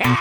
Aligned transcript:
El 0.00 0.16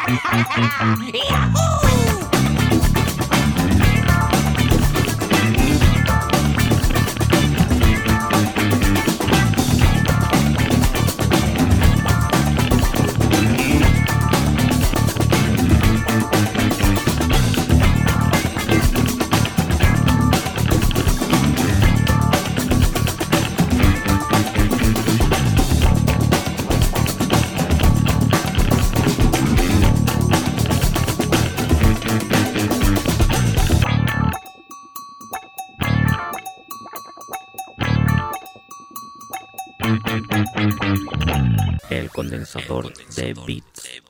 condensador 42.40 42.94
de 43.16 43.34
bits. 43.46 44.02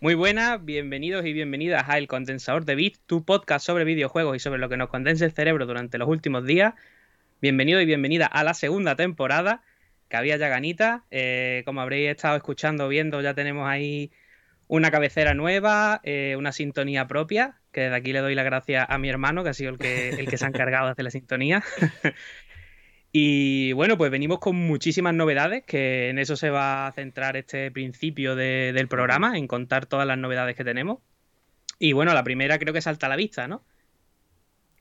Muy 0.00 0.14
buenas, 0.14 0.64
bienvenidos 0.64 1.26
y 1.26 1.34
bienvenidas 1.34 1.84
a 1.88 1.98
El 1.98 2.08
Condensador 2.08 2.64
de 2.64 2.74
Bits, 2.74 3.00
tu 3.04 3.22
podcast 3.26 3.66
sobre 3.66 3.84
videojuegos 3.84 4.34
y 4.34 4.38
sobre 4.38 4.58
lo 4.58 4.70
que 4.70 4.78
nos 4.78 4.88
condensa 4.88 5.26
el 5.26 5.32
cerebro 5.32 5.66
durante 5.66 5.98
los 5.98 6.08
últimos 6.08 6.46
días. 6.46 6.72
Bienvenido 7.42 7.82
y 7.82 7.84
bienvenida 7.84 8.24
a 8.24 8.44
la 8.44 8.54
segunda 8.54 8.96
temporada, 8.96 9.62
que 10.08 10.16
había 10.16 10.38
ya 10.38 10.48
ganita. 10.48 11.04
Eh, 11.10 11.62
como 11.66 11.82
habréis 11.82 12.08
estado 12.08 12.34
escuchando, 12.36 12.88
viendo, 12.88 13.20
ya 13.20 13.34
tenemos 13.34 13.68
ahí 13.68 14.10
una 14.68 14.90
cabecera 14.90 15.34
nueva, 15.34 16.00
eh, 16.02 16.36
una 16.38 16.52
sintonía 16.52 17.06
propia, 17.06 17.60
que 17.72 17.82
desde 17.82 17.96
aquí 17.96 18.14
le 18.14 18.20
doy 18.20 18.34
las 18.34 18.46
gracias 18.46 18.86
a 18.88 18.96
mi 18.96 19.10
hermano, 19.10 19.44
que 19.44 19.50
ha 19.50 19.54
sido 19.54 19.70
el 19.70 19.78
que, 19.78 20.08
el 20.08 20.26
que 20.28 20.38
se 20.38 20.46
ha 20.46 20.48
encargado 20.48 20.86
de 20.86 20.92
hacer 20.92 21.04
la 21.04 21.10
sintonía. 21.10 21.62
Y 23.18 23.72
bueno, 23.72 23.96
pues 23.96 24.10
venimos 24.10 24.40
con 24.40 24.56
muchísimas 24.56 25.14
novedades, 25.14 25.64
que 25.64 26.10
en 26.10 26.18
eso 26.18 26.36
se 26.36 26.50
va 26.50 26.86
a 26.86 26.92
centrar 26.92 27.38
este 27.38 27.70
principio 27.70 28.36
de- 28.36 28.74
del 28.74 28.88
programa, 28.88 29.38
en 29.38 29.46
contar 29.46 29.86
todas 29.86 30.06
las 30.06 30.18
novedades 30.18 30.54
que 30.54 30.64
tenemos. 30.64 30.98
Y 31.78 31.94
bueno, 31.94 32.12
la 32.12 32.22
primera 32.24 32.58
creo 32.58 32.74
que 32.74 32.82
salta 32.82 33.06
a 33.06 33.08
la 33.08 33.16
vista, 33.16 33.48
¿no? 33.48 33.64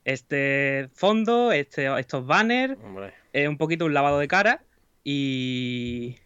Este 0.03 0.89
fondo, 0.93 1.53
este, 1.53 1.87
estos 1.97 2.25
banners, 2.25 2.77
es 3.31 3.47
un 3.47 3.57
poquito 3.57 3.85
un 3.85 3.93
lavado 3.93 4.19
de 4.19 4.27
cara. 4.27 4.63
Y, 5.01 6.17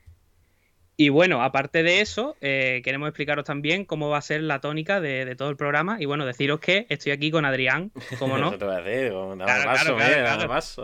y 1.01 1.07
bueno, 1.07 1.41
aparte 1.41 1.81
de 1.81 2.01
eso, 2.01 2.35
eh, 2.41 2.81
queremos 2.83 3.07
explicaros 3.07 3.45
también 3.45 3.85
cómo 3.85 4.09
va 4.09 4.17
a 4.17 4.21
ser 4.21 4.41
la 4.41 4.59
tónica 4.59 4.99
de, 4.99 5.23
de 5.23 5.33
todo 5.37 5.49
el 5.49 5.55
programa. 5.55 5.95
Y 5.97 6.03
bueno, 6.03 6.25
deciros 6.25 6.59
que 6.59 6.87
estoy 6.89 7.13
aquí 7.13 7.31
con 7.31 7.45
Adrián, 7.45 7.93
como 8.19 8.37
no. 8.37 8.47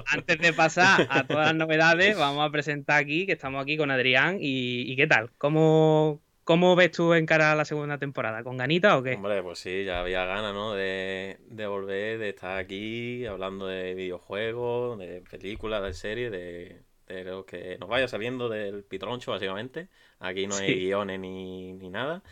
Antes 0.08 0.39
de 0.39 0.53
pasar 0.53 1.05
a 1.09 1.27
todas 1.27 1.47
las 1.47 1.55
novedades, 1.58 2.17
vamos 2.17 2.47
a 2.47 2.49
presentar 2.49 3.02
aquí 3.02 3.25
que 3.25 3.33
estamos 3.33 3.61
aquí 3.61 3.75
con 3.75 3.91
Adrián. 3.91 4.38
¿Y, 4.39 4.89
y 4.89 4.95
qué 4.95 5.05
tal? 5.05 5.31
¿Cómo, 5.38 6.21
¿Cómo 6.45 6.77
ves 6.77 6.91
tú 6.91 7.13
en 7.13 7.25
cara 7.25 7.52
a 7.52 7.55
la 7.55 7.66
segunda 7.66 7.97
temporada? 7.97 8.41
¿Con 8.41 8.55
ganita 8.55 8.97
o 8.97 9.03
qué? 9.03 9.16
Hombre, 9.16 9.43
pues 9.43 9.59
sí, 9.59 9.83
ya 9.83 9.99
había 9.99 10.23
ganas, 10.23 10.53
¿no? 10.53 10.75
De, 10.75 11.39
de 11.49 11.67
volver, 11.67 12.19
de 12.19 12.30
estar 12.30 12.58
aquí 12.58 13.25
hablando 13.25 13.67
de 13.67 13.93
videojuegos, 13.95 14.97
de 14.97 15.23
películas, 15.30 15.83
de 15.83 15.93
series, 15.93 16.31
de, 16.31 16.84
de 17.08 17.23
lo 17.23 17.45
que 17.45 17.78
nos 17.80 17.89
vaya 17.89 18.08
saliendo 18.08 18.50
del 18.50 18.84
pitroncho, 18.84 19.31
básicamente. 19.31 19.88
Aquí 20.20 20.48
no 20.48 20.56
hay 20.56 20.67
Sí. 20.73 20.80
guiones 20.86 21.20
ni, 21.20 21.73
ni 21.73 21.89
nada. 21.89 22.23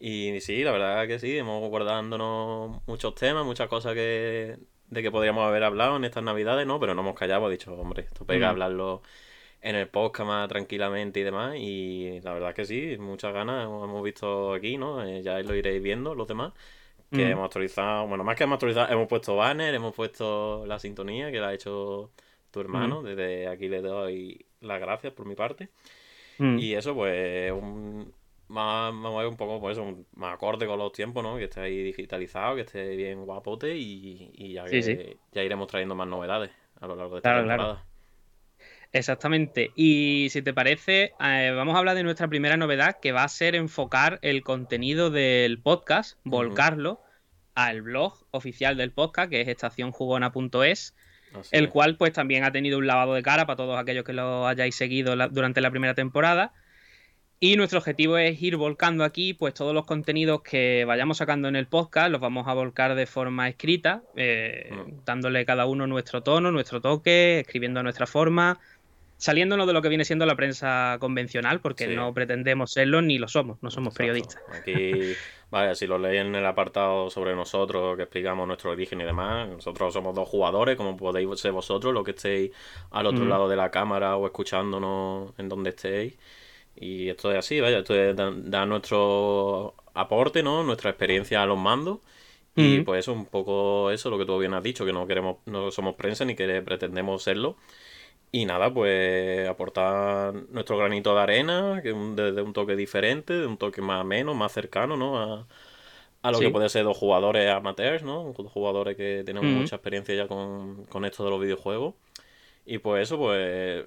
Y 0.00 0.40
sí, 0.40 0.62
la 0.64 0.72
verdad 0.72 1.06
que 1.06 1.18
sí, 1.18 1.36
hemos 1.38 1.68
guardándonos 1.70 2.80
muchos 2.86 3.14
temas, 3.14 3.44
muchas 3.44 3.68
cosas 3.68 3.94
que, 3.94 4.56
de 4.88 5.02
que 5.02 5.10
podríamos 5.10 5.44
haber 5.46 5.64
hablado 5.64 5.96
en 5.96 6.04
estas 6.04 6.22
navidades, 6.22 6.66
¿no? 6.66 6.78
Pero 6.80 6.94
no 6.94 7.00
hemos 7.02 7.14
callado, 7.14 7.40
hemos 7.40 7.50
dicho, 7.50 7.72
hombre, 7.74 8.02
esto 8.04 8.24
pega 8.24 8.46
Mm. 8.48 8.50
hablarlo 8.50 9.02
en 9.60 9.74
el 9.74 9.88
podcast 9.88 10.26
más 10.28 10.48
tranquilamente 10.48 11.18
y 11.20 11.22
demás. 11.24 11.56
Y 11.58 12.20
la 12.22 12.32
verdad 12.32 12.54
que 12.54 12.64
sí, 12.64 12.96
muchas 12.98 13.32
ganas 13.34 13.64
hemos 13.64 13.84
hemos 13.88 14.02
visto 14.04 14.52
aquí, 14.52 14.76
¿no? 14.78 15.04
Eh, 15.04 15.20
ya 15.22 15.40
lo 15.40 15.54
iréis 15.54 15.82
viendo 15.82 16.14
los 16.14 16.28
demás. 16.28 16.52
Que 17.10 17.24
Mm. 17.24 17.30
hemos 17.32 17.44
actualizado, 17.46 18.06
bueno, 18.06 18.22
más 18.22 18.36
que 18.36 18.44
hemos 18.44 18.56
actualizado, 18.56 18.92
hemos 18.92 19.08
puesto 19.08 19.34
banner, 19.34 19.74
hemos 19.74 19.94
puesto 19.94 20.64
la 20.66 20.78
sintonía 20.78 21.32
que 21.32 21.40
la 21.40 21.48
ha 21.48 21.54
hecho 21.54 22.10
tu 22.50 22.60
hermano. 22.60 23.02
Desde 23.02 23.48
aquí 23.48 23.68
le 23.68 23.80
doy 23.80 24.44
las 24.60 24.80
gracias 24.80 25.12
por 25.12 25.26
mi 25.26 25.34
parte. 25.34 25.68
Mm. 26.38 26.58
Y 26.58 26.74
eso, 26.74 26.94
pues, 26.94 27.50
un, 27.52 28.12
más, 28.48 28.92
a 28.94 29.18
ver 29.18 29.26
un 29.26 29.36
poco, 29.36 29.60
pues, 29.60 29.76
un, 29.78 30.06
más 30.14 30.34
acorde 30.34 30.66
con 30.66 30.78
los 30.78 30.92
tiempos, 30.92 31.22
¿no? 31.22 31.36
Que 31.36 31.44
esté 31.44 31.60
ahí 31.60 31.82
digitalizado, 31.82 32.54
que 32.56 32.62
esté 32.62 32.96
bien 32.96 33.24
guapote 33.24 33.76
y, 33.76 34.30
y 34.34 34.52
ya, 34.54 34.64
Sí, 34.68 34.76
que- 34.76 34.82
sí. 34.82 35.16
ya 35.32 35.42
iremos 35.42 35.66
trayendo 35.66 35.94
más 35.94 36.06
novedades 36.08 36.50
a 36.80 36.86
lo 36.86 36.94
largo 36.96 37.14
de 37.14 37.18
esta 37.18 37.30
Claro, 37.30 37.44
claro. 37.44 37.62
temporada. 37.62 37.84
Exactamente. 38.92 39.72
Y 39.76 40.28
si 40.30 40.40
te 40.42 40.54
parece, 40.54 41.12
eh, 41.20 41.52
vamos 41.54 41.74
a 41.74 41.78
hablar 41.78 41.94
de 41.94 42.02
nuestra 42.04 42.28
primera 42.28 42.56
novedad, 42.56 42.98
que 43.00 43.12
va 43.12 43.22
a 43.24 43.28
ser 43.28 43.54
enfocar 43.54 44.18
el 44.22 44.42
contenido 44.42 45.10
del 45.10 45.60
podcast, 45.60 46.18
volcarlo 46.24 47.00
al 47.54 47.82
blog 47.82 48.14
oficial 48.30 48.76
del 48.76 48.92
podcast, 48.92 49.30
que 49.30 49.40
es 49.42 49.48
estacionjugona.es, 49.48 50.96
Así 51.34 51.50
el 51.56 51.64
es. 51.64 51.70
cual 51.70 51.96
pues 51.96 52.12
también 52.12 52.44
ha 52.44 52.52
tenido 52.52 52.78
un 52.78 52.86
lavado 52.86 53.14
de 53.14 53.22
cara 53.22 53.46
para 53.46 53.56
todos 53.56 53.78
aquellos 53.78 54.04
que 54.04 54.12
lo 54.12 54.46
hayáis 54.46 54.74
seguido 54.74 55.14
la- 55.16 55.28
durante 55.28 55.60
la 55.60 55.70
primera 55.70 55.94
temporada. 55.94 56.52
Y 57.40 57.54
nuestro 57.56 57.78
objetivo 57.78 58.18
es 58.18 58.42
ir 58.42 58.56
volcando 58.56 59.04
aquí 59.04 59.32
pues 59.32 59.54
todos 59.54 59.72
los 59.72 59.86
contenidos 59.86 60.42
que 60.42 60.84
vayamos 60.84 61.18
sacando 61.18 61.46
en 61.46 61.54
el 61.54 61.66
podcast, 61.68 62.10
los 62.10 62.20
vamos 62.20 62.48
a 62.48 62.52
volcar 62.54 62.96
de 62.96 63.06
forma 63.06 63.48
escrita, 63.48 64.02
eh, 64.16 64.70
Mm. 64.72 65.04
dándole 65.04 65.44
cada 65.44 65.64
uno 65.66 65.86
nuestro 65.86 66.22
tono, 66.22 66.50
nuestro 66.50 66.80
toque, 66.80 67.38
escribiendo 67.40 67.78
a 67.78 67.84
nuestra 67.84 68.06
forma, 68.08 68.58
saliéndonos 69.18 69.66
de 69.68 69.72
lo 69.72 69.82
que 69.82 69.88
viene 69.88 70.04
siendo 70.04 70.26
la 70.26 70.34
prensa 70.34 70.96
convencional, 70.98 71.60
porque 71.60 71.86
Sí. 71.86 71.94
no 71.94 72.12
pretendemos 72.12 72.72
serlo 72.72 73.02
ni 73.02 73.18
lo 73.18 73.28
somos, 73.28 73.58
no 73.62 73.70
somos 73.70 73.94
Exacto. 73.94 73.98
periodistas. 73.98 74.42
Aquí, 74.60 75.14
vaya, 75.50 75.74
si 75.74 75.86
lo 75.86 75.98
leéis 75.98 76.22
en 76.22 76.34
el 76.34 76.44
apartado 76.46 77.10
sobre 77.10 77.34
nosotros, 77.34 77.96
que 77.96 78.02
explicamos 78.04 78.46
nuestro 78.46 78.70
origen 78.72 79.00
y 79.00 79.04
demás, 79.04 79.48
nosotros 79.48 79.92
somos 79.94 80.14
dos 80.14 80.28
jugadores, 80.28 80.76
como 80.76 80.96
podéis 80.96 81.28
ser 81.40 81.52
vosotros, 81.52 81.92
los 81.94 82.04
que 82.04 82.10
estéis 82.12 82.50
al 82.90 83.06
otro 83.06 83.24
Mm. 83.24 83.28
lado 83.28 83.48
de 83.48 83.56
la 83.56 83.70
cámara 83.70 84.16
o 84.16 84.26
escuchándonos 84.26 85.32
en 85.38 85.48
donde 85.48 85.70
estéis. 85.70 86.18
Y 86.76 87.08
esto 87.08 87.32
es 87.32 87.38
así, 87.38 87.60
vaya, 87.60 87.78
esto 87.78 87.94
es 87.94 88.14
dar 88.16 88.68
nuestro 88.68 89.74
aporte, 89.94 90.42
¿no? 90.42 90.62
Nuestra 90.62 90.90
experiencia 90.90 91.42
a 91.42 91.46
los 91.46 91.58
mandos. 91.58 91.98
Y 92.56 92.76
Ujú. 92.76 92.84
pues 92.86 93.00
eso, 93.00 93.12
un 93.12 93.26
poco 93.26 93.90
eso, 93.90 94.10
lo 94.10 94.18
que 94.18 94.24
tú 94.26 94.38
bien 94.38 94.54
has 94.54 94.62
dicho, 94.62 94.84
que 94.84 94.92
no 94.92 95.06
queremos, 95.06 95.36
no 95.46 95.70
somos 95.70 95.94
prensa 95.96 96.24
ni 96.24 96.34
que 96.34 96.62
pretendemos 96.62 97.22
serlo. 97.22 97.56
Y 98.30 98.44
nada, 98.44 98.72
pues 98.72 99.48
aportar 99.48 100.34
nuestro 100.50 100.76
granito 100.76 101.14
de 101.14 101.20
arena, 101.20 101.80
que 101.82 101.92
un, 101.92 102.14
de, 102.14 102.32
de 102.32 102.42
un 102.42 102.52
toque 102.52 102.76
diferente, 102.76 103.32
de 103.32 103.46
un 103.46 103.56
toque 103.56 103.80
más 103.80 104.02
ameno, 104.02 104.34
más 104.34 104.52
cercano, 104.52 104.96
¿no? 104.98 105.18
A, 105.18 105.46
a 106.20 106.30
lo 106.32 106.38
Sí. 106.38 106.44
que 106.44 106.50
puede 106.50 106.68
ser 106.68 106.84
dos 106.84 106.96
jugadores 106.98 107.50
amateurs, 107.50 108.02
¿no? 108.02 108.34
Dos 108.36 108.52
jugadores 108.52 108.96
que 108.96 109.22
tenemos 109.24 109.48
mucha 109.50 109.76
experiencia 109.76 110.14
ya 110.14 110.26
con, 110.28 110.84
con 110.86 111.04
esto 111.06 111.24
de 111.24 111.30
los 111.30 111.40
videojuegos. 111.40 111.94
Y 112.70 112.76
pues 112.80 113.04
eso, 113.04 113.16
pues 113.16 113.86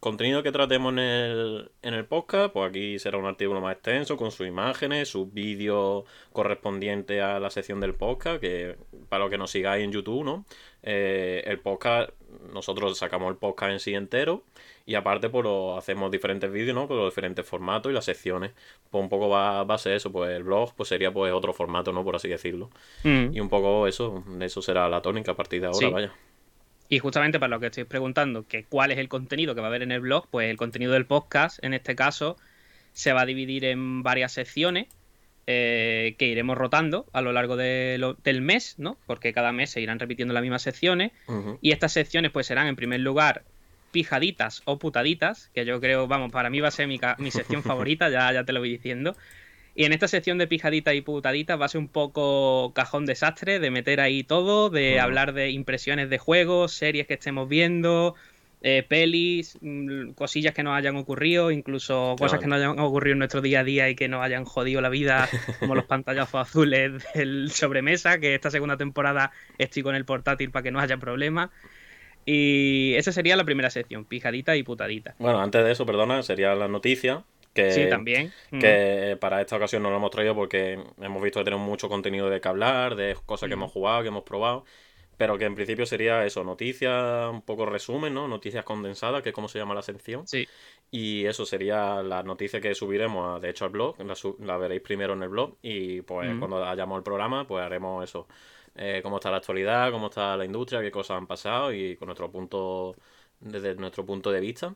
contenido 0.00 0.42
que 0.42 0.52
tratemos 0.52 0.90
en 0.94 0.98
el, 1.00 1.70
en 1.82 1.92
el 1.92 2.06
podcast, 2.06 2.50
pues 2.54 2.70
aquí 2.70 2.98
será 2.98 3.18
un 3.18 3.26
artículo 3.26 3.60
más 3.60 3.74
extenso 3.74 4.16
con 4.16 4.30
sus 4.30 4.46
imágenes, 4.46 5.10
sus 5.10 5.30
vídeos 5.34 6.04
correspondientes 6.32 7.20
a 7.20 7.38
la 7.40 7.50
sección 7.50 7.78
del 7.80 7.94
podcast, 7.94 8.40
que 8.40 8.76
para 9.10 9.24
los 9.24 9.30
que 9.30 9.36
nos 9.36 9.50
sigáis 9.50 9.84
en 9.84 9.92
YouTube, 9.92 10.24
¿no? 10.24 10.46
Eh, 10.82 11.42
el 11.44 11.58
podcast, 11.58 12.08
nosotros 12.52 12.96
sacamos 12.98 13.30
el 13.30 13.36
podcast 13.36 13.72
en 13.72 13.80
sí 13.80 13.94
entero 13.94 14.42
y 14.86 14.94
aparte 14.94 15.28
pues 15.28 15.44
lo 15.44 15.76
hacemos 15.76 16.10
diferentes 16.10 16.50
vídeos, 16.50 16.74
¿no? 16.74 16.88
Con 16.88 16.96
los 16.96 17.12
diferentes 17.12 17.46
formatos 17.46 17.90
y 17.90 17.94
las 17.94 18.04
secciones. 18.04 18.52
Pues 18.90 19.02
un 19.02 19.08
poco 19.08 19.28
va, 19.28 19.64
va 19.64 19.74
a 19.74 19.78
ser 19.78 19.92
eso, 19.94 20.10
pues 20.10 20.30
el 20.30 20.42
blog 20.42 20.74
pues 20.74 20.88
sería 20.88 21.12
pues 21.12 21.32
otro 21.32 21.52
formato, 21.52 21.92
¿no? 21.92 22.04
Por 22.04 22.16
así 22.16 22.28
decirlo. 22.28 22.70
Mm. 23.04 23.34
Y 23.34 23.40
un 23.40 23.48
poco 23.48 23.86
eso, 23.86 24.24
eso 24.40 24.62
será 24.62 24.88
la 24.88 25.02
tónica 25.02 25.32
a 25.32 25.36
partir 25.36 25.60
de 25.60 25.66
ahora, 25.68 25.78
Sí. 25.78 25.92
vaya. 25.92 26.12
Y 26.88 26.98
justamente 26.98 27.40
para 27.40 27.48
lo 27.48 27.60
que 27.60 27.66
estáis 27.66 27.86
preguntando, 27.86 28.46
que 28.46 28.64
cuál 28.64 28.90
es 28.90 28.98
el 28.98 29.08
contenido 29.08 29.54
que 29.54 29.60
va 29.62 29.68
a 29.68 29.70
haber 29.70 29.82
en 29.82 29.92
el 29.92 30.00
blog, 30.00 30.26
pues 30.30 30.50
el 30.50 30.58
contenido 30.58 30.92
del 30.92 31.06
podcast, 31.06 31.62
en 31.64 31.72
este 31.72 31.96
caso, 31.96 32.36
se 32.92 33.14
va 33.14 33.22
a 33.22 33.26
dividir 33.26 33.64
en 33.64 34.02
varias 34.02 34.32
secciones 34.32 34.88
eh, 35.46 36.14
que 36.18 36.26
iremos 36.26 36.56
rotando 36.56 37.06
a 37.12 37.20
lo 37.20 37.32
largo 37.32 37.56
de 37.56 37.96
lo- 37.98 38.14
del 38.14 38.42
mes, 38.42 38.74
¿no? 38.78 38.96
Porque 39.06 39.32
cada 39.32 39.52
mes 39.52 39.70
se 39.70 39.80
irán 39.80 39.98
repitiendo 39.98 40.34
las 40.34 40.42
mismas 40.42 40.62
secciones. 40.62 41.12
Y 41.60 41.72
estas 41.72 41.92
secciones, 41.92 42.30
pues 42.30 42.46
serán 42.46 42.66
en 42.66 42.76
primer 42.76 43.00
lugar 43.00 43.44
pijaditas 43.90 44.62
o 44.64 44.78
putaditas, 44.78 45.50
que 45.54 45.64
yo 45.64 45.80
creo, 45.80 46.06
vamos, 46.06 46.32
para 46.32 46.50
mí 46.50 46.60
va 46.60 46.68
a 46.68 46.72
ser 46.72 46.86
mi, 46.88 46.98
sección 47.30 47.62
favorita, 47.62 48.08
ya, 48.08 48.32
ya 48.32 48.44
te 48.44 48.52
lo 48.52 48.60
voy 48.60 48.70
diciendo. 48.70 49.16
Y 49.74 49.84
en 49.84 49.92
esta 49.92 50.06
sección 50.08 50.38
de 50.38 50.46
pijaditas 50.46 50.94
y 50.94 51.00
putaditas 51.00 51.60
va 51.60 51.64
a 51.64 51.68
ser 51.68 51.80
un 51.80 51.88
poco 51.88 52.72
cajón 52.74 53.06
desastre, 53.06 53.58
de 53.58 53.70
meter 53.70 54.00
ahí 54.00 54.22
todo, 54.22 54.70
de 54.70 55.00
hablar 55.00 55.32
de 55.32 55.50
impresiones 55.50 56.10
de 56.10 56.18
juegos, 56.18 56.72
series 56.72 57.06
que 57.06 57.14
estemos 57.14 57.48
viendo, 57.48 58.14
eh, 58.64 58.84
pelis, 58.88 59.58
mm, 59.60 60.12
cosillas 60.12 60.54
que 60.54 60.62
nos 60.62 60.76
hayan 60.76 60.96
ocurrido, 60.96 61.50
incluso 61.50 62.14
cosas 62.16 62.38
que 62.38 62.46
nos 62.46 62.58
hayan 62.58 62.78
ocurrido 62.78 63.14
en 63.14 63.18
nuestro 63.18 63.40
día 63.40 63.60
a 63.60 63.64
día 63.64 63.90
y 63.90 63.96
que 63.96 64.06
nos 64.08 64.22
hayan 64.22 64.44
jodido 64.44 64.80
la 64.80 64.88
vida, 64.88 65.28
como 65.58 65.74
los 65.74 65.84
pantallazos 65.86 66.48
azules 66.48 67.04
del 67.14 67.50
sobremesa, 67.50 68.20
que 68.20 68.36
esta 68.36 68.52
segunda 68.52 68.76
temporada 68.76 69.32
estoy 69.58 69.82
con 69.82 69.96
el 69.96 70.04
portátil 70.04 70.52
para 70.52 70.62
que 70.62 70.70
no 70.70 70.78
haya 70.78 70.96
problemas. 70.96 71.50
Y 72.24 72.94
esa 72.94 73.10
sería 73.10 73.34
la 73.34 73.44
primera 73.44 73.68
sección, 73.68 74.04
pijadita 74.04 74.54
y 74.54 74.62
putadita. 74.62 75.16
Bueno, 75.18 75.40
antes 75.40 75.64
de 75.64 75.72
eso, 75.72 75.84
perdona, 75.84 76.22
sería 76.22 76.54
la 76.54 76.68
noticia. 76.68 77.24
Que, 77.52 77.72
sí, 77.72 77.88
también. 77.90 78.32
Que 78.50 79.18
para 79.20 79.40
esta 79.40 79.56
ocasión 79.56 79.82
no 79.82 79.90
lo 79.90 79.96
hemos 79.96 80.10
traído 80.12 80.34
porque 80.36 80.78
hemos 81.00 81.22
visto 81.22 81.40
que 81.40 81.44
tenemos 81.44 81.66
mucho 81.66 81.88
contenido 81.88 82.30
de 82.30 82.40
que 82.40 82.48
hablar, 82.48 82.94
de 82.94 83.16
cosas 83.26 83.48
que 83.48 83.54
hemos 83.54 83.72
jugado, 83.72 84.02
que 84.02 84.08
hemos 84.08 84.22
probado. 84.22 84.64
Pero 85.22 85.38
que 85.38 85.44
en 85.44 85.54
principio 85.54 85.86
sería 85.86 86.26
eso, 86.26 86.42
noticias, 86.42 87.30
un 87.30 87.42
poco 87.42 87.64
resumen, 87.64 88.12
¿no? 88.12 88.26
Noticias 88.26 88.64
condensadas, 88.64 89.22
que 89.22 89.28
es 89.28 89.32
como 89.32 89.46
se 89.46 89.56
llama 89.56 89.72
la 89.72 89.82
sección. 89.82 90.26
Sí. 90.26 90.48
Y 90.90 91.26
eso 91.26 91.46
sería 91.46 92.02
la 92.02 92.24
noticia 92.24 92.60
que 92.60 92.74
subiremos, 92.74 93.40
de 93.40 93.50
hecho, 93.50 93.66
al 93.66 93.70
blog. 93.70 93.94
La, 94.40 94.56
veréis 94.56 94.82
primero 94.82 95.12
en 95.12 95.22
el 95.22 95.28
blog. 95.28 95.58
Y 95.62 96.02
pues 96.02 96.28
cuando 96.40 96.64
hayamos 96.64 96.96
el 96.96 97.04
programa, 97.04 97.46
pues 97.46 97.64
haremos 97.64 98.02
eso. 98.02 98.26
Eh, 98.74 98.98
cómo 99.00 99.18
está 99.18 99.30
la 99.30 99.36
actualidad, 99.36 99.92
cómo 99.92 100.08
está 100.08 100.36
la 100.36 100.44
industria, 100.44 100.80
qué 100.80 100.90
cosas 100.90 101.18
han 101.18 101.28
pasado 101.28 101.72
y 101.72 101.94
con 101.94 102.06
nuestro 102.06 102.28
punto, 102.28 102.96
desde 103.38 103.76
nuestro 103.76 104.04
punto 104.04 104.32
de 104.32 104.40
vista. 104.40 104.74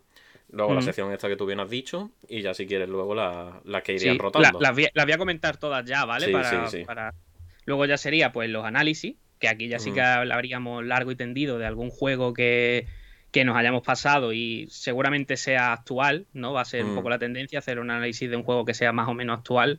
Luego 0.51 0.75
la 0.75 0.83
sección 0.83 1.13
esta 1.13 1.27
que 1.27 1.35
tú 1.35 1.45
bien 1.45 1.59
has 1.59 1.71
dicho 1.71 2.13
y 2.29 2.41
ya 2.41 2.55
si 2.55 2.69
quieres 2.69 2.89
luego 2.89 3.17
las 3.17 3.65
la 3.65 3.83
que 3.83 3.95
irían 3.95 4.17
rotando. 4.17 4.61
Las 4.61 4.77
voy, 4.77 5.13
a 5.13 5.19
comentar 5.19 5.57
todas 5.57 5.85
ya, 5.85 6.05
¿vale? 6.05 6.27
Sí, 6.71 6.85
para, 6.85 7.13
Luego 7.67 7.85
ya 7.85 7.99
sería 7.99 8.33
pues 8.33 8.49
los 8.49 8.65
análisis, 8.65 9.17
que 9.39 9.49
aquí 9.49 9.69
ya 9.69 9.79
sí 9.79 9.93
que 9.93 10.01
hablaríamos 10.01 10.85
largo 10.85 11.11
y 11.11 11.17
tendido 11.17 11.59
de 11.59 11.67
algún 11.67 11.91
juego 11.91 12.33
que, 12.33 12.87
nos 13.45 13.55
hayamos 13.55 13.83
pasado 13.83 14.33
y 14.33 14.67
seguramente 14.71 15.37
sea 15.37 15.75
actual, 15.75 16.25
¿no? 16.33 16.55
Va 16.55 16.63
a 16.63 16.65
ser 16.65 16.87
un 16.87 16.95
poco 16.95 17.11
la 17.11 17.19
tendencia 17.19 17.59
hacer 17.59 17.79
un 17.79 17.91
análisis 17.91 18.31
de 18.31 18.37
un 18.37 18.45
juego 18.45 18.65
que 18.65 18.73
sea 18.73 18.93
más 18.93 19.09
o 19.09 19.15
menos 19.15 19.41
actual. 19.41 19.79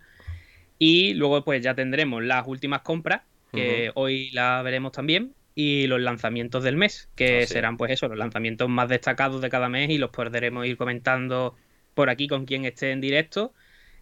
Y 0.77 1.15
luego 1.15 1.43
pues 1.43 1.63
ya 1.63 1.73
tendremos 1.73 2.23
las 2.23 2.45
últimas 2.47 2.81
compras, 2.81 3.23
que 3.51 3.89
hoy 3.95 4.29
la 4.29 4.61
veremos 4.61 4.91
también, 4.91 5.33
y 5.55 5.87
los 5.87 5.99
lanzamientos 5.99 6.63
del 6.63 6.75
mes, 6.75 7.09
que 7.15 7.47
serán 7.47 7.77
pues 7.77 7.91
eso, 7.91 8.07
los 8.07 8.19
lanzamientos 8.19 8.69
más 8.69 8.89
destacados 8.89 9.41
de 9.41 9.49
cada 9.49 9.69
mes 9.69 9.89
y 9.89 9.97
los 9.97 10.11
podremos 10.11 10.67
ir 10.67 10.77
comentando 10.77 11.55
por 11.95 12.11
aquí 12.11 12.27
con 12.27 12.45
quien 12.45 12.63
esté 12.63 12.91
en 12.91 13.01
directo. 13.01 13.53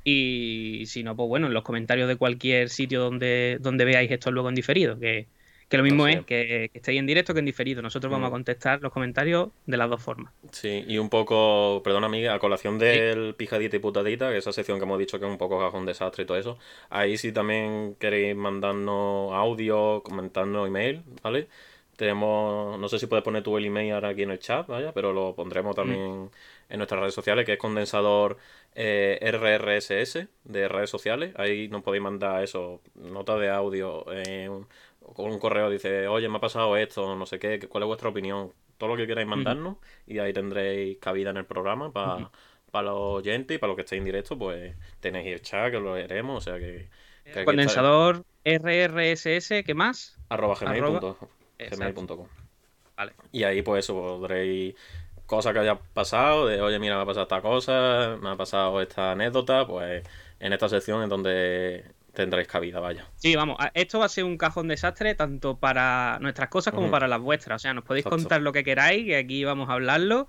Y 0.03 0.83
si 0.87 1.01
no, 1.01 1.15
pues 1.15 1.29
bueno, 1.29 1.47
en 1.47 1.53
los 1.53 1.63
comentarios 1.63 2.09
de 2.09 2.17
cualquier 2.17 2.67
sitio 2.67 2.99
donde, 2.99 3.57
donde 3.61 3.85
veáis 3.85 4.11
esto 4.11 4.31
luego 4.31 4.49
en 4.49 4.55
diferido, 4.55 4.99
que 4.99 5.27
que 5.69 5.77
lo 5.77 5.83
mismo 5.83 6.07
es 6.07 6.17
que, 6.25 6.69
que, 6.71 6.77
estéis 6.77 6.99
en 6.99 7.07
directo 7.07 7.33
que 7.33 7.39
en 7.39 7.45
diferido. 7.45 7.81
Nosotros 7.81 8.11
vamos 8.11 8.27
a 8.27 8.29
mm. 8.29 8.33
contestar 8.33 8.81
los 8.81 8.91
comentarios 8.91 9.49
de 9.65 9.77
las 9.77 9.89
dos 9.89 10.01
formas. 10.01 10.31
Sí, 10.51 10.85
y 10.87 10.97
un 10.99 11.09
poco, 11.09 11.81
perdona 11.83 12.05
amiga, 12.05 12.33
a 12.35 12.39
colación 12.39 12.77
del 12.77 13.33
pijadita 13.35 13.75
y 13.75 13.79
putadita, 13.79 14.29
que 14.29 14.37
esa 14.37 14.53
sección 14.53 14.77
que 14.77 14.85
hemos 14.85 14.99
dicho 14.99 15.19
que 15.19 15.25
es 15.25 15.31
un 15.31 15.37
poco 15.37 15.59
cajón 15.59 15.85
desastre 15.85 16.23
y 16.23 16.27
todo 16.27 16.37
eso. 16.37 16.57
Ahí 16.89 17.17
sí 17.17 17.31
también 17.31 17.95
queréis 17.99 18.35
mandarnos 18.35 19.33
audio, 19.33 20.01
comentarnos 20.03 20.67
email, 20.67 21.01
¿vale? 21.23 21.47
Tenemos, 21.95 22.77
no 22.77 22.89
sé 22.89 22.99
si 22.99 23.07
puedes 23.07 23.23
poner 23.23 23.41
tu 23.41 23.57
el 23.57 23.65
email 23.65 23.93
ahora 23.93 24.09
aquí 24.09 24.23
en 24.23 24.31
el 24.31 24.39
chat, 24.39 24.67
vaya, 24.67 24.91
pero 24.91 25.13
lo 25.13 25.33
pondremos 25.33 25.73
mm. 25.73 25.75
también 25.75 26.29
en 26.69 26.77
nuestras 26.77 26.99
redes 26.99 27.13
sociales, 27.13 27.45
que 27.45 27.53
es 27.53 27.59
condensador 27.59 28.37
eh, 28.75 29.17
RRSS 29.21 30.27
de 30.43 30.67
redes 30.67 30.89
sociales. 30.89 31.33
Ahí 31.37 31.69
nos 31.69 31.83
podéis 31.83 32.03
mandar 32.03 32.43
eso, 32.43 32.81
nota 32.95 33.37
de 33.37 33.49
audio, 33.49 34.05
eh, 34.11 34.49
con 35.13 35.31
un 35.31 35.39
correo 35.39 35.69
dice, 35.69 36.07
oye, 36.07 36.27
me 36.29 36.37
ha 36.37 36.41
pasado 36.41 36.75
esto, 36.77 37.15
no 37.15 37.25
sé 37.25 37.39
qué, 37.39 37.59
cuál 37.67 37.83
es 37.83 37.87
vuestra 37.87 38.09
opinión, 38.09 38.51
todo 38.77 38.89
lo 38.89 38.97
que 38.97 39.07
queráis 39.07 39.27
mandarnos 39.27 39.77
y 40.07 40.19
ahí 40.19 40.33
tendréis 40.33 40.97
cabida 40.97 41.29
en 41.29 41.37
el 41.37 41.45
programa 41.45 41.91
para 41.91 42.29
los 42.87 42.97
oyentes 42.97 43.55
y 43.55 43.57
para 43.57 43.69
los 43.69 43.75
que 43.75 43.83
estéis 43.83 43.99
en 43.99 44.05
directo, 44.05 44.37
pues 44.37 44.75
tenéis 44.99 45.27
el 45.27 45.41
chat 45.41 45.71
que 45.71 45.79
lo 45.79 45.95
leeremos, 45.95 46.37
o 46.37 46.41
sea 46.41 46.59
que... 46.59 46.89
Condensador 47.43 48.23
RRSS, 48.43 49.63
¿qué 49.65 49.73
más? 49.73 50.19
Arroba 50.29 50.55
gmail.com. 50.55 52.27
Vale. 52.95 53.13
Y 53.31 53.43
ahí 53.43 53.61
pues 53.61 53.85
eso, 53.85 53.93
podréis 53.95 54.75
cosas 55.25 55.53
que 55.53 55.59
haya 55.59 55.75
pasado, 55.75 56.47
de 56.47 56.61
oye, 56.61 56.79
mira, 56.79 56.95
me 56.97 57.01
ha 57.01 57.05
pasado 57.05 57.23
esta 57.23 57.41
cosa, 57.41 58.17
me 58.21 58.29
ha 58.29 58.35
pasado 58.35 58.81
esta 58.81 59.11
anécdota, 59.11 59.65
pues 59.65 60.03
en 60.39 60.53
esta 60.53 60.69
sección 60.69 61.03
es 61.03 61.09
donde 61.09 61.85
tendréis 62.15 62.47
cabida, 62.47 62.79
vaya. 62.79 63.05
Sí, 63.17 63.35
vamos, 63.35 63.57
esto 63.75 63.99
va 63.99 64.05
a 64.05 64.09
ser 64.09 64.23
un 64.23 64.37
cajón 64.37 64.67
desastre 64.67 65.13
tanto 65.13 65.57
para 65.57 66.17
nuestras 66.21 66.49
cosas 66.49 66.73
como 66.73 66.89
para 66.89 67.07
las 67.07 67.21
vuestras. 67.21 67.57
O 67.57 67.59
sea, 67.61 67.73
nos 67.73 67.83
podéis 67.83 68.05
contar 68.05 68.41
lo 68.41 68.51
que 68.51 68.63
queráis, 68.63 69.05
que 69.05 69.15
aquí 69.15 69.43
vamos 69.43 69.69
a 69.69 69.73
hablarlo. 69.73 70.27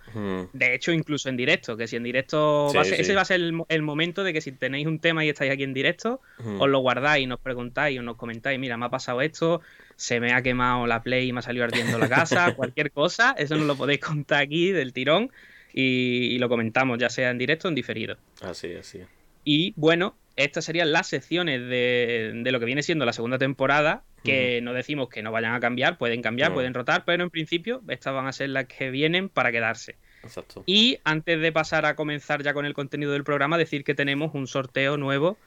De 0.52 0.74
hecho, 0.74 0.92
incluso 0.92 1.28
en 1.28 1.36
directo, 1.36 1.76
que 1.76 1.86
si 1.86 1.96
en 1.96 2.02
directo. 2.02 2.70
Ese 2.82 3.14
va 3.14 3.22
a 3.22 3.24
ser 3.24 3.40
el, 3.40 3.82
momento 3.82 4.24
de 4.24 4.32
que 4.32 4.40
si 4.40 4.52
tenéis 4.52 4.86
un 4.86 4.98
tema 4.98 5.24
y 5.24 5.30
estáis 5.30 5.50
aquí 5.50 5.62
en 5.62 5.72
directo, 5.72 6.20
os 6.58 6.68
lo 6.68 6.80
guardáis, 6.80 7.26
nos 7.26 7.40
preguntáis 7.40 7.98
o 7.98 8.02
nos 8.02 8.16
comentáis, 8.16 8.58
mira, 8.58 8.76
me 8.76 8.86
ha 8.86 8.90
pasado 8.90 9.22
esto, 9.22 9.62
se 9.94 10.20
me 10.20 10.32
ha 10.32 10.42
quemado 10.42 10.86
la 10.86 11.02
Play 11.02 11.28
y 11.28 11.32
me 11.32 11.38
ha 11.38 11.42
salido 11.42 11.64
ardiendo 11.64 11.98
la 11.98 12.08
casa, 12.08 12.54
cualquier 12.56 12.90
cosa, 12.90 13.34
eso 13.38 13.56
nos 13.56 13.66
lo 13.66 13.76
podéis 13.76 14.00
contar 14.00 14.42
aquí 14.42 14.72
del 14.72 14.92
tirón 14.92 15.30
y, 15.72 16.34
y 16.34 16.38
lo 16.38 16.48
comentamos, 16.48 16.98
ya 16.98 17.08
sea 17.08 17.30
en 17.30 17.38
directo 17.38 17.68
o 17.68 17.70
en 17.70 17.74
diferido. 17.76 18.16
Así, 18.42 18.74
así. 18.74 19.00
Y 19.44 19.72
bueno, 19.76 20.16
estas 20.36 20.66
serían 20.66 20.92
las 20.92 21.06
secciones 21.06 21.60
de, 21.60 22.42
lo 22.44 22.60
que 22.60 22.66
viene 22.66 22.82
siendo 22.82 23.04
la 23.04 23.12
segunda 23.12 23.38
temporada, 23.38 24.04
que 24.22 24.60
no 24.62 24.74
decimos 24.74 25.08
que 25.08 25.22
no 25.22 25.32
vayan 25.32 25.54
a 25.54 25.60
cambiar, 25.60 25.98
pueden 25.98 26.20
cambiar, 26.20 26.52
pueden 26.52 26.74
rotar, 26.74 27.04
pero 27.04 27.22
en 27.22 27.30
principio 27.30 27.82
estas 27.88 28.12
van 28.12 28.26
a 28.26 28.32
ser 28.32 28.50
las 28.50 28.66
que 28.66 28.90
vienen 28.90 29.28
para 29.28 29.50
quedarse. 29.50 29.96
Exacto. 30.22 30.62
Y 30.66 30.98
antes 31.04 31.40
de 31.40 31.52
pasar 31.52 31.86
a 31.86 31.96
comenzar 31.96 32.42
ya 32.42 32.52
con 32.52 32.66
el 32.66 32.74
contenido 32.74 33.12
del 33.12 33.24
programa, 33.24 33.56
decir 33.56 33.82
que 33.82 33.94
tenemos 33.94 34.34
un 34.34 34.46
sorteo 34.46 34.96
nuevo 34.96 35.38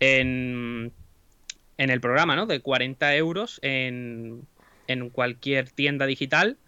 en, 0.00 0.92
en 1.78 1.90
el 1.90 2.00
programa, 2.00 2.34
¿no? 2.34 2.46
De 2.46 2.60
40 2.60 3.14
euros 3.16 3.60
en, 3.62 4.42
en 4.88 5.10
cualquier 5.10 5.70
tienda 5.70 6.06
digital 6.06 6.58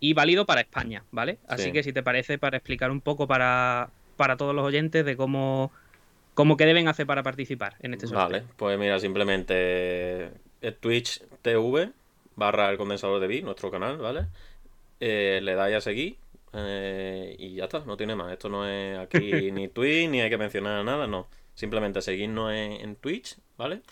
y 0.00 0.14
válido 0.14 0.46
para 0.46 0.62
España, 0.62 1.04
¿vale? 1.10 1.38
Así 1.46 1.72
que 1.72 1.82
si 1.82 1.92
te 1.92 2.02
parece, 2.02 2.38
para 2.38 2.56
explicar 2.56 2.90
un 2.90 3.02
poco 3.02 3.26
para, 3.26 3.90
para 4.16 4.38
todos 4.38 4.54
los 4.54 4.64
oyentes 4.64 5.04
de 5.04 5.14
cómo 5.14 5.70
¿Cómo 6.34 6.56
que 6.56 6.66
deben 6.66 6.88
hacer 6.88 7.06
para 7.06 7.22
participar 7.22 7.76
en 7.80 7.94
este 7.94 8.06
sorteo? 8.06 8.26
Vale, 8.26 8.44
pues 8.56 8.78
mira, 8.78 8.98
simplemente 8.98 10.30
eh, 10.62 10.72
Twitch 10.80 11.22
TV 11.42 11.90
barra 12.36 12.70
el 12.70 12.78
condensador 12.78 13.20
de 13.20 13.26
bit, 13.26 13.44
nuestro 13.44 13.70
canal, 13.70 13.98
¿vale? 13.98 14.26
Eh, 15.00 15.40
le 15.42 15.54
dais 15.54 15.76
a 15.76 15.80
seguir 15.80 16.16
eh, 16.54 17.36
y 17.38 17.54
ya 17.56 17.64
está, 17.64 17.80
no 17.80 17.96
tiene 17.96 18.14
más. 18.14 18.32
Esto 18.32 18.48
no 18.48 18.66
es 18.66 18.98
aquí 18.98 19.50
ni 19.52 19.68
Twitch, 19.68 20.08
ni 20.08 20.20
hay 20.20 20.30
que 20.30 20.38
mencionar 20.38 20.84
nada, 20.84 21.06
no. 21.06 21.26
Simplemente 21.54 22.00
seguirnos 22.00 22.50
en, 22.50 22.96
Twitch, 22.96 23.36
¿vale? 23.58 23.82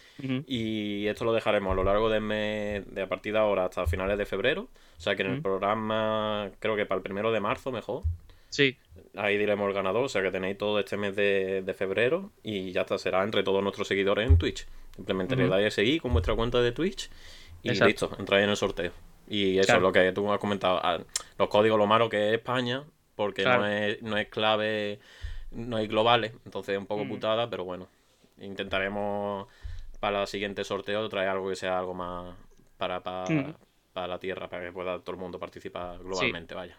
Y 0.47 1.07
esto 1.07 1.27
lo 1.27 1.35
dejaremos 1.35 1.73
a 1.73 1.75
lo 1.75 1.85
largo 1.85 2.09
del 2.09 2.23
mes, 2.23 2.95
de 2.95 3.03
a 3.03 3.07
partir 3.07 3.35
de 3.35 3.39
ahora 3.39 3.67
hasta 3.67 3.87
finales 3.87 4.17
de 4.17 4.25
febrero. 4.25 4.69
O 4.97 5.01
sea 5.01 5.15
que 5.15 5.23
en 5.23 5.31
el 5.33 5.43
programa, 5.43 6.51
creo 6.59 6.75
que 6.75 6.87
para 6.87 6.97
el 6.97 7.03
primero 7.03 7.33
de 7.33 7.41
marzo 7.41 7.71
mejor, 7.71 8.03
Sí. 8.51 8.77
Ahí 9.17 9.39
diremos 9.39 9.67
el 9.69 9.75
ganador, 9.75 10.05
o 10.05 10.09
sea 10.09 10.23
que 10.23 10.31
tenéis 10.31 10.59
todo 10.59 10.79
este 10.79 10.97
mes 10.97 11.17
de, 11.17 11.75
febrero 11.77 12.31
y 12.43 12.73
ya 12.73 12.83
está, 12.83 12.99
será 12.99 13.23
entre 13.23 13.43
todos 13.43 13.63
nuestros 13.63 13.89
seguidores 13.89 14.29
en 14.29 14.37
Twitch. 14.37 14.67
Simplemente 14.95 15.37
le 15.37 15.49
dais 15.49 15.69
a 15.69 15.71
seguir 15.71 16.03
con 16.03 16.13
vuestra 16.13 16.35
cuenta 16.35 16.61
de 16.61 16.73
Twitch 16.73 17.11
y 17.63 17.71
listo, 17.71 18.11
entráis 18.19 18.45
en 18.45 18.51
el 18.51 18.57
sorteo. 18.57 18.93
Y 19.29 19.59
eso 19.59 19.77
es 19.77 19.83
lo 19.83 19.93
que 19.93 20.13
tú 20.13 20.31
has 20.33 20.39
comentado. 20.39 20.81
Ah, 20.83 20.99
los 21.39 21.49
códigos, 21.49 21.79
lo 21.79 21.87
malo 21.87 22.09
que 22.09 22.29
es 22.29 22.35
España, 22.35 22.85
porque 23.15 23.45
no, 23.45 23.67
es, 23.67 24.03
no 24.03 24.17
es 24.17 24.29
clave, 24.29 24.99
no 25.53 25.77
hay 25.77 25.87
globales, 25.87 26.33
entonces 26.45 26.75
es 26.75 26.79
un 26.79 26.87
poco 26.87 27.07
putada, 27.07 27.49
pero 27.49 27.65
bueno, 27.65 27.89
intentaremos 28.39 29.47
para 30.01 30.23
el 30.23 30.27
siguiente 30.27 30.65
sorteo 30.65 31.09
traer 31.09 31.29
algo 31.29 31.49
que 31.49 31.57
sea 31.57 31.79
algo 31.79 31.95
más 31.95 32.35
para, 32.77 33.03
para, 33.03 34.07
la 34.09 34.19
Tierra, 34.19 34.49
para 34.49 34.65
que 34.65 34.73
pueda 34.73 34.99
todo 34.99 35.13
el 35.13 35.21
mundo 35.21 35.39
participar 35.39 35.99
globalmente, 35.99 36.55
vaya. 36.55 36.77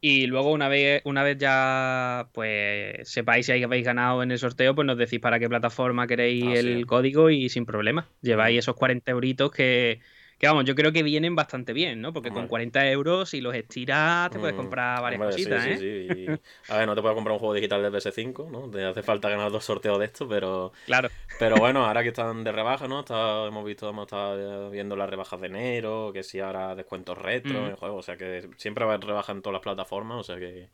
Y 0.00 0.26
luego 0.26 0.52
una 0.52 0.68
vez, 0.68 1.02
una 1.04 1.24
vez 1.24 1.38
ya 1.38 2.28
pues 2.32 3.08
sepáis 3.08 3.46
si 3.46 3.62
habéis 3.62 3.84
ganado 3.84 4.22
en 4.22 4.30
el 4.30 4.38
sorteo, 4.38 4.74
pues 4.74 4.86
nos 4.86 4.96
decís 4.96 5.18
para 5.18 5.40
qué 5.40 5.48
plataforma 5.48 6.06
queréis 6.06 6.44
ah, 6.44 6.54
el 6.54 6.86
código 6.86 7.30
y 7.30 7.48
sin 7.48 7.66
problema. 7.66 8.08
Lleváis 8.22 8.60
esos 8.60 8.76
40 8.76 9.10
euritos 9.10 9.50
que, 9.50 10.00
que 10.38 10.46
vamos, 10.46 10.64
yo 10.64 10.76
creo 10.76 10.92
que 10.92 11.02
vienen 11.02 11.34
bastante 11.34 11.72
bien, 11.72 12.00
¿no? 12.00 12.12
Porque 12.12 12.30
con 12.30 12.46
40 12.46 12.88
euros, 12.90 13.30
si 13.30 13.40
los 13.40 13.56
estiras, 13.56 14.30
te 14.30 14.38
puedes 14.38 14.54
mm, 14.54 14.58
comprar 14.58 15.02
varias 15.02 15.20
cositas, 15.20 15.66
¿eh? 15.66 15.76
Sí, 15.76 16.08
sí. 16.14 16.40
A 16.72 16.78
ver, 16.78 16.86
no 16.86 16.94
te 16.94 17.02
puedo 17.02 17.16
comprar 17.16 17.32
un 17.32 17.40
juego 17.40 17.54
digital 17.54 17.82
de 17.82 17.90
PS5, 17.90 18.48
¿no? 18.48 18.70
Te 18.70 18.84
hace 18.84 19.02
falta 19.02 19.28
ganar 19.28 19.50
dos 19.50 19.64
sorteos 19.64 19.98
de 19.98 20.04
estos, 20.04 20.28
pero. 20.28 20.72
Claro. 20.86 21.08
Pero 21.40 21.56
bueno, 21.56 21.84
ahora 21.84 22.04
que 22.04 22.10
están 22.10 22.44
de 22.44 22.52
rebaja, 22.52 22.86
¿no? 22.86 23.04
hemos 23.48 23.64
visto, 23.64 23.90
hemos 23.90 24.04
estado 24.04 24.70
viendo 24.70 24.94
las 24.94 25.10
rebajas 25.10 25.40
de 25.40 25.48
enero, 25.48 26.12
que 26.12 26.22
si 26.22 26.38
ahora 26.38 26.76
descuentos 26.76 27.18
retro 27.18 27.54
mm. 27.54 27.64
en 27.64 27.70
el 27.70 27.76
juego, 27.76 27.96
o 27.96 28.02
sea 28.02 28.16
que 28.16 28.48
siempre 28.58 28.84
va 28.84 28.92
a 28.92 28.94
haber 28.94 29.08
rebaja 29.08 29.32
en 29.32 29.42
todas 29.42 29.54
las 29.54 29.62
plataformas, 29.62 30.18
o 30.18 30.22
sea 30.22 30.36
que. 30.38 30.68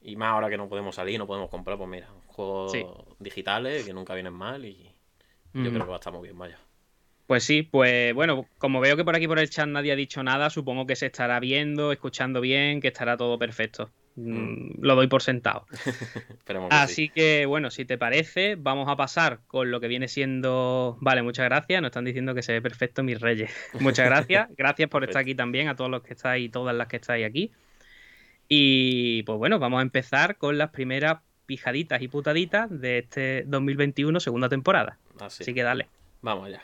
Y 0.00 0.16
más 0.16 0.30
ahora 0.30 0.50
que 0.50 0.56
no 0.56 0.68
podemos 0.68 0.96
salir, 0.96 1.18
no 1.18 1.28
podemos 1.28 1.48
comprar, 1.48 1.78
pues 1.78 1.88
mira, 1.88 2.08
juegos 2.26 2.72
digitales 3.18 3.84
que 3.84 3.94
nunca 3.94 4.14
vienen 4.14 4.34
mal 4.34 4.64
y 4.64 4.92
yo 5.54 5.70
creo 5.70 5.84
que 5.84 5.90
va 5.90 5.94
a 5.94 5.98
estar 5.98 6.12
muy 6.12 6.24
bien, 6.24 6.36
vaya. 6.36 6.58
Pues 7.26 7.42
sí, 7.42 7.62
pues 7.62 8.14
bueno, 8.14 8.46
como 8.58 8.80
veo 8.80 8.96
que 8.96 9.04
por 9.04 9.16
aquí 9.16 9.26
por 9.26 9.38
el 9.38 9.50
chat 9.50 9.66
nadie 9.66 9.92
ha 9.92 9.96
dicho 9.96 10.22
nada, 10.22 10.48
supongo 10.48 10.86
que 10.86 10.94
se 10.94 11.06
estará 11.06 11.40
viendo, 11.40 11.90
escuchando 11.90 12.40
bien, 12.40 12.80
que 12.80 12.88
estará 12.88 13.16
todo 13.16 13.38
perfecto. 13.38 13.90
Mm, 14.16 14.80
lo 14.80 14.94
doy 14.94 15.08
por 15.08 15.22
sentado. 15.22 15.66
Que 16.46 16.56
Así 16.70 16.94
sí. 16.94 17.08
que 17.08 17.44
bueno, 17.46 17.70
si 17.70 17.84
te 17.84 17.98
parece, 17.98 18.54
vamos 18.56 18.88
a 18.88 18.96
pasar 18.96 19.40
con 19.48 19.70
lo 19.70 19.80
que 19.80 19.88
viene 19.88 20.06
siendo. 20.06 20.96
Vale, 21.00 21.22
muchas 21.22 21.44
gracias. 21.46 21.82
Nos 21.82 21.88
están 21.88 22.04
diciendo 22.04 22.34
que 22.34 22.42
se 22.42 22.52
ve 22.52 22.62
perfecto 22.62 23.02
mis 23.02 23.20
reyes. 23.20 23.50
Muchas 23.80 24.06
gracias. 24.06 24.48
Gracias 24.56 24.88
por 24.88 25.02
estar 25.02 25.22
aquí 25.22 25.34
también, 25.34 25.68
a 25.68 25.74
todos 25.74 25.90
los 25.90 26.02
que 26.02 26.14
estáis 26.14 26.46
y 26.46 26.48
todas 26.48 26.74
las 26.74 26.86
que 26.86 26.96
estáis 26.96 27.26
aquí. 27.26 27.50
Y 28.48 29.24
pues 29.24 29.38
bueno, 29.38 29.58
vamos 29.58 29.80
a 29.80 29.82
empezar 29.82 30.36
con 30.36 30.56
las 30.56 30.70
primeras 30.70 31.18
pijaditas 31.46 32.00
y 32.00 32.08
putaditas 32.08 32.68
de 32.70 32.98
este 32.98 33.42
2021, 33.46 34.20
segunda 34.20 34.48
temporada. 34.48 34.98
Así. 35.20 35.42
Así 35.42 35.52
que 35.52 35.64
dale. 35.64 35.88
Vamos 36.22 36.46
allá. 36.46 36.62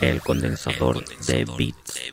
El 0.00 0.20
condensador 0.22 1.04
de 1.26 1.44
bits. 1.56 2.12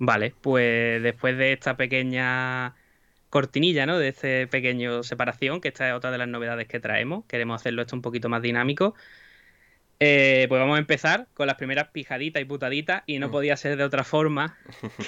Vale, 0.00 0.34
pues 0.40 1.02
después 1.02 1.36
de 1.36 1.52
esta 1.52 1.76
pequeña 1.76 2.74
cortinilla, 3.30 3.84
¿no? 3.86 3.98
De 3.98 4.08
este 4.08 4.46
pequeño 4.46 5.02
separación, 5.02 5.60
que 5.60 5.68
esta 5.68 5.88
es 5.88 5.94
otra 5.94 6.10
de 6.10 6.18
las 6.18 6.28
novedades 6.28 6.68
que 6.68 6.78
traemos, 6.80 7.24
queremos 7.26 7.60
hacerlo 7.60 7.82
esto 7.82 7.96
un 7.96 8.02
poquito 8.02 8.28
más 8.28 8.42
dinámico. 8.42 8.94
eh, 10.00 10.46
pues 10.48 10.60
vamos 10.60 10.76
a 10.76 10.78
empezar 10.78 11.26
con 11.34 11.48
las 11.48 11.56
primeras 11.56 11.88
pijaditas 11.88 12.40
y 12.40 12.44
putaditas, 12.44 13.02
y 13.06 13.18
no 13.18 13.26
Mm. 13.26 13.30
podía 13.32 13.56
ser 13.56 13.76
de 13.76 13.82
otra 13.82 14.04
forma 14.04 14.56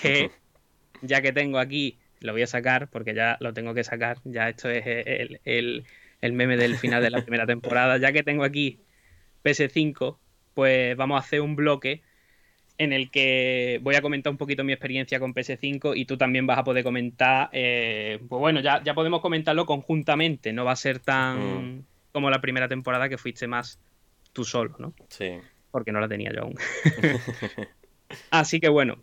que, 0.02 0.32
ya 1.02 1.23
que 1.23 1.32
tengo 1.32 1.61
aquí, 1.61 2.00
lo 2.20 2.32
voy 2.32 2.42
a 2.42 2.46
sacar, 2.46 2.88
porque 2.90 3.14
ya 3.14 3.36
lo 3.40 3.52
tengo 3.52 3.74
que 3.74 3.84
sacar, 3.84 4.18
ya 4.24 4.48
esto 4.48 4.68
es 4.70 4.84
el, 4.86 5.40
el- 5.44 5.84
el 6.20 6.32
meme 6.34 6.56
del 6.58 6.76
final 6.76 7.02
de 7.02 7.10
la 7.10 7.22
primera 7.22 7.46
temporada, 7.46 7.96
ya 7.96 8.12
que 8.12 8.22
tengo 8.22 8.44
aquí 8.44 8.80
PS5, 9.42 10.18
pues 10.54 10.96
vamos 10.96 11.16
a 11.16 11.24
hacer 11.24 11.40
un 11.40 11.56
bloque 11.56 12.02
en 12.76 12.92
el 12.92 13.10
que 13.10 13.78
voy 13.82 13.94
a 13.94 14.02
comentar 14.02 14.30
un 14.30 14.36
poquito 14.38 14.64
mi 14.64 14.72
experiencia 14.72 15.18
con 15.20 15.34
PS5 15.34 15.94
y 15.94 16.04
tú 16.06 16.16
también 16.16 16.46
vas 16.46 16.58
a 16.58 16.64
poder 16.64 16.82
comentar, 16.84 17.48
eh, 17.52 18.18
pues 18.28 18.40
bueno, 18.40 18.60
ya, 18.60 18.82
ya 18.82 18.94
podemos 18.94 19.20
comentarlo 19.20 19.66
conjuntamente, 19.66 20.52
no 20.52 20.64
va 20.64 20.72
a 20.72 20.76
ser 20.76 20.98
tan 20.98 21.76
Mm. 21.78 21.84
como 22.12 22.30
la 22.30 22.40
primera 22.40 22.68
temporada 22.68 23.08
que 23.08 23.18
fuiste 23.18 23.46
más 23.46 23.78
tú 24.32 24.44
solo, 24.44 24.76
¿no? 24.78 24.94
Sí. 25.08 25.38
Porque 25.70 25.92
no 25.92 26.00
la 26.00 26.08
tenía 26.08 26.32
yo 26.32 26.42
aún. 26.42 26.54
Así 28.30 28.60
que 28.60 28.68
bueno, 28.68 29.02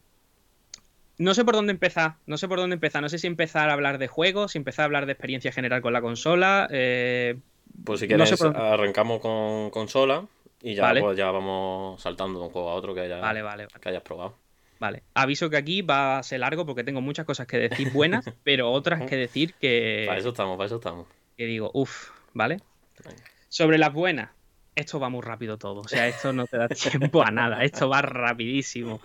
no 1.18 1.34
sé 1.34 1.44
por 1.46 1.56
dónde 1.56 1.72
empezar, 1.72 2.16
no 2.26 2.38
sé 2.38 2.48
por 2.48 2.60
dónde 2.60 2.76
empezar, 2.76 3.02
no 3.02 3.10
sé 3.10 3.18
si 3.20 3.28
empezar 3.28 3.70
a 3.70 3.74
hablar 3.74 3.98
de 3.98 4.08
juegos, 4.08 4.52
si 4.52 4.58
empezar 4.58 4.84
a 4.84 4.86
hablar 4.86 5.06
de 5.06 5.14
experiencia 5.14 5.52
general 5.52 5.82
con 5.82 5.94
la 5.94 6.02
consola, 6.02 6.68
eh, 6.72 7.36
Pues 7.84 8.00
si 8.00 8.06
No 8.06 8.10
quieres, 8.10 8.30
sé 8.30 8.38
por 8.38 8.54
dónde- 8.54 8.68
arrancamos 8.68 9.20
con 9.22 9.70
consola 9.72 10.26
y 10.62 10.74
ya, 10.76 10.84
Vale. 10.84 11.02
pues 11.02 11.18
ya 11.18 11.30
vamos 11.32 12.02
saltando 12.02 12.40
de 12.40 12.46
un 12.46 12.52
juego 12.52 12.70
a 12.70 12.74
otro 12.76 12.94
que, 12.94 13.02
haya, 13.02 13.18
vale, 13.18 13.42
vale, 13.42 13.66
vale. 13.68 13.80
que 13.82 13.90
hayas 13.90 14.02
probado. 14.04 14.36
Vale, 14.80 15.02
aviso 15.16 15.50
que 15.50 15.58
aquí 15.58 15.82
va 15.82 16.20
a 16.20 16.24
ser 16.24 16.40
largo 16.40 16.66
porque 16.66 16.84
tengo 16.84 17.02
muchas 17.02 17.26
cosas 17.26 17.48
que 17.48 17.58
decir 17.58 17.92
buenas, 17.92 18.26
pero 18.44 18.72
otras 18.72 19.04
que 19.10 19.16
decir 19.16 19.54
que, 19.60 20.06
Para 20.08 20.20
eso 20.20 20.30
estamos, 20.30 20.56
para 20.58 20.68
eso 20.68 20.76
estamos. 20.76 21.08
que 21.36 21.46
digo, 21.46 21.72
uff, 21.74 22.10
¿vale? 22.34 22.60
Venga. 23.04 23.24
Sobre 23.50 23.78
las 23.80 23.92
buenas, 23.94 24.30
esto 24.76 25.00
va 25.00 25.10
muy 25.10 25.22
rápido 25.22 25.58
todo, 25.58 25.82
o 25.82 25.88
sea, 25.88 26.08
esto 26.08 26.32
no 26.34 26.46
te 26.46 26.58
da 26.58 26.68
tiempo 27.12 27.24
a 27.24 27.32
nada, 27.32 27.64
esto 27.64 27.90
va 27.90 28.02
rapidísimo. 28.04 29.02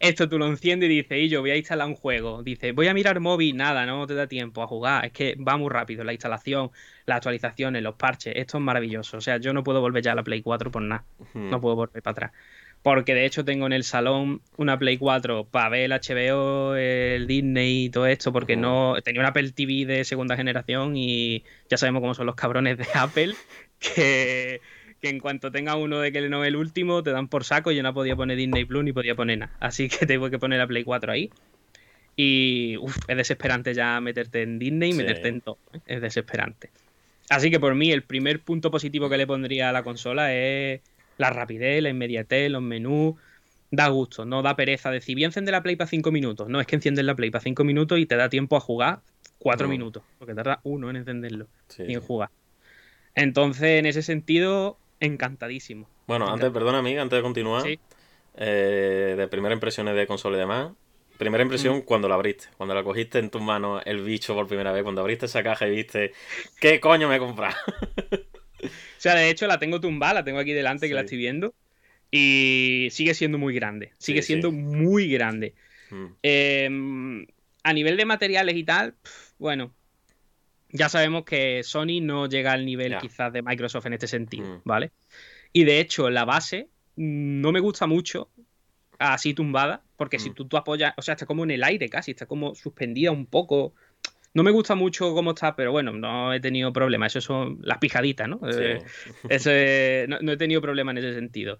Esto 0.00 0.28
tú 0.28 0.38
lo 0.38 0.46
enciendes 0.46 0.90
y 0.90 0.96
dices, 0.96 1.18
y 1.18 1.28
yo 1.28 1.40
voy 1.40 1.50
a 1.50 1.56
instalar 1.56 1.88
un 1.88 1.96
juego, 1.96 2.42
dices, 2.44 2.72
voy 2.72 2.86
a 2.86 2.94
mirar 2.94 3.18
móvil, 3.18 3.56
nada, 3.56 3.84
no 3.84 4.06
te 4.06 4.14
da 4.14 4.28
tiempo 4.28 4.62
a 4.62 4.68
jugar, 4.68 5.06
es 5.06 5.12
que 5.12 5.34
va 5.36 5.56
muy 5.56 5.70
rápido, 5.70 6.04
la 6.04 6.12
instalación, 6.12 6.70
las 7.04 7.16
actualizaciones, 7.16 7.82
los 7.82 7.96
parches, 7.96 8.34
esto 8.36 8.58
es 8.58 8.62
maravilloso, 8.62 9.16
o 9.16 9.20
sea, 9.20 9.38
yo 9.38 9.52
no 9.52 9.64
puedo 9.64 9.80
volver 9.80 10.04
ya 10.04 10.12
a 10.12 10.14
la 10.14 10.22
Play 10.22 10.40
4 10.40 10.70
por 10.70 10.82
nada. 10.82 11.04
Hmm. 11.34 11.50
no 11.50 11.60
puedo 11.60 11.74
volver 11.74 12.00
para 12.02 12.12
atrás. 12.12 12.32
Porque 12.82 13.12
de 13.12 13.26
hecho 13.26 13.44
tengo 13.44 13.66
en 13.66 13.72
el 13.72 13.82
salón 13.82 14.40
una 14.56 14.78
Play 14.78 14.98
4 14.98 15.48
para 15.50 15.68
ver 15.68 15.90
el 15.90 15.92
HBO, 15.92 16.76
el 16.76 17.26
Disney 17.26 17.86
y 17.86 17.90
todo 17.90 18.06
esto, 18.06 18.32
porque 18.32 18.56
no 18.56 18.94
tenía 19.02 19.20
una 19.20 19.30
Apple 19.30 19.50
TV 19.50 19.84
de 19.84 20.04
segunda 20.04 20.36
generación 20.36 20.96
y 20.96 21.44
ya 21.68 21.76
sabemos 21.76 22.00
cómo 22.00 22.14
son 22.14 22.26
los 22.26 22.36
cabrones 22.36 22.78
de 22.78 22.86
Apple, 22.94 23.34
que, 23.80 24.60
que 25.00 25.08
en 25.08 25.20
cuanto 25.20 25.50
tenga 25.52 25.76
uno 25.76 26.00
de 26.00 26.12
que 26.12 26.28
no 26.28 26.42
es 26.44 26.48
el 26.48 26.56
último, 26.56 27.02
te 27.02 27.10
dan 27.10 27.28
por 27.28 27.44
saco. 27.44 27.70
Yo 27.70 27.82
no 27.82 27.94
podía 27.94 28.16
poner 28.16 28.36
Disney 28.36 28.64
Plus 28.64 28.84
ni 28.84 28.92
podía 28.92 29.14
poner 29.14 29.38
nada. 29.38 29.56
Así 29.60 29.88
que 29.88 30.06
tengo 30.06 30.30
que 30.30 30.38
poner 30.38 30.58
la 30.58 30.66
Play 30.66 30.84
4 30.84 31.12
ahí. 31.12 31.30
Y 32.16 32.76
uf, 32.78 32.96
es 33.06 33.16
desesperante 33.16 33.74
ya 33.74 34.00
meterte 34.00 34.42
en 34.42 34.58
Disney 34.58 34.90
y 34.90 34.92
Sí. 34.92 34.98
meterte 34.98 35.28
en 35.28 35.40
todo. 35.40 35.58
¿eh? 35.72 35.80
Es 35.86 36.00
desesperante. 36.00 36.72
Así 37.30 37.50
que 37.50 37.60
por 37.60 37.74
mí 37.74 37.92
el 37.92 38.02
primer 38.02 38.42
punto 38.42 38.70
positivo 38.70 39.08
que 39.08 39.18
le 39.18 39.26
pondría 39.26 39.68
a 39.68 39.72
la 39.72 39.82
consola 39.82 40.34
es 40.34 40.80
la 41.16 41.30
rapidez, 41.30 41.82
la 41.82 41.90
inmediatez, 41.90 42.50
los 42.50 42.62
menús. 42.62 43.14
Da 43.70 43.88
gusto, 43.88 44.24
no 44.24 44.40
da 44.40 44.56
pereza 44.56 44.90
decir, 44.90 45.14
voy 45.14 45.24
a 45.24 45.26
encender 45.26 45.52
la 45.52 45.62
Play 45.62 45.76
para 45.76 45.88
5 45.88 46.10
minutos. 46.10 46.48
No, 46.48 46.58
es 46.58 46.66
que 46.66 46.76
enciendes 46.76 47.04
la 47.04 47.14
Play 47.14 47.30
para 47.30 47.42
5 47.42 47.64
minutos 47.64 47.98
y 47.98 48.06
te 48.06 48.16
da 48.16 48.30
tiempo 48.30 48.56
a 48.56 48.60
jugar 48.60 49.02
4 49.36 49.68
Mm. 49.68 49.70
minutos. 49.70 50.02
Porque 50.16 50.34
tarda 50.34 50.60
uno 50.64 50.88
en 50.88 50.96
encenderlo 50.96 51.48
Sí, 51.68 51.82
y 51.86 51.92
en 51.92 52.00
jugar. 52.00 52.30
Entonces, 53.14 53.78
en 53.78 53.84
ese 53.86 54.02
sentido, 54.02 54.80
encantadísimo. 55.00 55.88
Bueno, 56.06 56.28
antes, 56.28 56.50
perdona, 56.50 56.78
amiga, 56.78 57.02
antes 57.02 57.16
de 57.18 57.22
continuar, 57.22 57.62
Sí. 57.62 57.78
eh, 58.36 59.14
de 59.16 59.28
primeras 59.28 59.56
impresiones 59.56 59.94
de 59.94 60.06
consola 60.06 60.36
y 60.36 60.40
demás. 60.40 60.72
Primera 61.18 61.42
impresión 61.42 61.78
Mm. 61.78 61.80
cuando 61.82 62.08
la 62.08 62.14
abriste, 62.14 62.46
cuando 62.56 62.74
la 62.74 62.84
cogiste 62.84 63.18
en 63.18 63.28
tus 63.30 63.42
manos 63.42 63.82
el 63.84 64.02
bicho 64.04 64.34
por 64.34 64.46
primera 64.46 64.70
vez, 64.72 64.84
cuando 64.84 65.00
abriste 65.00 65.26
esa 65.26 65.42
caja 65.42 65.66
y 65.66 65.70
viste, 65.72 66.12
¿qué 66.60 66.78
coño 66.80 67.08
me 67.08 67.16
he 67.16 67.18
comprado? 67.18 67.56
O 68.62 69.00
sea, 69.00 69.14
de 69.14 69.30
hecho, 69.30 69.46
la 69.46 69.58
tengo 69.60 69.80
tumbada, 69.80 70.14
la 70.14 70.24
tengo 70.24 70.40
aquí 70.40 70.52
delante 70.52 70.88
que 70.88 70.94
la 70.94 71.02
estoy 71.02 71.18
viendo. 71.18 71.54
Y 72.10 72.88
sigue 72.90 73.14
siendo 73.14 73.38
muy 73.38 73.54
grande. 73.54 73.92
Sigue 73.98 74.22
Sí, 74.22 74.28
siendo 74.28 74.50
muy 74.50 75.08
grande. 75.08 75.54
Mm, 75.90 76.06
Eh, 76.22 76.68
a 77.62 77.72
nivel 77.72 77.96
de 77.96 78.04
materiales 78.06 78.56
y 78.56 78.64
tal, 78.64 78.96
bueno, 79.38 79.74
ya 80.70 80.88
sabemos 80.88 81.24
que 81.24 81.62
Sony 81.62 82.00
no 82.02 82.26
llega 82.28 82.52
al 82.52 82.64
nivel 82.66 82.96
quizás 82.98 83.32
de 83.32 83.42
Microsoft 83.42 83.86
en 83.86 83.92
este 83.94 84.06
sentido, 84.06 84.46
Mm. 84.46 84.60
¿vale? 84.64 84.92
Y 85.52 85.64
de 85.64 85.80
hecho, 85.80 86.10
la 86.10 86.24
base 86.24 86.68
mm, 86.96 87.40
no 87.40 87.52
me 87.52 87.60
gusta 87.60 87.86
mucho 87.86 88.30
así 88.98 89.32
tumbada, 89.34 89.82
porque 89.96 90.18
si 90.18 90.30
Mm. 90.30 90.34
tú, 90.34 90.44
tú 90.48 90.56
apoyas, 90.56 90.94
o 90.96 91.02
sea, 91.02 91.14
está 91.14 91.26
como 91.26 91.44
en 91.44 91.52
el 91.52 91.62
aire 91.64 91.88
casi, 91.88 92.10
está 92.10 92.26
como 92.26 92.54
suspendida 92.54 93.10
un 93.12 93.26
poco. 93.26 93.72
No 94.34 94.42
me 94.42 94.50
gusta 94.50 94.74
mucho 94.74 95.14
cómo 95.14 95.30
está, 95.30 95.54
pero 95.56 95.72
bueno, 95.72 95.92
no 95.92 96.32
he 96.34 96.40
tenido 96.40 96.72
problemas. 96.72 97.14
Eso 97.16 97.20
son 97.20 97.58
las 97.62 97.78
pijaditas, 97.78 98.28
¿no? 98.28 98.40
Eh, 98.48 98.80
sí. 98.86 99.10
es- 99.28 100.08
no, 100.08 100.18
no 100.20 100.32
he 100.32 100.36
tenido 100.36 100.60
problema 100.60 100.90
en 100.90 100.98
ese 100.98 101.14
sentido. 101.14 101.58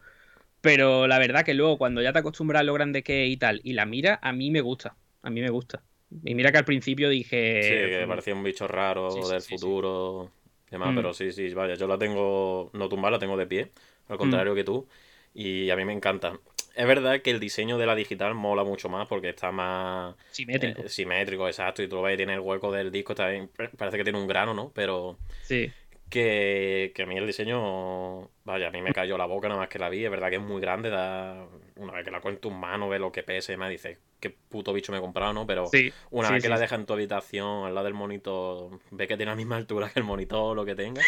Pero 0.61 1.07
la 1.07 1.19
verdad 1.19 1.45
que 1.45 1.55
luego, 1.55 1.79
cuando 1.79 2.03
ya 2.03 2.13
te 2.13 2.19
acostumbras 2.19 2.61
a 2.61 2.65
lo 2.65 2.75
grande 2.75 3.03
que 3.05 3.25
es 3.27 3.31
y 3.31 3.37
tal, 3.37 3.61
y 3.63 3.73
la 3.75 3.87
mira, 3.87 4.19
a 4.23 4.33
mí 4.33 4.51
me 4.51 4.61
gusta. 4.61 4.97
A 5.23 5.31
mí 5.31 5.41
me 5.41 5.51
gusta. 5.51 5.83
Y 6.25 6.35
mira 6.35 6.51
que 6.53 6.59
al 6.59 6.65
principio 6.65 7.09
dije. 7.09 7.61
Sí, 7.63 7.69
que 7.69 8.07
parecía 8.09 8.35
un 8.35 8.43
bicho 8.43 8.67
raro 8.67 9.11
sí, 9.11 9.23
sí, 9.23 9.29
del 9.31 9.43
sí, 9.43 9.55
futuro 9.55 10.31
y 10.69 10.71
demás, 10.73 10.93
Mm. 10.93 10.97
pero 10.97 11.13
sí, 11.13 11.33
sí, 11.33 11.53
vaya, 11.55 11.75
yo 11.75 11.87
la 11.87 11.99
tengo 11.99 12.71
no 12.73 12.89
tumbada, 12.89 13.13
la 13.13 13.19
tengo 13.19 13.37
de 13.37 13.47
pie, 13.47 13.71
al 14.09 14.17
Mm. 14.17 14.19
contrario 14.19 14.55
que 14.55 14.65
tú, 14.65 14.87
y 15.35 15.71
a 15.71 15.77
mí 15.77 15.85
me 15.85 15.93
encanta. 15.93 16.39
Es 16.75 16.87
verdad 16.87 17.21
que 17.23 17.31
el 17.31 17.41
diseño 17.41 17.77
de 17.79 17.87
la 17.87 17.95
digital 17.95 18.35
mola 18.35 18.65
mucho 18.65 18.89
más 18.89 19.09
porque 19.09 19.31
está 19.31 19.51
más 19.51 20.15
Simétrico. 20.31 20.83
eh, 20.83 20.89
simétrico, 20.89 21.47
exacto, 21.49 21.83
y 21.83 21.89
tú 21.89 21.97
lo 21.97 22.03
ves, 22.03 22.17
tiene 22.17 22.35
el 22.35 22.41
hueco 22.41 22.71
del 22.71 22.91
disco, 22.93 23.13
está 23.13 23.29
bien, 23.29 23.51
parece 23.77 23.97
que 23.99 24.05
tiene 24.05 24.19
un 24.21 24.27
grano, 24.29 24.55
¿no? 24.55 24.71
Pero 24.75 25.19
Sí. 25.43 25.73
que, 26.09 26.93
que 26.95 27.03
a 27.03 27.07
mí 27.07 27.17
el 27.17 27.27
diseño, 27.27 28.31
vaya, 28.45 28.69
a 28.69 28.71
mí 28.71 28.81
me 28.83 28.93
cayó 28.93 29.19
la 29.19 29.27
boca 29.27 29.49
nada 29.49 29.61
más 29.61 29.69
que 29.69 29.79
la 29.79 29.89
vi, 29.89 30.05
es 30.05 30.11
verdad 30.11 30.31
que 30.31 30.37
es 30.37 30.43
muy 30.43 30.61
grande, 30.61 30.91
da, 30.91 31.47
una 31.77 31.93
vez 31.93 32.05
que 32.05 32.11
la 32.11 32.21
cuento 32.21 32.49
en 32.49 32.53
tus 32.53 32.53
manos, 32.61 32.89
ves 32.91 33.01
lo 33.01 33.13
que 33.13 33.23
pesa 33.23 33.53
y 33.53 33.57
me 33.57 33.69
dices, 33.69 33.99
qué 34.21 34.31
puto 34.31 34.73
bicho 34.73 34.93
me 34.93 34.99
he 34.99 35.01
comprado, 35.01 35.33
¿no? 35.33 35.47
Pero 35.47 35.67
Sí. 35.67 35.93
una 36.11 36.29
sí, 36.29 36.35
vez 36.35 36.43
que 36.43 36.49
sí, 36.49 36.53
la 36.53 36.59
dejas 36.59 36.79
en 36.79 36.87
tu 36.87 36.93
habitación, 36.93 37.67
al 37.67 37.75
lado 37.75 37.85
del 37.85 37.95
monitor, 37.95 38.79
ves 38.91 39.09
que 39.09 39.17
tiene 39.17 39.31
la 39.33 39.37
misma 39.37 39.57
altura 39.57 39.91
que 39.93 40.01
el 40.01 40.05
monitor, 40.05 40.57
lo 40.57 40.65
que 40.65 40.75
tenga, 40.75 41.03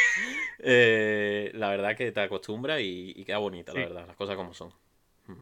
eh, 0.59 1.51
la 1.55 1.69
verdad 1.71 1.97
que 1.97 2.13
te 2.13 2.21
acostumbras 2.21 2.81
y, 2.81 3.13
y 3.17 3.25
queda 3.25 3.39
bonita, 3.39 3.73
la 3.73 3.81
verdad, 3.81 4.07
las 4.07 4.17
cosas 4.17 4.37
como 4.37 4.55
son. 4.55 4.73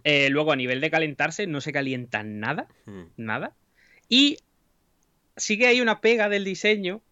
Eh, 0.05 0.29
luego, 0.31 0.53
a 0.53 0.57
nivel 0.57 0.81
de 0.81 0.91
calentarse, 0.91 1.47
no 1.47 1.61
se 1.61 1.73
calienta 1.73 2.23
nada. 2.23 2.69
Mm, 2.87 3.03
Nada. 3.17 3.55
Y 4.09 4.39
sí 5.37 5.59
que 5.59 5.67
hay 5.67 5.81
una 5.81 6.01
pega 6.01 6.29
del 6.29 6.45
diseño 6.45 7.03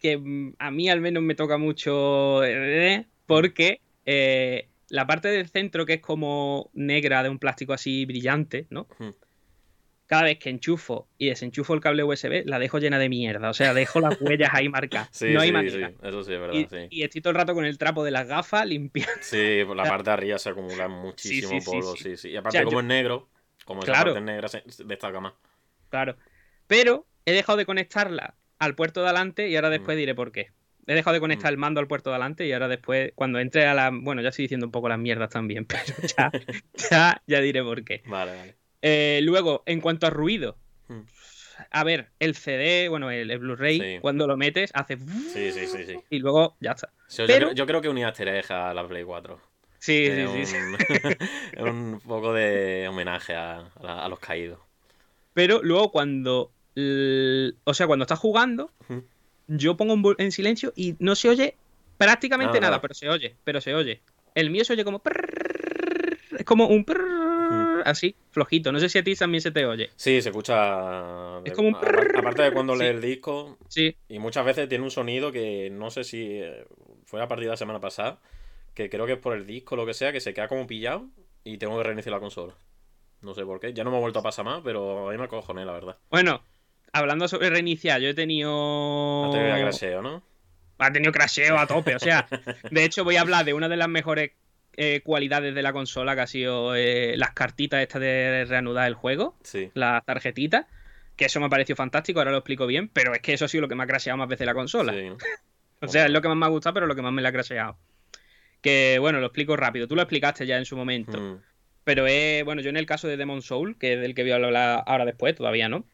que 0.00 0.18
mm, 0.18 0.54
a 0.58 0.70
mí 0.70 0.88
al 0.88 1.00
menos 1.00 1.22
me 1.22 1.34
toca 1.34 1.58
mucho. 1.58 2.44
eh, 2.44 3.06
Porque 3.26 3.80
la 4.88 5.06
parte 5.06 5.28
del 5.28 5.48
centro, 5.48 5.86
que 5.86 5.94
es 5.94 6.00
como 6.00 6.70
negra 6.74 7.22
de 7.22 7.28
un 7.28 7.38
plástico 7.38 7.72
así 7.72 8.04
brillante, 8.04 8.66
¿no? 8.70 8.86
mm. 8.98 9.08
Cada 10.06 10.24
vez 10.24 10.38
que 10.38 10.50
enchufo 10.50 11.08
y 11.16 11.28
desenchufo 11.30 11.72
el 11.74 11.80
cable 11.80 12.04
USB, 12.04 12.42
la 12.44 12.58
dejo 12.58 12.78
llena 12.78 12.98
de 12.98 13.08
mierda. 13.08 13.48
O 13.50 13.54
sea, 13.54 13.72
dejo 13.72 14.00
las 14.00 14.20
huellas 14.20 14.50
ahí 14.52 14.68
marcadas. 14.68 15.08
Sí, 15.12 15.32
no 15.32 15.40
hay 15.40 15.48
sí, 15.48 15.52
manera. 15.52 15.88
sí, 15.88 15.96
eso 16.02 16.22
sí 16.24 16.32
es 16.34 16.40
verdad, 16.40 16.54
Y, 16.54 16.66
sí. 16.66 16.86
y 16.90 17.02
estoy 17.04 17.20
todo 17.22 17.30
el 17.30 17.36
rato 17.36 17.54
con 17.54 17.64
el 17.64 17.78
trapo 17.78 18.04
de 18.04 18.10
las 18.10 18.26
gafas 18.28 18.66
limpiando. 18.66 19.12
Sí, 19.22 19.62
por 19.66 19.76
la 19.76 19.84
parte 19.84 20.10
de 20.10 20.14
arriba 20.14 20.38
se 20.38 20.50
acumula 20.50 20.88
muchísimo 20.88 21.58
polvo, 21.64 21.96
sí. 21.96 22.16
sí. 22.16 22.28
Y 22.30 22.36
aparte, 22.36 22.58
O 22.58 22.60
sea, 22.60 22.64
como 22.64 22.76
yo- 22.76 22.80
es 22.80 22.86
negro, 22.86 23.28
como 23.64 23.82
esa 23.82 23.92
Claro. 23.92 24.12
parte 24.12 24.18
es 24.18 24.24
negra, 24.24 24.48
se 24.48 24.62
destaca 24.84 25.20
más. 25.20 25.32
Claro. 25.88 26.16
Pero 26.66 27.06
he 27.24 27.32
dejado 27.32 27.56
de 27.58 27.66
conectarla 27.66 28.34
al 28.58 28.74
puerto 28.74 29.00
de 29.00 29.06
adelante 29.08 29.48
y 29.48 29.56
ahora 29.56 29.70
después 29.70 29.96
diré 29.96 30.14
por 30.14 30.32
qué. 30.32 30.50
He 30.86 30.94
dejado 30.94 31.14
de 31.14 31.20
conectar 31.20 31.50
el 31.50 31.56
mando 31.58 31.80
al 31.80 31.86
puerto 31.88 32.10
de 32.10 32.16
adelante 32.16 32.46
y 32.46 32.52
ahora 32.52 32.68
después, 32.68 33.12
cuando 33.14 33.38
entre 33.38 33.66
a 33.66 33.72
la. 33.74 33.90
Bueno, 33.90 34.20
ya 34.20 34.28
estoy 34.28 34.44
diciendo 34.44 34.66
un 34.66 34.72
poco 34.72 34.88
las 34.90 34.98
mierdas 34.98 35.30
también, 35.30 35.64
pero 35.66 35.82
ya, 36.16 36.30
ya, 36.90 37.22
ya 37.26 37.40
diré 37.40 37.62
por 37.62 37.82
qué. 37.84 38.02
Vale, 38.06 38.36
vale. 38.36 38.56
Eh, 38.86 39.20
luego, 39.22 39.62
en 39.66 39.80
cuanto 39.80 40.06
a 40.06 40.10
ruido, 40.10 40.56
Mm. 40.88 41.00
a 41.70 41.84
ver, 41.84 42.10
el 42.18 42.34
CD, 42.34 42.88
bueno, 42.90 43.10
el, 43.10 43.30
el 43.30 43.38
Blu-ray, 43.38 43.80
Sí. 43.80 43.98
cuando 44.02 44.26
lo 44.26 44.36
metes, 44.36 44.70
hace. 44.74 44.98
Sí, 44.98 45.50
sí, 45.52 45.66
sí, 45.66 45.84
sí. 45.86 45.96
Y 46.10 46.18
luego 46.18 46.54
ya 46.60 46.72
está. 46.72 46.90
Sí, 47.08 47.22
yo, 47.22 47.26
Pero- 47.26 47.46
creo, 47.46 47.52
yo 47.54 47.66
creo 47.66 47.80
que 47.80 47.88
un 47.88 47.96
easter 47.98 48.28
egg 48.28 48.52
a 48.52 48.74
la 48.74 48.86
Play 48.86 49.04
4. 49.04 49.40
Sí, 49.78 50.06
sí, 50.10 50.46
sí, 50.46 50.56
un, 50.56 50.76
es 51.52 51.62
un 51.62 52.00
poco 52.06 52.32
de 52.34 52.86
homenaje 52.88 53.34
a, 53.34 53.60
a 53.60 53.82
la- 53.82 54.04
a 54.04 54.08
los 54.10 54.18
caídos. 54.18 54.58
Pero 55.32 55.62
luego 55.62 55.90
cuando. 55.90 56.52
O 57.64 57.72
sea, 57.74 57.86
cuando 57.86 58.02
estás 58.02 58.18
jugando, 58.18 58.70
yo 59.46 59.76
pongo 59.76 60.14
en, 60.18 60.32
silencio 60.32 60.72
y 60.76 60.96
no 60.98 61.14
se 61.14 61.28
oye 61.28 61.56
prácticamente 61.98 62.58
Ah, 62.58 62.60
nada, 62.62 62.80
pero 62.80 62.92
se 62.94 63.08
oye, 63.08 63.36
pero 63.44 63.60
se 63.60 63.74
oye. 63.74 64.00
El 64.34 64.50
mío 64.50 64.64
se 64.64 64.72
oye 64.74 64.84
como. 64.84 65.00
Es 66.38 66.44
como 66.44 66.66
un. 66.66 66.84
prrrr, 66.84 67.23
Así, 67.84 68.16
flojito. 68.30 68.72
No 68.72 68.78
sé 68.80 68.88
si 68.88 68.98
a 68.98 69.04
ti 69.04 69.14
también 69.14 69.40
se 69.42 69.50
te 69.50 69.64
oye. 69.66 69.90
Sí, 69.96 70.20
se 70.22 70.30
escucha. 70.30 71.38
Es 71.44 71.52
como 71.52 71.68
un 71.68 71.74
apar- 71.74 72.18
Aparte 72.18 72.42
de 72.42 72.52
cuando 72.52 72.72
Sí. 72.74 72.78
lees 72.80 72.94
el 72.94 73.00
disco, 73.02 73.58
Sí, 73.68 73.96
y 74.08 74.18
muchas 74.18 74.44
veces 74.44 74.68
tiene 74.68 74.84
un 74.84 74.90
sonido 74.90 75.30
que 75.30 75.68
no 75.70 75.90
sé 75.90 76.02
si 76.04 76.38
eh, 76.40 76.64
fue 77.04 77.22
a 77.22 77.28
partir 77.28 77.44
de 77.46 77.50
la 77.50 77.56
semana 77.56 77.80
pasada, 77.80 78.20
que 78.74 78.88
creo 78.90 79.06
que 79.06 79.12
es 79.12 79.18
por 79.18 79.34
el 79.36 79.46
disco 79.46 79.74
o 79.74 79.76
lo 79.78 79.86
que 79.86 79.94
sea, 79.94 80.12
que 80.12 80.20
se 80.20 80.32
queda 80.34 80.48
como 80.48 80.66
pillado 80.66 81.06
y 81.44 81.58
tengo 81.58 81.76
que 81.76 81.84
reiniciar 81.84 82.12
la 82.14 82.20
consola. 82.20 82.54
No 83.20 83.34
sé 83.34 83.44
por 83.44 83.60
qué. 83.60 83.72
Ya 83.72 83.84
no 83.84 83.90
me 83.90 83.96
ha 83.98 84.00
vuelto 84.00 84.18
a 84.18 84.22
pasar 84.22 84.44
más, 84.44 84.60
pero 84.64 85.08
a 85.08 85.12
mí 85.12 85.18
me 85.18 85.24
acojoné, 85.24 85.64
la 85.64 85.72
verdad. 85.72 85.96
bueno. 86.10 86.42
Hablando 86.96 87.26
sobre 87.26 87.50
reiniciar, 87.50 88.00
yo 88.00 88.08
he 88.10 88.14
tenido. 88.14 89.24
Ha 89.24 89.30
tenido 89.32 89.56
crasheo, 89.56 90.00
¿no? 90.00 90.22
ha 90.78 90.92
tenido 90.92 91.10
crasheo 91.12 91.58
a 91.58 91.66
tope. 91.66 91.96
O 91.96 91.98
sea, 91.98 92.28
de 92.70 92.84
hecho, 92.84 93.02
voy 93.02 93.16
a 93.16 93.22
hablar 93.22 93.44
de 93.44 93.52
una 93.52 93.68
de 93.68 93.76
las 93.76 93.88
mejores 93.88 94.30
eh, 94.76 95.00
cualidades 95.04 95.54
de 95.54 95.62
la 95.62 95.72
consola, 95.72 96.14
que 96.14 96.20
ha 96.22 96.26
sido 96.26 96.74
eh, 96.76 97.16
las 97.16 97.32
cartitas 97.32 97.80
estas 97.80 98.00
de 98.00 98.44
reanudar 98.48 98.86
el 98.88 98.94
juego, 98.94 99.36
Sí. 99.42 99.70
las 99.74 100.04
tarjetitas. 100.04 100.66
Que 101.16 101.26
eso 101.26 101.38
me 101.38 101.46
ha 101.46 101.48
parecido 101.48 101.76
fantástico, 101.76 102.18
ahora 102.18 102.32
lo 102.32 102.38
explico 102.38 102.66
bien, 102.66 102.88
pero 102.88 103.14
es 103.14 103.20
que 103.20 103.34
eso 103.34 103.44
ha 103.44 103.48
sido 103.48 103.62
lo 103.62 103.68
que 103.68 103.76
me 103.76 103.84
ha 103.84 103.86
crasheado 103.86 104.16
más 104.16 104.28
veces 104.28 104.46
la 104.46 104.54
consola. 104.54 104.92
O 105.80 105.88
sea, 105.88 106.06
es 106.06 106.10
lo 106.10 106.22
que 106.22 106.28
más 106.28 106.36
me 106.36 106.46
ha 106.46 106.48
gustado, 106.48 106.72
pero 106.74 106.86
lo 106.86 106.94
que 106.94 107.02
más 107.02 107.12
me 107.12 107.20
la 107.20 107.28
ha 107.28 107.32
crasheado. 107.32 107.76
Que 108.62 108.96
bueno, 108.98 109.20
lo 109.20 109.26
explico 109.26 109.54
rápido. 109.56 109.86
Tú 109.86 109.94
lo 109.96 110.02
explicaste 110.02 110.46
ya 110.46 110.56
en 110.56 110.64
su 110.64 110.76
momento. 110.76 111.18
Mm, 111.20 111.38
Pero 111.84 112.06
es, 112.06 112.42
bueno, 112.44 112.62
yo 112.62 112.70
en 112.70 112.78
el 112.78 112.86
caso 112.86 113.06
de 113.06 113.18
Demon 113.18 113.42
Soul, 113.42 113.76
que 113.78 113.92
es 113.94 114.00
del 114.00 114.14
que 114.14 114.22
voy 114.22 114.30
a 114.32 114.36
hablar 114.36 114.82
ahora 114.86 115.04
después, 115.04 115.34
todavía 115.34 115.68
no. 115.68 115.84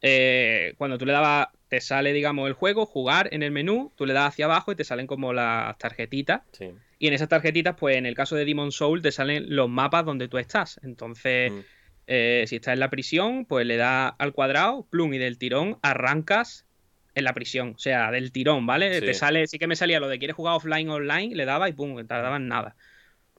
eh, 0.00 0.74
cuando 0.78 0.96
tú 0.98 1.06
le 1.06 1.12
dabas, 1.12 1.48
te 1.72 1.80
sale, 1.80 2.12
digamos, 2.12 2.48
el 2.48 2.52
juego, 2.52 2.84
jugar 2.84 3.30
en 3.32 3.42
el 3.42 3.50
menú, 3.50 3.94
tú 3.96 4.04
le 4.04 4.12
das 4.12 4.28
hacia 4.28 4.44
abajo 4.44 4.72
y 4.72 4.76
te 4.76 4.84
salen 4.84 5.06
como 5.06 5.32
las 5.32 5.78
tarjetitas. 5.78 6.42
sí. 6.52 6.70
Y 6.98 7.06
en 7.06 7.14
esas 7.14 7.30
tarjetitas, 7.30 7.76
pues 7.78 7.96
en 7.96 8.04
el 8.04 8.14
caso 8.14 8.36
de 8.36 8.44
Demon 8.44 8.72
Soul, 8.72 9.00
te 9.00 9.10
salen 9.10 9.56
los 9.56 9.70
mapas 9.70 10.04
donde 10.04 10.28
tú 10.28 10.36
estás. 10.36 10.78
Entonces, 10.84 11.50
Mm, 11.50 11.60
eh, 12.08 12.44
si 12.46 12.56
estás 12.56 12.74
en 12.74 12.80
la 12.80 12.90
prisión, 12.90 13.46
pues 13.46 13.64
le 13.64 13.78
das 13.78 14.12
al 14.18 14.34
cuadrado, 14.34 14.86
plum, 14.90 15.14
y 15.14 15.18
del 15.18 15.38
tirón 15.38 15.78
arrancas 15.80 16.66
en 17.14 17.24
la 17.24 17.32
prisión. 17.32 17.72
O 17.74 17.78
sea, 17.78 18.10
del 18.10 18.32
tirón, 18.32 18.66
¿vale? 18.66 19.00
Sí. 19.00 19.06
Te 19.06 19.14
sale, 19.14 19.46
sí 19.46 19.58
que 19.58 19.66
me 19.66 19.76
salía 19.76 19.98
lo 19.98 20.08
de 20.08 20.18
quieres 20.18 20.36
jugar 20.36 20.56
offline 20.56 20.90
online, 20.90 21.34
le 21.34 21.46
daba 21.46 21.70
y 21.70 21.72
pum, 21.72 21.94
no 21.94 22.06
tardaba 22.06 22.36
en 22.36 22.48
nada. 22.48 22.76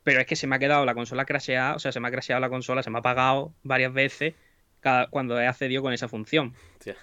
Pero 0.04 0.22
es 0.22 0.26
que 0.26 0.36
se 0.36 0.48
me 0.48 0.56
ha 0.56 0.60
quedado 0.60 0.84
la 0.86 0.96
consola 0.96 1.26
crasheada, 1.26 1.76
o 1.76 1.80
sea, 1.80 1.92
se 1.92 2.00
me 2.00 2.08
ha 2.08 2.12
crasheado 2.12 2.42
la 2.42 2.50
consola, 2.50 2.82
se 2.82 2.90
me 2.90 2.98
ha 2.98 3.02
apagado 3.02 3.54
varias 3.62 3.94
veces 3.94 4.34
cada, 4.80 5.06
cuando 5.08 5.40
he 5.40 5.46
accedido 5.46 5.84
con 5.84 5.94
esa 5.94 6.08
función. 6.08 6.56
Hostia. 6.80 6.98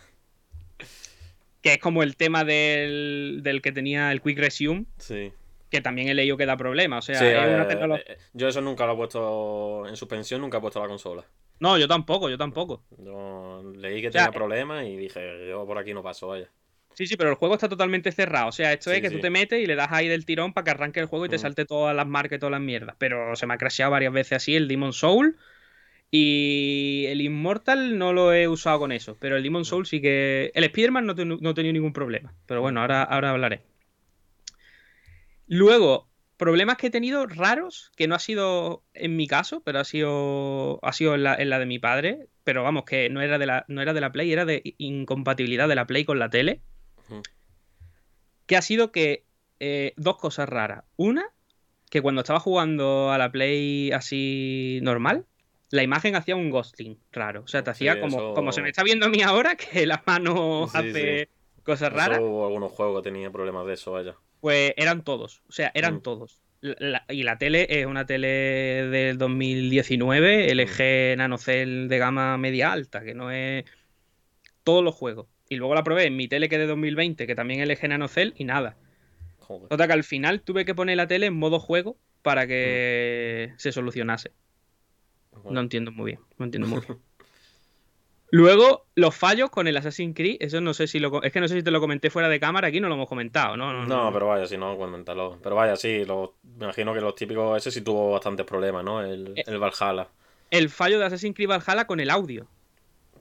Que 1.62 1.75
es 1.75 1.79
como 1.79 2.02
el 2.02 2.17
tema 2.17 2.45
del, 2.45 3.40
del 3.43 3.61
que 3.62 3.73
tenía 3.73 4.11
el 4.12 4.23
Quick 4.23 4.38
Resume, 4.38 4.87
Sí. 4.99 5.33
que 5.71 5.81
también 5.81 6.09
he 6.09 6.14
leído 6.14 6.37
que 6.37 6.47
da 6.47 6.57
problema. 6.57 6.99
O 6.99 7.02
sea, 7.02 7.17
Sí, 7.19 7.26
es 7.26 7.33
eh, 7.35 7.55
una 7.55 7.69
tecnología. 7.69 8.05
eh, 8.09 8.19
yo 8.33 8.49
eso 8.49 8.61
nunca 8.61 8.87
lo 8.87 8.95
he 8.95 8.97
puesto 8.97 9.87
en 9.87 9.97
suspensión, 9.97 10.40
nunca 10.40 10.59
he 10.59 10.61
puesto 10.61 10.81
la 10.81 10.88
consola. 10.88 11.25
No, 11.59 11.76
yo 11.76 11.87
tampoco, 11.87 12.31
yo 12.31 12.38
tampoco. 12.38 12.83
Yo 12.99 13.62
leí 13.76 14.00
que 14.00 14.09
O 14.09 14.12
sea, 14.12 14.25
tenía 14.26 14.33
problemas 14.38 14.87
y 14.87 14.97
dije, 14.97 15.47
yo 15.49 15.67
por 15.67 15.76
aquí 15.76 15.93
no 15.93 16.02
paso, 16.02 16.29
vaya. 16.29 16.49
Sí, 16.95 17.07
sí, 17.07 17.16
pero 17.16 17.29
el 17.31 17.37
juego 17.37 17.55
está 17.55 17.68
totalmente 17.68 18.11
cerrado. 18.11 18.49
O 18.49 18.53
sea, 18.53 18.73
esto 18.73 18.90
Sí, 18.90 18.96
es 18.96 19.03
que 19.03 19.11
sí. 19.11 19.14
tú 19.16 19.20
te 19.20 19.31
metes 19.31 19.62
y 19.62 19.66
le 19.66 19.75
das 19.77 19.88
ahí 19.92 20.09
del 20.09 20.25
tirón 20.25 20.53
para 20.55 20.64
que 20.64 20.70
arranque 20.73 21.01
el 21.01 21.07
juego 21.07 21.27
y 21.27 21.29
te 21.29 21.37
Mm. 21.37 21.40
salte 21.40 21.64
todas 21.66 21.94
las 21.94 22.07
marcas 22.07 22.38
y 22.38 22.40
todas 22.40 22.51
las 22.53 22.61
mierdas. 22.62 22.96
Pero 22.99 23.37
se 23.37 23.46
me 23.46 23.55
ha 23.55 23.59
crasheado 23.59 23.92
varias 23.92 24.12
veces 24.12 24.33
así 24.33 24.57
el 24.57 24.66
Demon 24.66 24.92
Soul. 24.94 25.37
Y 26.11 27.05
el 27.07 27.20
Immortal 27.20 27.96
no 27.96 28.12
lo 28.12 28.33
he 28.33 28.49
usado 28.49 28.81
con 28.81 28.92
eso. 28.92 29.16
Pero 29.20 29.37
el 29.37 29.42
Demon 29.42 29.64
Soul 29.64 29.87
sí 29.87 30.01
que. 30.01 30.51
El 30.55 30.64
Spider-Man 30.64 31.07
no, 31.07 31.14
no 31.14 31.51
he 31.51 31.55
tenido 31.55 31.73
ningún 31.73 31.92
problema. 31.92 32.35
Pero 32.46 32.61
bueno, 32.61 32.81
ahora, 32.81 33.03
ahora 33.03 33.31
hablaré. 33.31 33.62
Luego, 35.46 36.09
problemas 36.37 36.77
que 36.77 36.88
he 36.88 36.90
tenido 36.90 37.27
raros, 37.27 37.92
que 37.96 38.09
no 38.09 38.14
ha 38.14 38.20
sido 38.20 38.83
en 38.94 39.16
mi 39.16 39.27
caso, 39.27 39.62
pero 39.64 39.79
ha 39.79 39.85
sido, 39.85 40.81
ha 40.83 40.92
sido 40.92 41.14
en, 41.14 41.23
la, 41.23 41.35
en 41.35 41.51
la 41.51 41.59
de 41.59 41.66
mi 41.66 41.79
padre. 41.79 42.27
Pero 42.44 42.64
vamos, 42.64 42.85
que 42.85 43.09
no 43.09 43.20
era 43.20 43.38
de 43.38 43.46
la, 43.46 43.64
no 43.68 43.83
era 43.83 43.92
de 43.92 44.01
la 44.01 44.11
Play, 44.11 44.33
era 44.33 44.44
de 44.44 44.75
incompatibilidad 44.79 45.68
de 45.68 45.75
la 45.77 45.87
Play 45.87 46.05
con 46.05 46.18
la 46.18 46.31
tele 46.31 46.61
que 48.51 48.57
ha 48.57 48.62
sido 48.62 48.90
que 48.90 49.25
eh, 49.61 49.92
dos 49.96 50.16
cosas 50.16 50.49
raras. 50.49 50.85
Una, 50.96 51.25
que 51.88 52.03
cuando 52.03 52.23
estaba 52.23 52.40
jugando 52.40 53.12
a 53.12 53.18
la 53.18 53.31
Play 53.31 53.92
así 53.92 54.81
normal, 54.83 55.27
la 55.70 55.83
imagen 55.83 56.16
hacía 56.16 56.37
un 56.37 56.50
ghosting 56.50 56.98
raro. 57.12 57.42
O 57.44 57.48
sea, 57.48 57.62
te 57.62 57.72
Sí, 57.74 57.87
hacía 57.88 58.00
como, 58.00 58.16
eso- 58.18 58.35
como 58.35 58.52
se 58.52 58.62
me 58.62 58.68
está 58.70 58.83
viendo 58.83 59.06
a 59.06 59.09
mí 59.09 59.22
ahora, 59.22 59.56
que 59.56 59.87
la 59.87 60.02
mano 60.06 60.66
Sí, 60.70 60.78
hace 60.78 61.28
cosas 61.62 61.88
Eso 61.90 61.96
raras. 61.96 62.18
hubo 62.20 62.46
algunos 62.46 62.72
juegos 62.72 63.02
que 63.02 63.11
tenían 63.11 63.33
problemas 63.33 63.66
de 63.66 63.74
eso, 63.74 63.92
vaya. 63.92 64.16
Pues 64.40 64.72
eran 64.76 65.02
todos. 65.04 65.42
O 65.48 65.52
sea, 65.52 65.70
eran 65.74 65.96
Mm. 65.96 66.02
todos. 66.02 66.40
La- 66.62 67.04
y 67.09 67.22
la 67.22 67.38
tele 67.38 67.66
es 67.70 67.87
una 67.87 68.04
tele 68.04 68.28
del 68.28 69.16
2019, 69.16 70.50
LG 70.50 71.16
NanoCell 71.16 71.88
de 71.88 71.98
gama 71.98 72.37
media 72.37 72.72
alta, 72.72 73.02
que 73.02 73.14
no 73.14 73.30
es 73.30 73.64
todos 74.64 74.85
los 74.85 74.94
juegos. 74.94 75.26
Y 75.48 75.56
luego 75.56 75.74
la 75.74 75.83
probé 75.85 76.04
en 76.04 76.16
mi 76.16 76.28
tele 76.28 76.48
que 76.48 76.56
es 76.56 76.61
de 76.61 76.66
2020, 76.66 77.26
que 77.26 77.35
también 77.35 77.61
es 77.61 77.68
LG 77.68 77.88
NanoCell, 77.88 78.35
y 78.37 78.44
nada. 78.44 78.76
Joder. 79.38 79.68
Total 79.68 79.87
que 79.87 79.92
al 79.94 80.04
final 80.04 80.42
tuve 80.42 80.64
que 80.64 80.74
poner 80.74 80.96
la 80.96 81.06
tele 81.06 81.26
en 81.26 81.35
modo 81.35 81.59
juego 81.61 81.96
para 82.22 82.46
que 82.46 83.52
se 83.56 83.72
solucionase. 83.72 84.33
No 85.51 85.61
entiendo 85.61 85.93
muy 85.93 86.12
bien. 86.12 86.21
No 86.38 86.45
entiendo 86.47 86.69
muy 86.69 86.81
bien. 86.81 86.99
Luego, 88.33 88.87
los 88.95 89.14
fallos 89.16 89.51
con 89.51 89.66
el 89.66 89.77
Assassin's 89.77 90.14
Creed, 90.14 90.37
eso 90.38 90.61
no 90.61 90.73
sé 90.73 90.87
si 90.87 91.01
lo... 91.01 91.21
Es 91.23 91.33
que 91.33 91.40
no 91.40 91.49
sé 91.49 91.57
si 91.57 91.62
te 91.64 91.73
lo 91.73 91.81
comenté 91.81 92.11
fuera 92.11 92.29
de 92.29 92.38
cámara, 92.38 92.69
aquí 92.69 92.79
no 92.79 92.88
lo 92.88 92.95
hemos 92.95 93.09
comentado, 93.09 93.57
¿no? 93.57 93.73
No, 93.73 93.87
No, 93.87 94.12
pero 94.12 94.29
vaya, 94.29 94.47
si 94.47 94.57
no, 94.57 94.77
comentarlo. 94.79 95.40
Pero 95.43 95.57
vaya, 95.57 95.75
sí, 95.75 96.05
lo, 96.05 96.35
me 96.57 96.66
imagino 96.66 96.95
que 96.95 97.01
los 97.01 97.16
típicos, 97.16 97.57
ese 97.59 97.73
sí 97.73 97.81
tuvo 97.81 98.12
bastantes 98.12 98.47
problemas, 98.47 98.85
¿no? 98.85 99.03
El, 99.03 99.33
Eh. 99.37 99.43
el 99.49 99.59
Valhalla. 99.59 100.07
El 100.53 100.69
fallo 100.71 101.01
de 101.01 101.07
Assassin's 101.07 101.35
Creed 101.35 101.49
Valhalla 101.49 101.87
con 101.88 101.99
el 101.99 102.09
audio. 102.09 102.47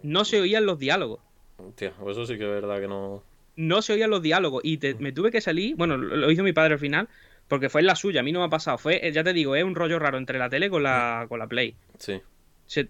No 0.04 0.26
se 0.26 0.40
oían 0.42 0.68
los 0.68 0.78
diálogos. 0.78 1.22
Hostia, 1.58 1.92
pues 2.00 2.16
eso 2.16 2.28
sí 2.28 2.38
que 2.38 2.44
es 2.44 2.62
verdad 2.62 2.80
que 2.80 2.88
no. 2.88 3.24
No 3.56 3.82
se 3.82 3.94
oían 3.94 4.12
los 4.12 4.22
diálogos. 4.22 4.62
Y 4.64 4.78
te- 4.78 4.94
me 4.94 5.12
tuve 5.12 5.32
que 5.32 5.42
salir... 5.42 5.76
Bueno, 5.76 5.98
lo 5.98 6.30
hizo 6.30 6.44
mi 6.44 6.54
padre 6.54 6.74
al 6.76 6.80
final, 6.80 7.10
porque 7.50 7.68
fue 7.70 7.82
en 7.82 7.88
la 7.88 7.96
suya, 7.96 8.22
a 8.22 8.24
mí 8.24 8.32
no 8.32 8.40
me 8.40 8.46
ha 8.46 8.50
pasado. 8.50 8.78
Fue, 8.78 9.06
eh, 9.06 9.12
ya 9.12 9.24
te 9.24 9.34
digo, 9.34 9.56
es 9.56 9.64
un 9.64 9.76
rollo 9.76 10.00
raro 10.00 10.18
entre 10.18 10.40
la 10.40 10.50
tele 10.50 10.70
con 10.70 10.84
la, 10.84 11.26
con 11.28 11.40
la 11.40 11.48
Play. 11.48 11.76
Sí. 11.98 12.22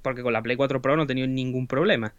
Porque 0.02 0.22
con 0.22 0.34
la 0.34 0.44
Play 0.44 0.58
4 0.58 0.82
Pro 0.82 0.96
no 0.98 1.04
he 1.04 1.08
tenido 1.08 1.26
ningún 1.28 1.66
problema. 1.66 2.14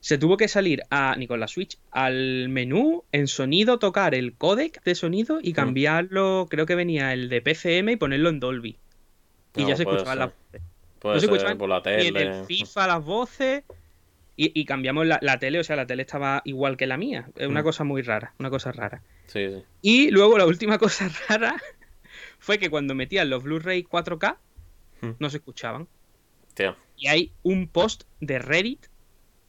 Se 0.00 0.18
tuvo 0.18 0.36
que 0.36 0.48
salir 0.48 0.82
a, 0.90 1.16
ni 1.16 1.26
con 1.26 1.40
la 1.40 1.48
Switch, 1.48 1.78
al 1.90 2.48
menú, 2.48 3.04
en 3.12 3.26
sonido, 3.26 3.78
tocar 3.78 4.14
el 4.14 4.34
codec 4.34 4.82
de 4.82 4.94
sonido 4.94 5.38
y 5.40 5.52
cambiarlo, 5.52 6.48
creo 6.50 6.66
que 6.66 6.74
venía 6.74 7.12
el 7.12 7.28
de 7.28 7.40
PCM 7.40 7.90
y 7.90 7.96
ponerlo 7.96 8.28
en 8.28 8.40
Dolby. 8.40 8.76
Y 9.56 9.64
ya 9.64 9.76
se 9.76 9.84
escuchaban 9.84 10.18
las 10.18 10.30
voces. 10.30 10.62
Puede 10.98 11.14
No 11.14 11.20
se 11.20 11.26
escuchaban 11.26 11.58
por 11.58 11.68
la 11.68 11.82
Y 11.84 12.06
en 12.08 12.14
tele. 12.14 12.38
el 12.38 12.44
FIFA 12.46 12.86
las 12.86 13.04
voces 13.04 13.64
y, 14.36 14.58
y 14.58 14.64
cambiamos 14.64 15.06
la, 15.06 15.18
la 15.22 15.38
tele, 15.38 15.60
o 15.60 15.64
sea, 15.64 15.76
la 15.76 15.86
tele 15.86 16.02
estaba 16.02 16.42
igual 16.44 16.76
que 16.76 16.86
la 16.86 16.96
mía. 16.96 17.28
Es 17.36 17.46
una 17.48 17.60
Mm. 17.60 17.64
cosa 17.64 17.84
muy 17.84 18.02
rara, 18.02 18.34
una 18.38 18.50
cosa 18.50 18.72
rara. 18.72 19.02
Sí, 19.26 19.48
sí. 19.48 19.62
Y 19.82 20.10
luego 20.10 20.38
la 20.38 20.46
última 20.46 20.78
cosa 20.78 21.10
rara 21.28 21.56
fue 22.38 22.58
que 22.58 22.70
cuando 22.70 22.94
metían 22.94 23.30
los 23.30 23.42
Blu-ray 23.42 23.84
4K 23.84 24.36
Mm. 25.02 25.10
no 25.18 25.30
se 25.30 25.38
escuchaban. 25.38 25.88
Tío. 26.54 26.76
Y 26.96 27.08
hay 27.08 27.32
un 27.42 27.66
post 27.68 28.04
de 28.20 28.38
Reddit 28.38 28.86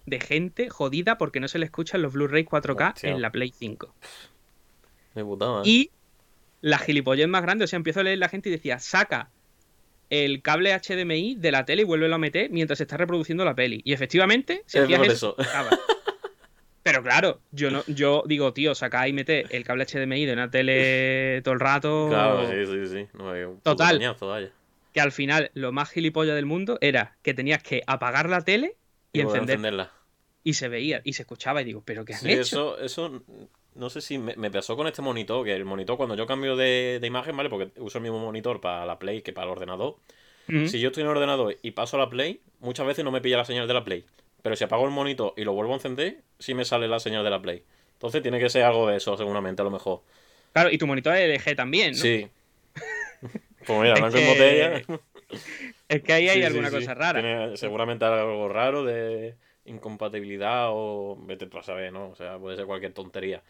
de 0.06 0.20
gente 0.20 0.70
jodida 0.70 1.18
porque 1.18 1.40
no 1.40 1.48
se 1.48 1.60
le 1.60 1.66
escuchan 1.66 2.02
los 2.02 2.14
Blu-ray 2.14 2.44
4K 2.46 2.94
Hostia. 2.94 3.10
en 3.12 3.22
la 3.22 3.32
Play 3.32 3.54
5. 3.56 3.94
Me 5.16 5.22
¿eh? 5.22 5.62
Y 5.66 5.92
la 6.62 6.80
gilipollez 6.80 7.28
más 7.28 7.42
grande, 7.44 7.66
o 7.66 7.68
sea, 7.68 7.78
empiezo 7.78 8.00
a 8.00 8.04
leer 8.04 8.18
la 8.18 8.30
gente 8.30 8.50
y 8.50 8.52
decía, 8.52 8.80
saca 8.80 9.30
el 10.14 10.42
cable 10.42 10.74
HDMI 10.78 11.36
de 11.36 11.52
la 11.52 11.66
tele 11.66 11.82
y 11.82 11.86
vuélvelo 11.86 12.16
a 12.16 12.18
meter 12.20 12.50
mientras 12.52 12.78
se 12.78 12.84
está 12.84 12.98
reproduciendo 12.98 13.44
la 13.46 13.56
peli. 13.56 13.82
Y 13.84 13.94
efectivamente, 13.94 14.64
si 14.68 14.78
Es 14.78 14.84
hacías 14.84 15.08
eso. 15.08 15.36
Pero 16.84 17.02
claro, 17.02 17.40
yo 17.52 17.72
no, 17.72 17.82
yo 17.88 18.24
digo, 18.28 18.52
tío, 18.54 18.76
saca 18.76 19.08
y 19.08 19.14
mete 19.14 19.46
el 19.56 19.64
cable 19.64 19.86
HDMI 19.86 20.26
de 20.26 20.34
una 20.34 20.52
tele 20.52 21.42
todo 21.42 21.54
el 21.54 21.60
rato. 21.62 22.08
Claro, 22.10 22.46
sí, 22.50 22.66
sí, 22.66 22.88
sí. 22.94 23.08
No, 23.14 23.30
un 23.32 23.60
Total. 23.62 23.96
coñazo, 23.98 24.28
vaya. 24.28 24.52
Que 24.94 25.00
al 25.02 25.12
final 25.14 25.50
lo 25.54 25.72
más 25.72 25.90
gilipollas 25.90 26.36
del 26.36 26.46
mundo 26.46 26.78
era 26.82 27.16
que 27.22 27.34
tenías 27.34 27.64
que 27.64 27.84
apagar 27.88 28.30
la 28.30 28.42
tele 28.42 28.76
y, 29.14 29.22
encenderla. 29.22 29.92
y 30.44 30.54
se 30.56 30.68
veía 30.68 31.02
y 31.06 31.14
se 31.14 31.24
escuchaba 31.24 31.62
y 31.62 31.66
digo, 31.66 31.82
¿pero 31.86 32.04
qué 32.04 32.14
han 32.16 32.20
Sí, 32.20 32.32
hecho? 32.34 32.78
eso, 32.78 32.80
eso 32.80 33.24
no 33.76 33.90
sé 33.90 34.02
si 34.02 34.18
me, 34.18 34.36
me 34.36 34.52
pasó 34.52 34.76
con 34.76 34.88
este 34.88 35.02
monitor, 35.02 35.46
que 35.46 35.54
el 35.54 35.66
monitor 35.66 35.98
cuando 35.98 36.16
yo 36.16 36.26
cambio 36.28 36.56
de, 36.56 37.00
de 37.02 37.08
imagen, 37.08 37.36
¿vale? 37.38 37.50
Porque 37.50 37.72
uso 37.80 37.98
el 37.98 38.04
mismo 38.04 38.20
monitor 38.20 38.62
para 38.62 38.86
la 38.86 39.00
Play 39.00 39.22
que 39.22 39.34
para 39.34 39.46
el 39.46 39.52
ordenador. 39.52 39.96
Si 40.68 40.80
yo 40.82 40.90
estoy 40.90 41.02
en 41.04 41.10
el 41.10 41.16
ordenador 41.16 41.56
y 41.62 41.72
paso 41.72 41.96
a 41.96 42.02
la 42.02 42.10
Play, 42.10 42.42
muchas 42.60 42.86
veces 42.86 43.06
no 43.06 43.12
me 43.12 43.22
pilla 43.22 43.38
la 43.38 43.46
señal 43.46 43.66
de 43.68 43.74
la 43.74 43.84
Play. 43.86 44.04
Pero 44.42 44.56
si 44.58 44.64
apago 44.66 44.84
el 44.86 44.92
monitor 44.92 45.34
y 45.38 45.46
lo 45.46 45.54
vuelvo 45.54 45.72
a 45.72 45.76
encender, 45.76 46.18
sí 46.38 46.54
me 46.54 46.66
sale 46.66 46.88
la 46.90 47.00
señal 47.00 47.24
de 47.24 47.30
la 47.30 47.42
Play. 47.42 47.64
Entonces 47.94 48.22
tiene 48.22 48.40
que 48.40 48.50
ser 48.50 48.64
algo 48.64 48.88
de 48.90 48.98
eso, 48.98 49.16
seguramente, 49.16 49.62
a 49.62 49.66
lo 49.66 49.72
mejor. 49.72 50.02
Claro, 50.52 50.70
y 50.70 50.78
tu 50.78 50.86
monitor 50.86 51.16
es 51.16 51.42
LG 51.48 51.56
también, 51.56 51.92
¿no? 51.94 51.98
Sí. 51.98 52.28
Pues 53.66 53.80
mira, 53.80 53.94
Es 53.94 54.00
blanco 54.02 54.18
en 54.18 54.28
botella. 54.28 54.82
Es 55.88 56.02
que 56.04 56.14
ahí 56.14 56.28
hay 56.28 56.40
Sí, 56.40 56.44
alguna 56.44 56.70
sí. 56.70 56.76
cosa 56.76 56.94
rara. 56.94 57.22
Tiene 57.22 57.58
seguramente 57.58 58.04
algo 58.06 58.50
raro 58.50 58.84
de 58.84 59.36
incompatibilidad 59.66 60.68
o 60.72 61.18
vete 61.22 61.46
tú 61.48 61.58
a 61.58 61.64
saber, 61.64 61.94
¿no? 61.94 62.10
O 62.10 62.16
sea, 62.16 62.38
puede 62.38 62.58
ser 62.58 62.66
cualquier 62.66 62.94
tontería. 62.94 63.42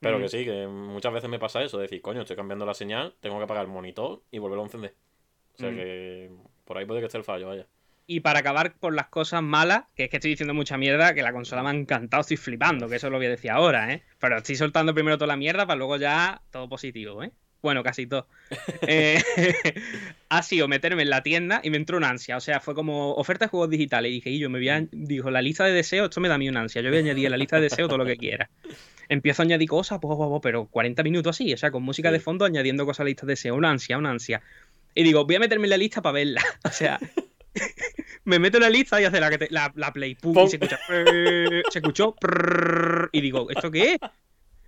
Pero 0.00 0.18
que 0.18 0.28
sí, 0.28 0.44
que 0.44 0.66
muchas 0.66 1.12
veces 1.12 1.28
me 1.28 1.38
pasa 1.38 1.62
eso, 1.62 1.78
decir, 1.78 2.00
coño, 2.00 2.22
estoy 2.22 2.36
cambiando 2.36 2.64
la 2.66 2.74
señal, 2.74 3.14
tengo 3.20 3.36
que 3.38 3.44
apagar 3.44 3.64
el 3.66 3.70
monitor 3.70 4.22
y 4.30 4.38
volverlo 4.38 4.62
a 4.62 4.66
encender. 4.66 4.94
O 5.54 5.58
sea 5.58 5.70
Mm. 5.70 5.74
que 5.76 6.30
por 6.64 6.78
ahí 6.78 6.86
puede 6.86 7.00
que 7.00 7.06
esté 7.06 7.18
el 7.18 7.24
fallo, 7.24 7.48
vaya. 7.48 7.66
Y 8.06 8.20
para 8.20 8.40
acabar 8.40 8.74
por 8.74 8.94
las 8.94 9.06
cosas 9.08 9.42
malas, 9.42 9.84
que 9.94 10.04
es 10.04 10.10
que 10.10 10.16
estoy 10.16 10.30
diciendo 10.32 10.54
mucha 10.54 10.76
mierda, 10.78 11.14
que 11.14 11.22
la 11.22 11.32
consola 11.32 11.62
me 11.62 11.68
ha 11.68 11.74
encantado, 11.74 12.22
estoy 12.22 12.38
flipando, 12.38 12.88
que 12.88 12.96
eso 12.96 13.08
lo 13.10 13.18
voy 13.18 13.26
a 13.26 13.30
decir 13.30 13.50
ahora, 13.50 13.92
¿eh? 13.92 14.02
Pero 14.18 14.38
estoy 14.38 14.56
soltando 14.56 14.94
primero 14.94 15.16
toda 15.16 15.28
la 15.28 15.36
mierda 15.36 15.66
para 15.66 15.76
luego 15.76 15.96
ya 15.96 16.40
todo 16.50 16.68
positivo, 16.68 17.22
¿eh? 17.22 17.30
Bueno, 17.62 17.82
casi 17.82 18.06
todo. 18.06 18.26
Eh, 18.86 19.22
ha 20.28 20.42
sido 20.42 20.66
meterme 20.66 21.02
en 21.02 21.10
la 21.10 21.22
tienda 21.22 21.60
y 21.62 21.70
me 21.70 21.76
entró 21.76 21.96
una 21.98 22.08
ansia. 22.08 22.36
O 22.36 22.40
sea, 22.40 22.60
fue 22.60 22.74
como 22.74 23.14
oferta 23.14 23.44
de 23.44 23.50
juegos 23.50 23.70
digitales. 23.70 24.10
Y 24.10 24.14
dije, 24.14 24.30
y 24.30 24.38
yo 24.38 24.50
me 24.50 24.58
voy 24.58 24.68
a. 24.68 24.86
Dijo, 24.90 25.30
la 25.30 25.42
lista 25.42 25.64
de 25.64 25.72
deseos, 25.72 26.06
esto 26.06 26.20
me 26.20 26.28
da 26.28 26.34
a 26.34 26.38
mí 26.38 26.48
una 26.48 26.60
ansia. 26.60 26.82
Yo 26.82 26.88
voy 26.88 26.98
a 26.98 27.00
añadir 27.00 27.26
en 27.26 27.30
la 27.32 27.36
lista 27.36 27.56
de 27.56 27.62
deseos 27.62 27.88
todo 27.88 27.98
lo 27.98 28.06
que 28.06 28.16
quiera. 28.16 28.50
Empiezo 29.08 29.42
a 29.42 29.44
añadir 29.44 29.68
cosas, 29.68 29.98
pues, 30.00 30.16
pues, 30.16 30.28
pues, 30.28 30.40
pero 30.42 30.66
40 30.66 31.02
minutos 31.02 31.36
así, 31.36 31.52
o 31.52 31.56
sea, 31.56 31.70
con 31.70 31.82
música 31.82 32.12
de 32.12 32.20
fondo 32.20 32.44
añadiendo 32.44 32.86
cosas 32.86 33.00
a 33.00 33.04
la 33.04 33.08
lista 33.08 33.26
de 33.26 33.32
deseos. 33.32 33.56
Una 33.56 33.70
ansia, 33.70 33.98
una 33.98 34.10
ansia. 34.10 34.42
Y 34.94 35.02
digo, 35.02 35.24
voy 35.24 35.36
a 35.36 35.40
meterme 35.40 35.66
en 35.66 35.70
la 35.70 35.76
lista 35.76 36.02
para 36.02 36.14
verla. 36.14 36.42
O 36.64 36.70
sea, 36.70 36.98
me 38.24 38.38
meto 38.38 38.58
en 38.58 38.62
la 38.62 38.70
lista 38.70 39.00
y 39.00 39.04
hace 39.04 39.20
la, 39.20 39.30
la, 39.50 39.72
la 39.74 39.92
play, 39.92 40.14
pum, 40.14 40.34
Pum. 40.34 40.46
y 40.46 40.50
se 40.50 40.56
escucha. 40.56 40.78
prrr, 40.86 41.62
se 41.70 41.78
escuchó. 41.80 42.14
prrr, 42.14 43.10
y 43.12 43.20
digo, 43.20 43.50
¿esto 43.50 43.70
qué 43.70 43.94
es? 43.94 43.98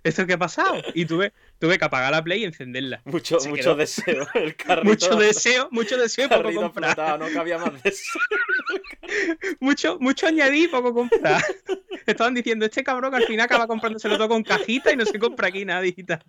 ¿Esto 0.03 0.25
qué 0.27 0.33
ha 0.33 0.37
pasado? 0.37 0.75
Y 0.93 1.05
tuve, 1.05 1.31
tuve 1.59 1.77
que 1.79 1.85
apagar 1.85 2.11
la 2.11 2.21
play 2.23 2.41
y 2.41 2.43
encenderla. 2.45 3.01
Mucho, 3.05 3.39
Se 3.39 3.47
mucho 3.49 3.61
quedó. 3.63 3.75
deseo. 3.77 4.27
El 4.33 4.55
carrito, 4.57 4.85
Mucho 4.89 5.15
deseo, 5.15 5.69
mucho 5.71 5.97
deseo 5.97 6.25
y 6.25 6.29
poco 6.29 6.41
carrito 6.43 6.61
comprar. 6.61 6.89
explotado, 6.91 7.17
no 7.29 7.33
cabía 7.33 7.57
más 7.57 7.81
deseo. 7.81 8.21
Mucho, 9.59 9.97
mucho 9.99 10.27
añadir 10.27 10.65
y 10.65 10.67
poco 10.67 10.93
comprar. 10.93 11.41
Estaban 12.05 12.33
diciendo, 12.33 12.65
este 12.65 12.83
cabrón 12.83 13.15
al 13.15 13.23
final 13.23 13.45
acaba 13.45 13.67
comprándoselo 13.67 14.17
todo 14.17 14.29
con 14.29 14.43
cajita 14.43 14.91
y 14.91 14.97
no 14.97 15.05
se 15.05 15.17
compra 15.19 15.47
aquí 15.47 15.63
nada 15.65 15.81
digital. 15.81 16.23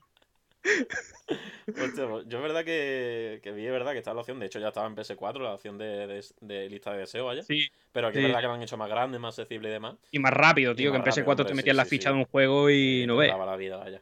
Hostia, 1.66 2.08
pues, 2.08 2.24
yo 2.28 2.38
es 2.38 2.42
verdad 2.42 2.64
que, 2.64 3.40
que 3.42 3.52
vi, 3.52 3.64
es 3.66 3.72
verdad 3.72 3.92
que 3.92 3.98
estaba 3.98 4.14
la 4.14 4.20
opción, 4.20 4.38
de 4.38 4.46
hecho 4.46 4.58
ya 4.58 4.68
estaba 4.68 4.86
en 4.86 4.94
PS4, 4.96 5.38
la 5.42 5.54
opción 5.54 5.78
de, 5.78 6.06
de- 6.06 6.24
de 6.40 6.68
lista 6.68 6.92
de 6.92 6.98
deseo, 7.00 7.26
vaya. 7.26 7.42
Sí. 7.42 7.68
Pero 7.92 8.10
sí. 8.12 8.18
es 8.18 8.24
verdad 8.24 8.40
que 8.40 8.46
lo 8.46 8.52
han 8.54 8.62
hecho 8.62 8.76
más 8.76 8.88
grande, 8.88 9.18
más 9.18 9.38
accesible 9.38 9.68
y 9.68 9.72
demás. 9.72 9.94
Y 10.10 10.18
más 10.18 10.32
rápido, 10.32 10.74
tío, 10.74 10.90
que 10.90 10.96
en 10.98 11.02
más 11.04 11.16
PS4 11.16 11.26
rápido, 11.26 11.46
te 11.46 11.54
metías 11.54 11.74
sí, 11.74 11.76
la 11.78 11.84
ficha 11.84 12.10
de 12.10 12.16
un 12.16 12.24
juego 12.26 12.68
y 12.70 13.02
Eh, 13.02 13.06
no 13.06 13.16
ves. 13.16 13.30
daba 13.30 13.46
la 13.46 13.56
vida, 13.56 13.76
vaya. 13.78 14.00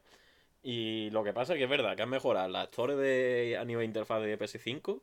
Y 0.62 1.11
lo 1.11 1.25
que 1.25 1.33
pasa 1.33 1.53
es 1.55 1.59
que 1.59 1.64
es 1.64 1.70
verdad 1.70 1.96
que 1.96 2.03
han 2.03 2.11
mejorado 2.11 2.48
la 2.48 2.64
store 2.64 2.96
de, 2.96 3.57
a 3.59 3.64
nivel 3.64 3.83
de 3.83 3.87
interfaz 3.87 4.22
de 4.22 4.38
PS5, 4.38 5.01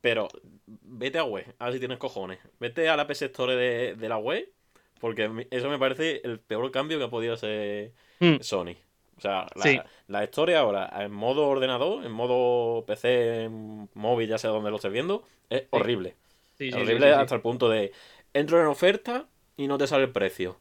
pero 0.00 0.28
vete 0.66 1.18
a 1.18 1.24
web, 1.24 1.44
a 1.58 1.64
ver 1.66 1.74
si 1.74 1.78
tienes 1.80 1.98
cojones. 1.98 2.38
Vete 2.58 2.88
a 2.88 2.96
la 2.96 3.06
PS 3.06 3.26
Store 3.26 3.54
de, 3.56 3.94
de 3.96 4.08
la 4.08 4.16
web, 4.18 4.48
porque 5.00 5.46
eso 5.50 5.68
me 5.70 5.78
parece 5.78 6.20
el 6.24 6.38
peor 6.40 6.70
cambio 6.70 6.98
que 6.98 7.04
ha 7.04 7.10
podido 7.10 7.34
hacer 7.34 7.92
Mm. 8.20 8.36
Sony. 8.40 8.76
O 9.16 9.20
sea, 9.22 9.46
la. 9.54 9.86
La 10.10 10.24
Store 10.24 10.56
ahora 10.56 10.90
en 11.00 11.12
modo 11.12 11.46
ordenador, 11.48 12.04
en 12.04 12.12
modo 12.12 12.84
PC, 12.84 13.44
en 13.44 13.88
móvil, 13.94 14.28
ya 14.28 14.38
sea 14.38 14.50
donde 14.50 14.70
lo 14.70 14.76
estés 14.76 14.92
viendo, 14.92 15.22
es 15.48 15.64
horrible. 15.70 16.16
Sí, 16.58 16.66
sí, 16.66 16.72
sí, 16.72 16.78
horrible 16.80 17.12
hasta 17.14 17.34
el 17.34 17.40
punto 17.40 17.68
de 17.68 17.92
entro 18.34 18.60
en 18.60 18.66
oferta 18.66 19.26
y 19.56 19.66
no 19.66 19.78
te 19.78 19.86
sale 19.86 20.04
el 20.04 20.10
precio. 20.10 20.58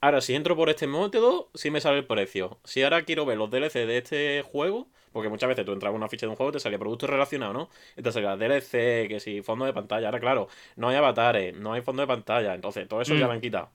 Ahora, 0.00 0.20
si 0.20 0.34
entro 0.34 0.54
por 0.54 0.68
este 0.68 0.86
método, 0.86 1.48
sí 1.54 1.70
me 1.70 1.80
sale 1.80 1.98
el 1.98 2.06
precio. 2.06 2.58
Si 2.64 2.82
ahora 2.82 3.02
quiero 3.04 3.24
ver 3.24 3.38
los 3.38 3.50
DLC 3.50 3.86
de 3.86 3.96
este 3.98 4.42
juego, 4.42 4.86
porque 5.12 5.30
muchas 5.30 5.48
veces 5.48 5.64
tú 5.64 5.72
entrabas 5.72 5.94
en 5.94 6.02
una 6.02 6.08
ficha 6.10 6.26
de 6.26 6.30
un 6.30 6.36
juego 6.36 6.50
y 6.50 6.52
te 6.52 6.60
salía 6.60 6.78
productos 6.78 7.08
relacionados, 7.08 7.54
¿no? 7.54 7.70
Y 7.96 8.02
te 8.02 8.12
salía 8.12 8.36
DLC, 8.36 9.08
que 9.08 9.18
si 9.18 9.40
fondo 9.40 9.64
de 9.64 9.72
pantalla. 9.72 10.08
Ahora, 10.08 10.20
claro, 10.20 10.48
no 10.76 10.90
hay 10.90 10.96
avatares, 10.96 11.56
no 11.56 11.72
hay 11.72 11.80
fondo 11.80 12.02
de 12.02 12.06
pantalla. 12.08 12.54
Entonces, 12.54 12.86
todo 12.86 13.00
eso 13.00 13.14
ya 13.14 13.24
Mm. 13.24 13.28
lo 13.28 13.32
han 13.32 13.40
quitado. 13.40 13.70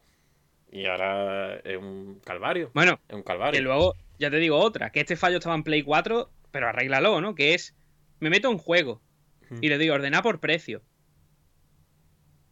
Y 0.72 0.86
ahora 0.86 1.56
es 1.64 1.78
un 1.78 2.20
calvario. 2.24 2.72
Bueno, 2.74 3.00
Es 3.08 3.16
un 3.16 3.24
calvario. 3.24 3.62
luego, 3.62 3.96
ya 4.20 4.30
te 4.30 4.38
digo 4.38 4.58
otra, 4.58 4.92
que 4.92 5.00
este 5.02 5.16
fallo 5.16 5.38
estaba 5.38 5.56
en 5.56 5.64
Play 5.64 5.84
4, 5.84 6.32
pero 6.52 6.68
arréglalo, 6.68 7.22
¿no? 7.22 7.36
Que 7.36 7.54
es, 7.54 7.76
me 8.20 8.30
meto 8.30 8.52
en 8.52 8.58
juego 8.58 9.02
y 9.62 9.70
le 9.70 9.78
digo, 9.78 9.96
ordena 9.96 10.22
por 10.22 10.40
precio. 10.40 10.84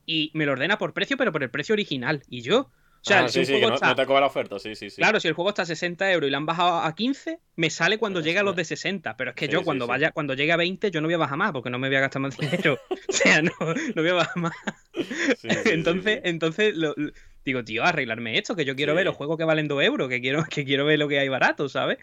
Y 0.06 0.32
me 0.34 0.46
lo 0.46 0.54
ordena 0.54 0.78
por 0.78 0.94
precio, 0.94 1.18
pero 1.18 1.32
por 1.32 1.44
el 1.44 1.52
precio 1.52 1.74
original. 1.74 2.24
¿Y 2.30 2.42
yo? 2.42 2.60
O 2.62 2.72
sea, 3.04 3.26
Ah, 3.26 3.30
si 3.30 3.40
sí, 3.40 3.40
un 3.40 3.46
sí, 3.46 3.54
que 3.54 3.60
juego 3.60 3.70
no, 3.70 3.76
está... 3.76 3.88
no 3.90 3.96
te 3.96 4.06
cobra 4.06 4.22
la 4.22 4.28
oferta, 4.28 4.58
sí, 4.58 4.74
sí, 4.76 4.90
sí. 4.90 4.98
Claro, 5.02 5.20
si 5.20 5.28
el 5.28 5.34
juego 5.34 5.50
está 5.50 5.62
a 5.62 5.66
60 5.66 6.12
euros 6.12 6.28
y 6.28 6.32
le 6.32 6.38
han 6.38 6.46
bajado 6.46 6.80
a 6.80 6.96
15, 6.96 7.40
me 7.56 7.70
sale 7.70 7.98
cuando 7.98 8.22
llegue 8.22 8.40
a 8.40 8.44
los 8.44 8.56
de 8.56 8.66
60. 8.66 9.16
Pero 9.18 9.32
es 9.32 9.36
que 9.36 9.46
Sí, 9.48 9.52
yo 9.52 9.64
cuando 9.64 9.86
vaya, 9.86 10.12
cuando 10.12 10.34
llegue 10.34 10.52
a 10.52 10.58
20, 10.58 10.92
yo 10.92 11.02
no 11.02 11.08
voy 11.08 11.14
a 11.14 11.18
bajar 11.20 11.38
más, 11.38 11.52
porque 11.52 11.70
no 11.70 11.78
me 11.78 11.88
voy 11.88 11.98
a 11.98 12.02
gastar 12.02 12.22
más 12.22 12.38
dinero. 12.40 12.78
o 12.90 13.14
sea, 13.14 13.42
no, 13.42 13.52
no 13.62 14.02
voy 14.02 14.10
a 14.10 14.14
bajar 14.14 14.38
más. 14.38 14.54
Entonces, 15.44 16.22
entonces 16.24 16.76
lo- 16.76 16.94
lo- 16.98 17.12
digo, 17.52 17.64
tío, 17.64 17.84
arreglarme 17.84 18.38
esto, 18.38 18.56
que 18.56 18.66
yo 18.66 18.76
quiero 18.76 18.94
Sí. 18.94 18.98
ver 18.98 19.06
los 19.06 19.16
juegos 19.16 19.38
que 19.38 19.44
valen 19.44 19.68
2 19.68 19.84
euros, 19.84 20.08
que 20.10 20.22
quiero, 20.22 20.44
que 20.50 20.66
quiero 20.66 20.86
ver 20.86 21.00
lo 21.00 21.08
que 21.08 21.20
hay 21.20 21.30
barato, 21.30 21.70
¿sabes? 21.70 21.98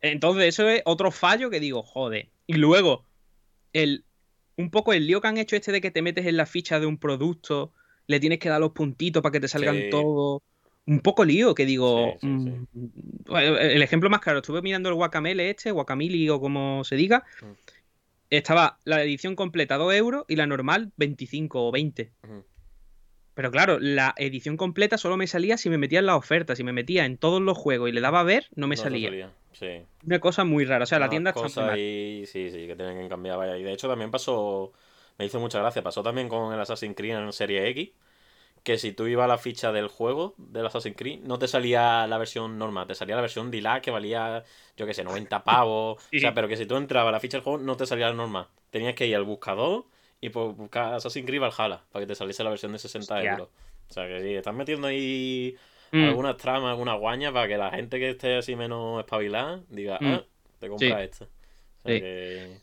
Entonces, 0.00 0.44
eso 0.48 0.68
es 0.68 0.82
otro 0.84 1.10
fallo 1.10 1.50
que 1.50 1.60
digo, 1.60 1.82
joder. 1.82 2.28
Y 2.46 2.54
luego, 2.54 3.04
el, 3.72 4.04
un 4.56 4.70
poco 4.70 4.92
el 4.92 5.06
lío 5.06 5.20
que 5.20 5.28
han 5.28 5.38
hecho 5.38 5.56
este 5.56 5.72
de 5.72 5.80
que 5.80 5.90
te 5.90 6.02
metes 6.02 6.26
en 6.26 6.36
la 6.36 6.46
ficha 6.46 6.78
de 6.80 6.86
un 6.86 6.98
producto, 6.98 7.72
le 8.06 8.20
tienes 8.20 8.38
que 8.38 8.48
dar 8.48 8.60
los 8.60 8.70
puntitos 8.72 9.22
para 9.22 9.32
que 9.32 9.40
te 9.40 9.48
salgan 9.48 9.76
Sí. 9.76 9.90
todos. 9.90 10.40
Un 10.86 11.00
poco 11.00 11.24
lío, 11.24 11.54
que 11.54 11.66
digo. 11.66 12.16
Sí, 12.20 12.26
mm, 12.26 12.66
el 13.26 13.82
ejemplo 13.82 14.08
más 14.08 14.20
claro, 14.20 14.38
estuve 14.38 14.62
mirando 14.62 14.88
el 14.88 14.94
Guacamele 14.94 15.50
este, 15.50 15.70
Guacamili 15.70 16.30
o 16.30 16.40
como 16.40 16.82
se 16.84 16.96
diga. 16.96 17.24
Mm. 17.42 17.52
Estaba 18.30 18.78
la 18.84 19.02
edición 19.02 19.36
completa 19.36 19.76
2 19.76 19.92
euros 19.94 20.24
y 20.28 20.36
la 20.36 20.46
normal 20.46 20.92
25 20.96 21.66
o 21.68 21.72
20. 21.72 22.12
Ujú. 22.22 22.44
Pero 23.38 23.52
claro, 23.52 23.78
la 23.78 24.16
edición 24.16 24.56
completa 24.56 24.98
solo 24.98 25.16
me 25.16 25.28
salía 25.28 25.56
si 25.58 25.70
me 25.70 25.78
metía 25.78 26.00
en 26.00 26.06
la 26.06 26.16
oferta. 26.16 26.56
Si 26.56 26.64
me 26.64 26.72
metía 26.72 27.04
en 27.04 27.18
todos 27.18 27.40
los 27.40 27.56
juegos 27.56 27.88
y 27.88 27.92
le 27.92 28.00
daba 28.00 28.18
a 28.18 28.24
ver, 28.24 28.48
no 28.56 28.66
me 28.66 28.74
No 28.74 28.82
te 28.82 28.88
salía. 28.90 29.30
Sí. 29.52 29.82
Una 30.04 30.18
cosa 30.18 30.42
muy 30.42 30.64
rara. 30.64 30.82
O 30.82 30.86
sea, 30.86 30.98
la 30.98 31.08
tienda 31.08 31.30
está 31.30 31.70
ahí, 31.70 32.26
sí, 32.26 32.50
sí, 32.50 32.66
que 32.66 32.74
tienen 32.74 33.00
que 33.00 33.08
cambiar, 33.08 33.38
vaya. 33.38 33.56
Y 33.56 33.62
de 33.62 33.72
hecho 33.72 33.86
también 33.86 34.10
pasó, 34.10 34.72
me 35.18 35.24
hizo 35.24 35.38
mucha 35.38 35.60
gracia, 35.60 35.84
pasó 35.84 36.02
también 36.02 36.28
con 36.28 36.52
el 36.52 36.58
Assassin's 36.58 36.96
Creed 36.96 37.14
en 37.14 37.32
Serie 37.32 37.68
X, 37.68 37.90
que 38.64 38.76
si 38.76 38.90
tú 38.90 39.06
ibas 39.06 39.26
a 39.26 39.28
la 39.28 39.38
ficha 39.38 39.70
del 39.70 39.86
juego, 39.86 40.34
del 40.36 40.66
Assassin's 40.66 40.96
Creed, 40.96 41.20
no 41.20 41.38
te 41.38 41.46
salía 41.46 42.08
la 42.08 42.18
versión 42.18 42.58
normal, 42.58 42.88
te 42.88 42.96
salía 42.96 43.14
la 43.14 43.20
versión 43.20 43.52
Deluxe 43.52 43.82
que 43.82 43.92
valía, 43.92 44.42
yo 44.76 44.84
qué 44.84 44.94
sé, 44.94 45.04
90 45.04 45.44
pavos. 45.44 46.02
Sí. 46.10 46.16
O 46.16 46.20
sea, 46.22 46.34
pero 46.34 46.48
que 46.48 46.56
si 46.56 46.66
tú 46.66 46.74
entrabas 46.74 47.10
a 47.10 47.12
la 47.12 47.20
ficha 47.20 47.36
del 47.36 47.44
juego, 47.44 47.58
no 47.58 47.76
te 47.76 47.86
salía 47.86 48.08
la 48.08 48.14
normal. 48.14 48.48
Tenías 48.70 48.94
que 48.94 49.06
ir 49.06 49.14
al 49.14 49.22
buscador 49.22 49.84
y 50.20 50.28
pues 50.30 50.56
buscar 50.56 50.94
Assassin's 50.94 51.26
Creed 51.26 51.40
Valhalla 51.40 51.82
para 51.92 52.02
que 52.04 52.06
te 52.08 52.14
saliese 52.14 52.42
la 52.44 52.50
versión 52.50 52.72
de 52.72 52.78
60 52.78 53.14
Hostia. 53.14 53.30
euros. 53.32 53.48
O 53.88 53.92
sea, 53.92 54.06
que 54.06 54.20
sí, 54.22 54.34
están 54.34 54.56
metiendo 54.56 54.86
ahí 54.88 55.56
Mm. 55.92 56.04
algunas 56.04 56.36
tramas, 56.36 56.70
algunas 56.70 56.98
guañas 56.98 57.32
para 57.32 57.48
que 57.48 57.56
la 57.56 57.70
gente 57.70 57.98
que 57.98 58.10
esté 58.10 58.36
así 58.36 58.54
menos 58.56 59.00
espabilada 59.00 59.60
diga, 59.70 59.96
Mm. 60.00 60.06
ah, 60.14 60.24
te 60.58 60.68
compras 60.68 60.90
Sí. 60.90 60.96
esta. 61.04 61.24
O 61.24 61.28
sea 61.88 61.94
Sí. 61.94 62.00
que, 62.00 62.56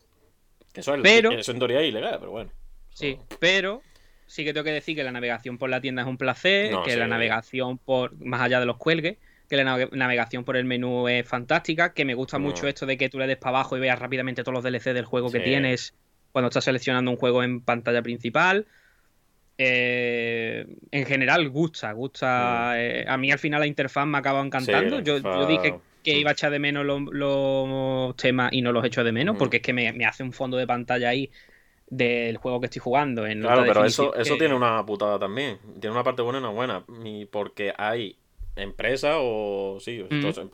que 0.73 0.79
eso, 0.81 0.93
es, 0.95 1.01
Pero- 1.01 1.31
eso 1.31 1.51
en 1.51 1.57
teoría 1.59 1.81
es 1.81 1.87
ilegal, 1.89 2.17
pero 2.19 2.31
bueno. 2.31 2.51
Sí, 2.89 3.17
pero 3.39 3.81
sí 4.27 4.43
que 4.43 4.53
tengo 4.53 4.63
que 4.63 4.71
decir 4.71 4.95
que 4.95 5.03
la 5.03 5.11
navegación 5.11 5.57
por 5.57 5.69
la 5.69 5.81
tienda 5.81 6.01
es 6.03 6.07
un 6.07 6.17
placer, 6.17 6.71
No, 6.71 6.83
que 6.83 6.91
sí. 6.91 6.97
la 6.97 7.07
navegación 7.07 7.77
por 7.79 8.13
más 8.23 8.41
allá 8.41 8.59
de 8.59 8.65
los 8.67 8.77
cuelgues, 8.77 9.17
que 9.49 9.55
la 9.57 9.63
nave- 9.63 9.89
navegación 9.91 10.43
por 10.43 10.57
el 10.57 10.65
menú 10.65 11.07
es 11.07 11.27
fantástica, 11.27 11.93
que 11.93 12.03
me 12.05 12.13
gusta 12.15 12.37
No. 12.37 12.45
mucho 12.45 12.67
esto 12.67 12.85
de 12.85 12.97
que 12.97 13.09
tú 13.09 13.17
le 13.19 13.27
des 13.27 13.37
para 13.37 13.57
abajo 13.57 13.75
y 13.77 13.79
veas 13.79 13.97
rápidamente 13.99 14.43
todos 14.43 14.53
los 14.53 14.63
DLC 14.63 14.93
del 14.93 15.05
juego 15.05 15.31
que 15.31 15.39
tienes 15.39 15.93
cuando 16.35 16.49
estás 16.49 16.65
seleccionando 16.65 17.09
un 17.11 17.15
juego 17.15 17.43
en 17.43 17.61
pantalla 17.61 18.01
principal. 18.01 18.65
Eh, 19.57 20.65
en 20.91 21.05
general 21.05 21.47
gusta, 21.49 21.93
gusta. 21.93 22.73
eh, 22.75 23.05
a 23.07 23.15
mí 23.15 23.31
al 23.31 23.39
final 23.39 23.61
la 23.61 23.67
interfaz 23.67 24.05
me 24.05 24.17
acaba 24.17 24.41
encantando. 24.41 24.99
yo, 24.99 25.17
dije 25.47 25.75
que 26.03 26.15
mm. 26.15 26.17
iba 26.19 26.31
a 26.31 26.33
echar 26.33 26.51
de 26.51 26.59
menos 26.59 26.85
los, 26.85 27.03
los 27.09 28.17
temas 28.17 28.51
y 28.51 28.61
no 28.61 28.73
los 28.73 28.83
echo 28.83 29.01
de 29.05 29.13
menos, 29.13 29.35
Mm. 29.35 29.37
porque 29.37 29.57
es 29.57 29.63
que 29.63 29.71
me, 29.71 29.93
me 29.93 30.05
hace 30.05 30.23
un 30.23 30.33
fondo 30.33 30.57
de 30.57 30.67
pantalla 30.67 31.07
ahí 31.07 31.31
del 31.87 32.35
juego 32.35 32.59
que 32.59 32.65
estoy 32.65 32.81
jugando. 32.81 33.25
En 33.25 33.39
Claro, 33.39 33.63
pero 33.65 33.85
eso, 33.85 34.13
eso 34.13 34.35
tiene 34.35 34.55
una 34.55 34.85
putada 34.85 35.17
también. 35.17 35.57
Tiene 35.79 35.93
una 35.93 36.03
parte 36.03 36.21
buena 36.21 36.39
y 36.39 36.41
una 36.41 36.49
buena. 36.51 36.83
Y 37.05 37.23
porque 37.27 37.73
hay 37.77 38.17
empresas 38.57 39.15
o... 39.19 39.77
Sí, 39.79 40.03
Mm. 40.03 40.15
entonces, 40.15 40.47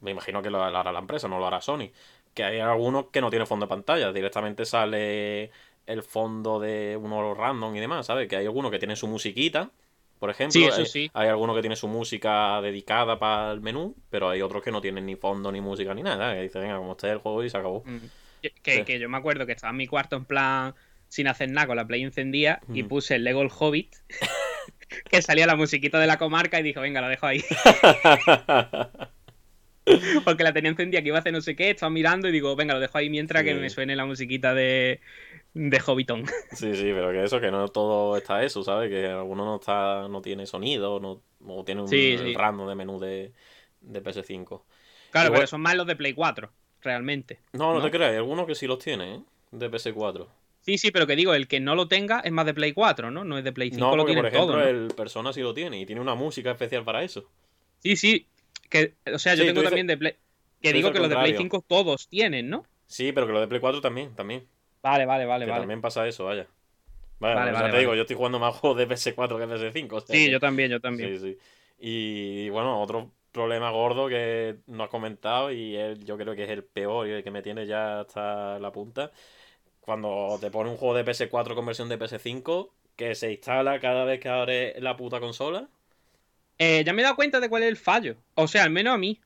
me 0.00 0.12
imagino 0.12 0.40
que 0.42 0.50
lo 0.50 0.62
hará 0.62 0.92
la 0.92 0.98
empresa, 1.00 1.26
no 1.26 1.40
lo 1.40 1.46
hará 1.48 1.60
Sony. 1.60 1.90
Que 2.34 2.44
hay 2.44 2.58
algunos 2.58 3.06
que 3.12 3.20
no 3.20 3.30
tienen 3.30 3.46
fondo 3.46 3.66
de 3.66 3.70
pantalla. 3.70 4.12
Directamente 4.12 4.64
sale 4.64 5.50
el 5.86 6.02
fondo 6.02 6.58
de 6.60 6.98
uno 7.00 7.34
random 7.34 7.74
y 7.76 7.80
demás, 7.80 8.06
¿sabes? 8.06 8.28
Que 8.28 8.36
hay 8.36 8.46
algunos 8.46 8.70
que 8.70 8.78
tienen 8.78 8.96
su 8.96 9.06
musiquita. 9.06 9.70
Por 10.18 10.30
ejemplo, 10.30 10.52
Sí, 10.58 10.64
eso 10.64 10.80
hay, 10.80 10.86
sí. 10.86 11.10
hay 11.12 11.28
alguno 11.28 11.54
que 11.54 11.60
tiene 11.60 11.76
su 11.76 11.86
música 11.88 12.60
dedicada 12.62 13.18
para 13.18 13.52
el 13.52 13.60
menú, 13.60 13.94
pero 14.10 14.30
hay 14.30 14.40
otros 14.42 14.62
que 14.62 14.70
no 14.70 14.80
tienen 14.80 15.04
ni 15.06 15.16
fondo, 15.16 15.52
ni 15.52 15.60
música, 15.60 15.92
ni 15.94 16.02
nada. 16.02 16.34
Que 16.34 16.42
dice, 16.42 16.58
venga, 16.58 16.78
como 16.78 16.92
esté 16.92 17.10
el 17.10 17.18
juego 17.18 17.44
y 17.44 17.50
se 17.50 17.58
acabó. 17.58 17.82
Mm. 17.84 17.98
Que, 18.40 18.52
Sí. 18.76 18.84
que 18.84 18.98
yo 18.98 19.08
me 19.08 19.16
acuerdo 19.18 19.46
que 19.46 19.52
estaba 19.52 19.70
en 19.70 19.76
mi 19.76 19.86
cuarto 19.86 20.16
en 20.16 20.24
plan 20.24 20.74
sin 21.08 21.28
hacer 21.28 21.48
nada 21.50 21.66
con 21.66 21.76
la 21.76 21.86
Play 21.86 22.02
encendida 22.02 22.60
y 22.72 22.82
puse 22.82 23.14
el 23.16 23.24
Lego 23.24 23.40
el 23.42 23.50
Hobbit, 23.56 23.94
que 25.10 25.22
salía 25.22 25.46
la 25.46 25.54
musiquita 25.56 25.98
de 25.98 26.06
la 26.06 26.18
comarca 26.18 26.58
y 26.58 26.62
dijo, 26.62 26.80
venga, 26.80 27.00
la 27.00 27.08
dejo 27.08 27.26
ahí. 27.26 27.42
Porque 30.24 30.44
la 30.44 30.52
tenía 30.52 30.70
encendida 30.70 31.02
que 31.02 31.08
iba 31.08 31.18
a 31.18 31.20
hacer 31.20 31.32
no 31.32 31.40
sé 31.40 31.54
qué, 31.56 31.70
estaba 31.70 31.90
mirando 31.90 32.28
y 32.28 32.32
digo, 32.32 32.56
venga, 32.56 32.74
lo 32.74 32.80
dejo 32.80 32.96
ahí 32.98 33.10
mientras 33.10 33.44
que 33.44 33.54
me 33.54 33.68
suene 33.70 33.96
la 33.96 34.06
musiquita 34.06 34.54
de, 34.54 35.00
de 35.52 35.80
Hobbiton. 35.80 36.24
Sí, 36.52 36.72
sí, 36.74 36.84
pero 36.94 37.10
que 37.10 37.24
eso, 37.24 37.40
que 37.40 37.50
no 37.50 37.66
todo 37.68 38.16
está 38.16 38.44
eso, 38.44 38.62
¿sabes? 38.62 38.88
Que 38.88 39.06
alguno 39.06 39.44
no 39.44 39.56
está, 39.56 40.06
no 40.08 40.22
tiene 40.22 40.46
sonido, 40.46 41.00
no, 41.00 41.20
o 41.46 41.64
tiene 41.64 41.82
un 41.82 41.88
Sí, 41.88 42.16
random 42.34 42.68
de 42.68 42.74
menú 42.76 43.00
de, 43.00 43.32
de 43.80 44.00
PS5. 44.00 44.64
Claro, 45.10 45.28
Igual- 45.28 45.40
pero 45.40 45.46
son 45.48 45.60
más 45.60 45.74
los 45.74 45.86
de 45.86 45.96
Play 45.96 46.12
4, 46.14 46.52
realmente. 46.80 47.40
No, 47.52 47.72
no, 47.72 47.80
¿No? 47.80 47.84
te 47.84 47.90
creas, 47.90 48.10
hay 48.12 48.16
algunos 48.16 48.46
que 48.46 48.54
sí 48.54 48.66
los 48.66 48.78
tiene, 48.78 49.16
¿eh? 49.16 49.20
De 49.50 49.68
PS4. 49.68 50.28
Sí, 50.60 50.78
sí, 50.78 50.90
pero 50.90 51.06
que 51.06 51.14
digo, 51.16 51.34
el 51.34 51.46
que 51.46 51.60
no 51.60 51.74
lo 51.74 51.88
tenga 51.88 52.20
es 52.20 52.32
más 52.32 52.46
de 52.46 52.54
Play 52.54 52.72
4, 52.72 53.10
¿no? 53.10 53.24
No 53.24 53.36
es 53.36 53.44
de 53.44 53.52
Play 53.52 53.70
5, 53.70 53.80
No, 53.80 53.90
lo 53.96 54.02
porque 54.02 54.14
por 54.14 54.26
ejemplo 54.26 54.56
todo, 54.56 54.64
¿no? 54.64 54.68
el 54.68 54.94
Persona 54.94 55.32
sí 55.32 55.40
lo 55.42 55.52
tiene 55.54 55.80
y 55.80 55.86
tiene 55.86 56.00
una 56.00 56.14
música 56.14 56.52
especial 56.52 56.84
para 56.84 57.02
eso. 57.02 57.28
Sí, 57.78 57.96
sí. 57.96 58.26
Que, 58.70 58.94
o 59.12 59.18
sea, 59.18 59.34
yo 59.34 59.42
Sí, 59.42 59.48
tengo 59.48 59.60
dices- 59.60 59.70
también 59.70 59.86
de 59.86 59.96
Play... 59.96 60.14
Que 60.60 60.72
digo 60.72 60.92
que 60.92 60.98
los 60.98 61.08
de 61.10 61.16
Play 61.16 61.32
contrario. 61.34 61.38
5 61.38 61.64
todos 61.66 62.08
tienen, 62.08 62.48
¿no? 62.48 62.64
Sí, 62.86 63.12
pero 63.12 63.26
que 63.26 63.32
lo 63.34 63.40
de 63.40 63.48
Play 63.48 63.60
4 63.60 63.80
también, 63.80 64.14
también. 64.14 64.46
Vale, 64.82 65.04
vale, 65.06 65.26
vale, 65.26 65.44
que 65.44 65.50
vale. 65.50 65.62
también 65.62 65.80
pasa 65.82 66.06
eso, 66.08 66.24
vaya. 66.24 66.46
Vale, 67.18 67.34
o 67.34 67.36
sea, 67.36 67.44
vale, 67.52 67.52
te 67.52 67.62
vale. 67.62 67.78
digo, 67.80 67.94
yo 67.94 68.02
estoy 68.02 68.16
jugando 68.16 68.38
más 68.38 68.54
juegos 68.60 68.78
de 68.78 68.88
PS4 68.88 69.38
que 69.38 69.46
PS5. 69.46 69.92
o 69.96 70.00
sea 70.00 70.16
Sí, 70.16 70.26
que- 70.26 70.30
yo 70.32 70.40
también, 70.40 70.70
yo 70.70 70.80
también. 70.80 71.18
Sí, 71.18 71.32
sí. 71.32 71.38
Y 71.78 72.48
bueno, 72.50 72.80
otro 72.80 73.10
problema 73.32 73.70
gordo 73.70 74.08
que 74.08 74.56
no 74.66 74.84
has 74.84 74.90
comentado 74.90 75.50
y 75.52 75.76
él, 75.76 76.04
yo 76.04 76.16
creo 76.16 76.34
que 76.36 76.44
es 76.44 76.50
el 76.50 76.64
peor 76.64 77.08
y 77.08 77.10
el 77.12 77.24
que 77.24 77.30
me 77.30 77.42
tiene 77.42 77.66
ya 77.66 78.00
hasta 78.00 78.58
la 78.58 78.70
punta. 78.72 79.10
Cuando 79.80 80.38
te 80.40 80.50
pone 80.50 80.70
un 80.70 80.76
juego 80.76 80.94
de 80.94 81.04
PS4 81.04 81.54
con 81.54 81.66
versión 81.66 81.88
de 81.88 81.98
PS5 81.98 82.70
que 82.96 83.14
se 83.14 83.32
instala 83.32 83.80
cada 83.80 84.04
vez 84.04 84.20
que 84.20 84.28
abre 84.28 84.80
la 84.80 84.96
puta 84.96 85.20
consola. 85.20 85.68
Eh, 86.58 86.84
ya 86.84 86.92
me 86.92 87.02
he 87.02 87.04
dado 87.04 87.16
cuenta 87.16 87.40
de 87.40 87.48
cuál 87.48 87.62
es 87.62 87.68
el 87.68 87.76
fallo. 87.76 88.16
O 88.34 88.48
sea, 88.48 88.64
al 88.64 88.70
menos 88.70 88.94
a 88.94 88.98
mí. 88.98 89.20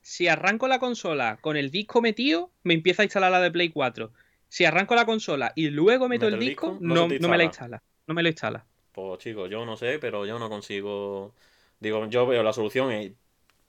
Si 0.00 0.28
arranco 0.28 0.68
la 0.68 0.78
consola 0.80 1.38
con 1.40 1.56
el 1.56 1.70
disco 1.70 2.02
metido, 2.02 2.50
me 2.64 2.74
empieza 2.74 3.02
a 3.02 3.04
instalar 3.04 3.30
la 3.32 3.40
de 3.40 3.50
Play 3.50 3.70
4. 3.70 4.12
Si 4.48 4.64
arranco 4.64 4.94
la 4.94 5.06
consola 5.06 5.52
y 5.56 5.70
luego 5.70 6.08
meto 6.08 6.26
¿Mete 6.26 6.34
el 6.36 6.40
disco, 6.40 6.66
disco? 6.72 6.84
No 6.84 7.08
no, 7.08 7.28
me 7.28 7.38
la 7.38 7.44
instala. 7.44 7.82
No 8.06 8.14
me 8.14 8.22
lo 8.22 8.28
instala. 8.28 8.66
Pues 8.92 9.18
chicos, 9.20 9.48
yo 9.50 9.64
no 9.64 9.76
sé, 9.76 9.98
pero 9.98 10.26
yo 10.26 10.38
no 10.38 10.48
consigo. 10.50 11.34
Digo, 11.80 12.06
yo 12.08 12.26
veo 12.26 12.42
la 12.42 12.52
solución 12.52 12.92
es 12.92 13.12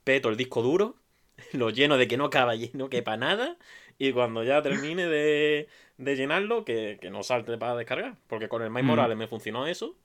peto 0.04 0.30
el 0.30 0.38
disco 0.38 0.62
duro, 0.62 0.98
lo 1.54 1.70
lleno 1.72 1.98
de 1.98 2.08
que 2.08 2.18
no 2.18 2.26
acaba 2.26 2.56
y 2.56 2.72
no 2.74 2.90
quepa 2.90 3.18
nada, 3.18 3.58
y 3.98 4.12
cuando 4.14 4.44
ya 4.44 4.62
termine 4.62 5.08
de, 5.08 5.70
de 5.98 6.16
llenarlo, 6.16 6.66
que, 6.66 7.00
que 7.02 7.10
no 7.10 7.24
salte 7.24 7.58
para 7.58 7.76
descargar. 7.76 8.18
Porque 8.28 8.50
con 8.50 8.62
el 8.64 8.70
Mm. 8.72 8.86
Morales 8.86 9.18
me 9.18 9.28
funcionó 9.28 9.68
eso, 9.68 9.98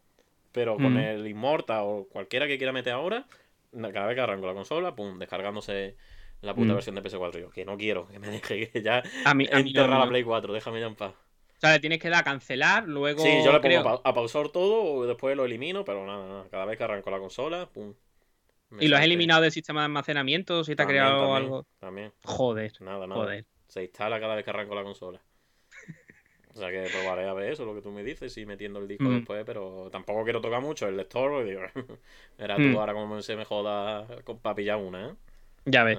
pero 0.52 0.76
con 0.76 0.94
Mm. 0.94 0.98
el 0.98 1.26
Immortal 1.26 1.82
o 1.84 2.08
cualquiera 2.10 2.46
que 2.46 2.58
quiera 2.58 2.72
meter 2.72 2.92
ahora, 2.92 3.26
cada 3.72 4.06
vez 4.06 4.14
que 4.14 4.20
arranco 4.20 4.46
la 4.46 4.54
consola, 4.54 4.94
pum, 4.94 5.18
descargándose 5.18 5.96
la 6.40 6.54
puta 6.54 6.72
Mm. 6.72 6.74
versión 6.74 6.94
de 6.94 7.02
PS4. 7.02 7.40
Yo, 7.40 7.50
que 7.50 7.64
no 7.64 7.76
quiero, 7.76 8.06
que 8.08 8.18
me 8.18 8.28
deje 8.42 8.70
que 8.70 8.82
ya 8.82 9.02
A 9.24 9.34
mí, 9.34 9.46
a 9.52 9.58
mí 9.62 9.72
no, 9.72 9.86
la 9.86 10.08
Play 10.08 10.22
4, 10.22 10.52
déjame 10.52 10.80
ya 10.80 10.86
en 10.86 10.94
paz. 10.96 11.12
O 11.12 11.60
sea, 11.60 11.72
le 11.72 11.80
tienes 11.80 11.98
que 11.98 12.08
dar 12.08 12.20
a 12.20 12.24
cancelar, 12.24 12.84
luego. 12.86 13.20
Sí, 13.20 13.28
yo 13.44 13.46
le 13.52 13.58
pongo 13.58 13.60
creo- 13.62 13.80
a 13.80 14.00
pa- 14.02 14.08
a 14.10 14.14
pausar 14.14 14.48
todo 14.50 14.82
o 14.84 15.06
después 15.06 15.36
lo 15.36 15.44
elimino, 15.44 15.84
pero 15.84 16.06
nada, 16.06 16.28
nada. 16.28 16.46
Cada 16.50 16.64
vez 16.66 16.78
que 16.78 16.84
arranco 16.84 17.10
la 17.10 17.18
consola, 17.18 17.68
pum. 17.68 17.94
Y 18.78 18.86
lo 18.88 18.96
has 18.96 19.02
eliminado 19.02 19.40
del 19.42 19.50
sistema 19.50 19.80
de 19.80 19.86
almacenamiento, 19.86 20.62
si 20.62 20.76
te 20.76 20.82
ha 20.82 20.86
También, 20.86 21.02
creado 21.04 21.20
también, 21.22 21.36
algo. 21.42 21.66
También, 21.78 22.12
Joder, 22.22 22.72
nada, 22.80 23.06
nada. 23.06 23.20
joder. 23.20 23.46
Se 23.66 23.82
instala 23.82 24.20
cada 24.20 24.34
vez 24.36 24.44
que 24.44 24.50
arranco 24.50 24.74
la 24.74 24.82
consola. 24.84 25.20
O 26.54 26.58
sea 26.58 26.70
que 26.70 26.88
probaré 26.90 27.28
a 27.28 27.34
ver 27.34 27.52
eso, 27.52 27.64
lo 27.64 27.74
que 27.74 27.82
tú 27.82 27.90
me 27.92 28.02
dices, 28.02 28.36
y 28.38 28.46
metiendo 28.46 28.78
el 28.80 28.88
disco 28.88 29.04
Mm. 29.04 29.14
después, 29.14 29.44
pero 29.46 29.88
tampoco 29.90 30.24
quiero 30.24 30.40
tocar 30.40 30.60
mucho 30.60 30.88
el 30.88 30.96
lector, 30.96 31.44
digo, 31.44 31.60
era 32.38 32.56
tú 32.56 32.62
Mm. 32.62 32.74
ahora 32.76 32.92
como 32.94 33.20
se 33.22 33.36
me 33.36 33.44
joda 33.44 34.06
con 34.24 34.38
para 34.38 34.54
pillar 34.56 34.78
una, 34.78 35.10
¿eh? 35.10 35.14
Ya 35.66 35.84
ves. 35.84 35.98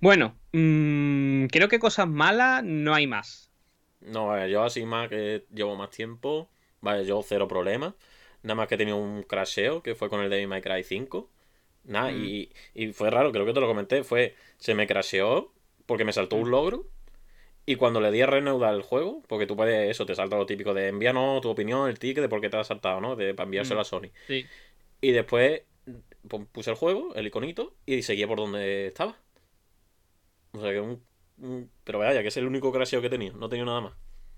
Bueno, 0.00 0.34
mm, 0.52 1.46
creo 1.46 1.68
que 1.68 1.78
cosas 1.78 2.06
malas 2.08 2.62
no 2.64 2.94
hay 2.94 3.06
más. 3.06 3.50
No, 4.00 4.46
yo 4.46 4.62
así 4.62 4.84
más 4.84 5.08
que 5.08 5.46
llevo 5.52 5.74
más 5.76 5.90
tiempo, 5.90 6.48
vaya, 6.80 7.02
yo 7.02 7.22
cero 7.22 7.48
problemas. 7.48 7.94
Nada 8.42 8.54
más 8.54 8.68
que 8.68 8.76
he 8.76 8.78
tenido 8.78 8.96
un 8.98 9.22
crasheo, 9.22 9.82
que 9.82 9.94
fue 9.94 10.08
con 10.08 10.20
el 10.22 10.30
Devil 10.30 10.48
May 10.48 10.62
Cry 10.62 10.84
5. 10.84 11.30
Nada, 11.84 12.12
Mm. 12.12 12.16
y, 12.16 12.52
y 12.74 12.92
fue 12.92 13.10
raro, 13.10 13.32
creo 13.32 13.46
que 13.46 13.52
te 13.52 13.60
lo 13.60 13.66
comenté, 13.66 14.04
fue, 14.04 14.34
se 14.58 14.74
me 14.74 14.86
crasheó 14.86 15.52
porque 15.86 16.04
me 16.04 16.12
saltó 16.12 16.36
un 16.36 16.50
logro. 16.50 16.86
Y 17.68 17.74
cuando 17.76 18.00
le 18.00 18.12
di 18.12 18.20
a 18.22 18.26
reanudar 18.26 18.74
el 18.74 18.82
juego, 18.82 19.22
porque 19.26 19.46
tú 19.46 19.56
puedes, 19.56 19.90
eso, 19.90 20.06
te 20.06 20.14
salta 20.14 20.36
lo 20.36 20.46
típico 20.46 20.72
de 20.72 20.88
envíanos 20.88 21.40
tu 21.40 21.48
opinión, 21.50 21.88
el 21.88 21.98
ticket 21.98 22.22
de 22.22 22.28
por 22.28 22.40
qué 22.40 22.48
te 22.48 22.56
has 22.56 22.68
saltado, 22.68 23.00
¿no? 23.00 23.16
De, 23.16 23.34
para 23.34 23.44
enviárselo 23.46 23.80
Mm. 23.80 23.82
a 23.82 23.84
Sony. 23.84 24.10
Sí. 24.28 24.46
Y 25.00 25.10
después 25.10 25.62
pu- 26.28 26.46
puse 26.46 26.70
el 26.70 26.76
juego, 26.76 27.12
el 27.16 27.26
iconito, 27.26 27.74
y 27.84 28.02
seguía 28.02 28.28
por 28.28 28.38
donde 28.38 28.86
estaba. 28.86 29.16
O 30.52 30.60
sea 30.60 30.70
que 30.72 30.80
un... 30.80 31.02
un- 31.38 31.70
pero 31.84 31.98
vaya, 31.98 32.22
que 32.22 32.28
es 32.28 32.36
el 32.36 32.46
único 32.46 32.72
crasheo 32.72 33.00
que 33.00 33.08
he 33.08 33.10
tenido, 33.10 33.36
no 33.36 33.46
he 33.46 33.48
tenido 33.48 33.66
nada 33.66 33.80
más. 33.80 33.92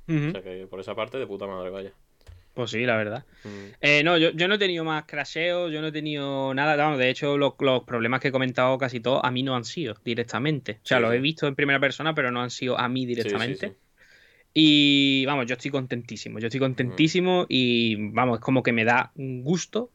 O 0.08 0.32
sea 0.32 0.42
que 0.42 0.66
por 0.66 0.80
esa 0.80 0.94
parte 0.94 1.18
de 1.18 1.26
puta 1.26 1.46
madre, 1.46 1.68
vaya. 1.68 1.92
Pues 2.58 2.72
sí, 2.72 2.84
la 2.84 2.96
verdad. 2.96 3.24
Mm. 3.44 3.48
Eh, 3.80 4.02
no, 4.02 4.18
yo, 4.18 4.30
yo 4.32 4.48
no 4.48 4.56
he 4.56 4.58
tenido 4.58 4.82
más 4.82 5.04
crasheos, 5.04 5.72
yo 5.72 5.80
no 5.80 5.86
he 5.86 5.92
tenido 5.92 6.52
nada. 6.54 6.74
vamos, 6.74 6.98
de 6.98 7.08
hecho, 7.08 7.38
los, 7.38 7.52
los 7.60 7.84
problemas 7.84 8.20
que 8.20 8.28
he 8.28 8.32
comentado 8.32 8.76
casi 8.78 8.98
todos 8.98 9.20
a 9.22 9.30
mí 9.30 9.44
no 9.44 9.54
han 9.54 9.64
sido 9.64 9.94
directamente. 10.04 10.80
O 10.82 10.86
sea, 10.86 10.96
Sí, 10.98 11.02
los 11.02 11.12
sí. 11.12 11.16
he 11.18 11.20
visto 11.20 11.46
en 11.46 11.54
primera 11.54 11.78
persona, 11.78 12.14
pero 12.16 12.32
no 12.32 12.42
han 12.42 12.50
sido 12.50 12.76
a 12.76 12.88
mí 12.88 13.06
directamente. 13.06 13.68
sí. 13.68 13.74
Y 14.54 15.24
vamos, 15.26 15.46
yo 15.46 15.54
estoy 15.54 15.70
contentísimo. 15.70 16.40
Yo 16.40 16.48
estoy 16.48 16.58
contentísimo 16.58 17.46
y 17.48 17.94
vamos, 18.10 18.38
es 18.38 18.44
como 18.44 18.64
que 18.64 18.72
me 18.72 18.84
da 18.84 19.12
gusto 19.14 19.92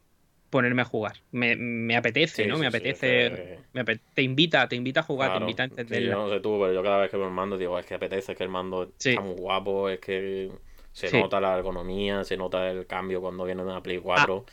ponerme 0.50 0.84
a 0.84 0.86
jugar. 0.86 1.18
Me, 1.32 1.58
me 1.58 1.98
apetece, 1.98 2.48
¿no? 2.48 2.58
me 2.58 2.68
apetece. 2.68 3.26
es 3.26 3.34
que- 3.34 3.60
me 3.74 3.84
te 4.14 4.22
invita, 4.22 4.70
te 4.70 4.78
invita 4.78 5.02
a 5.02 5.04
jugar, 5.04 5.32
Claro, 5.32 5.48
te 5.48 5.52
invita 5.52 5.64
a 5.64 5.66
sí, 5.66 5.72
entenderla. 5.72 6.12
yo 6.12 6.16
no 6.16 6.30
sé 6.30 6.40
tú, 6.40 6.60
pero 6.62 6.72
yo 6.74 6.82
cada 6.82 7.00
vez 7.00 7.12
que 7.12 7.18
veo 7.18 7.26
el 7.28 7.34
mando 7.34 7.58
digo, 7.58 7.78
es 7.78 7.86
que 7.86 7.96
apetece, 7.96 8.32
es 8.32 8.38
que 8.38 8.44
el 8.46 8.50
mando 8.52 8.94
está 8.98 9.20
muy 9.20 9.36
guapo, 9.36 9.90
es 9.90 10.00
que 10.00 10.50
se 10.94 11.10
Sí. 11.10 11.20
nota 11.20 11.42
la 11.42 11.58
ergonomía, 11.58 12.24
se 12.24 12.38
nota 12.38 12.70
el 12.72 12.88
cambio 12.88 13.20
cuando 13.20 13.44
viene 13.44 13.62
una 13.62 13.84
Play 13.84 13.98
4. 13.98 14.46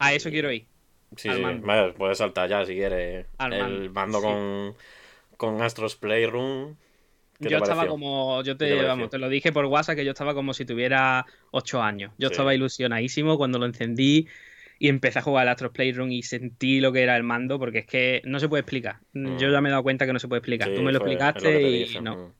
A 0.00 0.12
eso 0.12 0.28
quiero 0.30 0.50
ir. 0.50 0.66
Sí, 1.16 1.30
sí, 1.30 1.42
puedes 1.96 2.18
saltar 2.18 2.48
ya 2.50 2.66
si 2.66 2.74
quieres. 2.74 3.26
Al 3.38 3.52
el 3.52 3.90
mando, 3.90 4.20
con, 4.20 4.74
con 5.36 5.62
Astros 5.62 5.94
Playroom. 5.96 6.74
¿Qué 7.40 7.50
Yo 7.50 7.58
estaba 7.58 7.76
pareció? 7.82 7.90
como, 7.90 8.42
yo 8.42 8.56
¿Qué 8.56 8.66
te 8.66 8.76
te, 8.78 8.82
vamos, 8.82 9.10
te 9.10 9.18
lo 9.18 9.28
dije 9.28 9.52
por 9.52 9.66
WhatsApp 9.66 9.96
que 9.96 10.04
yo 10.04 10.10
estaba 10.12 10.34
como 10.34 10.52
si 10.54 10.64
tuviera 10.64 11.24
8 11.52 11.82
años. 11.82 12.12
Yo 12.18 12.28
Sí. 12.28 12.32
estaba 12.32 12.54
ilusionadísimo 12.54 13.36
cuando 13.36 13.58
lo 13.58 13.66
encendí 13.66 14.26
y 14.78 14.88
empecé 14.88 15.18
a 15.18 15.22
jugar 15.22 15.42
al 15.42 15.50
Astros 15.50 15.72
Playroom 15.72 16.10
y 16.10 16.22
sentí 16.22 16.80
lo 16.80 16.92
que 16.92 17.02
era 17.02 17.16
el 17.16 17.22
mando 17.22 17.58
porque 17.58 17.80
es 17.80 17.86
que 17.86 18.22
no 18.24 18.40
se 18.40 18.48
puede 18.48 18.62
explicar. 18.62 18.96
Mm. 19.12 19.36
Yo 19.36 19.50
ya 19.50 19.60
me 19.60 19.68
he 19.68 19.70
dado 19.72 19.82
cuenta 19.82 20.06
que 20.06 20.12
no 20.14 20.18
se 20.18 20.28
puede 20.28 20.38
explicar. 20.40 20.68
Sí, 20.68 20.74
Tú 20.76 20.82
me 20.82 20.92
lo 20.92 20.98
fue- 20.98 21.12
explicaste 21.12 21.60
y 21.70 22.00
no. 22.00 22.16
mm, 22.16 22.32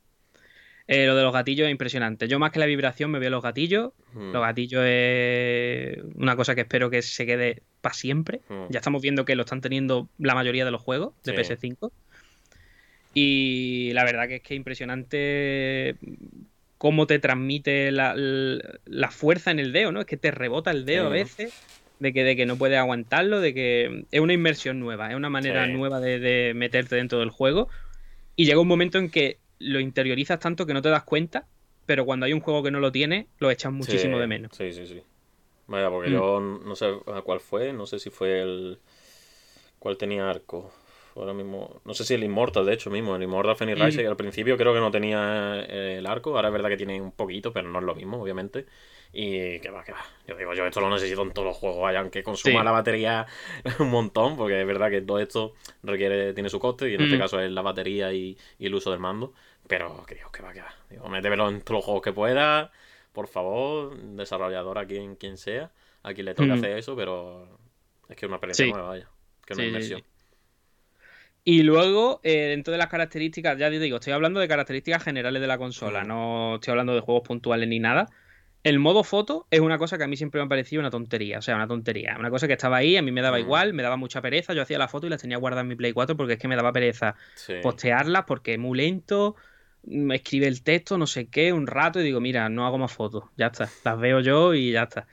Eh, 0.89 1.05
lo 1.07 1.17
de 1.17 1.23
los 1.25 1.33
gatillos 1.33 1.67
es 1.67 1.73
impresionante. 1.73 2.29
Yo 2.29 2.39
más 2.39 2.53
que 2.53 2.61
la 2.61 2.67
vibración 2.67 3.11
me 3.11 3.19
veo 3.19 3.31
los 3.31 3.43
gatillos. 3.43 3.93
mm, 4.13 4.33
Los 4.33 4.43
gatillos 4.43 4.83
es 4.87 5.99
una 6.15 6.37
cosa 6.37 6.55
que 6.55 6.61
espero 6.63 6.91
que 6.91 7.03
se 7.03 7.27
quede 7.27 7.63
para 7.81 7.95
siempre. 7.95 8.41
mm. 8.49 8.67
Ya 8.71 8.79
estamos 8.79 9.03
viendo 9.03 9.25
que 9.25 9.35
lo 9.35 9.43
están 9.43 9.61
teniendo 9.61 10.09
la 10.19 10.35
mayoría 10.35 10.65
de 10.65 10.71
los 10.71 10.81
juegos 10.83 11.15
de 11.25 11.33
Sí. 11.33 11.55
PS5. 11.55 11.93
Y 13.15 13.93
la 13.95 14.05
verdad 14.05 14.29
que 14.29 14.37
es 14.37 14.43
que 14.43 14.55
es 14.55 14.59
impresionante 14.59 15.97
cómo 16.79 17.07
te 17.07 17.19
transmite 17.19 17.91
la, 17.91 18.15
la 18.17 19.11
fuerza 19.11 19.51
en 19.51 19.59
el 19.59 19.73
dedo, 19.73 19.93
¿no? 19.93 20.01
Es 20.01 20.07
que 20.07 20.19
te 20.19 20.31
rebota 20.31 20.71
el 20.71 20.85
dedo 20.85 21.07
a 21.07 21.11
veces, 21.11 21.55
de 21.99 22.13
que, 22.13 22.25
de 22.25 22.37
que 22.37 22.45
no 22.45 22.59
puedes 22.59 22.79
aguantarlo, 22.79 23.41
de 23.41 23.55
que 23.55 24.05
es 24.11 24.21
una 24.21 24.35
inmersión 24.35 24.79
nueva, 24.81 25.09
es 25.11 25.17
una 25.17 25.31
manera 25.31 25.67
Sí. 25.67 25.73
nueva 25.73 25.99
de, 26.01 26.19
de 26.19 26.53
meterte 26.55 26.97
dentro 26.97 27.19
del 27.21 27.31
juego. 27.31 27.69
Y 28.37 28.45
llega 28.45 28.61
un 28.61 28.69
momento 28.69 28.99
en 28.99 29.09
que 29.11 29.39
lo 29.59 29.81
interiorizas 29.81 30.39
tanto 30.39 30.67
que 30.67 30.75
no 30.75 30.83
te 30.83 30.89
das 30.89 31.05
cuenta, 31.05 31.47
pero 31.87 32.05
cuando 32.05 32.27
hay 32.27 32.33
un 32.33 32.41
juego 32.41 32.63
que 32.63 32.71
no 32.71 32.81
lo 32.81 32.93
tiene, 32.93 33.29
lo 33.39 33.51
echas 33.51 33.73
muchísimo 33.73 34.17
Sí, 34.17 34.21
de 34.21 34.27
menos. 34.27 34.57
Sí, 34.57 34.73
sí, 34.73 34.87
sí. 34.87 35.03
Vaya, 35.67 35.91
porque 35.91 36.11
Mm. 36.11 36.13
yo 36.13 36.41
no 36.41 36.77
sé 36.77 36.87
a 37.07 37.23
cuál 37.23 37.41
fue, 37.41 37.73
no 37.73 37.87
sé 37.87 37.99
si 37.99 38.11
fue 38.11 38.41
el. 38.43 38.79
¿Cuál 39.79 39.97
tenía 39.97 40.29
arco? 40.29 40.73
Ahora 41.15 41.33
mismo. 41.33 41.81
No 41.85 41.95
sé 41.95 42.05
si 42.05 42.15
el 42.15 42.25
Immortal, 42.25 42.67
de 42.67 42.75
hecho, 42.75 42.91
mismo. 42.91 43.17
El 43.17 43.23
Immortal 43.23 43.57
Phoenix 43.57 43.79
Mm. 43.79 43.85
Rising, 43.85 44.07
al 44.07 44.17
principio 44.17 44.57
creo 44.57 44.75
que 44.75 44.81
no 44.81 44.91
tenía 44.91 45.65
eh, 45.69 45.97
el 45.99 46.07
arco. 46.07 46.37
Ahora 46.37 46.49
es 46.49 46.53
verdad 46.53 46.69
que 46.69 46.77
tiene 46.77 47.01
un 47.01 47.13
poquito, 47.13 47.53
pero 47.53 47.69
no 47.69 47.79
es 47.79 47.85
lo 47.85 47.95
mismo, 47.95 48.21
obviamente. 48.23 48.67
Y 49.19 49.61
que 49.61 49.71
va, 49.71 49.83
que 49.83 49.93
va. 49.93 50.05
Yo 50.29 50.37
digo, 50.37 50.53
yo 50.53 50.67
esto 50.67 50.79
lo 50.83 50.91
necesito 50.91 51.23
en 51.23 51.33
todos 51.33 51.47
los 51.49 51.57
juegos, 51.57 51.81
vaya, 51.81 52.01
aunque 52.01 52.23
consuma 52.23 52.61
Sí. 52.61 52.65
la 52.67 52.71
batería 52.71 53.27
un 53.81 53.89
montón, 53.91 54.37
porque 54.37 54.61
es 54.61 54.67
verdad 54.67 54.91
que 54.91 55.01
todo 55.01 55.19
esto 55.21 55.55
requiere, 55.83 56.35
tiene 56.35 56.51
su 56.51 56.59
coste, 56.59 56.91
y 56.91 56.95
en 56.97 57.01
este 57.01 57.17
Mm. 57.17 57.21
caso 57.21 57.41
es 57.41 57.51
la 57.51 57.63
batería 57.63 58.13
y, 58.13 58.37
y 58.59 58.67
el 58.67 58.75
uso 58.75 58.91
del 58.91 59.01
mando. 59.01 59.33
Pero 59.69 60.05
que 60.07 60.17
digo, 60.17 60.31
que 60.31 60.43
va, 60.43 60.53
que 60.53 60.61
va. 60.61 60.75
Digo, 60.91 61.09
métemelo 61.09 61.49
en 61.49 61.63
todos 61.63 61.79
los 61.79 61.85
juegos 61.87 62.03
que 62.03 62.13
pueda. 62.13 62.71
Por 63.15 63.27
favor, 63.29 63.97
desarrollador 63.97 64.77
a 64.79 64.87
quien, 64.87 65.17
quien 65.17 65.39
sea. 65.39 65.71
a 66.03 66.13
quien 66.15 66.27
le 66.27 66.35
toca 66.35 66.51
Mm. 66.55 66.59
hacer 66.59 66.77
eso, 66.79 66.95
pero 66.95 67.59
es 68.09 68.15
que 68.17 68.27
es 68.27 68.29
una 68.29 68.37
experiencia 68.37 68.65
Sí. 68.67 68.71
nueva, 68.71 68.89
vaya. 68.89 69.09
Que 69.45 69.55
Sí, 69.55 69.61
una 69.61 69.63
sí, 69.63 69.67
inversión. 69.69 70.03
Y 71.43 71.63
luego, 71.63 72.21
eh, 72.23 72.49
dentro 72.49 72.73
de 72.73 72.79
las 72.79 72.89
características, 72.89 73.57
ya 73.59 73.71
digo, 73.71 73.97
estoy 73.97 74.13
hablando 74.13 74.41
de 74.41 74.47
características 74.49 75.03
generales 75.03 75.41
de 75.41 75.49
la 75.49 75.59
consola, 75.59 76.05
Mm. 76.05 76.09
no 76.09 76.55
estoy 76.57 76.73
hablando 76.73 76.95
de 76.95 77.01
juegos 77.01 77.27
puntuales 77.27 77.69
ni 77.69 77.79
nada. 77.79 78.07
El 78.67 78.81
modo 78.81 79.05
foto 79.05 79.47
es 79.49 79.61
una 79.61 79.79
cosa 79.79 79.97
que 79.97 80.03
a 80.03 80.09
mí 80.09 80.17
siempre 80.17 80.41
me 80.41 80.47
ha 80.47 80.49
parecido 80.49 80.81
una 80.81 80.91
tontería, 80.91 81.39
o 81.39 81.43
sea, 81.43 81.55
una 81.55 81.69
tontería. 81.69 82.17
Una 82.19 82.31
cosa 82.31 82.49
que 82.49 82.55
estaba 82.55 82.79
ahí, 82.79 82.97
a 82.97 83.03
mí 83.03 83.13
me 83.13 83.23
daba 83.23 83.37
Mm. 83.39 83.43
igual, 83.43 83.75
me 83.75 83.83
daba 83.85 83.97
mucha 83.97 84.21
pereza, 84.21 84.55
yo 84.55 84.63
hacía 84.63 84.77
la 84.77 84.89
foto 84.89 85.07
y 85.07 85.11
las 85.11 85.23
tenía 85.23 85.37
guardadas 85.37 85.63
en 85.63 85.69
mi 85.69 85.77
Play 85.77 85.93
4 85.93 86.17
porque 86.17 86.33
es 86.33 86.39
que 86.41 86.49
me 86.49 86.57
daba 86.57 86.73
pereza 86.73 87.15
Sí. 87.37 87.55
postearlas 87.63 88.25
porque 88.27 88.55
es 88.55 88.59
muy 88.59 88.77
lento, 88.77 89.37
me 89.85 90.17
escribe 90.17 90.49
el 90.49 90.65
texto, 90.65 90.99
no 90.99 91.07
sé 91.07 91.29
qué, 91.29 91.53
un 91.53 91.69
rato 91.69 92.01
y 92.01 92.03
digo, 92.03 92.21
mira, 92.21 92.49
no 92.49 92.67
hago 92.67 92.77
más 92.77 92.93
fotos, 92.93 93.25
ya 93.37 93.47
está, 93.47 93.69
las 93.85 94.01
veo 94.01 94.19
yo 94.19 94.53
y 94.53 94.73
ya 94.73 94.83
está. 94.83 95.07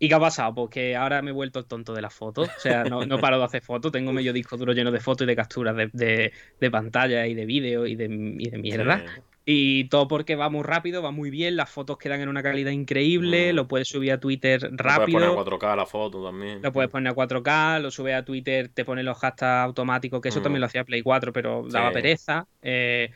¿Y 0.00 0.08
qué 0.08 0.14
ha 0.14 0.20
pasado? 0.20 0.52
Pues 0.54 0.70
que 0.70 0.96
ahora 0.96 1.22
me 1.22 1.30
he 1.30 1.32
vuelto 1.32 1.60
el 1.60 1.66
tonto 1.66 1.94
de 1.94 2.02
las 2.02 2.12
fotos, 2.12 2.48
o 2.48 2.60
sea, 2.60 2.82
no, 2.84 3.06
no 3.06 3.18
paro 3.20 3.38
de 3.38 3.44
hacer 3.44 3.62
fotos, 3.62 3.92
tengo 3.92 4.12
medio 4.12 4.32
disco 4.32 4.56
duro 4.56 4.72
lleno 4.72 4.90
de 4.90 4.98
fotos 4.98 5.24
y 5.24 5.28
de 5.28 5.36
capturas 5.36 5.76
de, 5.76 5.90
de, 5.92 6.32
de 6.60 6.70
pantalla 6.72 7.26
y 7.28 7.34
de 7.34 7.46
vídeo 7.46 7.86
y 7.86 7.94
de, 7.94 8.06
y 8.06 8.50
de 8.50 8.58
mierda. 8.58 9.04
Sí. 9.06 9.20
Y 9.48 9.84
todo 9.84 10.08
porque 10.08 10.34
va 10.34 10.50
muy 10.50 10.64
rápido, 10.64 11.02
va 11.02 11.12
muy 11.12 11.30
bien, 11.30 11.54
las 11.54 11.70
fotos 11.70 11.98
quedan 11.98 12.20
en 12.20 12.28
una 12.28 12.42
calidad 12.42 12.72
increíble, 12.72 13.52
Mm. 13.52 13.56
lo 13.56 13.68
puedes 13.68 13.86
subir 13.86 14.10
a 14.10 14.18
Twitter 14.18 14.60
Lo 14.60 14.70
Puedes 14.70 14.80
rápido. 14.84 15.18
poner 15.20 15.30
a 15.30 15.34
4K 15.34 15.76
la 15.76 15.86
foto 15.86 16.24
también. 16.24 16.60
Lo 16.62 16.72
puedes 16.72 16.90
poner 16.90 17.12
a 17.12 17.14
4K, 17.14 17.78
lo 17.78 17.92
subes 17.92 18.16
a 18.16 18.24
Twitter, 18.24 18.68
te 18.68 18.84
pone 18.84 19.04
los 19.04 19.16
hashtags 19.18 19.64
automáticos, 19.66 20.20
que 20.20 20.30
eso 20.30 20.40
Mm. 20.40 20.42
también 20.42 20.60
lo 20.62 20.66
hacía 20.66 20.82
Play 20.82 21.00
4, 21.02 21.32
pero 21.32 21.64
daba 21.70 21.92
pereza. 21.92 22.48
Eh, 22.60 23.12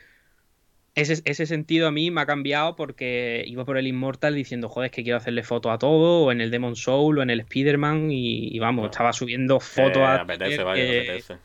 ese, 0.95 1.21
ese 1.25 1.47
sentido 1.47 1.89
a 1.89 1.91
mí 1.91 2.13
me 2.13 2.21
ha 2.21 2.27
cambiado 2.27 2.77
porque 2.77 3.43
iba 3.47 3.65
por 3.65 3.77
el 3.77 3.89
Immortal 3.89 4.35
diciendo, 4.37 4.69
joder, 4.69 4.91
es 4.91 4.93
que 4.95 5.03
quiero 5.03 5.17
hacerle 5.19 5.43
fotos 5.43 5.73
a 5.73 5.79
todo, 5.79 6.27
o 6.27 6.31
en 6.33 6.41
el 6.41 6.53
Demon 6.53 6.77
Soul, 6.77 7.19
o 7.19 7.23
en 7.23 7.31
el 7.31 7.41
Spider-Man, 7.41 8.11
y, 8.13 8.55
y 8.55 8.59
vamos, 8.61 8.87
estaba 8.91 9.13
subiendo 9.13 9.59
fotos 9.59 10.03
a 10.03 10.21
apetece, 10.23 10.45
Twitter 10.51 10.65
vaya, 10.65 10.83
que, 10.85 10.99
apetece. 11.01 11.37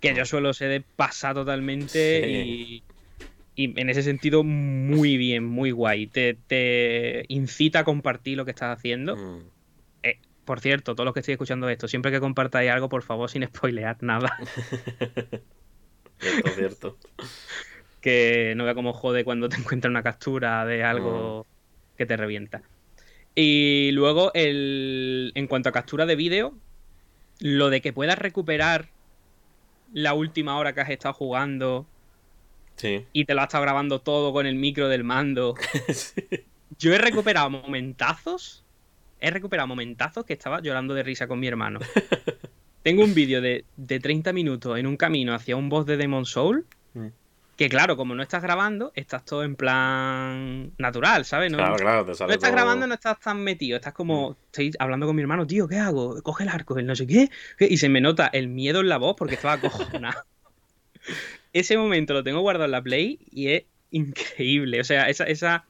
que 0.00 0.14
yo 0.14 0.24
suelo 0.26 0.52
ser 0.52 0.68
de 0.68 0.80
pasar 0.82 1.34
totalmente 1.34 2.22
Sí. 2.22 2.30
y, 2.30 2.82
y 3.56 3.78
en 3.80 3.88
ese 3.88 4.02
sentido 4.02 4.42
muy 4.42 5.16
bien, 5.16 5.44
muy 5.44 5.70
guay. 5.70 6.06
Te, 6.06 6.34
te 6.46 7.24
incita 7.28 7.80
a 7.80 7.84
compartir 7.84 8.36
lo 8.36 8.44
que 8.44 8.50
estás 8.50 8.76
haciendo. 8.76 9.16
Mm. 9.16 9.54
Por 10.44 10.60
cierto, 10.60 10.94
todos 10.94 11.06
los 11.06 11.14
que 11.14 11.20
estéis 11.20 11.34
escuchando 11.34 11.68
esto, 11.68 11.88
siempre 11.88 12.12
que 12.12 12.20
compartáis 12.20 12.70
algo, 12.70 12.88
por 12.88 13.02
favor, 13.02 13.30
sin 13.30 13.44
spoilear 13.46 13.96
nada. 14.02 14.36
Cierto, 16.20 16.50
cierto. 16.52 16.96
que 18.00 18.54
no 18.56 18.64
vea 18.64 18.74
cómo 18.74 18.92
jode 18.92 19.24
cuando 19.24 19.48
te 19.48 19.56
encuentras 19.56 19.90
una 19.90 20.02
captura 20.02 20.64
de 20.64 20.84
algo 20.84 21.44
que 21.98 22.06
te 22.06 22.16
revienta. 22.16 22.62
Y 23.34 23.90
luego, 23.92 24.30
el, 24.32 25.32
en 25.34 25.48
cuanto 25.48 25.68
a 25.68 25.72
captura 25.72 26.06
de 26.06 26.14
vídeo, 26.16 26.54
lo 27.40 27.68
de 27.68 27.82
que 27.82 27.92
puedas 27.92 28.16
recuperar 28.16 28.88
la 29.92 30.14
última 30.14 30.56
hora 30.56 30.72
que 30.72 30.80
has 30.80 30.90
estado 30.90 31.14
jugando 31.14 31.84
Sí. 32.76 33.06
y 33.12 33.24
te 33.24 33.34
lo 33.34 33.40
has 33.40 33.46
estado 33.48 33.62
grabando 33.62 34.00
todo 34.00 34.32
con 34.32 34.46
el 34.46 34.56
micro 34.56 34.88
del 34.88 35.04
mando. 35.04 35.54
Sí. 35.92 36.22
Yo 36.78 36.92
he 36.92 36.98
recuperado 36.98 37.48
momentazos. 37.50 38.64
He 39.20 39.30
recuperado 39.30 39.68
momentazos 39.68 40.24
que 40.24 40.32
estaba 40.32 40.60
llorando 40.60 40.92
de 40.94 41.02
risa 41.04 41.26
con 41.28 41.38
mi 41.38 41.46
hermano. 41.46 41.78
Tengo 42.82 43.04
un 43.04 43.14
vídeo 43.14 43.40
de, 43.40 43.64
de 43.76 44.00
30 44.00 44.32
minutos 44.32 44.76
en 44.78 44.86
un 44.86 44.96
camino 44.96 45.34
hacia 45.34 45.56
un 45.56 45.68
boss 45.68 45.86
de 45.86 45.96
Demon 45.96 46.26
Soul. 46.26 46.66
Mm. 46.94 47.06
Que 47.56 47.68
claro, 47.68 47.96
como 47.96 48.16
no 48.16 48.22
estás 48.24 48.42
grabando, 48.42 48.90
estás 48.96 49.24
todo 49.24 49.44
en 49.44 49.54
plan 49.54 50.72
natural, 50.76 51.24
¿sabes? 51.24 51.52
No, 51.52 51.58
Claro, 51.58 51.76
claro, 51.76 52.04
te 52.04 52.14
sale 52.16 52.28
no 52.30 52.34
estás 52.34 52.50
todo- 52.50 52.56
grabando, 52.56 52.86
no 52.88 52.94
estás 52.94 53.20
tan 53.20 53.40
metido. 53.44 53.76
Estás 53.76 53.94
como. 53.94 54.36
Estoy 54.46 54.72
hablando 54.80 55.06
con 55.06 55.14
mi 55.14 55.22
hermano, 55.22 55.46
tío, 55.46 55.68
¿qué 55.68 55.78
hago? 55.78 56.20
Coge 56.22 56.42
el 56.42 56.48
arco, 56.50 56.76
el 56.78 56.86
no 56.86 56.96
sé 56.96 57.06
qué. 57.06 57.30
qué", 57.56 57.66
Y 57.70 57.76
se 57.76 57.88
me 57.88 58.00
nota 58.00 58.26
el 58.26 58.48
miedo 58.48 58.80
en 58.80 58.88
la 58.88 58.98
voz 58.98 59.14
porque 59.16 59.36
estaba 59.36 59.54
acojonado. 60.02 60.24
Ese 61.54 61.78
momento 61.78 62.12
lo 62.12 62.22
tengo 62.22 62.40
guardado 62.40 62.66
en 62.66 62.72
la 62.72 62.82
Play 62.82 63.18
y 63.30 63.48
es 63.48 63.62
increíble. 63.90 64.80
O 64.80 64.84
sea, 64.84 65.08
esa, 65.08 65.24
esa, 65.24 65.64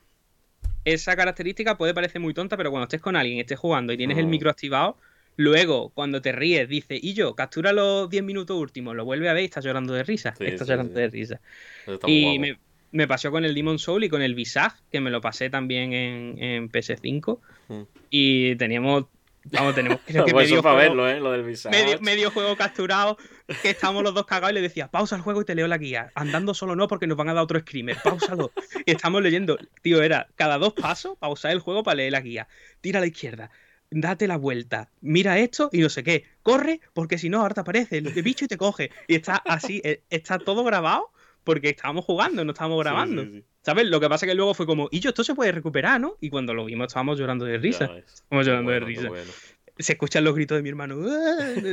esa 0.84 1.14
característica 1.14 1.78
puede 1.78 1.94
parecer 1.94 2.20
muy 2.20 2.34
tonta, 2.34 2.56
pero 2.56 2.70
cuando 2.70 2.84
estés 2.84 3.00
con 3.00 3.14
alguien, 3.14 3.38
estés 3.38 3.58
jugando 3.58 3.92
y 3.92 3.96
tienes 3.96 4.18
el 4.18 4.26
micro 4.26 4.50
activado, 4.50 4.96
luego 5.36 5.90
cuando 5.90 6.20
te 6.20 6.32
ríes, 6.32 6.68
dice, 6.68 6.98
y 7.00 7.14
yo, 7.14 7.36
captura 7.36 7.72
los 7.72 8.10
10 8.10 8.24
minutos 8.24 8.58
últimos, 8.58 8.96
lo 8.96 9.04
vuelve 9.04 9.28
a 9.28 9.32
ver 9.34 9.42
y 9.42 9.46
estás 9.46 9.64
llorando 9.64 9.94
de 9.94 10.02
risa. 10.02 10.34
Sí, 10.36 10.44
estás 10.44 10.66
sí, 10.66 10.72
llorando 10.72 10.94
sí. 10.94 11.00
de 11.00 11.08
risa. 11.08 11.40
Está 11.86 12.10
Y 12.10 12.56
me 12.94 13.08
pasó 13.08 13.32
con 13.32 13.44
el 13.44 13.54
Demon 13.54 13.80
Soul 13.80 14.04
y 14.04 14.08
con 14.08 14.22
el 14.22 14.36
Visage, 14.36 14.76
que 14.90 15.00
me 15.00 15.10
lo 15.10 15.20
pasé 15.20 15.50
también 15.50 15.92
en, 15.92 16.40
en 16.40 16.70
PS5. 16.70 17.40
Mm. 17.66 17.82
Y 18.08 18.54
teníamos, 18.54 19.06
vamos, 19.44 19.74
tenemos 19.74 20.00
creo 20.06 20.24
que 20.24 20.32
Pues 20.32 20.48
medio 20.48 20.62
juego, 20.62 20.76
verlo, 20.76 21.08
¿eh? 21.08 21.20
Lo 21.20 21.32
del 21.32 21.44
medio, 21.44 22.00
medio 22.00 22.30
juego 22.30 22.56
capturado, 22.56 23.16
que 23.62 23.70
estábamos 23.70 24.02
los 24.02 24.14
dos 24.14 24.26
cagados 24.26 24.52
y 24.52 24.54
le 24.54 24.60
decía, 24.60 24.88
pausa 24.88 25.16
el 25.16 25.22
juego 25.22 25.42
y 25.42 25.44
te 25.44 25.54
leo 25.54 25.68
la 25.68 25.78
guía. 25.78 26.10
Andando 26.14 26.54
solo 26.54 26.76
no, 26.76 26.88
porque 26.88 27.06
nos 27.06 27.16
van 27.16 27.28
a 27.28 27.34
dar 27.34 27.44
otro 27.44 27.60
screamer, 27.60 27.96
pausalo. 28.02 28.52
y 28.84 28.92
estamos 28.92 29.22
leyendo, 29.22 29.58
tío, 29.82 30.02
era 30.02 30.28
cada 30.36 30.58
dos 30.58 30.74
pasos, 30.74 31.16
pausar 31.18 31.52
el 31.52 31.60
juego 31.60 31.82
para 31.82 31.96
leer 31.96 32.12
la 32.12 32.20
guía. 32.20 32.48
Tira 32.80 32.98
a 32.98 33.00
la 33.00 33.06
izquierda. 33.06 33.50
Date 33.90 34.26
la 34.26 34.36
vuelta, 34.36 34.90
mira 35.02 35.38
esto 35.38 35.68
y 35.72 35.78
no 35.78 35.88
sé 35.88 36.02
qué. 36.02 36.24
Corre, 36.42 36.80
porque 36.94 37.16
si 37.16 37.28
no, 37.28 37.40
ahora 37.40 37.54
te 37.54 37.60
aparece 37.60 37.98
el 37.98 38.10
bicho 38.10 38.44
y 38.44 38.48
te 38.48 38.56
coge. 38.56 38.90
Y 39.06 39.14
está 39.14 39.36
así, 39.36 39.80
eh, 39.84 40.02
está 40.10 40.38
todo 40.38 40.64
grabado 40.64 41.13
porque 41.44 41.70
estábamos 41.70 42.04
jugando, 42.04 42.44
no 42.44 42.52
estábamos 42.52 42.82
grabando. 42.82 43.22
sí, 43.24 43.30
sí. 43.34 43.44
¿Sabes? 43.62 43.86
Lo 43.86 44.00
que 44.00 44.08
pasa 44.08 44.26
que 44.26 44.34
luego 44.34 44.52
fue 44.54 44.66
como, 44.66 44.88
y 44.90 45.00
yo, 45.00 45.10
esto 45.10 45.24
se 45.24 45.34
puede 45.34 45.52
recuperar, 45.52 46.00
¿no? 46.00 46.16
Y 46.20 46.28
cuando 46.28 46.52
lo 46.52 46.64
vimos 46.66 46.88
estábamos 46.88 47.18
llorando 47.18 47.44
de 47.46 47.56
risa. 47.58 47.84
Estábamos 47.96 48.46
llorando 48.46 48.70
de 48.70 48.80
bueno, 48.80 48.86
risa. 48.86 49.08
bueno. 49.08 49.30
Se 49.78 49.92
escuchan 49.94 50.24
los 50.24 50.34
gritos 50.34 50.56
de 50.56 50.62
mi 50.62 50.68
hermano. 50.68 50.96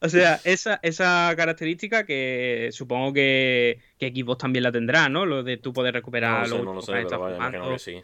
o 0.00 0.08
sea, 0.08 0.40
esa, 0.44 0.80
esa 0.82 1.32
característica 1.36 2.04
que 2.04 2.68
supongo 2.72 3.12
que, 3.12 3.78
que 3.98 4.12
Xbox 4.14 4.38
también 4.38 4.62
la 4.64 4.72
tendrá, 4.72 5.08
¿no? 5.08 5.26
Lo 5.26 5.42
de 5.42 5.56
tú 5.56 5.72
poder 5.72 5.94
recuperar 5.94 6.48
No 6.48 6.48
lo 6.48 6.56
sé, 6.58 6.64
no 6.64 6.74
lo 6.74 6.82
sé, 6.82 6.92
pero 6.92 7.18
vaya, 7.20 7.36
imagino 7.36 7.70
que 7.70 7.78
sí. 7.78 8.02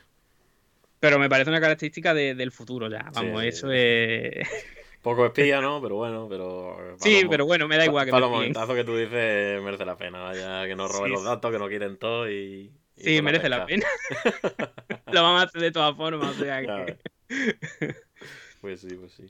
Pero 0.98 1.18
me 1.18 1.28
parece 1.28 1.50
una 1.50 1.60
característica 1.60 2.14
de- 2.14 2.34
del 2.34 2.52
futuro 2.52 2.88
ya. 2.90 3.10
Vamos, 3.14 3.40
sí, 3.42 3.48
eso 3.48 3.68
sí. 3.68 3.74
es. 3.76 4.48
Poco 5.02 5.26
espía, 5.26 5.60
¿no? 5.60 5.80
Pero 5.80 5.96
bueno, 5.96 6.26
pero... 6.28 6.76
para 6.76 6.98
sí, 6.98 7.22
pero 7.28 7.46
bueno, 7.46 7.66
me 7.66 7.76
da 7.78 7.86
igual 7.86 8.04
que 8.04 8.10
Para 8.10 8.26
los 8.26 8.30
momentazos 8.30 8.74
que 8.74 8.84
tú 8.84 8.96
dices, 8.96 9.62
merece 9.62 9.84
la 9.84 9.96
pena, 9.96 10.20
vaya, 10.20 10.66
que 10.66 10.76
no 10.76 10.88
roben 10.88 11.06
Sí, 11.06 11.12
los 11.12 11.24
datos, 11.24 11.50
que 11.50 11.58
no 11.58 11.68
quiten 11.68 11.96
todo 11.96 12.30
y... 12.30 12.70
y 12.96 13.02
Sí, 13.02 13.22
merece 13.22 13.48
la 13.48 13.64
pena. 13.64 13.86
lo 15.12 15.22
vamos 15.22 15.42
a 15.42 15.44
hacer 15.46 15.62
de 15.62 15.72
todas 15.72 15.96
formas, 15.96 16.36
o 16.36 16.44
sea 16.44 16.60
que... 16.60 16.98
Pues 18.60 18.82
sí, 18.82 18.94
pues 18.94 19.12
sí. 19.12 19.24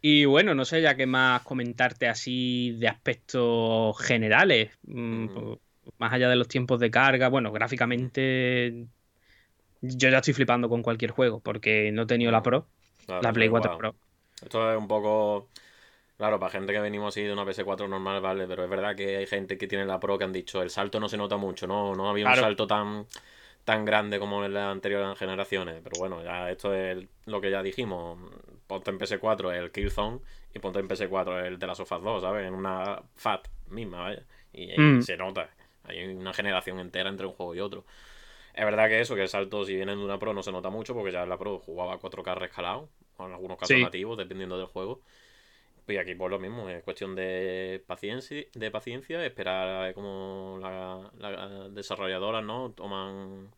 Y 0.00 0.24
bueno, 0.24 0.54
no 0.54 0.64
sé 0.64 0.82
ya 0.82 0.96
qué 0.96 1.06
más 1.06 1.42
comentarte 1.42 2.08
así 2.08 2.76
de 2.78 2.88
aspectos 2.88 3.96
generales. 4.00 4.70
Mm, 4.82 5.28
Más 5.98 6.12
allá 6.12 6.28
de 6.28 6.36
los 6.36 6.48
tiempos 6.48 6.80
de 6.80 6.90
carga. 6.90 7.28
Bueno, 7.28 7.52
gráficamente. 7.52 8.86
Yo 9.80 10.08
ya 10.10 10.18
estoy 10.18 10.34
flipando 10.34 10.68
con 10.68 10.82
cualquier 10.82 11.10
juego 11.12 11.40
porque 11.40 11.90
no 11.92 12.02
he 12.02 12.06
tenido 12.06 12.30
la 12.30 12.42
Pro, 12.42 12.66
Claro, 13.06 13.22
la 13.22 13.32
Play 13.32 13.46
es 13.46 13.50
4 13.50 13.74
igual. 13.74 13.78
Pro. 13.78 14.11
Esto 14.42 14.72
es 14.72 14.78
un 14.78 14.88
poco... 14.88 15.48
Claro, 16.16 16.38
para 16.38 16.52
gente 16.52 16.72
que 16.72 16.78
venimos 16.80 17.08
así 17.14 17.22
de 17.22 17.32
una 17.32 17.44
PS4 17.44 17.88
normal, 17.88 18.20
vale, 18.20 18.46
pero 18.46 18.62
es 18.62 18.70
verdad 18.70 18.94
que 18.94 19.16
hay 19.16 19.26
gente 19.26 19.58
que 19.58 19.66
tiene 19.66 19.84
la 19.86 19.98
Pro 19.98 20.18
que 20.18 20.24
han 20.24 20.32
dicho 20.32 20.62
el 20.62 20.70
salto 20.70 21.00
no 21.00 21.08
se 21.08 21.16
nota 21.16 21.36
mucho, 21.36 21.66
no, 21.66 21.94
no 21.96 22.08
había 22.08 22.26
un 22.26 22.36
salto 22.36 22.66
tan, 22.66 23.06
tan 23.64 23.84
grande 23.84 24.20
como 24.20 24.44
en 24.44 24.54
las 24.54 24.70
anteriores 24.70 25.18
generaciones. 25.18 25.80
Pero 25.82 25.96
bueno, 25.98 26.22
ya 26.22 26.50
esto 26.50 26.72
es 26.74 27.04
lo 27.26 27.40
que 27.40 27.50
ya 27.50 27.62
dijimos. 27.62 28.18
Ponte 28.68 28.90
en 28.90 28.98
PS4 28.98 29.52
el 29.52 29.72
Killzone 29.72 30.20
y 30.54 30.58
ponte 30.60 30.78
en 30.78 30.86
PS4 30.88 31.44
el 31.44 31.58
de 31.58 31.66
las 31.66 31.78
Sofas 31.78 32.02
2, 32.02 32.22
¿sabes? 32.22 32.46
En 32.46 32.54
una 32.54 33.02
FAT 33.16 33.48
misma, 33.70 34.02
vaya. 34.02 34.22
Y, 34.52 34.72
y 34.74 34.78
Mm. 34.78 35.02
se 35.02 35.16
nota. 35.16 35.48
Hay 35.84 36.04
una 36.04 36.32
generación 36.32 36.78
entera 36.78 37.08
entre 37.08 37.26
un 37.26 37.32
juego 37.32 37.54
y 37.56 37.60
otro. 37.60 37.84
Es 38.54 38.64
verdad 38.64 38.86
que 38.88 39.00
eso, 39.00 39.14
que 39.14 39.22
el 39.22 39.28
salto, 39.28 39.64
si 39.64 39.74
vienen 39.74 39.98
de 39.98 40.04
una 40.04 40.18
Pro, 40.18 40.34
no 40.34 40.42
se 40.42 40.52
nota 40.52 40.70
mucho, 40.70 40.94
porque 40.94 41.10
ya 41.10 41.22
en 41.22 41.30
la 41.30 41.38
Pro 41.38 41.58
jugaba 41.58 41.98
4K 41.98 42.34
rescalado, 42.36 42.88
o 43.16 43.26
en 43.26 43.32
algunos 43.32 43.56
casos 43.58 43.76
Sí. 43.76 43.82
nativos, 43.82 44.16
dependiendo 44.18 44.56
del 44.58 44.66
juego. 44.66 45.00
Y 45.88 45.96
aquí 45.96 46.14
pues 46.14 46.30
lo 46.30 46.38
mismo, 46.38 46.68
es 46.68 46.82
cuestión 46.84 47.14
de 47.14 47.82
paciencia, 47.86 48.44
de 48.54 48.70
paciencia, 48.70 49.24
esperar 49.26 49.68
a 49.68 49.80
ver 49.82 49.94
cómo 49.94 50.58
la- 50.60 51.10
las 51.18 51.74
desarrolladoras 51.74 52.44
¿no? 52.44 52.70
toman 52.70 53.48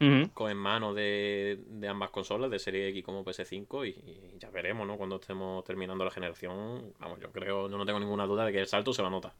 Ujú. 0.00 0.30
cogen 0.32 0.56
mano 0.56 0.92
de, 0.94 1.60
de 1.68 1.88
ambas 1.88 2.10
consolas, 2.10 2.50
de 2.50 2.58
Serie 2.58 2.88
X 2.88 3.04
como 3.04 3.22
PS5, 3.24 3.84
y, 3.84 3.90
y 3.90 4.38
ya 4.38 4.50
veremos, 4.50 4.86
¿no? 4.86 4.96
Cuando 4.96 5.16
estemos 5.16 5.62
terminando 5.64 6.04
la 6.04 6.10
generación, 6.10 6.92
vamos, 6.98 7.20
yo 7.20 7.30
creo, 7.30 7.68
yo 7.68 7.78
no 7.78 7.84
tengo 7.86 8.00
ninguna 8.00 8.26
duda 8.26 8.44
de 8.46 8.52
que 8.52 8.60
el 8.60 8.66
salto 8.66 8.92
se 8.92 9.02
va 9.02 9.08
a 9.08 9.10
notar. 9.12 9.32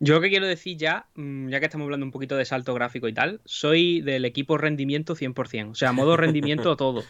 Yo 0.00 0.14
lo 0.14 0.20
que 0.20 0.28
quiero 0.28 0.46
decir 0.46 0.76
ya, 0.76 1.06
mm, 1.14 1.48
ya 1.48 1.60
que 1.60 1.66
estamos 1.66 1.84
hablando 1.84 2.04
un 2.04 2.12
poquito 2.12 2.36
de 2.36 2.44
salto 2.44 2.74
gráfico 2.74 3.08
y 3.08 3.12
tal, 3.14 3.40
soy 3.44 4.00
del 4.02 4.24
equipo 4.24 4.58
rendimiento 4.58 5.14
100%. 5.14 5.70
O 5.70 5.74
sea, 5.74 5.92
modo 5.92 6.16
rendimiento 6.16 6.76
todo. 6.76 7.02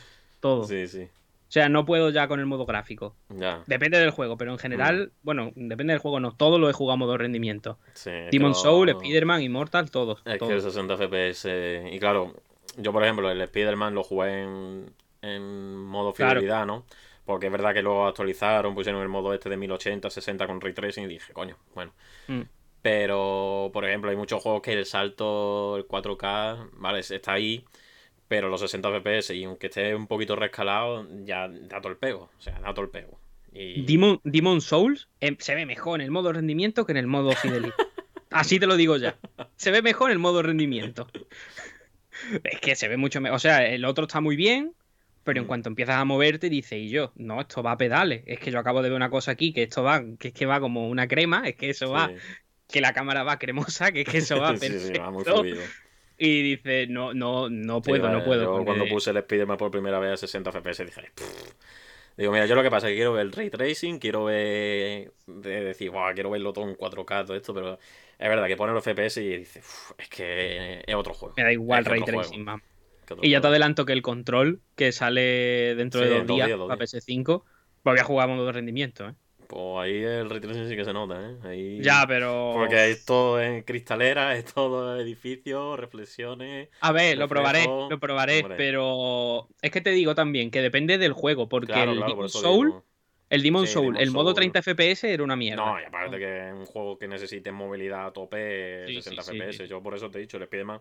Todo. 0.44 0.64
Sí, 0.64 0.86
sí, 0.88 1.04
O 1.04 1.50
sea, 1.54 1.70
no 1.70 1.86
puedo 1.86 2.10
ya 2.10 2.28
con 2.28 2.38
el 2.38 2.44
modo 2.44 2.66
gráfico. 2.66 3.16
ya. 3.30 3.62
Depende 3.66 3.98
del 3.98 4.10
juego, 4.10 4.36
pero 4.36 4.52
en 4.52 4.58
general, 4.58 5.10
bueno, 5.22 5.52
depende 5.54 5.94
del 5.94 6.00
juego, 6.00 6.20
no. 6.20 6.36
Todo 6.36 6.58
lo 6.58 6.68
he 6.68 6.74
jugado 6.74 6.98
modo 6.98 7.16
rendimiento. 7.16 7.78
Sí, 7.94 8.10
Demon 8.30 8.50
no- 8.50 8.54
Soul, 8.54 8.90
Spider-Man, 8.90 9.40
Immortal, 9.40 9.90
todos. 9.90 10.20
Es 10.26 10.36
todos. 10.38 10.50
que 10.50 10.56
el 10.56 10.60
60 10.62 10.96
FPS. 10.98 11.88
Y 11.92 11.98
claro, 11.98 12.34
yo 12.76 12.92
por 12.92 13.02
ejemplo, 13.04 13.30
el 13.30 13.40
Spider-Man 13.40 13.94
lo 13.94 14.02
jugué 14.02 14.42
en, 14.42 14.92
en 15.22 15.76
modo 15.78 16.12
Claro. 16.12 16.40
fidelidad, 16.40 16.66
¿no? 16.66 16.84
Porque 17.24 17.46
es 17.46 17.52
verdad 17.52 17.72
que 17.72 17.80
luego 17.80 18.06
actualizaron, 18.06 18.74
pusieron 18.74 19.00
el 19.00 19.08
modo 19.08 19.32
este 19.32 19.48
de 19.48 19.56
1080, 19.56 20.10
60 20.10 20.46
con 20.46 20.60
ray 20.60 20.74
tracing 20.74 21.04
y 21.04 21.08
dije, 21.08 21.32
coño, 21.32 21.56
bueno. 21.74 21.92
Mm. 22.28 22.42
Pero, 22.82 23.70
por 23.72 23.86
ejemplo, 23.86 24.10
hay 24.10 24.16
muchos 24.16 24.42
juegos 24.42 24.60
que 24.60 24.74
el 24.74 24.84
salto, 24.84 25.78
el 25.78 25.86
4K, 25.88 26.68
vale, 26.74 26.98
está 27.00 27.32
ahí, 27.32 27.64
pero 28.28 28.48
los 28.48 28.60
60 28.60 28.88
FPS 29.00 29.30
y 29.34 29.44
aunque 29.44 29.66
esté 29.66 29.94
un 29.94 30.06
poquito 30.06 30.36
rescalado, 30.36 31.06
ya 31.24 31.48
da 31.48 31.80
todo 31.80 31.92
el 31.92 31.98
pego. 31.98 32.30
O 32.38 32.40
sea, 32.40 32.58
da 32.60 32.72
todo 32.72 32.84
el 32.84 32.90
pego. 32.90 33.18
Y... 33.52 33.82
Demon, 33.82 34.20
Demon 34.24 34.60
Souls 34.60 35.08
eh, 35.20 35.36
se 35.38 35.54
ve 35.54 35.66
mejor 35.66 36.00
en 36.00 36.06
el 36.06 36.10
modo 36.10 36.32
rendimiento 36.32 36.84
que 36.86 36.92
en 36.92 36.98
el 36.98 37.06
modo 37.06 37.32
fidelidad. 37.32 37.74
Así 38.30 38.58
te 38.58 38.66
lo 38.66 38.76
digo 38.76 38.96
ya. 38.96 39.16
Se 39.56 39.70
ve 39.70 39.80
mejor 39.80 40.10
en 40.10 40.14
el 40.14 40.18
modo 40.18 40.42
rendimiento. 40.42 41.06
Es 42.42 42.60
que 42.60 42.74
se 42.74 42.88
ve 42.88 42.96
mucho 42.96 43.20
mejor. 43.20 43.36
O 43.36 43.38
sea, 43.38 43.64
el 43.66 43.84
otro 43.84 44.06
está 44.06 44.20
muy 44.20 44.34
bien, 44.34 44.72
pero 45.22 45.38
en 45.38 45.44
Mm. 45.44 45.48
cuanto 45.48 45.68
empiezas 45.68 45.96
a 45.96 46.04
moverte, 46.04 46.48
dices, 46.48 46.78
y 46.80 46.88
yo, 46.88 47.12
no, 47.16 47.40
esto 47.40 47.62
va 47.62 47.72
a 47.72 47.78
pedales. 47.78 48.24
Es 48.26 48.40
que 48.40 48.50
yo 48.50 48.58
acabo 48.58 48.82
de 48.82 48.88
ver 48.88 48.96
una 48.96 49.10
cosa 49.10 49.32
aquí, 49.32 49.52
que 49.52 49.62
esto 49.64 49.82
va, 49.84 50.02
que 50.18 50.28
es 50.28 50.34
que 50.34 50.46
va 50.46 50.58
como 50.60 50.88
una 50.88 51.06
crema, 51.06 51.46
es 51.48 51.54
que 51.56 51.70
eso 51.70 51.90
va, 51.90 52.10
que 52.68 52.80
la 52.80 52.92
cámara 52.92 53.22
va 53.22 53.38
cremosa, 53.38 53.92
que 53.92 54.00
es 54.00 54.08
que 54.08 54.18
eso 54.18 54.38
va 54.40 54.56
Sí, 54.56 54.68
sí, 54.80 54.92
va 54.98 55.10
muy 55.10 55.24
fluido. 55.24 55.62
Y 56.18 56.42
dices, 56.42 56.88
no, 56.88 57.12
no, 57.14 57.48
no 57.50 57.82
Sí, 57.82 57.90
puedo, 57.90 58.08
no 58.10 58.24
puedo. 58.24 58.42
Yo 58.44 58.50
porque- 58.52 58.64
cuando 58.66 58.86
puse 58.88 59.10
el 59.10 59.16
Spider-Man 59.18 59.56
por 59.56 59.70
primera 59.70 59.98
vez 59.98 60.12
a 60.12 60.16
60 60.16 60.50
FPS 60.50 60.84
dije, 60.84 61.10
"Pff". 61.14 61.54
digo, 62.16 62.30
mira, 62.32 62.46
yo 62.46 62.54
lo 62.54 62.62
que 62.62 62.70
pasa 62.70 62.86
es 62.86 62.92
que 62.92 62.96
quiero 62.96 63.12
ver 63.14 63.22
el 63.26 63.32
ray 63.32 63.50
tracing, 63.50 63.98
quiero 63.98 64.24
ver, 64.24 65.12
de 65.26 65.64
decir, 65.64 65.90
wow, 65.90 66.12
quiero 66.14 66.30
verlo 66.30 66.52
todo 66.52 66.68
en 66.68 66.76
4K, 66.76 67.24
todo 67.24 67.36
esto, 67.36 67.52
pero 67.52 67.78
es 68.18 68.28
verdad 68.28 68.46
que 68.46 68.56
pone 68.56 68.72
los 68.72 68.86
FPS 68.86 69.20
y 69.22 69.36
dices, 69.38 69.64
"Uf, 69.64 69.92
es 69.98 70.08
que 70.08 70.82
es 70.86 70.94
otro 70.94 71.14
juego. 71.14 71.34
Me 71.36 71.42
da 71.44 71.52
igual 71.52 71.84
ray 71.84 72.02
tracing, 72.04 72.44
man. 72.44 72.62
Y 73.20 73.30
ya 73.30 73.38
te 73.38 73.40
juego". 73.42 73.48
adelanto 73.48 73.84
que 73.84 73.92
el 73.92 74.02
control 74.02 74.60
que 74.76 74.92
sale 74.92 75.74
dentro 75.74 76.00
Sí, 76.00 76.06
de 76.06 76.18
dos 76.18 76.26
días, 76.26 76.46
días, 76.46 76.58
dos 76.58 76.70
a 76.70 76.76
días. 76.76 76.94
PS5, 76.94 77.44
pues 77.82 77.94
voy 77.94 77.98
a 78.00 78.04
jugar 78.04 78.30
a 78.30 78.32
modo 78.32 78.46
de 78.46 78.52
rendimiento, 78.52 79.08
¿eh? 79.08 79.14
Pues 79.54 79.84
ahí 79.84 80.02
el 80.02 80.28
ray 80.30 80.40
tracing 80.40 80.68
sí 80.68 80.74
que 80.74 80.84
se 80.84 80.92
nota, 80.92 81.14
¿eh? 81.30 81.36
Ahí... 81.44 81.80
Ya, 81.80 82.04
pero. 82.08 82.50
Porque 82.54 82.90
es 82.90 83.04
todo 83.04 83.40
en 83.40 83.62
cristalera, 83.62 84.36
es 84.36 84.52
todo 84.52 84.98
edificios, 85.00 85.78
reflexiones. 85.78 86.70
A 86.80 86.90
ver, 86.90 87.16
lo 87.18 87.28
probaré, 87.28 87.64
lo 87.64 88.00
probaré, 88.00 88.40
hombre. 88.40 88.56
pero 88.56 89.48
es 89.62 89.70
que 89.70 89.80
te 89.80 89.90
digo 89.90 90.16
también 90.16 90.50
que 90.50 90.60
depende 90.60 90.98
del 90.98 91.12
juego, 91.12 91.48
porque 91.48 91.72
Claro, 91.72 91.92
el 91.92 91.98
claro, 91.98 92.12
Demon 92.12 92.28
Soul, 92.28 92.66
digo. 92.66 92.84
el 93.30 93.42
Demon 93.44 93.66
Sí, 93.68 93.72
Soul, 93.74 93.84
Demon 93.94 94.02
el 94.02 94.10
modo 94.10 94.24
Soul. 94.30 94.34
30 94.34 94.62
FPS 94.62 95.04
era 95.04 95.22
una 95.22 95.36
mierda. 95.36 95.64
No, 95.64 95.80
y 95.80 95.84
aparte 95.84 96.18
que 96.18 96.48
es 96.48 96.54
un 96.54 96.66
juego 96.66 96.98
que 96.98 97.06
necesite 97.06 97.52
movilidad 97.52 98.06
a 98.06 98.12
tope, 98.12 98.86
Sí, 98.88 98.94
60 99.02 99.22
sí, 99.22 99.30
sí, 99.30 99.38
FPS. 99.38 99.68
Yo 99.68 99.80
por 99.82 99.94
eso 99.94 100.10
te 100.10 100.18
he 100.18 100.20
dicho, 100.22 100.36
el 100.36 100.46
Spiderman. 100.46 100.80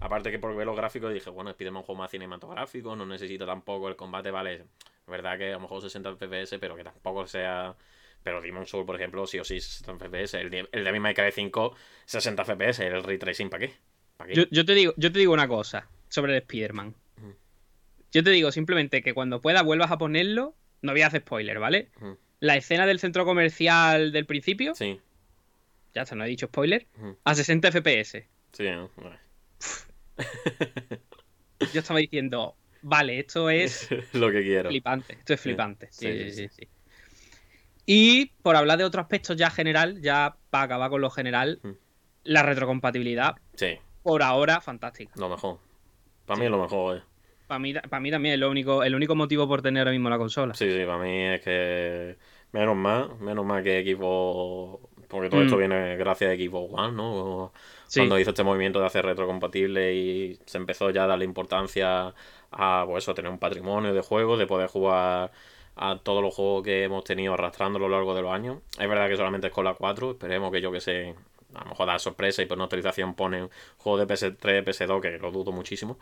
Aparte 0.00 0.30
que 0.30 0.38
por 0.38 0.54
ver 0.54 0.66
los 0.66 0.76
gráficos 0.76 1.12
dije, 1.12 1.30
bueno, 1.30 1.52
Spiderman 1.52 1.80
es 1.80 1.82
un 1.84 1.86
juego 1.86 1.98
más 2.02 2.10
cinematográfico, 2.10 2.96
no 2.96 3.06
necesita 3.06 3.46
tampoco 3.46 3.88
el 3.88 3.96
combate, 3.96 4.30
vale. 4.30 4.54
Es 4.54 5.06
verdad 5.06 5.38
que 5.38 5.48
a 5.50 5.52
lo 5.52 5.60
mejor 5.60 5.80
60 5.82 6.10
FPS, 6.16 6.58
pero 6.58 6.76
que 6.76 6.84
tampoco 6.84 7.26
sea. 7.26 7.74
Pero 8.22 8.40
Demon 8.42 8.66
Soul, 8.66 8.84
por 8.84 8.96
ejemplo, 8.96 9.26
sí 9.26 9.38
o 9.38 9.44
sí 9.44 9.60
60 9.60 9.94
FPS. 9.94 10.34
El 10.34 10.50
de, 10.50 10.68
el 10.72 10.84
de 10.84 10.92
mi 10.92 11.00
May 11.00 11.14
Cry 11.14 11.32
5, 11.32 11.74
60 12.04 12.44
FPS. 12.44 12.80
El 12.80 13.02
ray 13.02 13.18
tracing, 13.18 13.48
¿para 13.50 13.66
qué? 13.66 13.74
Yo, 14.34 14.44
yo 14.50 14.64
te 14.66 14.74
digo, 14.74 14.92
yo 14.96 15.10
te 15.10 15.18
digo 15.18 15.32
una 15.32 15.48
cosa 15.48 15.88
sobre 16.08 16.32
el 16.36 16.42
Spider-Man. 16.42 16.94
Yo 18.12 18.24
te 18.24 18.30
digo 18.30 18.50
simplemente 18.52 19.02
que 19.02 19.14
cuando 19.14 19.40
puedas 19.40 19.62
vuelvas 19.64 19.90
a 19.92 19.96
ponerlo, 19.98 20.54
no 20.82 20.92
voy 20.92 21.02
a 21.02 21.06
hacer 21.06 21.20
spoiler, 21.22 21.58
¿vale? 21.60 21.90
La 22.40 22.56
escena 22.56 22.84
del 22.86 22.98
centro 22.98 23.24
comercial 23.24 24.10
del 24.12 24.26
principio, 24.26 24.74
Sí, 24.74 25.00
ya 25.94 26.02
está, 26.02 26.14
no 26.16 26.24
he 26.24 26.28
dicho 26.28 26.46
spoiler, 26.48 26.86
a 27.24 27.34
60 27.34 27.70
FPS. 27.70 28.24
sí, 28.52 28.64
¿no? 28.64 28.90
Vale. 28.96 29.18
Yo 31.72 31.80
estaba 31.80 32.00
diciendo, 32.00 32.56
vale, 32.82 33.20
esto 33.20 33.48
es 33.50 33.88
Lo 34.12 34.30
que 34.32 34.42
quiero. 34.42 34.70
flipante, 34.70 35.14
esto 35.14 35.34
es 35.34 35.40
flipante. 35.40 35.88
Sí, 35.92 36.30
sí, 36.30 36.30
sí, 36.32 36.48
sí. 36.48 36.68
Y 37.92 38.26
por 38.44 38.54
hablar 38.54 38.78
de 38.78 38.84
otro 38.84 39.00
aspecto 39.00 39.34
ya 39.34 39.50
general, 39.50 40.00
ya 40.00 40.36
para 40.50 40.62
acabar 40.64 40.90
con 40.90 41.00
lo 41.00 41.10
general, 41.10 41.58
Mm. 41.64 41.70
la 42.22 42.44
retrocompatibilidad, 42.44 43.34
Sí, 43.56 43.78
por 44.04 44.22
ahora, 44.22 44.60
fantástica. 44.60 45.12
lo 45.16 45.28
mejor. 45.28 45.58
Para 46.24 46.38
mí 46.38 46.44
es 46.44 46.52
lo 46.52 46.62
mejor, 46.62 46.98
eh. 46.98 47.02
Para 47.48 47.58
mí, 47.58 47.74
para 47.74 47.98
mí 47.98 48.12
también 48.12 48.34
es 48.34 48.38
lo 48.40 48.48
único, 48.48 48.84
el 48.84 48.94
único 48.94 49.16
motivo 49.16 49.48
por 49.48 49.60
tener 49.60 49.80
ahora 49.80 49.90
mismo 49.90 50.08
la 50.08 50.18
consola. 50.18 50.54
Sí, 50.54 50.70
sí, 50.70 50.84
para 50.86 50.98
mí 50.98 51.20
es 51.20 51.40
que 51.40 52.16
menos 52.52 52.76
mal, 52.76 53.16
menos 53.18 53.44
mal 53.44 53.60
que 53.64 53.82
Xbox, 53.82 54.86
porque 55.08 55.28
todo 55.28 55.42
esto 55.42 55.56
Mm. 55.56 55.58
viene 55.58 55.96
gracias 55.96 56.30
a 56.30 56.36
Xbox 56.36 56.72
One, 56.72 56.92
¿no? 56.96 57.52
Sí. 57.88 57.98
Cuando 58.00 58.20
hizo 58.20 58.30
este 58.30 58.44
movimiento 58.44 58.78
de 58.78 58.86
hacer 58.86 59.04
retrocompatible 59.04 59.92
y 59.96 60.38
se 60.46 60.58
empezó 60.58 60.90
ya 60.90 61.02
a 61.04 61.06
darle 61.08 61.24
importancia 61.24 62.14
a 62.52 62.84
pues 62.86 63.02
eso, 63.02 63.14
tener 63.14 63.32
un 63.32 63.38
patrimonio 63.40 63.92
de 63.92 64.00
juegos, 64.00 64.38
de 64.38 64.46
poder 64.46 64.68
jugar 64.68 65.32
a 65.82 65.98
todos 65.98 66.22
los 66.22 66.34
juegos 66.34 66.62
que 66.62 66.84
hemos 66.84 67.04
tenido 67.04 67.32
arrastrando 67.34 67.78
a 67.78 67.80
lo 67.80 67.88
largo 67.88 68.14
de 68.14 68.20
los 68.22 68.32
años. 68.32 68.58
Es 68.78 68.86
verdad 68.88 69.08
que 69.08 69.16
solamente 69.16 69.46
es 69.46 69.52
con 69.52 69.64
la 69.64 69.72
4, 69.74 70.10
esperemos 70.10 70.52
que 70.52 70.60
yo 70.60 70.70
que 70.70 70.80
sé, 70.80 71.14
a 71.54 71.64
lo 71.64 71.70
mejor 71.70 71.86
da 71.86 71.98
sorpresa 71.98 72.42
y 72.42 72.46
por 72.46 72.58
no 72.58 72.64
actualización 72.64 73.14
ponen 73.14 73.48
juegos 73.78 74.00
de 74.06 74.14
PS3, 74.14 74.62
PS2, 74.64 75.00
que 75.00 75.18
lo 75.18 75.30
dudo 75.30 75.52
muchísimo. 75.52 75.98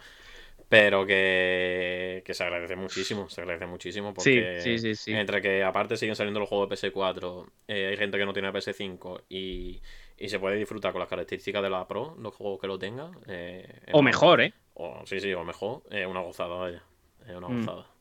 Pero 0.69 1.07
que, 1.07 2.23
que 2.27 2.35
se 2.35 2.45
agradece 2.45 2.77
muchísimo, 2.77 3.29
se 3.31 3.41
agradece 3.41 3.67
muchísimo 3.67 4.13
porque 4.13 4.59
sí, 4.61 4.79
sí, 4.79 4.95
sí. 4.95 5.13
entre 5.15 5.41
que 5.41 5.63
aparte 5.65 5.97
siguen 5.97 6.15
saliendo 6.17 6.41
los 6.41 6.49
juegos 6.49 6.69
de 6.69 6.77
PS4, 6.77 7.47
eh, 7.69 7.87
hay 7.91 7.97
gente 7.97 8.19
que 8.19 8.27
no 8.27 8.33
tiene 8.35 8.53
PS5 8.53 9.23
y, 9.31 9.81
y 10.19 10.29
se 10.29 10.39
puede 10.39 10.57
disfrutar 10.57 10.93
con 10.93 11.01
las 11.01 11.09
características 11.09 11.63
de 11.63 11.71
la 11.71 11.87
Pro, 11.89 12.17
los 12.19 12.35
juegos 12.35 12.61
que 12.61 12.67
lo 12.67 12.79
tengan. 12.79 13.13
eh, 13.29 13.67
O 13.93 14.03
mejor, 14.03 14.41
¿eh? 14.43 14.53
o- 14.75 15.03
sí, 15.07 15.21
sí, 15.21 15.33
o 15.33 15.43
mejor. 15.45 15.83
Es 15.91 16.07
una 16.07 16.21
gozada, 16.21 16.57
vaya. 16.57 16.83
Es 17.27 17.35
una 17.35 17.49
Mm. 17.49 17.61
gozada. 17.61 17.83
Mm, 17.83 17.98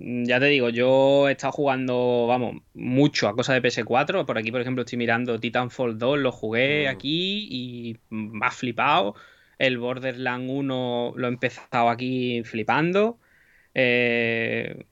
Ya 0.00 0.38
te 0.38 0.46
digo, 0.46 0.68
yo 0.68 1.28
he 1.28 1.32
estado 1.32 1.50
jugando, 1.52 2.26
vamos, 2.28 2.62
mucho 2.74 3.26
a 3.28 3.34
cosas 3.34 3.60
de 3.60 3.68
PS4. 3.68 4.24
Por 4.26 4.38
aquí, 4.38 4.52
por 4.52 4.60
ejemplo, 4.60 4.82
estoy 4.82 4.96
mirando 4.98 5.40
Titanfall 5.40 5.98
2, 5.98 6.18
lo 6.20 6.30
jugué 6.30 6.86
Mm. 6.86 6.90
aquí 6.90 7.48
y 7.50 7.96
me 8.10 8.46
ha 8.46 8.50
flipado. 8.52 9.14
El 9.58 9.78
Borderland 9.78 10.48
1 10.48 11.14
lo 11.16 11.26
he 11.26 11.30
empezado 11.30 11.88
aquí 11.88 12.42
flipando. 12.44 13.18
Eh, 13.74 14.84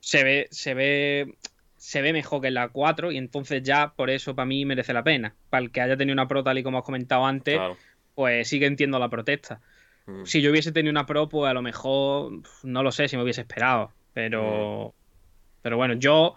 se 0.00 0.24
ve, 0.24 0.48
se 0.50 0.74
ve, 0.74 1.34
se 1.76 2.02
ve 2.02 2.12
mejor 2.12 2.40
que 2.40 2.48
en 2.48 2.54
la 2.54 2.68
4 2.68 3.12
y 3.12 3.16
entonces 3.16 3.62
ya 3.62 3.92
por 3.94 4.10
eso 4.10 4.34
para 4.34 4.46
mí 4.46 4.64
merece 4.64 4.92
la 4.92 5.04
pena. 5.04 5.34
Para 5.50 5.62
el 5.64 5.70
que 5.70 5.80
haya 5.80 5.96
tenido 5.96 6.14
una 6.14 6.26
Pro 6.28 6.42
tal 6.42 6.58
y 6.58 6.62
como 6.62 6.78
has 6.78 6.84
comentado 6.84 7.24
antes, 7.26 7.56
Claro. 7.56 7.76
pues 8.14 8.48
sí 8.48 8.58
que 8.58 8.66
entiendo 8.66 8.98
la 8.98 9.08
protesta. 9.08 9.60
Mm. 10.06 10.24
Si 10.24 10.40
yo 10.40 10.50
hubiese 10.50 10.72
tenido 10.72 10.90
una 10.90 11.06
Pro, 11.06 11.28
pues 11.28 11.48
a 11.50 11.54
lo 11.54 11.62
mejor 11.62 12.32
no 12.64 12.82
lo 12.82 12.90
sé 12.90 13.06
si 13.08 13.16
me 13.16 13.22
hubiese 13.22 13.42
esperado. 13.42 13.92
Pero. 14.12 14.94
Pero 15.62 15.76
bueno, 15.76 15.94
yo 15.94 16.34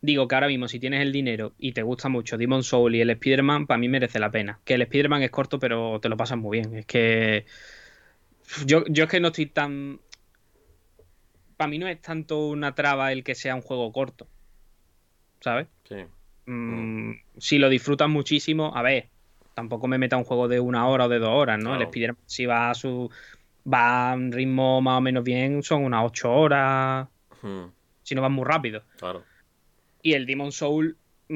digo 0.00 0.28
que 0.28 0.34
ahora 0.34 0.46
mismo, 0.46 0.68
si 0.68 0.78
tienes 0.78 1.02
el 1.02 1.12
dinero 1.12 1.54
y 1.58 1.72
te 1.72 1.82
gusta 1.82 2.08
mucho 2.08 2.36
Demon 2.36 2.62
Soul 2.62 2.94
y 2.94 3.00
el 3.00 3.10
Spider-Man, 3.10 3.66
para 3.66 3.78
mí 3.78 3.88
merece 3.88 4.18
la 4.18 4.30
pena. 4.30 4.60
Que 4.64 4.74
el 4.74 4.82
Spider-Man 4.82 5.22
es 5.22 5.30
corto, 5.30 5.58
pero 5.58 6.00
te 6.00 6.08
lo 6.08 6.16
pasas 6.16 6.38
muy 6.38 6.58
bien. 6.58 6.74
Es 6.74 6.86
que. 6.86 7.46
Yo, 8.64 8.84
yo 8.88 9.04
es 9.04 9.10
que 9.10 9.20
no 9.20 9.28
estoy 9.28 9.46
tan. 9.46 10.00
Para 11.56 11.68
mí 11.68 11.78
no 11.78 11.88
es 11.88 12.00
tanto 12.00 12.46
una 12.46 12.74
traba 12.74 13.12
el 13.12 13.24
que 13.24 13.34
sea 13.34 13.54
un 13.54 13.62
juego 13.62 13.92
corto. 13.92 14.28
¿Sabes? 15.40 15.66
Sí. 15.88 15.96
Mm, 16.46 17.12
si 17.36 17.58
lo 17.58 17.68
disfrutas 17.68 18.08
muchísimo, 18.08 18.72
a 18.74 18.82
ver, 18.82 19.08
tampoco 19.54 19.86
me 19.86 19.98
meta 19.98 20.16
un 20.16 20.24
juego 20.24 20.48
de 20.48 20.60
una 20.60 20.86
hora 20.86 21.06
o 21.06 21.08
de 21.08 21.18
dos 21.18 21.30
horas, 21.30 21.58
¿no? 21.58 21.74
El. 21.74 21.82
Spider-Man 21.82 22.22
si 22.26 22.46
va 22.46 22.70
a 22.70 22.74
su 22.74 23.10
va 23.72 24.12
a 24.12 24.14
un 24.14 24.32
ritmo 24.32 24.80
más 24.80 24.98
o 24.98 25.00
menos 25.00 25.24
bien, 25.24 25.62
son 25.62 25.84
unas 25.84 26.04
ocho 26.06 26.32
horas, 26.32 27.08
si 28.02 28.14
no 28.14 28.22
vas 28.22 28.30
muy 28.30 28.44
rápido. 28.44 28.82
Claro. 28.98 29.24
Y 30.02 30.14
el 30.14 30.26
Demon 30.26 30.52
Soul 30.52 30.96
mm, 31.28 31.34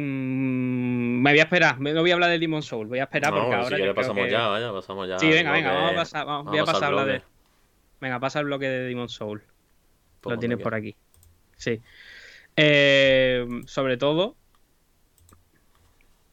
me 1.22 1.30
voy 1.33 1.41
a 1.41 1.43
esperar, 1.43 1.80
no 1.80 2.01
voy 2.01 2.11
a 2.11 2.14
hablar 2.14 2.30
del 2.30 2.41
Demon 2.41 2.62
Soul, 2.62 2.87
voy 2.87 3.01
a 3.01 3.05
esperar 3.05 3.33
No, 3.33 3.39
porque 3.41 3.51
si 3.57 3.62
ahora 3.62 3.76
creo 3.76 3.95
pasamos 3.95 4.24
que- 4.24 4.30
ya, 4.30 4.47
vaya, 4.49 4.72
pasamos 4.72 5.09
ya. 5.09 5.18
Sí, 5.18 5.28
venga, 5.28 5.53
venga, 5.53 5.72
vamos 5.72 5.93
a 5.93 5.95
pasar, 5.97 6.26
vamos- 6.26 6.45
voy 6.47 6.59
a 6.59 6.62
vamos 6.62 6.72
pasar 6.74 6.85
a 6.85 6.87
al 6.95 6.99
hablar 7.01 7.20
de. 7.20 7.24
Venga, 8.01 8.18
pasa 8.20 8.41
el 8.41 8.47
bloque 8.47 8.68
de 8.68 8.78
Demon 8.89 9.09
Soul. 9.09 9.43
Pues 10.20 10.35
Lo 10.35 10.41
tienes 10.41 10.59
por 10.59 10.74
aquí. 10.74 10.97
Sí. 11.57 11.80
Eh, 12.57 13.47
sobre 13.66 13.97
todo 13.97 14.37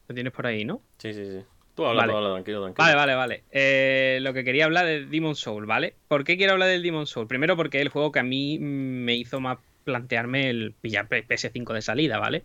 lo 0.08 0.14
tienes 0.14 0.32
por 0.32 0.46
ahí, 0.46 0.64
¿no? 0.64 0.82
Sí, 0.98 1.12
sí, 1.14 1.24
sí. 1.24 1.44
Tú 1.80 1.86
habla, 1.86 2.02
Vale. 2.02 2.12
tú 2.12 2.16
habla, 2.18 2.30
tranquilo, 2.32 2.60
tranquilo. 2.60 2.84
Vale, 2.84 2.94
vale, 2.94 3.14
vale. 3.14 3.44
Eh, 3.50 4.18
lo 4.20 4.34
que 4.34 4.44
quería 4.44 4.66
hablar 4.66 4.84
del 4.84 5.08
Demon 5.08 5.34
Soul, 5.34 5.64
¿vale? 5.64 5.94
¿Por 6.08 6.24
qué 6.24 6.36
quiero 6.36 6.52
hablar 6.52 6.68
del 6.68 6.82
Demon 6.82 7.06
Soul? 7.06 7.26
Primero 7.26 7.56
porque 7.56 7.78
es 7.78 7.82
el 7.82 7.88
juego 7.88 8.12
que 8.12 8.18
a 8.18 8.22
mí 8.22 8.58
me 8.58 9.14
hizo 9.14 9.40
más 9.40 9.56
plantearme 9.84 10.50
el 10.50 10.74
pillar 10.78 11.08
P- 11.08 11.26
PS5 11.26 11.72
de 11.72 11.80
salida, 11.80 12.18
¿vale? 12.18 12.42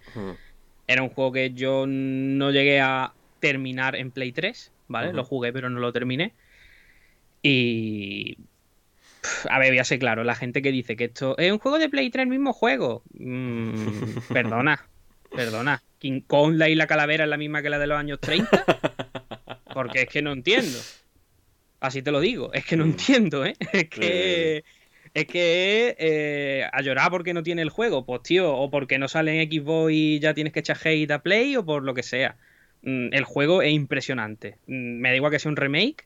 Era 0.88 1.04
un 1.04 1.10
juego 1.10 1.34
que 1.34 1.52
yo 1.52 1.84
no 1.86 2.52
llegué 2.52 2.80
a 2.80 3.12
terminar 3.42 3.98
en 3.98 4.12
Play 4.12 4.32
3, 4.32 4.72
¿vale? 4.88 5.12
Lo 5.12 5.26
jugué 5.26 5.52
pero 5.52 5.70
no 5.70 5.82
lo 5.82 5.92
terminé. 5.92 6.32
Y... 7.42 8.38
A 9.50 9.60
ver, 9.60 9.72
voy 9.72 9.80
a 9.80 9.84
ser 9.84 10.00
claro, 10.00 10.24
la 10.24 10.36
gente 10.36 10.62
que 10.62 10.72
dice 10.72 10.96
que 10.96 11.04
esto 11.06 11.38
es 11.38 11.52
un 11.52 11.60
juego 11.60 11.78
de 11.78 11.90
Play 11.90 12.10
3, 12.10 12.24
el 12.24 12.30
mismo 12.30 12.54
juego. 12.54 13.04
Mm, 13.20 13.74
perdona, 14.32 14.88
perdona. 15.30 15.82
King 16.00 16.22
Kong, 16.22 16.56
la 16.56 16.70
isla 16.70 16.88
calavera 16.88 17.26
es 17.26 17.30
la 17.30 17.36
misma 17.36 17.62
que 17.62 17.70
la 17.70 17.80
de 17.80 17.88
los 17.88 18.00
años 18.00 18.20
30. 18.22 18.64
Porque 19.76 20.04
es 20.04 20.08
que 20.08 20.22
no 20.22 20.32
entiendo. 20.32 20.80
Así 21.82 22.02
te 22.02 22.10
lo 22.10 22.22
digo, 22.22 22.54
es 22.54 22.66
que 22.66 22.78
no 22.78 22.86
Mm. 22.86 22.90
entiendo, 22.92 23.46
¿eh? 23.46 23.54
Es 23.74 23.90
que 23.90 24.64
Es 25.14 25.28
que 25.28 25.96
eh, 26.00 26.68
a 26.72 26.82
llorar 26.82 27.12
porque 27.12 27.34
no 27.34 27.44
tiene 27.44 27.62
el 27.62 27.70
juego, 27.70 28.06
pues 28.06 28.24
tío, 28.24 28.54
o 28.56 28.70
porque 28.72 28.98
no 28.98 29.08
sale 29.08 29.42
en 29.42 29.52
Xbox 29.52 29.92
y 29.92 30.20
ya 30.20 30.34
tienes 30.34 30.52
que 30.52 30.62
echar 30.62 30.78
hate 30.84 31.12
a 31.12 31.20
Play, 31.20 31.56
o 31.58 31.66
por 31.66 31.84
lo 31.84 31.94
que 31.94 32.04
sea. 32.04 32.38
Mm, 32.82 33.10
el 33.14 33.24
juego 33.26 33.62
es 33.62 33.72
impresionante. 33.72 34.58
Mm, 34.68 35.00
me 35.00 35.10
da 35.10 35.16
igual 35.16 35.32
que 35.32 35.40
sea 35.40 35.52
un 35.52 35.58
remake, 35.58 36.06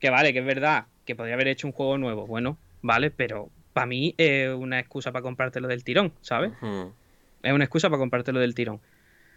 que 0.00 0.10
vale, 0.10 0.32
que 0.32 0.40
es 0.40 0.46
verdad, 0.46 0.86
que 1.04 1.14
podría 1.14 1.34
haber 1.34 1.48
hecho 1.48 1.66
un 1.66 1.72
juego 1.72 1.96
nuevo, 1.98 2.26
bueno, 2.26 2.58
vale, 2.82 3.10
pero 3.10 3.50
para 3.72 3.86
mí 3.86 4.14
es 4.16 4.48
una 4.54 4.80
excusa 4.80 5.12
para 5.12 5.22
comprártelo 5.22 5.68
del 5.68 5.84
tirón, 5.84 6.12
¿sabes? 6.22 6.52
Es 7.42 7.52
una 7.52 7.64
excusa 7.64 7.88
para 7.90 7.98
comprártelo 7.98 8.40
del 8.40 8.54
tirón. 8.54 8.80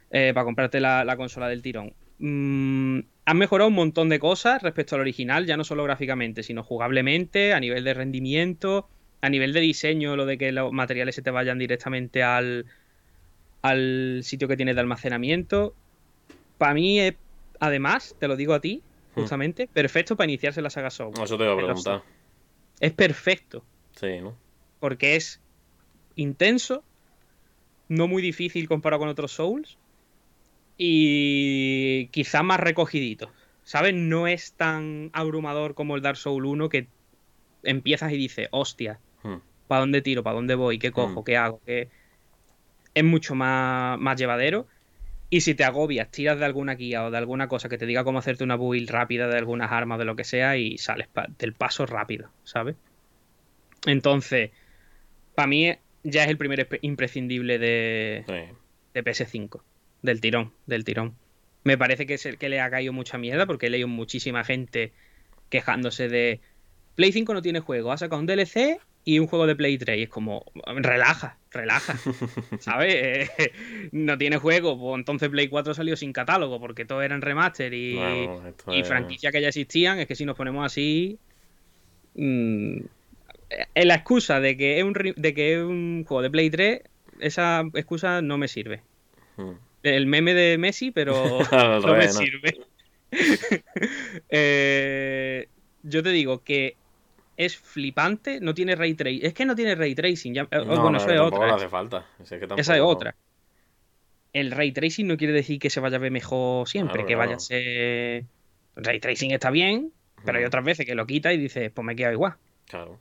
Eh, 0.09 0.31
para 0.33 0.45
comprarte 0.45 0.79
la, 0.79 1.15
consola 1.17 1.49
del 1.49 1.61
tirón. 1.61 1.93
Mm, 2.19 2.99
han 3.25 3.37
mejorado 3.37 3.67
un 3.67 3.75
montón 3.75 4.09
de 4.09 4.19
cosas 4.19 4.61
respecto 4.63 4.95
al 4.95 5.01
original, 5.01 5.45
ya 5.45 5.57
no 5.57 5.63
solo 5.63 5.83
gráficamente, 5.83 6.43
sino 6.43 6.63
jugablemente, 6.63 7.53
a 7.53 7.59
nivel 7.59 7.83
de 7.83 7.93
rendimiento, 7.93 8.87
a 9.21 9.29
nivel 9.29 9.53
de 9.53 9.59
diseño, 9.59 10.15
lo 10.15 10.25
de 10.25 10.37
que 10.37 10.51
los 10.51 10.71
materiales 10.71 11.15
se 11.15 11.21
te 11.21 11.31
vayan 11.31 11.59
directamente 11.59 12.23
al, 12.23 12.65
al 13.61 14.21
sitio 14.23 14.47
que 14.47 14.57
tienes 14.57 14.75
de 14.75 14.81
almacenamiento. 14.81 15.75
Para 16.57 16.73
mí 16.73 16.99
es, 16.99 17.15
además, 17.59 18.15
te 18.19 18.27
lo 18.27 18.35
digo 18.35 18.53
a 18.53 18.61
ti, 18.61 18.81
hmm. 19.15 19.19
justamente, 19.19 19.67
perfecto 19.67 20.15
para 20.15 20.29
iniciarse 20.29 20.61
la 20.61 20.69
saga 20.69 20.89
Soul. 20.89 21.13
Eso 21.21 21.37
te 21.37 21.43
voy 21.43 21.53
a 21.53 21.57
preguntar. 21.57 22.03
Es 22.79 22.93
perfecto. 22.93 23.63
Sí, 23.99 24.21
¿no? 24.21 24.35
Porque 24.79 25.15
es 25.15 25.41
intenso, 26.15 26.83
no 27.89 28.07
muy 28.07 28.21
difícil 28.21 28.67
comparado 28.67 29.01
con 29.01 29.09
otros 29.09 29.31
Souls 29.31 29.77
y 30.77 32.07
quizá 32.07 32.43
más 32.43 32.59
recogidito. 32.59 33.31
¿Sabes? 33.63 33.93
No 33.93 34.27
es 34.27 34.53
tan 34.53 35.09
abrumador 35.11 35.73
como 35.73 35.95
el 35.95 36.01
Dark 36.01 36.17
Souls 36.17 36.47
1 36.47 36.69
que 36.69 36.87
empiezas 37.63 38.13
y 38.13 38.17
dices, 38.17 38.47
hostia, 38.51 38.99
hmm. 39.23 39.37
¿para 39.67 39.81
dónde 39.81 40.01
tiro? 40.01 40.23
¿Para 40.23 40.35
dónde 40.35 40.55
voy? 40.55 40.79
¿Qué 40.79 40.91
cojo? 40.91 41.21
Hmm. 41.21 41.23
¿Qué 41.25 41.35
hago? 41.35 41.61
Es 41.65 43.03
mucho 43.03 43.35
más, 43.35 43.99
más 43.99 44.17
llevadero. 44.17 44.67
Y 45.29 45.41
si 45.41 45.53
te 45.53 45.65
agobias, 45.65 46.09
tiras 46.09 46.39
de 46.39 46.45
alguna 46.45 46.75
guía 46.75 47.03
o 47.03 47.11
de 47.11 47.17
alguna 47.17 47.49
cosa 47.49 47.67
que 47.67 47.77
te 47.77 47.85
diga 47.85 48.05
cómo 48.05 48.19
hacerte 48.19 48.45
una 48.45 48.55
build 48.55 48.89
rápida 48.89 49.27
de 49.27 49.37
algunas 49.37 49.69
armas, 49.73 49.99
de 49.99 50.05
lo 50.05 50.15
que 50.15 50.23
sea, 50.23 50.55
y 50.55 50.77
sales 50.77 51.09
del 51.37 51.51
paso 51.51 51.85
rápido, 51.85 52.29
¿sabes? 52.45 52.77
Entonces, 53.85 54.51
para 55.35 55.47
mí 55.47 55.75
ya 56.03 56.23
es 56.23 56.29
el 56.29 56.37
primer 56.37 56.65
imprescindible 56.81 57.59
de, 57.59 58.53
de 58.93 59.03
PS5 59.03 59.59
del 60.01 60.21
tirón, 60.21 60.53
del 60.65 60.83
tirón. 60.83 61.15
Me 61.63 61.77
parece 61.77 62.05
que 62.05 62.13
es 62.13 62.25
el 62.25 62.37
que 62.37 62.49
le 62.49 62.61
ha 62.61 62.69
caído 62.69 62.93
mucha 62.93 63.17
mierda 63.17 63.45
porque 63.45 63.67
he 63.67 63.69
leído 63.69 63.87
muchísima 63.87 64.43
gente 64.43 64.93
quejándose 65.49 66.07
de 66.07 66.39
Play 66.95 67.11
5 67.11 67.33
no 67.33 67.41
tiene 67.41 67.59
juego, 67.59 67.91
ha 67.91 67.97
sacado 67.97 68.19
un 68.19 68.25
DLC 68.25 68.79
y 69.03 69.19
un 69.19 69.27
juego 69.27 69.47
de 69.47 69.55
Play 69.55 69.77
3. 69.77 69.99
Y 69.99 70.03
es 70.03 70.09
como, 70.09 70.45
relaja, 70.65 71.37
relaja. 71.51 71.95
¿Sabes? 72.59 73.29
no 73.91 74.17
tiene 74.17 74.37
juego, 74.37 74.79
pues 74.79 74.97
entonces 74.97 75.29
Play 75.29 75.47
4 75.47 75.73
salió 75.73 75.95
sin 75.95 76.11
catálogo 76.11 76.59
porque 76.59 76.85
todo 76.85 77.01
eran 77.01 77.21
remaster 77.21 77.73
y, 77.73 77.99
y 78.71 78.83
franquicias 78.83 79.31
que 79.31 79.41
ya 79.41 79.49
existían. 79.49 79.99
Es 79.99 80.07
que 80.07 80.15
si 80.15 80.25
nos 80.25 80.35
ponemos 80.35 80.65
así. 80.65 81.19
Mmm, 82.15 82.79
la 83.75 83.95
excusa 83.95 84.39
de 84.39 84.57
que, 84.57 84.79
es 84.79 84.83
un, 84.83 84.93
de 84.93 85.33
que 85.33 85.53
es 85.53 85.59
un 85.59 86.03
juego 86.05 86.21
de 86.21 86.31
Play 86.31 86.49
3, 86.49 86.81
esa 87.19 87.63
excusa 87.75 88.21
no 88.21 88.37
me 88.37 88.47
sirve. 88.47 88.81
Hmm 89.37 89.66
el 89.95 90.07
meme 90.07 90.33
de 90.33 90.57
Messi, 90.57 90.91
pero 90.91 91.39
no 91.51 91.95
me 91.95 92.07
sirve. 92.09 92.57
Eh, 94.29 95.47
yo 95.81 96.03
te 96.03 96.09
digo 96.09 96.43
que 96.43 96.75
es 97.37 97.55
flipante, 97.55 98.41
no 98.41 98.53
tiene 98.53 98.75
ray 98.75 98.95
tracing. 98.95 99.25
Es 99.25 99.33
que 99.33 99.45
no 99.45 99.55
tiene 99.55 99.75
ray 99.75 99.95
tracing. 99.95 100.33
Ya, 100.33 100.41
eh, 100.51 100.59
bueno, 100.65 100.97
eso 100.97 101.09
es 101.09 101.19
otra. 101.19 101.55
hace 101.55 101.69
falta. 101.69 102.05
Esa 102.57 102.75
es 102.75 102.81
otra. 102.81 103.15
El 104.33 104.51
ray 104.51 104.71
tracing 104.71 105.07
no 105.07 105.15
quiere 105.15 105.33
decir 105.33 105.59
que 105.59 105.69
se 105.69 105.79
vaya 105.79 105.95
a 105.95 105.99
ver 105.99 106.11
mejor 106.11 106.67
siempre, 106.67 107.05
que 107.05 107.15
vaya 107.15 107.35
a 107.35 107.39
ser. 107.39 108.25
Ray 108.75 108.99
tracing 108.99 109.31
está 109.31 109.51
bien, 109.51 109.93
pero 110.25 110.39
hay 110.39 110.45
otras 110.45 110.65
veces 110.65 110.85
que 110.85 110.95
lo 110.95 111.07
quita 111.07 111.31
y 111.33 111.37
dices, 111.37 111.71
pues 111.71 111.85
me 111.85 111.95
queda 111.95 112.11
igual. 112.11 112.35
Claro. 112.65 112.99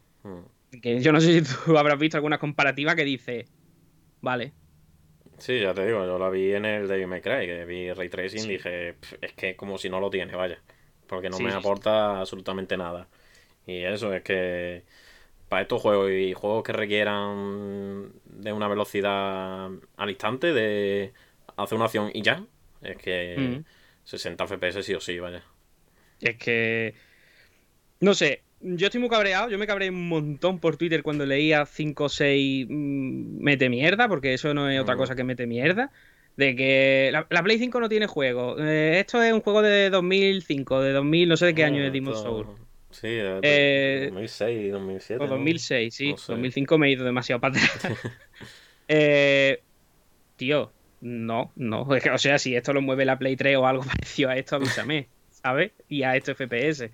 Que 0.82 1.00
yo 1.00 1.12
no 1.12 1.20
sé 1.20 1.40
si 1.40 1.54
tú 1.54 1.76
habrás 1.78 1.98
visto 1.98 2.16
alguna 2.16 2.38
comparativa 2.38 2.94
que 2.94 3.04
dice, 3.04 3.46
vale, 4.20 4.52
Sí, 5.38 5.60
ya 5.60 5.74
te 5.74 5.86
digo, 5.86 6.04
yo 6.04 6.18
la 6.18 6.30
vi 6.30 6.52
en 6.54 6.64
el 6.64 6.88
Devil 6.88 7.06
May 7.06 7.20
Cry, 7.20 7.46
que 7.46 7.64
vi 7.64 7.92
Ray 7.92 8.08
Tracing 8.08 8.44
y 8.44 8.54
dije, 8.54 8.94
es 9.20 9.32
que 9.34 9.54
como 9.56 9.78
si 9.78 9.90
no 9.90 10.00
lo 10.00 10.10
tiene, 10.10 10.34
vaya. 10.34 10.58
Porque 11.06 11.30
no 11.30 11.38
me 11.38 11.52
aporta 11.52 12.20
absolutamente 12.20 12.76
nada. 12.76 13.06
Y 13.66 13.82
eso 13.82 14.12
es 14.14 14.22
que 14.22 14.84
para 15.48 15.62
estos 15.62 15.80
juegos 15.80 16.10
y 16.10 16.32
juegos 16.32 16.64
que 16.64 16.72
requieran 16.72 18.12
de 18.24 18.52
una 18.52 18.68
velocidad 18.68 19.70
al 19.96 20.10
instante, 20.10 20.52
de 20.52 21.12
hacer 21.56 21.76
una 21.76 21.84
acción 21.84 22.10
y 22.12 22.22
ya, 22.22 22.44
es 22.82 22.96
que 22.96 23.62
60 24.04 24.44
FPS 24.46 24.82
sí 24.82 24.94
o 24.94 25.00
sí, 25.00 25.18
vaya. 25.18 25.42
Es 26.20 26.36
que, 26.36 26.94
no 28.00 28.14
sé, 28.14 28.42
yo 28.60 28.86
estoy 28.86 29.00
muy 29.00 29.10
cabreado, 29.10 29.48
yo 29.48 29.58
me 29.58 29.66
cabreé 29.66 29.90
un 29.90 30.08
montón 30.08 30.58
por 30.58 30.76
Twitter 30.76 31.02
cuando 31.02 31.26
leía 31.26 31.66
5 31.66 32.04
o 32.04 32.08
6 32.08 32.66
mete 32.68 33.68
mierda, 33.68 34.08
porque 34.08 34.34
eso 34.34 34.54
no 34.54 34.70
es 34.70 34.80
otra 34.80 34.94
mm. 34.94 34.98
cosa 34.98 35.14
que 35.14 35.24
mete 35.24 35.46
mierda. 35.46 35.90
De 36.36 36.54
que 36.54 37.10
la, 37.12 37.42
Play 37.42 37.58
5 37.58 37.80
no 37.80 37.88
tiene 37.88 38.06
juego. 38.06 38.58
Eh, 38.58 39.00
esto 39.00 39.22
es 39.22 39.32
un 39.32 39.40
juego 39.40 39.62
de 39.62 39.88
2005, 39.88 40.82
de 40.82 40.92
2000, 40.92 41.28
no 41.28 41.36
sé 41.36 41.46
de 41.46 41.54
qué 41.54 41.64
año 41.64 41.82
es 41.82 41.92
Demon's 41.92 42.20
Soul. 42.20 42.46
Sí, 42.90 43.08
de 43.08 44.10
2006, 44.10 44.72
2007. 44.72 45.24
O 45.24 45.26
2006, 45.26 45.94
sí. 45.94 46.14
2005 46.28 46.78
me 46.78 46.88
he 46.88 46.90
ido 46.92 47.04
demasiado 47.04 47.40
para 47.40 47.56
atrás. 47.56 47.88
eh, 48.88 49.62
tío, 50.36 50.72
no, 51.00 51.52
no. 51.56 51.82
O 51.82 52.18
sea, 52.18 52.38
si 52.38 52.54
esto 52.54 52.72
lo 52.72 52.82
mueve 52.82 53.04
la 53.04 53.18
Play 53.18 53.36
3 53.36 53.56
o 53.56 53.66
algo 53.66 53.82
parecido 53.86 54.30
a 54.30 54.36
esto, 54.36 54.56
avísame, 54.56 55.08
¿sabes? 55.30 55.72
Y 55.88 56.02
a 56.02 56.16
esto 56.16 56.34
FPS. 56.34 56.90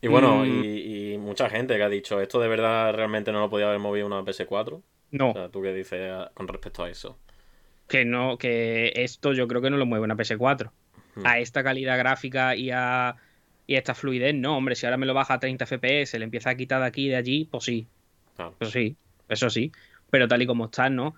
Y 0.00 0.08
bueno, 0.08 0.44
mm. 0.44 0.64
y, 0.64 1.18
mucha 1.18 1.48
gente 1.48 1.76
que 1.76 1.82
ha 1.82 1.88
dicho, 1.88 2.20
¿esto 2.20 2.38
de 2.40 2.48
verdad 2.48 2.94
realmente 2.94 3.32
no 3.32 3.40
lo 3.40 3.50
podía 3.50 3.66
haber 3.66 3.78
movido 3.80 4.06
una 4.06 4.20
PS4? 4.20 4.82
No. 5.10 5.30
O 5.30 5.32
sea, 5.32 5.48
¿tú 5.48 5.62
qué 5.62 5.72
dices 5.72 6.12
con 6.34 6.48
respecto 6.48 6.84
a 6.84 6.90
eso? 6.90 7.18
Que 7.88 8.04
no, 8.04 8.36
que 8.38 8.92
esto 8.96 9.32
yo 9.32 9.48
creo 9.48 9.62
que 9.62 9.70
no 9.70 9.76
lo 9.76 9.86
mueve 9.86 10.04
una 10.04 10.16
PS4. 10.16 10.70
A 11.24 11.38
esta 11.38 11.64
calidad 11.64 11.96
gráfica 11.96 12.54
y 12.54 12.70
a, 12.70 13.16
y 13.66 13.76
esta 13.76 13.94
fluidez, 13.94 14.34
no, 14.34 14.56
hombre, 14.56 14.74
si 14.74 14.84
ahora 14.84 14.98
me 14.98 15.06
lo 15.06 15.14
baja 15.14 15.34
a 15.34 15.40
30 15.40 15.64
FPS, 15.64 16.18
le 16.18 16.24
empieza 16.24 16.50
a 16.50 16.56
quitar 16.56 16.80
de 16.80 16.86
aquí 16.86 17.06
y 17.06 17.08
de 17.08 17.16
allí, 17.16 17.44
pues 17.46 17.64
sí. 17.64 17.86
Pues 18.58 18.70
sí, 18.70 18.96
eso 19.28 19.48
sí. 19.48 19.72
Pero 20.10 20.28
tal 20.28 20.42
y 20.42 20.46
como 20.46 20.66
está, 20.66 20.90
¿no? 20.90 21.14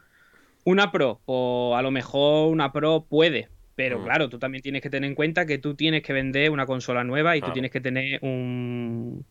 Una 0.64 0.92
Pro, 0.92 1.20
o 1.26 1.76
a 1.76 1.82
lo 1.82 1.90
mejor 1.90 2.52
una 2.52 2.72
Pro 2.72 3.06
puede, 3.08 3.48
pero 3.78 4.00
mm. 4.00 4.02
claro, 4.02 4.28
tú 4.28 4.40
también 4.40 4.60
tienes 4.60 4.82
que 4.82 4.90
tener 4.90 5.08
en 5.08 5.14
cuenta 5.14 5.46
que 5.46 5.58
tú 5.58 5.76
tienes 5.76 6.02
que 6.02 6.12
vender 6.12 6.50
una 6.50 6.66
consola 6.66 7.04
nueva 7.04 7.36
y 7.36 7.40
tú 7.40 7.52
tienes 7.52 7.70
que 7.70 7.80
tener 7.80 8.18
un... 8.22 9.24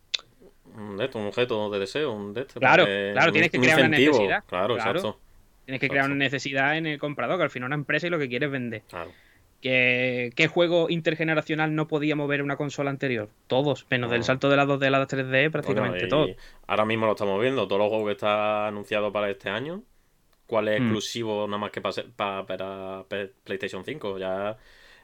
Un, 0.73 1.01
un 1.01 1.27
objeto 1.27 1.69
de 1.69 1.79
deseo, 1.79 2.13
un 2.13 2.33
de 2.33 2.45
Claro, 2.45 2.85
claro, 2.85 3.33
tienes 3.33 3.51
que 3.51 3.59
crear 3.59 3.79
una 3.79 3.89
necesidad. 3.89 4.45
Claro, 4.47 4.75
exacto. 4.75 5.19
Tienes 5.65 5.81
que 5.81 5.89
crear 5.89 6.05
una 6.05 6.15
necesidad 6.15 6.77
en 6.77 6.85
el 6.85 6.97
comprador, 6.97 7.35
que 7.35 7.43
al 7.43 7.49
final 7.49 7.67
una 7.67 7.75
empresa 7.75 8.07
y 8.07 8.09
lo 8.09 8.19
que 8.19 8.29
quieres 8.29 8.49
vender. 8.49 8.83
Claro. 8.87 9.11
¿Qué, 9.59 10.49
juego 10.49 10.89
intergeneracional 10.89 11.75
no 11.75 11.89
podía 11.89 12.15
mover 12.15 12.41
una 12.41 12.55
consola 12.55 12.89
anterior? 12.89 13.27
Todos, 13.47 13.85
menos 13.89 14.09
del 14.11 14.23
salto 14.23 14.49
de 14.49 14.55
la 14.55 14.65
2D 14.65 14.85
a 14.85 14.91
la 14.91 15.05
3D, 15.05 15.51
prácticamente 15.51 16.07
todos. 16.07 16.29
Ahora 16.67 16.85
mismo 16.85 17.05
lo 17.05 17.13
estamos 17.13 17.41
viendo, 17.41 17.67
todos 17.67 17.79
los 17.79 17.89
juegos 17.89 18.07
que 18.07 18.13
están 18.13 18.67
anunciados 18.67 19.11
para 19.11 19.29
este 19.29 19.49
año 19.49 19.83
cuál 20.47 20.69
es 20.69 20.79
mm. 20.79 20.83
exclusivo 20.83 21.45
nada 21.45 21.59
más 21.59 21.71
que 21.71 21.81
para, 21.81 22.45
para, 22.45 23.05
PlayStation 23.43 23.85
5. 23.85 24.17
Ya 24.17 24.57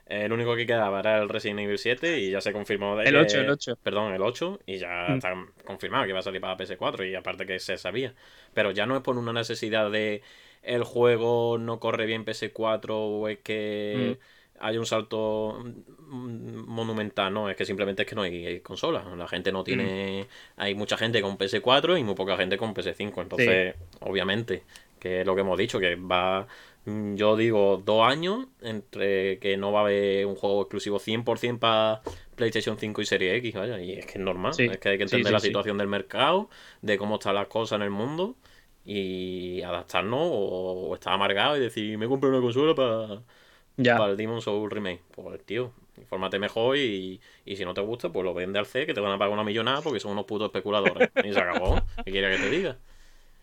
el 0.08 0.34
único 0.34 0.56
que 0.56 0.66
quedaba 0.66 1.00
era 1.00 1.22
el 1.22 1.30
Resident 1.30 1.60
Evil 1.60 1.78
7 1.78 2.20
y 2.20 2.32
ya 2.32 2.42
se 2.42 2.52
confirmó. 2.52 2.96
De 2.98 3.08
el 3.08 3.16
8, 3.16 3.42
el 3.42 3.50
8. 3.50 3.78
Perdón, 3.84 4.14
el 4.14 4.22
8 4.22 4.62
y 4.66 4.78
ya 4.78 5.08
mm. 5.10 5.14
está 5.16 5.46
confirmado 5.66 6.06
que 6.06 6.10
iba 6.10 6.20
a 6.20 6.24
salir 6.24 6.42
para 6.42 6.58
PS4 6.58 7.10
y 7.10 7.16
aparte 7.16 7.46
que 7.46 7.60
se 7.60 7.78
sabía. 7.78 8.14
Pero 8.54 8.72
ya 8.72 8.86
no 8.86 8.96
es 8.96 9.04
por 9.04 9.18
una 9.18 9.34
necesidad 9.34 9.92
de 9.92 10.22
el 10.64 10.84
juego 10.84 11.58
no 11.58 11.80
corre 11.80 12.06
bien 12.06 12.26
PS4 12.26 12.86
o 12.90 13.28
es 13.28 13.40
que... 13.40 14.18
Mm. 14.18 14.66
hay 14.66 14.78
un 14.78 14.86
salto 14.86 15.62
monumental, 16.08 17.34
no, 17.34 17.50
es 17.50 17.58
que 17.58 17.66
simplemente 17.66 18.04
es 18.04 18.08
que 18.08 18.16
no 18.16 18.22
hay, 18.22 18.62
consola. 18.62 19.04
La 19.18 19.28
gente 19.28 19.52
no 19.52 19.64
tiene. 19.64 20.28
Hay 20.56 20.76
mucha 20.76 20.96
gente 20.96 21.22
con 21.22 21.38
PS4 21.38 22.00
y 22.00 22.04
muy 22.04 22.16
poca 22.16 22.38
gente 22.38 22.58
con 22.58 22.74
PS5. 22.74 23.22
Entonces, 23.22 23.76
obviamente, 24.00 24.64
que 25.04 25.20
es 25.20 25.28
lo 25.28 25.36
que 25.36 25.42
hemos 25.42 25.58
dicho, 25.58 25.82
que 25.82 25.96
va, 25.96 26.48
mm, 26.86 27.16
yo 27.16 27.36
digo, 27.36 27.82
dos 27.84 28.10
años 28.10 28.48
entre 28.62 29.38
que 29.40 29.58
no 29.58 29.74
va 29.74 29.82
a 29.82 29.84
haber 29.84 30.26
un 30.26 30.36
juego 30.36 30.62
exclusivo 30.62 30.98
100% 30.98 31.60
para 31.60 32.02
PlayStation 32.38 32.78
5 32.78 33.02
y 33.02 33.06
Serie 33.06 33.36
X, 33.36 33.54
vaya, 33.54 33.82
y 33.82 33.92
es 33.92 34.06
que 34.06 34.14
es 34.14 34.20
normal, 34.24 34.54
es 34.58 34.78
que 34.78 34.90
hay 34.90 34.98
que 34.98 35.04
entender 35.04 35.34
la 35.34 35.42
situación 35.42 35.78
del 35.78 35.90
mercado, 35.90 36.50
de 36.82 36.98
cómo 36.98 37.16
están 37.16 37.36
las 37.36 37.48
cosas 37.48 37.76
en 37.76 37.82
el 37.82 37.90
mundo 37.90 38.38
y 38.86 39.62
adaptarnos 39.62 40.22
o, 40.24 40.94
estar 40.96 41.12
amargado 41.12 41.58
y 41.58 41.60
decir, 41.60 41.98
me 41.98 42.08
compré 42.08 42.30
una 42.30 42.40
consola 42.40 42.74
para, 42.74 43.98
para 43.98 44.12
el 44.12 44.16
Demon's 44.16 44.46
Soul 44.46 44.72
Remake. 44.72 45.02
Pues 45.12 45.44
tío, 45.44 45.74
infórmate 45.98 46.40
mejor 46.40 46.78
y, 46.78 47.20
y, 47.44 47.56
si 47.58 47.66
no 47.66 47.74
te 47.74 47.82
gusta, 47.82 48.10
pues 48.10 48.24
lo 48.24 48.34
vende 48.34 48.58
al 48.58 48.68
C 48.68 48.86
que 48.86 48.94
te 48.94 49.02
van 49.02 49.12
a 49.12 49.18
pagar 49.18 49.34
una 49.34 49.44
millonada 49.44 49.82
porque 49.82 50.00
son 50.00 50.14
unos 50.14 50.24
putos 50.24 50.46
especuladores. 50.46 51.10
y 51.26 51.34
se 51.34 51.40
acabó. 51.40 51.82
¿Qué 52.06 52.12
quiere 52.12 52.38
que 52.38 52.42
te 52.42 52.50
diga? 52.50 52.78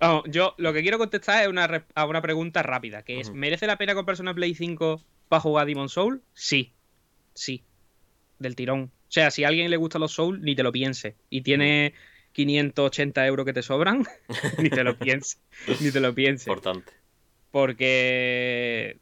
Vamos, 0.01 0.25
yo 0.29 0.55
lo 0.59 0.73
que 0.73 0.83
quiero 0.83 0.99
contestar 0.99 1.43
es 1.43 1.49
una, 1.49 1.85
a 1.95 2.07
una 2.07 2.23
pregunta 2.23 2.63
rápida, 2.63 3.03
que 3.03 3.21
es. 3.21 3.31
¿merece 3.33 3.67
la 3.67 3.77
pena 3.77 3.95
comprarse 3.95 4.23
una 4.23 4.35
Play 4.35 4.55
5 4.55 5.03
para 5.29 5.41
jugar 5.41 5.63
a 5.63 5.67
Demon 5.67 5.89
Soul? 5.89 6.23
Sí. 6.33 6.73
Sí. 7.35 7.63
Del 8.39 8.57
tirón. 8.57 8.85
O 8.85 9.13
sea, 9.13 9.31
si 9.31 9.45
a 9.45 9.49
alguien 9.49 9.71
le 9.71 9.77
gustan 9.77 10.01
los 10.01 10.13
Soul, 10.13 10.41
ni 10.43 10.55
te 10.57 10.63
lo 10.63 10.73
piense. 10.73 11.17
Y 11.29 11.43
tiene 11.43 11.93
580 12.33 13.27
euros 13.27 13.45
que 13.45 13.53
te 13.53 13.63
sobran, 13.63 14.07
ni 14.59 14.71
te 14.71 14.83
lo 14.85 14.97
piense. 14.99 15.37
ni 15.81 15.91
te 15.91 16.01
lo 16.01 16.15
piense. 16.15 16.49
Importante. 16.51 16.93
porque 17.51 18.99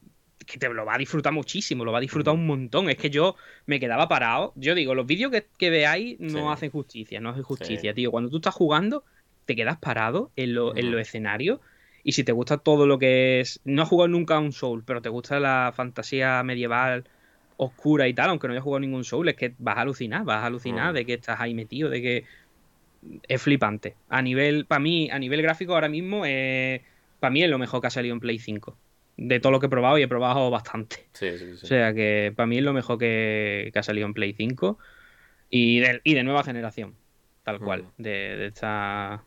que 0.46 0.56
te 0.58 0.68
lo 0.70 0.86
va 0.86 0.94
a 0.94 0.98
disfrutar 0.98 1.30
muchísimo, 1.34 1.84
lo 1.84 1.92
va 1.92 1.98
a 1.98 2.00
disfrutar 2.00 2.32
un 2.32 2.46
montón. 2.46 2.88
Es 2.88 2.96
que 2.96 3.10
yo 3.10 3.36
me 3.66 3.78
quedaba 3.78 4.08
parado. 4.08 4.54
Yo 4.56 4.74
digo, 4.74 4.94
los 4.94 5.06
vídeos 5.06 5.30
que, 5.30 5.46
que 5.58 5.68
veáis 5.68 6.18
no 6.18 6.30
Sí. 6.30 6.46
hacen 6.50 6.70
justicia, 6.70 7.20
no 7.20 7.28
hacen 7.28 7.42
justicia, 7.42 7.92
tío. 7.92 8.10
Cuando 8.10 8.30
tú 8.30 8.36
estás 8.38 8.54
jugando, 8.54 9.04
te 9.48 9.56
quedas 9.56 9.78
parado 9.78 10.30
en, 10.36 10.54
los 10.54 10.76
escenarios. 10.76 11.60
Y 12.04 12.12
si 12.12 12.22
te 12.22 12.32
gusta 12.32 12.58
todo 12.58 12.86
lo 12.86 12.98
que 12.98 13.40
es. 13.40 13.60
No 13.64 13.82
has 13.82 13.88
jugado 13.88 14.08
nunca 14.08 14.36
a 14.36 14.40
un 14.40 14.52
Soul, 14.52 14.84
pero 14.84 15.00
te 15.00 15.08
gusta 15.08 15.40
la 15.40 15.72
fantasía 15.74 16.42
medieval 16.42 17.04
oscura 17.56 18.06
y 18.06 18.14
tal, 18.14 18.28
aunque 18.28 18.46
no 18.46 18.52
hayas 18.52 18.62
jugado 18.62 18.80
ningún 18.80 19.04
Soul, 19.04 19.30
es 19.30 19.36
que 19.36 19.54
vas 19.58 19.78
a 19.78 19.80
alucinar, 19.80 20.24
vas 20.24 20.44
a 20.44 20.46
alucinar 20.46 20.92
de 20.92 21.04
que 21.04 21.14
estás 21.14 21.40
ahí 21.40 21.54
metido, 21.54 21.88
de 21.88 22.02
que 22.02 22.24
es 23.26 23.42
flipante. 23.42 23.96
A 24.10 24.20
nivel, 24.20 24.66
para 24.66 24.80
mí, 24.80 25.10
a 25.10 25.18
nivel 25.18 25.40
gráfico 25.40 25.72
ahora 25.72 25.88
mismo, 25.88 26.20
para 27.18 27.30
mí 27.32 27.42
es 27.42 27.50
lo 27.50 27.58
mejor 27.58 27.80
que 27.80 27.86
ha 27.86 27.90
salido 27.90 28.14
en 28.14 28.20
Play 28.20 28.38
5. 28.38 28.76
De 29.16 29.40
todo 29.40 29.50
lo 29.50 29.60
que 29.60 29.66
he 29.66 29.70
probado 29.70 29.98
y 29.98 30.02
he 30.02 30.08
probado 30.08 30.50
bastante. 30.50 31.06
Sí, 31.14 31.38
sí, 31.38 31.56
sí. 31.56 31.64
O 31.64 31.66
sea 31.66 31.92
que 31.94 32.32
para 32.36 32.46
mí 32.46 32.58
es 32.58 32.62
lo 32.62 32.74
mejor 32.74 32.98
que, 32.98 33.70
que 33.72 33.78
ha 33.78 33.82
salido 33.82 34.06
en 34.06 34.14
Play 34.14 34.34
5 34.34 34.78
y 35.50 35.80
de, 35.80 36.00
y 36.04 36.14
de 36.14 36.22
nueva 36.22 36.44
generación, 36.44 36.94
tal 37.42 37.58
cual, 37.58 37.86
de 37.96 38.46
esta... 38.46 39.24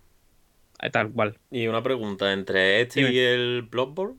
eh, 0.82 0.90
Tal 0.90 1.12
cual. 1.12 1.38
Y 1.52 1.68
una 1.68 1.82
pregunta, 1.84 2.34
entre 2.34 2.82
este 2.82 3.02
Dime. 3.02 3.12
y 3.14 3.20
el 3.20 3.62
Bloodborne, 3.70 4.18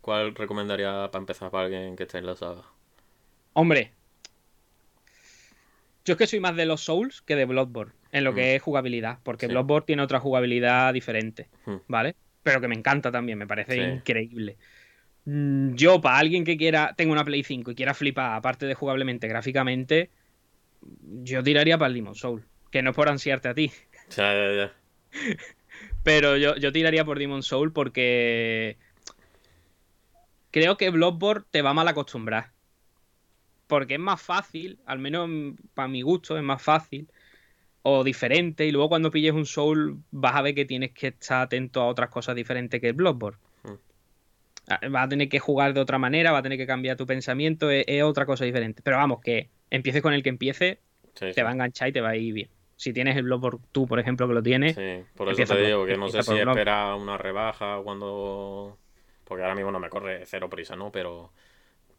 ¿cuál 0.00 0.34
recomendaría 0.34 1.10
para 1.10 1.22
empezar 1.22 1.50
para 1.50 1.64
alguien 1.64 1.96
que 1.96 2.04
esté 2.04 2.18
en 2.18 2.26
la 2.26 2.36
saga? 2.36 2.62
Hombre, 3.54 3.92
yo 6.04 6.12
es 6.12 6.18
que 6.18 6.26
soy 6.26 6.40
más 6.40 6.54
de 6.56 6.66
los 6.66 6.82
Souls 6.82 7.22
que 7.22 7.34
de 7.36 7.44
Bloodborne, 7.46 7.92
en 8.12 8.24
lo 8.24 8.32
Mm. 8.32 8.34
que 8.36 8.54
es 8.56 8.62
jugabilidad, 8.62 9.18
porque 9.22 9.46
Sí. 9.46 9.52
Bloodborne 9.52 9.86
tiene 9.86 10.02
otra 10.02 10.20
jugabilidad 10.20 10.92
diferente, 10.92 11.48
Mm. 11.64 11.76
¿vale? 11.88 12.14
Pero 12.42 12.60
que 12.60 12.68
me 12.68 12.76
encanta 12.76 13.10
también, 13.10 13.38
me 13.38 13.46
parece 13.46 13.74
Sí. 13.74 13.80
increíble. 13.80 14.56
Mm, 15.24 15.74
Yo, 15.74 16.00
para 16.00 16.18
alguien 16.18 16.44
que 16.44 16.56
quiera, 16.56 16.94
tenga 16.96 17.10
una 17.12 17.24
Play 17.24 17.42
5 17.42 17.72
y 17.72 17.74
quiera 17.74 17.94
flipar, 17.94 18.34
aparte 18.34 18.66
de 18.66 18.74
jugablemente, 18.74 19.26
gráficamente, 19.26 20.10
yo 21.24 21.42
tiraría 21.42 21.76
para 21.78 21.88
el 21.88 21.94
Demon 21.94 22.14
Soul, 22.14 22.44
que 22.70 22.80
no 22.82 22.90
es 22.90 22.96
por 22.96 23.08
ansiarte 23.08 23.48
a 23.48 23.54
ti, 23.54 23.72
Ya, 24.16 24.32
ya, 24.34 24.52
ya. 24.54 24.72
pero 26.06 26.36
yo, 26.36 26.54
yo 26.54 26.70
tiraría 26.70 27.04
por 27.04 27.18
Demon 27.18 27.42
Soul 27.42 27.72
porque 27.72 28.76
creo 30.52 30.76
que 30.76 30.90
Bloodborne 30.90 31.44
te 31.50 31.62
va 31.62 31.74
mal 31.74 31.88
acostumbrar. 31.88 32.52
Porque 33.66 33.94
es 33.94 34.00
más 34.00 34.22
fácil, 34.22 34.78
al 34.86 35.00
menos 35.00 35.28
para 35.74 35.88
mi 35.88 36.02
gusto, 36.02 36.36
es 36.36 36.44
más 36.44 36.62
fácil 36.62 37.08
o 37.82 38.04
diferente. 38.04 38.64
Y 38.66 38.70
luego 38.70 38.88
cuando 38.88 39.10
pilles 39.10 39.32
un 39.32 39.46
Soul 39.46 39.98
vas 40.12 40.36
a 40.36 40.42
ver 40.42 40.54
que 40.54 40.64
tienes 40.64 40.92
que 40.92 41.08
estar 41.08 41.42
atento 41.42 41.80
a 41.80 41.88
otras 41.88 42.08
cosas 42.08 42.36
diferentes 42.36 42.80
que 42.80 42.90
el 42.90 42.94
Bloodborne. 42.94 43.40
Hmm. 43.64 44.92
Vas 44.92 45.06
a 45.06 45.08
tener 45.08 45.28
que 45.28 45.40
jugar 45.40 45.74
de 45.74 45.80
otra 45.80 45.98
manera, 45.98 46.30
vas 46.30 46.38
a 46.38 46.42
tener 46.44 46.56
que 46.56 46.68
cambiar 46.68 46.96
tu 46.96 47.04
pensamiento, 47.04 47.68
es, 47.68 47.84
es 47.88 48.04
otra 48.04 48.26
cosa 48.26 48.44
diferente. 48.44 48.80
Pero 48.84 48.96
vamos, 48.96 49.20
que 49.20 49.50
empieces 49.70 50.02
con 50.02 50.14
el 50.14 50.22
que 50.22 50.28
empiece, 50.28 50.78
Sí, 51.14 51.26
sí. 51.30 51.32
te 51.34 51.42
va 51.42 51.48
a 51.48 51.52
enganchar 51.54 51.88
y 51.88 51.92
te 51.92 52.00
va 52.00 52.10
a 52.10 52.16
ir 52.16 52.32
bien. 52.32 52.55
Si 52.76 52.92
tienes 52.92 53.16
el 53.16 53.22
Bloodborne 53.24 53.60
tú, 53.72 53.86
por 53.86 53.98
ejemplo, 53.98 54.28
que 54.28 54.34
lo 54.34 54.42
tienes, 54.42 54.74
Sí, 54.76 55.02
por 55.16 55.28
eso 55.30 55.42
te 55.42 55.46
por- 55.46 55.64
digo 55.66 55.86
que 55.86 55.96
no 55.96 56.08
sé 56.08 56.22
si 56.22 56.36
espera 56.38 56.94
una 56.94 57.16
rebaja 57.16 57.80
cuando. 57.82 58.76
Porque 59.24 59.42
ahora 59.42 59.54
mismo 59.56 59.70
no 59.72 59.80
me 59.80 59.88
corre 59.88 60.24
cero 60.26 60.48
prisa, 60.50 60.76
¿no? 60.76 60.92
Pero 60.92 61.32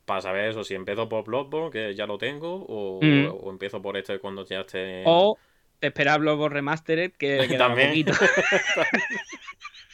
para 0.05 0.21
saber 0.21 0.45
eso, 0.49 0.63
si 0.63 0.75
empiezo 0.75 1.09
por 1.09 1.25
Bloodborne, 1.25 1.71
que 1.71 1.95
ya 1.95 2.05
lo 2.05 2.17
tengo, 2.17 2.63
o, 2.69 2.99
Mm. 3.01 3.27
o 3.43 3.49
empiezo 3.51 3.81
por 3.81 3.97
este 3.97 4.19
cuando 4.19 4.45
ya 4.45 4.61
esté. 4.61 5.03
O 5.05 5.37
te 5.79 5.87
esperas 5.87 6.19
Bloodborne 6.19 6.53
Remastered, 6.55 7.11
que 7.13 7.37
le 7.37 7.47
queda 7.47 7.67
También. 7.67 7.89
poquito. 7.89 8.13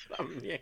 También. 0.17 0.61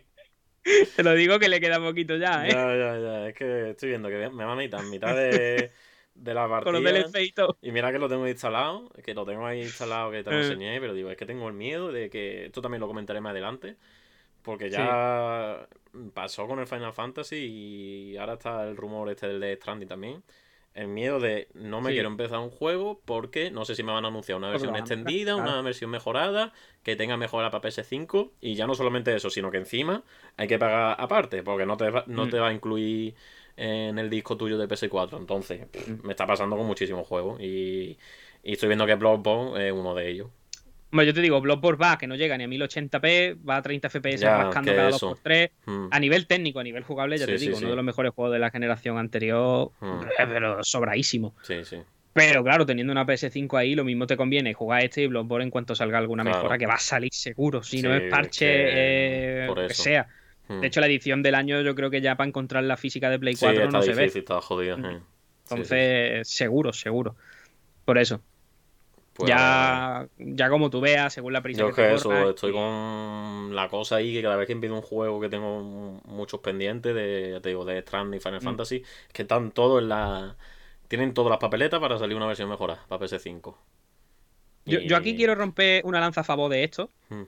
Te 0.96 1.02
lo 1.02 1.12
digo 1.14 1.38
que 1.40 1.48
le 1.48 1.60
queda 1.60 1.80
poquito 1.80 2.16
ya, 2.16 2.46
¿eh? 2.46 2.50
Ya, 2.52 2.76
ya, 2.76 2.98
ya. 2.98 3.28
Es 3.28 3.34
que 3.34 3.70
estoy 3.70 3.88
viendo 3.90 4.08
que 4.08 4.28
me 4.30 4.44
va 4.44 4.52
a 4.52 4.56
mitad, 4.56 4.82
mitad 4.84 5.14
de, 5.16 5.70
de 6.14 6.34
la 6.34 6.42
Con 6.62 6.72
los 6.74 6.82
partida. 6.82 7.20
Y. 7.60 7.68
Y 7.68 7.72
mira 7.72 7.90
que 7.92 7.98
lo 7.98 8.08
tengo 8.08 8.26
instalado, 8.28 8.88
que 9.04 9.14
lo 9.14 9.24
tengo 9.24 9.46
ahí 9.46 9.62
instalado 9.62 10.10
que 10.10 10.22
te 10.22 10.30
lo 10.30 10.36
Eh. 10.36 10.42
enseñé, 10.42 10.80
pero 10.80 10.94
digo, 10.94 11.10
es 11.10 11.16
que 11.16 11.26
tengo 11.26 11.48
el 11.48 11.54
miedo 11.54 11.90
de 11.92 12.10
que. 12.10 12.46
Esto 12.46 12.60
también 12.62 12.80
lo 12.80 12.86
comentaré 12.88 13.20
más 13.20 13.30
adelante. 13.32 13.76
Porque 14.42 14.70
ya 14.70 15.68
pasó 16.14 16.48
con 16.48 16.58
el 16.58 16.66
Final 16.66 16.92
Fantasy 16.92 17.36
y 17.36 18.16
ahora 18.16 18.32
está 18.34 18.66
el 18.66 18.76
rumor 18.76 19.08
este 19.10 19.28
del 19.28 19.40
Death 19.40 19.60
Stranding 19.60 19.88
también. 19.88 20.22
El 20.74 20.88
miedo 20.88 21.20
de 21.20 21.48
no 21.54 21.80
me 21.82 21.90
Sí. 21.90 21.96
quiero 21.96 22.08
empezar 22.08 22.38
un 22.38 22.50
juego 22.50 23.00
porque 23.04 23.50
no 23.50 23.64
sé 23.66 23.74
si 23.76 23.82
me 23.82 23.92
van 23.92 24.04
a 24.04 24.08
anunciar 24.08 24.38
una 24.38 24.50
versión 24.50 24.74
extendida, 24.74 25.34
claro. 25.34 25.50
una 25.50 25.62
versión 25.62 25.90
mejorada, 25.90 26.52
que 26.82 26.96
tenga 26.96 27.16
mejora 27.18 27.50
para 27.50 27.60
PS5 27.68 28.32
y 28.40 28.54
ya 28.54 28.66
no 28.66 28.74
solamente 28.74 29.14
eso, 29.14 29.28
sino 29.30 29.50
que 29.50 29.58
encima 29.58 30.02
hay 30.38 30.48
que 30.48 30.58
pagar 30.58 30.96
aparte 30.98 31.42
porque 31.42 31.66
no 31.66 31.76
te 31.76 31.90
va, 31.90 32.04
no 32.06 32.24
Mm. 32.26 32.30
te 32.30 32.38
va 32.40 32.48
a 32.48 32.52
incluir 32.54 33.14
en 33.56 33.98
el 33.98 34.08
disco 34.10 34.36
tuyo 34.36 34.58
de 34.58 34.66
PS4. 34.68 35.18
Entonces, 35.18 35.66
me 36.02 36.12
está 36.12 36.26
pasando 36.26 36.56
con 36.56 36.66
muchísimos 36.66 37.06
juegos 37.06 37.40
y, 37.40 37.98
y 38.42 38.52
estoy 38.52 38.68
viendo 38.68 38.86
que 38.86 38.94
Bloodborne 38.94 39.66
es 39.68 39.72
uno 39.72 39.94
de 39.94 40.08
ellos. 40.08 40.28
Bueno, 40.90 41.06
yo 41.06 41.14
te 41.14 41.22
digo, 41.22 41.40
Bloodborne 41.40 41.78
va, 41.82 41.96
que 41.96 42.06
no 42.06 42.16
llega 42.16 42.36
ni 42.36 42.44
a 42.44 42.48
1080p, 42.48 43.38
va 43.48 43.56
a 43.56 43.62
30 43.62 43.88
FPS 43.88 44.18
Ya, 44.20 44.36
rascando 44.44 44.74
cada 44.74 44.90
eso. 44.90 45.16
2x3. 45.16 45.50
Mm. 45.64 45.86
A 45.90 45.98
nivel 45.98 46.26
técnico, 46.26 46.60
a 46.60 46.62
nivel 46.62 46.82
jugable, 46.84 47.16
ya 47.16 47.24
Sí, 47.24 47.32
te 47.32 47.38
digo, 47.38 47.56
sí. 47.56 47.62
uno 47.62 47.70
de 47.70 47.76
los 47.76 47.84
mejores 47.84 48.12
juegos 48.12 48.32
de 48.34 48.38
la 48.38 48.50
generación 48.50 48.98
anterior, 48.98 49.70
Mm. 49.80 50.02
eh, 50.18 50.26
pero 50.28 50.62
sobradísimo. 50.62 51.34
Sí, 51.42 51.64
sí. 51.64 51.78
Pero 52.12 52.44
claro, 52.44 52.66
teniendo 52.66 52.92
una 52.92 53.06
PS5 53.06 53.56
ahí, 53.56 53.74
lo 53.74 53.84
mismo 53.84 54.06
te 54.06 54.18
conviene 54.18 54.52
jugar 54.52 54.84
este 54.84 55.00
y 55.00 55.06
Bloodborne 55.06 55.44
en 55.44 55.50
cuanto 55.50 55.74
salga 55.74 55.96
alguna 55.96 56.24
Claro. 56.24 56.36
mejora, 56.40 56.58
que 56.58 56.66
va 56.66 56.74
a 56.74 56.78
salir 56.78 57.08
seguro. 57.14 57.62
Si 57.62 57.80
no 57.80 57.94
es 57.94 58.02
es 58.02 58.10
parche, 58.10 58.44
que- 58.46 59.44
eh, 59.44 59.46
lo 59.46 59.54
que 59.54 59.64
eso. 59.66 59.82
sea. 59.82 60.06
De 60.48 60.66
hecho, 60.66 60.80
la 60.80 60.86
edición 60.86 61.22
del 61.22 61.34
año, 61.34 61.60
yo 61.62 61.74
creo 61.74 61.88
que 61.90 62.00
ya 62.00 62.16
para 62.16 62.28
encontrar 62.28 62.62
la 62.64 62.76
física 62.76 63.08
de 63.08 63.18
Play 63.18 63.34
sí, 63.36 63.44
4 63.46 63.64
está 63.64 63.78
no 63.78 63.82
se 63.82 63.94
ve. 63.94 64.02
difícil, 64.02 64.20
está 64.20 64.40
jodido. 64.42 64.76
Sí, 64.76 64.82
sí, 64.82 64.96
Entonces, 65.44 66.28
seguro, 66.28 66.72
seguro. 66.72 67.16
Por 67.84 67.96
eso. 67.98 68.20
Pues, 69.14 69.28
ya, 69.28 70.06
ya 70.18 70.48
como 70.48 70.70
tú 70.70 70.80
veas, 70.80 71.12
según 71.12 71.32
la 71.34 71.42
prisa 71.42 71.60
Yo 71.60 71.66
que 71.68 71.72
te 71.74 71.82
que 71.82 72.02
corra, 72.02 72.20
eso, 72.20 72.30
estoy 72.30 72.50
y- 72.50 72.54
con 72.54 73.54
la 73.54 73.68
cosa 73.68 73.96
ahí 73.96 74.14
que 74.14 74.22
cada 74.22 74.36
vez 74.36 74.46
que 74.46 74.54
empiezo 74.54 74.74
un 74.74 74.80
juego 74.82 75.20
que 75.20 75.28
tengo 75.28 75.60
mu- 75.62 76.00
muchos 76.06 76.40
pendientes 76.40 76.94
de, 76.94 77.30
ya 77.32 77.40
te 77.40 77.50
digo, 77.50 77.64
de 77.66 77.78
Strand 77.78 78.14
y 78.14 78.20
Final 78.20 78.40
Mm. 78.40 78.44
Fantasy, 78.44 78.76
es 78.76 79.12
que 79.12 79.22
están 79.22 79.50
todos 79.52 79.82
en 79.82 79.88
la... 79.90 80.36
Tienen 80.88 81.12
todas 81.14 81.30
las 81.30 81.38
papeletas 81.38 81.78
para 81.80 81.98
salir 81.98 82.16
una 82.16 82.26
versión 82.26 82.48
mejorada 82.48 82.84
para 82.88 83.04
PS5. 83.04 83.56
Yo, 84.64 84.80
Y- 84.80 84.88
yo 84.88 84.96
aquí 84.96 85.14
quiero 85.16 85.34
romper 85.34 85.84
una 85.84 86.00
lanza 86.00 86.22
a 86.22 86.24
favor 86.24 86.50
de 86.50 86.64
esto. 86.64 86.88
Mm. 87.10 87.22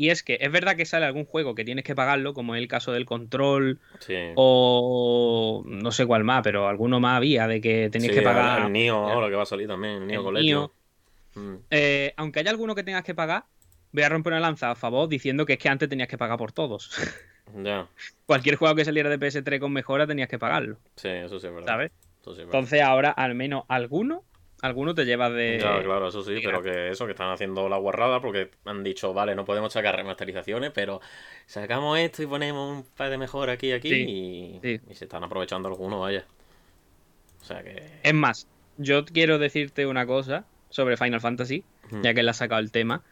Y 0.00 0.10
es 0.10 0.22
que 0.22 0.38
es 0.40 0.52
verdad 0.52 0.76
que 0.76 0.86
sale 0.86 1.06
algún 1.06 1.24
juego 1.24 1.56
que 1.56 1.64
tienes 1.64 1.84
que 1.84 1.94
pagarlo, 1.96 2.32
como 2.32 2.54
es 2.54 2.62
el 2.62 2.68
caso 2.68 2.92
del 2.92 3.04
Control 3.04 3.80
Sí. 3.98 4.14
o 4.36 5.64
no 5.66 5.90
sé 5.90 6.06
cuál 6.06 6.22
más, 6.22 6.42
pero 6.44 6.68
alguno 6.68 7.00
más 7.00 7.16
había 7.16 7.48
de 7.48 7.60
que 7.60 7.90
tenías 7.90 8.12
Sí, 8.12 8.18
que 8.20 8.22
pagar. 8.24 8.62
El, 8.66 8.72
Nioh 8.72 8.94
ahora 8.96 9.28
que 9.28 9.34
va 9.34 9.42
a 9.42 9.46
salir 9.46 9.66
también, 9.66 10.08
el 10.08 10.22
Collection. 10.22 10.70
Mm, 11.34 11.54
Eh, 11.70 12.14
aunque 12.16 12.38
haya 12.40 12.50
alguno 12.50 12.74
que 12.76 12.84
tengas 12.84 13.02
que 13.02 13.14
pagar, 13.14 13.44
voy 13.92 14.04
a 14.04 14.08
romper 14.08 14.32
una 14.34 14.40
lanza 14.40 14.70
a 14.70 14.76
favor 14.76 15.08
diciendo 15.08 15.44
que 15.44 15.54
es 15.54 15.58
que 15.58 15.68
antes 15.68 15.88
tenías 15.88 16.08
que 16.08 16.16
pagar 16.16 16.38
por 16.38 16.52
todos. 16.52 16.90
ya, 17.56 17.88
Cualquier 18.24 18.54
juego 18.54 18.76
que 18.76 18.84
saliera 18.84 19.10
de 19.10 19.18
PS3 19.18 19.58
con 19.58 19.72
mejora 19.72 20.06
tenías 20.06 20.28
que 20.28 20.38
pagarlo, 20.38 20.78
sí, 20.94 21.08
eso 21.08 21.40
sí 21.40 21.46
es 21.48 21.52
verdad. 21.52 21.66
¿sabes? 21.66 21.90
Eso 22.20 22.34
sí 22.36 22.40
es 22.42 22.46
verdad. 22.46 22.54
Entonces 22.60 22.82
ahora 22.82 23.10
al 23.10 23.34
menos 23.34 23.64
alguno, 23.66 24.22
alguno 24.62 24.94
te 24.94 25.04
llevas 25.04 25.32
de... 25.32 25.58
Ya, 25.60 25.82
claro, 25.82 26.08
eso 26.08 26.22
sí, 26.22 26.40
pero 26.42 26.62
que 26.62 26.90
eso, 26.90 27.06
que 27.06 27.12
están 27.12 27.30
haciendo 27.30 27.68
la 27.68 27.76
guarrada 27.76 28.20
porque 28.20 28.50
han 28.64 28.82
dicho, 28.82 29.12
vale, 29.14 29.34
no 29.34 29.44
podemos 29.44 29.72
sacar 29.72 29.96
remasterizaciones, 29.96 30.72
pero 30.72 31.00
sacamos 31.46 31.98
esto 31.98 32.22
y 32.22 32.26
ponemos 32.26 32.78
un 32.78 32.84
par 32.96 33.10
de 33.10 33.18
mejoras 33.18 33.54
aquí 33.54 33.68
y 33.68 33.72
aquí 33.72 33.88
Sí, 33.88 34.02
y, 34.02 34.60
sí. 34.62 34.80
y 34.88 34.94
se 34.94 35.04
están 35.04 35.24
aprovechando 35.24 35.68
algunos, 35.68 36.00
vaya. 36.00 36.26
O 37.40 37.44
sea 37.44 37.62
que... 37.62 38.00
Es 38.02 38.14
más, 38.14 38.48
yo 38.76 39.04
quiero 39.04 39.38
decirte 39.38 39.86
una 39.86 40.06
cosa 40.06 40.44
sobre 40.70 40.96
Final 40.96 41.20
Fantasy, 41.20 41.64
ya 42.02 42.12
que 42.14 42.20
él 42.20 42.28
ha 42.28 42.34
sacado 42.34 42.60
el 42.60 42.70
tema. 42.72 43.02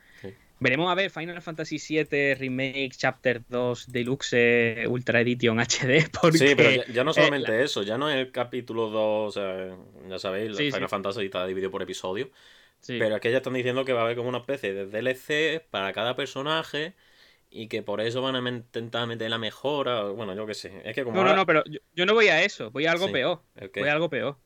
Veremos 0.58 0.90
a 0.90 0.94
ver 0.94 1.10
Final 1.10 1.42
Fantasy 1.42 1.76
VII 1.78 2.34
Remake 2.34 2.90
Chapter 2.96 3.42
2 3.48 3.92
Deluxe 3.92 4.32
eh, 4.32 4.86
Ultra 4.88 5.20
Edition 5.20 5.58
HD. 5.60 6.08
Porque 6.20 6.38
Sí, 6.38 6.54
pero 6.56 6.70
ya, 6.70 6.86
ya 6.92 7.04
no 7.04 7.10
eh, 7.10 7.14
solamente 7.14 7.62
eso, 7.62 7.82
ya 7.82 7.98
no 7.98 8.08
es 8.10 8.16
el 8.16 8.32
capítulo 8.32 8.88
2, 8.88 9.28
o 9.28 9.30
sea, 9.40 9.76
ya 10.08 10.18
sabéis, 10.18 10.56
Sí, 10.56 10.70
Final 10.70 10.88
sí. 10.88 10.90
Fantasy 10.90 11.24
está 11.26 11.46
dividido 11.46 11.70
por 11.70 11.82
episodio, 11.82 12.30
Sí. 12.80 12.98
pero 12.98 13.16
es 13.16 13.20
que 13.20 13.30
ya 13.30 13.38
están 13.38 13.52
diciendo 13.54 13.84
que 13.84 13.92
va 13.92 14.00
a 14.00 14.04
haber 14.04 14.16
como 14.16 14.28
una 14.30 14.38
especie 14.38 14.72
de 14.72 14.86
DLC 14.86 15.60
para 15.70 15.92
cada 15.92 16.16
personaje 16.16 16.94
y 17.50 17.68
que 17.68 17.82
por 17.82 18.00
eso 18.00 18.22
van 18.22 18.36
a 18.36 18.48
intentar 18.50 19.06
meter 19.06 19.28
la 19.28 19.38
mejora, 19.38 20.04
bueno, 20.04 20.34
yo 20.34 20.46
qué 20.46 20.54
sé, 20.54 20.80
es 20.84 20.94
que 20.94 21.04
como 21.04 21.16
No, 21.16 21.22
no, 21.22 21.28
ahora- 21.30 21.40
no, 21.42 21.46
pero 21.46 21.64
yo, 21.66 21.80
yo 21.94 22.06
no 22.06 22.14
voy 22.14 22.28
a 22.28 22.42
eso, 22.42 22.70
voy 22.70 22.86
a 22.86 22.92
algo 22.92 23.12
peor. 23.12 23.42
Voy 23.74 23.88
a 23.88 23.92
algo 23.92 24.08
peor. 24.08 24.38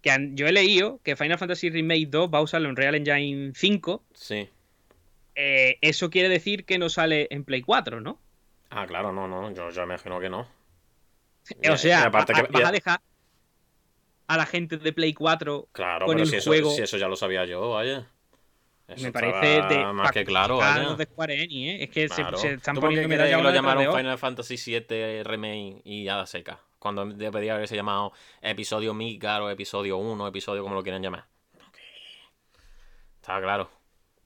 Que 0.00 0.30
yo 0.32 0.46
he 0.46 0.52
leído 0.52 0.98
que 1.04 1.14
Final 1.14 1.36
Fantasy 1.38 1.68
Remake 1.68 2.06
2 2.08 2.30
va 2.32 2.38
a 2.38 2.42
usar 2.42 2.62
el 2.62 2.68
Unreal 2.68 2.94
Engine 2.94 3.52
5 3.54 4.02
Sí, 4.14 4.48
eh, 5.42 5.78
eso 5.80 6.10
quiere 6.10 6.28
decir 6.28 6.64
que 6.64 6.78
no 6.78 6.88
sale 6.88 7.26
en 7.30 7.44
Play 7.44 7.62
4, 7.62 8.00
¿no? 8.00 8.18
Ah, 8.70 8.86
claro, 8.86 9.12
no, 9.12 9.26
no, 9.26 9.50
yo, 9.52 9.70
yo 9.70 9.82
imagino 9.82 10.20
que 10.20 10.28
no. 10.28 10.46
o 11.72 11.76
sea, 11.76 12.04
aparte 12.04 12.32
va- 12.32 12.42
que- 12.42 12.52
vas 12.52 12.64
a 12.68 12.72
dejar 12.72 13.00
a 14.28 14.36
la 14.36 14.46
gente 14.46 14.76
de 14.76 14.92
Play 14.92 15.12
4 15.14 15.68
Claro, 15.72 16.06
con 16.06 16.14
pero 16.14 16.24
el 16.24 16.30
si 16.30 16.36
eso, 16.36 16.50
juego. 16.50 16.70
si 16.70 16.82
eso 16.82 16.96
ya 16.96 17.08
lo 17.08 17.16
sabía 17.16 17.44
yo, 17.46 17.70
vaya. 17.70 18.06
Eso 18.86 19.04
me 19.04 19.12
parece 19.12 19.62
de 19.72 19.84
más 19.92 20.10
que 20.10 20.24
claro, 20.24 20.60
a 20.60 20.70
vaya. 20.70 20.82
los 20.82 20.98
de 20.98 21.04
Square 21.04 21.42
Enix, 21.44 21.52
¿eh? 21.80 21.84
Es 21.84 21.90
que 21.90 22.08
se- 22.08 22.22
Claro. 22.22 22.36
se, 22.38 22.52
están 22.54 22.74
¿Tú 22.74 22.80
poniendo 22.80 23.08
que 23.08 23.16
lo 23.16 23.50
llamaron 23.52 23.84
de? 23.84 23.96
Final 23.98 24.18
Fantasy 24.18 24.56
VII 24.56 25.22
Remake 25.22 25.80
y 25.84 26.04
ya 26.04 26.26
seca? 26.26 26.60
Cuando 26.80 27.04
debería 27.06 27.54
haberse 27.54 27.76
llamado 27.76 28.12
episodio 28.42 28.92
Midgar 28.94 29.42
o 29.42 29.50
episodio 29.50 29.96
1, 29.98 30.26
episodio 30.26 30.62
como 30.64 30.74
lo 30.74 30.82
quieran 30.82 31.02
llamar. 31.02 31.24
Ok. 31.68 31.78
Estaba 33.16 33.40
claro. 33.40 33.70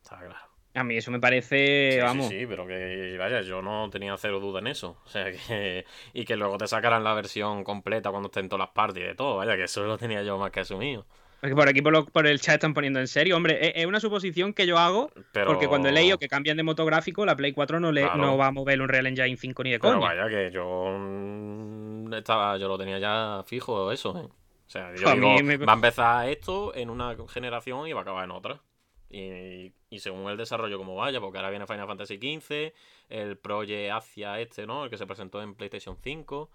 Estaba 0.03 0.23
claro. 0.23 0.44
A 0.75 0.83
mí 0.85 0.97
eso 0.97 1.11
me 1.13 1.21
parece, 1.21 1.91
Sí, 1.93 1.97
sí, 1.99 2.03
vamos. 2.03 2.27
sí, 2.29 2.47
pero 2.49 2.67
que 2.67 3.17
vaya, 3.19 3.43
yo 3.43 3.63
no 3.63 3.89
tenía 3.91 4.17
cero 4.17 4.41
duda 4.41 4.59
en 4.59 4.67
eso. 4.67 4.97
O 5.05 5.09
sea 5.09 5.27
que. 5.33 5.85
Y 6.13 6.25
que 6.25 6.37
luego 6.37 6.59
te 6.59 6.67
sacaran 6.67 7.05
la 7.05 7.15
versión 7.15 7.63
completa 7.65 8.11
cuando 8.11 8.27
estén 8.27 8.49
todas 8.49 8.67
las 8.67 8.75
partes 8.75 9.03
y 9.03 9.07
de 9.07 9.15
todo. 9.15 9.37
Vaya, 9.37 9.57
que 9.57 9.65
eso 9.65 9.85
lo 9.85 9.97
tenía 9.99 10.23
yo 10.23 10.37
más 10.39 10.51
que 10.51 10.61
asumido. 10.61 11.07
Porque 11.41 11.55
por 11.57 11.69
aquí 11.69 11.83
por, 11.83 11.93
lo- 11.93 12.07
por 12.07 12.27
el 12.27 12.41
chat 12.41 12.55
están 12.55 12.73
poniendo 12.73 12.99
en 13.01 13.07
serio. 13.07 13.37
Hombre, 13.37 13.59
es, 13.69 13.73
es 13.77 13.87
una 13.87 14.01
suposición 14.01 14.55
que 14.55 14.67
yo 14.67 14.79
hago 14.79 15.11
Pero... 15.33 15.47
porque 15.47 15.69
cuando 15.69 15.91
he 15.91 15.93
leído 15.93 16.17
que 16.19 16.27
cambian 16.27 16.57
de 16.57 16.63
motográfico, 16.63 17.27
la 17.27 17.37
Play 17.37 17.53
4 17.53 17.79
no, 17.81 17.93
le, 17.93 18.01
Claro. 18.01 18.17
no 18.17 18.37
va 18.39 18.47
a 18.47 18.51
mover 18.51 18.81
un 18.81 18.89
Real 18.89 19.07
Engine 19.07 19.37
5 19.37 19.63
ni 19.63 19.71
de 19.73 19.79
Pero 19.79 19.95
coña. 20.01 20.07
vaya, 20.15 20.29
que 20.29 20.51
yo. 20.51 20.87
mm, 20.91 22.15
Estaba, 22.15 22.57
yo 22.57 22.67
lo 22.69 22.79
tenía 22.79 22.99
ya 22.99 23.43
fijo, 23.47 23.93
eso, 23.93 24.17
¿eh? 24.19 24.23
O 24.67 24.71
sea, 24.71 24.95
yo 24.97 25.15
digo, 25.15 25.39
me- 25.43 25.57
va 25.59 25.73
a 25.73 25.77
empezar 25.77 26.29
esto 26.29 26.75
en 26.75 26.89
una 26.91 27.15
generación 27.29 27.87
y 27.89 27.93
va 27.93 28.01
a 28.01 28.03
acabar 28.03 28.25
en 28.25 28.31
otra. 28.31 28.61
Y, 29.15 29.73
y 29.91 29.99
según 30.01 30.29
el 30.31 30.37
desarrollo 30.37 30.77
como 30.79 30.97
vaya, 30.97 31.21
porque 31.21 31.39
ahora 31.39 31.51
viene 31.51 31.67
Final 31.67 31.87
Fantasy 31.87 32.17
XV, 32.17 32.73
el 33.11 33.37
Project 33.39 33.93
Asia 33.93 34.41
este, 34.41 34.67
¿no? 34.67 34.85
El 34.85 34.91
que 34.91 34.99
se 34.99 35.07
presentó 35.07 35.41
en 35.43 35.55
PlayStation 35.55 35.97
5, 36.03 36.51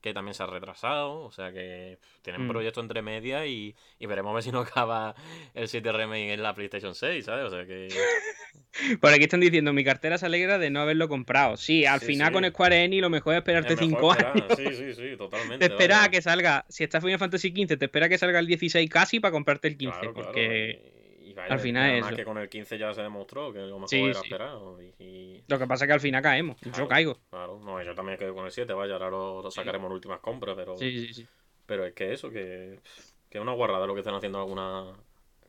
que 0.00 0.12
también 0.14 0.34
se 0.34 0.42
ha 0.42 0.46
retrasado. 0.46 1.20
O 1.20 1.30
sea 1.30 1.52
que 1.52 1.98
pff, 2.00 2.22
tienen 2.22 2.46
Mm. 2.46 2.48
proyectos 2.48 2.82
entre 2.82 3.02
medias 3.02 3.46
y, 3.46 3.76
y 3.98 4.06
veremos 4.06 4.30
a 4.30 4.34
ver 4.34 4.42
si 4.42 4.50
no 4.50 4.60
acaba 4.84 5.14
el 5.54 5.68
7 5.68 5.92
Remake 5.92 6.32
en 6.32 6.42
la 6.42 6.54
PlayStation 6.54 6.94
6, 6.94 7.24
¿sabes? 7.24 7.44
O 7.44 7.50
sea 7.50 7.64
que... 7.66 7.88
Por 9.00 9.12
aquí 9.12 9.24
están 9.24 9.40
diciendo, 9.40 9.72
mi 9.72 9.84
cartera 9.84 10.16
se 10.18 10.26
alegra 10.26 10.58
de 10.58 10.70
no 10.70 10.80
haberlo 10.80 11.08
comprado. 11.08 11.56
Sí, 11.56 11.84
al 11.86 12.00
Sí, 12.00 12.06
final 12.06 12.28
sí. 12.28 12.32
con 12.32 12.44
Square 12.48 12.84
Enix 12.84 13.02
lo 13.02 13.10
mejor 13.10 13.34
es 13.34 13.38
esperarte 13.38 13.74
es 13.74 13.80
mejor 13.80 13.98
5 13.98 14.12
esperar. 14.12 14.32
años. 14.36 14.56
Sí, 14.56 14.74
sí, 14.74 14.94
sí, 14.94 15.16
totalmente. 15.18 15.58
Te 15.68 15.72
espera 15.74 15.96
vaya. 15.96 16.06
a 16.06 16.10
que 16.10 16.22
salga, 16.22 16.64
si 16.68 16.82
está 16.84 17.00
Final 17.00 17.18
Fantasy 17.18 17.50
XV, 17.50 17.78
te 17.78 17.84
espera 17.84 18.06
a 18.06 18.08
que 18.08 18.18
salga 18.18 18.38
el 18.38 18.46
16 18.46 18.88
casi 18.90 19.20
para 19.20 19.32
comprarte 19.32 19.68
el 19.68 19.76
15. 19.76 19.92
Claro, 19.98 20.14
claro, 20.14 20.26
porque 20.28 20.80
y 20.96 20.99
al 21.48 21.58
final 21.60 21.84
es 21.86 21.90
además 21.92 22.08
eso. 22.10 22.16
que 22.16 22.24
con 22.24 22.38
el 22.38 22.48
15 22.48 22.78
ya 22.78 22.92
se 22.94 23.02
demostró 23.02 23.52
que 23.52 23.60
lo 23.60 23.74
mejor 23.78 23.88
Sí, 23.88 24.04
era 24.32 24.54
sí. 24.78 24.94
Y, 24.98 25.04
y- 25.04 25.44
lo 25.48 25.58
que 25.58 25.66
pasa 25.66 25.84
es 25.84 25.88
que 25.88 25.92
al 25.94 26.00
final 26.00 26.22
caemos. 26.22 26.56
Yo 26.76 26.86
caigo. 26.88 27.18
Claro, 27.30 27.60
no, 27.64 27.82
yo 27.82 27.94
también 27.94 28.18
quedo 28.18 28.34
con 28.34 28.44
el 28.46 28.50
7, 28.52 28.72
vaya, 28.72 28.94
ahora 28.94 29.10
lo, 29.10 29.42
lo 29.42 29.50
sacaremos 29.50 29.86
en 29.88 29.92
últimas 29.94 30.20
compras, 30.20 30.54
pero, 30.56 30.76
Sí, 30.76 31.06
sí, 31.06 31.14
sí. 31.14 31.26
pero 31.66 31.84
es 31.86 31.94
que 31.94 32.12
eso, 32.12 32.30
que, 32.30 32.80
que 33.28 33.38
es 33.38 33.42
una 33.42 33.52
guarrada 33.52 33.86
lo 33.86 33.94
que 33.94 34.00
están 34.00 34.14
haciendo 34.14 34.38
alguna 34.40 34.84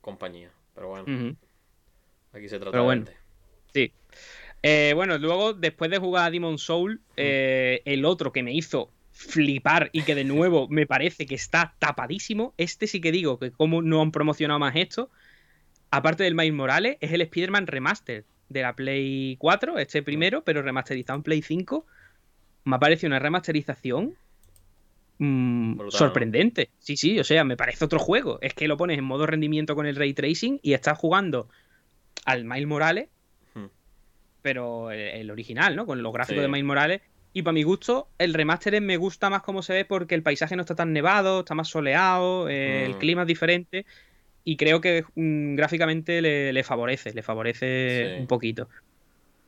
compañía. 0.01 0.51
Pero 0.73 0.87
bueno, 0.89 1.35
aquí 2.33 2.47
se 2.49 2.57
trata 2.57 2.71
Pero 2.71 2.83
de 2.83 2.85
bueno. 2.85 3.05
gente. 3.05 3.17
Sí. 3.73 3.91
Eh, 4.63 4.93
bueno, 4.95 5.17
luego, 5.17 5.53
después 5.53 5.89
de 5.89 5.97
jugar 5.97 6.27
a 6.27 6.31
Demon 6.31 6.57
Soul, 6.57 7.01
eh, 7.17 7.81
el 7.85 8.05
otro 8.05 8.31
que 8.31 8.43
me 8.43 8.53
hizo 8.53 8.89
flipar 9.11 9.89
y 9.91 10.03
que 10.03 10.15
de 10.15 10.23
nuevo 10.23 10.67
me 10.69 10.85
parece 10.85 11.25
que 11.25 11.35
está 11.35 11.75
tapadísimo, 11.79 12.53
este 12.57 12.87
sí 12.87 13.01
que 13.01 13.11
digo 13.11 13.37
que 13.39 13.51
como 13.51 13.81
no 13.81 14.01
han 14.01 14.11
promocionado 14.11 14.59
más 14.59 14.75
esto, 14.75 15.09
aparte 15.91 16.23
del 16.23 16.35
Miles 16.35 16.53
Morales, 16.53 16.97
es 17.01 17.11
el 17.11 17.21
Spider-Man 17.21 17.67
Remaster 17.67 18.25
de 18.49 18.61
la 18.61 18.73
Play 18.75 19.35
4, 19.37 19.77
este 19.77 20.01
primero, 20.03 20.43
pero 20.43 20.61
remasterizado 20.61 21.17
en 21.17 21.23
Play 21.23 21.41
5. 21.41 21.85
Me 22.65 22.75
ha 22.75 22.79
parecido 22.79 23.07
una 23.09 23.19
remasterización 23.19 24.15
mm, 25.19 25.77
Brutal, 25.77 25.97
sorprendente. 25.97 26.69
Sí, 26.79 26.97
sí, 26.97 27.19
o 27.19 27.23
sea, 27.23 27.43
me 27.43 27.57
parece 27.57 27.85
otro 27.85 27.99
juego. 27.99 28.39
Es 28.41 28.53
que 28.53 28.67
lo 28.67 28.77
pones 28.77 28.97
en 28.97 29.03
modo 29.03 29.25
rendimiento 29.25 29.75
con 29.75 29.85
el 29.85 29.95
ray 29.95 30.13
tracing 30.13 30.59
y 30.61 30.73
estás 30.73 30.97
jugando 30.97 31.49
al 32.25 32.45
Miles 32.45 32.67
Morales 32.67 33.09
Hmm. 33.53 33.65
pero 34.41 34.91
el, 34.91 34.99
el 34.99 35.31
original, 35.31 35.75
¿no? 35.75 35.85
Con 35.85 36.01
los 36.01 36.13
gráficos 36.13 36.37
Sí. 36.37 36.41
de 36.41 36.47
Miles 36.47 36.65
Morales. 36.65 37.01
Y 37.33 37.43
para 37.43 37.53
mi 37.53 37.63
gusto, 37.63 38.09
el 38.17 38.33
remaster 38.33 38.81
me 38.81 38.97
gusta 38.97 39.29
más 39.29 39.41
como 39.41 39.61
se 39.61 39.73
ve 39.73 39.85
porque 39.85 40.15
el 40.15 40.23
paisaje 40.23 40.55
no 40.55 40.61
está 40.61 40.75
tan 40.75 40.91
nevado, 40.93 41.39
está 41.39 41.55
más 41.55 41.69
soleado, 41.69 42.49
eh, 42.49 42.85
el 42.85 42.95
Mm. 42.95 42.97
clima 42.99 43.21
es 43.21 43.27
diferente. 43.27 43.85
Y 44.43 44.57
creo 44.57 44.81
que 44.81 45.03
mm, 45.15 45.55
gráficamente 45.55 46.21
le, 46.21 46.51
le 46.53 46.63
favorece, 46.63 47.13
le 47.13 47.21
favorece 47.23 48.13
Sí. 48.15 48.21
un 48.21 48.27
poquito. 48.27 48.67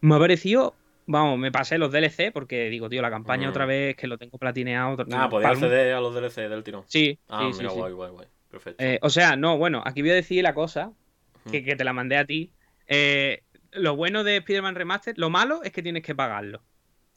Me 0.01 0.15
ha 0.15 0.19
parecido, 0.19 0.75
vamos, 1.07 1.39
me 1.39 1.51
pasé 1.51 1.77
los 1.77 1.91
DLC 1.91 2.31
porque 2.31 2.69
digo, 2.69 2.89
tío, 2.89 3.01
la 3.01 3.09
campaña 3.09 3.47
Mm. 3.47 3.49
otra 3.49 3.65
vez 3.65 3.95
que 3.95 4.07
lo 4.07 4.17
tengo 4.17 4.37
platineado. 4.37 4.91
otro- 4.93 5.05
Ah, 5.13 5.29
podía 5.29 5.49
acceder 5.49 5.93
a 5.93 5.99
los 6.01 6.13
DLC 6.13 6.47
del 6.49 6.63
tirón. 6.63 6.83
Sí, 6.87 7.17
Ah, 7.29 7.49
sí, 7.51 7.57
mira, 7.59 7.69
sí, 7.71 7.75
guay, 7.77 7.93
guay, 7.93 8.11
guay. 8.11 8.27
Perfecto. 8.51 8.83
Eh, 8.83 8.99
o 9.01 9.09
sea, 9.09 9.35
no, 9.35 9.57
bueno, 9.57 9.81
aquí 9.85 10.01
voy 10.01 10.11
a 10.11 10.15
decir 10.15 10.43
la 10.43 10.53
cosa 10.53 10.91
que, 11.51 11.63
que 11.63 11.75
te 11.75 11.83
la 11.83 11.93
mandé 11.93 12.17
a 12.17 12.25
ti. 12.25 12.51
Eh, 12.87 13.41
lo 13.71 13.95
bueno 13.95 14.23
de 14.23 14.37
Spider-Man 14.37 14.75
Remaster, 14.75 15.17
lo 15.17 15.31
malo 15.31 15.63
es 15.63 15.71
que 15.71 15.81
tienes 15.81 16.03
que 16.03 16.13
pagarlo. 16.13 16.61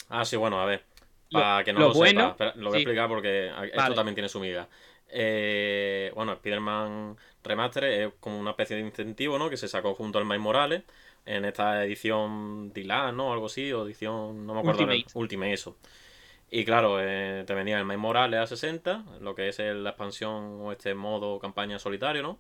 Ah, 0.09 0.25
sí, 0.25 0.37
bueno, 0.37 0.59
a 0.61 0.65
ver. 0.65 0.83
Lo- 1.31 1.41
Para 1.41 1.65
que 1.65 1.73
no 1.75 1.81
lo 1.81 1.89
lo, 1.89 1.95
bueno- 1.95 2.31
sepa, 2.33 2.53
lo 2.57 2.71
voy 2.71 2.73
sí. 2.73 2.77
a 2.77 2.81
explicar 2.83 3.09
porque 3.09 3.49
esto 3.49 3.77
Vale. 3.77 3.95
también 3.97 4.15
tiene 4.15 4.29
su 4.29 4.41
miga. 4.41 4.67
Eh, 5.09 6.13
bueno, 6.15 6.33
Spider-Man 6.35 7.17
Remaster 7.45 7.85
es 7.85 8.13
como 8.21 8.39
una 8.39 8.51
especie 8.51 8.77
de 8.77 8.83
incentivo, 8.83 9.39
¿no? 9.39 9.51
Que 9.51 9.57
se 9.57 9.69
sacó 9.69 9.95
junto 9.95 10.19
al 10.19 10.25
Miles 10.25 10.41
Morales 10.41 10.83
en 11.25 11.45
esta 11.45 11.85
edición 11.85 12.73
Dylan, 12.73 13.17
¿no? 13.17 13.33
Algo 13.33 13.47
así, 13.47 13.73
o 13.73 13.85
edición, 13.87 14.47
no 14.47 14.55
me 14.55 14.61
acuerdo. 14.61 14.83
Ultimate. 14.83 15.07
Ultimate, 15.15 15.53
eso. 15.53 15.77
Y 16.51 16.65
claro, 16.65 16.99
eh, 17.01 17.45
te 17.47 17.55
venía 17.55 17.79
el 17.79 17.85
Miles 17.85 17.99
Morales 18.01 18.41
a 18.41 18.47
60, 18.47 19.05
lo 19.21 19.35
que 19.35 19.49
es 19.49 19.59
el- 19.59 19.85
la 19.85 19.91
expansión 19.91 20.61
o 20.63 20.73
este 20.73 20.95
modo 20.95 21.39
campaña 21.41 21.79
solitario, 21.79 22.23
¿no? 22.23 22.39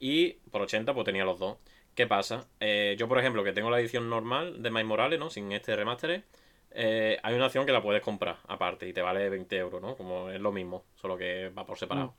Y 0.00 0.34
por 0.50 0.62
80 0.62 0.94
pues 0.94 1.04
tenía 1.04 1.24
los 1.24 1.38
dos. 1.38 1.58
¿Qué 1.94 2.06
pasa? 2.06 2.46
Eh, 2.60 2.96
yo, 2.98 3.08
por 3.08 3.18
ejemplo, 3.18 3.44
que 3.44 3.52
tengo 3.52 3.70
la 3.70 3.80
edición 3.80 4.10
normal 4.10 4.62
de 4.62 4.70
Miles 4.70 4.86
Morales, 4.86 5.18
¿no? 5.18 5.30
Sin 5.30 5.52
este 5.52 5.76
remaster, 5.76 6.24
eh, 6.74 7.18
hay 7.22 7.34
una 7.34 7.46
opción 7.46 7.64
que 7.66 7.72
la 7.72 7.82
puedes 7.82 8.02
comprar 8.02 8.36
aparte 8.48 8.88
y 8.88 8.92
te 8.92 9.00
vale 9.02 9.28
20 9.30 9.56
euros, 9.56 9.80
¿no? 9.80 9.96
Como 9.96 10.30
es 10.30 10.40
lo 10.40 10.52
mismo, 10.52 10.84
solo 10.96 11.16
que 11.16 11.48
va 11.56 11.64
por 11.64 11.78
separado. 11.78 12.08
Mm. 12.08 12.14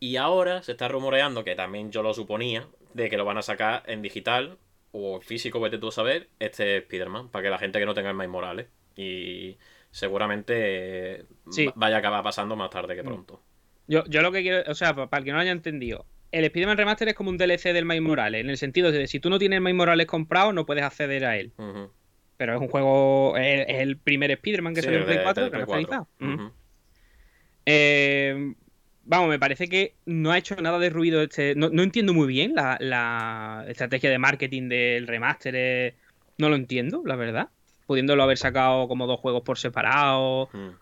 Y 0.00 0.16
ahora 0.16 0.62
se 0.62 0.72
está 0.72 0.88
rumoreando, 0.88 1.44
que 1.44 1.54
también 1.54 1.90
yo 1.90 2.02
lo 2.02 2.14
suponía, 2.14 2.66
de 2.94 3.08
que 3.10 3.16
lo 3.16 3.24
van 3.24 3.38
a 3.38 3.42
sacar 3.42 3.82
en 3.86 4.02
digital 4.02 4.58
o 4.92 5.20
físico, 5.20 5.60
vete 5.60 5.78
tú 5.78 5.88
a 5.88 5.92
saber, 5.92 6.28
este 6.38 6.76
Spider-Man, 6.78 7.28
para 7.30 7.42
que 7.42 7.50
la 7.50 7.58
gente 7.58 7.78
que 7.78 7.86
no 7.86 7.94
tenga 7.94 8.10
el 8.10 8.14
Miles 8.16 8.30
Morales. 8.30 8.66
Y 8.96 9.56
seguramente 9.90 11.24
Sí. 11.50 11.66
va- 11.66 11.72
vaya 11.76 11.96
a 11.96 11.98
acabar 11.98 12.22
pasando 12.22 12.56
más 12.56 12.70
tarde 12.70 12.94
que 12.94 13.02
Mm. 13.02 13.06
pronto. 13.06 13.42
Yo, 13.86 14.04
yo 14.06 14.22
lo 14.22 14.32
que 14.32 14.42
quiero, 14.42 14.70
o 14.70 14.74
sea, 14.74 14.94
pa- 14.94 15.08
para 15.10 15.18
el 15.20 15.24
que 15.24 15.30
no 15.32 15.36
lo 15.38 15.42
haya 15.42 15.50
entendido, 15.52 16.06
el 16.32 16.44
Spider-Man 16.44 16.76
Remaster 16.78 17.08
es 17.08 17.14
como 17.14 17.30
un 17.30 17.36
DLC 17.38 17.72
del 17.72 17.84
Miles 17.84 18.02
Morales, 18.02 18.40
en 18.40 18.50
el 18.50 18.56
sentido 18.56 18.90
de 18.92 19.00
que 19.00 19.06
si 19.06 19.20
tú 19.20 19.30
no 19.30 19.38
tienes 19.38 19.56
el 19.58 19.62
Miles 19.62 19.76
Morales 19.76 20.06
comprado, 20.06 20.52
no 20.52 20.64
puedes 20.66 20.84
acceder 20.84 21.24
a 21.24 21.36
él. 21.36 21.52
Ujú. 21.58 21.90
Pero 22.36 22.54
es 22.56 22.60
un 22.60 22.68
juego, 22.68 23.36
es, 23.36 23.64
es 23.68 23.78
el 23.80 23.96
primer 23.96 24.30
Spider-Man 24.32 24.74
que 24.74 24.80
Sí, 24.80 24.86
salió 24.86 25.00
en 25.00 25.06
Play 25.06 25.18
4, 25.22 25.42
del 25.44 25.50
Play 25.52 25.64
4. 25.66 25.90
remasterizado. 25.90 26.08
Ujú. 26.20 26.42
Ujú. 26.46 26.54
Eh, 27.66 28.54
vamos, 29.04 29.28
me 29.28 29.38
parece 29.38 29.68
que 29.68 29.94
no 30.06 30.30
ha 30.32 30.38
hecho 30.38 30.56
nada 30.56 30.78
de 30.78 30.90
ruido 30.90 31.22
este. 31.22 31.54
No, 31.54 31.70
no 31.70 31.82
entiendo 31.82 32.12
muy 32.12 32.26
bien 32.26 32.54
la, 32.54 32.76
la 32.80 33.64
estrategia 33.68 34.10
de 34.10 34.18
marketing 34.18 34.68
del 34.68 35.06
remaster. 35.06 35.54
eh, 35.56 35.96
No 36.38 36.48
lo 36.48 36.56
entiendo, 36.56 37.02
la 37.04 37.16
verdad. 37.16 37.48
Pudiéndolo 37.86 38.22
haber 38.22 38.38
sacado 38.38 38.88
como 38.88 39.06
dos 39.06 39.20
juegos 39.20 39.42
por 39.42 39.58
separado, 39.58 40.44
Ujú. 40.44 40.72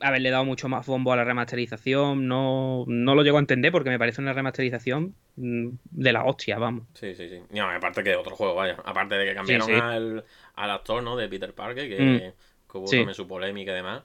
haberle 0.00 0.30
dado 0.30 0.44
mucho 0.44 0.68
más 0.68 0.84
bombo 0.86 1.12
a 1.12 1.16
la 1.16 1.24
remasterización. 1.24 2.26
No, 2.26 2.84
no 2.88 3.14
lo 3.14 3.22
llego 3.22 3.36
a 3.36 3.40
entender 3.40 3.70
porque 3.72 3.90
me 3.90 3.98
parece 3.98 4.20
una 4.20 4.32
remasterización 4.32 5.14
mm, 5.36 5.68
de 5.90 6.12
la 6.12 6.24
hostia, 6.24 6.58
vamos. 6.58 6.84
Sí, 6.94 7.14
sí, 7.14 7.28
sí. 7.28 7.40
No, 7.50 7.70
aparte 7.70 8.02
que 8.02 8.16
otro 8.16 8.34
juego, 8.34 8.56
vaya. 8.56 8.76
Aparte 8.84 9.14
de 9.14 9.26
que 9.26 9.34
cambiaron 9.34 9.66
sí. 9.66 9.72
Al, 9.74 10.24
al 10.64 10.70
actor, 10.70 11.02
¿no? 11.02 11.16
De 11.16 11.28
Peter 11.28 11.52
Parker, 11.54 11.88
que, 11.88 12.00
Mm. 12.00 12.70
que 12.70 12.78
hubo 12.78 12.86
Sí. 12.86 12.96
también 12.96 13.14
su 13.14 13.26
polémica 13.26 13.72
y 13.72 13.74
demás. 13.74 14.02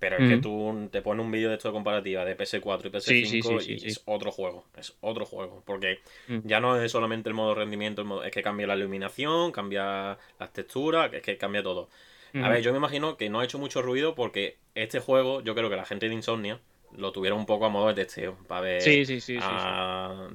Pero 0.00 0.16
es 0.18 0.28
que 0.28 0.36
Mm. 0.36 0.40
tú 0.40 0.88
te 0.92 1.02
pones 1.02 1.26
un 1.26 1.32
vídeo 1.32 1.48
de 1.48 1.56
esto 1.56 1.68
de 1.68 1.72
comparativa 1.72 2.24
de 2.24 2.36
PS4 2.36 2.86
y 2.86 2.90
PS5 2.92 3.00
Sí, 3.00 3.42
sí, 3.42 3.42
sí, 3.42 3.78
sí, 3.80 3.84
y 3.86 3.88
es 3.90 4.02
otro 4.06 4.30
juego. 4.30 4.64
Es 4.76 4.96
otro 5.00 5.24
juego. 5.26 5.62
Porque 5.66 5.98
Mm. 6.28 6.38
ya 6.44 6.60
no 6.60 6.80
es 6.80 6.92
solamente 6.92 7.28
el 7.28 7.34
modo 7.34 7.54
rendimiento, 7.56 8.02
el 8.02 8.06
modo- 8.06 8.22
es 8.22 8.30
que 8.30 8.40
cambia 8.42 8.68
la 8.68 8.76
iluminación, 8.76 9.50
cambia 9.50 10.16
las 10.38 10.52
texturas, 10.52 11.12
es 11.12 11.22
que 11.22 11.36
cambia 11.36 11.64
todo. 11.64 11.88
A 12.34 12.38
Ujú. 12.38 12.48
ver, 12.50 12.62
yo 12.62 12.70
me 12.72 12.78
imagino 12.78 13.16
que 13.16 13.28
no 13.28 13.40
ha 13.40 13.44
hecho 13.44 13.58
mucho 13.58 13.82
ruido 13.82 14.14
porque 14.14 14.58
este 14.76 15.00
juego, 15.00 15.40
yo 15.40 15.54
creo 15.56 15.68
que 15.68 15.76
la 15.76 15.84
gente 15.84 16.08
de 16.08 16.14
Insomnia 16.14 16.60
lo 16.96 17.10
tuvieron 17.10 17.38
un 17.40 17.46
poco 17.46 17.64
a 17.66 17.68
modo 17.68 17.88
de 17.88 17.94
testeo. 17.94 18.36
Para 18.46 18.60
ver. 18.60 18.80
Sí, 18.82 19.04
sí, 19.04 19.20
sí, 19.20 19.38
sí, 19.40 19.46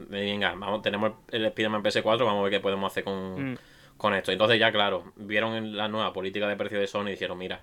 venga, 0.09 0.53
vamos, 0.55 0.82
tenemos 0.82 1.13
el 1.32 1.45
Spider-Man 1.45 1.84
PS4, 1.84 2.26
vamos 2.26 2.41
a 2.41 2.43
ver 2.43 2.51
qué 2.51 2.59
podemos 2.59 2.91
hacer 2.91 3.03
con, 3.03 3.53
Mm. 3.53 3.57
Con 4.04 4.14
esto. 4.14 4.34
Entonces, 4.34 4.60
ya 4.60 4.70
claro, 4.72 5.14
vieron 5.16 5.78
la 5.78 5.88
nueva 5.88 6.12
política 6.12 6.45
de 6.49 6.58
precio 6.58 6.78
de 6.78 6.88
Sony 6.88 7.08
y 7.08 7.12
dijeron: 7.12 7.38
Mira, 7.38 7.62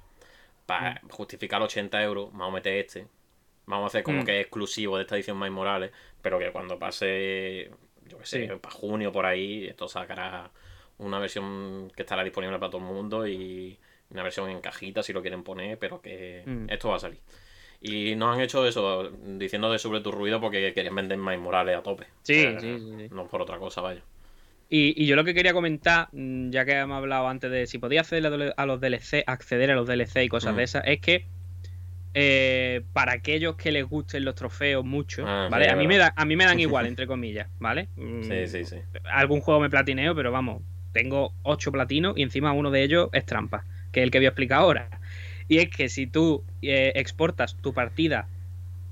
para 0.64 1.00
justificar 1.10 1.60
80 1.60 2.02
euros, 2.02 2.30
vamos 2.32 2.48
a 2.48 2.54
meter 2.54 2.74
este. 2.78 3.06
Vamos 3.66 3.84
a 3.84 3.86
hacer 3.88 4.02
como 4.02 4.22
Mm. 4.22 4.24
que 4.24 4.40
es 4.40 4.46
exclusivo 4.46 4.96
de 4.96 5.02
esta 5.02 5.16
edición 5.16 5.38
Miles 5.38 5.52
Morales, 5.52 5.90
pero 6.22 6.38
que 6.38 6.50
cuando 6.50 6.78
pase, 6.78 7.70
yo 8.08 8.18
qué 8.18 8.26
sé, 8.26 8.48
Sí. 8.48 8.54
para 8.60 8.74
junio 8.74 9.12
por 9.12 9.26
ahí, 9.26 9.66
esto 9.68 9.86
sacará 9.86 10.50
una 10.96 11.18
versión 11.18 11.92
que 11.94 12.02
estará 12.02 12.24
disponible 12.24 12.58
para 12.58 12.70
todo 12.70 12.80
el 12.80 12.86
mundo 12.92 13.26
y 13.28 13.78
una 14.10 14.22
versión 14.22 14.48
en 14.48 14.60
cajita 14.62 15.02
si 15.02 15.12
lo 15.12 15.20
quieren 15.20 15.42
poner, 15.44 15.78
pero 15.78 16.00
que 16.00 16.42
Mm. 16.46 16.70
esto 16.70 16.88
va 16.88 16.96
a 16.96 17.00
salir. 17.00 17.20
Y 17.82 18.16
no 18.16 18.32
han 18.32 18.40
hecho 18.40 18.66
eso 18.66 19.10
diciendo 19.10 19.70
de 19.70 19.78
sobre 19.78 20.00
tu 20.00 20.10
ruido 20.10 20.40
porque 20.40 20.72
querían 20.72 20.94
vender 20.94 21.18
más 21.18 21.38
Morales 21.38 21.76
a 21.76 21.82
tope. 21.82 22.06
Sí, 22.22 22.42
sí, 22.58 22.78
sí, 22.78 22.92
sí. 22.98 23.08
No 23.14 23.26
por 23.28 23.42
otra 23.42 23.58
cosa, 23.58 23.82
vaya. 23.82 24.02
Y, 24.72 24.94
y 25.02 25.06
yo 25.06 25.16
lo 25.16 25.24
que 25.24 25.34
quería 25.34 25.52
comentar, 25.52 26.08
mm, 26.12 26.50
ya 26.50 26.64
que 26.64 26.72
hemos 26.78 26.96
hablado 26.96 27.28
antes 27.28 27.50
de 27.50 27.66
si 27.66 27.78
podía 27.78 28.00
acceder 28.02 28.54
a 28.56 28.66
los 28.66 28.80
DLC, 28.80 29.24
acceder 29.26 29.70
a 29.72 29.74
los 29.74 29.86
DLC 29.88 30.24
y 30.24 30.28
cosas 30.28 30.54
Mm. 30.54 30.56
de 30.56 30.62
esas, 30.62 30.82
es 30.86 31.00
que 31.00 31.26
eh, 32.14 32.82
para 32.92 33.12
aquellos 33.12 33.54
que 33.56 33.70
les 33.70 33.84
gusten 33.84 34.24
los 34.24 34.34
trofeos 34.34 34.84
mucho, 34.84 35.24
Ah, 35.26 35.48
¿vale? 35.50 35.66
sí, 35.66 35.70
a, 35.70 35.76
mí 35.76 35.86
me 35.86 35.96
da, 35.98 36.12
a 36.16 36.24
mí 36.24 36.36
me 36.36 36.44
dan 36.44 36.58
igual, 36.60 36.86
entre 36.86 37.06
comillas, 37.06 37.48
¿vale? 37.58 37.88
Mm, 37.96 38.22
Sí, 38.22 38.46
sí, 38.48 38.64
sí. 38.64 38.76
Algún 39.04 39.40
juego 39.40 39.60
me 39.60 39.70
platineo, 39.70 40.14
pero 40.14 40.32
vamos, 40.32 40.62
tengo 40.92 41.32
8 41.42 41.70
platinos 41.70 42.14
y 42.16 42.22
encima 42.22 42.52
uno 42.52 42.70
de 42.70 42.82
ellos 42.82 43.08
es 43.12 43.24
trampa, 43.26 43.64
que 43.92 44.00
es 44.00 44.04
el 44.04 44.10
que 44.10 44.18
voy 44.18 44.26
a 44.26 44.30
explicar 44.30 44.58
ahora. 44.58 44.88
Y 45.48 45.58
es 45.58 45.68
que 45.68 45.88
si 45.88 46.06
tú 46.06 46.44
eh, 46.62 46.92
exportas 46.96 47.56
tu 47.56 47.72
partida 47.72 48.28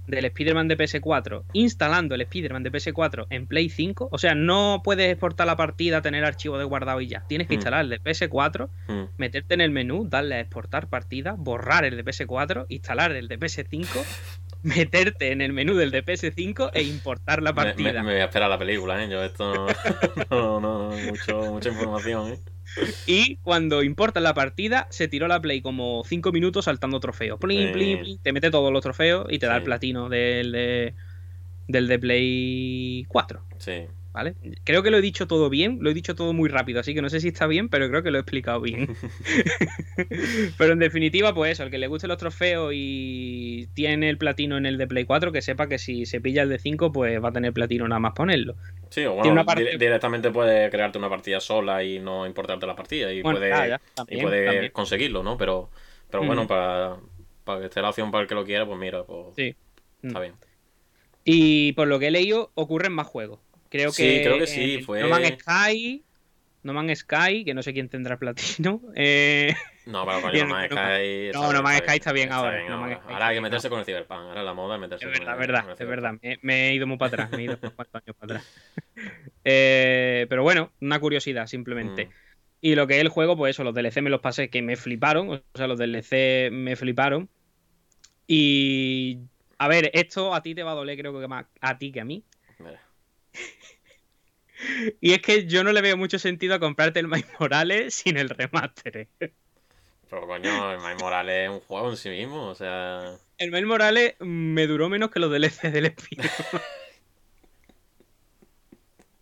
del 0.08 0.24
Spider-Man 0.24 0.66
de 0.68 0.76
PS4 0.76 1.44
instalando 1.52 2.14
el 2.14 2.22
Spider-Man 2.22 2.62
de 2.64 2.72
PS4 2.72 3.26
en 3.30 3.46
Play 3.46 3.68
5, 3.68 4.08
o 4.10 4.18
sea, 4.18 4.34
no 4.34 4.80
puedes 4.82 5.10
exportar 5.10 5.46
la 5.46 5.56
partida, 5.56 6.02
tener 6.02 6.24
archivo 6.24 6.58
de 6.58 6.64
guardado 6.64 7.00
y 7.00 7.06
ya. 7.06 7.24
Tienes 7.28 7.46
que 7.46 7.54
Mm. 7.54 7.58
instalar 7.58 7.80
el 7.84 7.90
de 7.90 8.00
PS4, 8.00 8.70
Mm. 8.88 9.02
meterte 9.18 9.54
en 9.54 9.60
el 9.60 9.70
menú, 9.70 10.06
darle 10.08 10.36
a 10.36 10.40
exportar 10.40 10.88
partida, 10.88 11.34
borrar 11.38 11.84
el 11.84 11.96
de 11.96 12.04
PS4, 12.04 12.66
instalar 12.68 13.12
el 13.12 13.28
de 13.28 13.38
PS5, 13.38 14.04
meterte 14.62 15.30
en 15.32 15.40
el 15.40 15.52
menú 15.52 15.74
del 15.74 15.90
de 15.90 16.02
PS5 16.04 16.70
e 16.74 16.82
importar 16.82 17.42
la 17.42 17.52
Me, 17.52 17.60
me- 17.60 17.64
partida. 17.66 18.02
me 18.02 18.12
voy 18.12 18.20
a 18.20 18.24
esperar 18.24 18.48
la 18.50 18.58
película, 18.58 19.02
¿eh? 19.04 19.08
Yo 19.08 19.22
esto 19.22 19.54
no, 19.54 19.66
no, 20.60 20.60
no, 20.60 20.90
mucho, 20.96 21.40
mucha 21.52 21.68
información, 21.68 22.32
¿eh? 22.32 22.38
Y 23.06 23.36
cuando 23.36 23.82
importas 23.82 24.22
la 24.22 24.34
partida, 24.34 24.86
se 24.90 25.08
tiró 25.08 25.28
la 25.28 25.40
play 25.40 25.60
como 25.62 26.02
5 26.04 26.32
minutos 26.32 26.66
saltando 26.66 27.00
trofeos. 27.00 27.38
Plin, 27.38 27.72
plin, 27.72 28.00
plin, 28.00 28.18
te 28.18 28.32
mete 28.32 28.50
todos 28.50 28.72
los 28.72 28.82
trofeos 28.82 29.26
y 29.30 29.38
te 29.38 29.46
da 29.46 29.54
Sí. 29.54 29.58
el 29.58 29.64
platino 29.64 30.08
del 30.08 30.52
de, 30.52 30.94
del 31.66 31.88
de 31.88 31.98
Play 31.98 33.04
4. 33.08 33.44
Sí. 33.58 33.86
¿Vale? 34.12 34.34
Creo 34.64 34.82
que 34.82 34.90
lo 34.90 34.96
he 34.96 35.02
dicho 35.02 35.26
todo 35.26 35.50
bien, 35.50 35.78
lo 35.80 35.90
he 35.90 35.94
dicho 35.94 36.14
todo 36.14 36.32
muy 36.32 36.48
rápido, 36.48 36.80
así 36.80 36.94
que 36.94 37.02
no 37.02 37.10
sé 37.10 37.20
si 37.20 37.28
está 37.28 37.46
bien, 37.46 37.68
pero 37.68 37.88
creo 37.88 38.02
que 38.02 38.10
lo 38.10 38.16
he 38.18 38.20
explicado 38.22 38.60
bien. 38.60 38.88
pero 40.58 40.72
en 40.72 40.78
definitiva, 40.78 41.34
pues 41.34 41.52
eso, 41.52 41.62
el 41.64 41.70
que 41.70 41.78
le 41.78 41.86
guste 41.86 42.08
los 42.08 42.16
trofeos 42.16 42.72
y 42.74 43.68
tiene 43.74 44.08
el 44.08 44.18
platino 44.18 44.56
en 44.56 44.66
el 44.66 44.78
de 44.78 44.86
Play 44.86 45.04
4, 45.04 45.30
que 45.30 45.42
sepa 45.42 45.68
que 45.68 45.78
si 45.78 46.06
se 46.06 46.20
pilla 46.20 46.42
el 46.42 46.48
de 46.48 46.58
5, 46.58 46.90
pues 46.90 47.22
va 47.22 47.28
a 47.28 47.32
tener 47.32 47.52
platino 47.52 47.86
nada 47.86 47.98
más 48.00 48.12
ponerlo. 48.14 48.56
Sí, 48.90 49.04
o 49.04 49.14
bueno, 49.14 49.44
directamente 49.78 50.30
puedes 50.30 50.70
crearte 50.70 50.98
una 50.98 51.10
partida 51.10 51.40
sola 51.40 51.84
y 51.84 51.98
no 51.98 52.26
importarte 52.26 52.66
la 52.66 52.74
partida 52.74 53.12
y 53.12 53.22
Bueno, 53.22 53.38
puedes, 53.38 53.54
ah, 53.54 53.66
ya, 53.68 53.80
y 54.08 54.18
también. 54.18 54.70
conseguirlo, 54.72 55.22
¿no? 55.22 55.36
Pero, 55.36 55.70
pero 56.10 56.24
bueno, 56.24 56.42
Ujú. 56.42 56.48
para, 56.48 56.96
para 57.44 57.60
que 57.60 57.66
esté 57.66 57.82
la 57.82 57.90
opción 57.90 58.10
para 58.10 58.22
el 58.22 58.28
que 58.28 58.34
lo 58.34 58.44
quiera, 58.44 58.64
pues 58.66 58.78
mira, 58.78 59.04
pues 59.04 59.36
Sí. 59.36 59.54
está 60.02 60.18
Mm. 60.18 60.22
bien. 60.22 60.34
Y 61.24 61.72
por 61.72 61.88
lo 61.88 61.98
que 61.98 62.06
he 62.06 62.10
leído, 62.10 62.50
ocurren 62.54 62.92
más 62.92 63.06
juegos. 63.06 63.40
Creo 63.70 63.90
Sí, 63.92 64.02
que. 64.02 64.22
creo 64.22 64.38
que 64.38 64.46
sí, 64.46 64.82
fue- 64.82 65.00
No 65.02 65.08
Man's 65.08 65.36
Sky. 65.40 66.02
No 66.64 66.72
Man's 66.74 66.98
Sky, 67.00 67.44
que 67.44 67.54
no 67.54 67.62
sé 67.62 67.72
quién 67.72 67.88
tendrá 67.88 68.18
platino. 68.18 68.80
Eh, 68.96 69.54
No, 69.86 70.04
pero 70.04 70.20
coño, 70.22 70.44
No 70.46 70.54
Man's 70.54 70.70
no, 70.70 70.76
Sky. 70.76 71.30
no, 71.32 71.52
No 71.52 71.62
Man's 71.62 71.78
Sky 71.84 71.96
está 71.96 72.12
bien 72.12 72.32
ahora, 72.32 73.00
Ahora 73.06 73.26
hay 73.28 73.36
que 73.36 73.40
meterse 73.40 73.68
con 73.70 73.78
el 73.78 73.84
Cyberpunk. 73.84 74.18
Ahora 74.20 74.42
la 74.42 74.54
moda 74.54 74.74
es 74.74 74.80
meterse 74.80 75.04
es 75.06 75.10
con 75.10 75.18
verdad, 75.26 75.34
el- 75.34 75.40
verdad, 75.46 75.60
con 75.62 75.70
el 75.70 75.74
es 75.82 75.88
verdad. 75.88 76.10
Cyberpunk. 76.20 76.22
Me, 76.42 76.54
me 76.54 76.68
he 76.68 76.74
ido 76.74 76.86
muy 76.86 76.96
para 76.98 77.08
atrás. 77.24 77.30
Me 77.30 77.38
he 77.38 77.44
ido 77.44 77.58
cuantos 77.76 78.02
años 78.02 78.16
para 78.18 78.34
atrás. 78.34 78.46
Eh, 79.44 80.26
pero 80.28 80.42
bueno, 80.42 80.72
una 80.80 80.98
curiosidad 80.98 81.46
simplemente. 81.46 82.06
Mm. 82.06 82.10
Y 82.60 82.74
lo 82.74 82.86
que 82.88 82.94
es 82.96 83.00
el 83.00 83.08
juego, 83.08 83.36
pues 83.36 83.50
eso, 83.54 83.62
los 83.62 83.72
DLC 83.74 84.02
me 84.02 84.10
los 84.10 84.20
pasé 84.20 84.50
que 84.50 84.62
me 84.62 84.74
fliparon. 84.76 85.30
O 85.30 85.40
sea, 85.54 85.68
los 85.68 85.78
DLC 85.78 86.50
me 86.50 86.74
fliparon. 86.74 87.28
Y. 88.26 89.18
A 89.58 89.68
ver, 89.68 89.90
esto 89.94 90.34
a 90.34 90.42
ti 90.42 90.54
te 90.54 90.62
va 90.62 90.72
a 90.72 90.74
doler, 90.74 90.96
creo 90.98 91.18
que 91.20 91.26
más 91.28 91.46
a 91.60 91.78
ti 91.78 91.90
que 91.92 92.00
a 92.00 92.04
mí. 92.04 92.22
Mira. 92.58 92.80
Y 95.00 95.12
es 95.12 95.22
que 95.22 95.46
yo 95.46 95.64
no 95.64 95.72
le 95.72 95.80
veo 95.80 95.96
mucho 95.96 96.18
sentido 96.18 96.54
a 96.54 96.60
comprarte 96.60 97.00
el 97.00 97.08
Miles 97.08 97.26
Morales 97.38 97.94
sin 97.94 98.16
el 98.16 98.28
remaster. 98.28 99.08
Pero 100.10 100.26
coño, 100.26 100.72
el 100.72 100.78
Miles 100.78 100.98
Morales 100.98 101.44
es 101.44 101.50
un 101.50 101.60
juego 101.60 101.90
en 101.90 101.96
sí 101.96 102.08
mismo, 102.10 102.48
o 102.48 102.54
sea. 102.54 103.20
El 103.36 103.50
Miles 103.50 103.66
Morales 103.66 104.14
me 104.20 104.66
duró 104.66 104.88
menos 104.88 105.10
que 105.10 105.20
los 105.20 105.30
DLC 105.30 105.70
del 105.70 105.86
Spider. 105.86 106.30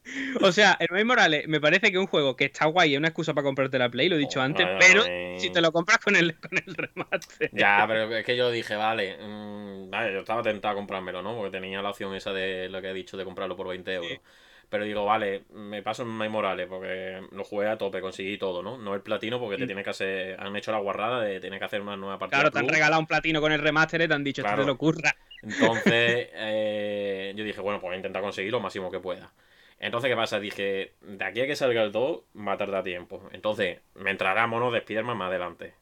o 0.41 0.53
sea, 0.53 0.76
el 0.80 0.89
Miles 0.91 1.07
Morales 1.07 1.49
me 1.49 1.61
parece 1.61 1.91
que 1.91 1.97
es 1.97 2.01
un 2.01 2.07
juego 2.07 2.37
que 2.37 2.45
está 2.47 2.66
guay, 2.66 2.93
es 2.95 2.99
una 2.99 3.09
excusa 3.09 3.34
para 3.34 3.45
comprarte 3.45 3.78
la 3.78 3.91
Play, 3.91 4.09
lo 4.09 4.16
he 4.16 4.18
dicho 4.18 4.41
Oh, 4.41 4.43
antes, 4.43 4.68
pero 4.78 5.03
vaya. 5.03 5.39
si 5.39 5.51
te 5.51 5.61
lo 5.61 5.72
compras 5.72 5.99
con 5.99 6.16
el, 6.16 6.39
con 6.39 6.57
el 6.57 6.74
remaster. 6.74 7.51
Ya, 7.51 7.84
pero 7.89 8.14
es 8.16 8.24
que 8.24 8.37
yo 8.37 8.51
dije, 8.51 8.76
vale, 8.76 9.16
mm, 9.18 9.91
vale, 9.91 10.12
yo 10.12 10.20
estaba 10.20 10.43
tentado 10.43 10.72
a 10.72 10.76
comprármelo, 10.76 11.22
¿no? 11.22 11.37
Porque 11.37 11.51
tenía 11.59 11.82
la 11.82 11.91
opción 11.91 12.14
esa 12.14 12.32
de 12.32 12.68
lo 12.68 12.80
que 12.80 12.91
he 12.91 12.95
dicho 12.95 13.16
de 13.16 13.24
comprarlo 13.24 13.57
por 13.57 13.68
20 13.68 13.95
euros. 13.95 14.11
Sí. 14.12 14.20
Pero 14.68 14.84
digo, 14.84 15.04
vale, 15.04 15.44
me 15.52 15.82
paso 15.82 16.02
en 16.02 16.16
Miles 16.16 16.30
Morales 16.32 16.66
porque 16.68 17.22
lo 17.30 17.44
jugué 17.44 17.68
a 17.68 17.78
tope, 17.78 18.00
conseguí 18.00 18.36
todo, 18.36 18.62
¿no? 18.62 18.78
No 18.78 18.94
el 18.94 19.00
platino 19.00 19.38
porque 19.38 19.56
te 19.58 19.64
Mm. 19.64 19.66
tiene 19.66 19.84
que 19.84 19.90
hacer, 19.90 20.40
han 20.40 20.56
hecho 20.56 20.72
la 20.72 20.78
guarrada 20.78 21.20
de 21.22 21.38
tener 21.38 21.58
que 21.58 21.64
hacer 21.64 21.80
una 21.80 21.96
nueva 21.96 22.18
partida. 22.18 22.40
Claro, 22.40 22.50
te 22.52 22.58
han 22.58 22.68
regalado 22.68 23.00
un 23.00 23.06
platino 23.06 23.40
con 23.40 23.52
el 23.52 23.60
remaster 23.60 24.02
y 24.02 24.08
te 24.08 24.14
han 24.14 24.24
dicho, 24.24 24.42
esto 24.42 24.48
Claro. 24.48 24.62
te 24.62 24.66
lo 24.66 24.72
ocurra. 24.72 25.14
Entonces, 25.42 26.28
eh, 26.34 27.32
yo 27.36 27.44
dije, 27.44 27.60
bueno, 27.60 27.78
pues 27.80 27.90
voy 27.90 27.94
a 27.94 27.98
intentar 27.98 28.22
conseguir 28.22 28.50
lo 28.50 28.60
máximo 28.60 28.90
que 28.90 28.98
pueda. 28.98 29.32
Entonces, 29.78 30.10
¿qué 30.10 30.16
pasa? 30.16 30.40
Dije, 30.40 30.94
de 31.00 31.24
aquí 31.24 31.40
a 31.42 31.46
que 31.46 31.54
salga 31.54 31.82
el 31.82 31.92
2 31.92 32.22
va 32.36 32.52
a 32.52 32.56
tardar 32.56 32.82
tiempo. 32.82 33.22
Entonces, 33.32 33.78
me 33.94 34.10
entrará 34.10 34.46
mono 34.46 34.70
de 34.72 34.78
Spider-Man 34.78 35.16
más 35.16 35.28
adelante. 35.28 35.74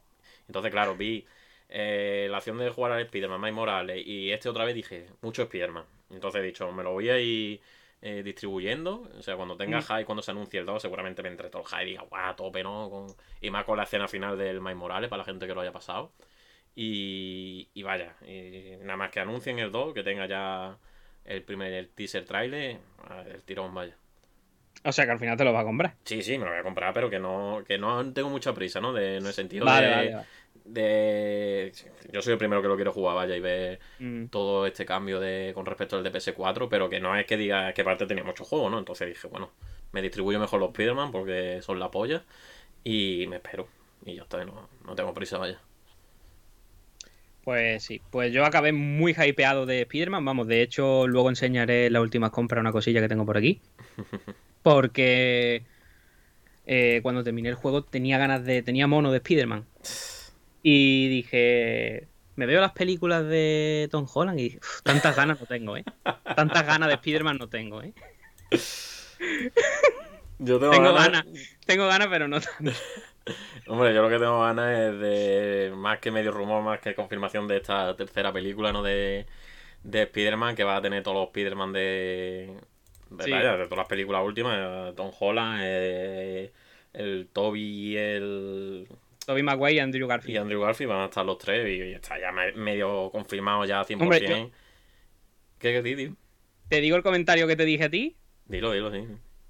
Entonces, 0.47 0.71
claro, 0.73 0.97
vi 0.97 1.27
eh, 1.69 2.27
la 2.31 2.39
acción 2.39 2.59
de 2.59 2.69
jugar 2.71 2.93
al 2.93 3.01
Spider-Man, 3.03 3.55
Morales, 3.55 4.03
y 4.07 4.31
este 4.33 4.49
otra 4.49 4.65
vez 4.65 4.75
dije, 4.75 5.07
mucho 5.23 5.43
Spider-Man. 5.43 5.85
Entonces 6.11 6.43
he 6.43 6.45
dicho, 6.45 6.71
me 6.73 6.83
lo 6.83 6.93
voy 6.93 7.09
a 7.09 7.19
ir 7.19 7.61
eh, 8.07 8.23
distribuyendo. 8.23 9.09
O 9.19 9.23
sea, 9.23 9.35
cuando 9.35 9.57
tenga 9.57 9.79
Mm. 9.81 9.83
hype, 9.83 10.05
cuando 10.05 10.23
se 10.23 10.31
anuncie 10.31 10.61
el 10.61 10.67
2, 10.67 10.83
seguramente 10.83 11.23
me 11.23 11.31
entre 11.31 11.49
todo 11.49 11.63
el 11.63 11.69
hype 11.69 11.83
y 11.85 11.87
diga, 11.93 12.03
guau, 12.03 12.37
tope, 12.37 12.63
¿no? 12.63 12.91
Con... 12.91 13.07
Y 13.41 13.51
más 13.51 13.65
con 13.65 13.79
la 13.79 13.85
escena 13.85 14.07
final 14.09 14.37
del 14.37 14.61
Miles 14.61 14.77
Morales, 14.77 15.09
para 15.09 15.19
la 15.23 15.25
gente 15.25 15.47
que 15.47 15.55
lo 15.55 15.63
haya 15.63 15.73
pasado. 15.73 16.13
Y, 16.77 17.69
y 17.73 17.83
vaya, 17.83 18.15
y 18.27 18.77
nada 18.83 18.97
más 18.97 19.11
que 19.11 19.21
anuncien 19.21 19.59
el 19.59 19.71
2, 19.73 19.95
que 19.95 20.03
tenga 20.03 20.27
ya 20.27 20.77
el 21.25 21.43
primer 21.43 21.73
el 21.73 21.89
teaser 21.89 22.25
trailer, 22.25 22.79
el 23.33 23.43
tirón, 23.45 23.73
vaya. 23.75 23.97
O 24.85 24.93
sea, 24.93 25.07
que 25.07 25.13
al 25.13 25.19
final 25.19 25.37
te 25.39 25.45
lo 25.45 25.53
vas 25.53 25.63
a 25.63 25.67
comprar. 25.67 25.95
Sí, 26.05 26.23
sí, 26.23 26.37
me 26.37 26.45
lo 26.45 26.51
voy 26.51 26.61
a 26.61 26.63
comprar, 26.63 26.93
pero 26.93 27.09
que 27.09 27.19
no, 27.19 27.63
que 27.67 27.79
no 27.79 28.13
tengo 28.13 28.29
mucha 28.29 28.53
prisa, 28.53 28.81
¿no? 28.81 28.93
De, 28.93 29.17
en 29.17 29.25
el 29.27 29.33
sentido 29.33 29.65
Vale, 29.65 29.87
de, 29.87 29.93
vale, 29.95 30.15
vale. 30.15 30.27
De- 30.65 31.73
Yo 32.13 32.23
soy 32.23 32.33
el 32.33 32.39
primero 32.39 32.63
que 32.63 32.69
lo 32.69 32.77
quiero 32.77 32.93
jugar, 32.93 33.17
vaya, 33.17 33.37
y 33.37 33.41
ver 33.41 33.81
Mm. 33.99 34.27
todo 34.31 34.67
este 34.67 34.85
cambio 34.87 35.21
de 35.21 35.53
con 35.55 35.67
respecto 35.67 35.97
al 35.97 36.05
de 36.05 36.11
PS4, 36.11 36.69
pero 36.69 36.89
que 36.89 37.01
no 37.01 37.17
es 37.17 37.27
que 37.27 37.37
diga 37.37 37.73
que 37.75 37.85
parte 37.85 38.07
tenía 38.07 38.25
muchos 38.25 38.49
juegos, 38.49 38.71
¿no? 38.71 38.79
Entonces 38.79 39.09
dije, 39.09 39.29
bueno, 39.29 39.51
me 39.93 40.03
distribuyo 40.03 40.41
mejor 40.41 40.61
los 40.61 40.71
Spider-Man 40.71 41.13
porque 41.13 41.61
son 41.63 41.79
la 41.79 41.91
polla 41.91 42.25
y 42.85 43.27
me 43.29 43.37
espero. 43.37 43.69
Y 44.07 44.17
ya 44.17 44.23
está, 44.23 44.45
no, 44.45 44.69
no 44.87 44.95
tengo 44.97 45.15
prisa, 45.15 45.39
vaya. 45.39 45.61
Pues 47.43 47.85
sí, 47.85 48.01
pues 48.11 48.33
yo 48.33 48.45
acabé 48.47 48.73
muy 48.73 49.13
hypeado 49.13 49.67
de 49.67 49.83
Spider-Man. 49.83 50.25
Vamos, 50.25 50.47
de 50.47 50.63
hecho, 50.63 51.07
luego 51.07 51.29
enseñaré 51.29 51.91
las 51.91 52.03
últimas 52.03 52.31
compras, 52.31 52.61
una 52.61 52.73
cosilla 52.73 53.01
que 53.01 53.09
tengo 53.09 53.27
por 53.27 53.37
aquí. 53.37 53.61
Porque 54.63 55.63
eh, 56.67 57.01
cuando 57.03 57.23
terminé 57.25 57.49
el 57.51 57.55
juego 57.55 57.85
tenía 57.85 58.19
ganas 58.19 58.45
de. 58.45 58.63
tenía 58.63 58.87
mono 58.87 59.11
de 59.11 59.19
Spider-Man. 59.19 59.67
Y 60.65 61.09
dije. 61.09 62.09
Me 62.37 62.47
veo 62.47 62.61
las 62.61 62.73
películas 62.73 63.25
de 63.29 63.89
Tom 63.93 64.09
Holland 64.13 64.41
y 64.41 64.57
uf, 64.57 64.83
tantas 64.83 65.15
ganas 65.15 65.39
no 65.41 65.47
tengo, 65.47 65.77
¿eh? 65.77 65.85
Tantas 66.35 66.67
ganas 66.67 66.89
de 66.89 66.95
Spider-Man 66.97 67.39
no 67.39 67.49
tengo, 67.49 67.81
¿eh? 67.83 67.93
Yo 70.39 70.59
Tengo 70.59 70.93
ganas, 70.95 71.25
tengo 71.65 71.87
ganas, 71.87 72.09
pero 72.09 72.27
no 72.27 72.41
tanto. 72.41 72.73
Hombre, 73.67 73.95
yo 73.95 74.03
lo 74.03 74.09
que 74.09 74.19
tengo 74.19 74.41
ganas 74.43 74.79
es 74.79 74.99
de 75.01 75.73
más 75.77 75.99
que 76.01 76.11
medio 76.11 76.33
rumor, 76.33 76.63
más 76.63 76.81
que 76.81 76.95
confirmación 76.95 77.47
de 77.49 77.59
esta 77.59 77.95
tercera 77.97 78.33
película, 78.33 78.73
¿no? 78.73 78.83
De, 78.83 79.27
de 79.85 80.03
Spider-Man, 80.03 80.57
que 80.57 80.65
va 80.65 80.77
a 80.77 80.83
tener 80.83 81.03
todos 81.03 81.17
los 81.17 81.27
Spider-Man 81.29 81.73
de, 81.73 82.61
de, 83.11 83.25
Sí. 83.25 83.31
de 83.31 83.41
todas 83.41 83.79
las 83.79 83.87
películas 83.89 84.23
últimas, 84.25 84.57
eh, 84.59 84.93
Tom 84.97 85.13
Holland, 85.19 85.61
eh, 85.65 86.53
el 86.93 87.29
Toby 87.33 87.63
y 87.63 87.97
el 87.97 88.89
Tobey 89.27 89.43
Maguire 89.43 89.75
y 89.75 89.79
Andrew 89.79 90.07
y 90.07 90.09
Garfield. 90.09 90.39
Andrew 90.39 90.61
Garfield 90.63 90.91
van 90.91 91.01
a 91.03 91.05
estar 91.07 91.25
los 91.25 91.39
tres 91.39 91.67
y, 91.69 91.83
y 91.83 91.93
está 91.95 92.19
ya 92.21 92.33
me- 92.33 92.53
medio 92.53 93.11
confirmado 93.11 93.65
ya 93.65 93.83
100%. 93.85 94.01
Hombre, 94.03 94.21
yo- 94.29 94.51
¿Qué, 95.59 95.83
di? 95.83 96.15
Te 96.69 96.81
digo 96.81 96.97
el 96.97 97.03
comentario 97.03 97.47
que 97.47 97.57
te 97.57 97.65
dije 97.65 97.85
a 97.85 97.91
ti, 97.91 98.17
Dilo, 98.47 98.73
dilo, 98.73 98.93
sí. 98.93 99.07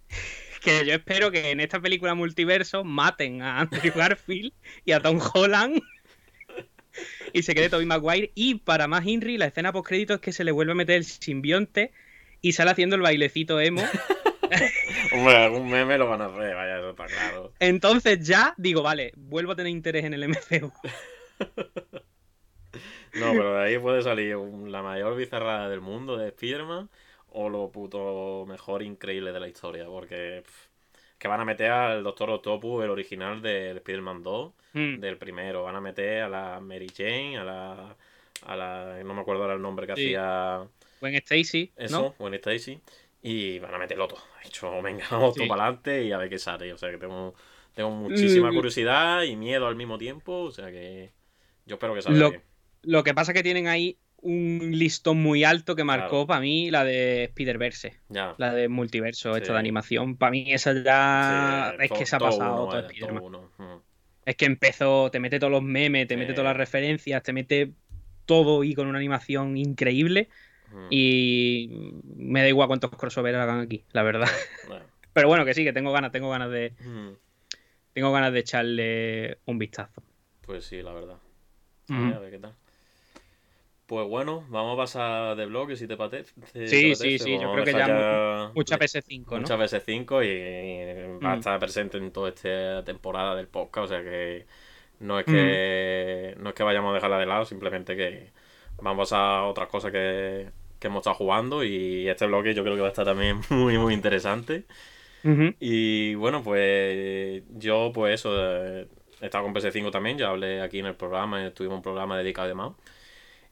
que 0.62 0.86
yo 0.86 0.94
espero 0.94 1.30
que 1.30 1.50
en 1.50 1.60
esta 1.60 1.80
película 1.80 2.14
multiverso 2.14 2.84
maten 2.84 3.42
a 3.42 3.60
Andrew 3.60 3.92
Garfield 3.96 4.52
y 4.84 4.92
a 4.92 5.00
Tom 5.00 5.18
Holland 5.34 5.80
y 7.32 7.42
se 7.42 7.54
quede 7.54 7.68
Tobey 7.68 7.86
Maguire 7.86 8.30
y 8.34 8.56
para 8.56 8.86
más 8.86 9.04
Henry 9.06 9.36
la 9.38 9.46
escena 9.46 9.72
post 9.72 9.88
crédito 9.88 10.14
es 10.14 10.20
que 10.20 10.32
se 10.32 10.44
le 10.44 10.52
vuelve 10.52 10.72
a 10.72 10.76
meter 10.76 10.96
el 10.96 11.04
simbionte 11.04 11.90
y 12.40 12.52
sale 12.52 12.70
haciendo 12.70 12.94
el 12.96 13.02
bailecito 13.02 13.60
emo 13.60 13.82
Hombre, 15.12 15.36
algún 15.36 15.70
meme 15.70 15.98
lo 15.98 16.08
van 16.08 16.22
a 16.22 16.26
hacer, 16.26 16.54
vaya, 16.54 16.78
eso 16.78 16.90
está 16.90 17.06
claro. 17.06 17.52
Entonces 17.60 18.26
ya 18.26 18.54
digo, 18.56 18.82
vale, 18.82 19.12
vuelvo 19.16 19.52
a 19.52 19.56
tener 19.56 19.70
interés 19.70 20.04
en 20.04 20.14
el 20.14 20.24
MCU. 20.24 20.72
No, 23.14 23.30
pero 23.32 23.54
de 23.56 23.62
ahí 23.64 23.78
puede 23.78 24.02
salir 24.02 24.36
la 24.36 24.82
mayor 24.82 25.14
bizarrada 25.16 25.68
del 25.68 25.80
mundo 25.80 26.16
de 26.16 26.28
Spider-Man 26.28 26.88
o 27.30 27.48
lo 27.48 27.70
puto 27.70 28.44
mejor 28.48 28.82
increíble 28.82 29.30
de 29.32 29.38
la 29.38 29.46
historia, 29.46 29.86
porque 29.86 30.42
pff, 30.44 30.66
que 31.18 31.28
van 31.28 31.40
a 31.40 31.44
meter 31.44 31.70
al 31.70 32.02
Doctor 32.02 32.30
Octopus, 32.30 32.82
el 32.82 32.90
original 32.90 33.40
del 33.40 33.76
Spider-Man 33.76 34.22
2, 34.24 34.52
Mm. 34.72 34.98
del 34.98 35.16
primero, 35.18 35.62
van 35.62 35.76
a 35.76 35.80
meter 35.80 36.22
a 36.24 36.28
la 36.28 36.58
Mary 36.60 36.88
Jane, 36.96 37.38
a 37.38 37.44
la... 37.44 37.96
A 38.46 38.56
la 38.56 38.98
no 39.04 39.14
me 39.14 39.20
acuerdo 39.20 39.42
ahora 39.42 39.54
el 39.54 39.62
nombre 39.62 39.86
que 39.86 39.94
Sí. 39.94 40.06
hacía 40.06 40.66
Gwen 41.00 41.14
Stacy, 41.14 41.70
eso, 41.76 42.02
¿no? 42.02 42.14
Gwen 42.18 42.34
Stacy, 42.34 42.80
y 43.22 43.60
van 43.60 43.72
a 43.74 43.78
meterlo 43.78 44.08
todo. 44.08 44.18
Dicho, 44.44 44.82
venga, 44.82 45.04
vamos 45.10 45.34
Sí. 45.34 45.40
todo 45.40 45.48
para 45.48 45.64
adelante 45.64 46.04
y 46.04 46.12
a 46.12 46.18
ver 46.18 46.28
qué 46.28 46.38
sale. 46.38 46.72
O 46.72 46.78
sea 46.78 46.90
que 46.90 46.98
tengo, 46.98 47.34
tengo 47.74 47.90
muchísima 47.90 48.50
Mm. 48.50 48.54
curiosidad 48.54 49.22
y 49.22 49.36
miedo 49.36 49.66
al 49.66 49.76
mismo 49.76 49.98
tiempo, 49.98 50.32
o 50.42 50.50
sea 50.52 50.70
que 50.70 51.12
yo 51.66 51.74
espero 51.76 51.94
que 51.94 52.02
salga 52.02 52.18
Lo- 52.18 52.30
bien. 52.30 52.42
Lo 52.82 53.02
que 53.02 53.14
pasa 53.14 53.32
es 53.32 53.36
que 53.36 53.42
tienen 53.42 53.66
ahí 53.66 53.98
un 54.18 54.70
listón 54.72 55.22
muy 55.22 55.44
alto 55.44 55.74
que 55.76 55.84
marcó 55.84 56.08
Claro. 56.10 56.26
para 56.26 56.40
mí 56.40 56.70
la 56.70 56.84
de 56.84 57.24
Spider-Verse, 57.24 57.94
la 58.08 58.54
de 58.54 58.68
multiverso, 58.68 59.34
Sí. 59.34 59.40
esta 59.40 59.52
de 59.54 59.58
animación. 59.58 60.16
Para 60.16 60.30
mí 60.32 60.52
esa 60.52 60.72
ya 60.82 61.74
Sí, 61.78 61.84
es 61.84 61.92
que 61.92 62.06
se 62.06 62.16
ha 62.16 62.18
pasado 62.18 62.64
uno, 62.64 62.70
todo 62.70 62.78
Spider-Man. 62.88 63.22
Mm. 63.58 63.64
Es 64.26 64.36
que 64.36 64.46
empezó, 64.46 65.10
te 65.10 65.20
mete 65.20 65.38
todos 65.38 65.50
los 65.50 65.62
memes, 65.62 66.06
te 66.08 66.16
mete 66.16 66.32
todas 66.32 66.46
las 66.50 66.56
referencias, 66.56 67.22
te 67.22 67.32
mete 67.34 67.72
todo 68.24 68.64
y 68.64 68.74
con 68.74 68.86
una 68.86 68.98
animación 68.98 69.58
increíble. 69.58 70.28
Mm. 70.72 70.86
Y 70.90 71.92
me 72.16 72.40
da 72.42 72.48
igual 72.48 72.68
cuántos 72.68 72.90
crossover 72.90 73.34
hagan 73.36 73.60
aquí, 73.60 73.84
la 73.92 74.02
verdad. 74.02 74.28
Bueno. 74.68 74.84
Pero 75.12 75.28
bueno, 75.28 75.44
que 75.44 75.54
sí, 75.54 75.62
que 75.64 75.72
tengo 75.72 75.92
ganas, 75.92 76.10
tengo 76.12 76.30
ganas 76.30 76.50
de, 76.50 76.72
Mm. 76.84 77.10
tengo 77.92 78.12
ganas 78.12 78.32
de 78.32 78.38
echarle 78.40 79.38
un 79.46 79.58
vistazo. 79.58 80.02
Pues 80.40 80.64
sí, 80.64 80.82
la 80.82 80.92
verdad. 80.92 81.18
Mm. 81.88 82.12
A 82.12 82.18
ver 82.18 82.30
qué 82.32 82.38
tal. 82.38 82.54
Pues 83.86 84.08
bueno, 84.08 84.46
vamos 84.48 84.74
a 84.74 84.76
pasar 84.78 85.36
de 85.36 85.44
bloque 85.44 85.76
si 85.76 85.86
te 85.86 85.92
apetece. 85.94 86.32
te 86.52 86.66
Sí, 86.68 86.94
sí, 86.94 87.18
sí, 87.18 87.38
yo 87.38 87.52
creo 87.52 87.64
que 87.64 87.72
ya 87.72 87.86
dejar 87.86 88.52
Mucha 88.54 88.76
de- 88.78 88.86
PS5, 88.86 89.34
¿no? 89.34 89.40
muchas 89.42 89.58
veces 89.58 89.82
5 89.84 90.22
y 90.22 91.18
va 91.22 91.32
a 91.34 91.36
estar 91.36 91.58
presente 91.60 91.98
en 91.98 92.10
toda 92.10 92.30
esta 92.30 92.82
temporada 92.84 93.36
del 93.36 93.46
podcast, 93.46 93.84
o 93.84 93.88
sea 93.88 94.02
que 94.02 94.46
no 95.00 95.18
es 95.20 95.26
que 95.26 96.34
no 96.38 96.48
es 96.48 96.54
que 96.54 96.62
vayamos 96.62 96.92
a 96.92 96.94
dejarla 96.94 97.18
de 97.18 97.26
lado, 97.26 97.44
simplemente 97.44 97.94
que 97.94 98.32
vamos 98.84 99.12
a 99.12 99.44
otras 99.44 99.68
cosas 99.68 99.90
que, 99.90 100.50
que 100.78 100.86
hemos 100.86 101.00
estado 101.00 101.16
jugando 101.16 101.64
y 101.64 102.06
este 102.08 102.26
bloque 102.26 102.54
yo 102.54 102.62
creo 102.62 102.76
que 102.76 102.82
va 102.82 102.88
a 102.88 102.90
estar 102.90 103.06
también 103.06 103.40
muy 103.50 103.78
muy 103.78 103.94
interesante. 103.94 104.66
Y 105.58 106.14
bueno, 106.16 106.42
pues 106.42 107.42
yo 107.56 107.90
pues 107.94 108.20
eso, 108.20 108.30
eh, 108.36 108.86
he 109.22 109.24
estado 109.24 109.44
con 109.44 109.54
PS5 109.54 109.90
también, 109.90 110.18
ya 110.18 110.28
hablé 110.28 110.60
aquí 110.60 110.80
en 110.80 110.86
el 110.86 110.96
programa, 110.96 111.50
tuvimos 111.52 111.76
un 111.76 111.82
programa 111.82 112.18
dedicado 112.18 112.48
de 112.48 112.54
más. 112.54 112.72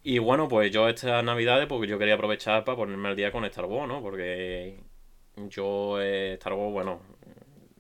Y 0.03 0.19
bueno, 0.19 0.49
pues 0.49 0.71
yo 0.71 0.89
estas 0.89 1.25
navidades, 1.25 1.67
porque 1.69 1.89
yo 1.89 1.99
quería 1.99 2.15
aprovechar 2.15 2.65
para 2.65 2.77
ponerme 2.77 3.09
al 3.09 3.17
día 3.17 3.33
con 3.33 3.45
Star 3.47 3.65
Wars, 3.67 3.89
¿no? 3.89 4.03
Porque 4.03 4.81
yo, 5.49 6.01
eh, 6.01 6.35
Star 6.35 6.55
Wars, 6.55 6.73
bueno, 6.73 7.01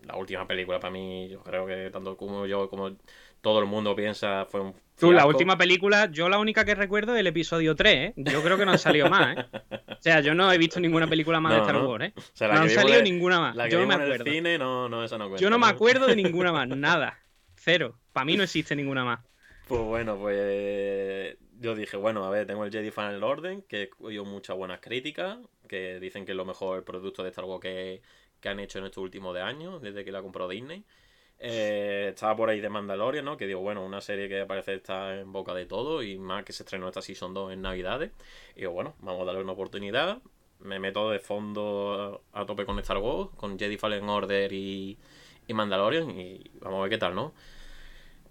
la 0.07 0.17
última 0.17 0.47
película 0.47 0.81
para 0.81 0.93
mí, 0.93 1.29
yo 1.29 1.43
creo 1.43 1.67
que 1.67 1.91
tanto 1.91 2.17
como 2.17 2.47
yo 2.47 2.69
como 2.71 2.93
todo 3.41 3.61
el 3.61 3.67
mundo 3.67 3.95
piensa, 3.97 4.47
fue 4.47 4.61
un 4.61 4.75
Tú, 4.99 5.13
la 5.13 5.27
última 5.27 5.59
película, 5.59 6.11
yo 6.11 6.29
la 6.29 6.39
única 6.39 6.65
que 6.65 6.75
recuerdo 6.75 7.15
es 7.15 7.21
el 7.21 7.27
episodio 7.27 7.75
3, 7.75 7.95
¿eh? 7.95 8.13
Yo 8.17 8.43
creo 8.43 8.57
que 8.57 8.65
no 8.65 8.73
han 8.73 8.79
salido 8.79 9.09
más, 9.09 9.37
¿eh? 9.37 9.47
O 9.89 10.03
sea, 10.03 10.21
yo 10.21 10.35
no 10.35 10.53
he 10.53 10.59
visto 10.59 10.81
ninguna 10.81 11.07
película 11.07 11.41
más 11.41 11.53
de 11.55 11.59
Star. 11.61 11.77
Wars, 11.77 12.05
¿eh? 12.07 12.13
O 12.17 12.21
sea, 12.35 12.49
la 12.49 12.55
No 12.55 12.61
han 12.63 12.71
salido 12.71 13.03
ninguna 13.03 13.41
más. 13.41 13.57
La 13.57 13.65
que 13.65 13.71
Yo 13.73 13.81
no 13.81 13.87
me 13.87 13.95
vimos 13.95 13.97
en 13.97 14.03
el 14.03 14.13
acuerdo. 14.13 14.33
cine, 14.33 14.59
no, 14.59 14.89
no, 14.89 15.05
esa 15.05 15.19
no 15.19 15.29
cuenta. 15.29 15.43
Yo 15.43 15.51
no 15.51 15.59
me 15.59 15.67
acuerdo 15.67 16.07
de 16.07 16.17
ninguna 16.17 16.53
más, 16.53 16.69
nada. 16.69 17.19
Cero. 17.57 17.99
Para 18.13 18.25
mí 18.25 18.37
no 18.37 18.43
existe 18.43 18.75
ninguna 18.77 19.05
más. 19.05 19.21
Pues 19.69 19.81
bueno, 19.83 20.17
pues 20.19 21.37
yo 21.61 21.75
dije, 21.75 21.97
bueno, 21.97 22.25
a 22.25 22.31
ver, 22.31 22.47
tengo 22.47 22.65
el 22.65 22.73
Jedi 22.73 22.91
Fallen 22.91 23.23
Order, 23.23 23.63
que 23.69 23.83
he 23.85 23.91
oído 24.01 24.25
muchas 24.25 24.57
buenas 24.57 24.81
críticas, 24.81 25.39
que 25.69 26.01
dicen 26.01 26.27
que 26.27 26.33
es 26.33 26.37
lo 26.37 26.45
mejor 26.45 26.85
producto 26.85 27.23
de 27.23 27.31
Star 27.31 27.45
Wars 27.45 27.63
que, 27.63 28.03
que 28.41 28.49
han 28.49 28.59
hecho 28.59 28.81
en 28.81 28.87
estos 28.87 29.03
últimos 29.03 29.35
de 29.35 29.43
años, 29.43 29.81
desde 29.81 30.05
que 30.05 30.13
la 30.13 30.21
compró 30.23 30.49
Disney. 30.49 30.85
Eh, 31.45 32.11
estaba 32.11 32.37
por 32.37 32.49
ahí 32.51 32.61
de 32.61 32.69
Mandalorian, 32.69 33.25
¿no? 33.25 33.37
Que 33.37 33.49
digo, 33.49 33.61
bueno, 33.61 33.85
una 33.85 34.01
serie 34.01 34.29
que 34.29 34.47
parece 34.47 34.75
estar 34.75 35.19
en 35.19 35.33
boca 35.33 35.53
de 35.55 35.67
todo 35.67 36.01
y 36.05 36.17
más 36.17 36.45
que 36.45 36.53
se 36.53 36.63
estrenó 36.63 36.87
esta 36.87 37.03
Season 37.03 37.35
2 37.35 37.53
en 37.53 37.63
Navidades. 37.63 38.13
Y 38.55 38.61
digo, 38.61 38.73
bueno, 38.73 38.95
vamos 39.01 39.23
a 39.23 39.25
darle 39.25 39.43
una 39.43 39.53
oportunidad. 39.53 40.19
Me 40.61 40.79
meto 40.79 41.11
de 41.11 41.19
fondo 41.19 42.23
a 42.33 42.47
tope 42.47 42.65
con 42.65 42.79
Star 42.79 42.99
Wars, 42.99 43.31
con 43.37 43.59
Jedi 43.59 43.77
Fallen 43.77 44.09
Order 44.09 44.53
y, 44.53 44.97
y 45.49 45.55
Mandalorian 45.55 46.11
y 46.11 46.49
vamos 46.61 46.79
a 46.79 46.83
ver 46.83 46.91
qué 46.91 46.99
tal, 46.99 47.17
¿no? 47.17 47.35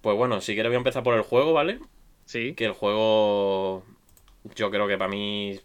Pues 0.02 0.16
bueno, 0.16 0.40
si 0.40 0.54
quieres 0.54 0.70
voy 0.70 0.76
a 0.76 0.78
empezar 0.78 1.04
por 1.04 1.16
el 1.16 1.22
juego, 1.24 1.52
¿vale? 1.52 1.80
Sí. 2.24 2.54
Que 2.56 2.64
el 2.64 2.72
juego, 2.72 3.84
yo 4.56 4.72
creo 4.72 4.88
que 4.88 4.98
para 4.98 5.10
mí, 5.10 5.60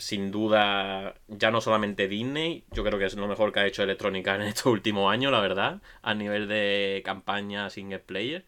sin 0.00 0.30
duda, 0.30 1.14
ya 1.28 1.50
no 1.50 1.60
solamente 1.60 2.08
Disney, 2.08 2.64
yo 2.72 2.84
creo 2.84 2.98
que 2.98 3.06
es 3.06 3.14
lo 3.16 3.28
mejor 3.28 3.52
que 3.52 3.60
ha 3.60 3.66
hecho 3.66 3.82
Electronic 3.82 4.26
Arts 4.28 4.42
en 4.42 4.48
estos 4.48 4.66
últimos 4.66 5.12
años, 5.12 5.32
la 5.32 5.40
verdad, 5.40 5.82
a 6.02 6.14
nivel 6.14 6.48
de 6.48 7.02
campaña 7.04 7.70
single 7.70 8.00
player. 8.00 8.44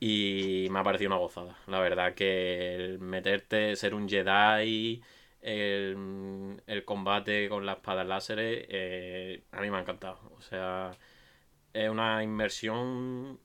Y 0.00 0.66
me 0.70 0.80
ha 0.80 0.82
parecido 0.82 1.10
una 1.10 1.18
gozada. 1.18 1.56
La 1.68 1.78
verdad 1.80 2.14
que 2.14 2.74
el 2.74 2.98
meterte, 2.98 3.76
ser 3.76 3.94
un 3.94 4.08
Jedi, 4.08 5.00
el, 5.42 6.82
combate 6.84 7.48
con 7.48 7.66
las 7.66 7.76
espadas 7.76 8.06
láseres, 8.06 8.66
eh, 8.68 9.42
a 9.52 9.60
mí 9.60 9.70
me 9.70 9.76
ha 9.76 9.80
encantado. 9.80 10.18
O 10.36 10.40
sea, 10.42 10.92
es 11.72 11.88
una 11.88 12.22
inmersión 12.22 13.38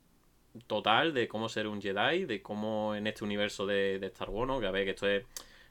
total 0.68 1.14
de 1.14 1.28
cómo 1.28 1.50
ser 1.50 1.68
un 1.68 1.82
Jedi, 1.82 2.26
de 2.26 2.42
cómo 2.42 2.96
en 2.96 3.08
este 3.08 3.24
universo 3.24 3.66
de, 3.66 3.98
Star 4.08 4.30
Wars. 4.30 4.60
Que 4.60 4.68
a 4.68 4.72
ver, 4.72 4.86
que 4.86 4.92
esto 4.92 5.08
es, 5.08 5.26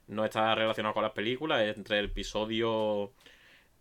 no 0.08 0.24
está 0.24 0.54
relacionado 0.54 0.94
con 0.94 1.02
las 1.02 1.12
películas, 1.12 1.62
es 1.62 1.76
entre 1.76 1.98
el 1.98 2.06
episodio... 2.06 3.12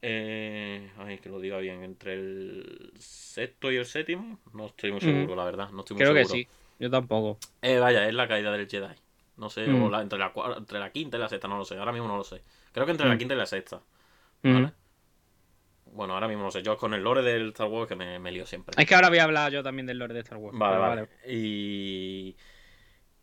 Eh, 0.08 0.92
ay, 1.00 1.18
que 1.18 1.30
lo 1.30 1.40
diga 1.40 1.58
bien, 1.58 1.82
entre 1.84 2.14
el 2.14 2.92
sexto 3.00 3.72
y 3.72 3.78
el 3.78 3.86
séptimo, 3.86 4.38
no 4.54 4.68
estoy 4.68 4.92
muy 4.92 5.00
Mm. 5.02 5.04
seguro, 5.04 5.36
la 5.36 5.46
verdad, 5.46 5.70
no 5.72 5.80
estoy 5.80 5.96
muy 5.96 6.04
Creo 6.04 6.14
que 6.14 6.26
seguro. 6.26 6.36
sí. 6.36 6.48
Yo 6.80 6.90
tampoco. 6.92 7.40
Eh, 7.62 7.80
vaya, 7.80 8.08
es 8.08 8.14
la 8.14 8.28
caída 8.28 8.52
del 8.52 8.68
Jedi. 8.70 8.94
No 9.38 9.50
sé, 9.50 9.66
Mm. 9.68 9.82
o 9.84 9.90
la- 9.90 10.02
entre, 10.02 10.20
la, 10.20 10.32
entre 10.58 10.78
la 10.80 10.92
quinta 10.92 11.18
y 11.18 11.20
la 11.22 11.28
sexta, 11.30 11.48
no 11.48 11.58
lo 11.58 11.66
sé, 11.66 11.76
ahora 11.78 11.92
mismo 11.92 12.08
no 12.08 12.18
lo 12.18 12.24
sé. 12.24 12.44
Creo 12.72 12.86
que 12.86 12.92
entre 12.92 13.08
la 13.08 13.16
Mm. 13.16 13.18
quinta 13.18 13.34
y 13.34 13.38
la 13.38 13.46
sexta. 13.48 13.78
Ujú. 14.44 14.54
¿vale? 14.54 14.72
Bueno, 15.86 16.14
ahora 16.14 16.28
mismo 16.28 16.44
no 16.44 16.52
sé, 16.52 16.62
yo 16.62 16.78
con 16.78 16.94
el 16.94 17.02
lore 17.02 17.22
del 17.24 17.50
Star 17.50 17.68
Wars 17.68 17.88
que 17.88 17.96
me, 17.96 18.20
me 18.20 18.32
lío 18.32 18.46
siempre. 18.46 18.76
Es 18.78 18.88
que 18.88 18.94
ahora 18.96 19.10
voy 19.10 19.18
a 19.20 19.24
hablar 19.24 19.52
yo 19.52 19.64
también 19.64 19.86
del 19.88 19.98
Lord 19.98 20.14
de 20.14 20.20
Star 20.20 20.38
Wars. 20.38 20.58
Vale, 20.58 20.78
vale. 20.78 21.10
Y, 21.28 22.36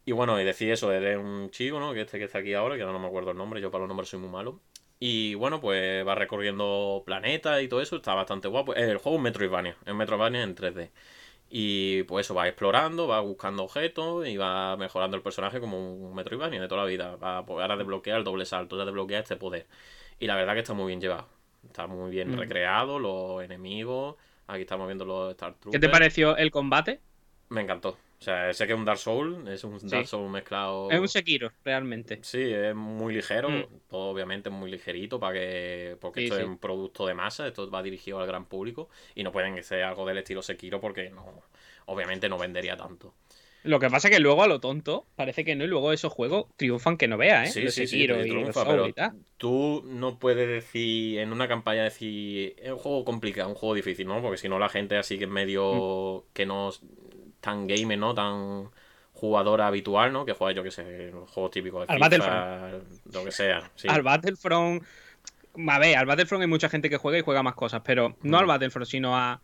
y 0.04 0.12
bueno, 0.12 0.40
y 0.40 0.44
decir 0.44 0.70
eso, 0.72 0.92
eres 0.92 1.16
un 1.18 1.50
chico, 1.50 1.78
¿no? 1.80 1.92
Que 1.92 2.02
este 2.02 2.18
que 2.18 2.24
está 2.24 2.38
aquí 2.38 2.54
ahora, 2.54 2.76
que 2.76 2.82
ahora 2.82 2.92
no 2.94 2.98
me 3.00 3.06
acuerdo 3.08 3.30
el 3.32 3.36
nombre, 3.36 3.60
yo 3.60 3.70
para 3.70 3.82
los 3.82 3.88
nombres 3.88 4.08
soy 4.08 4.18
muy 4.20 4.28
malo. 4.30 4.60
Y 4.98 5.34
bueno, 5.34 5.60
pues 5.60 6.06
va 6.06 6.14
recorriendo 6.14 7.02
planetas 7.04 7.60
y 7.62 7.68
todo 7.68 7.80
eso, 7.80 7.96
está 7.96 8.14
bastante 8.14 8.48
guapo. 8.48 8.74
El 8.74 8.98
juego 8.98 9.16
es 9.16 9.18
un 9.18 9.22
Metroidvania, 9.22 9.76
es 9.84 9.90
un 9.90 9.96
Metroidvania 9.98 10.42
en 10.42 10.54
3D. 10.54 10.90
Y 11.50 12.04
pues 12.04 12.26
eso, 12.26 12.34
va 12.34 12.48
explorando, 12.48 13.06
va 13.08 13.20
buscando 13.20 13.64
objetos 13.64 14.26
y 14.26 14.36
va 14.36 14.76
mejorando 14.76 15.16
el 15.16 15.22
personaje 15.22 15.60
como 15.60 15.94
un 15.94 16.14
Metroidvania 16.14 16.60
de 16.60 16.68
toda 16.68 16.82
la 16.82 16.86
vida. 16.88 17.16
Va 17.16 17.38
a 17.38 17.46
poder 17.46 17.62
ahora 17.64 17.76
desbloquear 17.76 18.18
el 18.18 18.24
doble 18.24 18.44
salto, 18.46 18.78
ya 18.78 18.84
desbloquea 18.84 19.20
este 19.20 19.36
poder. 19.36 19.66
Y 20.20 20.26
la 20.26 20.36
verdad 20.36 20.54
que 20.54 20.60
está 20.60 20.72
muy 20.72 20.86
bien 20.86 21.00
llevado. 21.00 21.26
Está 21.66 21.86
muy 21.86 22.10
bien 22.10 22.30
Mm. 22.30 22.38
recreado, 22.38 22.98
los 22.98 23.42
enemigos. 23.42 24.16
Aquí 24.46 24.62
estamos 24.62 24.86
viendo 24.86 25.04
los 25.04 25.30
Star 25.32 25.54
¿Qué 25.54 25.58
Troopers. 25.60 25.80
te 25.80 25.88
pareció 25.88 26.36
el 26.36 26.50
combate? 26.50 27.00
Me 27.50 27.60
encantó. 27.60 27.98
O 28.22 28.24
sea, 28.24 28.52
sé 28.54 28.68
que 28.68 28.72
es 28.72 28.78
un 28.78 28.84
Dark 28.84 29.00
Soul, 29.00 29.48
es 29.48 29.64
un 29.64 29.76
Dark 29.88 30.06
Soul 30.06 30.30
mezclado. 30.30 30.88
Es 30.92 31.00
un 31.00 31.08
Sekiro, 31.08 31.50
realmente. 31.64 32.20
Sí, 32.22 32.40
es 32.40 32.72
muy 32.72 33.12
ligero, 33.14 33.50
Mm. 33.50 33.64
todo 33.90 34.10
obviamente 34.10 34.48
es 34.48 34.54
muy 34.54 34.70
ligerito 34.70 35.18
para 35.18 35.32
que 35.40 35.96
porque 36.00 36.20
Sí, 36.20 36.24
esto 36.26 36.36
sí. 36.36 36.42
es 36.42 36.48
un 36.48 36.58
producto 36.58 37.04
de 37.04 37.14
masa, 37.14 37.48
esto 37.48 37.68
va 37.68 37.82
dirigido 37.82 38.20
al 38.20 38.28
gran 38.28 38.44
público 38.44 38.88
y 39.16 39.24
no 39.24 39.32
pueden 39.32 39.60
ser 39.64 39.82
algo 39.82 40.06
del 40.06 40.18
estilo 40.18 40.40
Sekiro 40.40 40.80
porque 40.80 41.10
no 41.10 41.42
obviamente 41.86 42.28
no 42.28 42.38
vendería 42.38 42.76
tanto. 42.76 43.12
Lo 43.64 43.80
que 43.80 43.90
pasa 43.90 44.06
es 44.08 44.14
que 44.14 44.20
luego 44.20 44.44
a 44.44 44.46
lo 44.46 44.60
tonto 44.60 45.04
parece 45.16 45.44
que 45.44 45.56
no, 45.56 45.64
y 45.64 45.68
luego 45.68 45.92
esos 45.92 46.12
juegos 46.12 46.46
triunfan 46.56 46.96
que 46.96 47.08
no 47.08 47.16
veas, 47.16 47.48
¿eh? 47.48 47.52
Sí, 47.52 47.62
Los 47.62 47.74
sí, 47.74 47.96
y 47.96 48.06
los 48.06 48.22
triunfa, 48.22 48.52
Soul 48.52 48.66
pero 48.68 48.86
y 48.88 48.92
tal. 48.92 49.12
tú 49.36 49.82
no 49.84 50.20
puedes 50.20 50.46
decir 50.48 51.18
en 51.18 51.32
una 51.32 51.48
campaña 51.48 51.82
decir 51.82 52.54
es 52.56 52.70
un 52.70 52.78
juego 52.78 53.04
complicado, 53.04 53.48
un 53.48 53.56
juego 53.56 53.74
difícil, 53.74 54.06
¿no? 54.06 54.22
Porque 54.22 54.36
si 54.38 54.48
no 54.48 54.60
la 54.60 54.68
gente 54.68 54.96
así 54.96 55.18
que 55.18 55.24
es 55.24 55.30
medio 55.30 56.24
Mm. 56.28 56.32
que 56.32 56.46
no 56.46 56.70
tan 57.42 57.66
gamer, 57.66 57.98
¿no? 57.98 58.14
Tan 58.14 58.70
jugadora 59.12 59.66
habitual, 59.66 60.10
¿no? 60.12 60.24
Que 60.24 60.32
juega 60.32 60.52
yo 60.56 60.62
que 60.62 60.70
sé, 60.70 61.10
los 61.12 61.30
juegos 61.30 61.50
típicos 61.50 61.86
de 61.86 61.92
Al 61.92 62.02
FIFA, 62.10 62.70
lo 63.12 63.24
que 63.24 63.30
sea. 63.32 63.70
Sí. 63.76 63.88
Al 63.88 64.02
Battlefront. 64.02 64.82
A 65.68 65.78
ver, 65.78 65.98
al 65.98 66.06
Battlefront 66.06 66.40
hay 66.40 66.48
mucha 66.48 66.70
gente 66.70 66.88
que 66.88 66.96
juega 66.96 67.18
y 67.18 67.20
juega 67.20 67.42
más 67.42 67.54
cosas, 67.54 67.82
pero 67.84 68.16
no 68.22 68.38
Mm. 68.38 68.40
al 68.40 68.46
Battlefront, 68.46 68.88
sino 68.88 69.14
a 69.16 69.40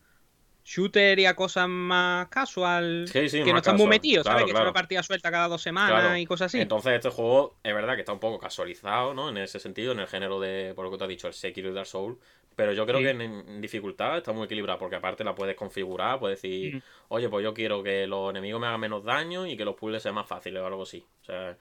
shooter 0.65 1.19
y 1.19 1.27
a 1.27 1.35
cosas 1.37 1.69
más 1.69 2.29
casual. 2.29 3.07
Sí, 3.11 3.29
sí, 3.29 3.43
que 3.43 3.53
no 3.53 3.59
están 3.59 3.77
muy 3.77 3.87
metidos, 3.87 4.25
claro, 4.25 4.41
¿sabes? 4.41 4.53
Que 4.53 4.59
es 4.59 4.63
una 4.63 4.73
partida 4.73 5.03
suelta 5.03 5.31
cada 5.31 5.49
dos 5.49 5.63
semanas 5.63 6.01
Claro. 6.03 6.17
y 6.17 6.27
cosas 6.27 6.47
así. 6.47 6.61
Entonces 6.61 6.93
este 6.95 7.09
juego 7.11 7.57
es 7.63 7.75
verdad 7.75 7.95
que 7.95 8.01
está 8.01 8.13
un 8.13 8.21
poco 8.21 8.39
casualizado, 8.39 9.15
¿no? 9.15 9.29
En 9.31 9.37
ese 9.39 9.59
sentido, 9.61 9.93
en 9.93 10.01
el 10.01 10.07
género 10.07 10.41
de, 10.41 10.73
por 10.75 10.85
lo 10.85 10.91
que 10.91 10.99
te 10.99 11.05
has 11.05 11.09
dicho, 11.09 11.27
el 11.27 11.35
Sekiro 11.35 11.71
y 11.71 11.73
Dark 11.75 11.87
Souls. 11.87 12.19
Pero 12.59 12.73
yo 12.73 12.85
creo 12.87 12.99
Sí. 12.99 13.05
que 13.05 13.11
en, 13.11 13.61
dificultad 13.61 14.17
está 14.19 14.33
muy 14.33 14.47
equilibrado, 14.47 14.81
porque 14.81 14.97
aparte 14.97 15.23
la 15.23 15.33
puedes 15.33 15.55
configurar, 15.55 16.19
puedes 16.19 16.43
decir, 16.43 16.75
Mm. 16.75 16.83
oye, 17.11 17.29
pues 17.29 17.45
yo 17.45 17.55
quiero 17.55 17.85
que 17.85 18.09
los 18.09 18.31
enemigos 18.31 18.61
me 18.61 18.67
hagan 18.67 18.81
menos 18.81 19.05
daño 19.05 19.47
y 19.47 19.57
que 19.57 19.65
los 19.65 19.77
puzzles 19.77 20.03
sean 20.03 20.17
más 20.17 20.27
fáciles 20.27 20.61
o 20.61 20.67
algo 20.67 20.83
así. 20.83 21.07
O 21.23 21.25
sea, 21.25 21.57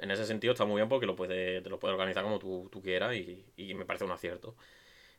en 0.00 0.10
ese 0.10 0.26
sentido 0.26 0.52
está 0.52 0.64
muy 0.64 0.76
bien 0.80 0.88
porque 0.88 1.06
lo 1.06 1.14
puedes, 1.14 1.62
te 1.62 1.70
lo 1.70 1.78
puedes 1.78 1.94
organizar 1.94 2.24
como 2.24 2.40
tú, 2.40 2.68
tú 2.72 2.82
quieras 2.82 3.14
y, 3.14 3.44
y 3.56 3.74
me 3.74 3.84
parece 3.84 4.04
un 4.04 4.10
acierto. 4.10 4.56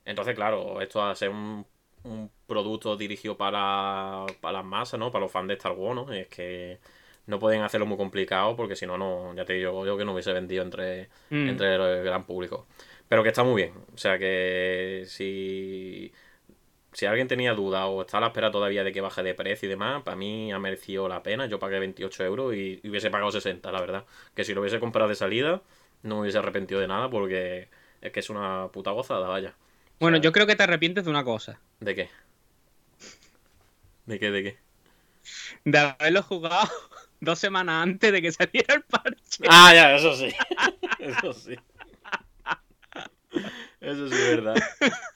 Entonces, 0.03 0.35
claro, 0.35 0.81
esto 0.81 1.01
a 1.01 1.15
ser 1.15 1.29
un, 1.29 1.65
un 2.03 2.29
producto 2.45 2.97
dirigido 2.97 3.37
para, 3.37 4.25
para 4.41 4.57
las 4.57 4.65
masas, 4.65 4.99
¿no? 4.99 5.13
Para 5.13 5.23
los 5.23 5.31
fans 5.31 5.47
de 5.47 5.53
Star 5.53 5.71
Wars, 5.71 5.95
¿no? 5.95 6.11
Es 6.11 6.27
que 6.27 6.79
no 7.27 7.39
pueden 7.39 7.61
hacerlo 7.61 7.85
muy 7.85 7.95
complicado 7.95 8.57
porque 8.57 8.75
si 8.75 8.85
no, 8.85 8.97
no, 8.97 9.33
ya 9.33 9.45
te 9.45 9.53
digo 9.53 9.85
yo 9.85 9.95
que 9.97 10.03
no 10.03 10.11
hubiese 10.11 10.33
vendido 10.33 10.61
entre, 10.63 11.07
Mm. 11.29 11.47
entre 11.47 11.75
el 11.75 12.03
gran 12.03 12.25
público. 12.25 12.67
Pero 13.11 13.23
que 13.23 13.27
está 13.29 13.43
muy 13.43 13.61
bien. 13.61 13.73
O 13.93 13.97
sea 13.97 14.17
que 14.17 15.03
si, 15.05 16.13
si 16.93 17.05
alguien 17.05 17.27
tenía 17.27 17.53
duda 17.53 17.87
o 17.87 18.03
está 18.03 18.19
a 18.19 18.21
la 18.21 18.27
espera 18.27 18.51
todavía 18.51 18.85
de 18.85 18.93
que 18.93 19.01
baje 19.01 19.21
de 19.21 19.33
precio 19.33 19.67
y 19.67 19.69
demás, 19.69 20.01
para 20.03 20.15
mí 20.15 20.49
ha 20.53 20.59
merecido 20.59 21.09
la 21.09 21.21
pena. 21.21 21.45
Yo 21.45 21.59
pagué 21.59 21.77
28 21.79 22.23
euros 22.23 22.55
y, 22.55 22.79
y 22.81 22.89
hubiese 22.89 23.09
pagado 23.09 23.29
60, 23.29 23.69
la 23.69 23.81
verdad. 23.81 24.05
Que 24.33 24.45
si 24.45 24.53
lo 24.53 24.61
hubiese 24.61 24.79
comprado 24.79 25.09
de 25.09 25.15
salida, 25.15 25.61
no 26.03 26.15
me 26.15 26.21
hubiese 26.21 26.37
arrepentido 26.37 26.79
de 26.79 26.87
nada 26.87 27.09
porque 27.09 27.67
es 27.99 28.13
que 28.13 28.21
es 28.21 28.29
una 28.29 28.69
puta 28.71 28.91
gozada, 28.91 29.27
vaya. 29.27 29.55
Bueno, 29.99 30.15
yo 30.15 30.31
creo 30.31 30.47
que 30.47 30.55
te 30.55 30.63
arrepientes 30.63 31.03
de 31.03 31.09
una 31.09 31.25
cosa. 31.25 31.59
¿De 31.81 31.93
qué? 31.93 32.09
¿De 34.05 34.19
qué? 34.19 34.31
¿De 34.31 34.43
qué? 34.43 34.57
De 35.65 35.77
haberlo 35.79 36.23
jugado 36.23 36.71
dos 37.19 37.39
semanas 37.39 37.83
antes 37.83 38.09
de 38.13 38.21
que 38.21 38.31
saliera 38.31 38.73
el 38.73 38.83
parche. 38.83 39.43
Ah, 39.49 39.73
ya, 39.73 39.97
eso 39.97 40.15
sí. 40.15 40.33
Eso 41.01 41.33
sí. 41.33 41.57
Eso 43.79 44.07
sí 44.07 44.15
es 44.15 44.37
verdad. 44.37 44.55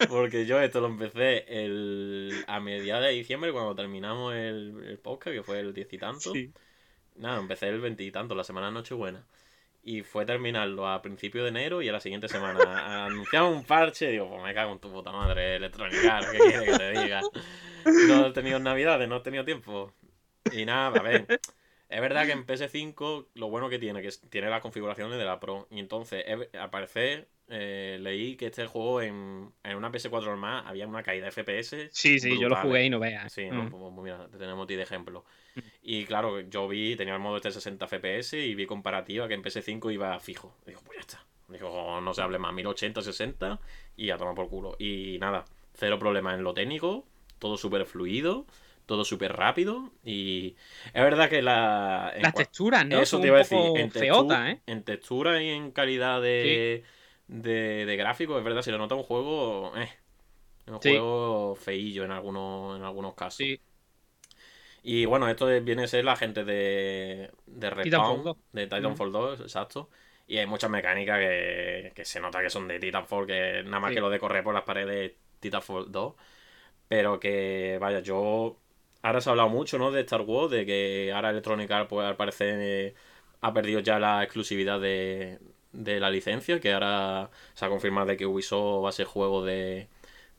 Porque 0.09 0.45
yo 0.45 0.61
esto 0.61 0.82
lo 0.82 0.88
empecé 0.88 1.45
el, 1.47 2.43
a 2.47 2.59
mediados 2.59 3.05
de 3.05 3.11
diciembre 3.11 3.51
cuando 3.51 3.76
terminamos 3.76 4.34
el, 4.34 4.84
el 4.88 4.97
podcast, 4.97 5.36
que 5.36 5.43
fue 5.43 5.59
el 5.59 5.73
diez 5.73 5.91
y 5.93 5.97
tanto. 5.97 6.32
Sí. 6.32 6.51
Nada, 7.15 7.39
empecé 7.39 7.69
el 7.69 7.80
veintitanto, 7.80 8.36
la 8.36 8.43
semana 8.43 8.71
Nochebuena. 8.71 9.23
Y 9.88 10.01
fue 10.01 10.26
terminarlo 10.26 10.88
a 10.88 11.01
principio 11.01 11.43
de 11.43 11.49
enero 11.49 11.82
y 11.82 11.89
a 11.89 11.91
la 11.91 11.99
siguiente 11.99 12.28
semana 12.28 13.05
anunciamos 13.05 13.55
un 13.55 13.63
parche. 13.63 14.09
Digo, 14.09 14.28
pues 14.28 14.41
me 14.41 14.53
cago 14.53 14.71
en 14.71 14.80
tu 14.80 14.91
puta 14.91 15.11
madre, 15.11 15.57
Electronic 15.57 16.03
Arts, 16.05 16.30
¿qué 16.32 16.39
quieres 16.39 16.61
que 16.63 16.78
te 16.78 16.91
diga? 16.99 17.21
No 18.07 18.26
he 18.26 18.32
tenido 18.32 18.57
navidades, 18.57 19.07
no 19.07 19.17
he 19.17 19.19
tenido 19.19 19.45
tiempo. 19.45 19.93
Y 20.51 20.65
nada, 20.65 20.99
a 20.99 21.03
ver. 21.03 21.39
Es 21.89 22.01
verdad 22.01 22.25
que 22.25 22.31
en 22.31 22.45
PS5 22.47 23.27
lo 23.36 23.49
bueno 23.49 23.69
que 23.69 23.79
tiene, 23.79 24.01
que 24.01 24.09
tiene 24.29 24.49
las 24.49 24.61
configuraciones 24.61 25.17
de 25.17 25.25
la 25.25 25.39
Pro. 25.39 25.67
Y 25.69 25.79
entonces, 25.79 26.25
al 26.59 26.69
parecer, 26.69 27.27
eh, 27.47 27.97
leí 28.01 28.36
que 28.38 28.47
este 28.47 28.65
juego 28.65 29.01
en, 29.01 29.51
en 29.63 29.77
una 29.77 29.91
PS4 29.91 30.23
normal 30.25 30.63
había 30.65 30.88
una 30.88 31.03
caída 31.03 31.25
de 31.25 31.31
FPS. 31.31 31.89
Sí, 31.91 32.19
sí, 32.19 32.39
yo 32.39 32.49
lo 32.49 32.55
jugué 32.55 32.81
¿eh? 32.81 32.86
y 32.86 32.89
no 32.89 32.99
veas. 32.99 33.31
Sí, 33.31 33.47
¿no? 33.47 33.63
Mm. 33.63 33.69
Pues, 33.69 33.83
pues 33.93 34.03
mira, 34.03 34.27
te 34.27 34.38
tenemos 34.38 34.63
a 34.63 34.67
ti 34.67 34.75
de 34.75 34.83
ejemplo. 34.83 35.25
Y 35.81 36.05
claro, 36.05 36.41
yo 36.41 36.67
vi, 36.67 36.95
tenía 36.95 37.13
el 37.13 37.19
modo 37.19 37.38
este 37.38 37.51
60 37.51 37.88
FPS 37.88 38.33
y 38.33 38.55
vi 38.55 38.65
comparativa 38.65 39.27
que 39.27 39.36
en 39.36 39.43
PS5 39.43 39.93
iba 39.93 40.19
fijo. 40.19 40.55
Digo, 40.65 40.81
pues 40.83 40.97
ya 40.97 41.01
está. 41.01 41.25
Digo, 41.47 42.01
no 42.01 42.13
se 42.13 42.21
hable 42.21 42.39
más, 42.39 42.53
1080, 42.53 43.01
60 43.01 43.59
y 43.95 44.09
a 44.09 44.17
tomar 44.17 44.33
por 44.33 44.49
culo. 44.49 44.75
Y 44.79 45.17
nada, 45.19 45.45
cero 45.75 45.99
problema 45.99 46.33
en 46.33 46.43
lo 46.43 46.53
técnico, 46.53 47.05
todo 47.39 47.57
súper 47.57 47.86
fluido, 47.86 48.47
todo 48.86 49.03
súper 49.05 49.33
rápido. 49.33 49.91
Y 50.03 50.55
es 50.93 51.03
verdad 51.03 51.29
que 51.29 51.41
la. 51.41 52.13
Las 52.19 52.33
texturas, 52.33 52.86
¿no? 52.86 52.97
Eso 53.01 53.17
Son 53.17 53.21
te 53.21 53.27
iba 53.27 53.38
a 53.38 53.39
decir, 53.39 53.57
en, 53.75 53.89
textu- 53.91 53.99
feotas, 53.99 54.49
¿eh? 54.49 54.61
en 54.67 54.83
textura 54.83 55.41
y 55.41 55.49
en 55.49 55.71
calidad 55.71 56.21
de, 56.21 56.83
de, 57.27 57.86
de 57.86 57.97
gráfico, 57.97 58.38
es 58.38 58.43
verdad, 58.43 58.61
se 58.61 58.71
le 58.71 58.77
nota 58.77 58.95
un 58.95 59.03
juego. 59.03 59.73
Eh, 59.77 59.89
un 60.67 60.81
Sí. 60.81 60.89
juego 60.91 61.55
feillo 61.55 62.03
en 62.05 62.11
algunos, 62.11 62.77
en 62.77 62.83
algunos 62.83 63.13
casos. 63.13 63.38
Sí. 63.38 63.59
Y 64.83 65.05
bueno, 65.05 65.27
esto 65.29 65.49
es- 65.49 65.63
viene 65.63 65.83
a 65.83 65.88
ser 65.88 66.05
la 66.05 66.15
gente 66.15 66.43
de, 66.43 67.31
de 67.47 67.69
Titanfall 67.81 67.83
Respawn, 67.83 68.23
2. 68.23 68.38
de 68.51 68.67
Titanfall 68.67 69.11
2, 69.11 69.39
exacto. 69.41 69.89
Y 70.27 70.38
hay 70.38 70.45
muchas 70.47 70.69
mecánicas 70.69 71.19
que, 71.19 71.91
que 71.95 72.05
se 72.05 72.19
nota 72.19 72.41
que 72.41 72.49
son 72.49 72.67
de 72.67 72.79
Titanfall, 72.79 73.27
que 73.27 73.63
nada 73.65 73.79
más 73.79 73.89
Sí. 73.91 73.95
que 73.95 74.01
lo 74.01 74.09
de 74.09 74.19
correr 74.19 74.43
por 74.43 74.53
las 74.53 74.63
paredes 74.63 75.13
Titanfall 75.39 75.91
2. 75.91 76.13
Pero 76.88 77.19
que, 77.19 77.77
vaya, 77.81 77.99
yo... 78.01 78.59
Ahora 79.06 79.22
se 79.22 79.30
ha 79.30 79.34
hablado 79.34 79.49
mucho, 79.49 79.78
¿no? 79.78 79.91
De 79.91 80.01
Star 80.01 80.22
Wars, 80.22 80.49
de 80.49 80.66
que 80.66 81.12
ahora 81.14 81.30
Electronic 81.30 81.70
Arts, 81.70 81.88
pues 81.88 82.08
al 82.08 82.16
parecer, 82.16 82.58
eh, 82.60 82.95
ha 83.41 83.53
perdido 83.53 83.80
ya 83.80 83.99
la 83.99 84.24
exclusividad 84.24 84.80
de, 84.80 85.38
de 85.74 85.99
la 85.99 86.10
licencia, 86.10 86.60
que 86.60 86.74
ahora 86.74 87.30
se 87.53 87.66
ha 87.66 87.70
confirmado 87.70 88.08
de 88.08 88.18
que 88.18 88.26
Ubisoft 88.26 88.84
va 88.84 88.89
a 88.89 88.91
ser 88.91 89.06
juego 89.06 89.45
de, 89.45 89.89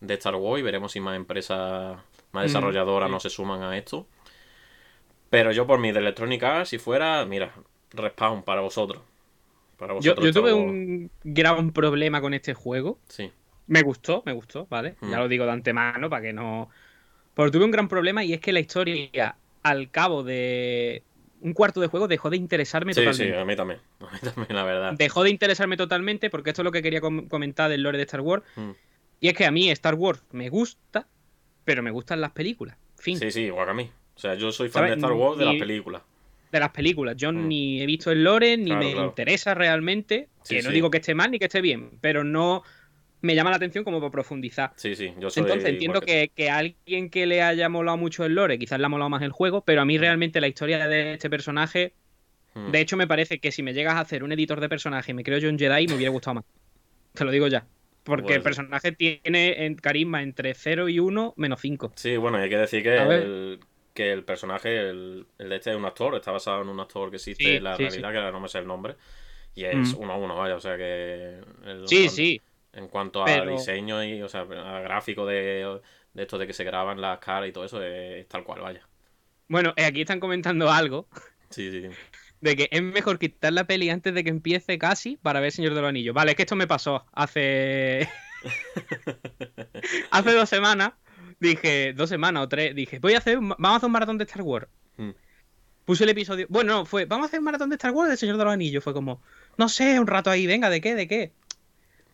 de 0.00 0.14
Star 0.14 0.34
Wars 0.34 0.58
y 0.58 0.64
veremos 0.64 0.90
si 0.90 0.98
más 0.98 1.14
empresas, 1.14 1.96
más 2.32 2.42
desarrolladoras 2.42 3.08
no 3.08 3.20
se 3.20 3.30
suman 3.30 3.62
a 3.62 3.78
esto. 3.78 4.08
Pero 5.30 5.52
yo 5.52 5.64
por 5.68 5.78
mí 5.78 5.92
de 5.92 6.00
Electronic 6.00 6.42
Arts, 6.42 6.70
si 6.70 6.78
fuera, 6.78 7.24
mira, 7.24 7.52
respawn 7.92 8.42
para 8.42 8.62
vosotros. 8.62 9.00
Para 9.76 9.92
vosotros. 9.92 10.26
yo 10.26 10.32
tuve 10.32 10.52
un 10.52 11.08
gran 11.22 11.70
problema 11.70 12.20
con 12.20 12.34
este 12.34 12.52
juego. 12.52 12.98
Sí. 13.06 13.30
Me 13.68 13.82
gustó, 13.82 14.24
me 14.26 14.32
gustó, 14.32 14.66
¿vale? 14.68 14.96
Mm. 15.00 15.10
Ya 15.12 15.18
lo 15.18 15.28
digo 15.28 15.44
de 15.44 15.52
antemano 15.52 16.10
para 16.10 16.22
que 16.22 16.32
no. 16.32 16.68
Pero 17.36 17.50
tuve 17.50 17.64
un 17.64 17.70
gran 17.70 17.86
problema 17.86 18.24
y 18.24 18.32
es 18.32 18.40
que 18.40 18.52
la 18.52 18.60
historia, 18.60 19.36
al 19.62 19.90
cabo 19.90 20.22
de 20.24 21.02
un 21.42 21.52
cuarto 21.52 21.80
de 21.80 21.86
juego, 21.86 22.08
dejó 22.08 22.30
de 22.30 22.38
interesarme 22.38 22.94
Sí, 22.94 23.00
sí, 23.00 23.06
totalmente. 23.06 23.38
a 23.38 23.44
mí 23.44 23.56
también. 23.56 23.80
A 24.00 24.12
mí 24.12 24.18
también, 24.22 24.56
la 24.56 24.64
verdad. 24.64 24.92
Dejó 24.96 25.22
de 25.22 25.30
interesarme 25.30 25.76
totalmente 25.76 26.30
porque 26.30 26.50
esto 26.50 26.62
es 26.62 26.64
lo 26.64 26.72
que 26.72 26.82
quería 26.82 27.00
com- 27.00 27.28
comentar 27.28 27.70
del 27.70 27.82
lore 27.82 27.98
de 27.98 28.04
Star 28.04 28.22
Wars. 28.22 28.42
Mm. 28.56 28.70
Y 29.20 29.28
es 29.28 29.34
que 29.34 29.44
a 29.44 29.50
mí 29.50 29.70
Star 29.70 29.94
Wars 29.94 30.22
me 30.32 30.48
gusta, 30.48 31.06
pero 31.64 31.82
me 31.82 31.90
gustan 31.90 32.20
las 32.20 32.30
películas. 32.32 32.76
Fin. 32.98 33.18
Sí, 33.18 33.30
sí, 33.30 33.42
igual 33.42 33.66
que 33.66 33.70
a 33.70 33.74
mí. 33.74 33.90
O 34.14 34.18
sea, 34.18 34.34
yo 34.34 34.50
soy 34.50 34.68
fan 34.68 34.80
¿Sabes? 34.84 34.90
de 34.92 34.96
Star 34.96 35.12
Wars 35.12 35.38
de 35.38 35.44
las 35.44 35.54
películas. 35.56 36.02
de 36.52 36.60
las 36.60 36.70
películas. 36.70 37.16
Yo 37.16 37.32
Mm. 37.32 37.48
ni 37.48 37.82
he 37.82 37.86
visto 37.86 38.10
el 38.10 38.24
lore, 38.24 38.56
ni 38.56 38.66
Claro, 38.66 38.80
me 38.80 38.92
claro. 38.92 39.08
interesa 39.08 39.52
realmente. 39.54 40.28
Sí, 40.42 40.56
que 40.56 40.62
no 40.62 40.68
sí. 40.70 40.74
digo 40.74 40.90
que 40.90 40.98
esté 40.98 41.14
mal 41.14 41.30
ni 41.30 41.38
que 41.38 41.46
esté 41.46 41.60
bien, 41.60 41.90
pero 42.00 42.24
no 42.24 42.62
me 43.22 43.34
llama 43.34 43.50
la 43.50 43.56
atención 43.56 43.84
como 43.84 44.00
para 44.00 44.10
profundizar. 44.10 44.72
Sí, 44.76 44.94
sí, 44.94 45.12
yo 45.18 45.30
soy 45.30 45.42
Entonces 45.42 45.70
entiendo 45.70 46.00
que, 46.00 46.30
que 46.34 46.50
a 46.50 46.58
alguien 46.58 47.10
que 47.10 47.26
le 47.26 47.42
haya 47.42 47.68
molado 47.68 47.96
mucho 47.96 48.24
el 48.24 48.34
lore, 48.34 48.58
quizás 48.58 48.78
le 48.78 48.86
ha 48.86 48.88
molado 48.88 49.10
más 49.10 49.22
el 49.22 49.32
juego, 49.32 49.64
pero 49.64 49.80
a 49.82 49.84
mí 49.84 49.98
realmente 49.98 50.40
la 50.40 50.48
historia 50.48 50.86
de 50.88 51.14
este 51.14 51.30
personaje, 51.30 51.94
Mm. 52.54 52.70
de 52.72 52.80
hecho 52.80 52.96
me 52.96 53.06
parece 53.06 53.38
que 53.38 53.52
si 53.52 53.62
me 53.62 53.74
llegas 53.74 53.94
a 53.94 54.00
hacer 54.00 54.24
un 54.24 54.32
editor 54.32 54.60
de 54.60 54.68
personaje 54.68 55.12
y 55.12 55.14
me 55.14 55.24
creo 55.24 55.38
yo 55.38 55.48
un 55.48 55.58
Jedi, 55.58 55.88
me 55.88 55.94
hubiera 55.94 56.10
gustado 56.10 56.36
más. 56.36 56.44
Te 57.12 57.24
lo 57.24 57.30
digo 57.30 57.48
ya. 57.48 57.66
Porque 58.04 58.34
el 58.34 58.42
personaje 58.42 58.92
tiene 58.92 59.66
en 59.66 59.74
carisma 59.74 60.22
entre 60.22 60.54
0 60.54 60.88
y 60.88 61.00
1 61.00 61.34
menos 61.36 61.60
5. 61.60 61.92
Sí, 61.96 62.16
bueno, 62.16 62.38
hay 62.38 62.48
que 62.48 62.56
decir 62.58 62.82
que 62.82 62.96
el, 62.96 63.60
que 63.94 64.12
el 64.12 64.24
personaje, 64.24 64.90
el, 64.90 65.26
el 65.38 65.48
de 65.48 65.56
este 65.56 65.70
es 65.70 65.76
un 65.76 65.84
actor, 65.84 66.14
está 66.14 66.30
basado 66.30 66.62
en 66.62 66.68
un 66.68 66.78
actor 66.78 67.10
que 67.10 67.16
existe 67.16 67.44
Sí, 67.44 67.56
en 67.56 67.64
la 67.64 67.76
sí, 67.76 67.82
realidad, 67.82 68.12
que 68.12 68.18
ahora 68.18 68.30
no 68.32 68.40
me 68.40 68.48
sé 68.48 68.58
el 68.58 68.66
nombre. 68.66 68.96
Y 69.54 69.64
es 69.64 69.94
Mm. 69.94 70.02
uno 70.02 70.12
a 70.12 70.16
uno, 70.16 70.36
vaya, 70.36 70.56
o 70.56 70.60
sea 70.60 70.76
que... 70.76 71.40
el- 71.64 71.86
Sí, 71.88 72.08
sí. 72.08 72.42
En 72.76 72.88
cuanto 72.88 73.22
a 73.24 73.26
diseño 73.52 74.04
y, 74.04 74.22
o 74.22 74.28
sea, 74.28 74.42
a 74.42 74.80
gráfico 74.80 75.26
de, 75.26 75.80
de 76.14 76.22
esto 76.22 76.38
de 76.38 76.46
que 76.46 76.52
se 76.52 76.62
graban 76.62 77.00
las 77.00 77.18
caras 77.18 77.48
y 77.48 77.52
todo 77.52 77.64
eso, 77.64 77.82
es 77.82 78.28
tal 78.28 78.44
cual, 78.44 78.60
vaya. 78.60 78.86
Bueno, 79.48 79.72
eh, 79.76 79.84
aquí 79.84 80.02
están 80.02 80.20
comentando 80.20 80.70
algo 80.70 81.08
Sí, 81.50 81.70
sí. 81.70 81.88
de 82.40 82.56
que 82.56 82.68
es 82.70 82.82
mejor 82.82 83.18
quitar 83.18 83.52
la 83.52 83.64
peli 83.66 83.88
antes 83.90 84.12
de 84.12 84.22
que 84.24 84.30
empiece 84.30 84.78
casi 84.78 85.16
para 85.16 85.40
ver 85.40 85.52
Señor 85.52 85.74
de 85.74 85.80
los 85.80 85.88
Anillos. 85.88 86.14
Vale, 86.14 86.32
es 86.32 86.36
que 86.36 86.42
esto 86.42 86.54
me 86.56 86.66
pasó 86.66 87.06
hace. 87.12 88.08
hace 90.10 90.32
dos 90.32 90.48
semanas. 90.48 90.92
Dije, 91.40 91.92
dos 91.94 92.08
semanas 92.08 92.42
o 92.44 92.48
tres. 92.48 92.74
Dije, 92.74 92.98
voy 92.98 93.14
a 93.14 93.18
hacer. 93.18 93.38
un- 93.38 93.50
Vamos 93.50 93.72
a 93.72 93.76
hacer 93.76 93.86
un 93.86 93.92
maratón 93.92 94.18
de 94.18 94.24
Star 94.24 94.42
Wars. 94.42 94.68
Mm. 94.96 95.10
Puse 95.84 96.04
el 96.04 96.10
episodio. 96.10 96.46
Bueno, 96.48 96.74
no, 96.78 96.86
fue. 96.86 97.04
Vamos 97.04 97.24
a 97.24 97.28
hacer 97.28 97.38
un 97.40 97.44
maratón 97.44 97.70
de 97.70 97.76
Star 97.76 97.92
Wars 97.92 98.10
de 98.10 98.16
Señor 98.16 98.36
de 98.36 98.44
los 98.44 98.52
Anillos. 98.52 98.82
Fue 98.82 98.92
como. 98.92 99.22
No 99.56 99.68
sé, 99.68 100.00
un 100.00 100.06
rato 100.06 100.30
ahí, 100.30 100.46
venga, 100.46 100.68
¿de 100.70 100.80
qué? 100.80 100.94
¿De 100.94 101.06
qué? 101.06 101.32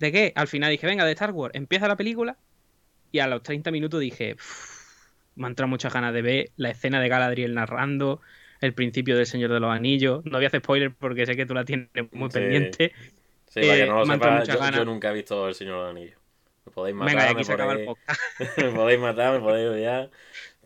¿De 0.02 0.10
qué? 0.10 0.32
Al 0.34 0.48
final 0.48 0.70
dije, 0.72 0.84
venga, 0.84 1.04
de 1.04 1.12
Star 1.12 1.30
Wars. 1.30 1.54
Empieza 1.54 1.86
la 1.86 1.94
película. 1.96 2.36
Y 3.12 3.20
a 3.20 3.28
los 3.28 3.40
30 3.44 3.70
minutos 3.70 4.00
dije. 4.00 4.34
"Uf, 4.34 5.12
me 5.36 5.46
han 5.46 5.52
entrado 5.52 5.68
muchas 5.68 5.92
ganas 5.92 6.12
de 6.12 6.22
ver 6.22 6.50
la 6.56 6.70
escena 6.70 7.00
de 7.00 7.08
Galadriel 7.08 7.54
narrando 7.54 8.20
el 8.60 8.74
principio 8.74 9.16
del 9.16 9.26
Señor 9.26 9.52
de 9.52 9.60
los 9.60 9.70
Anillos. 9.70 10.24
No 10.24 10.38
voy 10.38 10.44
a 10.44 10.48
hacer 10.48 10.60
spoiler 10.60 10.92
porque 10.92 11.24
sé 11.24 11.36
que 11.36 11.46
tú 11.46 11.54
la 11.54 11.64
tienes 11.64 11.88
muy 12.10 12.28
Sí. 12.30 12.34
pendiente. 12.34 12.92
Sí, 13.48 13.60
para 13.60 13.74
que 13.74 13.82
Eh, 13.82 13.86
no 13.86 13.98
lo 14.00 14.06
me 14.06 14.12
han 14.14 14.16
entrado 14.16 14.44
sepa, 14.44 14.58
muchas 14.58 14.76
yo, 14.76 14.84
nunca 14.84 15.10
he 15.10 15.14
visto 15.14 15.46
El 15.48 15.54
Señor 15.54 15.74
de 15.74 15.80
los 15.82 15.90
Anillos. 15.90 16.18
Me 16.66 16.72
podéis 16.72 16.96
matar, 16.96 17.14
Venga, 17.14 17.24
aquí 17.26 17.34
me, 17.36 17.44
se 17.44 17.52
acaba 17.52 17.72
el 17.74 17.84
podéis, 17.84 17.88
podcast. 17.88 18.20
me 18.58 18.70
podéis 18.72 19.00
matar, 19.00 19.32
me 19.34 19.40
podéis 19.40 19.68
odiar, 19.70 20.10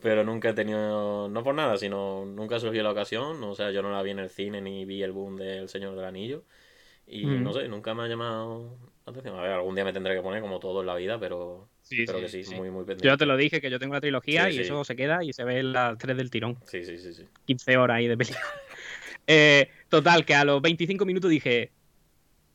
pero 0.00 0.24
nunca 0.24 0.48
he 0.48 0.52
tenido, 0.54 1.28
no 1.28 1.42
por 1.44 1.54
nada, 1.54 1.76
sino 1.76 2.24
nunca 2.24 2.58
surgió 2.58 2.82
la 2.82 2.90
ocasión, 2.92 3.42
o 3.44 3.54
sea, 3.54 3.70
yo 3.70 3.82
no 3.82 3.90
la 3.92 4.02
vi 4.02 4.12
en 4.12 4.18
el 4.20 4.30
cine 4.30 4.62
ni 4.62 4.84
vi 4.86 5.02
el 5.02 5.12
boom 5.12 5.36
del 5.36 5.68
Señor 5.68 5.94
del 5.94 6.04
Anillo, 6.06 6.44
y 7.06 7.26
Mm. 7.26 7.42
no 7.42 7.52
sé, 7.52 7.68
nunca 7.68 7.94
me 7.94 8.02
ha 8.04 8.08
llamado 8.08 8.78
atención. 9.10 9.38
A 9.38 9.42
ver, 9.42 9.52
algún 9.52 9.74
día 9.74 9.84
me 9.84 9.92
tendré 9.92 10.14
que 10.14 10.20
poner 10.22 10.40
como 10.40 10.58
todo 10.58 10.80
en 10.80 10.86
la 10.86 10.94
vida, 10.94 11.18
pero, 11.18 11.68
Sí, 11.82 12.04
pero 12.06 12.18
sí, 12.18 12.24
que 12.24 12.28
sí, 12.30 12.44
sí. 12.44 12.54
muy, 12.54 12.70
muy 12.70 12.84
pendiente. 12.84 13.06
Yo 13.06 13.16
te 13.16 13.26
lo 13.26 13.36
dije, 13.36 13.60
que 13.60 13.70
yo 13.70 13.78
tengo 13.78 13.94
la 13.94 14.00
trilogía 14.00 14.50
y 14.50 14.58
eso 14.60 14.82
se 14.84 14.96
queda 14.96 15.22
y 15.24 15.32
se 15.32 15.44
ve 15.44 15.60
en 15.60 15.72
las 15.72 15.96
3 15.98 16.16
del 16.16 16.30
tirón. 16.30 16.58
Sí, 16.66 16.84
sí, 16.84 16.98
sí, 16.98 17.12
sí. 17.14 17.26
15 17.46 17.76
horas 17.76 17.96
ahí 17.98 18.08
de 18.08 18.16
película. 18.16 18.40
Eh, 19.28 19.68
total, 19.88 20.24
que 20.24 20.36
a 20.36 20.44
los 20.44 20.62
25 20.62 21.04
minutos 21.04 21.28
dije, 21.28 21.72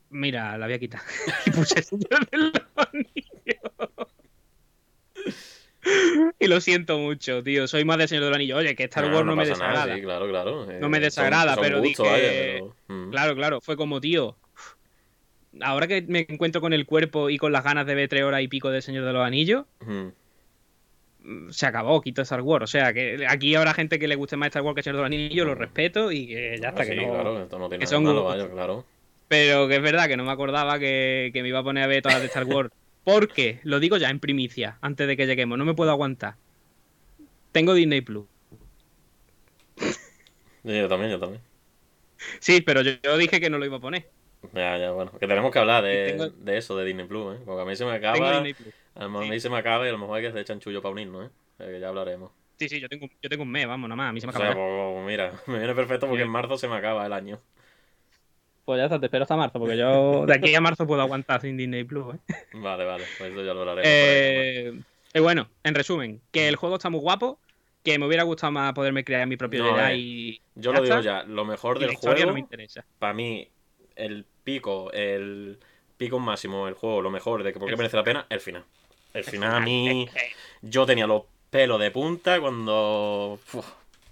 mira, 0.09 0.57
la 0.57 0.67
voy 0.67 0.75
a 0.75 0.79
quitar. 0.79 1.01
y 1.45 1.51
puse 1.51 1.79
el 1.79 1.83
Señor 1.83 2.29
de 2.29 2.37
los 2.37 2.53
Anillos. 2.77 4.15
y 6.39 6.47
lo 6.47 6.61
siento 6.61 6.97
mucho, 6.99 7.43
tío. 7.43 7.67
Soy 7.67 7.83
más 7.83 7.97
del 7.97 8.07
Señor 8.07 8.23
de 8.23 8.29
los 8.29 8.35
Anillos. 8.37 8.57
Oye, 8.59 8.75
que 8.75 8.83
Star 8.85 9.03
Wars 9.05 9.25
no, 9.25 9.35
me 9.35 9.43
nada, 9.43 9.49
desagrada. 9.49 9.95
sí, 9.95 10.01
claro, 10.01 10.29
claro. 10.29 10.65
No 10.79 10.87
me 10.89 10.99
Eh, 10.99 11.01
desagrada, 11.01 11.55
son- 11.55 11.55
son 11.55 11.63
pero 11.63 11.81
dije- 11.81 12.03
vaya, 12.03 12.29
pero, 12.29 12.75
mm. 12.87 13.09
Claro, 13.11 13.35
claro. 13.35 13.61
Fue 13.61 13.75
como, 13.75 13.99
tío. 13.99 14.37
Ahora 15.59 15.87
que 15.87 16.01
me 16.03 16.25
encuentro 16.29 16.61
con 16.61 16.71
el 16.71 16.85
cuerpo 16.85 17.29
y 17.29 17.37
con 17.37 17.51
las 17.51 17.63
ganas 17.63 17.85
de 17.85 17.93
ver 17.95 18.07
tres 18.07 18.23
horas 18.23 18.41
y 18.41 18.47
pico 18.47 18.69
del 18.71 18.81
Señor 18.81 19.03
de 19.05 19.11
los 19.13 19.25
Anillos, 19.25 19.65
Mm. 19.85 21.49
se 21.51 21.65
acabó, 21.67 22.01
quito 22.01 22.21
Star 22.23 22.41
Wars. 22.41 22.63
O 22.63 22.67
sea, 22.67 22.93
que 22.93 23.25
aquí 23.27 23.53
habrá 23.55 23.73
gente 23.73 23.99
que 23.99 24.07
le 24.07 24.15
guste 24.15 24.37
más 24.37 24.47
Star 24.47 24.63
Wars 24.63 24.75
que 24.75 24.81
Señor 24.83 24.95
de 24.95 25.01
los 25.01 25.05
Anillos, 25.07 25.45
lo 25.45 25.53
respeto 25.55 26.11
y 26.11 26.27
que 26.27 26.57
ya 26.59 26.69
está, 26.69 26.81
Ah, 26.81 26.85
que 26.85 26.93
sí, 26.93 27.05
no. 27.05 27.11
claro, 27.13 27.43
esto 27.43 27.59
no 27.59 27.69
tiene 27.69 27.81
que 27.81 27.87
son 27.87 28.03
malo, 28.03 28.23
vaya, 28.23 28.49
claro. 28.49 28.85
Pero 29.27 29.67
que 29.67 29.75
es 29.75 29.81
verdad 29.81 30.07
que 30.07 30.17
no 30.17 30.23
me 30.25 30.31
acordaba 30.31 30.79
que, 30.79 31.29
que 31.33 31.41
me 31.41 31.49
iba 31.49 31.59
a 31.59 31.63
poner 31.63 31.83
a 31.83 31.87
ver 31.87 32.01
todas 32.01 32.15
las 32.15 32.21
de 32.23 32.27
Star 32.27 32.45
Wars. 32.45 32.69
Porque, 33.03 33.59
lo 33.63 33.79
digo 33.79 33.97
ya 33.97 34.09
en 34.09 34.19
primicia, 34.19 34.77
antes 34.81 35.07
de 35.07 35.15
que 35.17 35.25
lleguemos, 35.27 35.57
no 35.57 35.65
me 35.65 35.73
puedo 35.73 35.91
aguantar. 35.91 36.35
Tengo 37.51 37.73
Disney 37.73 38.01
Plus. 38.01 38.25
Yo 40.63 40.87
también, 40.87 41.11
yo 41.11 41.19
también. 41.19 41.41
Sí, 42.39 42.61
pero 42.61 42.81
yo, 42.81 42.91
yo 43.03 43.17
dije 43.17 43.39
que 43.39 43.49
no 43.49 43.57
lo 43.57 43.65
iba 43.65 43.77
a 43.77 43.81
poner. 43.81 44.07
Ya, 44.53 44.77
ya, 44.77 44.91
bueno. 44.91 45.11
Que 45.19 45.27
tenemos 45.27 45.51
que 45.51 45.59
hablar 45.59 45.83
de, 45.83 46.13
Tengo- 46.13 46.29
de 46.29 46.57
eso, 46.57 46.75
de 46.75 46.85
Disney 46.85 47.05
Plus, 47.05 47.35
¿eh? 47.35 47.39
Porque 47.45 47.61
a 47.61 47.65
mí 47.65 47.75
se 47.75 47.85
me 47.85 47.91
acaba. 47.93 48.33
Disney 48.41 48.53
Plus. 48.53 48.73
A 48.95 49.07
mí 49.07 49.29
sí. 49.33 49.39
se 49.41 49.49
me 49.49 49.57
acaba 49.57 49.85
y 49.85 49.89
a 49.89 49.91
lo 49.93 49.97
mejor 49.97 50.17
hay 50.17 50.23
que 50.23 50.31
se 50.31 50.39
echan 50.41 50.59
chullo 50.59 50.81
para 50.81 50.93
unirnos, 50.93 51.27
¿eh? 51.27 51.29
O 51.53 51.57
sea, 51.57 51.67
que 51.67 51.79
ya 51.79 51.89
hablaremos. 51.89 52.31
Sí, 52.57 52.67
sí, 52.69 52.79
yo 52.79 52.89
tengo, 52.89 53.07
yo 53.21 53.29
tengo 53.29 53.43
un 53.43 53.51
mes, 53.51 53.65
vamos, 53.67 53.87
nada 53.89 53.95
más. 53.97 54.09
A 54.09 54.13
mí 54.13 54.21
se 54.21 54.27
me 54.27 54.33
O 54.33 54.35
sea, 54.37 54.49
acaba. 54.51 54.65
pues, 54.65 54.93
pues, 54.93 55.05
mira, 55.05 55.33
me 55.47 55.57
viene 55.59 55.75
perfecto 55.75 56.07
porque 56.07 56.21
Sí. 56.23 56.25
en 56.25 56.31
marzo 56.31 56.57
se 56.57 56.67
me 56.67 56.75
acaba 56.75 57.05
el 57.05 57.13
año. 57.13 57.39
Pues 58.65 58.77
ya 58.77 58.85
está, 58.85 58.99
te 58.99 59.07
espero 59.07 59.23
hasta 59.23 59.35
marzo, 59.35 59.59
porque 59.59 59.75
yo 59.77 60.25
de 60.25 60.33
aquí 60.35 60.53
a 60.53 60.61
marzo 60.61 60.85
puedo 60.85 61.01
aguantar 61.01 61.41
sin 61.41 61.57
Disney 61.57 61.83
Plus. 61.83 62.15
¿eh? 62.15 62.19
Vale, 62.53 62.85
vale, 62.85 63.03
pues 63.17 63.31
eso 63.31 63.43
ya 63.43 63.53
lo 63.53 63.61
hablaremos. 63.61 63.83
por 63.83 63.85
ahí, 63.85 63.87
Eh, 63.89 64.81
eh, 65.13 65.19
bueno, 65.19 65.49
en 65.63 65.75
resumen, 65.75 66.21
que 66.31 66.47
el 66.47 66.55
juego 66.55 66.75
está 66.75 66.89
muy 66.89 66.99
guapo, 66.99 67.39
que 67.83 67.97
me 67.97 68.05
hubiera 68.05 68.23
gustado 68.23 68.51
más 68.51 68.73
poderme 68.73 69.03
crear 69.03 69.25
mi 69.27 69.35
propio 69.37 69.63
No, 69.63 69.75
Jedi 69.75 69.91
eh, 69.91 69.97
y, 69.97 70.41
Yo 70.55 70.71
lo 70.73 70.81
digo 70.81 70.99
ya, 71.01 71.23
lo 71.23 71.43
mejor 71.45 71.77
y 71.77 71.79
la 71.81 71.85
del 71.87 71.93
historia 71.95 72.17
juego, 72.17 72.29
no 72.29 72.33
me 72.35 72.39
interesa. 72.41 72.85
para 72.99 73.13
mí, 73.13 73.47
el 73.95 74.25
pico, 74.43 74.91
el 74.91 75.59
pico 75.97 76.19
máximo 76.19 76.65
del 76.65 76.75
juego, 76.75 77.01
lo 77.01 77.11
mejor 77.11 77.43
de 77.43 77.53
que 77.53 77.59
por 77.59 77.67
qué 77.67 77.73
El 77.73 77.77
merece 77.77 77.97
la 77.97 78.03
pena, 78.03 78.25
el 78.29 78.39
final. 78.39 78.63
El 79.13 79.23
final 79.23 79.55
a 79.55 79.59
mí, 79.59 80.07
yo 80.61 80.85
tenía 80.85 81.05
los 81.07 81.23
pelos 81.49 81.79
de 81.79 81.91
punta 81.91 82.39
cuando. 82.39 83.39
uf, 83.53 83.65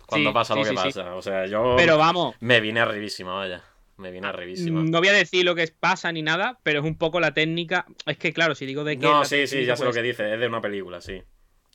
cuando 0.06 0.30
Sí, 0.30 0.34
pasa 0.34 0.56
lo 0.56 0.64
que 0.64 0.69
sí, 0.69 0.76
pasa. 0.76 1.15
O 1.15 1.22
sea, 1.22 1.45
yo 1.45 1.76
Pero 1.77 1.97
vamos, 1.97 2.35
me 2.39 2.60
vine 2.60 2.80
arribísima, 2.80 3.34
vaya. 3.34 3.64
Me 3.97 4.11
vine 4.11 4.27
arribísima. 4.27 4.81
no 4.81 4.99
voy 4.99 5.10
a 5.10 5.14
decir 5.14 5.43
lo 5.43 5.56
que 5.56 5.68
pasa 5.68 6.11
ni 6.11 6.22
nada, 6.22 6.57
pero 6.64 6.80
es 6.80 6.85
un 6.85 6.97
poco 6.97 7.19
la 7.19 7.34
técnica. 7.34 7.85
Es 8.06 8.18
que 8.18 8.34
claro, 8.34 8.56
si 8.56 8.65
digo 8.65 8.84
de 8.84 8.97
que. 8.97 9.06
No, 9.06 9.26
sí, 9.26 9.45
sí, 9.45 9.65
ya 9.65 9.76
sé 9.76 9.84
lo 9.84 9.89
pues, 9.89 9.97
que 9.97 10.03
dice, 10.03 10.34
es 10.34 10.39
de 10.39 10.47
una 10.47 10.61
película, 10.61 11.01
sí. 11.01 11.22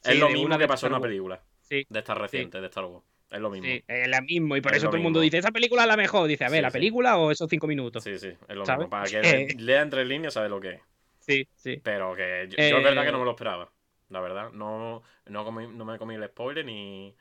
Es 0.03 0.19
lo 0.19 0.29
mismo 0.31 0.59
que 0.59 0.67
pasó 0.67 0.87
en 0.87 0.93
una 0.93 1.03
película. 1.03 1.43
Sí. 1.63 1.87
De 1.89 1.99
esta 1.99 2.15
reciente, 2.15 2.61
de 2.61 2.67
Star 2.67 2.85
Wars. 2.85 3.05
Es 3.35 3.41
lo 3.41 3.51
mismo. 3.51 3.67
Sí, 3.67 3.85
es 3.89 4.09
la 4.09 4.21
mismo. 4.21 4.57
Y 4.57 4.61
por 4.61 4.73
Es 4.73 4.79
eso 4.79 4.87
todo 4.87 4.97
el 4.97 5.03
mundo 5.03 5.21
dice, 5.21 5.39
esa 5.39 5.51
película 5.51 5.83
es 5.83 5.89
la 5.89 5.97
mejor. 5.97 6.29
Dice, 6.29 6.45
a 6.45 6.49
ver, 6.49 6.59
Sí, 6.59 6.63
¿la 6.63 6.71
sí. 6.71 6.75
película 6.75 7.17
o 7.19 7.31
esos 7.33 7.49
cinco 7.51 7.67
minutos? 7.67 8.05
Sí, 8.05 8.19
sí, 8.19 8.29
es 8.29 8.57
lo 8.57 8.65
¿Sabes? 8.65 8.79
mismo. 8.87 8.91
Para 8.91 9.05
que 9.11 9.21
Eh. 9.53 9.57
lea 9.59 9.83
entre 9.83 10.05
líneas, 10.05 10.35
sabe 10.35 10.49
lo 10.49 10.61
que 10.61 10.71
es. 10.75 10.81
Sí, 11.19 11.49
sí. 11.57 11.81
Pero 11.83 12.15
que 12.15 12.47
yo, 12.51 12.57
Eh, 12.59 12.71
yo 12.71 12.79
es 12.79 12.85
verdad 12.85 13.05
que 13.05 13.13
no 13.13 13.19
me 13.19 13.25
lo 13.25 13.31
esperaba. 13.33 13.73
La 14.11 14.21
verdad, 14.21 14.53
no, 14.53 15.03
no, 15.27 15.45
comí- 15.47 15.73
no 15.73 15.85
me 15.85 15.99
comí 15.99 16.15
el 16.15 16.25
spoiler 16.27 16.65
ni, 16.65 17.15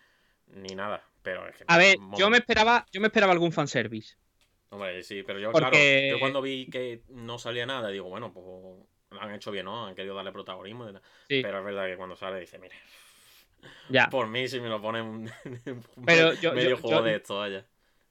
ni 0.48 0.76
nada. 0.76 1.04
Pero 1.24 1.48
es 1.48 1.56
que. 1.56 1.64
A 1.68 1.78
ver, 1.78 1.98
yo 2.18 2.30
me 2.30 2.38
esperaba, 2.38 2.86
yo 2.92 3.00
me 3.02 3.08
esperaba 3.08 3.32
algún 3.34 3.52
fanservice. 3.54 4.16
Hombre, 4.70 5.02
sí, 5.04 5.24
pero 5.24 5.40
yo, 5.40 5.52
Porque- 5.52 5.70
claro, 5.70 6.16
yo 6.18 6.20
cuando 6.20 6.42
vi 6.42 6.68
que 6.70 7.02
no 7.10 7.40
salía 7.40 7.66
nada, 7.66 7.90
digo, 7.90 8.10
bueno, 8.10 8.34
pues 8.34 8.46
han 9.22 9.34
hecho 9.34 9.52
bien, 9.52 9.66
¿no? 9.66 9.86
Han 9.88 9.96
querido 9.96 10.16
darle 10.16 10.32
protagonismo. 10.32 10.88
Sí. 11.28 11.42
Pero 11.42 11.60
es 11.60 11.66
verdad 11.66 11.86
que 11.88 11.96
cuando 11.96 12.16
sale 12.16 12.40
dice, 12.40 12.60
mire, 12.60 12.76
Ya. 13.90 14.08
por 14.12 14.28
mí 14.28 14.48
si 14.48 14.60
me 14.60 14.70
lo 14.70 14.82
ponen 14.82 15.04
un, 15.06 15.32
un 15.98 16.06
Pero 16.06 16.34
yo- 16.34 16.54
medio 16.54 16.72
yo- 16.72 16.78
juego 16.78 16.98
yo- 17.00 17.04
de 17.04 17.16
esto, 17.16 17.38
vaya. 17.38 17.66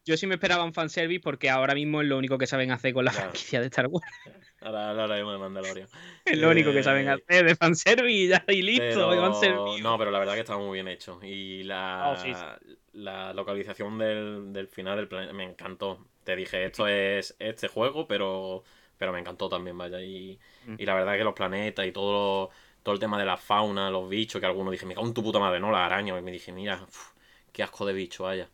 Yo 0.05 0.17
sí 0.17 0.27
me 0.27 0.35
esperaba 0.35 0.65
un 0.65 0.75
fanservice 0.75 1.21
porque 1.21 1.49
ahora 1.49 1.75
mismo 1.77 2.01
es 2.03 2.09
lo 2.09 2.19
único 2.19 2.37
que 2.37 2.49
saben 2.49 2.73
hacer 2.73 2.93
con 2.93 3.05
la 3.05 3.13
Ya. 3.13 3.21
franquicia 3.21 3.61
de 3.61 3.67
Star 3.67 3.87
Wars. 3.87 4.05
Ahora, 4.61 4.91
ahora 4.91 5.03
hablaremos 5.05 5.33
de 5.33 5.39
Mandalorian. 5.41 5.89
Es 6.25 6.39
lo 6.39 6.49
único 6.49 6.71
que 6.73 6.85
saben 6.85 7.09
Eh, 7.09 7.11
hacer 7.11 7.45
de 7.47 7.57
fanservice 7.57 8.11
y 8.13 8.29
ya, 8.29 8.45
y 8.47 8.63
listo. 8.63 9.11
Pero-. 9.41 9.79
No, 9.79 9.99
pero 9.99 10.11
la 10.13 10.21
verdad 10.21 10.35
que 10.35 10.41
estaba 10.41 10.61
muy 10.61 10.75
bien 10.75 10.87
hecho. 10.87 11.19
Y 11.21 11.65
la, 11.65 12.13
Oh, 12.13 12.17
sí, 12.17 12.33
sí. 12.33 12.77
la 12.93 13.33
localización 13.33 13.99
del, 13.99 14.53
del 14.53 14.69
final 14.69 14.97
del 14.99 15.09
planeta 15.09 15.33
me 15.33 15.43
encantó. 15.43 16.07
Te 16.23 16.37
dije, 16.37 16.65
esto 16.65 16.87
es 16.87 17.35
este 17.41 17.67
juego, 17.67 18.07
pero, 18.07 18.63
pero 18.99 19.13
me 19.13 19.19
encantó 19.19 19.49
también, 19.49 19.77
vaya. 19.77 20.01
Y, 20.01 20.39
Mm. 20.67 20.77
y 20.79 20.87
la 20.87 20.95
verdad 20.95 21.17
que 21.17 21.25
los 21.25 21.35
planetas 21.35 21.85
y 21.85 21.91
todo, 21.91 22.51
todo 22.83 22.95
el 22.95 23.01
tema 23.01 23.19
de 23.19 23.25
la 23.25 23.37
fauna, 23.37 23.91
los 23.91 24.09
bichos, 24.09 24.41
que 24.41 24.47
algunos 24.47 24.73
dije, 24.73 24.87
me 24.87 24.95
cago 24.95 25.07
en 25.07 25.15
tu 25.15 25.23
puta 25.23 25.39
madre, 25.39 25.61
no, 25.61 25.71
las 25.71 25.83
arañas. 25.87 26.19
Y 26.19 26.23
me 26.23 26.33
dije, 26.33 26.53
mira, 26.53 26.83
uf, 26.89 27.13
qué 27.53 27.63
asco 27.63 27.87
de 27.87 27.93
bicho, 27.93 28.25
vaya. 28.25 28.49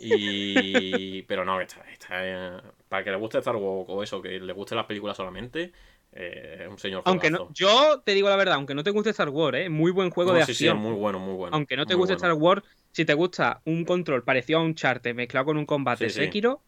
Y... 0.00 1.22
pero 1.28 1.44
no, 1.44 1.58
que 1.58 1.64
está, 1.64 1.80
está, 1.90 2.08
eh, 2.20 2.60
para 2.88 3.04
que 3.04 3.10
le 3.10 3.16
guste 3.16 3.38
Star 3.38 3.56
Wars 3.56 3.86
o 3.88 4.02
eso, 4.02 4.20
que 4.22 4.40
le 4.40 4.52
gusten 4.52 4.76
las 4.76 4.86
películas 4.86 5.16
solamente, 5.16 5.72
eh, 6.12 6.58
es 6.62 6.68
un 6.68 6.78
señor 6.78 7.02
Aunque 7.04 7.30
no, 7.30 7.50
yo 7.54 8.00
te 8.04 8.14
digo 8.14 8.28
la 8.28 8.36
verdad, 8.36 8.54
aunque 8.54 8.74
no 8.74 8.82
te 8.82 8.90
guste 8.90 9.10
Star 9.10 9.28
Wars, 9.28 9.58
¿eh? 9.58 9.68
muy 9.68 9.90
buen 9.90 10.10
juego 10.10 10.32
No, 10.32 10.36
de 10.36 10.44
sí, 10.44 10.54
sí, 10.54 10.64
acción. 10.64 10.78
es 10.78 10.82
muy 10.82 10.94
bueno, 10.94 11.18
muy 11.18 11.34
bueno. 11.34 11.56
aunque 11.56 11.76
no 11.76 11.86
te 11.86 11.94
guste 11.94 12.14
bueno. 12.14 12.26
Star 12.28 12.42
Wars, 12.42 12.62
si 12.92 13.04
te 13.04 13.14
gusta 13.14 13.60
un 13.64 13.84
control 13.84 14.24
parecido 14.24 14.58
a 14.60 14.62
un 14.62 14.74
charter 14.74 15.14
mezclado 15.14 15.46
con 15.46 15.56
un 15.58 15.66
combate 15.66 16.08
Sí, 16.08 16.14
sí. 16.14 16.24
Sekiro, 16.24 16.62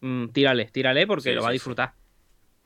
mm, 0.00 0.28
tírale, 0.28 0.66
tírale 0.66 1.06
porque 1.06 1.30
Sí, 1.30 1.34
lo 1.34 1.42
va 1.42 1.48
a 1.48 1.52
sí, 1.52 1.58
sí. 1.58 1.62
disfrutar. 1.62 1.94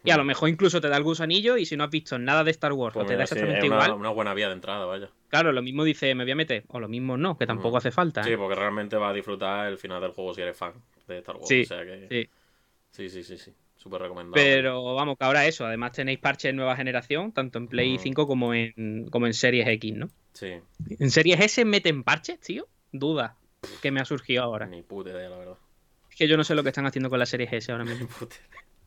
Y 0.04 0.10
a 0.10 0.16
lo 0.16 0.24
mejor 0.24 0.48
incluso 0.50 0.80
te 0.80 0.88
da 0.88 0.96
el 0.98 1.02
gusanillo 1.02 1.56
y 1.56 1.64
si 1.66 1.76
no 1.76 1.84
has 1.84 1.90
visto 1.90 2.18
nada 2.18 2.44
de 2.44 2.50
Star 2.50 2.72
Wars 2.74 2.92
Pues 2.94 3.04
o 3.04 3.08
te 3.08 3.16
da 3.16 3.26
sí, 3.26 3.32
exactamente 3.34 3.66
es 3.66 3.72
una, 3.72 3.76
igual, 3.84 3.98
una 4.00 4.10
buena 4.10 4.34
vía 4.34 4.48
de 4.48 4.54
entrada, 4.54 4.84
vaya. 4.84 5.08
claro, 5.28 5.50
lo 5.52 5.62
mismo 5.62 5.82
dice, 5.84 6.14
me 6.14 6.24
voy 6.24 6.32
a 6.32 6.36
meter, 6.36 6.64
o 6.68 6.78
lo 6.78 6.88
mismo 6.88 7.16
no, 7.16 7.36
que 7.38 7.46
tampoco 7.46 7.76
Mm. 7.76 7.78
hace 7.78 7.90
falta. 7.90 8.22
Sí, 8.22 8.32
¿eh? 8.32 8.36
porque 8.36 8.54
realmente 8.54 8.96
vas 8.96 9.10
a 9.10 9.14
disfrutar 9.14 9.66
el 9.66 9.78
final 9.78 10.00
del 10.02 10.10
juego 10.12 10.34
si 10.34 10.42
eres 10.42 10.56
fan 10.56 10.74
de 11.08 11.18
Star 11.18 11.36
Wars. 11.36 11.48
Sí, 11.48 11.62
o 11.62 11.64
sea 11.64 11.84
que... 11.84 12.06
sí. 12.10 12.30
sí, 12.90 13.08
sí, 13.10 13.24
sí, 13.24 13.38
sí. 13.38 13.52
Súper 13.76 14.02
recomendado. 14.02 14.34
Pero 14.34 14.94
vamos, 14.94 15.16
que 15.18 15.24
ahora 15.24 15.46
eso, 15.46 15.66
además 15.66 15.92
tenéis 15.92 16.18
parches 16.18 16.50
de 16.50 16.52
nueva 16.54 16.76
generación, 16.76 17.32
tanto 17.32 17.58
en 17.58 17.68
Play 17.68 17.96
Mm. 17.96 17.98
5 18.00 18.26
como 18.26 18.54
en, 18.54 19.08
como 19.10 19.26
en 19.26 19.34
Series 19.34 19.66
X, 19.68 19.94
¿no? 19.94 20.08
Sí, 20.32 20.52
¿En 20.98 21.10
Series 21.10 21.40
S 21.40 21.64
meten 21.64 22.02
parches, 22.04 22.40
tío? 22.40 22.66
Duda 22.92 23.36
que 23.82 23.90
me 23.90 24.00
ha 24.00 24.04
surgido 24.04 24.42
ahora. 24.42 24.66
ni 24.66 24.82
puta 24.82 25.10
idea, 25.10 25.28
la 25.28 25.38
verdad. 25.38 25.56
Es 26.10 26.16
que 26.16 26.28
yo 26.28 26.36
no 26.36 26.44
sé 26.44 26.54
lo 26.54 26.62
que 26.62 26.68
están 26.68 26.86
haciendo 26.86 27.10
con 27.10 27.18
la 27.18 27.26
Series 27.26 27.52
S 27.52 27.72
ahora 27.72 27.84
Ni 27.84 27.90
mismo. 27.90 28.08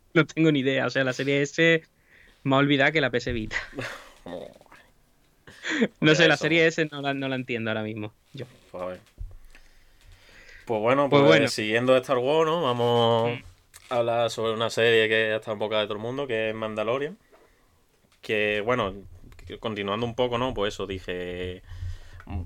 No 0.13 0.25
tengo 0.25 0.51
ni 0.51 0.59
idea. 0.59 0.85
O 0.85 0.89
sea, 0.89 1.03
la 1.03 1.13
Series 1.13 1.51
S 1.51 1.83
me 2.43 2.55
ha 2.55 2.59
olvidado 2.59 2.91
que 2.91 3.01
la 3.01 3.09
PS 3.11 3.31
Vita. 3.33 3.57
No 5.99 6.15
sé, 6.15 6.27
la 6.27 6.37
serie 6.37 6.65
S 6.67 6.85
no 6.91 7.01
la, 7.01 7.13
no 7.13 7.27
la 7.27 7.35
entiendo 7.35 7.69
ahora 7.69 7.83
mismo. 7.83 8.13
Yo. 8.33 8.45
Pues, 8.71 8.83
a 8.83 8.85
ver. 8.87 8.99
Pues 10.65 10.81
bueno, 10.81 11.09
Pues 11.09 11.21
pues, 11.21 11.31
bueno. 11.31 11.47
siguiendo 11.49 11.95
Star 11.97 12.17
Wars, 12.17 12.49
¿no? 12.49 12.61
Vamos 12.63 13.31
Mm. 13.39 13.93
a 13.93 13.97
hablar 13.97 14.29
sobre 14.29 14.53
una 14.53 14.69
serie 14.69 15.07
que 15.09 15.35
está 15.35 15.51
en 15.51 15.59
boca 15.59 15.79
de 15.79 15.85
todo 15.85 15.95
el 15.95 15.99
mundo, 16.01 16.25
que 16.27 16.49
es 16.49 16.55
Mandalorian. 16.55 17.17
Que, 18.21 18.61
bueno, 18.61 18.93
continuando 19.59 20.05
un 20.05 20.15
poco, 20.15 20.37
¿no? 20.37 20.53
Pues 20.53 20.73
eso, 20.73 20.87
dije, 20.87 21.61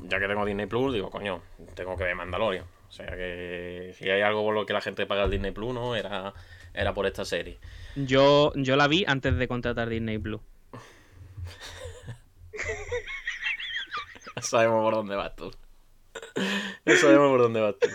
ya 0.03 0.19
que 0.19 0.27
tengo 0.27 0.45
Disney 0.45 0.65
Plus, 0.67 0.93
digo, 0.93 1.09
coño, 1.09 1.41
tengo 1.75 1.95
que 1.97 2.03
ver 2.03 2.15
Mandalorian. 2.15 2.65
O 2.89 2.91
sea 2.91 3.07
que 3.15 3.93
si 3.97 4.09
hay 4.09 4.21
algo 4.21 4.43
por 4.43 4.53
lo 4.53 4.65
que 4.65 4.73
la 4.73 4.81
gente 4.81 5.05
paga 5.05 5.23
el 5.23 5.31
Disney 5.31 5.51
Plus, 5.51 5.73
¿no? 5.73 5.95
Era, 5.95 6.33
era 6.73 6.93
por 6.93 7.05
esta 7.05 7.25
serie. 7.25 7.59
Yo, 7.95 8.53
yo 8.55 8.75
la 8.75 8.87
vi 8.87 9.03
antes 9.07 9.37
de 9.37 9.47
contratar 9.47 9.89
Disney 9.89 10.17
Plus. 10.17 10.41
Sabemos 14.41 14.83
por 14.83 14.95
dónde 14.95 15.15
vas 15.15 15.35
tú. 15.35 15.51
Sabemos 16.85 17.29
por 17.29 17.41
dónde 17.41 17.61
vas 17.61 17.75
tú. 17.79 17.87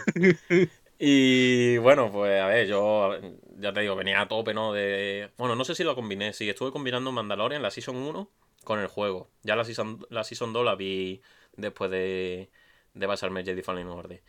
Y 0.99 1.77
bueno, 1.79 2.11
pues 2.11 2.41
a 2.41 2.47
ver, 2.47 2.67
yo 2.67 3.19
ya 3.59 3.73
te 3.73 3.81
digo, 3.81 3.97
venía 3.97 4.21
a 4.21 4.29
tope, 4.29 4.55
¿no? 4.55 4.73
De. 4.73 5.31
Bueno, 5.37 5.55
no 5.55 5.65
sé 5.65 5.75
si 5.75 5.85
lo 5.85 5.95
combiné. 5.95 6.33
Sí, 6.33 6.49
estuve 6.49 6.73
combinando 6.73 7.13
Mandalorian, 7.13 7.63
la 7.63 7.71
Season 7.71 7.97
1, 7.97 8.31
con 8.65 8.81
el 8.81 8.87
juego. 8.87 9.29
Ya 9.43 9.57
la 9.57 9.65
Season, 9.65 10.07
la 10.09 10.25
season 10.25 10.53
2 10.53 10.65
la 10.65 10.75
vi 10.75 11.21
después 11.57 11.91
de, 11.91 12.51
de 12.95 13.07
pasarme 13.07 13.45
Jedi 13.45 13.63
Fallen 13.63 13.89
Order. 13.89 14.23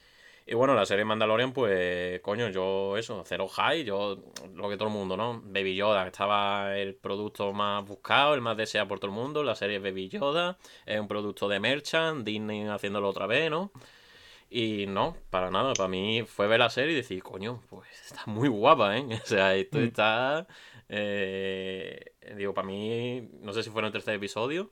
Y 0.50 0.56
bueno, 0.56 0.74
la 0.76 0.86
serie 0.86 1.04
Mandalorian, 1.04 1.52
pues, 1.52 2.22
coño, 2.22 2.48
yo 2.48 2.96
eso, 2.96 3.22
cero 3.26 3.50
high, 3.50 3.84
yo 3.84 4.18
lo 4.56 4.70
que 4.70 4.78
todo 4.78 4.88
el 4.88 4.94
mundo, 4.94 5.18
¿no? 5.18 5.42
Baby 5.44 5.76
Yoda, 5.76 6.08
estaba 6.08 6.78
el 6.78 6.96
producto 6.96 7.52
más 7.52 7.86
buscado, 7.86 8.34
el 8.34 8.40
más 8.40 8.56
deseado 8.56 8.88
por 8.88 9.00
todo 9.00 9.12
el 9.12 9.16
mundo, 9.18 9.44
la 9.44 9.56
serie 9.56 9.80
Baby 9.80 10.08
Yoda, 10.08 10.58
es 10.86 11.00
un 11.02 11.08
producto 11.10 11.50
de 11.50 11.60
Merchant, 11.60 12.26
Disney 12.26 12.66
haciéndolo 12.66 13.10
otra 13.10 13.28
vez, 13.28 13.50
¿no? 13.52 13.72
Y 14.50 14.86
no, 14.88 15.18
para 15.30 15.52
nada, 15.52 15.74
para 15.74 15.90
mí 15.90 16.24
fue 16.26 16.48
ver 16.48 16.60
la 16.60 16.70
serie 16.70 16.94
y 16.94 16.96
decir, 16.96 17.22
coño, 17.22 17.62
pues 17.70 17.90
está 18.06 18.22
muy 18.28 18.48
guapa, 18.48 18.98
¿eh? 18.98 19.06
O 19.24 19.28
sea, 19.28 19.54
esto 19.54 19.80
Mm. 19.80 19.84
está... 19.84 20.48
eh, 20.88 22.14
digo, 22.38 22.54
para 22.54 22.68
mí, 22.68 23.28
no 23.42 23.52
sé 23.52 23.64
si 23.64 23.70
fue 23.70 23.82
en 23.82 23.88
el 23.88 23.92
tercer 23.92 24.16
episodio, 24.16 24.72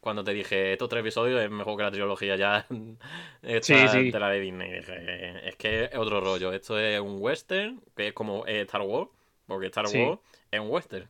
cuando 0.00 0.22
te 0.22 0.32
dije, 0.32 0.72
estos 0.72 0.88
tres 0.88 1.00
episodios 1.00 1.40
es 1.42 1.50
mejor 1.50 1.76
que 1.76 1.82
la 1.82 1.90
trilogía 1.90 2.36
ya 2.36 2.66
esta, 3.42 3.88
Sí, 3.88 3.88
sí. 3.88 4.10
de 4.10 4.20
la 4.20 4.30
de 4.30 4.40
Disney. 4.40 4.72
Dije, 4.72 5.48
es 5.48 5.56
que 5.56 5.84
es 5.84 5.94
otro 5.96 6.20
rollo. 6.20 6.52
Esto 6.52 6.78
es 6.78 7.00
un 7.00 7.16
western, 7.20 7.80
que 7.96 8.08
es 8.08 8.12
como 8.12 8.46
Star 8.46 8.82
Wars, 8.82 9.10
porque 9.46 9.66
Star 9.66 9.88
Sí. 9.88 9.98
Wars 9.98 10.20
es 10.50 10.60
un 10.60 10.70
western. 10.70 11.08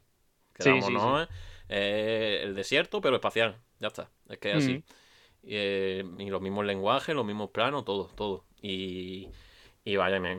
Quedamos, 0.55 0.91
¿no? 0.91 1.27
Eh, 1.69 2.41
el 2.43 2.55
desierto, 2.55 3.01
pero 3.01 3.17
espacial. 3.17 3.57
Ya 3.81 3.89
está. 3.89 4.09
Es 4.29 4.39
que 4.39 4.51
es 4.53 4.57
así. 4.57 4.73
Mm. 4.75 4.83
Y, 5.43 5.49
eh, 5.51 6.05
y 6.19 6.31
los 6.31 6.41
mismos 6.41 6.65
lenguajes, 6.65 7.15
los 7.15 7.27
mismos 7.27 7.51
planos, 7.51 7.85
todo, 7.85 8.07
todo. 8.15 8.45
Y, 8.63 9.29
y 9.85 9.97
vaya, 9.97 10.19
me, 10.19 10.39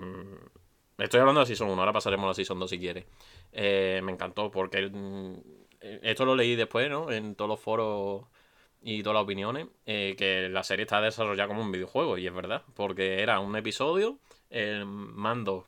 estoy 0.98 1.20
hablando 1.20 1.40
de 1.40 1.44
la 1.44 1.46
Season 1.46 1.70
1, 1.70 1.80
ahora 1.80 1.94
pasaremos 1.94 2.26
a 2.26 2.28
la 2.30 2.34
Season 2.34 2.60
2 2.60 2.70
si 2.70 2.80
quieres. 2.80 3.06
Eh, 3.52 4.02
me 4.04 4.12
encantó, 4.12 4.50
porque 4.52 4.90
mm, 4.92 5.36
esto 6.02 6.26
lo 6.26 6.36
leí 6.36 6.56
después, 6.56 6.90
¿no? 6.90 7.12
En 7.12 7.36
todos 7.36 7.48
los 7.50 7.60
foros 7.60 8.26
y 8.82 9.04
todas 9.04 9.16
las 9.16 9.24
opiniones, 9.24 9.68
eh, 9.86 10.16
que 10.18 10.50
la 10.50 10.64
serie 10.64 10.84
está 10.84 11.02
desarrollada 11.02 11.48
como 11.48 11.62
un 11.62 11.72
videojuego, 11.72 12.18
y 12.18 12.28
es 12.28 12.34
verdad, 12.34 12.64
porque 12.76 13.22
era 13.22 13.40
un 13.40 13.56
episodio, 13.56 14.18
el 14.50 14.86
mando, 14.86 15.68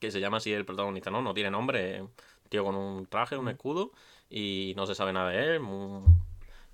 que 0.00 0.10
se 0.10 0.20
llama 0.20 0.38
así 0.38 0.52
el 0.52 0.64
protagonista, 0.64 1.10
¿no? 1.10 1.22
No 1.22 1.34
tiene 1.34 1.50
nombre, 1.50 2.04
tío 2.48 2.64
con 2.64 2.74
un 2.74 3.06
traje, 3.06 3.36
un 3.36 3.48
escudo, 3.48 3.92
y 4.30 4.72
no 4.76 4.86
se 4.86 4.94
sabe 4.94 5.12
nada 5.12 5.30
de 5.30 5.56
él, 5.56 5.62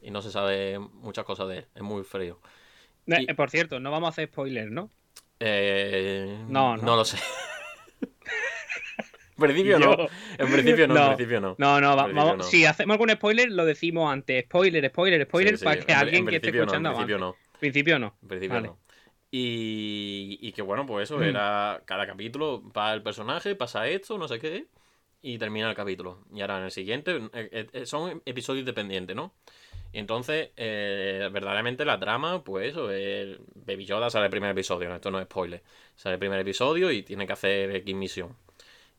y 0.00 0.10
no 0.10 0.22
se 0.22 0.30
sabe 0.30 0.78
muchas 0.78 1.24
cosas 1.24 1.48
de 1.48 1.58
él, 1.58 1.66
es 1.74 1.82
muy 1.82 2.04
frío. 2.04 2.38
Eh, 3.06 3.26
Y- 3.28 3.34
por 3.34 3.50
cierto, 3.50 3.80
no 3.80 3.90
vamos 3.90 4.08
a 4.08 4.10
hacer 4.10 4.28
spoilers, 4.28 4.70
¿no? 4.70 4.90
Eh, 5.40 6.38
No, 6.48 6.76
no. 6.76 6.96
lo 6.96 7.04
sé. 7.04 7.16
en 9.38 9.44
principio 9.44 9.78
no. 9.78 9.96
En 10.38 10.52
principio 10.52 10.86
no, 10.88 10.94
No. 10.94 11.00
en 11.10 11.16
principio 11.16 11.40
no. 11.40 11.54
No, 11.58 11.80
no, 11.80 11.96
va- 11.96 12.06
vamos. 12.08 12.36
no. 12.38 12.42
Si 12.42 12.64
hacemos 12.66 12.94
algún 12.94 13.10
spoiler, 13.10 13.50
lo 13.50 13.64
decimos 13.64 14.12
antes. 14.12 14.44
Spoiler, 14.44 14.88
spoiler, 14.90 15.24
spoiler, 15.26 15.52
Sí, 15.54 15.58
sí, 15.58 15.64
para 15.64 15.80
que 15.80 15.92
alguien 15.92 16.24
en 16.24 16.26
que 16.26 16.36
esté 16.36 16.50
principio 16.52 16.60
no, 16.60 16.72
escuchando 16.72 16.88
En 16.90 16.94
principio 16.96 17.16
avance. 17.16 17.38
no. 17.38 17.52
En 17.54 17.60
principio 17.60 17.98
no. 17.98 18.14
En 18.22 18.28
principio 18.28 18.54
Vale. 18.56 18.68
no. 18.68 18.78
Y, 19.30 20.38
y 20.40 20.52
que 20.52 20.62
bueno, 20.62 20.86
pues 20.86 21.04
eso, 21.10 21.18
Mm. 21.18 21.22
era 21.22 21.82
cada 21.84 22.06
capítulo 22.06 22.62
va 22.72 22.92
el 22.94 23.02
personaje, 23.02 23.54
pasa 23.54 23.86
esto, 23.88 24.16
no 24.18 24.26
sé 24.26 24.38
qué, 24.38 24.66
y 25.22 25.38
termina 25.38 25.68
el 25.68 25.76
capítulo. 25.76 26.24
Y 26.32 26.40
ahora 26.40 26.58
en 26.58 26.64
el 26.64 26.70
siguiente 26.70 27.20
eh, 27.34 27.66
eh, 27.72 27.86
son 27.86 28.22
episodios 28.24 28.64
dependientes, 28.64 29.14
¿no? 29.14 29.34
Y 29.92 29.98
entonces, 29.98 30.50
eh, 30.56 31.28
verdaderamente 31.32 31.84
la 31.84 31.98
trama, 31.98 32.42
pues 32.44 32.70
eso, 32.72 32.86
Baby 32.86 33.86
Yoda 33.86 34.10
sale 34.10 34.26
el 34.26 34.30
primer 34.30 34.50
episodio, 34.50 34.88
¿no? 34.88 34.96
esto 34.96 35.10
no 35.10 35.18
es 35.18 35.24
spoiler. 35.24 35.62
Sale 35.94 36.14
el 36.14 36.18
primer 36.18 36.38
episodio 36.40 36.90
y 36.90 37.02
tiene 37.02 37.26
que 37.26 37.32
hacer 37.32 37.74
X 37.76 37.94
misión. 37.94 38.36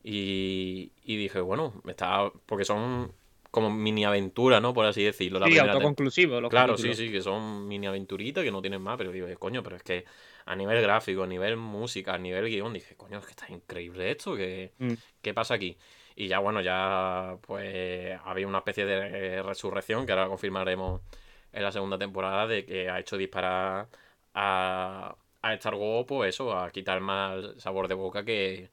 Y, 0.03 0.91
y 1.03 1.17
dije, 1.17 1.41
bueno, 1.41 1.73
está. 1.87 2.31
Porque 2.45 2.65
son 2.65 3.11
como 3.51 3.69
mini 3.71 4.05
aventuras, 4.05 4.61
¿no? 4.61 4.73
Por 4.73 4.85
así 4.85 5.03
decirlo. 5.03 5.39
La 5.39 5.47
Sí, 5.47 5.57
autoconclusivo. 5.57 6.39
Los 6.39 6.49
Claro, 6.49 6.77
sí, 6.77 6.83
capítulos. 6.83 6.97
sí, 6.97 7.11
que 7.11 7.21
son 7.21 7.67
mini 7.67 7.87
aventuritas 7.87 8.43
que 8.43 8.51
no 8.51 8.61
tienen 8.61 8.81
más, 8.81 8.97
pero 8.97 9.11
digo, 9.11 9.27
coño, 9.39 9.63
pero 9.63 9.75
es 9.75 9.83
que 9.83 10.05
a 10.45 10.55
nivel 10.55 10.81
gráfico, 10.81 11.23
a 11.23 11.27
nivel 11.27 11.57
música, 11.57 12.13
a 12.13 12.17
nivel 12.17 12.45
guion, 12.47 12.73
dije, 12.73 12.95
coño, 12.95 13.19
es 13.19 13.25
que 13.25 13.31
está 13.31 13.51
increíble 13.51 14.11
esto, 14.11 14.35
que 14.35 14.73
Mm. 14.77 14.93
¿qué 15.21 15.33
pasa 15.33 15.55
aquí? 15.55 15.77
Y 16.15 16.27
ya, 16.27 16.39
bueno, 16.39 16.61
ya 16.61 17.37
pues 17.41 18.19
había 18.23 18.47
una 18.47 18.59
especie 18.59 18.85
de 18.85 19.37
eh, 19.37 19.43
resurrección 19.43 20.05
que 20.05 20.11
ahora 20.11 20.27
confirmaremos 20.27 21.01
en 21.51 21.63
la 21.63 21.71
segunda 21.71 21.97
temporada 21.97 22.45
de 22.47 22.65
que 22.65 22.89
ha 22.89 22.99
hecho 22.99 23.17
disparar 23.17 23.87
a, 24.33 25.15
a 25.41 25.53
Star 25.55 25.75
Wars, 25.75 26.05
pues 26.07 26.35
eso, 26.35 26.53
a 26.57 26.69
quitar 26.71 26.99
más 27.01 27.43
sabor 27.57 27.87
de 27.87 27.95
boca 27.95 28.23
que, 28.25 28.69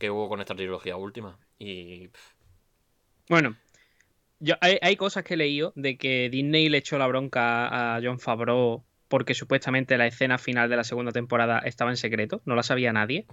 que 0.00 0.10
hubo 0.10 0.28
con 0.28 0.40
esta 0.40 0.56
trilogía 0.56 0.96
última. 0.96 1.38
Y 1.58 2.08
Bueno, 3.28 3.54
yo, 4.40 4.54
hay, 4.60 4.78
hay 4.80 4.96
cosas 4.96 5.22
que 5.22 5.34
he 5.34 5.36
leído 5.36 5.72
de 5.76 5.98
que 5.98 6.30
Disney 6.30 6.70
le 6.70 6.78
echó 6.78 6.98
la 6.98 7.06
bronca 7.06 7.96
a 7.96 8.00
John 8.02 8.18
Favreau 8.18 8.82
porque 9.08 9.34
supuestamente 9.34 9.98
la 9.98 10.06
escena 10.06 10.38
final 10.38 10.70
de 10.70 10.76
la 10.76 10.84
segunda 10.84 11.12
temporada 11.12 11.58
estaba 11.60 11.90
en 11.90 11.98
secreto, 11.98 12.40
no 12.46 12.54
la 12.56 12.62
sabía 12.62 12.92
nadie. 12.92 13.26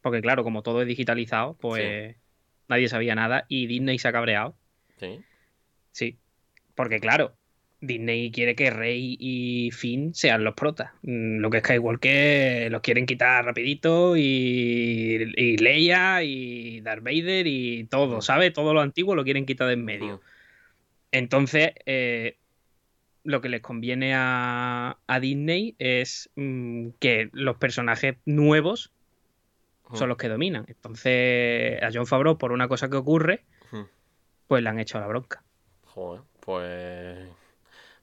Porque 0.00 0.22
claro, 0.22 0.42
como 0.42 0.62
todo 0.62 0.80
es 0.80 0.88
digitalizado, 0.88 1.58
pues 1.60 2.16
nadie 2.66 2.88
sabía 2.88 3.14
nada 3.14 3.44
y 3.48 3.66
Disney 3.66 3.98
se 3.98 4.08
ha 4.08 4.12
cabreado. 4.12 4.56
sí, 4.98 5.20
Sí. 5.92 6.18
Porque 6.74 6.98
claro, 6.98 7.36
Disney 7.80 8.30
quiere 8.30 8.54
que 8.54 8.70
Rey 8.70 9.16
y 9.18 9.70
Finn 9.70 10.14
sean 10.14 10.44
los 10.44 10.54
protas. 10.54 10.90
Mm, 11.02 11.38
Lo 11.38 11.48
que 11.50 11.58
es 11.58 11.62
Skywalker 11.62 12.70
los 12.70 12.80
quieren 12.82 13.06
quitar 13.06 13.44
rapidito 13.44 14.16
y, 14.16 15.32
y 15.36 15.56
Leia 15.56 16.22
y 16.22 16.80
Darth 16.82 17.02
Vader 17.02 17.46
y 17.46 17.84
todo, 17.84 18.18
Mm. 18.18 18.22
¿sabes? 18.22 18.52
Todo 18.52 18.74
lo 18.74 18.80
antiguo 18.80 19.14
lo 19.14 19.24
quieren 19.24 19.46
quitar 19.46 19.66
de 19.68 19.74
en 19.74 19.84
medio. 19.84 20.14
ujú, 20.16 20.22
Entonces, 21.12 21.72
eh, 21.86 22.36
lo 23.24 23.40
que 23.40 23.48
les 23.48 23.60
conviene 23.60 24.12
a, 24.14 24.98
a 25.06 25.20
Disney 25.20 25.74
es 25.78 26.30
mm, 26.36 26.90
que 27.00 27.30
los 27.32 27.56
personajes 27.56 28.16
nuevos 28.26 28.92
son 29.92 30.08
los 30.08 30.18
que 30.18 30.28
dominan. 30.28 30.64
Entonces, 30.68 31.82
a 31.82 31.90
John 31.92 32.06
Favreau, 32.06 32.38
por 32.38 32.52
una 32.52 32.68
cosa 32.68 32.88
que 32.88 32.96
ocurre, 32.96 33.44
pues 34.46 34.62
le 34.62 34.68
han 34.68 34.78
hecho 34.78 35.00
la 35.00 35.06
bronca. 35.08 35.42
Joder, 35.84 36.22
pues 36.40 37.28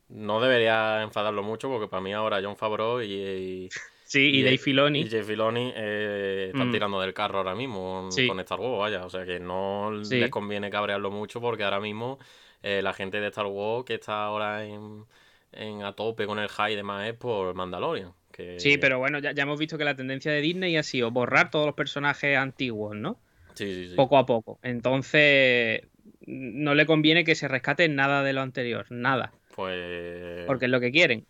no 0.10 0.40
debería 0.42 1.02
enfadarlo 1.04 1.44
mucho 1.44 1.70
porque 1.70 1.88
para 1.88 2.02
mí 2.02 2.14
ahora 2.14 2.40
John 2.44 2.56
Favreau 2.58 3.02
y, 3.02 3.14
y, 3.14 3.70
Sí, 4.04 4.22
y, 4.30 4.40
Y- 4.40 4.44
Dave 4.44 4.58
Filoni. 4.58 5.02
y 5.02 5.10
Jay 5.10 5.22
Filoni 5.22 5.74
eh, 5.76 6.46
están 6.54 6.70
Mm. 6.70 6.72
tirando 6.72 7.02
del 7.02 7.14
carro 7.14 7.40
ahora 7.40 7.56
mismo 7.56 8.04
con, 8.04 8.12
Sí. 8.14 8.26
con 8.26 8.40
Star 8.40 8.58
Wars, 8.60 8.80
vaya. 8.80 9.06
O 9.06 9.10
sea 9.10 9.26
que 9.26 9.38
no 9.42 9.92
Sí. 10.04 10.16
les 10.18 10.30
conviene 10.30 10.70
cabrearlo 10.70 11.12
mucho 11.12 11.42
porque 11.42 11.66
ahora 11.66 11.82
mismo 11.82 12.18
eh, 12.64 12.82
la 12.82 12.94
gente 12.94 13.20
de 13.20 13.28
Star 13.28 13.48
Wars 13.48 13.84
que 13.86 13.96
está 13.96 14.24
ahora 14.24 14.64
en, 14.66 15.04
en 15.52 15.84
a 15.84 15.92
tope 15.92 16.26
con 16.26 16.40
el 16.40 16.48
high 16.48 16.72
y 16.72 16.76
demás 16.78 17.06
es 17.08 17.16
por 17.16 17.54
Mandalorian. 17.54 18.14
Que... 18.32 18.60
Sí, 18.62 18.78
pero 18.78 18.98
bueno, 18.98 19.20
ya, 19.20 19.34
ya 19.34 19.44
hemos 19.44 19.60
visto 19.60 19.78
que 19.78 19.84
la 19.84 19.96
tendencia 19.96 20.32
de 20.32 20.40
Disney 20.42 20.78
ha 20.78 20.84
sido 20.84 21.12
borrar 21.12 21.52
todos 21.52 21.66
los 21.66 21.76
personajes 21.76 22.38
antiguos, 22.38 22.96
¿no? 22.96 23.20
Sí, 23.56 23.66
sí, 23.74 23.90
sí. 23.90 23.96
Poco 23.96 24.18
a 24.18 24.26
poco. 24.26 24.58
Entonces, 24.64 25.82
no 26.26 26.76
le 26.76 26.86
conviene 26.86 27.24
que 27.26 27.36
se 27.36 27.48
rescate 27.50 27.90
nada 27.90 28.24
de 28.24 28.32
lo 28.34 28.42
anterior, 28.42 28.86
nada. 28.90 29.34
Pues... 29.58 30.46
Porque 30.46 30.66
es 30.66 30.72
lo 30.72 30.80
que 30.80 30.92
quieren. 30.92 31.26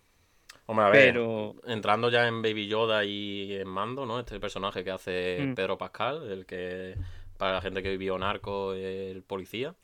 Hombre, 0.65 0.85
a 0.85 0.89
ver, 0.89 1.13
Pero, 1.13 1.55
entrando 1.65 2.09
ya 2.09 2.27
en 2.27 2.41
Baby 2.41 2.67
Yoda 2.67 3.05
y 3.05 3.53
en 3.53 3.69
Mando, 3.69 4.05
¿no? 4.05 4.19
Este 4.19 4.37
personaje 4.37 4.83
que 4.83 4.91
hace 4.91 5.47
Mm. 5.47 5.55
Pedro 5.55 5.77
Pascal, 5.77 6.29
el 6.29 6.45
que 6.45 6.97
para 7.37 7.53
la 7.53 7.61
gente 7.61 7.81
que 7.81 7.89
vivió 7.91 8.17
Narco, 8.19 8.73
el 8.73 9.23
policía. 9.23 9.75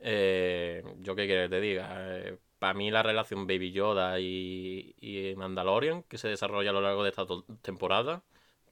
Eh, 0.00 0.84
yo 1.00 1.14
qué 1.16 1.24
quieres 1.26 1.48
que 1.48 1.56
te 1.56 1.60
diga, 1.62 2.22
para 2.58 2.74
mí 2.74 2.90
la 2.90 3.02
relación 3.02 3.46
Baby 3.46 3.72
Yoda 3.72 4.20
y, 4.20 4.94
y 5.00 5.34
Mandalorian, 5.36 6.02
que 6.02 6.18
se 6.18 6.28
desarrolla 6.28 6.70
a 6.70 6.72
lo 6.74 6.82
largo 6.82 7.04
de 7.04 7.08
esta 7.10 7.24
temporada, 7.62 8.22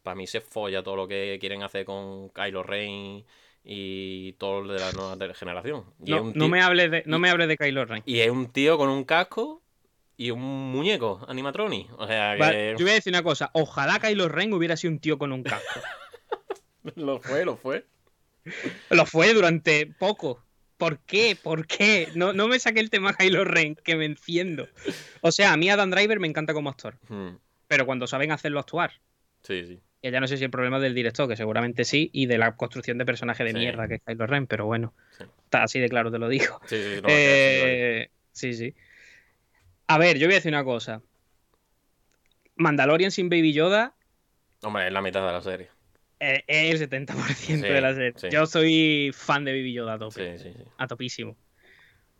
para 0.02 0.14
mí 0.14 0.26
se 0.26 0.42
folla 0.42 0.82
todo 0.82 0.96
lo 0.96 1.08
que 1.08 1.38
quieren 1.40 1.62
hacer 1.62 1.86
con 1.86 2.28
Kylo 2.30 2.62
Ren 2.64 3.24
y 3.68 4.32
todo 4.34 4.62
lo 4.62 4.72
de 4.74 4.78
la 4.80 4.92
nueva 4.92 5.16
generación. 5.34 5.84
Y 6.04 6.14
es 6.14 6.22
no, 6.22 6.32
no 6.34 6.48
me 6.48 6.62
hables 6.62 6.90
de, 6.90 7.02
no 7.06 7.16
y- 7.16 7.20
me 7.20 7.30
hables 7.30 7.48
de 7.48 7.56
Kylo 7.56 7.84
Ren. 7.84 8.02
y 8.06 8.20
es 8.20 8.30
un 8.30 8.52
tío 8.52 8.78
con 8.78 8.88
un 8.88 9.02
casco 9.04 9.60
y 10.16 10.30
un 10.30 10.40
muñeco 10.40 11.24
animatronic. 11.28 11.88
O 11.98 12.06
sea 12.06 12.34
que... 12.34 12.38
Vale, 12.40 12.70
yo 12.78 12.84
voy 12.84 12.90
a 12.92 12.94
decir 12.94 13.12
una 13.12 13.22
cosa. 13.24 13.50
Ojalá 13.54 13.98
Kylo 13.98 14.28
Ren 14.28 14.52
hubiera 14.52 14.76
sido 14.76 14.92
un 14.92 15.00
tío 15.00 15.18
con 15.18 15.32
un 15.32 15.42
casco. 15.42 15.80
Lo 16.94 17.18
fue, 17.20 17.44
lo 17.44 17.56
fue. 17.56 17.84
Lo 18.90 19.04
fue 19.06 19.34
durante 19.34 19.86
poco. 19.86 20.40
¿Por 20.76 21.00
qué? 21.00 21.36
¿Por 21.42 21.66
qué? 21.66 22.08
No, 22.14 22.32
no 22.32 22.46
me 22.46 22.60
saqué 22.60 22.78
el 22.78 22.90
tema 22.90 23.14
Kylo 23.14 23.44
Ren, 23.44 23.74
que 23.74 23.96
me 23.96 24.04
enciendo. 24.04 24.68
O 25.20 25.32
sea, 25.32 25.52
a 25.52 25.56
mí 25.56 25.68
Adam 25.68 25.90
Driver 25.90 26.20
me 26.20 26.28
encanta 26.28 26.54
como 26.54 26.70
actor. 26.70 26.96
Hmm, 27.08 27.38
Pero 27.66 27.86
cuando 27.86 28.06
saben 28.06 28.30
hacerlo 28.30 28.60
actuar. 28.60 28.92
Sí, 29.42 29.64
sí. 29.66 29.80
Ya 30.10 30.20
no 30.20 30.26
sé 30.28 30.36
si 30.36 30.44
el 30.44 30.50
problema 30.50 30.76
es 30.76 30.82
del 30.82 30.94
director, 30.94 31.28
que 31.28 31.36
seguramente 31.36 31.84
sí, 31.84 32.10
y 32.12 32.26
de 32.26 32.38
la 32.38 32.56
construcción 32.56 32.98
de 32.98 33.04
personaje 33.06 33.44
de 33.44 33.50
Sí. 33.52 33.58
mierda 33.58 33.88
que 33.88 33.94
es 33.94 34.02
Kylo 34.04 34.26
Ren, 34.26 34.46
pero 34.46 34.66
bueno. 34.66 34.92
Sí. 35.16 35.24
Está 35.44 35.62
así 35.62 35.78
de 35.80 35.88
claro, 35.88 36.10
te 36.10 36.18
lo 36.18 36.28
digo. 36.28 36.60
Sí, 36.66 36.76
sí, 36.76 37.00
no, 37.02 37.08
Eh, 37.10 38.10
sí, 38.32 38.52
sí. 38.54 38.74
A 39.88 39.98
ver, 39.98 40.18
yo 40.18 40.26
voy 40.26 40.34
a 40.34 40.38
decir 40.38 40.52
una 40.52 40.64
cosa. 40.64 41.00
Mandalorian 42.56 43.10
sin 43.10 43.28
Baby 43.28 43.52
Yoda. 43.52 43.94
Hombre, 44.62 44.86
es 44.86 44.92
la 44.92 45.02
mitad 45.02 45.24
de 45.26 45.32
la 45.32 45.40
serie. 45.42 45.68
eh, 46.18 46.42
es 46.46 46.80
el 46.80 46.88
70% 46.88 47.66
Sí, 47.66 47.72
de 47.72 47.80
la 47.80 47.94
serie. 47.94 48.30
Yo 48.30 48.46
soy 48.46 49.10
fan 49.14 49.44
de 49.44 49.52
Baby 49.52 49.72
Yoda 49.74 49.94
a 49.94 49.98
tope. 49.98 50.38
Sí, 50.38 50.42
sí, 50.42 50.52
sí. 50.56 50.64
A 50.78 50.86
topísimo. 50.86 51.36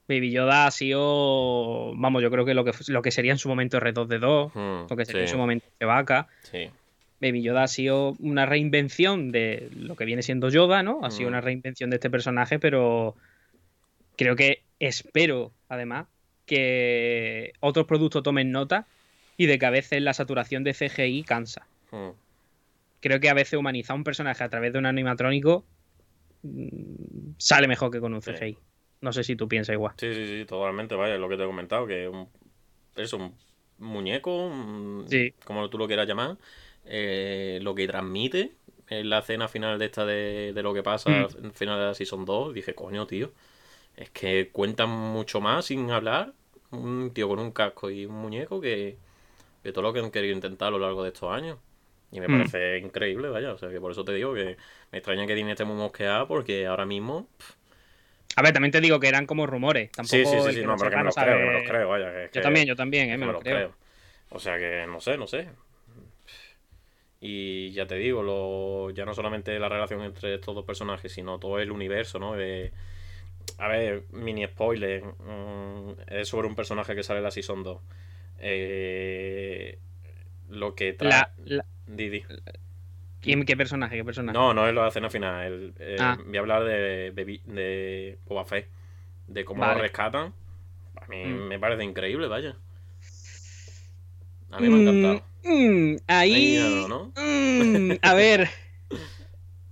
Baby 0.09 0.31
Yoda 0.31 0.67
ha 0.67 0.71
sido, 0.71 1.93
vamos, 1.97 2.23
yo 2.23 2.31
creo 2.31 2.45
que 2.45 2.55
lo 2.55 2.65
que, 2.65 2.73
lo 2.89 3.03
que 3.03 3.11
sería 3.11 3.33
en 3.33 3.39
su 3.39 3.49
momento 3.49 3.79
R2D2, 3.81 4.53
Hmm, 4.55 4.87
lo 4.89 4.97
que 4.97 5.05
sería 5.05 5.23
en 5.23 5.29
su 5.29 5.39
momento 5.39 5.67
Chewbacca. 5.81 6.29
sí. 6.43 6.71
Baby 7.20 7.43
Yoda 7.43 7.62
ha 7.64 7.68
sido 7.68 8.14
una 8.18 8.44
reinvención 8.47 9.32
de 9.32 9.70
lo 9.74 9.97
que 9.97 10.05
viene 10.05 10.22
siendo 10.22 10.48
Yoda, 10.51 10.82
¿no? 10.82 11.01
Ha 11.02 11.10
sido 11.10 11.28
Mm. 11.28 11.32
una 11.32 11.40
reinvención 11.40 11.90
de 11.90 11.97
este 11.97 12.10
personaje, 12.10 12.59
pero 12.59 13.14
creo 14.16 14.36
que 14.36 14.62
espero, 14.80 15.52
además, 15.68 16.06
que 16.44 17.52
otros 17.60 17.86
productos 17.86 18.22
tomen 18.22 18.52
nota 18.52 18.86
y 19.36 19.47
de 19.47 19.59
que 19.59 19.66
a 19.66 19.70
veces 19.70 20.01
la 20.02 20.14
saturación 20.14 20.62
de 20.64 20.74
CGI 20.74 21.22
cansa. 21.24 21.66
Hmm, 21.90 22.10
Creo 23.01 23.20
que 23.20 23.28
a 23.28 23.34
veces 23.34 23.59
humanizar 23.59 23.94
un 23.97 24.05
personaje 24.05 24.43
a 24.43 24.48
través 24.48 24.72
de 24.72 24.78
un 24.78 24.86
animatrónico 24.86 25.64
mm, 26.43 27.34
sale 27.38 27.68
mejor 27.68 27.90
que 27.90 28.01
con 28.01 28.14
un 28.14 28.22
Sí. 28.22 28.32
CGI. 28.32 28.56
No 29.01 29.12
sé 29.12 29.22
si 29.24 29.36
tú 29.36 29.47
piensas 29.48 29.74
igual. 29.74 29.94
Sí, 29.98 30.12
sí, 30.14 30.26
sí, 30.26 30.44
totalmente, 30.47 30.94
vaya, 30.94 31.16
lo 31.18 31.28
que 31.28 31.36
te 31.36 31.43
he 31.43 31.47
comentado, 31.47 31.86
que 31.86 32.09
un, 32.09 32.28
es 32.97 33.12
un 33.12 33.34
muñeco, 33.78 34.47
un- 34.47 35.05
Sí. 35.09 35.34
como 35.44 35.68
tú 35.68 35.76
lo 35.78 35.86
quieras 35.86 36.06
llamar, 36.09 36.36
eh, 36.87 37.59
lo 37.63 37.75
que 37.75 37.87
transmite 37.87 38.53
en 38.89 39.11
la 39.11 39.19
escena 39.21 39.49
final 39.49 39.79
de 39.79 39.85
esta 39.87 40.05
de, 40.07 40.53
de 40.55 40.63
lo 40.63 40.73
que 40.75 40.83
pasa 40.83 41.11
Mm. 41.11 41.45
al 41.45 41.53
final 41.53 41.79
de 41.79 41.85
la 41.87 41.95
Season 41.95 42.25
2, 42.25 42.55
dije, 42.55 42.75
coño, 42.75 43.07
tío, 43.07 43.33
es 43.97 44.11
que 44.11 44.51
cuentan 44.53 44.89
mucho 44.91 45.41
más 45.41 45.67
sin 45.67 45.91
hablar 45.91 46.33
un 46.71 47.13
tío 47.15 47.29
con 47.29 47.39
un 47.39 47.53
casco 47.53 47.91
y 47.91 48.07
un 48.07 48.15
muñeco 48.17 48.61
que, 48.61 48.97
que 49.63 49.73
todo 49.73 49.83
lo 49.83 49.93
que 49.93 50.01
han 50.01 50.11
querido 50.11 50.35
intentar 50.35 50.69
a 50.69 50.71
lo 50.73 50.79
largo 50.79 51.03
de 51.03 51.09
estos 51.11 51.33
años. 51.33 51.59
Y 52.13 52.21
me 52.21 52.29
Mm. 52.29 52.33
parece 52.33 52.79
increíble, 52.79 53.29
vaya, 53.29 53.53
o 53.53 53.59
sea, 53.59 53.69
que 53.71 53.81
por 53.81 53.91
eso 53.93 54.05
te 54.05 54.13
digo 54.13 54.33
que 54.35 54.57
me 54.93 54.99
extraña 54.99 55.27
que 55.27 55.35
Disney 55.35 55.53
esté 55.53 55.65
muy 55.65 55.77
mosqueada 55.77 56.27
porque 56.29 56.67
ahora 56.67 56.87
mismo... 56.87 57.29
A 58.37 58.43
ver, 58.43 58.53
también 58.53 58.71
te 58.71 58.81
digo 58.81 59.01
que 59.01 59.09
eran 59.09 59.27
como 59.27 59.47
rumores. 59.47 59.91
Tampoco 59.93 60.17
Sí, 60.17 60.25
sí, 60.25 60.41
sí, 60.53 60.61
sí, 60.61 60.67
no, 60.67 60.77
pero 60.77 60.91
que 60.91 60.97
me 60.99 61.05
los 61.05 61.15
sabe- 61.15 61.33
creo, 61.33 61.39
que 61.41 61.47
me 61.47 61.53
los 61.55 61.63
creo, 61.71 61.89
vaya. 61.89 62.13
que 62.13 62.25
es 62.27 62.31
Yo 62.31 62.33
que- 62.33 62.41
también, 62.43 62.67
yo 62.67 62.77
también, 62.77 63.11
eh, 63.11 63.17
me, 63.19 63.27
lo 63.27 63.41
creo. 63.41 63.75
O 64.31 64.39
sea 64.39 64.59
que 64.59 64.85
no 64.87 65.01
sé, 65.01 65.17
no 65.17 65.27
sé. 65.27 65.49
Y 67.20 67.70
ya 67.72 67.86
te 67.86 67.94
digo, 67.97 68.22
lo, 68.22 68.90
ya 68.90 69.05
no 69.05 69.14
solamente 69.14 69.59
la 69.59 69.68
relación 69.68 70.02
entre 70.02 70.34
estos 70.34 70.55
dos 70.55 70.64
personajes, 70.64 71.10
sino 71.12 71.38
todo 71.38 71.59
el 71.59 71.70
universo, 71.72 72.18
¿no? 72.18 72.34
De, 72.34 72.72
a 73.59 73.68
ver, 73.68 74.05
mini 74.12 74.44
spoiler. 74.47 75.02
mm, 75.05 75.93
es 76.09 76.28
sobre 76.28 76.47
un 76.47 76.55
personaje 76.55 76.94
que 76.94 77.02
sale 77.02 77.18
en 77.18 77.24
la 77.24 77.30
Season 77.30 77.62
2. 77.62 77.80
Eh, 78.38 79.78
lo 80.51 80.74
que 80.74 80.93
trae... 80.93 81.10
La, 81.10 81.30
la- 81.44 81.64
Didi. 81.86 82.22
¿quién- 83.20 83.44
¿Qué 83.44 83.56
personaje? 83.56 83.97
¿Qué 83.97 84.05
personaje? 84.05 84.36
No, 84.36 84.52
no 84.55 84.68
es 84.68 84.74
la 84.74 84.88
escena 84.88 85.09
final. 85.10 85.44
el- 85.47 85.74
eh, 85.78 85.97
Ah. 85.98 86.18
Voy 86.24 86.36
a 86.36 86.40
hablar 86.40 86.64
de, 86.64 87.12
Baby- 87.14 87.43
de 87.47 88.18
Boba 88.26 88.44
Fett. 88.44 88.68
De 89.26 89.44
cómo 89.44 89.60
Vale. 89.62 89.76
lo 89.76 89.80
rescatan. 89.82 90.32
A 91.01 91.06
mí 91.09 91.24
Mm. 91.24 91.48
me 91.48 91.59
parece 91.59 91.82
increíble, 91.84 92.26
vaya. 92.28 92.56
A 94.57 94.61
mí 94.61 94.69
me 94.69 94.77
ha 94.77 94.81
encantado. 94.81 95.23
Mm, 95.45 95.93
mm, 95.93 95.97
ahí. 96.07 96.87
¿no? 96.89 97.12
mm, 97.16 97.93
a 98.03 98.15
ver. 98.15 98.49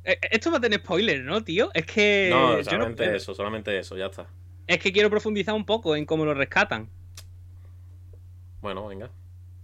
Eh, 0.05 0.19
Esto 0.31 0.51
va 0.51 0.59
a 0.59 0.61
tener 0.61 0.81
spoiler, 0.81 1.23
¿no, 1.23 1.43
tío? 1.43 1.71
Es 1.75 1.87
que. 1.87 2.29
No, 2.31 2.63
solamente 2.63 3.17
eso, 3.17 3.35
solamente 3.35 3.79
eso, 3.79 3.97
ya 3.97 4.07
está. 4.07 4.27
Es 4.67 4.79
que 4.79 4.93
quiero 4.93 5.11
profundizar 5.11 5.55
un 5.55 5.65
poco 5.65 5.97
en 5.97 6.05
cómo 6.07 6.25
lo 6.25 6.35
rescatan. 6.35 6.89
Bueno, 8.61 8.87
venga. 8.87 9.11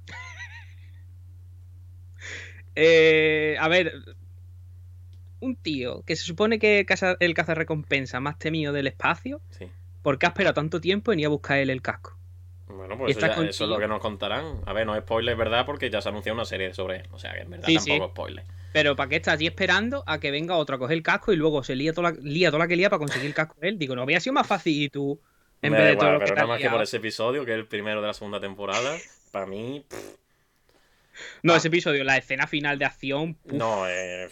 Eh, 2.74 3.56
a 3.58 3.68
ver. 3.68 3.92
Un 5.40 5.56
tío 5.56 6.02
que 6.02 6.16
se 6.16 6.24
supone 6.24 6.58
que 6.58 6.84
caza- 6.86 7.16
el 7.18 7.32
cazarrecompensa 7.34 8.20
más 8.20 8.38
temido 8.38 8.72
del 8.74 8.86
espacio. 8.86 9.40
Sí. 9.50 9.66
¿Por 10.02 10.18
qué 10.18 10.26
ha 10.26 10.30
esperado 10.30 10.54
tanto 10.54 10.80
tiempo 10.80 11.12
en 11.12 11.20
ir 11.20 11.26
a 11.26 11.30
buscar 11.30 11.58
él 11.58 11.70
el 11.70 11.82
casco? 11.82 12.16
Bueno, 12.76 12.96
pues 12.98 13.16
eso, 13.16 13.26
ya- 13.26 13.32
eso 13.48 13.64
es 13.64 13.70
lo 13.70 13.78
que 13.78 13.88
nos 13.88 14.00
contarán. 14.00 14.60
A 14.66 14.72
ver, 14.72 14.86
no 14.86 14.94
es 14.94 15.02
spoiler, 15.02 15.36
¿verdad? 15.36 15.66
Porque 15.66 15.90
ya 15.90 16.00
se 16.00 16.08
anunció 16.08 16.32
una 16.32 16.44
serie 16.44 16.72
sobre 16.74 16.96
él. 16.98 17.02
O 17.12 17.18
sea, 17.18 17.32
que 17.34 17.40
en 17.40 17.50
verdad 17.50 17.66
Sí, 17.66 17.74
tampoco 17.76 17.94
sí. 17.96 18.02
es 18.04 18.10
spoiler. 18.10 18.44
Pero 18.72 18.94
¿para 18.96 19.08
qué 19.08 19.16
estás 19.16 19.34
allí 19.34 19.46
esperando 19.46 20.04
a 20.06 20.20
que 20.20 20.30
venga 20.30 20.56
otro 20.56 20.76
a 20.76 20.78
coger 20.78 20.96
el 20.96 21.02
casco 21.02 21.32
y 21.32 21.36
luego 21.36 21.62
se 21.64 21.74
lía 21.74 21.92
toda 21.92 22.12
la, 22.12 22.16
lía 22.20 22.50
toda 22.50 22.60
la 22.64 22.68
que 22.68 22.76
lía 22.76 22.88
para 22.88 22.98
conseguir 23.00 23.26
el 23.26 23.34
casco 23.34 23.56
de 23.60 23.68
él? 23.68 23.78
Digo, 23.78 23.96
no 23.96 24.02
había 24.02 24.20
sido 24.20 24.32
más 24.34 24.46
fácil 24.46 24.80
y 24.80 24.88
tú, 24.88 25.20
en 25.62 25.72
Me 25.72 25.78
vez 25.78 25.88
de 25.88 25.96
todo 25.96 26.06
igual, 26.10 26.20
pero 26.24 26.34
nada 26.36 26.46
más 26.46 26.60
que 26.60 26.70
por 26.70 26.80
ese 26.82 26.98
episodio, 26.98 27.44
que 27.44 27.50
es 27.52 27.56
el 27.58 27.66
primero 27.66 28.00
de 28.00 28.06
la 28.06 28.14
segunda 28.14 28.40
temporada, 28.40 28.96
para 29.32 29.46
mí, 29.46 29.84
pff, 29.88 30.16
No, 31.42 31.54
Ah. 31.54 31.56
ese 31.56 31.68
episodio, 31.68 32.04
la 32.04 32.16
escena 32.16 32.46
final 32.46 32.78
de 32.78 32.84
acción. 32.84 33.36
no, 33.44 33.86
eh, 33.88 34.28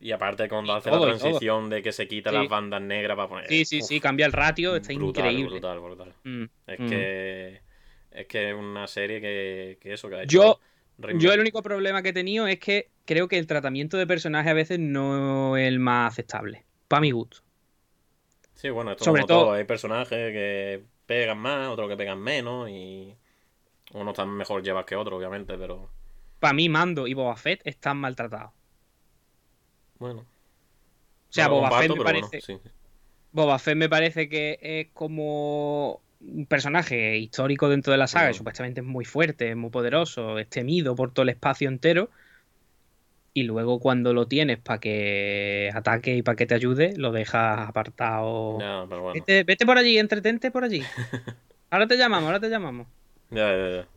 y 0.00 0.10
aparte 0.12 0.48
cuando 0.48 0.74
Y 0.74 0.78
hace 0.78 0.90
todo, 0.90 1.06
la 1.06 1.12
todo. 1.12 1.20
transición 1.20 1.70
de 1.70 1.82
que 1.82 1.92
se 1.92 2.08
quita 2.08 2.30
Sí. 2.30 2.36
las 2.36 2.48
bandas 2.48 2.80
negras 2.82 3.16
para 3.16 3.28
poner... 3.28 3.48
Sí, 3.48 3.64
sí, 3.64 3.80
uf, 3.80 3.86
sí, 3.88 4.00
cambia 4.00 4.26
el 4.26 4.32
ratio, 4.32 4.74
está 4.76 4.92
brutal, 4.94 5.26
increíble. 5.26 5.50
Brutal, 5.52 5.80
brutal. 5.80 6.14
Mm, 6.24 6.44
Es 6.66 6.80
mm. 6.80 6.88
que 6.88 7.60
es 8.16 8.26
que 8.26 8.50
es 8.50 8.54
una 8.56 8.86
serie 8.86 9.20
que, 9.20 9.78
que 9.80 9.92
eso, 9.92 10.08
que 10.08 10.16
ha 10.16 10.22
hecho 10.22 10.32
Yo- 10.32 10.60
Rainbow- 10.98 11.18
Yo 11.20 11.32
el 11.32 11.40
único 11.40 11.62
problema 11.62 12.02
que 12.02 12.08
he 12.08 12.12
tenido 12.14 12.46
es 12.46 12.58
que 12.58 12.88
creo 13.04 13.28
que 13.28 13.38
el 13.38 13.46
tratamiento 13.46 13.96
de 13.98 14.06
personaje 14.06 14.48
a 14.50 14.54
veces 14.54 14.78
no 14.78 15.56
es 15.56 15.68
el 15.68 15.78
más 15.78 16.12
aceptable. 16.14 16.64
Para 16.88 17.00
mi 17.02 17.10
gusto. 17.10 17.38
Sí, 18.54 18.70
bueno, 18.70 18.92
esto 18.92 19.04
Sobre 19.04 19.20
como 19.22 19.26
todo- 19.28 19.44
todo, 19.46 19.52
hay 19.52 19.64
personajes 19.64 20.32
que 20.32 20.82
pegan 21.04 21.38
más, 21.38 21.68
otros 21.68 21.88
que 21.90 21.96
pegan 21.96 22.18
menos 22.20 22.70
y 22.70 23.14
unos 23.92 24.12
están 24.12 24.30
mejor 24.30 24.62
llevas 24.62 24.86
que 24.86 24.96
otros, 24.96 25.18
obviamente, 25.18 25.56
pero 25.58 25.90
Para 26.40 26.54
mí, 26.54 26.68
Mando 26.68 27.06
y 27.06 27.12
Boba 27.14 27.36
Fett 27.36 27.60
están 27.64 27.98
maltratados. 27.98 28.52
bueno. 29.98 30.20
O 30.20 31.32
sea, 31.36 31.48
no 31.48 31.68
Fett 31.70 31.90
me 31.94 32.02
parece. 32.04 32.40
bueno, 32.46 32.62
sí. 32.64 32.70
Boba 33.32 33.58
Fett 33.58 33.76
me 33.76 33.88
parece 33.90 34.28
que 34.30 34.58
es 34.62 34.88
como 34.94 36.00
un 36.20 36.46
personaje 36.46 37.18
histórico 37.18 37.68
dentro 37.68 37.92
de 37.92 37.98
la 37.98 38.06
saga, 38.06 38.30
y 38.30 38.34
supuestamente 38.34 38.80
es 38.80 38.86
muy 38.86 39.04
fuerte, 39.04 39.50
es 39.50 39.56
muy 39.56 39.70
poderoso, 39.70 40.38
es 40.38 40.48
temido 40.48 40.94
por 40.94 41.12
todo 41.12 41.24
el 41.24 41.30
espacio 41.30 41.68
entero. 41.68 42.10
Y 43.32 43.42
luego 43.42 43.80
cuando 43.80 44.14
lo 44.14 44.26
tienes 44.26 44.58
para 44.58 44.80
que 44.80 45.70
ataque 45.74 46.16
y 46.16 46.22
para 46.22 46.36
que 46.36 46.46
te 46.46 46.54
ayude, 46.54 46.94
lo 46.96 47.12
dejas 47.12 47.68
apartado. 47.68 48.58
Ya, 48.58 48.86
pero 48.88 49.02
bueno. 49.02 49.14
Vete, 49.14 49.44
vete 49.44 49.66
por 49.66 49.76
allí, 49.76 49.98
entretente 49.98 50.50
por 50.50 50.64
allí. 50.64 50.82
Ahora 51.70 51.86
te 51.86 51.96
llamamos, 51.98 52.26
ahora 52.28 52.40
te 52.40 52.48
llamamos. 52.48 52.86
Ya, 53.30 53.50
ya, 53.50 53.68
ya. 53.76 53.88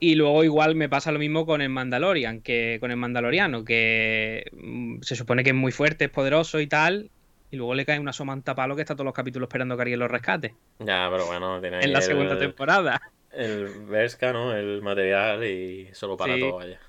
Y 0.00 0.14
luego 0.16 0.42
igual 0.44 0.74
me 0.74 0.88
pasa 0.88 1.12
lo 1.12 1.18
mismo 1.18 1.46
con 1.46 1.60
el 1.60 1.68
Mandalorian, 1.68 2.40
que 2.40 2.78
con 2.80 2.90
el 2.90 2.96
Mandaloriano, 2.96 3.64
que 3.64 4.50
mm, 4.52 5.02
se 5.02 5.14
supone 5.14 5.44
que 5.44 5.50
es 5.50 5.56
muy 5.56 5.72
fuerte, 5.72 6.06
es 6.06 6.10
poderoso 6.10 6.58
y 6.58 6.66
tal, 6.66 7.10
y 7.50 7.56
luego 7.56 7.74
le 7.74 7.84
cae 7.84 7.98
una 7.98 8.12
somanta 8.12 8.54
palo 8.54 8.76
que 8.76 8.82
está 8.82 8.94
todos 8.94 9.04
los 9.06 9.14
capítulos 9.14 9.46
esperando 9.48 9.76
que 9.76 9.82
alguien 9.82 9.98
lo 9.98 10.08
rescate. 10.08 10.54
Ya, 10.78 11.08
pero 11.10 11.26
bueno, 11.26 11.60
tiene 11.60 11.80
En 11.84 11.92
la 11.92 12.00
segunda 12.00 12.38
temporada. 12.38 13.00
el 13.32 13.84
Vesca, 13.86 14.32
¿no? 14.32 14.54
El 14.56 14.82
material 14.82 15.44
y 15.44 15.90
solo 15.94 16.16
para 16.16 16.34
Sí. 16.34 16.40
todo, 16.40 16.56
vaya. 16.56 16.80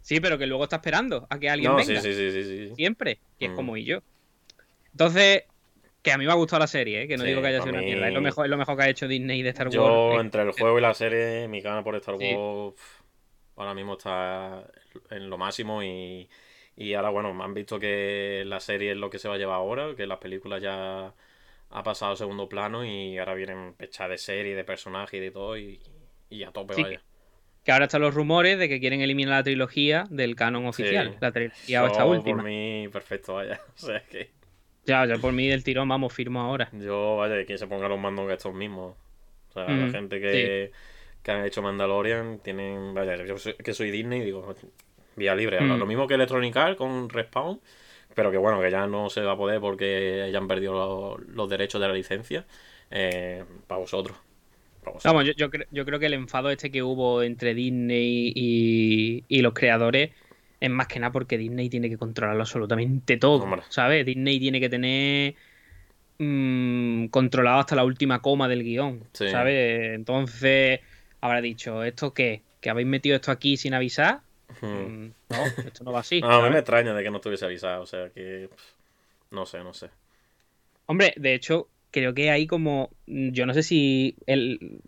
Sí, 0.00 0.20
pero 0.20 0.36
que 0.36 0.46
luego 0.46 0.64
está 0.64 0.76
esperando 0.76 1.26
a 1.30 1.38
que 1.38 1.48
alguien 1.48 1.70
No, 1.70 1.76
venga. 1.76 2.00
sí, 2.00 2.12
sí, 2.12 2.30
sí, 2.30 2.42
sí, 2.44 2.68
sí. 2.68 2.74
Siempre, 2.74 3.20
que 3.38 3.46
es 3.46 3.50
Mm. 3.52 3.54
como 3.54 3.76
y 3.76 3.84
yo. 3.84 4.00
Entonces, 4.90 5.44
que 6.02 6.10
a 6.12 6.18
mí 6.18 6.26
me 6.26 6.32
ha 6.32 6.34
gustado 6.34 6.58
la 6.60 6.66
serie, 6.66 7.02
¿eh? 7.02 7.08
que 7.08 7.16
no 7.16 7.22
Sí, 7.22 7.28
digo 7.28 7.40
que 7.40 7.46
haya 7.48 7.60
sido 7.60 7.70
una 7.72 7.80
mí- 7.80 7.86
mierda. 7.86 8.08
Es 8.08 8.14
lo 8.14 8.20
mejor, 8.20 8.46
es 8.46 8.50
lo 8.50 8.56
mejor 8.56 8.76
que 8.76 8.82
ha 8.82 8.88
hecho 8.88 9.06
Disney 9.06 9.42
de 9.42 9.50
Star 9.50 9.68
Yo, 9.70 9.84
Wars. 9.84 10.18
Eh, 10.18 10.20
entre 10.20 10.42
el 10.42 10.50
juego 10.50 10.78
y 10.78 10.82
la 10.82 10.94
serie, 10.94 11.46
mi 11.46 11.60
gana 11.60 11.84
por 11.84 11.94
Star. 11.96 12.16
Wars 12.16 12.74
ahora 13.54 13.74
mismo 13.74 13.92
está 13.92 14.66
en 15.10 15.30
lo 15.30 15.38
máximo 15.38 15.82
y, 15.84 16.28
y 16.76 16.94
ahora, 16.94 17.10
bueno, 17.10 17.32
me 17.34 17.44
han 17.44 17.54
visto 17.54 17.78
que 17.78 18.44
la 18.46 18.60
serie 18.60 18.92
es 18.92 18.96
lo 18.96 19.10
que 19.10 19.18
se 19.18 19.28
va 19.28 19.34
a 19.34 19.38
llevar 19.38 19.56
ahora, 19.56 19.94
que 19.96 20.06
las 20.06 20.18
películas 20.18 20.62
ya 20.62 21.14
ha 21.70 21.82
pasado 21.82 22.12
a 22.12 22.16
segundo 22.16 22.48
plano 22.48 22.84
y 22.84 23.18
ahora 23.18 23.34
vienen 23.34 23.74
pechadas 23.74 24.10
de 24.10 24.18
serie, 24.18 24.54
de 24.54 24.64
personajes 24.64 25.14
y 25.14 25.20
de 25.20 25.30
todo 25.30 25.56
y, 25.56 25.80
y 26.30 26.42
a 26.44 26.50
tope, 26.52 26.74
Sí, 26.74 26.82
vaya. 26.82 27.02
Que 27.64 27.70
ahora 27.72 27.84
están 27.84 28.02
los 28.02 28.14
rumores 28.14 28.58
de 28.58 28.68
que 28.68 28.80
quieren 28.80 29.00
eliminar 29.02 29.34
la 29.38 29.42
trilogía 29.44 30.04
del 30.10 30.34
canon 30.34 30.66
oficial. 30.66 31.10
Sí. 31.12 31.18
La 31.20 31.32
trilogía 31.32 31.86
esta 31.86 31.98
Eso, 32.02 32.08
última. 32.10 32.42
Por 32.42 32.44
mí, 32.50 32.88
perfecto, 32.92 33.34
vaya. 33.34 33.60
O 33.76 33.78
sea, 33.78 34.02
que 34.04 34.30
Ya, 34.84 35.06
ya 35.06 35.16
por 35.18 35.32
mí 35.32 35.46
del 35.48 35.62
tirón, 35.62 35.88
vamos, 35.88 36.12
firmo 36.12 36.40
ahora. 36.40 36.68
yo, 36.72 37.16
vaya, 37.18 37.44
que 37.46 37.56
se 37.56 37.66
ponga 37.68 37.88
los 37.88 38.00
mandos 38.00 38.26
que 38.26 38.32
estos 38.34 38.52
mismos. 38.54 38.96
O 39.50 39.52
sea, 39.52 39.68
la 39.68 39.90
gente 39.90 40.20
que, 40.20 40.72
que 41.22 41.30
han 41.30 41.44
hecho 41.44 41.62
Mandalorian 41.62 42.40
tienen, 42.40 42.94
vaya, 42.94 43.16
yo 43.24 43.38
soy- 43.38 43.54
que 43.54 43.74
soy 43.74 43.90
Disney 43.92 44.22
y 44.22 44.24
digo, 44.24 44.54
vía 45.16 45.34
libre. 45.34 45.60
Mm. 45.60 45.78
Lo 45.78 45.86
mismo 45.86 46.06
que 46.06 46.14
Electronic 46.14 46.56
Arts 46.56 46.76
con 46.76 47.08
Respawn, 47.08 47.60
pero 48.14 48.30
que 48.30 48.38
bueno, 48.38 48.60
que 48.60 48.70
ya 48.70 48.86
no 48.86 49.08
se 49.10 49.22
va 49.22 49.32
a 49.32 49.36
poder 49.36 49.60
porque 49.60 50.28
ya 50.32 50.38
han 50.38 50.48
perdido 50.48 50.72
los, 51.18 51.28
los 51.28 51.48
derechos 51.48 51.80
de 51.80 51.88
la 51.88 51.94
licencia. 51.94 52.44
Eh, 52.90 53.42
para 53.66 53.80
vosotros. 53.80 54.16
Para 54.82 54.94
vosotros. 54.94 55.04
Vamos, 55.14 55.24
yo, 55.24 55.32
yo, 55.32 55.50
cre- 55.50 55.66
yo 55.70 55.84
creo 55.84 55.98
que 55.98 56.06
el 56.06 56.14
enfado 56.14 56.50
este 56.50 56.70
que 56.70 56.82
hubo 56.82 57.22
entre 57.22 57.54
Disney 57.54 58.32
y, 58.34 59.24
y 59.28 59.40
los 59.42 59.54
creadores 59.54 60.10
es 60.60 60.70
más 60.70 60.86
que 60.88 61.00
nada 61.00 61.10
porque 61.10 61.38
Disney 61.38 61.68
tiene 61.68 61.88
que 61.88 61.96
controlarlo 61.96 62.42
absolutamente 62.42 63.16
todo, 63.16 63.44
Hombre. 63.44 63.62
¿sabes? 63.70 64.04
Disney 64.06 64.38
tiene 64.38 64.60
que 64.60 64.68
tener 64.68 65.34
mm, 66.18 67.06
controlado 67.06 67.60
hasta 67.60 67.76
la 67.76 67.84
última 67.84 68.20
coma 68.20 68.48
del 68.48 68.62
guion, 68.62 69.00
Sí. 69.12 69.28
¿sabes? 69.28 69.94
Entonces 69.94 70.80
habrá 71.20 71.40
dicho, 71.40 71.82
¿esto 71.84 72.12
qué? 72.14 72.42
¿Que 72.60 72.70
habéis 72.70 72.86
metido 72.88 73.16
esto 73.16 73.32
aquí 73.32 73.56
sin 73.56 73.74
avisar? 73.74 74.20
No, 74.60 75.46
esto 75.66 75.84
no 75.84 75.92
va 75.92 76.00
así. 76.00 76.20
No, 76.20 76.26
a 76.26 76.30
mí 76.30 76.36
¿sabes? 76.36 76.52
me 76.52 76.58
extraña 76.58 76.94
de 76.94 77.02
que 77.02 77.10
no 77.10 77.16
estuviese 77.16 77.44
avisado, 77.44 77.82
o 77.82 77.86
sea 77.86 78.10
que. 78.10 78.48
No 79.30 79.46
sé, 79.46 79.62
no 79.64 79.72
sé. 79.72 79.88
Hombre, 80.86 81.14
de 81.16 81.34
hecho, 81.34 81.68
creo 81.90 82.14
que 82.14 82.30
hay 82.30 82.46
como. 82.46 82.90
Yo 83.06 83.46
no 83.46 83.54
sé 83.54 83.62
si 83.62 84.16
el, 84.26 84.80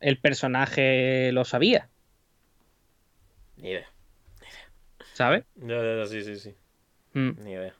el 0.00 0.18
personaje 0.18 1.32
lo 1.32 1.44
sabía, 1.44 1.88
Ni 3.56 3.70
idea. 3.70 3.88
¿sabes? 5.14 5.44
Ya, 5.56 5.76
ya, 5.82 5.96
ya, 5.98 6.06
sí, 6.06 6.22
sí, 6.22 6.36
sí. 6.36 6.54
Mm. 7.14 7.30
Ni 7.44 7.52
idea. 7.52 7.74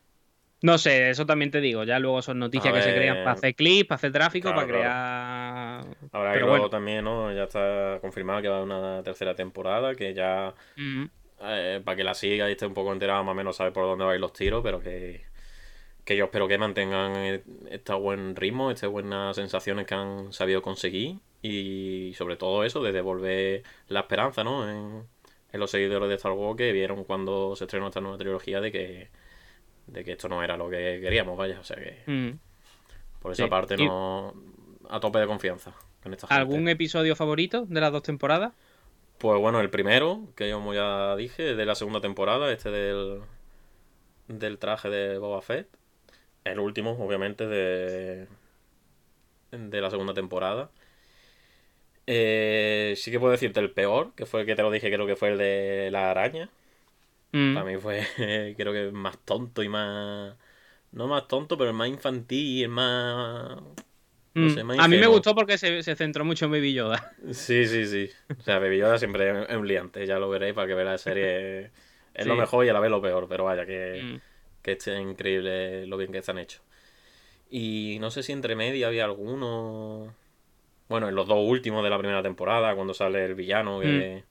No 0.63 0.79
sé, 0.79 1.11
eso 1.11 1.27
también 1.27 1.51
te 1.51 1.61
digo. 1.61 1.85
Ya 1.85 1.99
luego 1.99 2.23
son 2.23 2.39
noticias 2.39 2.73
A 2.73 2.77
que 2.77 2.83
se 2.83 2.95
crean 2.95 3.17
para 3.19 3.33
hacer 3.33 3.55
clips, 3.55 3.89
para 3.89 3.97
hacer 3.97 4.13
tráfico, 4.13 4.53
Claro, 4.53 4.67
para 4.67 4.73
crear. 4.73 5.97
Ahora 6.13 6.33
que 6.33 6.39
luego 6.39 6.53
bueno. 6.53 6.71
también, 6.71 7.05
¿no? 7.05 7.33
Ya 7.33 7.45
está 7.45 7.99
confirmado 8.01 8.41
que 8.43 8.49
va 8.49 8.57
a 8.57 8.59
haber 8.63 8.73
una 8.73 9.03
tercera 9.03 9.35
temporada, 9.35 9.95
que 9.95 10.15
ya 10.15 10.55
eh, 11.45 11.81
para 11.85 11.97
que 11.97 12.05
la 12.05 12.15
siga 12.15 12.49
y 12.49 12.53
esté 12.53 12.67
un 12.67 12.75
poco 12.75 12.93
enterado, 12.93 13.25
más 13.25 13.33
o 13.33 13.35
menos 13.35 13.57
sabe 13.57 13.73
por 13.73 13.85
dónde 13.85 14.05
van 14.05 14.21
los 14.21 14.33
tiros, 14.33 14.63
pero 14.63 14.81
que, 14.81 15.25
que 16.05 16.17
yo 16.17 16.27
espero 16.27 16.47
que 16.47 16.59
mantengan 16.59 17.17
e- 17.17 17.43
este 17.71 17.93
buen 17.95 18.37
ritmo, 18.37 18.71
estas 18.71 18.91
buenas 18.91 19.35
sensaciones 19.37 19.87
que 19.87 19.95
han 19.95 20.33
sabido 20.33 20.63
conseguir 20.63 21.17
y 21.43 22.13
sobre 22.15 22.37
todo 22.37 22.63
eso, 22.63 22.83
de 22.83 22.93
devolver 22.93 23.65
la 23.89 24.01
esperanza, 24.01 24.45
¿no? 24.45 24.69
En, 24.71 25.03
en 25.53 25.61
los 25.61 25.71
seguidores 25.73 26.09
de 26.09 26.15
Star 26.15 26.33
Wars 26.33 26.57
que 26.57 26.71
vieron 26.73 27.03
cuando 27.05 27.57
se 27.57 27.65
estrenó 27.65 27.89
esta 27.89 28.01
nueva 28.01 28.17
trilogía 28.19 28.61
de 28.61 28.71
que, 28.73 29.09
de 29.87 30.05
que 30.05 30.13
esto 30.13 30.29
no 30.29 30.43
era 30.43 30.57
lo 30.57 30.69
que 30.71 30.99
queríamos, 31.03 31.37
vaya, 31.37 31.59
o 31.61 31.65
sea 31.65 31.77
que 31.77 32.03
Mm. 32.07 32.39
por 33.21 33.33
esa 33.33 33.45
Sí. 33.45 33.51
parte 33.51 33.77
no 33.77 34.35
a 34.89 35.01
tope 35.01 35.19
de 35.19 35.27
confianza 35.27 35.73
con 36.03 36.13
esta 36.13 36.27
gente. 36.27 36.39
¿Algún 36.41 36.69
episodio 36.69 37.15
favorito 37.17 37.65
de 37.69 37.81
las 37.81 37.93
dos 37.93 38.03
temporadas? 38.03 38.53
Pues 39.19 39.41
bueno, 39.41 39.61
el 39.61 39.71
primero, 39.71 40.21
que 40.37 40.49
yo 40.49 40.57
como 40.59 40.75
ya 40.75 41.15
dije, 41.17 41.55
de 41.55 41.65
la 41.67 41.75
segunda 41.75 42.01
temporada, 42.01 42.53
este 42.53 42.71
del, 42.71 43.21
del 44.29 44.59
traje 44.59 44.89
de 44.91 45.19
Boba 45.19 45.41
Fett. 45.43 45.69
El 46.45 46.59
último, 46.59 46.93
obviamente, 46.99 47.47
de, 47.47 48.27
de 49.53 49.81
la 49.81 49.91
segunda 49.91 50.13
temporada. 50.15 50.71
Eh, 52.07 52.95
sí 52.97 53.11
que 53.13 53.21
puedo 53.21 53.31
decirte 53.31 53.61
el 53.61 53.71
peor, 53.71 54.13
que 54.17 54.27
fue 54.27 54.41
el 54.41 54.47
que 54.47 54.57
te 54.57 54.63
lo 54.63 54.71
dije, 54.73 54.93
creo 54.93 55.07
que 55.07 55.15
fue 55.17 55.29
el 55.31 55.39
de 55.39 55.89
la 55.93 56.11
araña. 56.11 56.51
Mm. 57.33 57.55
Para 57.55 57.67
mí 57.67 57.77
fue, 57.79 58.07
creo 58.57 58.73
que 58.73 58.91
más 58.93 59.19
tonto 59.25 59.63
y 59.63 59.69
más... 59.69 60.37
No 60.93 61.07
más 61.09 61.27
tonto, 61.27 61.57
pero 61.57 61.71
el 61.71 61.77
más 61.77 61.89
infantil, 61.89 62.65
el 62.65 62.69
más... 62.69 63.57
no 63.57 63.77
Mm. 64.35 64.51
sé, 64.51 64.65
más 64.65 64.79
A 64.79 64.89
mí 64.89 64.97
me 64.99 65.07
gustó 65.07 65.35
porque 65.35 65.59
se, 65.59 65.83
se 65.83 65.95
centró 65.95 66.25
mucho 66.25 66.47
en 66.47 66.53
Baby 66.53 66.73
Yoda. 66.75 67.13
Sí, 67.33 67.67
sí, 67.67 67.87
sí. 67.87 68.11
O 68.39 68.43
sea, 68.43 68.59
Baby 68.59 68.79
Yoda 68.79 68.99
siempre 68.99 69.45
es 69.49 69.57
un 69.57 69.67
liante, 69.69 70.07
ya 70.07 70.19
lo 70.19 70.29
veréis 70.31 70.55
para 70.55 70.67
que 70.67 70.75
veáis 70.75 70.91
la 70.91 70.99
serie. 70.99 71.71
Es 72.15 72.27
lo 72.27 72.37
mejor 72.37 72.67
y 72.67 72.69
a 72.69 72.75
la 72.75 72.81
vez 72.81 72.91
lo 72.91 73.01
peor, 73.01 73.27
pero 73.29 73.45
vaya, 73.45 73.65
que, 73.65 74.03
Mm. 74.05 74.21
que 74.63 74.73
es 74.73 74.87
increíble 74.87 75.87
lo 75.87 75.97
bien 75.97 76.13
que 76.13 76.19
están 76.19 76.37
hechos. 76.39 76.61
Y 77.51 77.97
no 78.01 78.11
sé 78.11 78.23
si 78.23 78.33
entre 78.33 78.55
medio 78.55 78.87
había 78.87 79.05
alguno. 79.05 80.15
Bueno, 80.91 81.09
en 81.09 81.15
los 81.15 81.27
dos 81.27 81.39
últimos 81.41 81.83
de 81.83 81.89
la 81.89 81.97
primera 81.99 82.23
temporada, 82.23 82.75
cuando 82.75 82.93
sale 82.93 83.25
el 83.25 83.35
villano, 83.35 83.81
que 83.81 84.25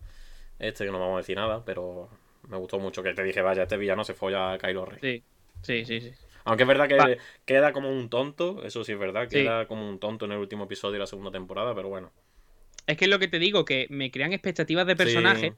este 0.60 0.86
que 0.86 0.92
no 0.92 1.00
vamos 1.00 1.16
a 1.16 1.18
decir 1.22 1.38
nada, 1.38 1.64
pero 1.66 2.10
me 2.48 2.58
gustó 2.58 2.80
mucho 2.80 3.02
que 3.04 3.14
te 3.14 3.24
dije, 3.24 3.42
vaya, 3.42 3.64
este 3.64 3.78
villano 3.78 4.04
se 4.04 4.14
folla 4.14 4.54
a 4.54 4.58
Kylo 4.58 4.86
Ren. 4.86 5.00
Sí, 5.02 5.24
sí, 5.62 5.86
sí, 5.86 6.02
sí. 6.02 6.12
Aunque 6.44 6.64
es 6.64 6.68
verdad 6.68 6.88
que 6.88 6.96
Va. 6.96 7.08
queda 7.46 7.72
como 7.72 7.90
un 7.92 8.10
tonto, 8.10 8.64
eso 8.66 8.84
sí 8.84 8.92
es 8.94 9.00
verdad, 9.00 9.28
Sí. 9.30 9.38
queda 9.44 9.68
como 9.68 9.88
un 9.88 10.00
tonto 10.00 10.26
en 10.26 10.32
el 10.32 10.40
último 10.40 10.64
episodio 10.64 10.94
de 10.94 11.00
la 11.00 11.08
segunda 11.08 11.32
temporada, 11.32 11.76
pero 11.76 11.90
bueno. 11.90 12.12
Es 12.88 12.98
que 12.98 13.06
es 13.06 13.12
lo 13.12 13.20
que 13.20 13.28
te 13.28 13.38
digo, 13.40 13.64
que 13.64 13.86
me 13.90 14.10
crean 14.10 14.34
expectativas 14.34 14.88
de 14.88 14.96
personajes 14.96 15.52
Sí. 15.54 15.58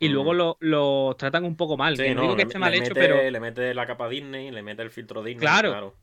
y 0.00 0.08
Mm. 0.08 0.12
luego 0.12 0.34
lo, 0.34 0.56
lo 0.60 1.16
tratan 1.18 1.44
un 1.44 1.56
poco 1.56 1.76
mal. 1.78 1.96
Sí, 1.96 2.02
que 2.02 2.14
no, 2.14 2.20
digo 2.22 2.34
que 2.36 2.42
le- 2.42 2.48
esté 2.48 2.58
mal 2.58 2.70
le 2.70 2.76
hecho, 2.78 2.88
mete- 2.94 3.00
pero 3.00 3.30
Le 3.30 3.40
mete 3.40 3.72
la 3.74 3.86
capa 3.86 4.08
Disney, 4.10 4.50
le 4.50 4.62
mete 4.62 4.82
el 4.82 4.90
filtro 4.90 5.22
Disney. 5.22 5.40
Claro. 5.40 5.70
Claro. 5.70 5.94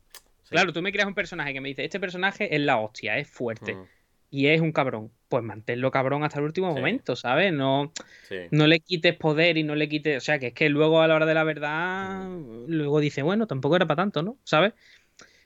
Claro, 0.49 0.71
tú 0.73 0.81
me 0.81 0.91
creas 0.93 1.07
un 1.07 1.13
personaje 1.13 1.53
que 1.53 1.59
me 1.61 1.67
dice, 1.69 1.83
este 1.83 1.99
personaje 1.99 2.55
es 2.55 2.61
la 2.61 2.77
hostia, 2.79 3.17
es 3.17 3.29
fuerte 3.29 3.75
Mm, 3.75 3.85
y 4.29 4.47
es 4.47 4.61
un 4.61 4.71
cabrón. 4.71 5.11
Pues 5.29 5.43
manténlo 5.43 5.91
cabrón 5.91 6.23
hasta 6.23 6.39
el 6.39 6.45
último 6.45 6.69
Sí. 6.71 6.75
momento, 6.77 7.15
¿sabes? 7.15 7.51
No, 7.53 7.91
sí. 8.23 8.35
no 8.51 8.65
le 8.67 8.79
quites 8.79 9.15
poder 9.15 9.57
y 9.57 9.63
no 9.63 9.75
le 9.75 9.89
quites. 9.89 10.17
O 10.17 10.21
sea, 10.21 10.39
que 10.39 10.47
es 10.47 10.53
que 10.53 10.69
luego 10.69 11.01
a 11.01 11.07
la 11.07 11.15
hora 11.15 11.25
de 11.25 11.33
la 11.33 11.43
verdad, 11.43 12.29
luego 12.67 12.99
dice, 12.99 13.23
bueno, 13.23 13.45
tampoco 13.47 13.75
era 13.75 13.85
para 13.85 14.03
tanto, 14.03 14.23
¿no? 14.23 14.37
¿Sabes? 14.43 14.73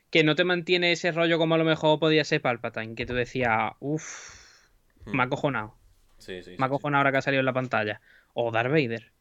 Que 0.09 0.23
no 0.23 0.35
te 0.35 0.43
mantiene 0.43 0.91
ese 0.91 1.11
rollo 1.11 1.37
como 1.37 1.55
a 1.55 1.57
lo 1.57 1.63
mejor 1.63 1.99
podía 1.99 2.23
ser 2.25 2.41
Palpatine, 2.41 2.95
que 2.95 3.05
tú 3.05 3.13
decías, 3.13 3.71
uff, 3.79 4.39
Mm, 5.05 5.15
me 5.15 5.23
ha 5.23 5.25
acojonado. 5.25 5.75
Sí, 6.19 6.43
sí. 6.43 6.51
Me 6.59 6.65
ha 6.65 6.67
acojonado 6.67 6.99
ahora 6.99 7.11
que 7.11 7.17
ha 7.17 7.21
salido 7.23 7.39
en 7.39 7.45
la 7.47 7.53
pantalla. 7.53 8.01
O 8.33 8.51
Darth 8.51 8.69
Vader, 8.71 9.11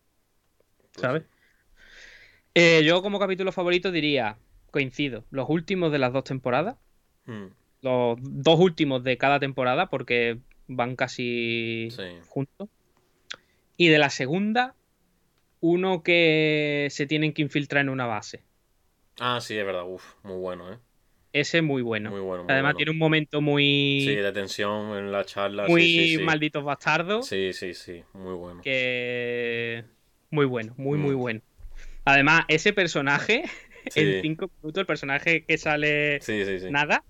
Pues 0.93 1.01
¿sabes? 1.01 1.23
Eh, 2.55 2.83
yo 2.85 3.01
como 3.03 3.19
capítulo 3.19 3.53
favorito 3.53 3.91
diría, 3.91 4.37
coincido, 4.71 5.25
los 5.31 5.49
últimos 5.49 5.93
de 5.93 5.99
las 5.99 6.13
dos 6.13 6.25
temporadas. 6.25 6.77
Mm, 7.27 7.47
Los 7.83 8.19
dos 8.21 8.59
últimos 8.61 9.03
de 9.05 9.17
cada 9.17 9.41
temporada, 9.41 9.87
porque 9.89 10.39
van 10.69 10.97
casi 10.97 11.89
Sí. 11.91 12.03
juntos. 12.29 12.69
Y 13.77 13.89
de 13.89 13.99
la 13.99 14.11
segunda, 14.11 14.75
uno 15.61 16.03
que 16.03 16.89
se 16.91 17.07
tienen 17.07 17.33
que 17.33 17.43
infiltrar 17.43 17.83
en 17.83 17.89
una 17.89 18.07
base. 18.07 18.43
Ah, 19.19 19.41
sí, 19.41 19.57
es 19.57 19.65
verdad. 19.65 19.85
Uf, 19.87 20.15
muy 20.23 20.37
bueno, 20.37 20.73
¿eh? 20.73 20.79
Ese 21.33 21.59
es 21.59 21.65
muy 21.65 21.81
bueno. 21.83 22.11
Muy 22.11 22.21
bueno. 22.21 22.43
Muy 22.45 22.53
Además 22.53 22.71
bueno. 22.73 22.77
tiene 22.79 22.91
un 22.91 22.99
momento 22.99 23.41
muy, 23.41 24.01
Sí, 24.05 24.17
de 24.17 24.33
tensión 24.33 24.97
en 24.99 25.13
la 25.13 25.25
charla. 25.25 25.67
muy 25.69 25.83
sí, 25.83 26.09
sí, 26.09 26.17
sí. 26.19 26.23
malditos 26.25 26.65
bastardos. 26.65 27.27
Sí, 27.27 27.53
sí, 27.53 27.73
sí. 27.75 28.03
Muy 28.15 28.35
bueno. 28.35 28.61
Que 28.63 29.85
muy 30.31 30.45
bueno, 30.47 30.75
muy, 30.77 30.99
muy 30.99 31.15
Mm. 31.15 31.19
bueno. 31.19 31.41
Además, 32.05 32.45
ese 32.49 32.73
personaje, 32.73 33.43
en 33.95 34.23
cinco 34.23 34.51
minutos, 34.61 34.81
el 34.81 34.87
personaje 34.87 35.45
que 35.45 35.57
sale 35.59 36.21
Sí, 36.21 36.45
sí, 36.45 36.59
sí. 36.61 36.67
nada, 36.71 37.05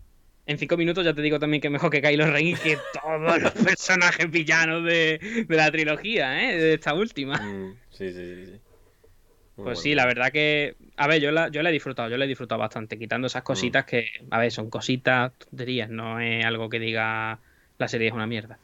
en 0.46 0.58
cinco 0.58 0.76
minutos 0.76 1.04
ya 1.04 1.14
te 1.14 1.22
digo 1.22 1.38
también 1.38 1.60
que 1.60 1.68
es 1.68 1.72
mejor 1.72 1.90
que 1.90 2.02
Kylo 2.02 2.26
Ren 2.26 2.46
y 2.48 2.54
que 2.54 2.76
todos 3.02 3.40
los 3.40 3.52
personajes 3.64 4.30
villanos 4.30 4.84
de, 4.84 5.46
de 5.46 5.56
la 5.56 5.70
trilogía, 5.70 6.42
¿eh? 6.50 6.56
De 6.56 6.74
esta 6.74 6.94
última. 6.94 7.38
Mm, 7.38 7.72
sí, 7.90 8.12
sí, 8.12 8.12
sí, 8.12 8.46
sí. 8.46 8.52
Muy 9.56 9.64
Pues 9.64 9.64
bueno. 9.64 9.80
sí, 9.82 9.94
la 9.94 10.06
verdad 10.06 10.32
que. 10.32 10.76
A 10.96 11.06
ver, 11.06 11.20
yo 11.20 11.30
la, 11.30 11.48
yo 11.48 11.62
la 11.62 11.70
he 11.70 11.72
disfrutado, 11.72 12.08
yo 12.08 12.16
la 12.16 12.24
he 12.24 12.28
disfrutado 12.28 12.58
bastante, 12.58 12.98
quitando 12.98 13.26
esas 13.26 13.42
cositas 13.42 13.84
que, 13.84 14.06
a 14.30 14.38
ver, 14.38 14.50
son 14.50 14.70
cositas, 14.70 15.32
tonterías, 15.38 15.88
no 15.88 16.20
es 16.20 16.44
algo 16.44 16.68
que 16.68 16.78
diga 16.78 17.38
la 17.78 17.88
serie 17.88 18.08
es 18.08 18.12
una 18.14 18.26
mierda. 18.26 18.58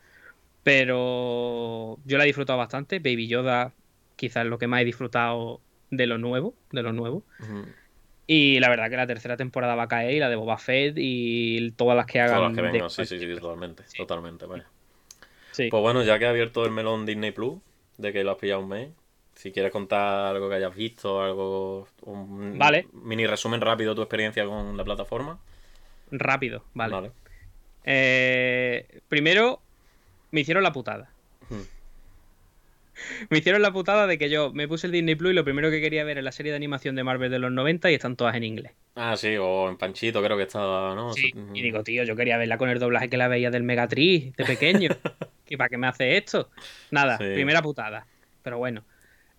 Pero 0.63 1.99
yo 2.05 2.19
la 2.19 2.25
he 2.25 2.27
disfrutado 2.27 2.59
bastante. 2.59 2.99
Baby 2.99 3.29
Yoda, 3.29 3.73
quizás 4.17 4.47
lo 4.47 4.59
que 4.59 4.67
más 4.67 4.83
he 4.83 4.85
disfrutado 4.85 5.61
de 5.91 6.07
lo 6.07 6.19
nuevo, 6.19 6.55
de 6.73 6.83
lo 6.83 6.93
nuevo. 6.93 7.23
Y 8.27 8.59
la 8.59 8.69
verdad 8.69 8.91
que 8.91 8.97
la 8.97 9.07
tercera 9.07 9.37
temporada 9.37 9.75
va 9.75 9.85
a 9.85 9.89
caer 9.89 10.15
y 10.15 10.19
la 10.19 10.29
de 10.29 10.37
Boba 10.37 10.59
Fett 10.59 10.95
y 10.97 11.71
todas 11.73 11.97
las 11.97 12.07
que 12.07 12.21
hagan. 12.21 12.37
Todas 12.37 12.51
las 12.51 12.57
que 12.57 12.73
vengan, 12.73 12.91
sí, 12.91 13.07
sí, 13.07 13.19
sí, 13.19 13.41
totalmente. 13.41 13.85
Sí. 13.87 13.99
Totalmente. 13.99 14.47
Sí. 15.53 15.69
Pues 15.71 15.81
bueno, 15.81 16.03
ya 16.03 16.19
que 16.19 16.27
ha 16.27 16.31
abierto 16.31 16.65
el 16.65 16.73
melón 16.73 17.07
Disney 17.07 17.31
Plus, 17.31 17.59
de 17.99 18.13
que 18.13 18.25
lo 18.25 18.33
has 18.33 18.39
pillado 18.39 18.61
un 18.61 18.69
mes, 18.69 18.89
si 19.35 19.53
quieres 19.53 19.71
contar 19.71 20.35
algo 20.35 20.49
que 20.49 20.57
hayas 20.57 20.75
visto, 20.75 21.23
algo. 21.23 21.87
Un 22.03 22.59
Vale. 22.59 22.89
mini 22.93 23.27
resumen 23.27 23.61
rápido 23.61 23.91
de 23.91 23.97
tu 23.97 24.03
experiencia 24.03 24.45
con 24.45 24.77
la 24.77 24.85
plataforma. 24.85 25.39
Rápido, 26.11 26.65
vale. 26.75 26.93
Vale. 26.93 27.11
Eh, 27.85 29.01
primero, 29.09 29.61
me 30.33 30.41
hicieron 30.41 30.63
la 30.63 30.73
putada. 30.73 31.11
Hmm. 31.49 31.76
Me 33.31 33.39
hicieron 33.39 33.63
la 33.63 33.73
putada 33.73 34.07
de 34.07 34.19
que 34.19 34.29
yo 34.31 34.53
me 34.53 34.67
puse 34.69 34.87
el 34.87 34.93
Disney 34.93 35.15
Plus 35.15 35.33
y 35.33 35.35
lo 35.35 35.45
primero 35.45 35.71
que 35.71 35.81
quería 35.81 36.05
ver 36.05 36.19
es 36.19 36.25
la 36.25 36.33
serie 36.33 36.53
de 36.53 36.57
animación 36.57 36.97
de 36.97 37.05
Marvel 37.05 37.31
de 37.31 37.39
los 37.39 37.53
90 37.53 37.91
y 37.91 37.95
están 37.95 38.17
todas 38.17 38.35
en 38.37 38.45
inglés. 38.45 38.73
Ah, 38.95 39.17
sí, 39.17 39.37
o 39.39 39.69
en 39.69 39.77
Panchito 39.77 40.23
creo 40.23 40.37
que 40.37 40.45
estaba, 40.45 40.95
¿no? 40.95 41.13
Sí, 41.13 41.33
y 41.55 41.63
digo, 41.63 41.83
tío, 41.83 42.05
yo 42.05 42.17
quería 42.17 42.39
verla 42.39 42.57
con 42.59 42.69
el 42.71 42.79
doblaje 42.79 43.09
que 43.09 43.17
la 43.17 43.29
veía 43.29 43.51
del 43.51 43.63
Megatriz 43.63 44.35
de 44.37 44.45
pequeño. 44.45 44.91
¿Y 45.49 45.57
para 45.57 45.69
qué 45.69 45.77
me 45.79 45.87
hace 45.87 46.17
esto? 46.17 46.51
Nada, 46.91 47.19
Sí. 47.19 47.25
primera 47.35 47.63
putada. 47.63 48.07
Pero 48.43 48.59
bueno. 48.59 48.85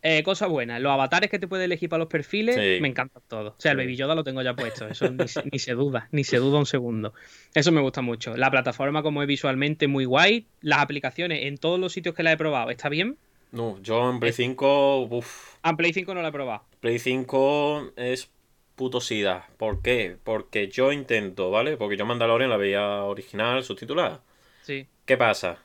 Eh, 0.03 0.21
cosa 0.21 0.45
buena, 0.45 0.77
los 0.79 0.91
avatares 0.91 1.29
que 1.29 1.39
te 1.39 1.47
puedes 1.47 1.65
elegir 1.65 1.89
para 1.89 1.97
los 1.97 2.07
perfiles 2.07 2.55
Sí. 2.55 2.77
me 2.81 2.88
encantan 2.88 3.23
todos. 3.27 3.53
O 3.57 3.59
sea, 3.59 3.71
el. 3.71 3.77
Baby 3.79 3.95
Yoda 3.95 4.13
lo 4.13 4.23
tengo 4.23 4.43
ya 4.43 4.53
puesto, 4.55 4.88
eso 4.88 5.09
ni, 5.11 5.27
se- 5.27 5.41
ni 5.51 5.57
se 5.57 5.73
duda, 5.73 6.07
ni 6.11 6.23
se 6.23 6.38
duda 6.38 6.59
un 6.59 6.67
segundo. 6.67 7.13
Eso 7.55 7.71
me 7.71 7.81
gusta 7.81 8.01
mucho. 8.03 8.38
La 8.38 8.51
plataforma 8.51 9.01
como 9.01 9.23
es 9.23 9.27
visualmente 9.27 9.88
muy 9.88 10.05
guay, 10.05 10.45
las 10.61 10.79
aplicaciones 10.79 11.45
en 11.45 11.57
todos 11.57 11.79
los 11.79 11.91
sitios 11.93 12.13
que 12.13 12.21
la 12.21 12.31
he 12.31 12.38
probado, 12.38 12.69
¿está 12.69 12.89
bien? 12.89 13.17
No, 13.52 13.80
yo 13.82 14.10
en 14.10 14.19
Play 14.19 14.34
5, 14.34 15.02
uff, 15.10 15.56
Ah, 15.64 15.69
en 15.72 15.78
Play 15.78 15.94
5 15.94 16.14
no 16.14 16.22
la 16.22 16.30
he 16.30 16.32
probado. 16.32 16.64
Play 16.80 16.99
5 16.99 17.91
es 17.95 18.30
puto 18.76 19.02
sida. 19.02 19.48
¿Por 19.57 19.82
qué? 19.82 20.18
Porque 20.24 20.68
yo 20.68 20.91
intento, 20.91 21.49
¿vale? 21.49 21.78
Porque 21.78 21.98
yo 21.98 22.06
Mandalorian 22.06 22.49
la 22.49 22.57
veía 22.57 23.03
original, 23.03 23.64
subtitulada. 23.64 24.22
Sí. 24.64 24.88
¿Qué 25.06 25.18
pasa? 25.18 25.60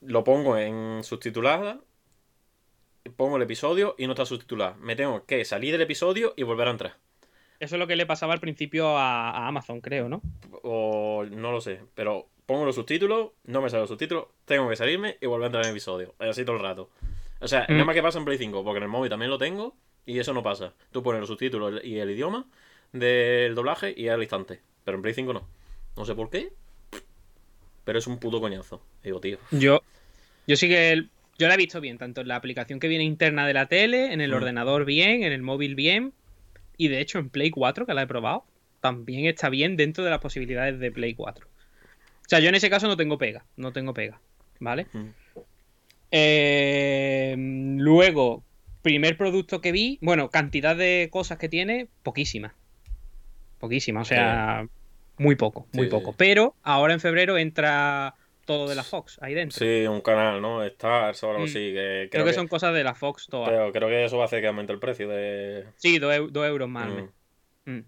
Lo 0.00 0.24
pongo 0.24 0.56
en 0.58 1.04
subtitulada, 1.04 1.78
pongo 3.16 3.36
el 3.36 3.42
episodio 3.42 3.94
y 3.98 4.06
no 4.06 4.14
está 4.14 4.24
subtitulada. 4.26 4.74
Me 4.80 4.96
tengo 4.96 5.24
que 5.26 5.44
salir 5.44 5.72
del 5.72 5.82
episodio 5.82 6.34
y 6.36 6.42
volver 6.42 6.68
a 6.68 6.72
entrar. 6.72 6.96
Eso 7.60 7.76
es 7.76 7.78
lo 7.78 7.86
que 7.86 7.96
le 7.96 8.04
pasaba 8.06 8.32
al 8.34 8.40
principio 8.40 8.98
a, 8.98 9.30
a 9.30 9.46
Amazon, 9.46 9.80
creo, 9.80 10.08
¿no? 10.08 10.20
O 10.62 11.24
no 11.30 11.52
lo 11.52 11.60
sé, 11.60 11.80
pero 11.94 12.26
pongo 12.46 12.64
los 12.64 12.76
subtítulos, 12.76 13.30
no 13.44 13.60
me 13.60 13.68
salen 13.68 13.82
los 13.82 13.90
subtítulos, 13.90 14.26
tengo 14.44 14.68
que 14.68 14.76
salirme 14.76 15.16
y 15.20 15.26
volver 15.26 15.44
a 15.44 15.46
entrar 15.46 15.64
en 15.64 15.70
el 15.70 15.74
episodio. 15.74 16.14
Así 16.18 16.44
todo 16.44 16.56
el 16.56 16.62
rato. 16.62 16.88
O 17.40 17.48
sea, 17.48 17.66
Mm. 17.68 17.72
nada 17.72 17.84
más 17.84 17.94
que 17.94 18.02
pasa 18.02 18.18
en 18.18 18.24
Play 18.24 18.38
5, 18.38 18.62
porque 18.64 18.78
en 18.78 18.84
el 18.84 18.88
móvil 18.88 19.10
también 19.10 19.30
lo 19.30 19.38
tengo 19.38 19.74
y 20.06 20.18
eso 20.18 20.32
no 20.32 20.42
pasa. 20.42 20.72
Tú 20.92 21.02
pones 21.02 21.20
los 21.20 21.28
subtítulos 21.28 21.84
y 21.84 21.98
el 21.98 22.10
idioma 22.10 22.46
del 22.92 23.54
doblaje 23.54 23.92
y 23.96 24.08
al 24.08 24.22
instante. 24.22 24.60
Pero 24.84 24.96
en 24.96 25.02
Play 25.02 25.14
5 25.14 25.32
no. 25.32 25.46
No 25.96 26.04
sé 26.04 26.14
por 26.14 26.30
qué, 26.30 26.50
pero 27.84 27.98
es 27.98 28.06
un 28.06 28.18
puto 28.18 28.40
coñazo. 28.40 28.80
Digo, 29.02 29.20
tío. 29.20 29.38
Yo, 29.50 29.82
yo 30.46 30.56
sí 30.56 30.68
que 30.68 30.92
el- 30.92 31.10
yo 31.38 31.48
la 31.48 31.54
he 31.54 31.58
visto 31.58 31.80
bien, 31.80 31.98
tanto 31.98 32.20
en 32.22 32.28
la 32.28 32.36
aplicación 32.36 32.80
que 32.80 32.88
viene 32.88 33.04
interna 33.04 33.46
de 33.46 33.54
la 33.54 33.66
tele, 33.66 34.12
en 34.12 34.20
el 34.20 34.30
Mm. 34.30 34.34
ordenador 34.34 34.84
bien, 34.84 35.22
en 35.24 35.32
el 35.32 35.42
móvil 35.42 35.74
bien, 35.74 36.12
y 36.76 36.88
de 36.88 37.00
hecho 37.00 37.18
en 37.18 37.28
Play 37.30 37.50
4, 37.50 37.86
que 37.86 37.94
la 37.94 38.02
he 38.02 38.06
probado, 38.06 38.44
también 38.80 39.26
está 39.26 39.48
bien 39.48 39.76
dentro 39.76 40.04
de 40.04 40.10
las 40.10 40.20
posibilidades 40.20 40.78
de 40.78 40.92
Play 40.92 41.14
4. 41.14 41.46
O 42.26 42.28
sea, 42.28 42.40
yo 42.40 42.48
en 42.48 42.54
ese 42.56 42.68
caso 42.70 42.88
no 42.88 42.96
tengo 42.96 43.18
pega, 43.18 43.44
no 43.56 43.72
tengo 43.72 43.94
pega, 43.94 44.20
¿vale? 44.60 44.86
Mm. 44.92 45.06
Eh, 46.10 47.34
luego, 47.78 48.42
primer 48.82 49.16
producto 49.16 49.60
que 49.60 49.72
vi, 49.72 49.98
bueno, 50.00 50.30
cantidad 50.30 50.76
de 50.76 51.08
cosas 51.10 51.38
que 51.38 51.48
tiene, 51.48 51.88
poquísimas. 52.02 52.52
poquísima, 53.58 54.02
o 54.02 54.04
sea, 54.04 54.66
muy 55.18 55.34
poco, 55.34 55.66
muy 55.72 55.86
Sí, 55.86 55.90
poco. 55.90 56.10
sí. 56.10 56.16
Pero 56.18 56.54
ahora 56.62 56.92
en 56.92 57.00
febrero 57.00 57.38
entra 57.38 58.14
todo 58.44 58.68
de 58.68 58.74
la 58.74 58.84
Fox 58.84 59.18
ahí 59.22 59.32
dentro. 59.34 59.58
Sí, 59.58 59.86
un 59.86 60.00
canal, 60.02 60.40
¿no? 60.42 60.62
Stars 60.62 61.22
o 61.24 61.30
algo 61.30 61.40
Mm. 61.42 61.44
así. 61.44 61.54
Que 61.72 62.08
Creo 62.12 62.24
que, 62.24 62.32
son 62.34 62.48
cosas 62.48 62.74
de 62.74 62.84
la 62.84 62.94
Fox 62.94 63.26
todas. 63.28 63.48
Pero 63.48 63.72
creo 63.72 63.88
que 63.88 64.04
eso 64.04 64.18
va 64.18 64.24
a 64.24 64.26
hacer 64.26 64.40
que 64.42 64.46
aumente 64.48 64.72
el 64.72 64.78
precio 64.78 65.08
de. 65.08 65.64
Sí, 65.76 65.98
dos, 65.98 66.14
eu- 66.14 66.28
dos 66.30 66.46
euros 66.46 66.68
más. 66.68 66.88
Mm. 67.64 67.70
Mm. 67.72 67.84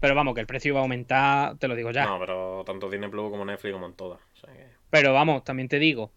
Pero 0.00 0.14
vamos, 0.14 0.34
que 0.34 0.40
el 0.42 0.46
precio 0.46 0.74
va 0.74 0.80
a 0.80 0.82
aumentar, 0.82 1.56
te 1.58 1.68
lo 1.68 1.74
digo 1.74 1.90
ya. 1.90 2.04
No, 2.04 2.18
pero 2.18 2.62
tanto 2.66 2.90
Disney 2.90 3.08
Plus 3.10 3.30
como 3.30 3.44
Netflix 3.44 3.72
como 3.72 3.86
en 3.86 3.94
todas. 3.94 4.20
O 4.34 4.36
sea 4.36 4.52
que- 4.52 4.66
Pero 4.90 5.12
vamos, 5.14 5.42
también 5.44 5.68
te 5.68 5.78
digo, 5.78 6.12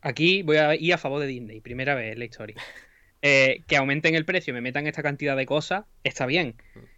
aquí 0.00 0.42
voy 0.42 0.56
a 0.58 0.74
ir 0.74 0.94
a 0.94 0.98
favor 0.98 1.20
de 1.20 1.26
Disney, 1.26 1.60
primera 1.60 1.94
vez 1.94 2.12
en 2.12 2.18
la 2.18 2.24
historia. 2.24 2.56
Eh, 3.22 3.62
que 3.66 3.76
aumenten 3.76 4.14
el 4.14 4.24
precio, 4.26 4.52
me 4.54 4.60
metan 4.60 4.86
esta 4.86 5.02
cantidad 5.02 5.36
de 5.36 5.46
cosas, 5.46 5.84
está 6.04 6.26
bien. 6.26 6.54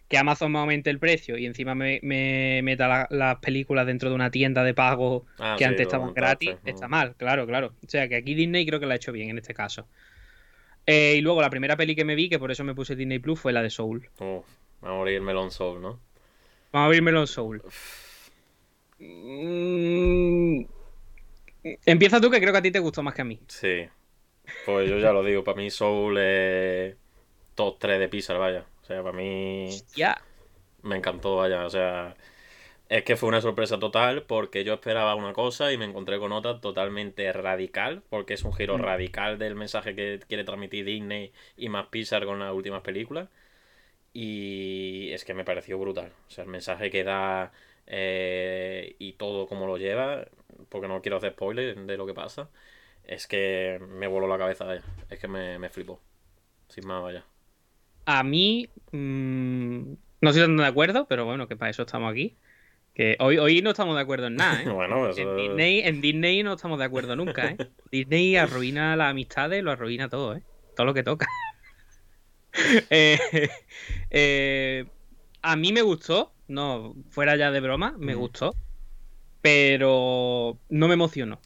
Que 0.09 0.17
Amazon 0.17 0.51
me 0.51 0.59
aumente 0.59 0.89
el 0.91 0.99
precio 0.99 1.37
y 1.39 1.45
encima 1.47 1.73
me, 1.75 1.99
me 2.03 2.59
meta 2.61 2.87
la- 2.87 3.07
las 3.09 3.37
películas 3.39 3.87
dentro 3.87 4.09
de 4.09 4.15
una 4.15 4.29
tienda 4.29 4.63
de 4.63 4.73
pago 4.75 5.25
Ah, 5.39 5.55
que 5.57 5.63
sí, 5.63 5.69
antes 5.69 5.81
estaban 5.83 6.13
gratis, 6.13 6.51
mm. 6.61 6.67
está 6.67 6.87
mal, 6.87 7.15
claro, 7.15 7.47
claro. 7.47 7.73
O 7.83 7.89
sea 7.89 8.07
que 8.09 8.15
aquí 8.17 8.35
Disney 8.35 8.65
creo 8.65 8.79
que 8.79 8.85
lo 8.85 8.91
ha 8.91 8.95
hecho 8.97 9.13
bien 9.13 9.29
en 9.29 9.37
este 9.39 9.55
caso. 9.55 9.87
Eh, 10.85 11.15
y 11.17 11.21
luego 11.21 11.41
la 11.41 11.49
primera 11.49 11.77
peli 11.77 11.95
que 11.95 12.05
me 12.05 12.13
vi, 12.15 12.29
que 12.29 12.37
por 12.37 12.51
eso 12.51 12.63
me 12.63 12.75
puse 12.75 12.95
Disney 12.95 13.17
Plus, 13.19 13.39
fue 13.39 13.53
la 13.53 13.63
de 13.63 13.69
Soul. 13.71 14.09
Uf, 14.19 14.45
va 14.83 14.89
a 14.91 14.93
morir 14.93 15.15
el 15.15 15.21
Melon 15.21 15.51
Soul, 15.51 15.81
¿no? 15.81 15.99
Vamos 16.71 16.83
a 16.83 16.85
abrirmelo 16.85 17.21
en 17.21 17.27
Soul. 17.27 17.63
Mm, 18.99 20.65
Empieza 21.85 22.21
tú, 22.21 22.29
que 22.29 22.39
creo 22.39 22.51
que 22.53 22.59
a 22.59 22.61
ti 22.61 22.71
te 22.71 22.79
gustó 22.79 23.03
más 23.03 23.13
que 23.13 23.21
a 23.21 23.25
mí. 23.25 23.39
Sí. 23.47 23.87
Pues 24.65 24.89
yo 24.89 24.97
ya 24.99 25.11
lo 25.11 25.23
digo, 25.23 25.43
para 25.43 25.57
mí 25.57 25.69
Soul 25.69 26.17
es 26.17 26.95
top 27.55 27.77
3 27.79 27.99
de 27.99 28.07
Pixar, 28.09 28.37
vaya. 28.37 28.65
O 28.81 28.85
sea, 28.85 29.03
para 29.03 29.15
mí 29.15 29.69
Ya. 29.95 30.21
me 30.83 30.97
encantó, 30.97 31.35
vaya. 31.37 31.65
O 31.65 31.69
sea, 31.69 32.15
es 32.89 33.03
que 33.03 33.15
fue 33.17 33.29
una 33.29 33.41
sorpresa 33.41 33.79
total 33.79 34.23
porque 34.23 34.63
yo 34.63 34.73
esperaba 34.73 35.15
una 35.15 35.33
cosa 35.33 35.71
y 35.73 35.77
me 35.77 35.85
encontré 35.85 36.19
con 36.19 36.31
otra 36.31 36.59
totalmente 36.61 37.31
radical, 37.33 38.03
porque 38.09 38.33
es 38.35 38.43
un 38.43 38.53
giro 38.53 38.77
Mm. 38.77 38.81
radical 38.81 39.37
del 39.39 39.55
mensaje 39.55 39.95
que 39.95 40.19
quiere 40.27 40.43
transmitir 40.45 40.85
Disney 40.85 41.31
y 41.57 41.69
más 41.69 41.87
Pixar 41.87 42.25
con 42.25 42.39
las 42.39 42.53
últimas 42.53 42.81
películas. 42.81 43.29
Y 44.13 45.11
es 45.11 45.23
que 45.25 45.33
me 45.33 45.45
pareció 45.45 45.77
brutal. 45.77 46.11
O 46.27 46.31
sea, 46.31 46.43
el 46.43 46.49
mensaje 46.49 46.89
que 46.89 47.03
da 47.03 47.51
eh, 47.87 48.95
y 48.99 49.13
todo 49.13 49.47
como 49.47 49.67
lo 49.67 49.77
lleva, 49.77 50.25
porque 50.69 50.87
no 50.87 51.01
quiero 51.01 51.17
hacer 51.17 51.33
spoilers 51.33 51.87
de 51.87 51.97
lo 51.97 52.05
que 52.05 52.13
pasa, 52.13 52.49
es 53.03 53.27
que 53.27 53.79
me 53.89 54.07
voló 54.07 54.27
la 54.27 54.37
cabeza, 54.37 54.65
vaya. 54.65 54.83
Es 55.09 55.19
que 55.19 55.27
me, 55.27 55.59
me 55.59 55.69
flipó. 55.69 55.99
Sin 56.67 56.87
más, 56.87 57.01
vaya. 57.01 57.25
A 58.05 58.23
mí, 58.23 58.69
mm, 58.91 59.93
no 60.21 60.29
estoy 60.29 60.43
tan 60.43 60.57
de 60.57 60.65
acuerdo, 60.65 61.07
pero 61.07 61.25
bueno, 61.25 61.47
que 61.47 61.55
para 61.55 61.71
eso 61.71 61.83
estamos 61.83 62.11
aquí. 62.11 62.35
Que 62.93 63.15
hoy, 63.19 63.37
hoy 63.37 63.61
no 63.61 63.71
estamos 63.71 63.95
de 63.95 64.01
acuerdo 64.01 64.27
en 64.27 64.35
nada, 64.35 64.61
¿eh? 64.61 64.65
Bueno, 64.73 65.09
en, 65.09 65.35
Disney, 65.37 65.81
en 65.81 66.01
Disney 66.01 66.43
no 66.43 66.53
estamos 66.53 66.79
de 66.79 66.85
acuerdo 66.85 67.15
nunca, 67.15 67.47
¿eh? 67.47 67.57
Disney 67.91 68.35
arruina 68.35 68.95
las 68.95 69.11
amistades, 69.11 69.63
lo 69.63 69.71
arruina 69.71 70.09
todo, 70.09 70.35
¿eh? 70.35 70.43
Todo 70.75 70.85
lo 70.85 70.93
que 70.93 71.03
toca. 71.03 71.27
Eh, 72.89 73.17
eh, 74.09 74.85
a 75.41 75.55
mí 75.55 75.71
me 75.71 75.81
gustó, 75.81 76.31
no, 76.47 76.95
fuera 77.09 77.35
ya 77.35 77.51
de 77.51 77.59
broma, 77.59 77.95
me 77.97 78.13
gustó, 78.15 78.55
pero 79.41 80.57
no 80.69 80.87
me 80.87 80.93
emocionó. 80.95 81.39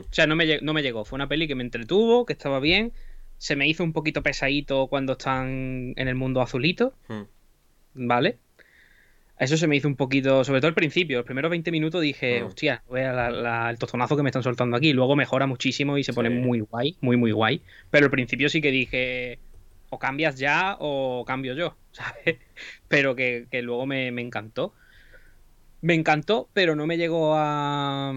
O 0.00 0.12
sea, 0.12 0.26
no 0.26 0.36
me, 0.36 0.44
lle- 0.46 0.60
no 0.62 0.72
me 0.72 0.82
llegó. 0.82 1.04
Fue 1.04 1.16
una 1.16 1.28
peli 1.28 1.46
que 1.46 1.54
me 1.54 1.62
entretuvo, 1.62 2.26
que 2.26 2.32
estaba 2.32 2.60
bien. 2.60 2.92
Se 3.38 3.56
me 3.56 3.66
hizo 3.68 3.82
un 3.84 3.92
poquito 3.92 4.22
pesadito 4.22 4.86
cuando 4.88 5.12
están 5.12 5.94
en 5.96 6.08
el 6.08 6.14
mundo 6.14 6.40
azulito. 6.42 6.94
¿vale? 7.94 8.38
Eso 9.38 9.56
se 9.56 9.66
me 9.66 9.74
hizo 9.76 9.88
un 9.88 9.96
poquito, 9.96 10.44
sobre 10.44 10.60
todo 10.60 10.68
al 10.68 10.74
principio, 10.74 11.16
los 11.18 11.24
primeros 11.26 11.50
20 11.50 11.70
minutos 11.70 12.02
dije, 12.02 12.42
hostia, 12.48 12.82
la- 12.90 13.30
la- 13.30 13.70
el 13.70 13.78
tostonazo 13.78 14.16
que 14.16 14.22
me 14.22 14.28
están 14.28 14.42
soltando 14.42 14.76
aquí. 14.76 14.92
Luego 14.92 15.16
mejora 15.16 15.46
muchísimo 15.46 15.96
y 15.96 16.04
se 16.04 16.12
pone 16.12 16.28
muy 16.42 16.60
guay, 16.60 16.96
muy, 17.00 17.16
muy 17.16 17.32
guay. 17.32 17.62
Pero 17.90 18.06
al 18.06 18.10
principio 18.10 18.48
sí 18.50 18.60
que 18.60 18.70
dije, 18.70 19.38
o 19.90 19.98
cambias 19.98 20.38
ya 20.38 20.76
o 20.80 21.24
cambio 21.26 21.54
yo, 21.54 21.76
¿sabes? 21.92 22.38
Pero 22.88 23.14
que, 23.16 23.46
que 23.50 23.62
luego 23.62 23.86
me, 23.86 24.10
me 24.12 24.22
encantó. 24.22 24.74
Me 25.82 25.94
encantó, 25.94 26.48
pero 26.52 26.74
no 26.76 26.86
me 26.86 26.96
llegó 26.98 27.34
a... 27.36 28.12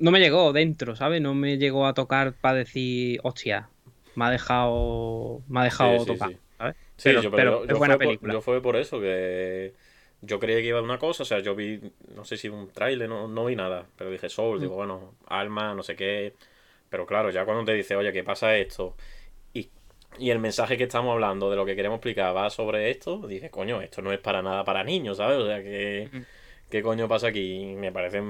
No 0.00 0.10
me 0.12 0.20
llegó 0.20 0.52
dentro, 0.52 0.94
¿sabes? 0.96 1.20
No 1.20 1.34
me 1.34 1.56
llegó 1.58 1.86
a 1.86 1.94
tocar 1.94 2.32
para 2.34 2.58
decir, 2.58 3.20
hostia, 3.24 3.68
me 4.14 4.26
ha 4.26 4.30
dejado, 4.30 5.42
me 5.48 5.60
ha 5.60 5.64
dejado 5.64 5.98
Sí, 6.00 6.06
tocar, 6.06 6.30
sí. 6.30 6.38
¿sabes? 6.56 6.76
Sí, 6.96 7.02
Pero- 7.04 7.22
yo, 7.22 7.30
pero 7.30 7.50
yo- 7.58 7.62
es 7.64 7.68
yo 7.70 7.78
buena 7.78 7.94
fue 7.94 8.04
por- 8.04 8.06
película. 8.08 8.32
yo 8.34 8.40
fue 8.40 8.62
por 8.62 8.76
eso 8.76 9.00
que 9.00 9.74
yo 10.22 10.38
creía 10.40 10.58
que 10.58 10.66
iba 10.66 10.78
a 10.78 10.82
una 10.82 10.98
cosa, 10.98 11.22
o 11.22 11.26
sea, 11.26 11.40
yo 11.40 11.54
vi, 11.54 11.80
no 12.14 12.24
sé 12.24 12.36
si 12.36 12.48
un 12.48 12.68
tráiler, 12.70 13.08
no, 13.08 13.28
no 13.28 13.44
vi 13.44 13.56
nada, 13.56 13.86
pero 13.96 14.10
dije 14.10 14.28
Soul, 14.28 14.58
Mm. 14.58 14.62
digo, 14.62 14.74
bueno, 14.76 15.14
Alma, 15.26 15.74
no 15.74 15.82
sé 15.82 15.94
qué, 15.96 16.34
pero 16.88 17.06
claro, 17.06 17.30
ya 17.30 17.44
cuando 17.44 17.64
te 17.64 17.74
dice, 17.74 17.94
oye, 17.96 18.12
¿qué 18.12 18.24
pasa 18.24 18.56
esto? 18.56 18.96
Y, 20.18 20.30
el 20.30 20.38
mensaje 20.38 20.76
que 20.76 20.84
estamos 20.84 21.12
hablando 21.12 21.50
de 21.50 21.56
lo 21.56 21.66
que 21.66 21.76
queremos 21.76 21.96
explicar 21.96 22.34
va 22.34 22.50
sobre 22.50 22.90
esto, 22.90 23.26
dije, 23.26 23.50
coño, 23.50 23.82
esto 23.82 24.02
no 24.02 24.12
es 24.12 24.18
para 24.18 24.42
nada 24.42 24.64
para 24.64 24.84
niños, 24.84 25.18
¿sabes? 25.18 25.38
O 25.38 25.46
sea, 25.46 25.62
que... 25.62 26.08
¿Qué 26.70 26.82
coño 26.82 27.08
pasa 27.08 27.28
aquí? 27.28 27.74
Me 27.78 27.92
parece 27.92 28.22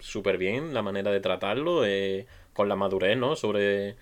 súper 0.00 0.36
bien 0.36 0.74
la 0.74 0.82
manera 0.82 1.10
de 1.10 1.20
tratarlo, 1.20 1.86
eh, 1.86 2.26
con 2.52 2.68
la 2.68 2.76
madurez, 2.76 3.16
¿no? 3.16 3.36
Sobre, 3.36 3.96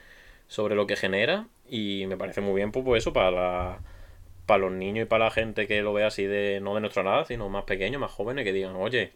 sobre 0.48 0.74
lo 0.74 0.86
que 0.86 0.96
genera. 0.96 1.46
Y 1.68 2.06
me 2.08 2.16
parece 2.16 2.40
muy 2.40 2.56
bien, 2.56 2.72
pues, 2.72 2.84
pues, 2.84 3.02
eso, 3.04 3.12
para, 3.12 3.30
la- 3.30 3.80
para 4.46 4.58
los 4.62 4.72
niños 4.72 5.04
y 5.04 5.08
para 5.08 5.26
la 5.26 5.30
gente 5.30 5.68
que 5.68 5.82
lo 5.82 5.92
ve 5.92 6.04
así 6.04 6.24
de, 6.24 6.60
no 6.60 6.74
de 6.74 6.80
nuestra 6.80 7.02
edad, 7.02 7.26
sino 7.26 7.48
más 7.48 7.64
pequeños, 7.64 8.00
más 8.00 8.10
jóvenes, 8.10 8.44
que 8.44 8.52
digan, 8.52 8.74
oye, 8.74 9.12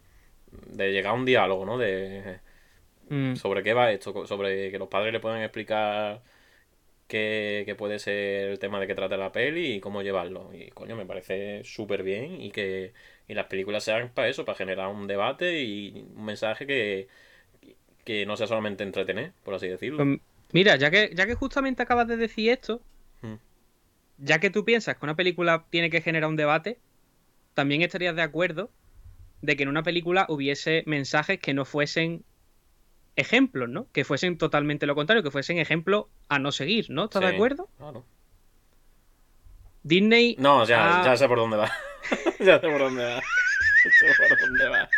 de 0.67 0.91
llegar 0.93 1.11
a 1.13 1.15
un 1.15 1.25
diálogo, 1.25 1.65
¿no? 1.65 1.77
De 1.77 2.39
Mm. 3.09 3.35
sobre 3.35 3.63
qué 3.63 3.73
va 3.73 3.91
esto, 3.91 4.25
sobre 4.25 4.71
que 4.71 4.79
los 4.79 4.87
padres 4.87 5.13
le 5.13 5.19
puedan 5.19 5.41
explicar 5.41 6.21
qué, 7.13 7.63
qué 7.65 7.75
puede 7.75 7.99
ser 7.99 8.49
el 8.49 8.59
tema 8.59 8.79
de 8.79 8.87
que 8.87 8.95
trata 8.95 9.17
la 9.17 9.31
peli 9.31 9.75
y 9.75 9.79
cómo 9.79 10.01
llevarlo. 10.01 10.51
Y 10.53 10.69
coño, 10.71 10.95
me 10.95 11.05
parece 11.05 11.63
súper 11.63 12.03
bien 12.03 12.41
y 12.41 12.51
que 12.51 12.93
y 13.27 13.33
las 13.35 13.47
películas 13.47 13.83
sean 13.83 14.09
para 14.13 14.29
eso, 14.29 14.45
para 14.45 14.57
generar 14.57 14.89
un 14.89 15.07
debate 15.07 15.61
y 15.63 16.07
un 16.15 16.25
mensaje 16.25 16.67
que, 16.67 17.07
que 18.05 18.25
no 18.25 18.35
sea 18.37 18.47
solamente 18.47 18.83
entretener, 18.83 19.33
por 19.43 19.53
así 19.53 19.67
decirlo. 19.67 20.03
Pues, 20.03 20.19
mira, 20.51 20.75
ya 20.75 20.91
que, 20.91 21.11
ya 21.15 21.25
que 21.25 21.35
justamente 21.35 21.83
acabas 21.83 22.07
de 22.07 22.17
decir 22.17 22.49
esto, 22.51 22.81
Mm. 23.21 23.35
ya 24.17 24.39
que 24.39 24.49
tú 24.49 24.65
piensas 24.65 24.97
que 24.97 25.05
una 25.05 25.15
película 25.15 25.65
tiene 25.69 25.89
que 25.89 26.01
generar 26.01 26.29
un 26.29 26.35
debate, 26.35 26.77
también 27.53 27.81
estarías 27.81 28.15
de 28.15 28.21
acuerdo 28.21 28.69
de 29.41 29.55
que 29.55 29.63
en 29.63 29.69
una 29.69 29.83
película 29.83 30.25
hubiese 30.29 30.83
mensajes 30.85 31.39
que 31.39 31.53
no 31.53 31.65
fuesen 31.65 32.23
ejemplos, 33.15 33.69
¿no? 33.69 33.87
Que 33.91 34.03
fuesen 34.03 34.37
totalmente 34.37 34.85
lo 34.85 34.95
contrario, 34.95 35.23
que 35.23 35.31
fuesen 35.31 35.57
ejemplos 35.57 36.05
a 36.29 36.39
no 36.39 36.51
seguir, 36.51 36.89
¿no? 36.89 37.05
¿Estás 37.05 37.21
de 37.21 37.27
acuerdo? 37.27 37.69
claro. 37.77 38.05
Disney 39.85 40.37
No, 40.39 40.65
ya, 40.65 41.01
ya 41.03 41.17
sé 41.17 41.27
por 41.27 41.37
dónde 41.37 41.57
va. 41.57 41.71
ya 42.39 42.59
sé 42.59 42.67
por 42.69 42.79
dónde 42.79 43.03
va. 43.03 43.21
Ya 43.83 44.13
sé 44.13 44.23
por 44.29 44.39
dónde 44.39 44.69
va. 44.69 44.89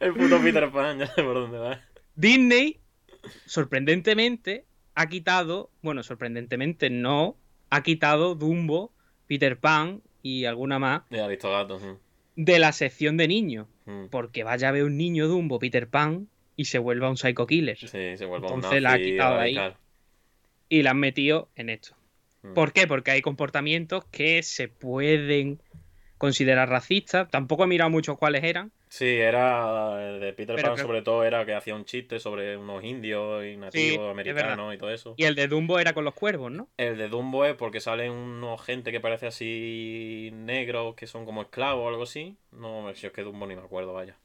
El 0.00 0.14
puto 0.14 0.42
Peter 0.42 0.72
Pan, 0.72 0.98
ya 0.98 1.06
sé 1.06 1.22
por 1.22 1.34
dónde 1.34 1.58
va. 1.58 1.80
Disney, 2.16 2.80
sorprendentemente, 3.46 4.64
ha 4.96 5.06
quitado, 5.08 5.70
bueno, 5.80 6.02
sorprendentemente 6.02 6.90
no, 6.90 7.36
ha 7.70 7.84
quitado 7.84 8.34
Dumbo, 8.34 8.92
Peter 9.28 9.56
Pan 9.58 10.02
y 10.22 10.44
alguna 10.46 10.80
más 10.80 11.02
De 11.08 11.20
Aristogato. 11.20 11.78
sí. 11.78 11.86
de 12.34 12.58
la 12.58 12.72
sección 12.72 13.16
de 13.16 13.28
niños. 13.28 13.68
Mm. 13.84 14.06
Porque 14.10 14.42
vaya 14.42 14.68
a 14.68 14.72
ver 14.72 14.82
un 14.82 14.96
niño 14.96 15.28
Dumbo, 15.28 15.60
Peter 15.60 15.88
Pan, 15.88 16.28
y 16.56 16.66
se 16.66 16.78
vuelva 16.78 17.08
un 17.10 17.16
psycho 17.16 17.46
killer. 17.46 17.76
Sí, 17.78 17.86
se 17.88 18.24
vuelve 18.24 18.46
un 18.46 18.54
Entonces 18.54 18.82
la 18.82 18.90
ha 18.90 18.92
nazi 18.98 19.04
quitado 19.04 19.38
ahí. 19.38 19.56
Y 20.68 20.82
la 20.82 20.90
han 20.90 20.98
metido 21.00 21.50
en 21.56 21.68
esto. 21.70 21.96
Mm. 22.42 22.54
¿Por 22.54 22.72
qué? 22.72 22.86
Porque 22.86 23.10
hay 23.10 23.22
comportamientos 23.22 24.04
que 24.06 24.42
se 24.42 24.68
pueden 24.68 25.60
considerar 26.18 26.68
racistas. 26.68 27.28
Tampoco 27.30 27.64
he 27.64 27.66
mirado 27.66 27.90
mucho 27.90 28.16
cuáles 28.16 28.44
eran. 28.44 28.72
Sí, 28.88 29.06
era 29.06 30.06
el 30.14 30.20
de 30.20 30.32
Peter 30.34 30.54
Pero 30.54 30.68
Pan 30.68 30.76
que- 30.76 30.82
sobre 30.82 31.00
todo 31.02 31.24
era 31.24 31.46
que 31.46 31.54
hacía 31.54 31.74
un 31.74 31.86
chiste 31.86 32.20
sobre 32.20 32.58
unos 32.58 32.84
indios 32.84 33.42
y 33.44 33.56
nativos 33.56 34.10
americanos 34.10 34.74
y 34.74 34.78
todo 34.78 34.90
eso. 34.90 35.14
Y 35.16 35.24
el 35.24 35.34
de 35.34 35.48
Dumbo 35.48 35.78
era 35.78 35.94
con 35.94 36.04
los 36.04 36.12
cuervos, 36.14 36.52
¿no? 36.52 36.68
El 36.76 36.98
de 36.98 37.08
Dumbo 37.08 37.46
es 37.46 37.54
porque 37.54 37.80
salen 37.80 38.12
unos 38.12 38.62
gente 38.62 38.92
que 38.92 39.00
parece 39.00 39.26
así 39.26 40.30
negros 40.34 40.94
que 40.94 41.06
son 41.06 41.24
como 41.24 41.40
esclavos 41.42 41.84
o 41.86 41.88
algo 41.88 42.02
así. 42.02 42.36
No, 42.50 42.92
si 42.94 43.06
es 43.06 43.12
que 43.12 43.22
Dumbo 43.22 43.46
ni 43.46 43.56
me 43.56 43.62
acuerdo, 43.62 43.94
vaya. 43.94 44.16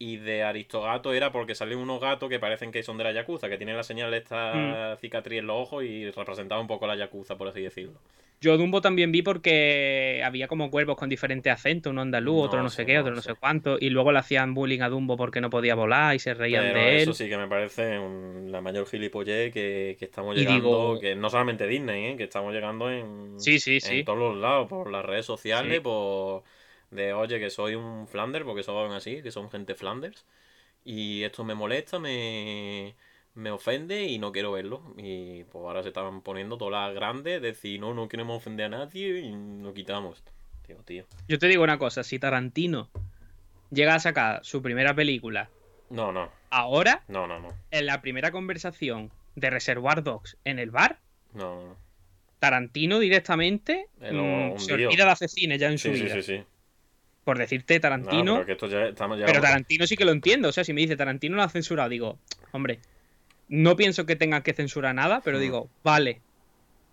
Y 0.00 0.16
de 0.18 0.44
Aristogato 0.44 1.12
era 1.12 1.32
porque 1.32 1.56
salen 1.56 1.78
unos 1.78 2.00
gatos 2.00 2.28
que 2.28 2.38
parecen 2.38 2.70
que 2.70 2.84
son 2.84 2.98
de 2.98 3.04
la 3.04 3.12
Yakuza, 3.12 3.48
que 3.48 3.56
tienen 3.56 3.76
la 3.76 3.82
señal 3.82 4.10
de 4.12 4.18
esta 4.18 4.94
Mm. 4.96 5.00
cicatriz 5.00 5.40
en 5.40 5.46
los 5.48 5.56
ojos 5.56 5.82
y 5.84 6.08
representaba 6.10 6.60
un 6.60 6.68
poco 6.68 6.86
la 6.86 6.94
Yakuza, 6.96 7.36
por 7.36 7.48
así 7.48 7.62
decirlo. 7.62 7.94
Yo 8.40 8.56
Dumbo 8.56 8.80
también 8.80 9.10
vi 9.10 9.22
porque 9.22 10.22
había 10.24 10.46
como 10.46 10.70
cuervos 10.70 10.96
con 10.96 11.08
diferentes 11.08 11.52
acentos, 11.52 11.90
uno 11.90 12.02
andaluz, 12.02 12.44
otro 12.44 12.62
No 12.62 12.68
sé 12.70 12.86
qué, 12.86 12.94
no 12.94 13.00
otro 13.00 13.14
no 13.16 13.20
sé 13.20 13.32
sé. 13.32 13.38
cuánto, 13.40 13.76
y 13.80 13.90
luego 13.90 14.12
le 14.12 14.20
hacían 14.20 14.54
bullying 14.54 14.80
a 14.82 14.88
Dumbo 14.88 15.16
porque 15.16 15.40
no 15.40 15.50
podía 15.50 15.74
volar 15.74 16.14
y 16.14 16.20
se 16.20 16.34
reían 16.34 16.62
Pero 16.62 16.78
de 16.78 16.94
él. 16.94 17.02
eso 17.02 17.14
sí 17.14 17.28
que 17.28 17.36
me 17.36 17.48
parece 17.48 17.98
un- 17.98 18.52
la 18.52 18.60
mayor 18.60 18.86
gilipollez 18.86 19.52
que, 19.52 19.96
que 19.98 20.04
estamos 20.04 20.36
Y 20.36 20.40
llegando, 20.40 20.62
digo- 20.62 21.00
que 21.00 21.16
no 21.16 21.28
solamente 21.30 21.66
Disney, 21.66 22.12
¿eh? 22.12 22.16
que 22.16 22.24
estamos 22.24 22.54
llegando 22.54 22.88
en, 22.92 23.40
Sí, 23.40 23.58
sí, 23.58 23.80
en 23.84 24.04
todos 24.04 24.18
los 24.20 24.36
lados, 24.36 24.68
por 24.68 24.88
las 24.92 25.04
redes 25.04 25.26
sociales, 25.26 25.80
por 25.80 26.44
de 26.90 27.12
oye 27.12 27.38
que 27.38 27.50
soy 27.50 27.74
un 27.74 28.06
Flanders, 28.08 28.44
porque 28.44 28.62
son 28.62 28.92
así, 28.92 29.22
que 29.22 29.30
son 29.30 29.50
gente 29.50 29.74
Flanders, 29.74 30.24
y 30.84 31.22
esto 31.22 31.44
me 31.44 31.54
molesta, 31.54 31.98
me, 31.98 32.94
me 33.34 33.50
ofende 33.50 34.04
y 34.04 34.18
no 34.18 34.32
quiero 34.32 34.52
verlo. 34.52 34.82
Y 34.96 35.44
pues 35.44 35.62
ahora 35.64 35.82
se 35.82 35.88
están 35.88 36.22
poniendo 36.22 36.56
todas 36.56 36.86
las 36.88 36.94
grandes, 36.94 37.42
decir 37.42 37.80
no, 37.80 37.94
no 37.94 38.08
queremos 38.08 38.36
ofender 38.38 38.66
a 38.66 38.78
nadie 38.78 39.20
y 39.20 39.62
lo 39.62 39.74
quitamos. 39.74 40.22
Tío, 40.66 40.76
tío. 40.84 41.04
Yo 41.28 41.38
te 41.38 41.46
digo 41.48 41.62
una 41.62 41.78
cosa, 41.78 42.02
si 42.04 42.18
Tarantino 42.18 42.88
llega 43.70 43.94
a 43.94 44.00
sacar 44.00 44.44
su 44.44 44.62
primera 44.62 44.94
película 44.94 45.50
No, 45.90 46.10
no, 46.12 46.30
ahora, 46.50 47.04
no, 47.08 47.26
no, 47.26 47.38
no, 47.38 47.48
en 47.70 47.86
la 47.86 48.00
primera 48.00 48.30
conversación 48.32 49.10
de 49.34 49.50
Reservoir 49.50 50.02
Dogs 50.02 50.36
en 50.44 50.58
el 50.58 50.70
bar, 50.70 50.98
no, 51.34 51.64
no. 51.68 51.76
Tarantino 52.38 52.98
directamente 52.98 53.88
mm, 54.00 54.58
se 54.58 54.72
olvida 54.74 55.04
de 55.06 55.10
hacer 55.10 55.28
cine 55.28 55.58
ya 55.58 55.68
en 55.68 55.78
su 55.78 55.88
Sí, 55.88 55.96
sí, 55.96 56.02
vida. 56.04 56.14
sí, 56.14 56.22
sí. 56.22 56.44
Por 57.28 57.36
decirte 57.36 57.74
No, 57.74 57.80
Tarantino, 57.82 58.34
pero 58.36 58.46
que 58.46 58.52
esto 58.52 58.68
ya 58.68 58.86
estamos 58.86 59.18
ya 59.18 59.26
pero 59.26 59.42
Tarantino 59.42 59.86
sí 59.86 59.98
que 59.98 60.06
lo 60.06 60.12
entiendo. 60.12 60.48
O 60.48 60.52
sea, 60.52 60.64
si 60.64 60.72
me 60.72 60.80
dice 60.80 60.96
Tarantino 60.96 61.36
lo 61.36 61.42
ha 61.42 61.50
censurado, 61.50 61.90
digo, 61.90 62.18
hombre, 62.52 62.78
no 63.48 63.76
pienso 63.76 64.06
que 64.06 64.16
tengan 64.16 64.40
que 64.42 64.54
censurar 64.54 64.94
nada, 64.94 65.20
pero 65.22 65.36
Mm. 65.36 65.40
digo, 65.42 65.68
vale. 65.84 66.22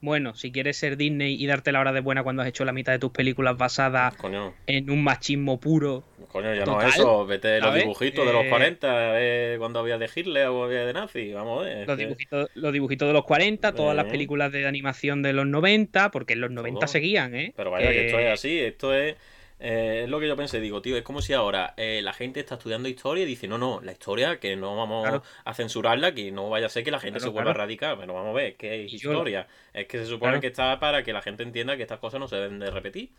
Bueno, 0.02 0.36
si 0.36 0.52
quieres 0.52 0.76
ser 0.76 0.98
Disney 0.98 1.41
y 1.41 1.48
darte 1.48 1.72
la 1.72 1.80
hora 1.80 1.94
de 1.94 2.02
buena 2.02 2.22
cuando 2.22 2.41
has 2.41 2.49
hecho 2.49 2.66
la 2.66 2.74
mitad 2.74 2.91
de 2.91 2.99
tus 2.99 3.12
películas 3.12 3.56
basadas 3.56 4.14
Coño, 4.18 4.53
en 4.68 4.90
un 4.91 5.02
machismo 5.06 5.57
puro, 5.57 6.03
coño, 6.34 6.53
ya 6.53 6.66
Total, 6.66 6.82
no 6.84 6.88
es 6.90 6.95
eso. 6.95 7.26
Vete 7.26 7.62
los 7.62 7.74
dibujitos 7.74 8.28
de 8.28 8.34
los 8.34 8.44
Eh, 8.44 8.49
40, 8.49 8.88
a 8.91 9.12
ver 9.14 9.57
cuando 9.57 9.80
había 9.80 9.98
de 9.98 10.10
Hitler 10.14 10.48
o 10.48 10.66
había 10.66 10.86
de 10.86 10.91
nazi. 10.91 11.32
Vamos 11.32 11.62
a 11.62 11.64
ver. 11.64 11.78
es 11.84 11.88
los 11.88 11.98
dibujitos, 11.98 12.49
los 12.56 12.74
dibujitos 12.74 13.07
de 13.07 13.14
los 13.14 13.24
40, 13.24 13.74
todas 13.74 13.95
las 13.95 14.07
Eh. 14.07 14.10
películas 14.10 14.52
de 14.52 14.68
animación 14.68 15.22
de 15.22 15.32
los 15.32 15.48
90, 15.48 16.12
porque 16.12 16.34
en 16.34 16.41
los 16.41 16.52
90 16.52 16.82
Todo. 16.82 16.88
seguían, 16.90 17.34
¿eh? 17.34 17.53
Pero 17.56 17.72
vaya, 17.72 17.90
que 17.90 18.07
esto 18.07 18.20
Eh, 18.20 18.28
es 18.28 18.34
así. 18.34 18.60
Esto 18.60 18.94
es. 18.94 19.16
Eh, 19.60 20.02
es 20.03 20.10
lo 20.10 20.19
que 20.19 20.27
yo 20.27 20.36
pensé, 20.36 20.60
digo, 20.60 20.82
tío, 20.82 20.98
es 20.98 21.03
como 21.03 21.22
si 21.22 21.34
ahora 21.34 21.73
eh, 21.77 22.02
la 22.03 22.14
gente 22.14 22.40
está 22.41 22.56
estudiando 22.56 22.90
historia 22.90 23.23
y 23.23 23.27
dice, 23.27 23.48
no, 23.48 23.57
no, 23.57 23.80
la 23.82 23.91
historia 23.94 24.40
que 24.40 24.56
no 24.56 24.76
vamos 24.76 25.03
Claro. 25.03 25.23
a 25.45 25.53
censurarla, 25.53 26.14
que 26.14 26.32
no 26.32 26.49
vaya 26.49 26.65
a 26.65 26.69
ser 26.69 26.84
que 26.84 26.91
la 26.91 26.99
gente 26.99 27.19
Claro, 27.19 27.32
se 27.32 27.34
vuelva 27.34 27.52
claro. 27.53 27.60
radical. 27.65 27.98
Pero 27.99 28.14
vamos 28.14 28.32
a 28.32 28.34
ver, 28.34 28.56
que 28.57 28.86
es 28.86 28.91
yo- 28.91 28.95
historia. 29.11 29.48
Es 29.73 29.88
que 29.88 29.98
se 29.99 30.06
supone 30.06 30.40
que 30.41 30.48
está 30.48 30.80
para 30.80 31.03
que 31.03 31.14
la 31.14 31.22
gente 31.22 31.44
entienda 31.44 31.77
que 31.77 31.84
estas 31.84 31.99
cosas 31.99 32.19
no 32.19 32.27
se 32.27 32.36
deben 32.36 32.60
de 32.60 32.69
repetir. 32.72 33.11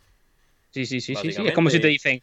Sí, 0.70 0.84
sí, 0.84 1.00
sí, 1.00 1.14
sí, 1.14 1.32
sí. 1.32 1.46
Es 1.46 1.54
como 1.54 1.70
si 1.70 1.80
te 1.80 1.88
dicen, 1.88 2.22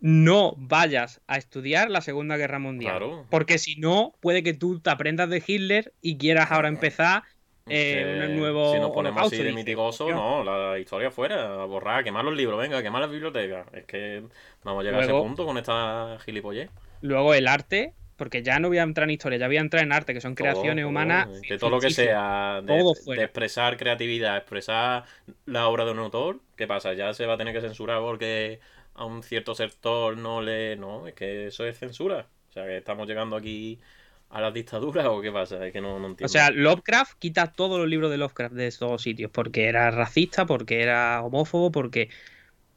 no 0.00 0.52
vayas 0.58 1.22
a 1.26 1.38
estudiar 1.38 1.90
la 1.90 2.02
Segunda 2.02 2.36
Guerra 2.36 2.58
Mundial. 2.58 2.98
Claro. 2.98 3.26
Porque 3.30 3.56
si 3.56 3.76
no, 3.76 4.14
puede 4.20 4.42
que 4.42 4.52
tú 4.52 4.80
te 4.80 4.90
aprendas 4.90 5.30
de 5.30 5.42
Hitler 5.46 5.94
y 6.02 6.18
quieras 6.18 6.50
ahora 6.50 6.68
empezar 6.68 7.22
eh, 7.68 8.26
un 8.28 8.36
nuevo 8.36 8.72
si 8.72 8.78
nos 8.78 8.90
ponemos 8.92 9.22
así 9.22 9.42
de 9.42 9.52
mitigoso, 9.52 10.08
no, 10.10 10.44
la 10.44 10.78
historia 10.78 11.10
fuera, 11.10 11.62
a 11.62 11.64
borrar, 11.64 12.00
a 12.00 12.04
quemar 12.04 12.24
los 12.24 12.34
libros, 12.34 12.58
venga, 12.58 12.78
a 12.78 12.82
quemar 12.82 13.02
las 13.02 13.10
bibliotecas. 13.10 13.66
Es 13.72 13.84
que 13.84 14.22
vamos 14.62 14.80
a 14.80 14.84
llegar 14.84 15.00
a 15.00 15.04
ese 15.04 15.12
punto 15.12 15.44
con 15.44 15.58
esta 15.58 16.18
gilipollez. 16.24 16.70
Luego 17.00 17.34
el 17.34 17.48
arte, 17.48 17.92
porque 18.16 18.42
ya 18.42 18.58
no 18.58 18.68
voy 18.68 18.78
a 18.78 18.82
entrar 18.82 19.04
en 19.04 19.10
historia, 19.10 19.38
ya 19.38 19.46
voy 19.46 19.56
a 19.56 19.60
entrar 19.60 19.82
en 19.82 19.92
arte, 19.92 20.14
que 20.14 20.20
son 20.20 20.34
creaciones 20.34 20.82
todo, 20.82 20.88
humanas. 20.88 21.28
Que 21.46 21.58
todo 21.58 21.70
lo 21.70 21.80
que 21.80 21.90
sea 21.90 22.60
de, 22.62 22.84
de 23.06 23.22
expresar 23.22 23.76
creatividad, 23.76 24.36
expresar 24.36 25.04
la 25.44 25.68
obra 25.68 25.84
de 25.84 25.90
un 25.90 25.98
autor, 25.98 26.40
¿qué 26.56 26.66
pasa? 26.66 26.94
Ya 26.94 27.12
se 27.14 27.26
va 27.26 27.34
a 27.34 27.36
tener 27.36 27.52
que 27.52 27.60
censurar 27.60 28.00
porque 28.00 28.60
a 28.94 29.04
un 29.04 29.22
cierto 29.22 29.54
sector 29.54 30.16
no 30.16 30.40
le. 30.40 30.76
No, 30.76 31.06
es 31.06 31.14
que 31.14 31.48
eso 31.48 31.66
es 31.66 31.78
censura. 31.78 32.28
O 32.48 32.52
sea, 32.52 32.64
que 32.64 32.78
estamos 32.78 33.06
llegando 33.06 33.36
aquí 33.36 33.78
a 34.28 34.40
las 34.40 34.52
dictaduras 34.52 35.06
o 35.06 35.20
qué 35.20 35.30
pasa, 35.32 35.66
es 35.66 35.72
que 35.72 35.80
no, 35.80 35.98
no 35.98 36.08
entiendo. 36.08 36.26
O 36.26 36.28
sea, 36.28 36.50
Lovecraft 36.50 37.18
quita 37.18 37.52
todos 37.52 37.78
los 37.78 37.88
libros 37.88 38.10
de 38.10 38.18
Lovecraft 38.18 38.54
de 38.54 38.70
todos 38.72 39.02
sitios, 39.02 39.30
porque 39.30 39.66
era 39.66 39.90
racista, 39.90 40.46
porque 40.46 40.82
era 40.82 41.22
homófobo, 41.22 41.70
porque... 41.70 42.08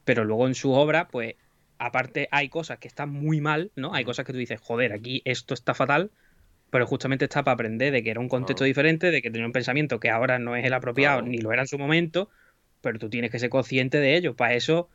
Pero 0.04 0.24
luego 0.24 0.46
en 0.46 0.54
su 0.54 0.72
obra, 0.72 1.08
pues, 1.08 1.34
aparte 1.78 2.28
hay 2.30 2.48
cosas 2.48 2.78
que 2.78 2.88
están 2.88 3.10
muy 3.10 3.40
mal, 3.40 3.70
¿no? 3.76 3.94
Hay 3.94 4.02
Ujú. 4.02 4.10
cosas 4.10 4.24
que 4.24 4.32
tú 4.32 4.38
dices, 4.38 4.60
joder, 4.60 4.92
aquí 4.92 5.22
esto 5.24 5.54
está 5.54 5.74
fatal, 5.74 6.10
pero 6.70 6.86
justamente 6.86 7.26
está 7.26 7.44
para 7.44 7.54
aprender 7.54 7.92
de 7.92 8.02
que 8.02 8.10
era 8.10 8.20
un 8.20 8.28
contexto 8.28 8.60
Claro. 8.60 8.68
diferente, 8.68 9.10
de 9.10 9.22
que 9.22 9.30
tenía 9.30 9.46
un 9.46 9.52
pensamiento 9.52 10.00
que 10.00 10.10
ahora 10.10 10.38
no 10.38 10.56
es 10.56 10.64
el 10.64 10.72
apropiado, 10.72 11.18
Claro. 11.18 11.30
ni 11.30 11.38
lo 11.38 11.52
era 11.52 11.62
en 11.62 11.68
su 11.68 11.78
momento, 11.78 12.30
pero 12.80 12.98
tú 12.98 13.10
tienes 13.10 13.30
que 13.30 13.38
ser 13.38 13.50
consciente 13.50 13.98
de 13.98 14.16
ello. 14.16 14.36
Para 14.36 14.54
eso 14.54 14.88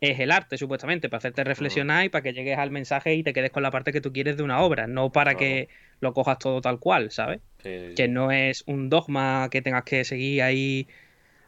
es 0.00 0.20
el 0.20 0.30
arte, 0.30 0.56
supuestamente, 0.58 1.08
para 1.08 1.18
hacerte 1.18 1.42
reflexionar 1.44 2.04
y 2.04 2.08
para 2.08 2.22
que 2.22 2.32
llegues 2.32 2.56
al 2.58 2.70
mensaje 2.70 3.14
y 3.14 3.22
te 3.22 3.32
quedes 3.32 3.50
con 3.50 3.62
la 3.62 3.70
parte 3.70 3.92
que 3.92 4.00
tú 4.00 4.12
quieres 4.12 4.36
de 4.36 4.42
una 4.44 4.60
obra, 4.60 4.86
no 4.86 5.10
para 5.10 5.32
Claro. 5.32 5.38
que 5.38 5.68
lo 6.00 6.12
cojas 6.14 6.38
todo 6.38 6.60
tal 6.60 6.78
cual, 6.78 7.10
¿sabes? 7.10 7.40
Sí, 7.62 7.68
sí, 7.68 7.86
sí. 7.88 7.94
que 7.96 8.08
no 8.08 8.30
es 8.30 8.62
un 8.66 8.88
dogma 8.88 9.48
que 9.50 9.60
tengas 9.62 9.82
que 9.84 10.04
seguir 10.04 10.42
ahí 10.42 10.86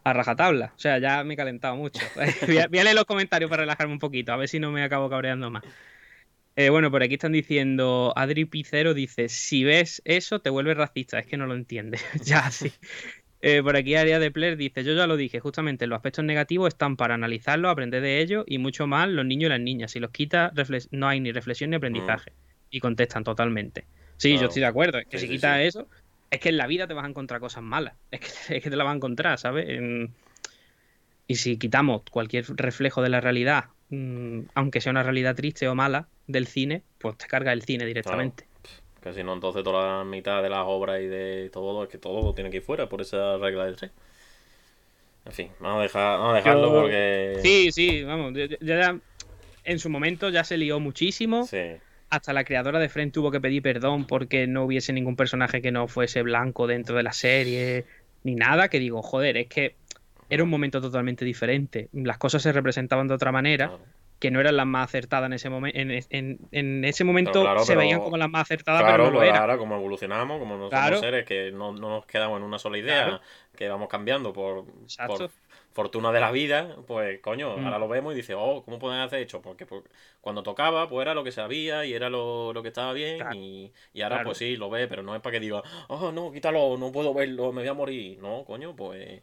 a 0.02 0.12
rajatabla. 0.12 0.72
O 0.74 0.78
sea, 0.78 0.98
ya 0.98 1.22
me 1.24 1.34
he 1.34 1.36
calentado 1.36 1.76
mucho. 1.76 2.00
voy, 2.46 2.58
a, 2.58 2.66
voy 2.66 2.78
a 2.78 2.84
leer 2.84 2.96
los 2.96 3.04
comentarios 3.04 3.48
para 3.50 3.62
relajarme 3.62 3.92
un 3.92 3.98
poquito, 4.00 4.32
a 4.32 4.36
ver 4.36 4.48
si 4.48 4.58
no 4.58 4.72
me 4.72 4.82
acabo 4.82 5.08
cabreando 5.08 5.50
más. 5.50 5.62
Eh, 6.56 6.68
bueno, 6.68 6.90
por 6.90 7.02
aquí 7.02 7.14
están 7.14 7.32
diciendo, 7.32 8.12
Adri 8.16 8.44
Picero 8.44 8.92
dice, 8.92 9.28
si 9.28 9.62
ves 9.62 10.02
eso 10.04 10.40
te 10.40 10.50
vuelves 10.50 10.76
racista, 10.76 11.18
es 11.18 11.26
que 11.26 11.36
no 11.36 11.46
lo 11.46 11.54
entiendes. 11.54 12.04
ya, 12.24 12.50
sí. 12.50 12.72
Eh, 13.42 13.62
por 13.62 13.76
aquí 13.76 13.94
Aria 13.94 14.18
de 14.18 14.30
Player 14.30 14.56
dice, 14.56 14.84
yo 14.84 14.92
ya 14.94 15.06
lo 15.06 15.16
dije, 15.16 15.40
justamente 15.40 15.86
los 15.86 15.96
aspectos 15.96 16.24
negativos 16.24 16.68
están 16.68 16.96
para 16.96 17.14
analizarlos, 17.14 17.70
aprender 17.72 18.02
de 18.02 18.20
ellos 18.20 18.44
y 18.46 18.58
mucho 18.58 18.86
más 18.86 19.08
los 19.08 19.24
niños 19.24 19.46
y 19.46 19.50
las 19.50 19.60
niñas. 19.60 19.90
Si 19.92 20.00
los 20.00 20.10
quitas, 20.10 20.52
no 20.90 21.08
hay 21.08 21.20
ni 21.20 21.32
reflexión 21.32 21.70
ni 21.70 21.76
aprendizaje. 21.76 22.32
Y 22.70 22.80
contestan 22.80 23.24
totalmente. 23.24 23.84
Sí, 24.18 24.36
yo 24.38 24.46
estoy 24.46 24.60
de 24.60 24.66
acuerdo. 24.66 24.98
Es 24.98 25.06
que 25.06 25.18
Sí, 25.18 25.26
si 25.26 25.32
quitas 25.32 25.56
sí. 25.58 25.66
eso, 25.66 25.88
es 26.30 26.38
que 26.40 26.50
en 26.50 26.56
la 26.58 26.66
vida 26.66 26.86
te 26.86 26.94
vas 26.94 27.04
a 27.04 27.08
encontrar 27.08 27.40
cosas 27.40 27.62
malas. 27.62 27.94
Es 28.10 28.20
que, 28.20 28.56
es 28.58 28.62
que 28.62 28.70
te 28.70 28.76
la 28.76 28.84
vas 28.84 28.92
a 28.92 28.96
encontrar, 28.96 29.38
¿sabes? 29.38 29.68
En- 29.68 30.14
Y 31.26 31.36
si 31.36 31.56
quitamos 31.56 32.02
cualquier 32.10 32.44
reflejo 32.56 33.02
de 33.02 33.08
la 33.08 33.20
realidad, 33.20 33.66
mm, 33.88 34.40
aunque 34.54 34.80
sea 34.80 34.90
una 34.90 35.02
realidad 35.02 35.34
triste 35.34 35.66
o 35.68 35.74
mala 35.74 36.08
del 36.26 36.46
cine, 36.46 36.82
pues 36.98 37.16
te 37.16 37.26
carga 37.26 37.52
el 37.52 37.62
cine 37.62 37.86
directamente. 37.86 38.49
Que 39.02 39.12
si 39.14 39.22
no, 39.24 39.32
entonces 39.32 39.64
toda 39.64 39.98
la 39.98 40.04
mitad 40.04 40.42
de 40.42 40.50
las 40.50 40.64
obras 40.66 41.00
y 41.00 41.06
de 41.06 41.48
todo, 41.52 41.84
es 41.84 41.88
que 41.88 41.98
todo 41.98 42.34
tiene 42.34 42.50
que 42.50 42.58
ir 42.58 42.62
fuera 42.62 42.88
por 42.88 43.00
esa 43.00 43.38
regla 43.38 43.64
del 43.64 43.76
3. 43.76 43.90
En 45.26 45.32
fin, 45.32 45.48
vamos 45.60 45.80
a, 45.80 45.82
dejar, 45.82 46.18
vamos 46.18 46.32
a 46.32 46.36
dejarlo 46.36 46.72
porque. 46.72 47.38
Sí, 47.42 47.72
sí, 47.72 48.02
vamos. 48.04 48.32
ya- 48.60 48.98
en 49.64 49.78
su 49.78 49.90
momento 49.90 50.28
ya 50.30 50.42
se 50.44 50.56
lió 50.56 50.80
muchísimo. 50.80 51.44
Sí. 51.44 51.58
Hasta 52.08 52.32
la 52.32 52.44
creadora 52.44 52.78
de 52.78 52.88
Friend 52.88 53.12
tuvo 53.12 53.30
que 53.30 53.40
pedir 53.40 53.62
perdón 53.62 54.06
porque 54.06 54.46
no 54.46 54.64
hubiese 54.64 54.92
ningún 54.92 55.16
personaje 55.16 55.62
que 55.62 55.70
no 55.70 55.86
fuese 55.86 56.22
blanco 56.22 56.66
dentro 56.66 56.96
de 56.96 57.02
la 57.02 57.12
serie, 57.12 57.84
ni 58.24 58.34
nada. 58.34 58.68
Que 58.68 58.78
digo, 58.80 59.02
joder, 59.02 59.36
es 59.36 59.46
que 59.48 59.76
era 60.28 60.42
un 60.42 60.48
momento 60.48 60.80
totalmente 60.80 61.24
diferente. 61.24 61.88
Las 61.92 62.18
cosas 62.18 62.42
se 62.42 62.52
representaban 62.52 63.06
de 63.06 63.14
otra 63.14 63.30
manera, 63.32 63.68
claro. 63.68 63.84
Que 64.20 64.30
no 64.30 64.38
eran 64.38 64.56
las 64.56 64.66
más 64.66 64.84
acertadas 64.84 65.26
en 65.26 65.32
ese 65.32 65.50
momento. 65.50 65.76
En, 65.78 65.90
en- 66.10 66.38
en 66.52 66.84
ese 66.84 67.02
momento 67.04 67.40
claro, 67.40 67.60
se 67.60 67.68
pero- 67.72 67.80
veían 67.80 68.00
como 68.00 68.16
las 68.18 68.30
más 68.30 68.42
acertadas, 68.42 68.82
Claro, 68.82 68.94
pero 68.94 69.04
no 69.06 69.10
lo 69.12 69.18
pues 69.18 69.28
eran. 69.30 69.40
ahora 69.40 69.58
como 69.58 69.74
evolucionamos, 69.76 70.38
como 70.38 70.56
no 70.56 70.68
Claro. 70.68 70.96
somos 70.96 71.00
seres 71.00 71.24
que 71.26 71.50
no, 71.50 71.72
no 71.72 71.88
nos 71.88 72.06
quedamos 72.06 72.36
en 72.38 72.44
una 72.44 72.58
sola 72.58 72.78
idea, 72.78 73.04
Claro. 73.04 73.20
que 73.56 73.68
vamos 73.68 73.88
cambiando 73.88 74.32
por, 74.32 74.66
por 75.06 75.30
fortuna 75.72 76.10
de 76.12 76.20
la 76.20 76.32
vida, 76.32 76.76
pues 76.86 77.20
coño, 77.20 77.56
Mm. 77.56 77.64
ahora 77.64 77.78
lo 77.78 77.88
vemos 77.88 78.12
y 78.12 78.16
dice, 78.16 78.34
oh, 78.34 78.62
¿cómo 78.64 78.78
pueden 78.78 79.00
hacer 79.00 79.20
esto? 79.20 79.40
Porque, 79.40 79.64
porque 79.66 79.88
cuando 80.20 80.42
tocaba, 80.42 80.88
pues 80.88 81.02
era 81.02 81.14
lo 81.14 81.24
que 81.24 81.30
sabía 81.32 81.84
y 81.86 81.94
era 81.94 82.10
lo, 82.10 82.52
lo 82.52 82.60
que 82.62 82.68
estaba 82.68 82.92
bien 82.92 83.18
Claro. 83.18 83.34
y, 83.36 83.72
y 83.94 84.02
ahora 84.02 84.16
Claro. 84.16 84.28
pues 84.30 84.38
sí, 84.38 84.56
lo 84.56 84.68
ve, 84.68 84.86
pero 84.88 85.02
no 85.02 85.14
es 85.14 85.22
para 85.22 85.32
que 85.34 85.40
diga, 85.40 85.62
oh, 85.88 86.12
no, 86.12 86.30
quítalo, 86.32 86.76
no 86.76 86.92
puedo 86.92 87.14
verlo, 87.14 87.52
me 87.52 87.62
voy 87.62 87.68
a 87.68 87.74
morir. 87.74 88.18
No, 88.20 88.44
coño, 88.44 88.74
pues... 88.76 89.22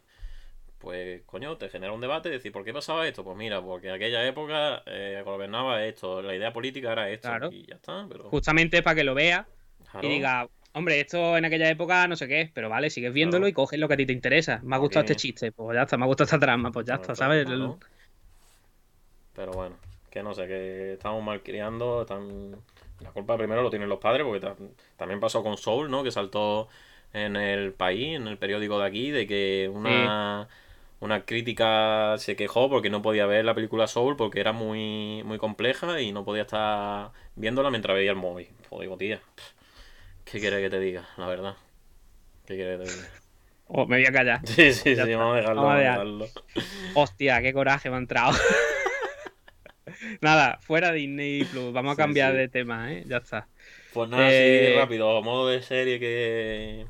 Pues, 0.78 1.22
coño, 1.26 1.56
te 1.56 1.68
genera 1.68 1.92
un 1.92 2.00
debate, 2.00 2.28
decir, 2.30 2.52
¿por 2.52 2.64
qué 2.64 2.72
pasaba 2.72 3.06
esto? 3.08 3.24
Pues 3.24 3.36
mira, 3.36 3.60
porque 3.60 3.88
en 3.88 3.94
aquella 3.94 4.24
época 4.26 4.82
eh, 4.86 5.22
gobernaba 5.24 5.84
esto, 5.84 6.22
la 6.22 6.34
idea 6.36 6.52
política 6.52 6.92
era 6.92 7.10
esto, 7.10 7.28
Claro. 7.28 7.50
y 7.50 7.66
ya 7.66 7.74
está, 7.74 8.06
pero... 8.08 8.24
Justamente 8.30 8.82
para 8.82 8.94
que 8.94 9.04
lo 9.04 9.14
claro, 9.14 9.46
y 10.02 10.08
diga, 10.08 10.48
hombre, 10.74 11.00
esto 11.00 11.36
en 11.36 11.44
aquella 11.44 11.68
época 11.68 12.06
no 12.06 12.14
sé 12.14 12.28
qué, 12.28 12.50
pero 12.54 12.68
vale, 12.68 12.90
sigues 12.90 13.12
viéndolo 13.12 13.42
Claro. 13.42 13.48
y 13.48 13.52
coges 13.54 13.80
lo 13.80 13.88
que 13.88 13.94
a 13.94 13.96
ti 13.96 14.06
te 14.06 14.12
interesa. 14.12 14.60
Me 14.62 14.76
ha 14.76 14.78
gustado 14.78 15.00
este 15.04 15.16
chiste, 15.16 15.50
pues 15.50 15.74
ya 15.74 15.82
está, 15.82 15.96
me 15.96 16.04
ha 16.04 16.06
gustado 16.06 16.26
esta 16.26 16.38
trama, 16.38 16.70
pues 16.70 16.86
ya 16.86 16.94
está, 16.94 17.14
claro, 17.14 17.16
¿sabes? 17.16 17.44
claro. 17.44 17.78
Pero 19.34 19.52
bueno, 19.52 19.76
que 20.10 20.22
no 20.22 20.32
sé, 20.34 20.46
que 20.46 20.92
estamos 20.94 21.22
malcriando, 21.22 22.02
están... 22.02 22.56
La 23.00 23.10
culpa 23.12 23.36
primero 23.36 23.62
lo 23.62 23.70
tienen 23.70 23.88
los 23.88 24.00
padres, 24.00 24.24
porque 24.24 24.40
ta- 24.40 24.56
también 24.96 25.20
pasó 25.20 25.42
con 25.42 25.56
Soul, 25.56 25.88
¿no? 25.88 26.02
Que 26.02 26.10
saltó 26.10 26.68
en 27.12 27.36
el 27.36 27.72
país, 27.72 28.16
en 28.16 28.26
el 28.26 28.38
periódico 28.38 28.78
de 28.80 28.86
aquí, 28.86 29.10
de 29.12 29.26
que 29.26 29.70
una, 29.72 30.48
una 31.00 31.24
crítica 31.24 32.16
se 32.18 32.36
quejó 32.36 32.68
porque 32.70 32.90
no 32.90 33.02
podía 33.02 33.26
ver 33.26 33.44
la 33.44 33.54
película 33.54 33.86
Soul 33.86 34.16
porque 34.16 34.40
era 34.40 34.52
muy, 34.52 35.22
muy 35.24 35.38
compleja 35.38 36.00
y 36.00 36.12
no 36.12 36.24
podía 36.24 36.42
estar 36.42 37.12
viéndola 37.36 37.70
mientras 37.70 37.96
veía 37.96 38.10
el 38.10 38.16
móvil. 38.16 38.48
Pues 38.68 38.82
digo, 38.82 38.96
tía, 38.96 39.20
¿qué 40.24 40.40
quieres 40.40 40.60
que 40.60 40.70
te 40.70 40.80
diga? 40.80 41.08
La 41.16 41.26
verdad. 41.26 41.56
¿Qué 42.46 42.56
quieres 42.56 42.80
que 42.80 42.86
te 42.86 42.92
diga? 42.96 43.08
Oh, 43.66 43.86
me 43.86 43.96
voy 43.98 44.06
a 44.06 44.12
callar. 44.12 44.40
Sí, 44.44 44.72
sí, 44.72 44.96
Ya 44.96 45.04
sí, 45.04 45.14
está. 45.14 45.14
vamos 45.14 45.34
a 45.34 45.36
dejarlo. 45.40 45.62
Vamos 45.62 45.74
a 45.74 45.78
dejarlo. 45.78 46.26
Hostia, 46.92 47.42
qué 47.42 47.52
coraje 47.52 47.90
me 47.90 47.96
ha 47.96 47.98
entrado. 47.98 48.32
Nada, 50.20 50.58
fuera 50.60 50.92
Disney 50.92 51.44
Plus. 51.44 51.72
Vamos 51.72 51.94
a 51.94 51.96
Sí, 51.96 52.02
cambiar 52.02 52.34
sí. 52.34 52.34
de 52.34 52.48
tema, 52.48 52.92
¿eh? 52.92 53.04
Ya 53.06 53.18
está. 53.18 53.48
Pues 53.90 54.08
nada, 54.10 54.28
Eh, 54.28 54.28
así 54.28 54.68
rápido, 54.70 55.20
modo 55.22 55.48
de 55.48 55.62
serie 55.62 55.98
que, 55.98 56.86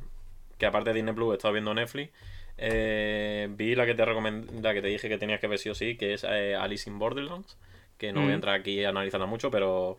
que 0.59 0.67
aparte 0.67 0.91
de 0.91 0.97
Disney 0.97 1.15
Plus 1.15 1.33
he 1.33 1.37
estado 1.37 1.53
viendo 1.55 1.75
Netflix. 1.75 2.13
Eh, 2.59 3.49
vi 3.53 3.75
la 3.75 3.87
que 3.87 3.95
te 3.95 4.05
recomend- 4.05 4.51
la 4.61 4.75
que 4.75 4.83
te 4.83 4.89
dije 4.89 5.09
que 5.09 5.17
tenías 5.19 5.41
que 5.41 5.47
ver 5.47 5.59
sí 5.59 5.69
o 5.71 5.75
sí, 5.75 5.97
que 5.97 6.13
es 6.15 6.25
eh, 6.29 6.55
Alice 6.57 6.91
in 6.91 6.99
Borderlands, 6.99 7.57
que 7.97 8.13
no 8.13 8.21
voy 8.21 8.29
Mm. 8.31 8.33
a 8.33 8.35
entrar 8.35 8.55
aquí 8.61 8.85
a 8.85 8.89
analizarla 8.91 9.27
mucho, 9.27 9.51
pero 9.51 9.97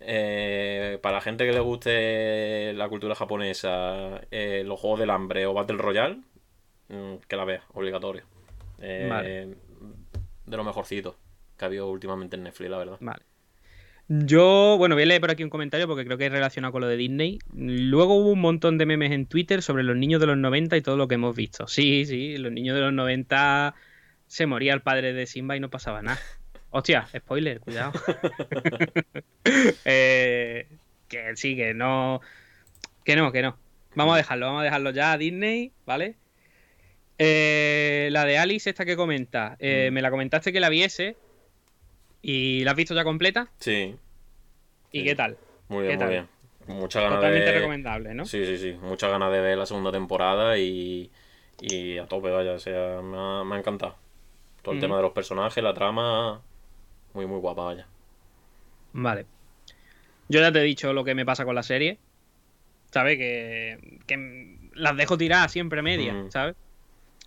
eh, 0.00 0.98
para 1.02 1.16
la 1.16 1.20
gente 1.22 1.46
que 1.46 1.52
le 1.52 1.60
guste 1.60 2.72
la 2.74 2.88
cultura 2.88 3.14
japonesa, 3.14 4.20
eh, 4.30 4.62
los 4.66 4.78
juegos 4.78 5.00
del 5.00 5.10
hambre 5.10 5.46
o 5.46 5.54
Battle 5.54 5.78
Royale, 5.78 6.18
mm, 6.88 7.14
que 7.26 7.36
la 7.36 7.44
vea, 7.44 7.62
obligatorio. 7.72 8.24
Eh, 8.80 9.06
Vale. 9.08 9.56
De 10.46 10.56
lo 10.58 10.64
mejorcito 10.64 11.16
que 11.56 11.64
ha 11.64 11.68
habido 11.68 11.88
últimamente 11.88 12.36
en 12.36 12.42
Netflix, 12.42 12.70
la 12.70 12.78
verdad. 12.78 12.96
Vale. 13.00 13.22
Yo, 14.08 14.76
bueno, 14.76 14.94
voy 14.96 15.04
a 15.04 15.06
leer 15.06 15.20
por 15.20 15.30
aquí 15.30 15.42
un 15.44 15.50
comentario 15.50 15.86
porque 15.86 16.04
creo 16.04 16.18
que 16.18 16.26
es 16.26 16.32
relacionado 16.32 16.72
con 16.72 16.82
lo 16.82 16.88
de 16.88 16.96
Disney. 16.96 17.38
Luego 17.54 18.14
hubo 18.16 18.32
un 18.32 18.40
montón 18.40 18.76
de 18.76 18.84
memes 18.86 19.12
en 19.12 19.26
Twitter 19.26 19.62
sobre 19.62 19.82
los 19.82 19.96
niños 19.96 20.20
de 20.20 20.26
los 20.26 20.36
90 20.36 20.76
y 20.76 20.82
todo 20.82 20.96
lo 20.96 21.08
que 21.08 21.14
hemos 21.14 21.34
visto. 21.34 21.66
Sí, 21.66 22.04
sí, 22.04 22.36
los 22.36 22.52
niños 22.52 22.74
de 22.74 22.82
los 22.82 22.92
90 22.92 23.74
se 24.26 24.46
moría 24.46 24.74
el 24.74 24.82
padre 24.82 25.12
de 25.14 25.26
Simba 25.26 25.56
y 25.56 25.60
no 25.60 25.70
pasaba 25.70 26.02
nada. 26.02 26.18
Hostia, 26.70 27.06
spoiler, 27.16 27.60
cuidado. 27.60 27.92
Eh, 29.84 30.66
que 31.08 31.36
sí, 31.36 31.54
que 31.56 31.74
no. 31.74 32.20
Que 33.04 33.14
no, 33.16 33.30
que 33.32 33.42
no. 33.42 33.56
Vamos 33.94 34.14
a 34.14 34.16
dejarlo, 34.16 34.46
vamos 34.46 34.62
a 34.62 34.64
dejarlo 34.64 34.90
ya 34.90 35.12
a 35.12 35.18
Disney, 35.18 35.72
¿vale? 35.86 36.16
Eh, 37.18 38.08
la 38.10 38.24
de 38.24 38.38
Alice, 38.38 38.68
esta 38.68 38.84
que 38.84 38.96
comenta, 38.96 39.56
eh, 39.60 39.88
Mm. 39.90 39.94
me 39.94 40.02
la 40.02 40.10
comentaste 40.10 40.52
que 40.52 40.60
la 40.60 40.68
viese 40.68 41.16
y 42.24 42.64
la 42.64 42.72
has 42.72 42.76
visto 42.76 42.94
ya 42.94 43.04
completa. 43.04 43.48
Sí, 43.58 43.96
¿Y 44.92 45.02
Sí. 45.02 45.04
qué 45.04 45.14
tal? 45.14 45.38
muy 45.68 45.82
bien, 45.84 45.92
¿Qué 45.92 45.96
muy 45.96 45.98
tal? 45.98 46.10
bien. 46.10 46.28
Muchas 46.66 47.02
ganas 47.02 47.18
Totalmente 47.18 47.50
de... 47.50 47.52
recomendable, 47.52 48.14
¿no? 48.14 48.24
Sí, 48.24 48.44
sí, 48.46 48.58
sí. 48.58 48.72
Muchas 48.80 49.10
ganas 49.10 49.30
de 49.32 49.40
ver 49.40 49.58
la 49.58 49.66
segunda 49.66 49.92
temporada 49.92 50.58
y, 50.58 51.10
y 51.60 51.98
a 51.98 52.06
tope, 52.06 52.30
vaya. 52.30 52.52
O 52.52 52.58
sea, 52.58 53.00
me 53.02 53.16
ha, 53.18 53.44
me 53.44 53.56
ha 53.56 53.58
encantado. 53.58 53.96
Todo 54.62 54.74
el 54.74 54.80
tema 54.80 54.96
de 54.96 55.02
los 55.02 55.12
personajes, 55.12 55.62
la 55.62 55.74
trama, 55.74 56.42
muy, 57.12 57.26
muy 57.26 57.38
guapa, 57.40 57.64
vaya. 57.64 57.86
Vale. 58.92 59.26
Yo 60.28 60.40
ya 60.40 60.52
te 60.52 60.60
he 60.60 60.64
dicho 60.64 60.92
lo 60.92 61.04
que 61.04 61.14
me 61.14 61.26
pasa 61.26 61.44
con 61.44 61.54
la 61.54 61.62
serie. 61.62 61.98
¿Sabes? 62.92 63.18
Que, 63.18 64.00
que 64.06 64.56
las 64.74 64.96
dejo 64.96 65.18
tiradas 65.18 65.52
siempre 65.52 65.82
medias, 65.82 66.16
Mm. 66.16 66.30
¿sabes? 66.30 66.56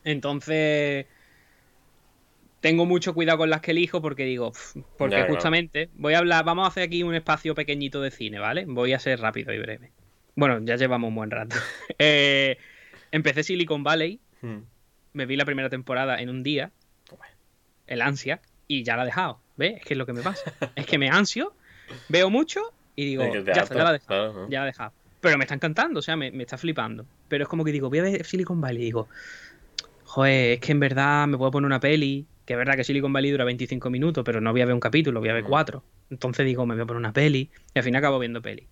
Entonces. 0.03 1.06
Tengo 2.59 2.85
mucho 2.85 3.13
cuidado 3.13 3.38
con 3.39 3.49
las 3.49 3.61
que 3.61 3.71
elijo 3.71 4.01
porque 4.01 4.23
digo, 4.25 4.51
porque 4.97 5.15
justamente 5.29 5.89
voy 5.93 6.15
a 6.15 6.17
hablar, 6.19 6.43
vamos 6.43 6.65
a 6.65 6.67
hacer 6.69 6.84
aquí 6.84 7.03
un 7.03 7.13
espacio 7.13 7.53
pequeñito 7.55 8.01
de 8.01 8.09
cine, 8.11 8.39
¿vale? 8.39 8.65
Voy 8.67 8.93
a 8.93 8.99
ser 8.99 9.19
rápido 9.19 9.53
y 9.53 9.59
breve. 9.59 9.91
Bueno, 10.35 10.59
ya 10.63 10.75
llevamos 10.75 11.09
un 11.09 11.15
buen 11.15 11.31
rato. 11.31 11.55
Eh, 11.99 12.57
empecé 13.11 13.43
Silicon 13.43 13.84
Valley, 13.84 14.19
Mm. 14.41 14.57
me 15.13 15.25
vi 15.25 15.35
la 15.35 15.45
primera 15.45 15.67
temporada 15.69 16.21
en 16.21 16.29
un 16.29 16.43
día, 16.43 16.71
el 17.88 18.01
ansia, 18.01 18.39
y 18.67 18.84
ya 18.84 18.95
la 18.95 19.03
he 19.03 19.05
dejado. 19.05 19.39
¿Ves? 19.55 19.77
Es 19.77 19.84
que 19.85 19.93
es 19.95 19.97
lo 19.97 20.05
que 20.05 20.13
me 20.13 20.21
pasa. 20.21 20.53
es 20.75 20.85
que 20.85 20.97
me 20.99 21.09
ansio, 21.09 21.53
veo 22.09 22.29
mucho 22.29 22.61
y 22.95 23.05
digo, 23.05 23.23
Es 23.23 23.31
que 23.31 23.41
te 23.41 23.53
ya 23.53 23.61
harta, 23.61 23.63
está, 23.63 23.75
ya 23.77 23.84
la 23.84 23.89
he 23.89 23.93
dejado. 23.93 24.49
Ya 24.49 24.59
la 24.59 24.65
he 24.65 24.67
dejado. 24.67 24.93
Pero 25.21 25.38
me 25.39 25.43
está 25.45 25.55
encantando, 25.55 25.99
o 25.99 26.01
sea, 26.03 26.15
me, 26.15 26.31
me 26.31 26.43
está 26.43 26.57
flipando. 26.57 27.05
Pero 27.27 27.43
es 27.45 27.49
como 27.49 27.63
que 27.65 27.71
digo, 27.71 27.89
voy 27.89 27.99
a 27.99 28.03
ver 28.03 28.23
Silicon 28.25 28.61
Valley 28.61 28.81
y 28.84 28.85
digo, 28.85 29.07
joder, 30.03 30.53
es 30.53 30.59
que 30.59 30.71
en 30.71 30.79
verdad 30.79 31.25
me 31.27 31.38
puedo 31.38 31.49
poner 31.49 31.65
una 31.65 31.79
peli, 31.79 32.27
que 32.48 32.53
es 32.53 32.57
verdad 32.57 32.76
que 32.76 32.84
Silicon 32.86 33.11
Valley 33.11 33.30
dura 33.30 33.44
25 33.44 33.90
minutos, 33.90 34.24
pero 34.24 34.40
no 34.40 34.52
voy 34.53 34.61
a 34.61 34.65
ver 34.65 34.74
un 34.74 34.80
capítulo, 34.80 35.19
voy 35.19 35.28
a 35.30 35.34
ver 35.34 35.44
Mm. 35.44 35.48
cuatro. 35.48 35.84
Entonces 36.10 36.45
digo, 36.45 36.65
me 36.65 36.76
voy 36.76 36.84
a 36.84 36.86
poner 36.88 36.99
una 36.99 37.11
peli, 37.11 37.52
y 37.76 37.78
al 37.78 37.84
fin 37.84 37.95
acabo 37.98 38.18
viendo 38.19 38.41
peli. 38.41 38.68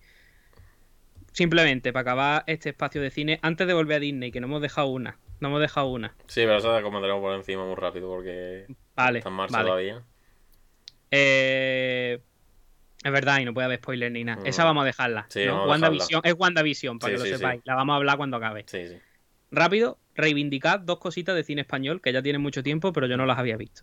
Simplemente, 1.32 1.92
para 1.92 2.00
acabar 2.00 2.44
este 2.46 2.70
espacio 2.70 3.02
de 3.02 3.10
cine, 3.10 3.38
antes 3.42 3.66
de 3.66 3.74
volver 3.74 3.98
a 3.98 4.00
Disney, 4.00 4.32
que 4.32 4.40
no 4.40 4.46
hemos 4.46 4.62
dejado 4.62 4.86
una, 4.88 5.18
no 5.40 5.48
hemos 5.48 5.60
dejado 5.60 5.88
una. 5.88 6.16
Sí, 6.26 6.40
pero 6.40 6.56
eso 6.56 6.72
la 6.72 6.80
comentaremos 6.82 7.20
por 7.20 7.34
encima 7.34 7.66
muy 7.66 7.74
rápido 7.74 8.08
porque 8.08 8.66
Vale, 8.94 9.18
está 9.18 9.28
en 9.28 9.36
marcha 9.36 9.52
vale. 9.58 9.66
todavía. 9.68 10.02
Eh, 11.10 12.18
es 13.04 13.12
verdad, 13.12 13.40
y 13.40 13.44
no 13.44 13.52
puede 13.52 13.66
haber 13.66 13.78
spoiler 13.78 14.10
ni 14.10 14.24
nada. 14.24 14.42
Mm. 14.42 14.46
Esa 14.46 14.64
vamos 14.64 14.82
a 14.82 14.86
dejarla. 14.86 15.26
Sí, 15.28 15.44
¿no? 15.44 15.66
vamos 15.66 15.82
a 15.82 16.20
es 16.26 16.34
WandaVision, 16.38 16.98
para 16.98 17.10
Sí, 17.10 17.22
que 17.22 17.28
lo 17.30 17.36
sí. 17.36 17.38
sepáis. 17.42 17.60
La 17.64 17.74
vamos 17.74 17.92
a 17.92 17.96
hablar 17.96 18.16
cuando 18.16 18.38
acabe. 18.38 18.64
Sí, 18.66 18.88
sí. 18.88 18.96
Rápido, 19.50 19.98
reivindicar 20.16 20.84
dos 20.84 20.98
cositas 20.98 21.34
de 21.36 21.44
cine 21.44 21.60
español 21.62 22.00
que 22.00 22.12
ya 22.12 22.22
tienen 22.22 22.40
mucho 22.42 22.62
tiempo, 22.62 22.92
pero 22.92 23.06
yo 23.06 23.16
no 23.16 23.26
las 23.26 23.38
había 23.38 23.56
visto. 23.56 23.82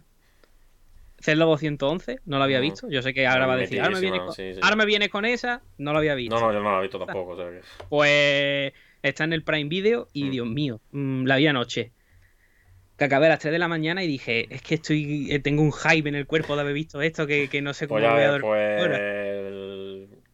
Celda 1.20 1.46
211, 1.46 2.20
no 2.26 2.38
lo 2.38 2.44
había 2.44 2.60
visto. 2.60 2.90
Yo 2.90 3.02
sé 3.02 3.14
que 3.14 3.26
ahora 3.28 3.46
va 3.48 3.54
a 3.54 3.58
decir, 3.58 3.80
ahora 3.80 3.96
me, 3.96 4.02
vienes 4.02 4.20
con, 4.22 4.34
Sí, 4.34 4.54
sí. 4.56 4.60
ahora 4.62 4.76
me 4.76 4.86
vienes 4.86 5.10
con 5.10 5.24
esa, 5.26 5.62
no 5.78 5.94
lo 5.94 6.00
había 6.00 6.16
visto. 6.16 6.36
No, 6.38 6.48
no, 6.48 6.54
yo 6.54 6.60
no 6.62 6.72
la 6.74 6.80
he 6.80 6.82
visto 6.82 7.00
tampoco. 7.00 7.32
O 7.32 7.38
sea 7.38 7.50
que... 7.50 7.62
Pues 7.90 8.74
está 9.02 9.24
en 9.24 9.32
el 9.34 9.44
Prime 9.44 9.70
Video 9.70 10.08
y 10.12 10.26
Mm. 10.26 10.32
Dios 10.32 10.48
mío, 10.48 10.82
mm, 10.92 11.26
la 11.26 11.38
vi 11.38 11.48
anoche. 11.48 11.92
Que 12.98 13.06
acabé 13.06 13.26
a 13.26 13.30
las 13.30 13.40
3 13.40 13.52
de 13.54 13.60
la 13.60 13.68
mañana 13.68 14.04
y 14.04 14.08
dije, 14.08 14.54
es 14.54 14.62
que 14.62 14.76
estoy 14.76 15.32
eh, 15.32 15.40
tengo 15.40 15.62
un 15.64 15.72
hype 15.72 16.08
en 16.10 16.16
el 16.16 16.28
cuerpo 16.28 16.56
de 16.56 16.62
haber 16.62 16.74
visto 16.74 17.02
esto 17.02 17.26
que, 17.26 17.48
que 17.48 17.62
no 17.62 17.74
sé 17.74 17.88
cómo 17.88 18.02
Pues 18.02 18.12
voy 18.12 18.22
a 18.22 18.28
dormir. 18.28 18.42
pues 18.50 18.82
ahora. 18.82 18.98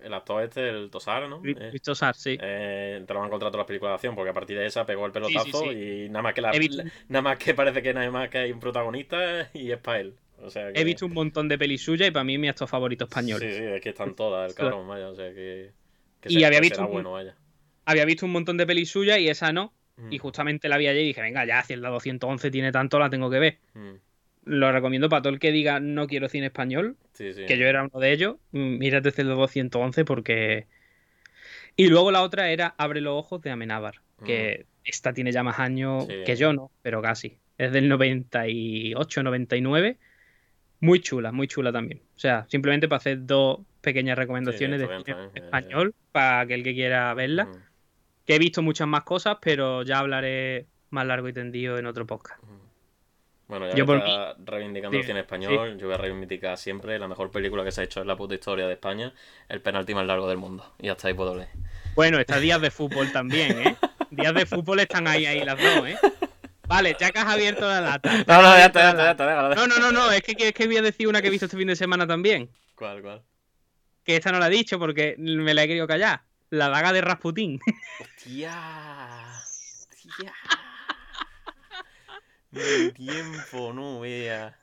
El, 0.10 0.14
actor 0.16 0.44
este, 0.44 0.70
el 0.70 0.90
Tosar, 0.90 1.30
¿no? 1.30 1.42
Eh, 1.46 1.70
Visto 1.72 1.96
Sar, 1.96 2.16
sí. 2.16 2.38
eh, 2.42 3.02
te 3.08 3.14
lo 3.14 3.20
van 3.20 3.26
a 3.26 3.28
encontrar 3.30 3.52
todas 3.52 3.62
las 3.62 3.68
películas 3.68 3.92
de 3.92 3.96
acción, 3.96 4.16
porque 4.16 4.32
a 4.32 4.34
partir 4.34 4.58
de 4.58 4.66
esa 4.66 4.86
pegó 4.86 5.06
el 5.06 5.12
pelotazo 5.12 5.64
sí. 5.72 6.06
y 6.06 6.10
nada 6.10 6.22
más 6.24 6.34
que 6.34 6.42
la, 6.42 6.52
visto- 6.52 6.84
la- 6.84 6.92
nada 7.08 7.22
más 7.22 7.38
que 7.38 7.54
parece 7.54 7.82
que 7.82 7.94
nada 7.94 8.12
más 8.12 8.30
que 8.30 8.38
hay 8.40 8.52
un 8.52 8.60
protagonista 8.60 9.50
y 9.54 9.72
es 9.72 9.78
para 9.80 10.02
él. 10.02 10.16
O 10.42 10.50
sea 10.50 10.72
que, 10.72 10.80
He 10.80 10.84
visto 10.84 11.06
un 11.06 11.14
montón 11.14 11.48
de 11.50 11.58
pelis 11.58 11.82
suyas 11.84 12.08
y 12.08 12.12
para 12.12 12.24
mí 12.24 12.34
es 12.36 12.40
mi 12.40 12.48
actor 12.50 12.68
favorito 12.68 13.06
español. 13.06 13.40
Sí, 13.40 13.52
sí, 13.52 13.64
es 13.64 13.82
que 13.82 13.90
están 13.90 14.16
todas, 14.16 14.50
el 14.52 14.56
cabrón, 14.58 14.88
vaya, 14.88 15.10
o 15.10 15.16
sea 15.16 15.30
que. 15.34 15.72
que 16.22 16.30
Y 16.30 16.40
se- 16.40 16.46
había 16.46 16.60
que 16.60 16.62
visto 16.70 16.82
un- 16.86 16.92
bueno, 16.92 17.12
vaya. 17.14 17.36
Había 17.86 18.06
visto 18.06 18.26
un 18.26 18.32
montón 18.32 18.56
de 18.58 18.66
pelis 18.68 18.90
suyas 18.92 19.20
y 19.20 19.28
esa 19.28 19.52
no. 19.52 19.74
Mm, 19.98 20.14
Y 20.14 20.18
justamente 20.18 20.70
la 20.70 20.78
vi 20.78 20.88
ayer 20.88 21.04
y 21.04 21.08
dije, 21.08 21.22
venga, 21.22 21.46
ya, 21.46 21.62
si 21.64 21.74
el 21.74 21.82
211 21.82 22.50
tiene 22.52 22.72
tanto, 22.72 23.00
la 23.00 23.10
tengo 23.10 23.30
que 23.30 23.40
ver. 23.40 23.58
mm, 23.74 23.96
Lo 24.50 24.72
recomiendo 24.72 25.10
para 25.10 25.22
todo 25.22 25.32
el 25.34 25.40
que 25.40 25.52
diga 25.52 25.80
no 25.80 26.08
quiero 26.08 26.28
cine 26.28 26.48
español, 26.48 26.98
Sí, 27.14 27.34
sí. 27.34 27.46
que 27.46 27.58
yo 27.58 27.68
era 27.68 27.84
uno 27.84 28.00
de 28.00 28.12
ellos. 28.12 28.38
mm, 28.52 28.78
Mírate 28.80 29.14
el 29.22 29.28
211 29.28 30.06
porque... 30.06 30.66
Y 31.76 31.88
luego 31.88 32.12
la 32.12 32.24
otra 32.24 32.50
era 32.52 32.74
Abre 32.78 33.00
los 33.00 33.14
ojos 33.14 33.42
de 33.42 33.52
Amenábar, 33.52 34.02
que 34.26 34.66
esta 34.84 35.14
tiene 35.14 35.32
ya 35.32 35.44
más 35.44 35.60
años 35.60 36.08
Sí. 36.08 36.24
que 36.26 36.36
yo, 36.36 36.52
¿no? 36.54 36.72
Pero 36.82 37.02
casi. 37.02 37.38
Es 37.58 37.72
del 37.72 37.88
98, 37.90 39.24
99. 39.24 39.98
Muy 40.82 41.00
chula, 41.02 41.32
muy 41.32 41.48
chula 41.48 41.72
también. 41.72 42.02
O 42.16 42.20
sea, 42.20 42.46
simplemente 42.50 42.88
para 42.88 42.98
hacer 42.98 43.26
dos 43.26 43.60
pequeñas 43.82 44.18
recomendaciones 44.18 44.80
de 44.80 44.88
cine 44.88 45.04
bien, 45.16 45.30
español 45.36 45.94
para 46.12 46.40
aquel 46.42 46.64
que 46.64 46.74
quiera 46.74 47.14
verla. 47.14 47.46
Mm, 47.46 47.52
Que 48.26 48.36
he 48.36 48.40
visto 48.40 48.62
muchas 48.62 48.88
más 48.88 49.04
cosas, 49.04 49.38
pero 49.42 49.84
ya 49.84 50.00
hablaré 50.00 50.66
más 50.90 51.06
largo 51.06 51.28
y 51.30 51.34
tendido 51.34 51.78
en 51.78 51.86
otro 51.86 52.06
podcast. 52.08 52.42
mm. 52.44 52.69
Bueno, 53.50 53.68
ya 53.68 53.74
Yo 53.74 53.88
que 53.88 53.96
está 53.96 54.36
reivindicando 54.46 54.96
el 54.96 55.04
cine 55.04 55.22
español, 55.22 55.76
yo 55.80 55.88
voy 55.88 55.96
a 55.96 55.98
reivindicar 55.98 56.56
siempre 56.56 57.00
la 57.00 57.08
mejor 57.08 57.32
película 57.32 57.64
que 57.64 57.72
se 57.72 57.82
ha 57.82 57.84
hecho 57.84 58.00
en 58.00 58.08
la 58.08 58.16
puta 58.16 58.36
historia 58.36 58.68
de 58.68 58.74
España, 58.74 59.12
el 59.50 59.60
penalti 59.60 59.96
más 59.96 60.06
largo 60.06 60.30
del 60.30 60.38
mundo. 60.38 60.76
Y 60.78 60.88
hasta 60.90 61.08
ahí 61.08 61.16
puedo 61.16 61.36
leer. 61.36 61.50
Bueno, 61.96 62.20
está 62.20 62.40
días 62.40 62.62
de 62.62 62.70
fútbol 62.70 63.12
también, 63.12 63.60
¿eh? 63.60 63.76
Días 64.12 64.36
de 64.36 64.46
fútbol 64.46 64.82
están 64.82 65.08
ahí, 65.08 65.26
ahí 65.26 65.44
las 65.44 65.58
dos, 65.58 65.88
¿eh? 65.88 65.98
Vale, 66.68 66.96
ya 67.00 67.10
que 67.10 67.18
has 67.18 67.26
abierto 67.26 67.68
la 67.68 67.82
lata. 67.82 68.24
No, 68.28 68.42
no, 68.44 68.56
ya 68.56 68.68
está, 68.68 68.82
ya 68.82 68.90
está, 68.92 69.04
ya 69.04 69.12
está, 69.12 69.26
déjala, 69.26 69.56
No, 69.56 69.66
no, 69.66 69.80
no, 69.80 69.92
no, 69.92 70.12
es 70.12 70.22
que, 70.22 70.36
es 70.38 70.54
que 70.54 70.68
voy 70.68 70.78
a 70.78 70.84
decir 70.84 71.08
una 71.08 71.20
que 71.20 71.30
he 71.30 71.32
visto 71.32 71.48
este 71.48 71.58
fin 71.58 71.68
de 71.68 71.76
semana 71.76 72.06
también. 72.06 72.52
¿Cuál, 72.76 73.02
cuál? 73.02 73.24
Que 74.04 74.16
esta 74.16 74.32
no 74.32 74.38
la 74.38 74.46
he 74.46 74.52
dicho 74.52 74.78
porque 74.78 75.16
me 75.18 75.56
la 75.56 75.64
he 75.64 75.68
querido 75.68 75.88
callar. 75.88 76.22
La 76.52 76.70
daga 76.70 76.94
de 76.94 77.02
Rasputín. 77.02 77.60
Tía. 78.24 78.54
Tía. 80.04 80.34
Ni 82.52 82.92
tiempo, 82.92 83.74
no 83.74 84.00
vea. 84.00 84.58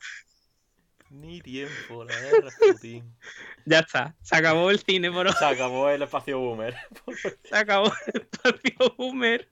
Ni 1.10 1.40
tiempo, 1.40 2.04
la 2.04 2.16
de 2.16 2.40
Rasputín. 2.40 3.16
ya 3.64 3.78
está. 3.80 4.16
Se 4.22 4.36
acabó 4.36 4.70
el 4.70 4.80
cine 4.80 5.10
por 5.12 5.26
hoy. 5.28 5.32
Se 5.38 5.44
acabó 5.44 5.88
el 5.88 6.02
espacio 6.02 6.38
boomer. 6.38 6.74
Se 7.44 7.56
acabó 7.56 7.92
el 8.12 8.22
espacio 8.22 8.94
boomer. 8.96 9.48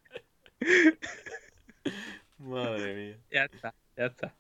Madre 2.39 2.95
mía. 2.95 3.19
Ya 3.31 3.45
está, 3.45 3.75
ya 3.97 4.07
está. 4.07 4.35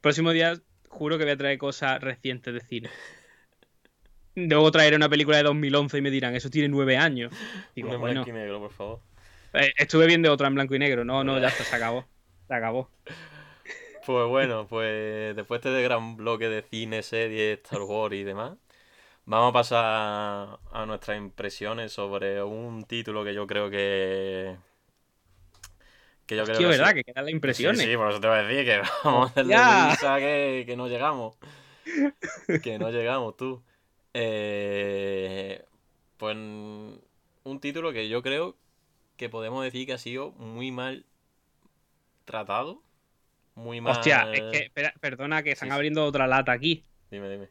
Próximo 0.00 0.32
día 0.32 0.60
juro 0.88 1.18
que 1.18 1.24
voy 1.24 1.32
a 1.32 1.36
traer 1.36 1.58
cosas 1.58 2.00
recientes 2.00 2.52
de 2.52 2.60
cine. 2.60 2.90
Luego 4.34 4.70
traeré 4.72 4.96
una 4.96 5.08
película 5.08 5.36
de 5.36 5.42
2011 5.44 5.98
y 5.98 6.00
me 6.00 6.10
dirán, 6.10 6.34
eso 6.34 6.50
tiene 6.50 6.68
nueve 6.68 6.96
años. 6.96 7.32
Digo, 7.76 7.92
en 7.92 8.00
bueno, 8.00 8.24
blanco 8.24 8.30
y 8.30 8.32
negro, 8.32 8.58
por 8.60 8.72
favor. 8.72 9.00
eh, 9.52 9.72
estuve 9.76 10.06
viendo 10.06 10.32
otra 10.32 10.48
en 10.48 10.54
blanco 10.54 10.74
y 10.74 10.78
negro. 10.78 11.04
No, 11.04 11.22
no, 11.22 11.38
ya 11.38 11.48
está, 11.48 11.64
se 11.64 11.76
acabó. 11.76 12.08
Se 12.48 12.54
acabó. 12.54 12.90
Pues 14.04 14.26
bueno, 14.28 14.66
pues 14.68 15.36
después 15.36 15.62
de 15.62 15.70
este 15.70 15.82
gran 15.84 16.16
bloque 16.16 16.48
de 16.48 16.62
cine, 16.62 17.02
series, 17.02 17.58
Star 17.62 17.82
Wars 17.82 18.14
y 18.16 18.24
demás, 18.24 18.56
vamos 19.26 19.50
a 19.50 19.54
pasar 19.54 20.60
a 20.72 20.86
nuestras 20.86 21.18
impresiones 21.18 21.92
sobre 21.92 22.42
un 22.42 22.84
título 22.84 23.24
que 23.24 23.34
yo 23.34 23.46
creo 23.46 23.70
que 23.70 24.56
Que 26.26 26.36
yo 26.36 26.46
creo 26.46 26.58
Sí, 26.58 26.64
que 26.64 26.70
es 26.70 26.76
verdad, 26.78 26.94
sí. 26.94 26.94
que 26.94 27.04
quedan 27.04 27.24
las 27.24 27.32
Sí, 27.50 27.74
impresiones. 27.74 27.90
sí, 27.92 27.96
por 27.96 28.10
eso 28.10 28.20
te 28.20 28.28
voy 28.28 28.38
a 28.38 28.42
decir 28.42 28.64
que 28.64 28.82
vamos 29.04 29.32
a 29.36 30.18
que, 30.18 30.64
que 30.66 30.76
no 30.76 30.88
llegamos. 30.88 31.36
Que 32.62 32.78
no 32.78 32.90
llegamos, 32.90 33.36
tú. 33.36 33.62
Eh, 34.14 35.64
pues 36.18 36.36
un 36.36 37.60
título 37.60 37.92
que 37.92 38.08
yo 38.08 38.22
creo 38.22 38.56
que 39.16 39.28
podemos 39.30 39.64
decir 39.64 39.86
que 39.86 39.94
ha 39.94 39.98
sido 39.98 40.32
muy 40.32 40.72
mal 40.72 41.06
tratado. 42.24 42.82
Muy 43.54 43.80
mal. 43.80 43.92
Hostia, 43.92 44.32
es 44.32 44.40
que, 44.50 44.58
espera, 44.64 44.94
perdona 45.00 45.42
que 45.42 45.52
están 45.52 45.68
Sí, 45.68 45.70
sí. 45.72 45.74
abriendo 45.74 46.04
otra 46.04 46.26
lata 46.26 46.52
aquí. 46.52 46.84
Dime, 47.10 47.28
dime. 47.28 47.48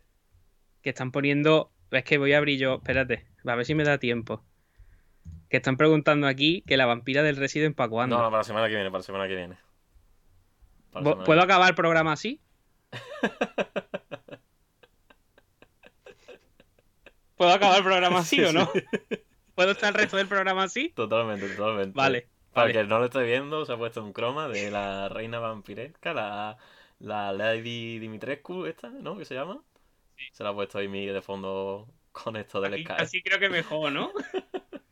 Que 0.82 0.90
están 0.90 1.12
poniendo. 1.12 1.72
Es 1.92 2.04
que 2.04 2.18
voy 2.18 2.34
a 2.34 2.38
abrir 2.40 2.58
yo. 2.60 2.76
Espérate, 2.76 3.28
a 3.46 3.56
ver 3.56 3.66
si 3.66 3.76
me 3.76 3.84
da 3.84 3.98
tiempo. 4.00 4.44
Que 5.50 5.58
están 5.58 5.78
preguntando 5.78 6.26
aquí 6.28 6.64
que 6.66 6.78
la 6.78 6.86
vampira 6.86 7.22
del 7.24 7.36
Resident 7.36 7.76
para 7.76 7.90
cuándo. 7.90 8.18
No, 8.18 8.24
no, 8.24 8.30
para 8.30 8.40
la 8.40 8.44
semana 8.46 8.68
que 8.68 8.74
viene, 8.76 8.90
para 8.90 9.00
la 9.00 9.04
semana 9.04 9.28
que 9.28 9.36
viene. 9.36 9.58
Semana 10.92 11.24
¿Puedo 11.24 11.40
que 11.40 11.44
acabar 11.46 11.70
el 11.70 11.76
programa 11.76 12.14
así? 12.14 12.42
¿Puedo 17.36 17.52
acabar 17.54 17.78
el 17.78 17.84
programa 17.84 18.20
así 18.20 18.36
Sí, 18.38 18.44
o 18.44 18.54
no? 18.54 18.70
¿Puedo 19.56 19.72
estar 19.72 19.90
el 19.90 19.96
resto 20.00 20.18
del 20.18 20.28
programa 20.28 20.64
así? 20.64 20.90
Totalmente, 20.90 21.50
totalmente. 21.50 21.92
Vale. 21.96 22.28
Para 22.54 22.68
vale. 22.68 22.80
el 22.80 22.86
que 22.86 22.90
no 22.90 23.00
lo 23.00 23.06
esté 23.06 23.24
viendo, 23.24 23.66
se 23.66 23.74
ha 23.74 23.78
puesto 23.78 24.04
un 24.04 24.14
croma 24.14 24.48
de 24.50 24.72
la 24.72 25.08
reina 25.10 25.40
vampiresca, 25.40 26.14
la, 26.14 26.58
la 27.00 27.32
Lady 27.32 28.00
Dimitrescu, 28.00 28.66
esta, 28.66 28.90
¿no? 28.90 29.18
¿Qué 29.18 29.26
se 29.26 29.36
llama? 29.36 29.62
Se 30.34 30.44
la 30.44 30.50
ha 30.50 30.54
puesto 30.54 30.78
ahí 30.78 30.88
Miguel 30.88 31.14
de 31.14 31.22
fondo 31.22 31.88
con 32.12 32.36
esto 32.36 32.60
del 32.62 32.74
Así, 32.74 32.84
Sky. 32.84 32.94
así 32.98 33.24
creo 33.24 33.40
que 33.40 33.50
mejor, 33.50 33.92
¿no? 33.92 34.12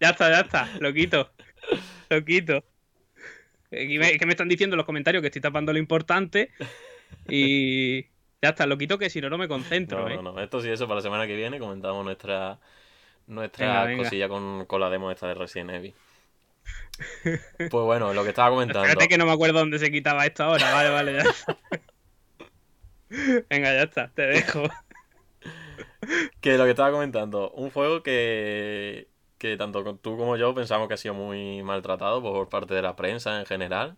ya 0.00 0.10
está, 0.10 0.30
ya 0.30 0.40
está. 0.40 0.68
Lo 0.80 0.92
quito. 0.92 1.30
Lo 2.10 2.24
quito. 2.24 2.64
Aquí 3.72 3.98
me- 3.98 4.18
que 4.18 4.26
me 4.26 4.32
están 4.32 4.48
diciendo 4.48 4.74
en 4.74 4.78
los 4.78 4.86
comentarios 4.86 5.20
que 5.22 5.28
estoy 5.28 5.42
tapando 5.42 5.72
lo 5.72 5.78
importante. 5.78 6.50
Y 7.28 8.02
ya 8.42 8.50
está, 8.50 8.66
lo 8.66 8.78
quito 8.78 8.98
que 8.98 9.10
si 9.10 9.20
no, 9.20 9.30
no 9.30 9.38
me 9.38 9.48
concentro, 9.48 10.02
No, 10.02 10.08
¿eh? 10.08 10.16
no, 10.16 10.22
no. 10.22 10.40
Esto 10.40 10.60
sí, 10.60 10.68
eso 10.70 10.86
para 10.86 10.96
la 10.96 11.02
semana 11.02 11.26
que 11.26 11.36
viene 11.36 11.58
comentamos 11.58 12.04
nuestra 12.04 12.58
nuestra 13.26 13.66
Venga, 13.66 13.84
venga. 13.86 14.04
cosilla 14.04 14.28
con, 14.28 14.66
con 14.66 14.80
la 14.80 14.88
demo 14.90 15.10
esta 15.10 15.26
de 15.26 15.34
Resident 15.34 15.70
Evil. 15.70 15.94
Pues 17.58 17.70
bueno, 17.70 18.14
lo 18.14 18.22
que 18.22 18.30
estaba 18.30 18.50
comentando. 18.50 18.84
Espérate 18.84 19.08
que 19.08 19.18
no 19.18 19.26
me 19.26 19.32
acuerdo 19.32 19.58
dónde 19.58 19.78
se 19.78 19.90
quitaba 19.90 20.24
esto 20.24 20.44
ahora. 20.44 20.72
Vale, 20.72 20.90
vale, 20.90 21.12
ya. 21.14 21.24
Venga, 23.50 23.74
ya 23.74 23.82
está, 23.82 24.08
te 24.08 24.22
dejo. 24.22 24.62
Que 26.40 26.56
lo 26.56 26.64
que 26.64 26.70
estaba 26.70 26.90
comentando, 26.90 27.50
un 27.50 27.70
juego 27.70 28.02
que, 28.02 29.08
que 29.38 29.56
tanto 29.56 29.96
tú 29.96 30.16
como 30.16 30.36
yo 30.36 30.54
pensamos 30.54 30.88
que 30.88 30.94
ha 30.94 30.98
sido 30.98 31.14
muy 31.14 31.62
maltratado 31.62 32.22
por 32.22 32.48
parte 32.48 32.74
de 32.74 32.82
la 32.82 32.96
prensa 32.96 33.38
en 33.38 33.46
general. 33.46 33.96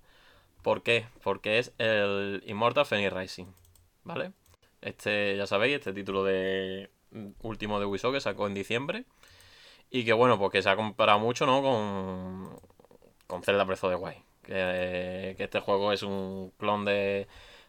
¿Por 0.63 0.83
qué? 0.83 1.07
Porque 1.23 1.59
es 1.59 1.73
el 1.79 2.43
Immortal 2.47 2.87
Phoenix 2.87 3.13
Rising, 3.13 3.47
¿vale? 4.05 4.33
Este, 4.81 5.37
ya 5.37 5.47
sabéis, 5.47 5.77
este 5.77 5.93
título 5.93 6.25
de 6.25 6.91
último 7.41 7.81
de 7.81 7.87
Ubisoft 7.87 8.15
que 8.15 8.21
sacó 8.21 8.47
en 8.47 8.55
diciembre. 8.55 9.05
Y 9.91 10.05
que 10.05 10.13
bueno, 10.13 10.39
pues 10.39 10.51
que 10.53 10.63
se 10.63 10.69
ha 10.71 10.77
comparado 10.77 11.19
mucho, 11.19 11.47
¿no? 11.47 11.63
Con, 11.63 12.51
con 13.27 13.43
Zelda 13.43 13.65
Breath 13.65 13.85
of 13.85 13.91
the 13.91 13.97
Wild. 13.97 14.23
Que, 14.43 15.35
que 15.37 15.45
este 15.45 15.61
juego 15.61 15.93
es 15.93 16.03
un 16.03 16.53
clon 16.59 16.85
de 16.85 17.27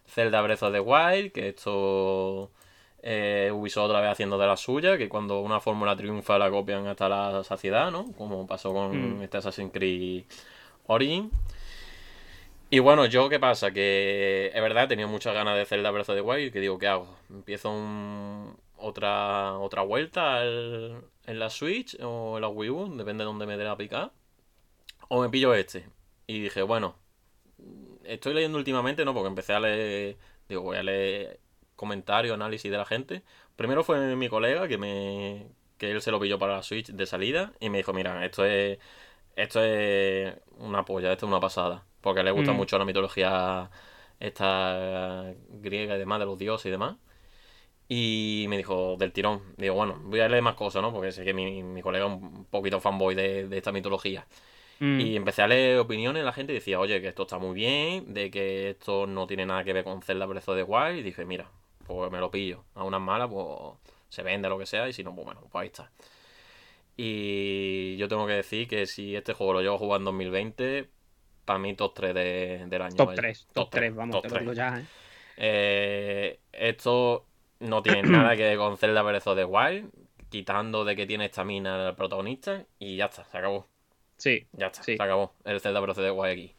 Zelda 0.07 0.41
Breath 0.41 0.63
of 0.63 0.71
the 0.73 0.79
Wild, 0.79 1.31
que 1.31 1.49
esto 1.49 2.51
eh, 3.03 3.51
Ubisoft 3.53 3.85
otra 3.89 4.01
vez 4.01 4.11
haciendo 4.11 4.37
de 4.37 4.47
la 4.47 4.57
suya, 4.57 4.97
que 4.97 5.07
cuando 5.09 5.39
una 5.41 5.59
fórmula 5.59 5.95
triunfa 5.95 6.37
la 6.37 6.49
copian 6.49 6.87
hasta 6.87 7.07
la 7.09 7.43
saciedad, 7.43 7.91
¿no? 7.91 8.11
Como 8.17 8.45
pasó 8.47 8.73
con 8.73 9.19
Mm. 9.19 9.21
este 9.23 9.37
Assassin's 9.37 9.71
Creed 9.73 10.23
Origin. 10.87 11.31
Y 12.71 12.79
bueno, 12.79 13.05
yo, 13.05 13.29
¿qué 13.29 13.39
pasa? 13.39 13.71
Que 13.71 14.51
es 14.53 14.61
verdad, 14.61 14.83
he 14.83 14.87
tenido 14.87 15.07
muchas 15.07 15.33
ganas 15.33 15.57
de 15.57 15.65
Zelda 15.65 15.89
Breath 15.91 16.09
of 16.09 16.15
the 16.15 16.21
Wild, 16.21 16.53
que 16.53 16.59
digo, 16.59 16.77
¿qué 16.77 16.87
hago? 16.87 17.07
¿Empiezo 17.29 17.71
un- 17.71 18.55
otra, 18.77 19.57
otra 19.57 19.81
vuelta 19.81 20.35
al- 20.37 21.01
en 21.29 21.39
la 21.39 21.49
Switch 21.49 21.95
o 22.01 22.37
en 22.37 22.41
la 22.41 22.47
Wii 22.49 22.69
U? 22.69 22.95
Depende 22.97 23.23
de 23.23 23.25
dónde 23.25 23.45
me 23.45 23.57
dé 23.57 23.63
la 23.63 23.77
picar. 23.77 24.11
O 25.09 25.21
me 25.21 25.29
pillo 25.29 25.53
este. 25.53 25.87
Y 26.27 26.41
dije, 26.41 26.61
bueno, 26.61 26.95
estoy 28.03 28.33
leyendo 28.33 28.57
últimamente, 28.57 29.05
¿no? 29.05 29.13
Porque 29.13 29.27
empecé 29.29 29.53
a 29.53 29.59
leer, 29.59 30.17
digo, 30.47 30.61
voy 30.61 30.77
a 30.77 30.83
leer 30.83 31.39
comentarios, 31.75 32.33
análisis 32.33 32.69
de 32.71 32.77
la 32.77 32.85
gente. 32.85 33.23
Primero 33.55 33.83
fue 33.83 34.15
mi 34.15 34.29
colega 34.29 34.67
que 34.67 34.77
me 34.77 35.47
que 35.77 35.91
él 35.91 36.01
se 36.01 36.11
lo 36.11 36.19
pilló 36.19 36.37
para 36.37 36.57
la 36.57 36.63
Switch 36.63 36.87
de 36.91 37.05
salida 37.05 37.53
y 37.61 37.69
me 37.69 37.77
dijo, 37.77 37.93
mira, 37.93 38.25
esto 38.25 38.43
es 38.45 38.79
esto 39.37 39.63
es 39.63 40.35
una 40.57 40.83
polla, 40.83 41.11
esto 41.13 41.25
es 41.25 41.29
una 41.29 41.39
pasada, 41.39 41.85
porque 42.01 42.21
le 42.23 42.31
gusta 42.31 42.51
Mm. 42.51 42.55
mucho 42.57 42.77
la 42.77 42.83
mitología 42.85 43.69
esta 44.19 45.33
griega 45.49 45.95
y 45.95 45.99
demás 45.99 46.19
de 46.19 46.25
los 46.25 46.37
dioses 46.37 46.65
y 46.65 46.71
demás. 46.71 46.97
Y 47.91 48.45
me 48.47 48.55
dijo 48.57 48.95
del 48.97 49.11
tirón. 49.11 49.41
Digo, 49.57 49.73
bueno, 49.75 49.99
voy 50.03 50.19
a 50.19 50.29
leer 50.29 50.43
más 50.43 50.53
cosas, 50.55 50.81
¿no? 50.81 50.93
Porque 50.93 51.11
sé 51.11 51.25
que 51.25 51.33
mi, 51.33 51.63
mi 51.63 51.81
colega 51.81 52.05
es 52.05 52.11
un 52.11 52.45
poquito 52.45 52.79
fanboy 52.79 53.15
de, 53.15 53.47
de 53.47 53.57
esta 53.57 53.71
mitología. 53.71 54.27
Mm. 54.79 54.99
Y 55.01 55.15
empecé 55.15 55.41
a 55.41 55.47
leer 55.47 55.79
opiniones, 55.79 56.23
la 56.23 56.31
gente 56.31 56.53
decía, 56.53 56.79
oye, 56.79 57.01
que 57.01 57.07
esto 57.07 57.23
está 57.23 57.39
muy 57.39 57.53
bien, 57.55 58.13
de 58.13 58.29
que 58.29 58.69
esto 58.69 59.07
no 59.07 59.25
tiene 59.27 59.45
nada 59.45 59.63
que 59.63 59.73
ver 59.73 59.83
con 59.83 60.01
Zelda 60.03 60.25
Breath 60.27 60.47
of 60.49 60.55
the 60.55 60.63
Wild. 60.63 60.99
Y 60.99 61.01
dije, 61.03 61.25
mira, 61.25 61.49
pues 61.87 62.11
me 62.11 62.19
lo 62.19 62.29
pillo. 62.29 62.63
A 62.75 62.83
unas 62.83 63.01
malas, 63.01 63.27
pues 63.29 63.47
se 64.09 64.21
vende 64.23 64.47
lo 64.49 64.59
que 64.59 64.67
sea, 64.67 64.87
y 64.87 64.93
si 64.93 65.03
no, 65.03 65.13
pues 65.15 65.25
bueno, 65.25 65.41
pues 65.51 65.61
ahí 65.61 65.67
está. 65.67 65.91
Y 66.95 67.95
yo 67.97 68.07
tengo 68.07 68.27
que 68.27 68.33
decir 68.33 68.67
que 68.67 68.85
si 68.85 69.15
este 69.15 69.33
juego 69.33 69.53
lo 69.53 69.61
llevo 69.61 69.77
jugar 69.77 70.01
en 70.01 70.05
2020, 70.05 70.89
para 71.45 71.57
mí 71.59 71.73
top 71.73 71.93
3 71.95 72.13
de- 72.13 72.65
del 72.67 72.81
año. 72.81 72.95
Top 72.95 73.07
vaya. 73.07 73.21
3, 73.21 73.47
top 73.53 73.69
3, 73.69 73.95
vamos, 73.95 74.15
top 74.15 74.21
te 74.23 74.27
lo 74.29 74.33
3. 74.35 74.41
digo 74.41 74.53
ya, 74.53 74.79
¿eh? 74.79 74.85
Eh, 75.37 76.39
esto 76.51 77.25
no 77.59 77.81
tiene 77.81 78.01
nada 78.09 78.35
que 78.35 78.43
ver 78.43 78.57
con 78.57 78.77
Zelda 78.77 79.01
Breath 79.01 79.27
of 79.27 79.35
the 79.37 79.45
Wild, 79.45 79.89
quitando 80.29 80.85
de 80.85 80.95
que 80.95 81.05
tiene 81.05 81.25
estamina 81.25 81.89
el 81.89 81.95
protagonista, 81.95 82.65
y 82.77 82.97
ya 82.97 83.05
está, 83.05 83.23
se 83.25 83.37
acabó. 83.37 83.67
Sí, 84.17 84.45
Ya 84.53 84.67
está, 84.67 84.83
Sí. 84.83 84.97
se 84.97 85.03
acabó 85.03 85.33
el 85.45 85.59
Zelda 85.61 85.79
Breath 85.79 85.97
of 85.97 86.03
the 86.03 86.11
Wild 86.11 86.33
aquí. 86.33 86.55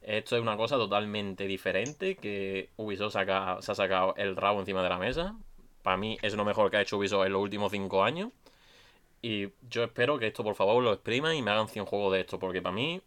Esto 0.00 0.36
es 0.36 0.42
una 0.42 0.56
cosa 0.56 0.76
totalmente 0.76 1.46
diferente 1.46 2.16
que 2.16 2.70
Ubisoft 2.76 3.14
saca- 3.14 3.60
se 3.62 3.72
ha 3.72 3.74
sacado 3.74 4.14
el 4.16 4.36
rabo 4.36 4.60
encima 4.60 4.82
de 4.82 4.88
la 4.90 4.98
mesa. 4.98 5.34
Para 5.82 5.96
mí 5.96 6.18
es 6.22 6.34
lo 6.34 6.44
mejor 6.44 6.70
que 6.70 6.76
ha 6.78 6.80
hecho 6.82 6.98
Ubisoft 6.98 7.26
en 7.26 7.32
los 7.32 7.42
últimos 7.42 7.72
5 7.72 8.04
años. 8.04 8.30
Y 9.22 9.48
yo 9.70 9.84
espero 9.84 10.18
que 10.18 10.26
esto 10.26 10.44
por 10.44 10.54
favor 10.54 10.82
lo 10.82 10.92
expriman 10.92 11.34
y 11.34 11.40
me 11.42 11.50
hagan 11.50 11.68
100 11.68 11.86
juegos 11.86 12.12
de 12.12 12.20
esto, 12.20 12.38
porque 12.38 12.60
para 12.60 12.74
mí 12.74 13.00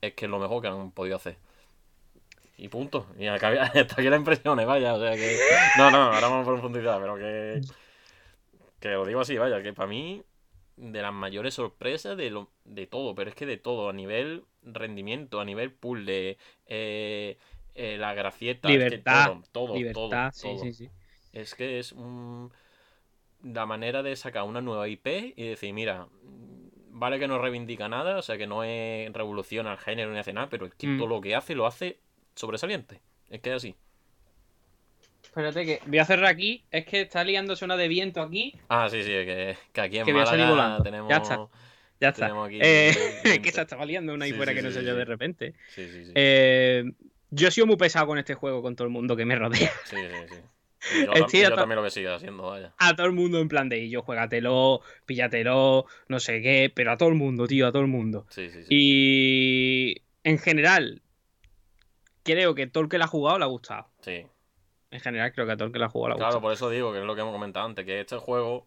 es 0.00 0.14
que 0.14 0.24
es 0.24 0.30
lo 0.30 0.38
mejor 0.38 0.62
que 0.62 0.68
han 0.68 0.90
podido 0.92 1.16
hacer. 1.16 1.36
Y 2.58 2.68
punto. 2.68 3.06
Y 3.18 3.26
acá, 3.28 3.48
hasta 3.74 3.94
aquí 3.94 4.10
las 4.10 4.18
impresiones, 4.18 4.66
vaya. 4.66 4.94
O 4.94 5.00
sea 5.00 5.12
que. 5.12 5.38
No, 5.78 5.90
no, 5.90 5.96
ahora 6.12 6.28
vamos 6.28 6.44
por 6.44 6.54
profundidad, 6.54 7.00
pero 7.00 7.16
que. 7.16 7.60
Que 8.80 8.90
lo 8.90 9.06
digo 9.06 9.20
así, 9.20 9.36
vaya, 9.38 9.62
que 9.62 9.72
para 9.72 9.88
mí, 9.88 10.22
de 10.76 11.02
las 11.02 11.12
mayores 11.12 11.54
sorpresas 11.54 12.16
de, 12.16 12.30
lo, 12.30 12.50
de 12.64 12.86
todo, 12.86 13.14
pero 13.14 13.30
es 13.30 13.34
que 13.36 13.46
de 13.46 13.56
todo, 13.56 13.88
a 13.88 13.92
nivel 13.92 14.44
rendimiento, 14.62 15.40
a 15.40 15.44
nivel 15.44 15.72
pool 15.72 16.04
de 16.06 16.36
eh, 16.66 17.38
eh, 17.74 17.96
la 17.98 18.14
gracieta, 18.14 18.68
es 18.68 18.74
que 18.74 18.84
Libertad, 18.84 19.24
todo, 19.26 19.42
todo, 19.66 19.74
libertad, 19.76 20.00
todo, 20.00 20.32
sí, 20.32 20.42
todo. 20.48 20.58
sí, 20.62 20.72
sí. 20.72 20.90
Es 21.32 21.54
que 21.56 21.78
es 21.80 21.90
un- 21.92 22.52
la 23.42 23.66
manera 23.66 24.02
de 24.02 24.14
sacar 24.16 24.44
una 24.44 24.60
nueva 24.60 24.86
IP 24.88 25.34
y 25.36 25.48
decir, 25.48 25.72
mira, 25.74 26.06
vale 26.90 27.18
que 27.18 27.26
no 27.28 27.38
reivindica 27.38 27.88
nada, 27.88 28.16
o 28.18 28.22
sea 28.22 28.36
que 28.38 28.46
no 28.46 28.62
es 28.64 29.12
revolución 29.12 29.66
al 29.66 29.78
género 29.78 30.12
ni 30.12 30.18
hace 30.18 30.32
nada, 30.32 30.48
pero 30.48 30.66
es 30.66 30.74
que 30.74 30.86
Mm. 30.86 30.98
todo 30.98 31.06
lo 31.08 31.20
que 31.20 31.34
hace 31.34 31.54
lo 31.56 31.66
hace 31.66 31.98
sobresaliente. 32.38 33.00
Es 33.30 33.40
que 33.40 33.50
es 33.50 33.56
así. 33.56 33.74
Espérate 35.22 35.64
que 35.66 35.80
voy 35.86 35.98
a 35.98 36.04
cerrar 36.04 36.26
aquí. 36.26 36.64
Es 36.70 36.86
que 36.86 37.02
está 37.02 37.22
liándose 37.24 37.64
una 37.64 37.76
de 37.76 37.88
viento 37.88 38.22
aquí. 38.22 38.54
Ah, 38.68 38.88
sí, 38.90 39.02
sí, 39.02 39.08
que, 39.10 39.56
que 39.72 39.80
aquí 39.80 39.98
en 39.98 40.06
Que 40.06 40.12
voy 40.12 40.22
a 40.22 40.26
salir 40.26 40.46
Málaga 40.46 40.62
volando. 40.62 40.82
tenemos... 40.84 41.10
Ya 41.10 41.16
está. 41.18 41.38
Ya 42.00 42.08
está. 42.08 42.26
Tenemos 42.26 42.46
aquí 42.48 42.58
Eh, 42.62 42.92
viento. 43.24 43.42
que 43.42 43.52
se 43.52 43.60
estaba 43.60 43.84
liando 43.84 44.14
una 44.14 44.24
ahí 44.24 44.30
Sí, 44.30 44.36
fuera 44.36 44.52
sí, 44.52 44.56
que 44.56 44.62
no 44.62 44.68
sí, 44.70 44.74
sé 44.78 44.84
yo 44.84 44.96
de 44.96 45.04
repente. 45.04 45.54
Sí, 45.74 45.88
sí, 45.90 46.04
sí. 46.06 46.12
Eh, 46.14 46.84
yo 47.30 47.48
he 47.48 47.50
sido 47.50 47.66
muy 47.66 47.76
pesado 47.76 48.06
con 48.06 48.18
este 48.18 48.34
juego, 48.34 48.62
con 48.62 48.74
todo 48.74 48.86
el 48.86 48.92
mundo 48.92 49.16
que 49.16 49.24
me 49.26 49.36
rodea. 49.36 49.70
Sí, 49.84 49.96
sí, 49.96 50.34
sí. 50.34 50.40
Y 51.34 51.38
yo, 51.42 51.54
también 51.56 51.76
lo 51.76 51.82
que 51.82 51.90
sigue 51.90 52.08
haciendo, 52.08 52.44
vaya. 52.44 52.72
A 52.78 52.94
todo 52.94 53.06
el 53.06 53.12
mundo 53.12 53.40
en 53.40 53.48
plan 53.48 53.68
de 53.68 53.78
y 53.80 53.90
yo 53.90 54.02
juégatelo, 54.02 54.80
píllatelo, 55.06 55.86
no 56.06 56.20
sé 56.20 56.40
qué, 56.40 56.70
pero 56.72 56.92
a 56.92 56.96
todo 56.96 57.08
el 57.08 57.16
mundo, 57.16 57.48
tío, 57.48 57.66
a 57.66 57.72
todo 57.72 57.82
el 57.82 57.88
mundo. 57.88 58.26
Sí, 58.30 58.48
sí, 58.48 58.62
sí. 58.62 58.66
Y 58.70 60.02
en 60.22 60.38
general, 60.38 61.02
creo 62.34 62.54
que 62.54 62.66
todo 62.66 62.84
el 62.84 62.90
que 62.90 62.98
la 62.98 63.06
ha 63.06 63.08
jugado 63.08 63.38
le 63.38 63.44
ha 63.44 63.48
gustado. 63.48 63.86
Sí. 64.00 64.26
En 64.90 65.00
general, 65.00 65.32
creo 65.32 65.46
que 65.46 65.52
a 65.52 65.56
todo 65.56 65.66
el 65.66 65.72
que 65.72 65.78
la 65.78 65.86
ha 65.86 65.90
jugado 65.90 66.08
le 66.10 66.14
ha 66.14 66.16
Claro, 66.16 66.28
gustado. 66.36 66.42
por 66.42 66.52
eso 66.52 66.70
digo 66.70 66.92
que 66.92 67.00
es 67.00 67.04
lo 67.04 67.14
que 67.14 67.20
hemos 67.20 67.32
comentado 67.32 67.66
antes, 67.66 67.84
que 67.84 68.00
este 68.00 68.16
juego, 68.16 68.66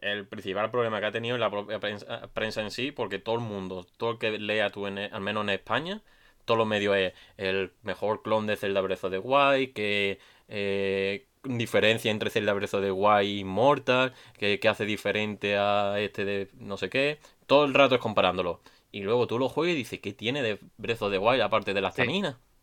el 0.00 0.26
principal 0.26 0.70
problema 0.70 0.98
que 1.00 1.06
ha 1.06 1.12
tenido 1.12 1.36
es 1.36 1.40
la 1.40 1.50
propia 1.50 1.78
prensa, 1.78 2.28
prensa 2.34 2.60
en 2.62 2.70
sí, 2.70 2.90
porque 2.90 3.18
todo 3.18 3.36
el 3.36 3.42
mundo, 3.42 3.86
todo 3.96 4.12
el 4.12 4.18
que 4.18 4.38
lea 4.38 4.70
tú, 4.70 4.86
en, 4.88 4.98
al 4.98 5.20
menos 5.20 5.44
en 5.44 5.50
España, 5.50 6.00
todos 6.44 6.58
los 6.58 6.66
medios 6.66 6.96
es 6.96 7.12
el 7.36 7.72
mejor 7.82 8.22
clon 8.22 8.46
de 8.48 8.56
Zelda 8.56 8.80
Breath 8.80 9.04
of 9.04 9.12
the 9.12 9.18
Wild, 9.18 9.72
que 9.74 10.18
eh, 10.48 11.26
diferencia 11.44 12.10
entre 12.10 12.30
Zelda 12.30 12.52
Breath 12.52 12.74
of 12.74 12.82
the 12.82 12.90
Wild 12.90 13.22
y 13.28 13.38
Immortal, 13.40 14.12
que, 14.38 14.58
que 14.58 14.68
hace 14.68 14.84
diferente 14.84 15.56
a 15.56 16.00
este 16.00 16.24
de 16.24 16.48
no 16.58 16.76
sé 16.76 16.88
qué. 16.90 17.18
Todo 17.46 17.64
el 17.64 17.74
rato 17.74 17.94
es 17.94 18.00
comparándolo. 18.00 18.60
y 18.90 19.00
luego 19.02 19.26
tú 19.28 19.38
lo 19.38 19.48
juegas 19.48 19.74
y 19.74 19.76
dices, 19.78 20.00
¿qué 20.00 20.12
tiene 20.12 20.42
de 20.42 20.58
Breath 20.78 21.02
of 21.02 21.12
the 21.12 21.18
Wild 21.18 21.40
aparte 21.42 21.72
de 21.74 21.80
la 21.80 21.92
Sí. 21.92 22.02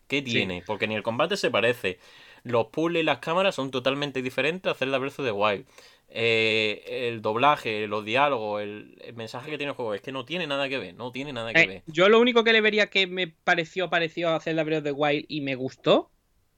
¿Qué 0.10 0.18
Sí. 0.18 0.24
tiene? 0.26 0.64
Porque 0.66 0.88
ni 0.88 0.96
el 0.96 1.04
combate 1.04 1.38
se 1.38 1.50
parece. 1.50 2.00
Los 2.44 2.68
puzzles 2.68 3.04
y 3.04 3.06
las 3.06 3.20
cámaras 3.20 3.56
son 3.56 3.72
totalmente 3.72 4.22
diferentes 4.22 4.68
a 4.68 4.72
hacer 4.72 4.88
la 4.90 4.98
Breath 4.98 5.20
of 5.20 5.26
the 5.26 5.32
Wild. 5.32 5.66
Eh, 6.12 7.08
el 7.10 7.22
doblaje, 7.22 7.86
los 7.88 8.04
diálogos, 8.04 8.64
el, 8.64 8.98
el 9.06 9.14
mensaje 9.14 9.52
que 9.52 9.58
tiene 9.58 9.72
el 9.72 9.76
juego, 9.76 9.94
es 9.94 10.02
que 10.02 10.12
no 10.12 10.26
tiene 10.26 10.48
nada 10.48 10.68
que 10.68 10.80
ver, 10.80 10.96
no 10.96 11.12
tiene 11.12 11.32
nada 11.32 11.54
que 11.54 11.62
Eh, 11.62 11.68
ver. 11.68 11.84
yo 11.86 12.10
lo 12.10 12.20
único 12.20 12.44
que 12.44 12.52
le 12.52 12.62
vería 12.62 12.88
que 12.88 13.06
me 13.06 13.28
pareció 13.28 13.90
parecido 13.92 14.30
a 14.30 14.36
hacer 14.38 14.56
la 14.56 14.64
Breath 14.64 14.80
of 14.80 14.84
the 14.86 14.92
Wild 14.92 15.26
y 15.28 15.42
me 15.42 15.54
gustó 15.54 16.10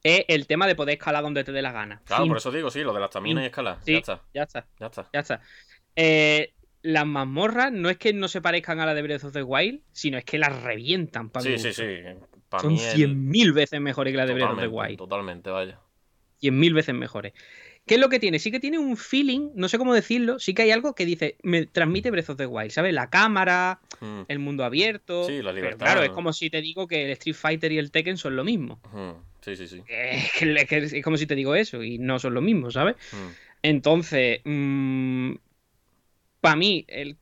es 0.03 0.23
el 0.29 0.47
tema 0.47 0.65
de 0.67 0.75
poder 0.75 0.93
escalar 0.93 1.21
donde 1.21 1.43
te 1.43 1.51
dé 1.51 1.61
la 1.61 1.73
gana. 1.73 2.01
Claro, 2.05 2.25
por 2.27 2.37
eso 2.37 2.49
digo, 2.51 2.71
sí, 2.71 2.79
lo 2.81 2.93
de 2.93 2.99
la 3.01 3.07
estamina 3.07 3.43
y 3.43 3.47
escala. 3.47 3.79
Sí. 3.83 3.91
Ya 3.93 3.97
está, 3.99 4.21
Ya 4.33 4.43
está, 4.43 4.67
ya 4.79 4.85
está. 4.87 5.09
ya 5.13 5.19
está. 5.19 5.41
Eh, 5.97 6.53
las 6.81 7.05
mazmorras 7.05 7.71
no 7.73 7.89
es 7.89 7.97
que 7.97 8.13
no 8.13 8.27
se 8.29 8.41
parezcan 8.41 8.79
a 8.79 8.85
la 8.85 8.93
de 8.93 9.01
Breath 9.01 9.25
of 9.25 9.33
the 9.33 9.43
Wild, 9.43 9.81
sino 9.91 10.17
es 10.17 10.23
que 10.25 10.37
las 10.39 10.63
revientan. 10.63 11.29
para 11.29 11.43
Sí, 11.43 11.57
sí, 11.59 11.73
sí. 11.73 11.83
Para 12.51 12.63
Son 12.63 12.73
mí 12.73 12.79
el- 12.83 12.95
100.000 12.97 13.53
veces 13.53 13.81
mejores 13.81 14.11
que 14.11 14.17
la 14.17 14.25
de 14.27 14.33
Breath 14.33 14.51
of 14.51 14.59
the 14.59 14.67
totalmente, 14.67 14.77
Wild. 14.89 14.97
totalmente, 14.97 15.49
vaya. 15.49 15.79
100.000 16.39 16.73
veces 16.73 16.93
mejores. 16.93 17.33
¿Qué 17.85 17.95
es 17.95 17.99
lo 18.01 18.09
que 18.09 18.19
tiene? 18.19 18.39
Sí 18.39 18.51
que 18.51 18.59
tiene 18.59 18.77
un 18.77 18.97
feeling, 18.97 19.49
no 19.55 19.67
sé 19.67 19.77
cómo 19.77 19.93
decirlo, 19.93 20.37
sí 20.39 20.53
que 20.53 20.63
hay 20.63 20.71
algo 20.71 20.93
que 20.93 21.05
dice, 21.05 21.37
me 21.43 21.65
transmite 21.65 22.11
Breath 22.11 22.29
of 22.31 22.37
the 22.37 22.45
Wild, 22.45 22.71
¿sabes? 22.71 22.93
La 22.93 23.09
cámara, 23.09 23.79
Mm, 24.01 24.21
el 24.27 24.39
mundo 24.39 24.63
abierto. 24.63 25.23
Sí, 25.27 25.37
la 25.41 25.51
Pero 25.51 25.55
libertad. 25.55 25.77
claro, 25.85 26.03
es 26.03 26.09
como 26.11 26.33
si 26.33 26.49
te 26.49 26.61
digo 26.61 26.87
que 26.87 27.05
el 27.05 27.11
Street 27.11 27.35
Fighter 27.35 27.71
y 27.71 27.77
el 27.77 27.91
Tekken 27.91 28.17
son 28.17 28.35
lo 28.35 28.43
mismo. 28.43 28.79
mm, 28.93 29.11
Sí, 29.41 29.55
sí, 29.55 29.67
sí. 29.67 29.81
Es, 29.87 30.67
que- 30.67 31.01
como 31.01 31.17
si 31.17 31.25
te 31.25 31.35
digo 31.35 31.55
eso 31.55 31.81
y 31.83 31.97
no 31.97 32.19
son 32.19 32.33
lo 32.35 32.41
mismo, 32.41 32.69
¿sabes? 32.69 32.95
Mm, 33.13 33.31
Entonces, 33.63 34.41
para 36.39 36.55
mí, 36.55 36.85
el, 36.87 37.17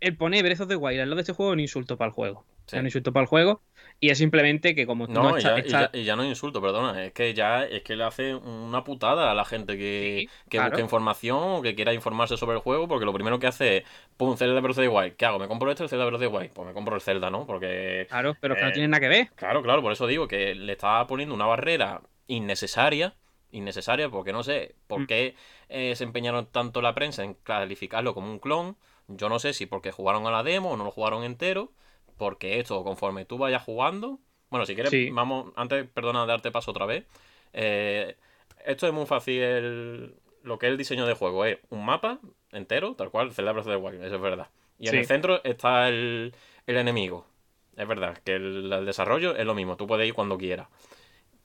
el 0.00 0.16
poner 0.16 0.42
Breath 0.44 0.60
of 0.60 0.68
the 0.68 0.76
Wild 0.76 1.00
al 1.00 1.08
lado 1.10 1.16
de 1.16 1.22
este 1.22 1.32
juego 1.32 1.52
es 1.52 1.54
un 1.54 1.60
insulto 1.60 1.96
para 1.96 2.08
el 2.08 2.14
juego. 2.14 2.44
sí. 2.66 2.76
Es 2.76 2.80
un 2.80 2.86
insulto 2.86 3.12
para 3.12 3.22
el 3.24 3.28
juego 3.28 3.62
y 4.00 4.10
es 4.10 4.18
simplemente 4.18 4.74
que 4.74 4.86
como 4.86 5.06
No, 5.08 5.22
no, 5.22 5.34
y, 5.36 5.38
está, 5.38 5.58
ya, 5.60 5.66
y 5.66 5.70
ya- 5.70 5.90
y 5.92 6.04
ya 6.04 6.16
no 6.16 6.22
es 6.22 6.28
insulto, 6.28 6.60
perdona. 6.60 7.04
Es 7.04 7.12
que 7.12 7.34
ya 7.34 7.64
es 7.64 7.82
que 7.82 7.96
le 7.96 8.04
hace 8.04 8.34
una 8.34 8.84
putada 8.84 9.30
a 9.30 9.34
la 9.34 9.44
gente 9.44 9.76
que, 9.76 10.26
Sí, 10.28 10.34
que 10.48 10.58
claro. 10.58 10.70
busca 10.70 10.82
información 10.82 11.38
o 11.40 11.62
que 11.62 11.74
quiera 11.74 11.92
informarse 11.94 12.36
sobre 12.36 12.56
el 12.56 12.62
juego, 12.62 12.86
porque 12.88 13.04
lo 13.04 13.12
primero 13.12 13.38
que 13.38 13.46
hace 13.48 13.78
es, 13.78 13.84
pum, 14.16 14.36
Zelda 14.36 14.60
Breath 14.60 14.78
of 14.78 14.82
the 14.84 14.88
Wild. 14.88 15.16
¿Qué 15.16 15.24
hago? 15.26 15.38
¿Me 15.38 15.48
compro 15.48 15.70
esto 15.70 15.82
el 15.82 15.88
Zelda 15.90 16.04
Breath 16.04 16.22
of 16.22 16.30
the 16.30 16.36
Wild? 16.36 16.50
Pues 16.52 16.66
me 16.68 16.74
compro 16.74 16.94
el 16.94 17.00
Zelda, 17.00 17.30
¿no? 17.30 17.46
Porque, 17.46 18.06
Claro, 18.08 18.36
pero 18.40 18.54
es 18.54 18.58
que 18.60 18.64
Eh, 18.64 18.68
no 18.68 18.72
tiene 18.72 18.88
nada 18.88 19.00
que 19.00 19.08
ver. 19.08 19.28
claro, 19.34 19.62
claro, 19.62 19.82
por 19.82 19.92
eso 19.92 20.06
digo 20.06 20.28
que 20.28 20.54
le 20.54 20.72
está 20.72 21.06
poniendo 21.06 21.34
una 21.34 21.46
barrera 21.46 22.00
innecesaria. 22.28 23.14
Innecesaria, 23.50 24.10
porque 24.10 24.32
no 24.32 24.42
sé 24.42 24.74
por 24.86 25.00
Mm. 25.00 25.06
qué 25.06 25.34
eh, 25.70 25.94
se 25.96 26.04
empeñaron 26.04 26.46
tanto 26.46 26.82
la 26.82 26.94
prensa 26.94 27.24
en 27.24 27.34
calificarlo 27.34 28.14
como 28.14 28.30
un 28.30 28.38
clon. 28.38 28.76
Yo 29.08 29.28
no 29.30 29.38
sé 29.38 29.54
si 29.54 29.64
porque 29.66 29.90
jugaron 29.90 30.26
a 30.26 30.30
la 30.30 30.42
demo 30.42 30.70
o 30.72 30.76
no 30.76 30.84
lo 30.84 30.90
jugaron 30.90 31.24
entero. 31.24 31.72
Porque 32.18 32.58
esto, 32.60 32.82
conforme 32.84 33.24
tú 33.24 33.38
vayas 33.38 33.62
jugando. 33.62 34.18
Bueno, 34.50 34.66
si 34.66 34.74
quieres, 34.74 34.90
Sí. 34.90 35.08
vamos. 35.10 35.52
Antes, 35.56 35.88
perdona, 35.88 36.26
darte 36.26 36.50
paso 36.50 36.70
otra 36.72 36.84
vez. 36.86 37.04
Eh, 37.52 38.16
esto 38.66 38.86
es 38.86 38.92
muy 38.92 39.06
fácil. 39.06 39.40
el- 39.40 40.14
lo 40.42 40.58
que 40.58 40.66
es 40.66 40.72
el 40.72 40.78
diseño 40.78 41.06
de 41.06 41.14
juego 41.14 41.44
es 41.44 41.58
un 41.70 41.84
mapa 41.84 42.18
entero, 42.52 42.94
tal 42.94 43.10
cual, 43.10 43.28
of 43.28 43.36
the 43.36 43.76
Wild, 43.76 44.02
eso 44.02 44.14
es 44.16 44.20
verdad. 44.20 44.48
Y 44.78 44.86
en 44.86 44.92
Sí. 44.92 44.96
el 44.98 45.06
centro 45.06 45.42
está 45.44 45.88
el, 45.88 46.32
el 46.66 46.76
enemigo. 46.76 47.26
Es 47.76 47.86
verdad, 47.86 48.16
que 48.24 48.34
el, 48.36 48.72
el 48.72 48.86
desarrollo 48.86 49.36
es 49.36 49.44
lo 49.44 49.54
mismo, 49.54 49.76
tú 49.76 49.86
puedes 49.86 50.06
ir 50.08 50.14
cuando 50.14 50.38
quieras. 50.38 50.68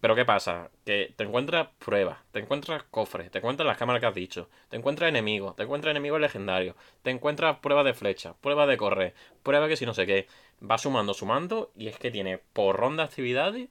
Pero 0.04 0.16
¿qué 0.16 0.26
pasa? 0.26 0.70
Que 0.84 1.14
te 1.16 1.24
encuentras 1.24 1.70
pruebas, 1.80 2.18
te 2.34 2.40
encuentras 2.40 2.84
cofres, 2.92 3.32
te 3.32 3.38
encuentras 3.38 3.66
las 3.66 3.78
cámaras 3.78 4.02
que 4.02 4.08
has 4.08 4.14
dicho, 4.14 4.50
te 4.68 4.76
encuentras 4.76 5.08
enemigos, 5.08 5.56
te 5.56 5.64
encuentras 5.64 5.92
enemigos 5.92 6.20
legendarios, 6.20 6.76
te 7.02 7.10
encuentras 7.10 7.60
pruebas 7.60 7.86
de 7.86 7.94
flecha, 7.94 8.34
pruebas 8.42 8.68
de 8.68 8.76
correr, 8.76 9.14
pruebas 9.44 9.70
que 9.70 9.78
si 9.78 9.86
no 9.86 9.94
sé 9.94 10.06
qué. 10.06 10.28
Va 10.62 10.78
sumando, 10.78 11.14
sumando, 11.14 11.72
y 11.78 11.88
es 11.88 11.98
que 11.98 12.12
tiene 12.12 12.38
porrón 12.52 12.98
de 12.98 13.04
actividades 13.04 13.70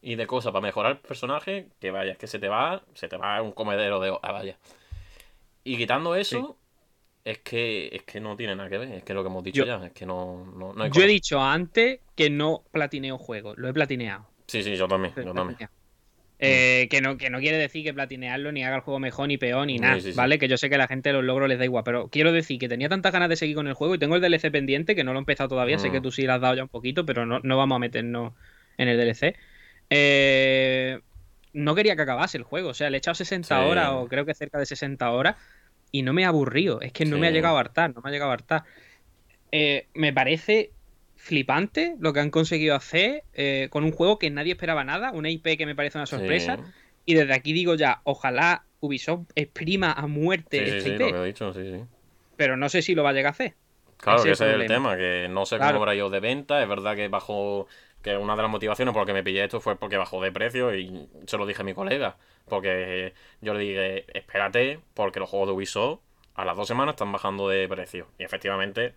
y 0.00 0.14
de 0.14 0.26
cosas 0.26 0.52
para 0.52 0.62
mejorar 0.62 0.92
el 0.92 0.98
personaje 0.98 1.68
que 1.78 1.90
vaya, 1.90 2.12
es 2.12 2.16
que 2.16 2.26
se 2.26 2.38
te 2.38 2.48
va, 2.48 2.82
se 2.94 3.08
te 3.08 3.18
va 3.18 3.42
un 3.42 3.52
comedero 3.52 4.00
de 4.00 4.08
hoja, 4.08 4.32
vaya. 4.32 4.56
Y 5.62 5.76
quitando 5.76 6.14
eso, 6.14 6.56
es 7.22 7.36
que 7.40 7.90
es 7.92 8.02
que 8.04 8.18
no 8.18 8.34
tiene 8.34 8.56
nada 8.56 8.70
que 8.70 8.78
ver, 8.78 8.92
es 8.92 9.04
que 9.04 9.12
lo 9.12 9.22
que 9.22 9.28
hemos 9.28 9.44
dicho 9.44 9.58
Yo- 9.58 9.66
ya, 9.66 9.84
es 9.84 9.92
que 9.92 10.06
no, 10.06 10.42
no, 10.56 10.72
no 10.72 10.84
hay 10.84 10.90
Yo 10.90 11.02
he 11.02 11.06
dicho 11.06 11.38
antes 11.42 12.00
que 12.14 12.30
no 12.30 12.62
platineo 12.72 13.18
juegos, 13.18 13.58
lo 13.58 13.68
he 13.68 13.74
platineado. 13.74 14.34
Sí, 14.46 14.62
sí, 14.62 14.76
yo 14.76 14.86
también, 14.88 15.12
he 15.16 15.22
yo. 15.24 15.66
Eh, 16.38 16.86
que, 16.90 17.00
no, 17.00 17.16
que 17.16 17.30
no 17.30 17.38
quiere 17.40 17.56
decir 17.56 17.82
que 17.82 17.94
platinearlo 17.94 18.52
ni 18.52 18.62
haga 18.62 18.76
el 18.76 18.82
juego 18.82 18.98
mejor 19.00 19.26
ni 19.28 19.38
peor 19.38 19.66
ni 19.66 19.78
nada, 19.78 19.94
sí, 20.00 20.10
sí. 20.12 20.16
¿vale? 20.16 20.38
Que 20.38 20.48
yo 20.48 20.58
sé 20.58 20.68
que 20.68 20.74
a 20.74 20.78
la 20.78 20.86
gente 20.86 21.10
los 21.12 21.24
logros 21.24 21.48
les 21.48 21.58
da 21.58 21.64
igual, 21.64 21.82
pero 21.82 22.08
quiero 22.08 22.30
decir 22.30 22.58
que 22.58 22.68
tenía 22.68 22.90
tantas 22.90 23.10
ganas 23.10 23.30
de 23.30 23.36
seguir 23.36 23.56
con 23.56 23.68
el 23.68 23.72
juego 23.74 23.94
y 23.94 23.98
tengo 23.98 24.16
el 24.16 24.20
DLC 24.20 24.50
pendiente 24.50 24.94
que 24.94 25.02
no 25.02 25.14
lo 25.14 25.18
he 25.18 25.22
empezado 25.22 25.48
todavía, 25.48 25.78
sé 25.78 25.88
Mm. 25.88 25.92
que 25.92 26.00
tú 26.02 26.10
sí 26.12 26.24
lo 26.24 26.34
has 26.34 26.40
dado 26.42 26.54
ya 26.54 26.62
un 26.62 26.68
poquito, 26.68 27.06
pero 27.06 27.24
no, 27.24 27.40
no 27.42 27.56
vamos 27.56 27.76
a 27.76 27.78
meternos 27.78 28.34
en 28.76 28.88
el 28.88 28.98
DLC. 28.98 29.34
Eh, 29.88 31.00
no 31.54 31.74
quería 31.74 31.96
que 31.96 32.02
acabase 32.02 32.36
el 32.36 32.44
juego, 32.44 32.68
o 32.70 32.74
sea, 32.74 32.90
le 32.90 32.96
he 32.96 32.98
echado 32.98 33.14
60 33.14 33.58
Sí. 33.58 33.64
horas 33.70 33.88
o 33.92 34.06
creo 34.06 34.26
que 34.26 34.34
cerca 34.34 34.58
de 34.58 34.66
60 34.66 35.10
horas 35.10 35.36
y 35.90 36.02
no 36.02 36.12
me 36.12 36.26
ha 36.26 36.28
aburrido, 36.28 36.82
es 36.82 36.92
que 36.92 37.06
no 37.06 37.16
me 37.16 37.28
ha 37.28 37.30
llegado 37.30 37.56
a 37.56 37.60
hartar, 37.60 37.94
no 37.94 38.02
me 38.02 38.10
ha 38.10 38.12
llegado 38.12 38.30
a 38.30 38.34
hartar. 38.34 38.64
Eh, 39.52 39.86
me 39.94 40.12
parece 40.12 40.72
flipante 41.26 41.96
lo 41.98 42.12
que 42.12 42.20
han 42.20 42.30
conseguido 42.30 42.74
hacer 42.76 43.24
eh, 43.34 43.68
con 43.70 43.84
un 43.84 43.92
juego 43.92 44.18
que 44.18 44.30
nadie 44.30 44.52
esperaba 44.52 44.84
nada, 44.84 45.10
una 45.12 45.28
IP 45.30 45.56
que 45.58 45.66
me 45.66 45.74
parece 45.74 45.98
una 45.98 46.06
sorpresa. 46.06 46.56
Sí. 46.56 46.62
Y 47.06 47.14
desde 47.14 47.34
aquí 47.34 47.52
digo 47.52 47.74
ya, 47.74 48.00
ojalá 48.04 48.64
Ubisoft 48.80 49.30
exprima 49.34 49.92
a 49.92 50.06
muerte 50.06 50.58
Sí, 50.58 50.76
esta 50.76 50.80
sí, 50.88 50.94
IP, 50.94 51.00
lo 51.00 51.12
que 51.12 51.18
he 51.22 51.24
dicho, 51.26 51.52
sí, 51.52 51.60
sí. 51.72 51.80
pero 52.36 52.56
no 52.56 52.68
sé 52.68 52.82
si 52.82 52.94
lo 52.94 53.02
va 53.02 53.10
a 53.10 53.12
llegar 53.12 53.30
a 53.30 53.32
hacer. 53.32 53.54
Claro, 53.98 54.18
Ese 54.18 54.26
que 54.28 54.32
es 54.32 54.40
ese 54.40 54.44
es 54.44 54.50
el 54.54 54.66
problema. 54.66 54.90
tema, 54.90 54.96
que 54.96 55.28
no 55.30 55.46
sé 55.46 55.56
Claro. 55.56 55.72
cómo 55.74 55.84
habrá 55.84 55.94
ido 55.94 56.10
de 56.10 56.20
venta. 56.20 56.62
Es 56.62 56.68
verdad 56.68 56.94
que 56.96 57.08
bajó, 57.08 57.66
que 58.02 58.16
una 58.16 58.36
de 58.36 58.42
las 58.42 58.50
motivaciones 58.50 58.92
por 58.92 59.02
las 59.02 59.06
que 59.06 59.12
me 59.14 59.24
pillé 59.24 59.44
esto 59.44 59.60
fue 59.60 59.76
porque 59.76 59.96
bajó 59.96 60.22
de 60.22 60.30
precio 60.32 60.74
y 60.74 61.08
se 61.26 61.38
lo 61.38 61.46
dije 61.46 61.62
a 61.62 61.64
mi 61.64 61.74
colega. 61.74 62.16
Porque 62.46 63.14
yo 63.40 63.54
le 63.54 63.60
dije, 63.60 64.04
espérate, 64.18 64.80
porque 64.94 65.18
los 65.20 65.28
juegos 65.30 65.48
de 65.48 65.54
Ubisoft 65.54 66.00
a 66.34 66.44
las 66.44 66.56
dos 66.56 66.68
semanas 66.68 66.92
están 66.94 67.10
bajando 67.10 67.48
de 67.48 67.66
precio. 67.68 68.08
Y 68.18 68.24
efectivamente, 68.24 68.94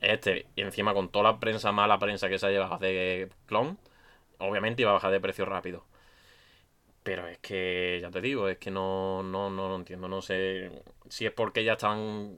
este, 0.00 0.46
y 0.56 0.62
encima 0.62 0.94
con 0.94 1.08
toda 1.10 1.32
la 1.32 1.40
prensa, 1.40 1.72
mala 1.72 1.98
prensa 1.98 2.28
que 2.28 2.38
se 2.38 2.46
ha 2.46 2.50
llevado 2.50 2.78
de 2.78 3.28
clon, 3.46 3.78
obviamente 4.38 4.82
iba 4.82 4.90
a 4.90 4.94
bajar 4.94 5.10
de 5.10 5.20
precio 5.20 5.44
rápido. 5.44 5.84
Pero 7.02 7.26
es 7.26 7.38
que, 7.38 7.98
ya 8.02 8.10
te 8.10 8.20
digo, 8.20 8.48
es 8.48 8.58
que 8.58 8.70
no, 8.70 9.22
no, 9.22 9.50
no 9.50 9.68
lo 9.68 9.76
entiendo. 9.76 10.08
No 10.08 10.20
sé 10.20 10.82
si 11.08 11.24
es 11.26 11.32
porque 11.32 11.64
ya 11.64 11.72
están. 11.74 12.36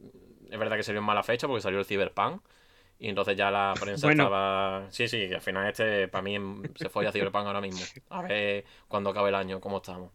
Es 0.48 0.58
verdad 0.58 0.76
que 0.76 0.82
salió 0.82 1.00
en 1.00 1.06
mala 1.06 1.22
fecha 1.22 1.48
porque 1.48 1.62
salió 1.62 1.80
el 1.80 1.84
Cyberpunk. 1.84 2.42
Y 3.00 3.08
entonces 3.08 3.34
ya 3.36 3.50
la 3.50 3.74
prensa 3.80 4.06
Bueno. 4.06 4.24
estaba. 4.24 4.86
Sí, 4.90 5.08
sí, 5.08 5.28
que 5.28 5.34
al 5.34 5.40
final 5.40 5.66
este, 5.66 6.06
para 6.06 6.22
mí, 6.22 6.36
se 6.76 6.88
fue 6.88 7.06
a 7.06 7.12
Cyberpunk 7.12 7.46
ahora 7.46 7.60
mismo. 7.60 7.80
A 8.10 8.22
ver 8.22 8.64
cuando 8.86 9.10
acabe 9.10 9.30
el 9.30 9.34
año, 9.34 9.60
cómo 9.60 9.78
estamos. 9.78 10.12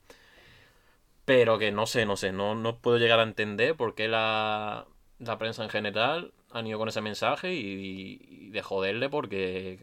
Pero 1.25 1.57
que 1.57 1.71
no 1.71 1.87
sé, 1.87 2.05
no 2.05 2.15
sé, 2.15 2.31
no, 2.31 2.53
no 2.53 2.77
puedo 2.77 2.97
llegar 2.97 3.19
a 3.19 3.23
entender 3.23 3.75
por 3.75 3.95
qué 3.95 4.07
la, 4.07 4.85
la 5.17 5.37
prensa 5.39 5.63
en 5.63 5.69
general 5.69 6.31
han 6.57 6.67
ido 6.67 6.77
con 6.79 6.87
ese 6.89 7.01
mensaje 7.01 7.53
y, 7.53 8.19
y 8.29 8.49
de 8.49 8.61
joderle 8.61 9.09
porque, 9.09 9.79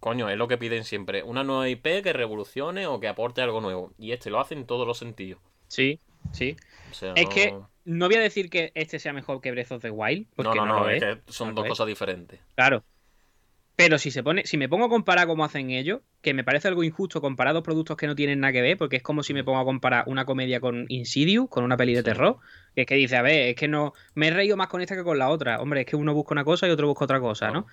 coño, 0.00 0.28
es 0.30 0.36
lo 0.36 0.48
que 0.48 0.58
piden 0.58 0.84
siempre. 0.84 1.22
Una 1.22 1.44
nueva 1.44 1.68
IP 1.68 2.02
que 2.02 2.12
revolucione 2.12 2.86
o 2.86 3.00
que 3.00 3.08
aporte 3.08 3.40
algo 3.42 3.60
nuevo. 3.60 3.92
Y 3.98 4.12
este 4.12 4.30
lo 4.30 4.40
hace 4.40 4.54
en 4.54 4.66
todos 4.66 4.86
los 4.86 4.98
sentidos. 4.98 5.40
Sí, 5.68 5.98
sí. 6.32 6.56
O 6.90 6.94
sea, 6.94 7.12
Es 7.14 7.24
no- 7.24 7.30
que 7.30 7.54
no 7.84 8.06
voy 8.06 8.16
a 8.16 8.20
decir 8.20 8.50
que 8.50 8.70
este 8.74 8.98
sea 8.98 9.12
mejor 9.12 9.40
que 9.40 9.50
Breath 9.50 9.72
of 9.72 9.82
the 9.82 9.90
Wild, 9.90 10.26
No, 10.26 10.32
porque 10.36 10.58
no, 10.58 10.66
no, 10.66 10.80
no, 10.80 10.90
es 10.90 11.02
es, 11.02 11.16
que 11.16 11.32
son 11.32 11.54
dos 11.54 11.64
es. 11.64 11.68
cosas 11.70 11.86
diferentes. 11.86 12.38
Claro. 12.54 12.84
Pero 13.82 13.98
si 13.98 14.10
se 14.10 14.22
pone, 14.22 14.44
si 14.46 14.56
me 14.56 14.68
pongo 14.68 14.84
a 14.84 14.88
comparar 14.88 15.26
cómo 15.26 15.44
hacen 15.44 15.70
ellos, 15.70 16.00
que 16.20 16.34
me 16.34 16.44
parece 16.44 16.68
algo 16.68 16.84
injusto 16.84 17.20
comparar 17.20 17.54
dos 17.54 17.62
productos 17.62 17.96
que 17.96 18.06
no 18.06 18.14
tienen 18.14 18.40
nada 18.40 18.52
que 18.52 18.60
ver, 18.60 18.76
porque 18.76 18.96
es 18.96 19.02
como 19.02 19.22
si 19.22 19.32
me 19.32 19.42
pongo 19.42 19.58
a 19.58 19.64
comparar 19.64 20.04
una 20.06 20.24
comedia 20.24 20.60
con 20.60 20.84
Insidious, 20.88 21.48
con 21.48 21.64
una 21.64 21.76
peli 21.76 21.92
de 21.94 22.00
Sí. 22.00 22.04
terror, 22.04 22.38
que 22.74 22.82
es 22.82 22.86
que 22.86 22.94
dice, 22.96 23.16
a 23.16 23.22
ver, 23.22 23.48
es 23.48 23.56
que 23.56 23.68
no, 23.68 23.94
me 24.14 24.28
he 24.28 24.30
reído 24.30 24.56
más 24.56 24.68
con 24.68 24.80
esta 24.80 24.94
que 24.96 25.02
con 25.02 25.18
la 25.18 25.30
otra. 25.30 25.60
Hombre, 25.60 25.80
es 25.80 25.86
que 25.86 25.96
uno 25.96 26.12
busca 26.14 26.34
una 26.34 26.44
cosa 26.44 26.68
y 26.68 26.70
otro 26.70 26.86
busca 26.88 27.04
otra 27.04 27.20
cosa, 27.20 27.50
¿no? 27.50 27.66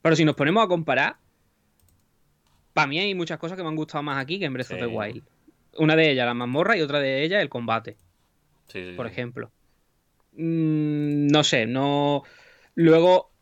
Pero 0.00 0.16
si 0.16 0.24
nos 0.24 0.36
ponemos 0.36 0.64
a 0.64 0.68
comparar, 0.68 1.16
para 2.72 2.86
mí 2.86 2.98
hay 2.98 3.14
muchas 3.14 3.38
cosas 3.38 3.56
que 3.56 3.62
me 3.62 3.68
han 3.68 3.76
gustado 3.76 4.02
más 4.02 4.18
aquí 4.18 4.38
que 4.38 4.46
en 4.46 4.52
Breath 4.52 4.72
of 4.72 4.78
the. 4.78 4.86
Wild. 4.86 5.22
Una 5.76 5.96
de 5.96 6.10
ellas, 6.10 6.26
la 6.26 6.34
mazmorra, 6.34 6.76
y 6.76 6.82
otra 6.82 7.00
de 7.00 7.24
ellas, 7.24 7.42
el 7.42 7.48
combate 7.48 7.96
Sí, 8.68 8.94
por 8.96 9.06
ejemplo. 9.06 9.50
Mm, 10.32 11.26
no 11.28 11.44
sé, 11.44 11.66
no. 11.66 12.22
Luego. 12.74 13.33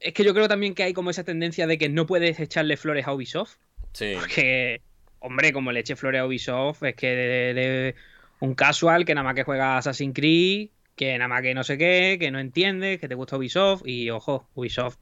Es 0.00 0.14
que 0.14 0.24
yo 0.24 0.32
creo 0.32 0.48
también 0.48 0.74
que 0.74 0.82
hay 0.82 0.92
como 0.94 1.10
esa 1.10 1.24
tendencia 1.24 1.66
de 1.66 1.76
que 1.78 1.88
no 1.88 2.06
puedes 2.06 2.40
echarle 2.40 2.76
flores 2.76 3.06
a 3.06 3.12
Ubisoft. 3.12 3.56
Sí, 3.92 4.14
Porque, 4.18 4.80
hombre, 5.18 5.52
como 5.52 5.72
le 5.72 5.80
eche 5.80 5.94
flores 5.94 6.20
a 6.20 6.26
Ubisoft, 6.26 6.82
es 6.84 6.94
que 6.94 7.50
eres 7.50 7.94
un 8.40 8.54
casual 8.54 9.04
que 9.04 9.14
nada 9.14 9.24
más 9.24 9.34
que 9.34 9.44
juega 9.44 9.76
Assassin's 9.76 10.14
Creed, 10.14 10.70
que 10.96 11.18
nada 11.18 11.28
más 11.28 11.42
que 11.42 11.54
no 11.54 11.64
sé 11.64 11.76
qué, 11.76 12.16
que 12.18 12.30
no 12.30 12.38
entiende, 12.38 12.98
que 12.98 13.08
te 13.08 13.14
gusta 13.14 13.36
Ubisoft. 13.36 13.86
Y 13.86 14.10
ojo, 14.10 14.48
Ubisoft 14.54 14.96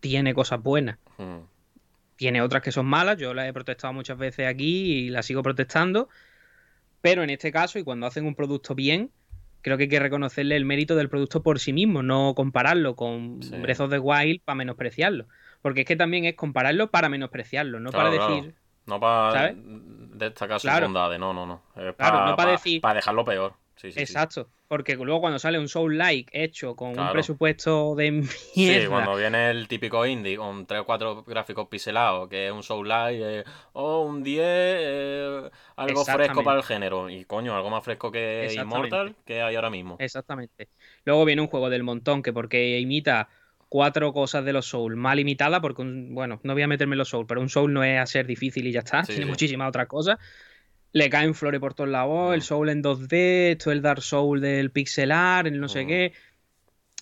tiene 0.00 0.34
cosas 0.34 0.62
buenas. 0.62 0.98
Mm. 1.18 1.40
Tiene 2.16 2.40
otras 2.42 2.62
que 2.62 2.70
son 2.70 2.86
malas, 2.86 3.18
yo 3.18 3.34
las 3.34 3.48
he 3.48 3.52
protestado 3.52 3.92
muchas 3.92 4.16
veces 4.16 4.46
aquí 4.46 4.92
y 4.92 5.10
las 5.10 5.26
sigo 5.26 5.42
protestando. 5.42 6.08
Pero 7.00 7.22
en 7.24 7.30
este 7.30 7.50
caso, 7.50 7.78
y 7.78 7.82
cuando 7.84 8.06
hacen 8.06 8.24
un 8.24 8.34
producto 8.34 8.74
bien, 8.74 9.10
creo 9.64 9.76
que 9.78 9.84
hay 9.84 9.88
que 9.88 9.98
reconocerle 9.98 10.54
el 10.56 10.64
mérito 10.66 10.94
del 10.94 11.08
producto 11.08 11.42
por 11.42 11.58
sí 11.58 11.72
mismo, 11.72 12.02
no 12.02 12.34
compararlo 12.36 12.94
con 12.94 13.42
Sí. 13.42 13.56
Breath 13.56 13.80
of 13.80 13.90
the 13.90 13.98
Wild 13.98 14.42
para 14.44 14.54
menospreciarlo. 14.56 15.26
Porque 15.62 15.80
es 15.80 15.86
que 15.86 15.96
también 15.96 16.26
es 16.26 16.34
compararlo 16.34 16.90
para 16.90 17.08
menospreciarlo, 17.08 17.80
no 17.80 17.90
Claro, 17.90 18.10
para 18.10 18.16
claro. 18.18 18.36
decir. 18.36 18.54
No 18.86 19.00
para 19.00 19.32
¿Sabes? 19.32 19.54
destacar 20.18 20.60
sus 20.60 20.70
Claro. 20.70 20.86
bondades, 20.86 21.18
no, 21.18 21.32
no, 21.32 21.46
no. 21.46 21.62
Es 21.74 21.94
Claro, 21.96 22.18
pa- 22.18 22.26
no 22.30 22.36
pa 22.36 22.44
pa- 22.44 22.50
decir- 22.50 22.80
pa 22.82 22.92
dejarlo 22.92 23.24
peor. 23.24 23.54
Sí, 23.76 23.88
sí, 23.90 23.92
sí. 23.92 24.00
Exacto. 24.00 24.48
Porque 24.68 24.96
luego 24.96 25.20
cuando 25.20 25.38
sale 25.38 25.58
un 25.58 25.68
Soul 25.68 25.98
Like 25.98 26.30
hecho 26.32 26.74
con 26.74 26.98
un 26.98 27.12
presupuesto 27.12 27.94
de 27.94 28.22
Sí, 28.22 28.60
mierda. 28.60 28.88
cuando 28.88 29.16
viene 29.16 29.50
el 29.50 29.68
típico 29.68 30.06
indie 30.06 30.36
con 30.36 30.66
3 30.66 30.80
o 30.80 30.84
4 30.86 31.22
gráficos 31.24 31.68
pixelados, 31.68 32.28
que 32.28 32.46
es 32.46 32.52
un 32.52 32.62
Soul 32.62 32.88
Like, 32.88 33.44
o 33.72 34.00
un 34.02 34.22
10, 34.22 34.40
eh, 34.46 35.50
algo 35.76 36.04
fresco 36.04 36.42
para 36.44 36.58
el 36.58 36.64
género. 36.64 37.10
Y 37.10 37.24
coño, 37.24 37.54
algo 37.54 37.70
más 37.70 37.84
fresco 37.84 38.10
que. 38.10 38.52
Immortal 38.56 39.14
que 39.24 39.42
hay 39.42 39.54
ahora 39.56 39.70
mismo. 39.70 39.96
Exactamente. 39.98 40.68
Luego 41.04 41.24
viene 41.24 41.42
un 41.42 41.48
juego 41.48 41.68
del 41.70 41.82
montón 41.82 42.22
que 42.22 42.32
porque 42.32 42.78
imita 42.80 43.28
cuatro 43.68 44.12
cosas 44.12 44.44
de 44.44 44.52
los 44.52 44.66
Soul 44.66 44.96
mal 44.96 45.18
imitada, 45.18 45.60
porque 45.60 45.82
un- 45.82 46.14
bueno, 46.14 46.40
no 46.44 46.52
voy 46.52 46.62
a 46.62 46.68
meterme 46.68 46.94
en 46.94 46.98
los 46.98 47.08
Soul, 47.08 47.26
pero 47.26 47.40
un 47.40 47.48
Soul 47.48 47.72
no 47.72 47.82
es 47.82 47.98
a 47.98 48.06
ser 48.06 48.26
difícil 48.26 48.66
y 48.68 48.72
ya 48.72 48.80
está, 48.80 49.02
Sí, 49.04 49.12
tiene 49.14 49.24
sí. 49.24 49.28
muchísimas 49.30 49.68
otras 49.68 49.88
cosas. 49.88 50.18
Le 50.94 51.10
caen 51.10 51.34
flores 51.34 51.60
por 51.60 51.74
todos 51.74 51.90
lados, 51.90 52.30
Mm. 52.30 52.34
el 52.34 52.42
Soul 52.42 52.68
en 52.70 52.80
2D, 52.82 53.50
esto 53.52 53.70
el 53.72 53.82
Dark 53.82 54.00
Soul 54.02 54.40
del 54.40 54.70
pixelar, 54.70 55.46
el 55.48 55.60
no 55.60 55.68
sé 55.68 55.84
Mm. 55.84 55.88
qué. 55.88 56.12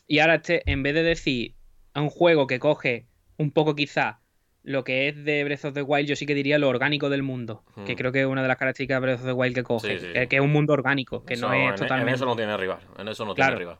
Y 0.09 0.19
ahora 0.19 0.36
este, 0.36 0.62
en 0.69 0.82
vez 0.82 0.94
de 0.94 1.02
decir 1.02 1.55
a 1.94 2.01
un 2.01 2.09
juego 2.09 2.47
que 2.47 2.59
coge 2.59 3.06
un 3.36 3.51
poco 3.52 3.74
quizá 3.77 4.19
lo 4.62 4.82
que 4.82 5.09
es 5.09 5.24
de 5.24 5.44
Breath 5.44 5.66
of 5.66 5.74
the 5.74 5.82
Wild, 5.82 6.09
yo 6.09 6.16
sí 6.16 6.24
que 6.24 6.35
diría 6.35 6.59
lo 6.59 6.69
orgánico 6.69 7.10
del 7.10 7.23
mundo, 7.23 7.64
que 7.85 7.93
Mm. 7.93 7.97
creo 7.97 8.12
que 8.12 8.20
es 8.23 8.27
una 8.27 8.40
de 8.43 8.48
las 8.48 8.56
características 8.56 8.97
de 8.97 9.01
Breath 9.06 9.20
of 9.20 9.27
the 9.27 9.32
Wild 9.32 9.55
que 9.56 9.62
coge, 9.62 9.98
Sí, 9.98 10.06
sí, 10.06 10.12
que, 10.12 10.27
que 10.28 10.36
es 10.36 10.43
un 10.43 10.52
mundo 10.52 10.73
orgánico, 10.73 11.24
que 11.24 11.35
Eso- 11.35 11.48
no 11.48 11.55
es 11.55 11.69
en, 11.70 11.74
totalmente... 11.77 12.10
en 12.10 12.14
eso 12.14 12.24
no 12.27 12.35
tiene 12.36 12.56
rival. 12.56 12.78
En 12.98 13.09
eso 13.09 13.24
no 13.27 13.35
Claro. 13.35 13.56
tiene 13.56 13.59
rival. 13.59 13.78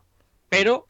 Pero, 0.49 0.87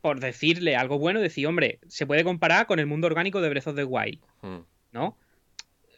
por 0.00 0.18
decirle 0.18 0.74
algo 0.74 0.98
bueno, 0.98 1.20
decir, 1.20 1.46
hombre, 1.46 1.78
se 1.86 2.06
puede 2.06 2.24
comparar 2.24 2.66
con 2.66 2.78
el 2.80 2.86
mundo 2.86 3.06
orgánico 3.06 3.40
de 3.40 3.50
Breath 3.50 3.68
of 3.68 3.76
the 3.76 3.84
Wild, 3.84 4.20
Mm. 4.42 4.58
¿no? 4.92 5.16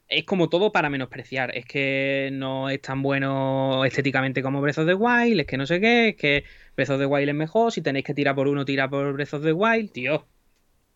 Es 0.09 0.25
como 0.25 0.49
todo 0.49 0.71
para 0.71 0.89
menospreciar. 0.89 1.57
Es 1.57 1.65
que 1.67 2.31
no 2.33 2.69
es 2.71 2.81
tan 2.81 3.03
bueno 3.03 3.85
estéticamente 3.85 4.41
como 4.43 4.61
Breath 4.61 4.79
of 4.79 4.87
the 4.87 4.95
Wild, 4.95 5.41
es 5.41 5.47
que 5.47 5.57
no 5.57 5.67
sé 5.67 5.81
qué, 5.81 6.09
es 6.11 6.17
que 6.17 6.45
Breath 6.77 6.91
of 6.91 6.99
the 7.01 7.07
Wild 7.07 7.29
es 7.29 7.35
mejor. 7.35 7.73
Si 7.73 7.83
tenéis 7.83 8.05
que 8.05 8.15
tirar 8.15 8.35
por 8.37 8.47
uno, 8.47 8.65
tira 8.65 8.89
por 8.89 9.13
Breath 9.15 9.35
of 9.35 9.43
the 9.45 9.53
Wild, 9.53 9.91
tío. 9.91 10.25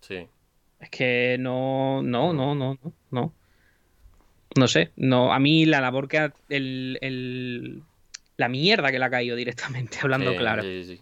Sí. 0.01 0.27
Es 0.79 0.91
que 0.91 1.37
no, 1.41 2.03
no, 2.03 2.33
no, 2.33 2.55
no, 2.55 2.79
no, 2.83 2.93
no. 3.11 3.35
No 4.57 4.67
sé, 4.69 4.91
no, 4.97 5.33
a 5.33 5.39
mí 5.39 5.65
la 5.67 5.81
labor 5.81 6.09
que 6.09 6.19
ha, 6.19 6.33
el, 6.49 6.99
el- 7.03 7.83
la 8.37 8.49
mierda 8.49 8.91
que 8.91 8.99
le 8.99 9.05
ha 9.05 9.11
caído 9.11 9.37
directamente, 9.37 9.99
hablando 10.03 10.33
Sí, 10.33 10.37
claro. 10.39 10.63
sí, 10.63 10.85
sí. 10.85 11.01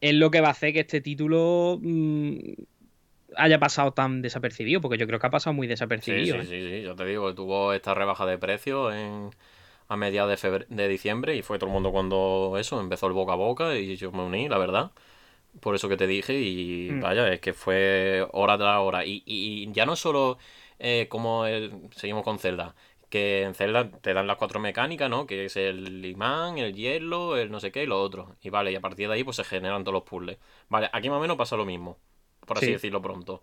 es 0.00 0.14
lo 0.14 0.30
que 0.30 0.40
va 0.40 0.48
a 0.48 0.52
hacer 0.52 0.72
que 0.72 0.80
este 0.80 1.00
título 1.00 1.78
mm, 1.82 2.38
haya 3.36 3.58
pasado 3.58 3.92
tan 3.92 4.22
desapercibido, 4.22 4.80
porque 4.80 4.98
yo 4.98 5.06
creo 5.06 5.18
que 5.20 5.26
ha 5.26 5.30
pasado 5.30 5.54
muy 5.54 5.66
Sí, 5.98 6.26
desapercibido. 6.26 6.26
sí, 6.26 6.42
¿eh? 6.42 6.46
sí, 6.46 6.60
sí, 6.68 6.82
yo 6.82 6.94
te 6.94 7.04
digo, 7.04 7.34
tuvo 7.34 7.72
esta 7.72 7.94
rebaja 7.94 8.26
de 8.26 8.38
precio 8.38 8.92
en, 8.92 9.30
a 9.88 9.96
mediados 9.96 10.40
de, 10.42 10.66
de 10.68 10.88
diciembre 10.88 11.36
y 11.36 11.42
fue 11.42 11.58
todo 11.58 11.68
el 11.68 11.74
mundo 11.74 11.92
cuando 11.92 12.56
eso, 12.58 12.80
empezó 12.80 13.06
el 13.08 13.12
boca 13.14 13.32
a 13.34 13.36
boca 13.36 13.76
y 13.76 13.96
yo 13.96 14.12
me 14.12 14.22
uní, 14.24 14.48
la 14.48 14.58
verdad. 14.58 14.92
Por 15.60 15.74
eso 15.76 15.88
que 15.88 15.96
te 15.98 16.06
dije 16.08 16.34
y 16.40 16.94
Mm. 16.94 17.00
vaya, 17.00 17.32
es 17.32 17.40
que 17.40 17.54
fue 17.54 18.26
hora 18.32 18.58
tras 18.58 18.80
hora. 18.80 19.04
Y, 19.06 19.22
y 19.26 19.72
ya 19.72 19.86
no 19.86 19.96
solo 19.96 20.38
eh, 20.80 21.08
como 21.10 21.46
el- 21.46 21.88
seguimos 21.92 22.24
con 22.24 22.38
Zelda, 22.40 22.74
que 23.10 23.42
en 23.44 23.54
Zelda 23.54 23.90
te 23.90 24.14
dan 24.14 24.26
las 24.28 24.36
cuatro 24.38 24.60
mecánicas, 24.60 25.10
¿no? 25.10 25.26
Que 25.26 25.46
es 25.46 25.56
el 25.56 26.04
imán, 26.06 26.58
el 26.58 26.74
hielo, 26.74 27.36
el 27.38 27.50
no 27.52 27.60
sé 27.60 27.72
qué 27.72 27.84
y 27.84 27.86
lo 27.86 28.00
otro. 28.02 28.36
Y 28.42 28.50
vale, 28.50 28.72
y 28.72 28.76
a 28.76 28.80
partir 28.80 29.08
de 29.08 29.14
ahí 29.14 29.24
pues 29.24 29.36
se 29.36 29.44
generan 29.44 29.84
todos 29.84 29.94
los 29.94 30.02
puzzles. 30.04 30.38
Vale, 30.68 30.90
aquí 30.92 31.08
más 31.10 31.18
o 31.18 31.20
menos 31.22 31.36
pasa 31.38 31.56
lo 31.56 31.64
mismo, 31.66 31.98
por 32.46 32.56
así 32.58 32.66
Sí. 32.66 32.72
decirlo 32.72 33.02
pronto. 33.02 33.42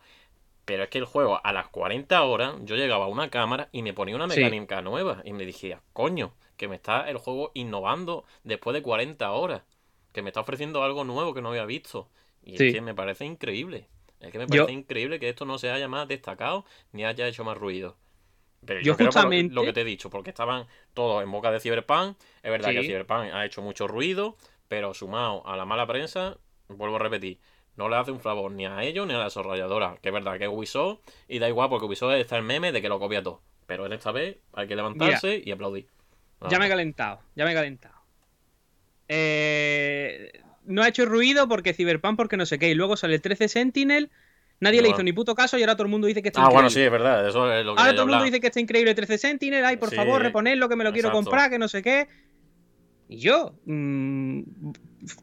Pero 0.66 0.84
es 0.84 0.90
que 0.90 0.98
el 0.98 1.06
juego, 1.06 1.40
a 1.44 1.52
las 1.54 1.68
40 1.68 2.24
horas, 2.24 2.56
yo 2.64 2.76
llegaba 2.76 3.06
a 3.06 3.10
una 3.10 3.30
cámara 3.30 3.70
y 3.72 3.82
me 3.84 3.94
ponía 3.94 4.16
una 4.16 4.30
Sí. 4.30 4.40
mecánica 4.40 4.82
nueva. 4.82 5.22
Y 5.26 5.34
me 5.34 5.46
dije, 5.46 5.78
coño, 5.92 6.34
que 6.58 6.68
me 6.70 6.76
está 6.78 7.10
el 7.10 7.18
juego 7.18 7.52
innovando 7.54 8.24
después 8.44 8.74
de 8.74 8.82
40 8.82 9.32
horas. 9.34 9.64
Que 10.14 10.22
me 10.22 10.30
está 10.30 10.40
ofreciendo 10.40 10.84
algo 10.84 11.04
nuevo 11.04 11.34
que 11.34 11.42
no 11.42 11.50
había 11.50 11.66
visto. 11.66 12.10
Y 12.44 12.58
Sí. 12.58 12.68
es 12.68 12.74
que 12.76 12.82
me 12.82 12.94
parece 12.96 13.26
increíble. 13.26 13.90
Es 14.22 14.32
que 14.32 14.38
me 14.38 14.46
Yo- 14.46 14.64
parece 14.64 14.72
increíble 14.72 15.20
que 15.20 15.28
esto 15.28 15.44
no 15.46 15.58
se 15.58 15.70
haya 15.70 15.88
más 15.90 16.08
destacado 16.08 16.66
ni 16.94 17.04
haya 17.04 17.28
hecho 17.28 17.44
más 17.44 17.58
ruido. 17.58 17.98
Pero 18.66 18.80
Yo 18.80 18.86
yo, 18.94 18.96
creo 18.96 19.08
por 19.10 19.16
lo- 19.16 19.22
justamente- 19.24 19.54
lo 19.54 19.64
que 19.64 19.74
te 19.74 19.82
he 19.82 19.84
dicho, 19.84 20.10
porque 20.10 20.30
estaban 20.30 20.66
todos 20.94 21.22
en 21.24 21.30
boca 21.30 21.52
de 21.52 21.60
Cyberpunk. 21.60 22.16
Es 22.42 22.50
verdad 22.52 22.70
que. 22.72 22.84
Cyberpunk 22.84 23.34
ha 23.34 23.46
hecho 23.46 23.62
mucho 23.62 23.86
ruido, 23.88 24.38
pero 24.70 24.94
sumado 24.94 25.46
a 25.46 25.58
la 25.58 25.66
mala 25.66 25.86
prensa, 25.88 26.38
vuelvo 26.70 26.96
a 26.96 27.00
repetir, 27.00 27.40
no 27.76 27.90
le 27.90 27.96
hace 27.96 28.12
un 28.12 28.20
favor 28.20 28.52
ni 28.52 28.66
a 28.66 28.84
ellos 28.84 29.08
ni 29.08 29.14
a 29.14 29.18
la 29.18 29.24
desarrolladora. 29.26 29.98
Que 30.02 30.10
es 30.10 30.14
verdad 30.14 30.38
que 30.38 30.46
es 30.46 30.50
Ubisoft, 30.50 31.00
y 31.28 31.40
da 31.40 31.48
igual 31.50 31.70
porque 31.70 31.86
Ubisoft 31.86 32.14
está 32.14 32.38
el 32.38 32.44
meme 32.44 32.72
de 32.72 32.82
que 32.82 32.90
lo 32.90 33.00
copia 33.00 33.22
todo. 33.24 33.42
Pero 33.66 33.86
en 33.86 33.94
esta 33.94 34.12
vez 34.12 34.38
hay 34.54 34.68
que 34.68 34.76
levantarse 34.76 35.42
y 35.44 35.52
aplaudir. 35.52 35.88
Ya 36.50 36.60
me 36.60 36.66
he 36.66 36.70
calentado, 36.70 37.22
ya 37.36 37.46
me 37.46 37.52
he 37.52 37.56
calentado. 37.56 37.96
Eh, 39.08 40.32
no 40.66 40.82
ha 40.84 40.88
hecho 40.88 41.06
ruido 41.06 41.48
porque 41.48 41.74
Cyberpunk, 41.74 42.18
porque 42.18 42.38
no 42.38 42.46
sé 42.46 42.60
qué. 42.60 42.70
Y 42.70 42.74
luego 42.76 42.96
sale 42.98 43.16
el 43.16 43.22
13 43.22 43.48
Sentinel, 43.48 44.12
nadie 44.60 44.82
le 44.82 44.90
hizo 44.90 45.04
ni 45.04 45.14
puto 45.14 45.36
caso 45.36 45.58
y 45.58 45.62
ahora 45.62 45.76
todo 45.76 45.84
el 45.84 45.92
mundo 45.92 46.08
dice 46.08 46.22
que 46.22 46.30
está 46.30 46.42
Ah, 46.42 46.50
bueno, 46.50 46.68
increíble. 46.68 46.82
sí, 46.82 46.86
es 46.86 46.92
verdad, 46.92 47.28
eso 47.28 47.52
es 47.54 47.66
lo 47.66 47.76
que 47.76 47.82
Ahora 47.82 47.94
todo 47.94 48.04
el 48.04 48.10
mundo 48.10 48.26
dice 48.26 48.40
que 48.40 48.48
está 48.48 48.60
increíble 48.60 48.92
el 48.92 48.96
13 48.96 49.18
Sentinel, 49.18 49.66
ay, 49.66 49.78
por 49.78 49.90
Sí, 49.90 49.96
favor, 49.96 50.22
reponedlo, 50.22 50.70
que 50.70 50.76
me 50.76 50.84
lo 50.84 50.92
quiero 50.94 51.12
comprar, 51.12 51.50
que 51.50 51.60
no 51.60 51.68
sé 51.68 51.82
qué. 51.82 52.08
Y 53.10 53.18
yo, 53.20 53.54
mm, 53.66 54.42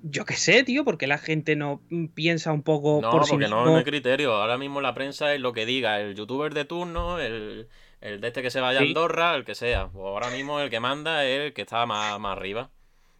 yo 0.03 0.25
qué 0.25 0.35
sé, 0.35 0.63
tío, 0.65 0.85
porque 0.85 1.07
la 1.07 1.19
gente 1.19 1.57
no 1.57 1.81
piensa 2.15 2.53
un 2.53 2.63
poco 2.63 3.01
No, 3.03 3.11
por 3.11 3.25
sí 3.25 3.31
porque 3.33 3.49
no, 3.49 3.57
mismo. 3.63 3.71
no 3.73 3.79
hay 3.79 3.85
criterio. 3.85 4.35
Ahora 4.35 4.59
mismo 4.59 4.81
la 4.81 4.95
prensa 4.95 5.35
es 5.35 5.41
lo 5.41 5.53
que 5.53 5.67
diga 5.67 6.01
el 6.01 6.15
youtuber 6.15 6.53
de 6.55 6.65
turno, 6.65 7.19
el, 7.19 7.69
el 8.01 8.21
de 8.21 8.29
este 8.29 8.43
que 8.43 8.51
se 8.51 8.61
vaya 8.61 8.81
a. 8.81 8.83
Andorra, 8.83 9.35
el 9.35 9.45
que 9.45 9.55
sea. 9.55 9.89
Pues 9.89 10.05
ahora 10.05 10.31
mismo 10.31 10.61
el 10.61 10.71
que 10.71 10.81
manda 10.81 11.25
es 11.27 11.41
el 11.41 11.53
que 11.53 11.63
está 11.63 11.87
más, 11.87 12.19
más 12.21 12.37
arriba. 12.37 12.71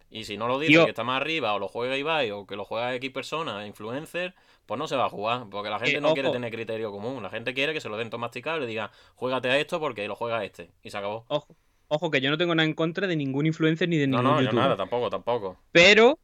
Y 0.09 0.25
si 0.25 0.37
no 0.37 0.47
lo 0.47 0.59
dice 0.59 0.73
Tío. 0.73 0.83
que 0.83 0.89
está 0.91 1.03
más 1.05 1.21
arriba, 1.21 1.53
o 1.53 1.59
lo 1.59 1.67
juega 1.69 1.97
Ibai, 1.97 2.31
o 2.31 2.45
que 2.45 2.57
lo 2.57 2.65
juega 2.65 2.93
X 2.95 3.11
personas, 3.11 3.65
influencer, 3.65 4.35
pues 4.65 4.77
no 4.77 4.85
se 4.87 4.97
va 4.97 5.05
a 5.05 5.09
jugar. 5.09 5.45
Porque 5.49 5.69
la 5.69 5.79
gente 5.79 5.97
Eh, 5.97 6.01
no 6.01 6.13
quiere 6.13 6.31
tener 6.31 6.51
criterio 6.51 6.91
común. 6.91 7.23
La 7.23 7.29
gente 7.29 7.53
quiere 7.53 7.73
que 7.73 7.79
se 7.81 7.87
lo 7.89 7.95
den 7.97 8.09
todo 8.09 8.19
masticado 8.19 8.57
y 8.57 8.61
le 8.61 8.67
digan, 8.67 8.89
juégate 9.15 9.49
a 9.49 9.57
esto 9.57 9.79
porque 9.79 10.07
lo 10.07 10.15
juega 10.15 10.43
este. 10.43 10.69
Y 10.83 10.91
se 10.91 10.97
acabó. 10.97 11.25
Ojo, 11.29 11.55
ojo, 11.91 12.09
que 12.09 12.21
yo 12.21 12.29
no 12.29 12.37
tengo 12.37 12.55
nada 12.55 12.65
en 12.67 12.73
contra 12.73 13.05
de 13.05 13.15
ningún 13.15 13.45
influencer 13.45 13.89
ni 13.89 13.97
de 13.97 14.07
No, 14.07 14.17
ningún 14.17 14.31
no, 14.31 14.39
yo 14.39 14.45
youtuber. 14.45 14.63
nada, 14.63 14.77
tampoco, 14.77 15.09
tampoco. 15.09 15.59
Pero 15.71 16.17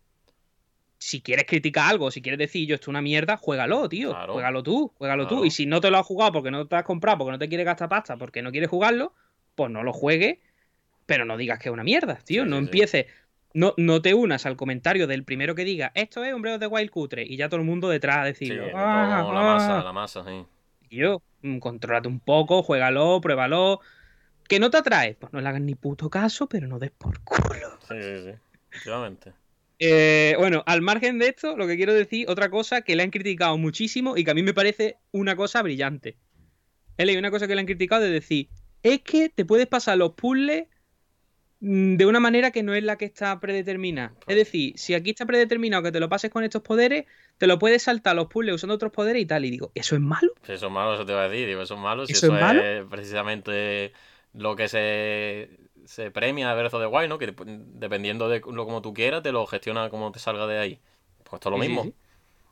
si 0.97 1.21
quieres 1.21 1.45
criticar 1.45 1.89
algo, 1.91 2.09
si 2.09 2.21
quieres 2.21 2.39
decir 2.39 2.67
yo 2.67 2.75
esto 2.75 2.85
es 2.85 2.87
una 2.89 3.01
mierda, 3.01 3.37
juégalo, 3.37 3.87
tío. 3.89 4.09
Claro. 4.09 4.33
Juégalo 4.33 4.63
tú, 4.63 4.93
juégalo 4.97 5.27
tú. 5.27 5.35
Claro. 5.35 5.45
Y 5.45 5.51
si 5.51 5.65
no 5.65 5.81
te 5.81 5.91
lo 5.91 5.97
has 5.97 6.05
jugado 6.05 6.31
porque 6.31 6.51
no 6.51 6.67
te 6.67 6.75
has 6.75 6.83
comprado, 6.83 7.19
porque 7.19 7.31
no 7.33 7.39
te 7.39 7.49
quieres 7.49 7.65
gastar 7.65 7.89
pasta, 7.89 8.17
porque 8.17 8.41
no 8.41 8.51
quieres 8.51 8.69
jugarlo, 8.69 9.13
pues 9.55 9.69
no 9.69 9.83
lo 9.83 9.93
juegues, 9.93 10.39
pero 11.05 11.25
no 11.25 11.37
digas 11.37 11.59
que 11.59 11.69
es 11.69 11.73
una 11.73 11.83
mierda, 11.83 12.15
tío. 12.25 12.43
Sí, 12.43 12.49
no 12.49 12.55
sí, 12.55 12.61
sí. 12.61 12.65
empieces, 12.65 13.05
no, 13.53 13.73
no 13.77 14.01
te 14.01 14.13
unas 14.13 14.45
al 14.45 14.55
comentario 14.55 15.05
del 15.05 15.23
primero 15.23 15.53
que 15.53 15.65
diga 15.65 15.91
esto 15.95 16.23
es 16.23 16.33
of 16.33 16.41
the 16.59 16.67
Wild 16.67 16.89
cutre 16.89 17.23
y 17.23 17.35
ya 17.37 17.49
todo 17.49 17.59
el 17.59 17.65
mundo 17.65 17.89
detrás 17.89 18.17
a 18.17 18.23
Sí, 18.23 18.27
decirlo. 18.29 18.65
de 18.65 18.71
todo, 18.71 18.79
"Ah, 18.81 19.31
la 19.33 19.41
masa, 19.41 19.79
ah". 19.79 19.83
la 19.83 19.93
masa, 19.93 20.23
sí. 20.23 20.45
Tío, 20.89 21.21
mm, 21.41 21.59
contrólate 21.59 22.07
un 22.07 22.19
poco, 22.19 22.63
juégalo, 22.63 23.19
pruébalo. 23.21 23.81
¿Que 24.47 24.59
no 24.59 24.69
te 24.69 24.77
atrae? 24.77 25.15
Pues 25.15 25.33
no 25.33 25.41
le 25.41 25.47
hagas 25.49 25.61
ni 25.61 25.75
puto 25.75 26.09
caso, 26.09 26.47
pero 26.47 26.67
no 26.67 26.79
des 26.79 26.91
por 26.91 27.19
culo. 27.21 27.77
Sí, 27.87 27.95
sí, 28.01 28.23
sí. 28.25 28.31
Efectivamente. 28.71 29.33
Eh, 29.79 30.35
bueno, 30.39 30.63
al 30.65 30.81
margen 30.81 31.19
de 31.19 31.27
esto, 31.27 31.55
lo 31.55 31.67
que 31.67 31.75
quiero 31.77 31.93
decir, 31.93 32.29
otra 32.29 32.49
cosa 32.49 32.81
que 32.81 32.95
le 32.95 33.03
han 33.03 33.11
criticado 33.11 33.57
muchísimo 33.57 34.17
y 34.17 34.23
que 34.23 34.31
a 34.31 34.33
mí 34.33 34.41
me 34.43 34.53
parece 34.53 34.97
una 35.11 35.35
cosa 35.35 35.61
brillante. 35.61 36.17
He 36.97 37.05
leído 37.05 37.19
una 37.19 37.29
cosa 37.31 37.47
que 37.47 37.53
le 37.53 37.61
han 37.61 37.67
criticado 37.67 38.01
de 38.01 38.09
decir, 38.09 38.49
es 38.81 39.01
que 39.01 39.29
te 39.29 39.45
puedes 39.45 39.67
pasar 39.67 39.97
los 39.97 40.13
puzzles 40.13 40.65
mm, 41.59 41.95
de 41.97 42.05
una 42.07 42.19
manera 42.19 42.49
que 42.49 42.63
no 42.63 42.73
es 42.73 42.83
la 42.83 42.97
que 42.97 43.05
está 43.05 43.39
predeterminada. 43.39 44.15
Es 44.25 44.35
decir, 44.35 44.73
si 44.77 44.95
aquí 44.95 45.11
está 45.11 45.25
predeterminado 45.27 45.83
que 45.83 45.91
te 45.91 45.99
lo 45.99 46.09
pases 46.09 46.31
con 46.31 46.43
estos 46.43 46.63
poderes, 46.63 47.05
te 47.37 47.45
lo 47.45 47.59
puedes 47.59 47.83
saltar 47.83 48.15
los 48.15 48.27
puzzles 48.27 48.55
usando 48.55 48.73
otros 48.73 48.91
poderes 48.91 49.21
y 49.21 49.25
tal. 49.27 49.45
Y 49.45 49.51
digo, 49.51 49.71
¿eso 49.75 49.95
es 49.95 50.01
malo? 50.01 50.33
Si 50.43 50.53
eso 50.53 50.67
es 50.67 50.71
malo, 50.71 50.95
eso 50.95 51.05
te 51.05 51.13
va 51.13 51.25
a 51.25 51.29
decir. 51.29 51.47
Digo, 51.47 51.61
eso 51.61 51.75
es 51.75 51.79
malo. 51.79 52.07
Si 52.07 52.13
¿Eso 52.13 52.27
eso, 52.27 52.35
es 52.35 52.41
malo? 52.41 52.63
es 52.63 52.83
precisamente 52.85 53.93
lo 54.37 54.55
que 54.55 54.67
se, 54.67 55.49
se 55.85 56.11
premia 56.11 56.49
de 56.49 56.55
Breath 56.59 56.73
of 56.73 56.81
the 56.81 56.87
Wild, 56.87 57.09
¿no? 57.09 57.17
Que 57.17 57.35
dep- 57.35 57.45
dependiendo 57.45 58.29
de 58.29 58.39
lo 58.39 58.65
como 58.65 58.81
tú 58.81 58.93
quieras, 58.93 59.23
te 59.23 59.31
lo 59.31 59.45
gestiona 59.47 59.89
como 59.89 60.11
te 60.11 60.19
salga 60.19 60.45
de 60.47 60.57
ahí. 60.59 60.79
Pues 61.23 61.41
es 61.43 61.51
lo 61.51 61.57
Sí, 61.57 61.61
sí, 61.63 61.67
mismo. 61.69 61.83
sí. 61.83 61.93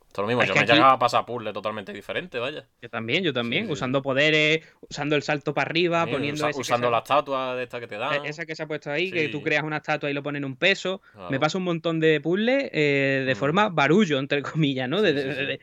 Esto 0.08 0.22
es 0.22 0.24
lo 0.24 0.28
mismo. 0.28 0.42
Es 0.44 0.48
Yo 0.48 0.56
me 0.56 0.62
aquí- 0.62 0.72
llegaba 0.72 0.94
a 0.94 1.00
pasar 1.00 1.26
puzzle 1.26 1.52
totalmente 1.52 1.92
diferente, 1.92 2.40
vaya. 2.40 2.66
Yo 2.82 2.90
también, 2.90 3.24
yo 3.24 3.34
también, 3.34 3.64
Sí, 3.64 3.68
sí, 3.68 3.74
usando 3.74 4.02
poderes, 4.02 4.66
usando 4.90 5.16
el 5.18 5.24
salto 5.24 5.54
para 5.54 5.70
arriba, 5.70 6.06
Sí, 6.06 6.12
poniendo 6.14 6.48
usa- 6.48 6.60
usando 6.60 6.90
la 6.90 7.00
estatua 7.00 7.56
de 7.56 7.64
esta 7.64 7.80
que 7.82 7.88
te 7.88 7.98
dan. 7.98 8.26
E- 8.26 8.30
Esa 8.30 8.46
que 8.46 8.56
se 8.56 8.64
ha 8.64 8.68
puesto 8.68 8.90
ahí, 8.92 9.12
que 9.12 9.26
Sí. 9.26 9.32
tú 9.32 9.42
creas 9.42 9.64
una 9.64 9.78
estatua 9.78 10.10
y 10.10 10.14
lo 10.14 10.24
ponen 10.24 10.46
un 10.46 10.56
peso. 10.56 11.02
Claro. 11.14 11.30
Me 11.30 11.40
pasa 11.40 11.58
un 11.58 11.66
montón 11.66 12.00
de 12.00 12.22
puzzles 12.22 12.70
eh, 12.72 13.24
de 13.28 13.34
Mm. 13.34 13.38
forma 13.38 13.70
barullo, 13.70 14.18
entre 14.20 14.42
comillas, 14.42 14.88
¿no? 14.88 15.02
De- 15.02 15.14
Sí, 15.22 15.30
sí, 15.30 15.36
sí. 15.40 15.46
de- 15.46 15.60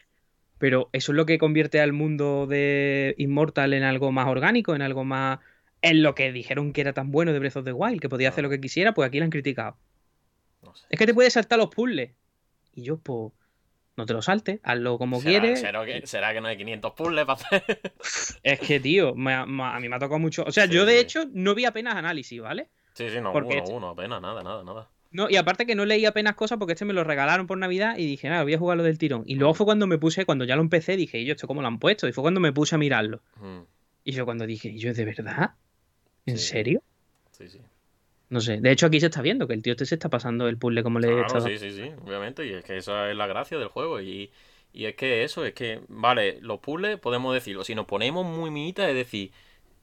Pero 0.59 0.90
eso 0.93 1.11
es 1.11 1.16
lo 1.16 1.27
que 1.27 1.39
convierte 1.39 1.81
al 1.81 1.93
mundo 1.93 2.47
de 2.47 3.15
Immortal 3.19 3.73
en 3.74 3.82
algo 3.82 4.12
más 4.12 4.28
orgánico, 4.28 4.77
en 4.77 4.82
algo 4.82 5.03
más. 5.05 5.40
En 5.83 6.03
lo 6.03 6.15
que 6.15 6.33
dijeron 6.33 6.73
que 6.73 6.81
era 6.81 6.93
tan 6.93 7.11
bueno 7.11 7.33
de 7.33 7.39
Breath 7.41 7.57
of 7.57 7.65
the 7.65 7.73
Wild, 7.73 8.01
que 8.01 8.09
podía 8.09 8.29
hacer 8.31 8.43
lo 8.45 8.51
que 8.51 8.61
quisiera, 8.61 8.95
pues 8.95 9.07
aquí 9.09 9.19
lo 9.19 9.25
han 9.25 9.31
criticado. 9.31 9.77
No 10.63 10.75
sé. 10.75 10.87
Es 10.89 10.99
que 10.99 11.07
te 11.07 11.15
puedes 11.15 11.33
saltar 11.33 11.59
los 11.59 11.69
puzzles. 11.71 12.13
Y 12.75 12.83
yo, 12.85 12.99
pues, 12.99 13.33
no 13.97 14.07
te 14.07 14.13
lo 14.15 14.23
saltes, 14.23 14.61
hazlo 14.63 14.97
como 14.97 15.21
¿Será, 15.21 15.41
quieres. 15.41 15.61
será 15.61 15.85
que, 15.85 16.07
será 16.07 16.33
que 16.33 16.41
no 16.41 16.47
hay 16.49 16.57
500 16.57 16.93
puzzles 16.93 17.25
para 17.27 17.35
hacer? 17.35 17.65
Es 18.43 18.61
que, 18.61 18.81
tío, 18.81 19.15
me 19.15 19.45
me 19.47 19.65
a 19.65 19.79
mí 19.81 19.89
me 19.89 19.97
ha 19.97 19.99
tocado 19.99 20.19
mucho. 20.19 20.45
O 20.47 20.53
sea, 20.53 20.67
Sí, 20.67 20.73
yo 20.73 20.87
de 20.87 20.95
sí. 20.95 20.99
hecho 21.01 21.25
no 21.33 21.55
vi 21.55 21.65
apenas 21.65 21.97
análisis, 21.97 22.41
¿vale? 22.41 22.69
sí, 22.95 23.09
sí, 23.11 23.21
no, 23.21 23.33
Porque 23.33 23.55
uno, 23.55 23.63
este- 23.65 23.75
uno, 23.75 23.89
apenas, 23.91 24.23
nada, 24.23 24.43
nada, 24.43 24.63
nada. 24.65 24.89
No, 25.11 25.29
y 25.29 25.37
aparte 25.37 25.67
que 25.67 25.75
no 25.75 25.85
leí 25.85 26.07
apenas 26.07 26.35
cosas 26.37 26.59
porque 26.59 26.73
este 26.73 26.87
me 26.87 26.95
lo 26.95 27.05
regalaron 27.05 27.47
por 27.47 27.59
Navidad 27.59 27.99
y 27.99 28.07
dije, 28.07 28.31
nada, 28.31 28.45
voy 28.45 28.55
a 28.55 28.59
jugarlo 28.59 28.83
del 28.83 28.97
tirón. 28.97 29.25
Y 29.27 29.35
luego 29.35 29.53
fue 29.53 29.67
cuando 29.67 29.87
me 29.87 29.99
puse, 29.99 30.25
cuando 30.25 30.47
ya 30.47 30.57
lo 30.57 30.63
empecé, 30.63 30.97
dije, 30.97 31.19
¿y 31.19 31.27
yo 31.27 31.33
esto 31.35 31.47
cómo 31.47 31.61
lo 31.61 31.69
han 31.69 31.79
puesto? 31.79 32.09
Y 32.09 32.13
fue 32.13 32.23
cuando 32.23 32.41
me 32.41 32.51
puse 32.53 32.77
a 32.77 32.79
mirarlo. 32.79 33.21
Mm, 33.37 33.61
Y 34.05 34.13
yo 34.13 34.25
cuando 34.25 34.47
dije, 34.47 34.69
¿y 34.71 34.79
yo 34.79 34.95
de 34.95 35.05
verdad? 35.05 35.51
¿En 36.27 36.39
Sí. 36.39 36.47
serio? 36.49 36.82
sí, 37.32 37.49
sí. 37.49 37.61
No 38.31 38.40
sé. 38.40 38.61
De 38.61 38.73
hecho, 38.73 38.86
aquí 38.86 38.99
se 38.99 39.07
está 39.07 39.23
viendo 39.23 39.47
que 39.47 39.55
el 39.55 39.62
tío 39.62 39.74
este 39.74 39.86
se 39.86 39.94
está 39.94 40.09
pasando 40.09 40.49
el 40.49 40.59
puzzle 40.59 40.82
como 40.82 40.99
le 40.99 41.19
he 41.19 41.20
Claro, 41.20 41.20
estado. 41.20 41.47
sí, 41.49 41.59
sí, 41.59 41.73
sí, 41.73 41.82
obviamente, 42.07 42.47
y 42.47 42.53
es 42.53 42.65
que 42.65 42.77
esa 42.77 43.11
es 43.11 43.16
la 43.16 43.27
gracia 43.27 43.59
del 43.59 43.66
juego, 43.69 44.01
y, 44.01 44.32
y 44.73 44.85
es 44.86 44.94
que 44.94 45.24
eso, 45.24 45.44
es 45.44 45.53
que, 45.53 45.81
vale, 45.89 46.39
los 46.43 46.61
puzzles 46.61 46.99
podemos 47.01 47.35
decirlo, 47.35 47.65
si 47.65 47.74
nos 47.74 47.86
ponemos 47.86 48.24
muy 48.24 48.51
minitas, 48.51 48.89
es 48.89 48.94
decir, 48.94 49.32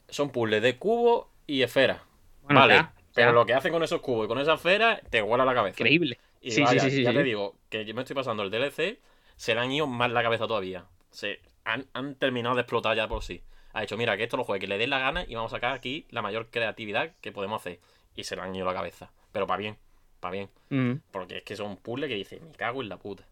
son 0.09 0.31
puzzles 0.31 0.61
de 0.63 0.77
cubo 0.77 1.29
y 1.47 1.61
esfera, 1.63 2.03
Bueno, 2.41 2.61
vale, 2.61 2.75
ya, 2.75 2.93
pero 3.13 3.31
ya. 3.31 3.33
lo 3.33 3.45
que 3.45 3.53
hacen 3.53 3.73
con 3.73 3.83
esos 3.83 4.01
cubos 4.01 4.25
y 4.25 4.27
con 4.29 4.39
esa 4.39 4.55
esfera, 4.55 5.01
te 5.09 5.21
vuela 5.21 5.45
la 5.45 5.53
cabeza. 5.55 5.79
Increíble. 5.81 6.17
Y 6.41 6.51
Sí, 6.51 6.61
vaya, 6.61 6.81
sí, 6.81 6.91
sí, 6.91 7.03
ya 7.03 7.11
sí. 7.11 7.15
te 7.15 7.23
digo, 7.23 7.55
que 7.69 7.85
yo 7.85 7.93
me 7.95 8.01
estoy 8.03 8.15
pasando 8.15 8.43
el 8.43 8.51
DLC, 8.51 8.99
se 9.35 9.55
le 9.55 9.61
han 9.61 9.71
ido 9.71 9.87
más 9.87 10.11
la 10.11 10.23
cabeza 10.23 10.47
todavía, 10.47 10.85
se 11.11 11.41
han, 11.65 11.87
han 11.93 12.15
terminado 12.15 12.55
de 12.55 12.61
explotar 12.61 12.95
ya 12.97 13.07
por 13.09 13.23
sí. 13.23 13.43
Ha 13.73 13.81
dicho, 13.81 13.97
mira, 13.97 14.17
que 14.17 14.23
esto 14.23 14.37
lo 14.37 14.43
juegue, 14.43 14.61
que 14.61 14.67
le 14.67 14.77
den 14.77 14.89
la 14.89 14.99
gana 14.99 15.25
y 15.27 15.35
vamos 15.35 15.53
a 15.53 15.57
sacar 15.57 15.73
aquí 15.73 16.05
la 16.09 16.21
mayor 16.21 16.47
creatividad 16.49 17.13
que 17.21 17.31
podemos 17.31 17.61
hacer. 17.61 17.79
Y 18.15 18.23
se 18.23 18.35
le 18.35 18.41
han 18.41 18.55
ido 18.55 18.65
la 18.65 18.73
cabeza, 18.73 19.11
pero 19.31 19.45
para 19.47 19.59
bien, 19.59 19.77
para 20.19 20.31
bien. 20.33 20.49
Mm. 20.69 20.93
Porque 21.11 21.37
es 21.37 21.43
que 21.43 21.55
son 21.55 21.77
puzzles 21.77 22.09
que 22.09 22.15
dices, 22.15 22.41
me 22.41 22.51
cago 22.51 22.81
en 22.81 22.89
la 22.89 22.97
puta. 22.97 23.25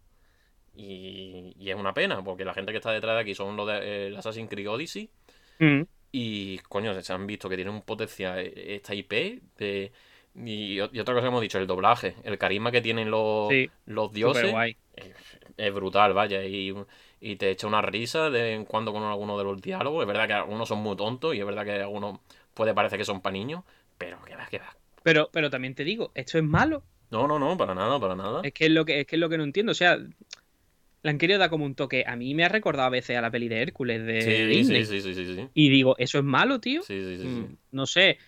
Y, 0.76 1.54
y 1.58 1.70
es 1.70 1.76
una 1.76 1.92
pena, 1.92 2.22
porque 2.22 2.44
la 2.44 2.54
gente 2.54 2.70
que 2.72 2.78
está 2.78 2.92
detrás 2.92 3.16
de 3.16 3.22
aquí 3.22 3.34
son 3.34 3.56
los 3.56 3.66
de 3.66 4.08
eh, 4.10 4.16
Assassin's 4.16 4.48
Creed 4.48 4.70
Odyssey. 4.70 5.10
Mm. 5.58 5.82
Y 6.12 6.58
coño, 6.60 6.98
se 7.00 7.12
han 7.12 7.26
visto 7.26 7.48
que 7.48 7.56
tienen 7.56 7.74
un 7.74 7.82
potencial 7.82 8.38
eh, 8.38 8.76
esta 8.76 8.94
IP. 8.94 9.42
de- 9.58 9.92
y, 10.34 10.78
otra 10.80 11.14
cosa 11.14 11.20
que 11.22 11.26
hemos 11.26 11.40
dicho, 11.40 11.58
el 11.58 11.66
doblaje, 11.66 12.14
el 12.22 12.38
carisma 12.38 12.70
que 12.70 12.80
tienen 12.80 13.10
los, 13.10 13.48
Sí, 13.48 13.68
los 13.86 14.12
dioses. 14.12 14.54
Es, 14.94 15.14
es 15.56 15.74
brutal, 15.74 16.14
vaya. 16.14 16.44
Y, 16.44 16.72
y 17.20 17.36
te 17.36 17.50
echa 17.50 17.66
una 17.66 17.82
risa 17.82 18.30
de 18.30 18.42
vez 18.42 18.56
en 18.56 18.64
cuando 18.64 18.92
con 18.92 19.02
alguno 19.02 19.36
de 19.38 19.44
los 19.44 19.60
diálogos. 19.60 20.02
Es 20.02 20.06
verdad 20.08 20.26
que 20.26 20.32
algunos 20.34 20.68
son 20.68 20.78
muy 20.78 20.96
tontos 20.96 21.34
y 21.34 21.40
es 21.40 21.46
verdad 21.46 21.64
que 21.64 21.72
algunos 21.72 22.20
puede 22.54 22.74
parecer 22.74 22.98
que 22.98 23.04
son 23.04 23.20
para 23.20 23.32
niños. 23.32 23.62
Pero 23.96 24.22
que 24.22 24.36
va, 24.36 24.46
que 24.46 24.58
va. 24.58 24.76
Pero, 25.02 25.28
pero 25.32 25.50
también 25.50 25.74
te 25.74 25.84
digo, 25.84 26.12
esto 26.14 26.38
es 26.38 26.44
malo. 26.44 26.82
No, 27.10 27.26
no, 27.26 27.38
no, 27.38 27.56
para 27.56 27.74
nada, 27.74 27.98
para 27.98 28.14
nada. 28.14 28.42
Es 28.44 28.52
que 28.52 28.66
es 28.66 28.70
lo 28.70 28.84
que, 28.84 29.00
es 29.00 29.06
que 29.06 29.16
es 29.16 29.20
lo 29.20 29.28
que 29.28 29.38
no 29.38 29.44
entiendo. 29.44 29.72
O 29.72 29.74
sea, 29.74 29.96
le 29.96 31.10
han 31.10 31.18
querido 31.18 31.38
dar 31.38 31.50
como 31.50 31.64
un 31.64 31.74
toque. 31.74 32.04
A 32.06 32.14
mí 32.16 32.34
me 32.34 32.44
ha 32.44 32.48
recordado 32.48 32.86
a 32.86 32.90
veces 32.90 33.16
a 33.16 33.20
la 33.20 33.30
peli 33.30 33.48
de 33.48 33.62
Hércules 33.62 34.04
de 34.04 34.22
Sí, 34.22 34.44
Disney. 34.46 34.84
sí, 34.84 35.00
sí, 35.02 35.14
sí, 35.14 35.24
sí, 35.24 35.34
sí. 35.34 35.48
Y 35.54 35.68
digo, 35.70 35.96
¿eso 35.98 36.18
es 36.18 36.24
malo, 36.24 36.60
tío? 36.60 36.82
Sí, 36.82 37.00
sí, 37.00 37.16
sí, 37.16 37.22
sí. 37.22 37.28
Mm, 37.28 37.56
No 37.72 37.86
sé. 37.86 38.18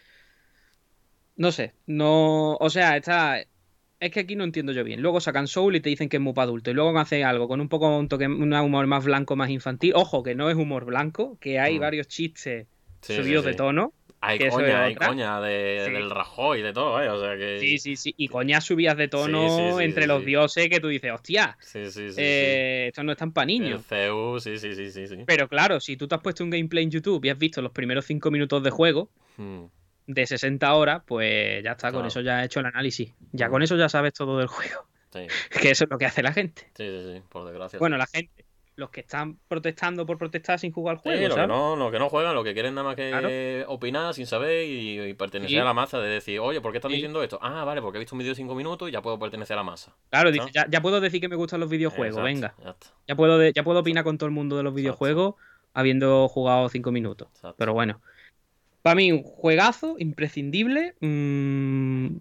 No 1.36 1.52
sé. 1.52 1.74
No. 1.86 2.54
O 2.56 2.70
sea, 2.70 2.96
está. 2.96 3.42
Es 4.00 4.10
que 4.10 4.20
aquí 4.20 4.34
no 4.34 4.44
entiendo 4.44 4.72
yo 4.72 4.82
bien. 4.82 5.02
Luego 5.02 5.20
sacan 5.20 5.46
Soul 5.46 5.76
y 5.76 5.80
te 5.80 5.90
dicen 5.90 6.08
que 6.08 6.16
es 6.16 6.22
muy 6.22 6.32
para 6.32 6.44
adulto. 6.44 6.70
Y 6.70 6.74
luego 6.74 6.98
hacen 6.98 7.22
algo 7.24 7.46
con 7.48 7.60
un 7.60 7.68
poco 7.68 7.98
un 7.98 8.08
toque, 8.08 8.26
un 8.26 8.52
humor 8.52 8.86
más 8.86 9.04
blanco, 9.04 9.36
más 9.36 9.50
infantil. 9.50 9.92
Ojo, 9.94 10.22
que 10.22 10.34
no 10.34 10.48
es 10.48 10.56
humor 10.56 10.86
blanco, 10.86 11.36
que 11.38 11.58
hay 11.60 11.76
Mm. 11.76 11.80
varios 11.80 12.08
chistes 12.08 12.66
Sí, 13.02 13.14
subidos 13.14 13.44
sí, 13.44 13.50
de 13.50 13.56
tono. 13.56 13.92
Hay 14.22 14.38
coña, 14.38 14.84
hay 14.84 14.92
otra. 14.92 15.06
coña 15.08 15.40
de, 15.40 15.88
del 15.90 16.10
Rajoy 16.10 16.60
y 16.60 16.62
de 16.62 16.72
todo, 16.74 17.02
¿eh? 17.02 17.08
O 17.08 17.18
sea 17.20 17.36
que. 17.38 17.58
Sí, 17.60 17.78
sí, 17.78 17.96
sí. 17.96 18.14
Y 18.18 18.28
coñas 18.28 18.64
subidas 18.64 18.96
de 18.98 19.08
tono 19.08 19.80
entre 19.80 20.06
los 20.06 20.24
dioses 20.24 20.68
que 20.68 20.80
tú 20.80 20.88
dices, 20.88 21.10
hostia, 21.12 21.56
Sí, 21.60 21.90
sí, 21.90 22.06
eh, 22.18 22.86
esto 22.88 23.02
no 23.02 23.12
es 23.12 23.18
tan 23.18 23.32
para 23.32 23.46
niños. 23.46 23.78
El 23.80 23.84
CEU, 23.84 24.38
sí, 24.40 24.58
sí, 24.58 24.74
sí, 24.74 25.06
sí. 25.06 25.16
Pero 25.26 25.48
claro, 25.48 25.80
si 25.80 25.96
tú 25.96 26.06
te 26.06 26.14
has 26.14 26.20
puesto 26.20 26.44
un 26.44 26.50
gameplay 26.50 26.84
en 26.84 26.90
YouTube 26.90 27.24
y 27.24 27.30
has 27.30 27.38
visto 27.38 27.62
los 27.62 27.72
primeros 27.72 28.04
5 28.06 28.30
minutos 28.30 28.62
de 28.62 28.70
juego 28.70 29.10
Mm, 29.38 29.64
de 30.14 30.26
60 30.26 30.74
horas, 30.74 31.02
pues 31.06 31.62
ya 31.64 31.72
está, 31.72 31.92
con 31.92 32.06
eso 32.06 32.20
ya 32.20 32.40
has 32.40 32.46
hecho 32.46 32.60
el 32.60 32.66
análisis. 32.66 33.12
Ya 33.32 33.48
con 33.48 33.62
eso 33.62 33.76
ya 33.76 33.88
sabes 33.88 34.12
todo 34.14 34.38
del 34.38 34.46
juego. 34.48 34.86
Sí, 35.12 35.26
Que 35.62 35.70
eso 35.70 35.84
es 35.84 35.90
lo 35.90 35.98
que 35.98 36.06
hace 36.06 36.22
la 36.22 36.32
gente. 36.32 36.62
sí, 36.76 36.84
sí, 36.86 37.12
sí, 37.14 37.22
por 37.28 37.44
desgracia. 37.46 37.78
Bueno, 37.78 37.96
la 37.96 38.06
gente. 38.06 38.44
Los 38.76 38.88
que 38.90 39.00
están 39.00 39.36
protestando 39.46 40.06
por 40.06 40.16
protestar 40.16 40.58
sin 40.58 40.72
jugar 40.72 40.94
al 40.96 41.02
Sí, 41.02 41.08
juego, 41.10 41.28
los 41.28 41.36
que, 41.36 41.46
no, 41.46 41.76
los 41.76 41.92
que 41.92 41.98
no 41.98 42.08
juegan, 42.08 42.34
los 42.34 42.44
que 42.44 42.54
quieren 42.54 42.74
nada 42.74 42.86
más 42.86 42.96
que 42.96 43.10
Claro. 43.10 43.28
opinar 43.70 44.14
sin 44.14 44.26
saber 44.26 44.64
y, 44.64 44.98
y 45.02 45.12
pertenecer 45.14 45.50
Sí. 45.50 45.58
a 45.58 45.64
la 45.64 45.74
masa 45.74 45.98
de 45.98 46.08
decir, 46.08 46.38
oye, 46.40 46.62
¿por 46.62 46.72
qué 46.72 46.78
están 46.78 46.90
Sí. 46.90 46.94
diciendo 46.96 47.22
esto? 47.22 47.38
Ah, 47.42 47.64
vale, 47.64 47.82
porque 47.82 47.98
he 47.98 48.00
visto 48.00 48.14
un 48.14 48.20
vídeo 48.20 48.30
de 48.30 48.36
5 48.36 48.54
minutos 48.54 48.88
y 48.88 48.92
ya 48.92 49.02
puedo 49.02 49.18
pertenecer 49.18 49.54
a 49.54 49.56
la 49.58 49.64
masa. 49.64 49.94
Claro, 50.08 50.30
dice, 50.32 50.46
ya, 50.54 50.66
ya 50.70 50.80
puedo 50.80 50.98
decir 51.02 51.20
que 51.20 51.28
me 51.28 51.36
gustan 51.36 51.60
los 51.60 51.68
videojuegos, 51.68 52.26
Exacto, 52.26 52.56
venga. 52.62 52.74
Ya 53.06 53.16
puedo, 53.16 53.36
de- 53.36 53.52
ya 53.52 53.62
puedo 53.64 53.80
opinar 53.80 54.02
con 54.02 54.16
todo 54.16 54.28
el 54.28 54.32
mundo 54.34 54.56
de 54.56 54.62
los 54.62 54.72
videojuegos 54.72 55.34
habiendo 55.74 56.26
jugado 56.28 56.68
5 56.70 56.90
minutos. 56.90 57.28
Pero 57.58 57.74
bueno. 57.74 58.00
Para 58.82 58.94
mí, 58.96 59.12
un 59.12 59.22
juegazo, 59.22 59.96
imprescindible. 59.98 60.94
mm, 61.00 62.16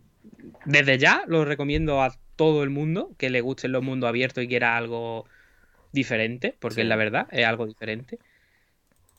desde 0.65 0.97
ya 0.97 1.23
lo 1.27 1.45
recomiendo 1.45 2.01
a 2.01 2.15
todo 2.35 2.63
el 2.63 2.69
mundo 2.69 3.11
que 3.17 3.29
le 3.29 3.41
gusten 3.41 3.71
los 3.71 3.83
mundos 3.83 4.07
abiertos 4.07 4.43
y 4.43 4.47
quiera 4.47 4.77
algo 4.77 5.25
diferente, 5.91 6.55
porque 6.59 6.75
Sí. 6.75 6.81
es 6.81 6.87
la 6.87 6.95
verdad, 6.95 7.27
es 7.31 7.45
algo 7.45 7.65
diferente. 7.65 8.19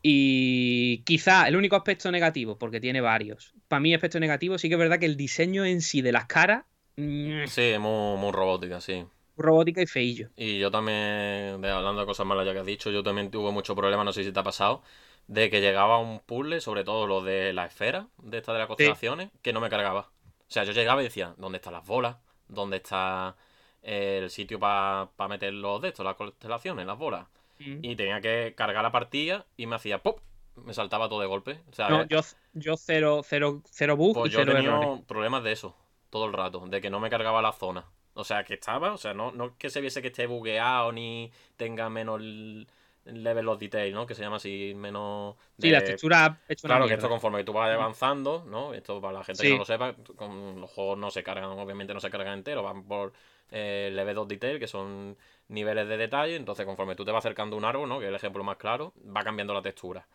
Y 0.02 1.02
quizá 1.04 1.46
el 1.46 1.56
único 1.56 1.76
aspecto 1.76 2.10
negativo, 2.10 2.58
porque 2.58 2.80
tiene 2.80 3.00
varios. 3.00 3.54
Para 3.68 3.80
mí, 3.80 3.92
aspecto 3.94 4.18
negativo, 4.18 4.56
sí 4.58 4.68
que 4.68 4.74
es 4.74 4.78
verdad 4.78 4.98
que 4.98 5.06
el 5.06 5.16
diseño 5.16 5.64
en 5.64 5.82
sí 5.82 6.00
de 6.00 6.12
las 6.12 6.26
caras, 6.26 6.64
mm, 6.96 7.46
Sí, 7.46 7.62
es 7.62 7.80
muy, 7.80 8.16
muy 8.18 8.32
robótica, 8.32 8.80
sí. 8.80 9.04
robótica 9.36 9.82
y 9.82 9.86
feillo. 9.86 10.30
Y 10.36 10.58
yo 10.58 10.70
también, 10.70 11.62
hablando 11.64 12.00
de 12.00 12.06
cosas 12.06 12.26
malas 12.26 12.46
ya 12.46 12.52
que 12.52 12.60
has 12.60 12.66
dicho, 12.66 12.90
yo 12.90 13.02
también 13.02 13.30
tuve 13.30 13.52
mucho 13.52 13.74
problema, 13.76 14.04
no 14.04 14.12
sé 14.12 14.24
si 14.24 14.32
te 14.32 14.40
ha 14.40 14.42
pasado, 14.42 14.82
de 15.30 15.48
que 15.48 15.60
llegaba 15.60 15.98
un 15.98 16.18
puzzle, 16.18 16.60
sobre 16.60 16.82
todo 16.82 17.06
lo 17.06 17.22
de 17.22 17.52
la 17.52 17.64
esfera, 17.66 18.08
de 18.18 18.38
esta 18.38 18.52
de 18.52 18.58
las 18.58 18.66
constelaciones, 18.66 19.30
que 19.42 19.52
no 19.52 19.60
me 19.60 19.70
cargaba. 19.70 20.00
O 20.00 20.52
sea, 20.52 20.64
yo 20.64 20.72
llegaba 20.72 21.00
y 21.00 21.04
decía, 21.04 21.34
¿dónde 21.38 21.58
están 21.58 21.72
las 21.72 21.86
bolas? 21.86 22.16
¿Dónde 22.48 22.78
está 22.78 23.36
el 23.82 24.28
sitio 24.30 24.58
para 24.58 25.08
meter 25.28 25.52
los 25.52 25.80
de 25.80 25.88
estos, 25.90 26.04
las 26.04 26.16
constelaciones, 26.16 26.84
las 26.84 26.98
bolas? 26.98 27.26
Mm. 27.60 27.78
Y 27.84 27.94
tenía 27.94 28.20
que 28.20 28.54
cargar 28.56 28.82
la 28.82 28.90
partida 28.90 29.46
y 29.56 29.66
me 29.66 29.76
hacía 29.76 30.02
¡pop! 30.02 30.18
Me 30.56 30.74
saltaba 30.74 31.08
todo 31.08 31.20
de 31.20 31.26
golpe. 31.28 31.60
O 31.70 31.74
sea, 31.74 31.88
No, 31.88 32.02
eh, 32.02 32.06
yo, 32.08 32.20
yo 32.54 32.76
cero, 32.76 33.20
cero, 33.24 33.62
cero 33.70 33.96
bug 33.96 34.14
pues 34.14 34.30
y 34.30 34.34
yo 34.34 34.40
cero 34.40 34.52
tenido 34.54 34.72
errores. 34.82 35.04
problemas 35.06 35.44
de 35.44 35.52
eso, 35.52 35.76
todo 36.10 36.26
el 36.26 36.32
rato, 36.32 36.66
de 36.66 36.80
que 36.80 36.90
no 36.90 36.98
me 36.98 37.08
cargaba 37.08 37.40
la 37.40 37.52
zona. 37.52 37.84
O 38.14 38.24
sea, 38.24 38.42
que 38.42 38.54
estaba, 38.54 38.92
o 38.92 38.98
sea, 38.98 39.14
no, 39.14 39.30
no 39.30 39.56
que 39.56 39.70
se 39.70 39.80
viese 39.80 40.02
que 40.02 40.08
esté 40.08 40.26
bugueado 40.26 40.90
ni 40.90 41.30
tenga 41.56 41.88
menos 41.88 42.20
l- 42.20 42.66
level 43.12 43.48
of 43.48 43.58
detail, 43.58 43.92
¿no? 43.94 44.06
Que 44.06 44.14
se 44.14 44.22
llama 44.22 44.36
así, 44.36 44.72
menos... 44.74 45.36
Sí, 45.58 45.68
de- 45.68 45.72
las 45.74 45.84
texturas 45.84 46.30
hecho 46.48 46.66
una 46.66 46.74
Claro, 46.76 46.88
que 46.88 46.94
esto 46.94 47.08
conforme 47.08 47.44
tú 47.44 47.52
vas 47.52 47.70
avanzando, 47.74 48.44
¿no? 48.46 48.74
Esto 48.74 49.00
para 49.00 49.18
la 49.18 49.24
gente 49.24 49.42
que 49.42 49.48
Sí. 49.48 49.52
no 49.54 49.58
lo 49.60 49.64
sepa, 49.64 49.94
con 50.16 50.60
los 50.60 50.70
juegos 50.70 50.98
no 50.98 51.10
se 51.10 51.22
cargan, 51.22 51.50
obviamente 51.50 51.92
no 51.94 52.00
se 52.00 52.10
cargan 52.10 52.38
enteros, 52.38 52.64
van 52.64 52.84
por 52.84 53.12
eh, 53.52 53.90
level 53.92 54.18
of 54.18 54.28
detail, 54.28 54.58
que 54.60 54.68
son 54.68 55.16
niveles 55.48 55.88
de 55.88 55.96
detalle, 55.96 56.36
entonces 56.36 56.64
conforme 56.64 56.94
tú 56.94 57.04
te 57.04 57.10
vas 57.10 57.24
acercando 57.24 57.56
a 57.56 57.58
un 57.58 57.64
árbol, 57.64 57.88
¿no? 57.88 57.98
Que 57.98 58.04
es 58.04 58.08
el 58.10 58.14
ejemplo 58.14 58.44
más 58.44 58.56
claro, 58.58 58.92
va 59.16 59.22
cambiando 59.24 59.52
la 59.54 59.62
textura. 59.62 60.06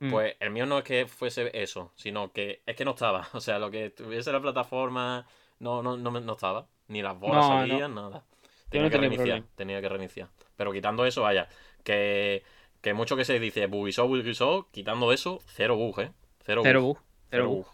Mm. 0.00 0.10
Pues 0.10 0.36
el 0.40 0.50
mío 0.50 0.66
no 0.66 0.78
es 0.78 0.84
que 0.84 1.06
fuese 1.06 1.50
eso, 1.52 1.92
sino 1.94 2.32
que 2.32 2.62
es 2.66 2.74
que 2.74 2.84
no 2.84 2.92
estaba. 2.92 3.28
O 3.34 3.40
sea, 3.40 3.58
lo 3.58 3.70
que 3.70 3.90
tuviese 3.90 4.32
la 4.32 4.40
plataforma 4.40 5.26
no, 5.60 5.82
no, 5.82 5.96
no, 5.96 6.10
no 6.10 6.32
estaba. 6.32 6.66
Ni 6.88 7.00
las 7.02 7.16
bolas 7.18 7.46
No, 7.46 7.54
no. 7.54 7.60
salían, 7.60 7.94
nada. 7.94 8.10
no 8.10 8.22
Tenía 8.70 8.90
que 8.90 8.98
reiniciar, 8.98 9.42
tenía 9.54 9.80
que 9.80 9.88
reiniciar. 9.88 10.28
Pero 10.56 10.72
quitando 10.72 11.04
eso, 11.06 11.22
vaya, 11.22 11.48
que, 11.82 12.42
que 12.80 12.94
mucho 12.94 13.16
que 13.16 13.24
se 13.24 13.38
dice 13.40 13.66
bugisó, 13.66 14.06
bugisó, 14.08 14.68
quitando 14.72 15.12
eso, 15.12 15.40
cero 15.46 15.76
bug, 15.76 16.00
¿eh? 16.00 16.12
Cero, 16.44 16.62
Cero 16.62 16.82
bug. 16.82 16.96
bug. 16.96 17.04
Cero 17.30 17.48
bug. 17.48 17.66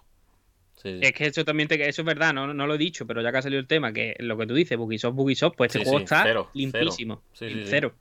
Sí, 0.74 0.98
sí. 1.00 1.00
Es 1.02 1.12
que 1.12 1.26
eso 1.26 1.44
también 1.44 1.68
te, 1.68 1.88
eso 1.88 2.02
es 2.02 2.06
verdad, 2.06 2.34
no, 2.34 2.52
no 2.52 2.66
lo 2.66 2.74
he 2.74 2.78
dicho, 2.78 3.06
pero 3.06 3.22
ya 3.22 3.32
que 3.32 3.38
ha 3.38 3.42
salido 3.42 3.60
el 3.60 3.66
tema, 3.66 3.92
que 3.92 4.14
lo 4.18 4.36
que 4.36 4.46
tú 4.46 4.54
dices, 4.54 4.76
Bugisoft, 4.76 5.14
Bugisoft, 5.14 5.56
pues 5.56 5.68
este 5.68 5.78
Sí, 5.80 5.84
juego 5.84 6.04
está 6.04 6.22
cero, 6.22 6.50
limpísimo. 6.52 7.22
cero. 7.32 7.60
Cero. 7.66 7.94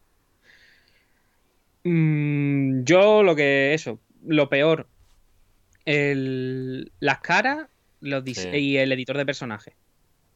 Mm, 1.83 2.83
yo 2.83 3.23
lo 3.23 3.35
que, 3.35 3.73
eso, 3.73 3.99
lo 4.25 4.49
peor, 4.49 4.87
el, 5.85 6.91
las 6.99 7.19
caras 7.19 7.67
los 8.01 8.23
y 8.53 8.77
el 8.77 8.91
editor 8.91 9.17
de 9.17 9.25
personajes. 9.25 9.73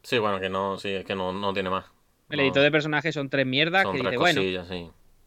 Sí, 0.04 0.18
bueno, 0.18 0.40
que 0.40 0.50
no, 0.50 0.78
sí, 0.78 0.90
es 0.90 1.06
que 1.06 1.16
no, 1.16 1.34
no 1.34 1.54
tiene 1.54 1.70
más. 1.70 1.86
El 2.30 2.38
No, 2.38 2.44
editor 2.44 2.64
de 2.64 2.72
personajes 2.72 3.14
son 3.14 3.30
tres 3.30 3.46
mierdas 3.46 3.84
son 3.84 3.94
que 3.94 4.00
tres 4.00 4.12
dices, 4.12 4.20
bueno, 4.20 4.42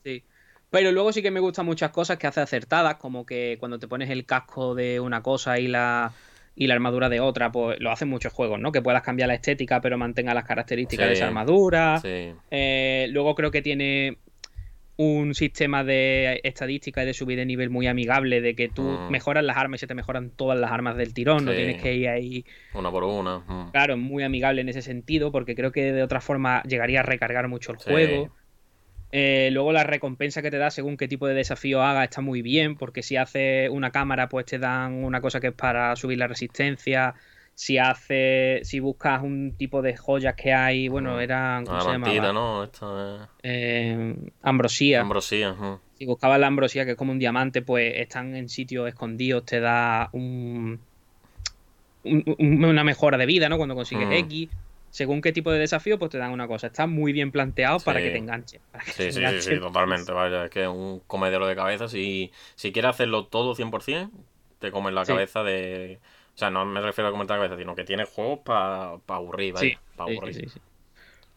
sí. 0.05 0.25
Pero 0.73 0.91
luego 0.91 1.13
sí 1.13 1.21
que 1.21 1.31
me 1.31 1.39
gustan 1.39 1.67
muchas 1.67 1.91
cosas 1.91 2.17
que 2.17 2.27
hace 2.27 2.41
acertadas, 2.41 2.95
como 2.97 3.27
que 3.27 3.59
cuando 3.61 3.79
te 3.79 3.87
pones 3.87 4.09
el 4.09 4.25
casco 4.25 4.75
de 4.75 5.01
una 5.01 5.23
cosa 5.23 5.59
y 5.59 5.69
la, 5.69 6.15
y 6.57 6.67
la 6.67 6.73
armadura 6.73 7.11
de 7.11 7.21
otra, 7.21 7.53
pues 7.53 7.79
lo 7.79 7.91
hacen 7.91 8.09
muchos 8.09 8.33
juegos, 8.33 8.59
¿no? 8.59 8.73
Que 8.73 8.81
puedas 8.81 9.03
cambiar 9.03 9.29
la 9.29 9.35
estética 9.35 9.83
pero 9.83 9.99
mantenga 9.99 10.33
las 10.33 10.45
características 10.45 11.09
de 11.09 11.13
esa 11.13 11.27
armadura. 11.27 11.99
Sí, 12.01 12.33
Eh, 12.51 13.07
luego 13.11 13.35
creo 13.35 13.51
que 13.51 13.61
tiene 13.61 14.17
un 14.97 15.35
sistema 15.35 15.85
de 15.85 16.41
estadística 16.43 17.03
y 17.03 17.07
de 17.07 17.13
subida 17.15 17.41
de 17.41 17.47
nivel 17.47 17.69
muy 17.69 17.87
amigable, 17.87 18.41
de 18.41 18.55
que 18.55 18.69
tú 18.71 18.83
Mm. 18.83 19.11
mejoras 19.11 19.45
las 19.45 19.59
armas 19.59 19.79
y 19.79 19.81
se 19.81 19.87
te 19.87 19.95
mejoran 19.95 20.31
todas 20.31 20.59
las 20.59 20.71
armas 20.71 20.97
del 20.97 21.13
tirón, 21.13 21.45
no 21.45 21.53
tienes 21.53 21.83
que 21.83 21.95
ir 21.95 22.09
ahí. 22.09 22.45
Una 22.75 22.91
por 22.91 23.05
una. 23.05 23.41
mm. 23.41 23.73
Claro, 23.73 23.97
muy 23.99 24.23
amigable 24.23 24.63
en 24.63 24.71
ese 24.71 24.81
sentido, 24.81 25.33
porque 25.33 25.55
creo 25.55 25.71
que 25.71 25.93
de 25.93 26.03
otra 26.03 26.21
forma 26.23 26.63
llegaría 26.63 27.01
a 27.01 27.03
recargar 27.03 27.49
mucho 27.49 27.73
el 27.73 27.79
Sí. 27.79 27.85
juego. 27.91 28.31
Eh, 29.15 29.51
luego 29.53 29.73
la 29.73 29.85
recompensa 29.85 30.41
que 30.41 30.51
te 30.51 30.57
da 30.57 30.71
según 30.71 30.97
qué 30.97 31.07
tipo 31.07 31.27
de 31.27 31.35
desafío 31.35 31.83
haga 31.83 32.03
está 32.05 32.23
muy 32.23 32.41
bien, 32.41 32.77
porque 32.77 33.03
si 33.03 33.17
haces 33.17 33.69
una 33.71 33.91
cámara, 33.91 34.29
pues 34.31 34.47
te 34.47 34.59
dan 34.59 35.05
una 35.05 35.21
cosa 35.21 35.39
que 35.39 35.49
es 35.49 35.53
para 35.55 35.95
subir 35.97 36.19
la 36.19 36.27
resistencia. 36.29 37.15
Si 37.55 37.77
hace, 37.77 38.61
si 38.65 38.81
buscas 38.81 39.23
un 39.23 39.55
tipo 39.59 39.83
de 39.83 39.95
joyas 39.97 40.35
que 40.35 40.55
hay, 40.55 40.89
bueno, 40.89 41.17
Mm. 41.17 41.21
eran, 41.21 41.67
¿cómo 41.67 41.81
se 41.83 41.99
mantita? 41.99 42.33
¿no? 42.33 42.65
Esta 42.65 43.31
Eh, 43.43 44.15
es 44.27 44.33
ambrosía. 44.43 45.03
ambrosía. 45.03 45.53
mm. 45.53 45.79
Si 45.99 46.07
buscabas 46.07 46.41
la 46.41 46.47
ambrosía, 46.47 46.87
que 46.87 46.93
es 46.93 46.97
como 46.97 47.13
un 47.13 47.19
diamante, 47.19 47.61
pues 47.61 47.93
están 47.97 48.35
en 48.35 48.49
sitios 48.49 48.89
escondidos, 48.89 49.45
te 49.45 49.61
da 49.61 50.09
un, 50.13 50.81
un- 52.05 52.25
un- 52.39 52.65
una 52.65 52.83
mejora 52.85 53.19
de 53.19 53.27
vida, 53.27 53.49
¿no? 53.51 53.59
Cuando 53.59 53.75
consigues 53.75 54.09
Mm. 54.09 54.13
X. 54.13 54.49
Según 54.93 55.21
qué 55.23 55.33
tipo 55.33 55.51
de 55.51 55.59
desafío, 55.59 55.99
pues 55.99 56.11
te 56.13 56.19
dan 56.19 56.33
una 56.33 56.47
cosa. 56.47 56.69
Está 56.69 56.87
muy 56.87 57.13
bien 57.13 57.33
planteado 57.33 57.81
para 57.81 58.01
que 58.01 58.11
te 58.11 58.19
enganche. 58.19 58.61
que 58.85 58.93
Sí, 58.93 58.97
te 58.99 59.05
sí, 59.05 59.13
sí, 59.13 59.19
enganche. 59.19 59.55
sí, 59.55 59.61
totalmente. 59.61 60.13
Vaya, 60.13 60.45
es 60.45 60.51
que 60.51 60.63
es 60.63 60.69
un 60.69 61.01
comedero 61.07 61.47
de 61.47 61.57
cabeza. 61.57 61.89
Si, 61.89 62.31
si 62.55 62.73
quieres 62.73 62.91
hacerlo 62.91 63.27
todo 63.27 63.55
100%, 63.55 64.11
te 64.61 64.71
comes 64.71 64.93
la 64.93 65.05
Sí. 65.05 65.13
cabeza 65.13 65.43
de. 65.43 66.01
O 66.35 66.39
sea, 66.39 66.51
no 66.51 66.65
me 66.65 66.81
refiero 66.81 67.09
a 67.09 67.11
comerte 67.11 67.33
la 67.35 67.39
cabeza, 67.41 67.57
sino 67.59 67.75
que 67.75 67.85
tienes 67.85 68.09
juegos 68.09 68.41
para 68.41 68.99
aburrir, 69.09 69.55
vaya. 69.55 69.81
Pa' 69.97 70.05
aburrir. 70.05 70.35
sí, 70.35 70.49
sí. 70.49 70.61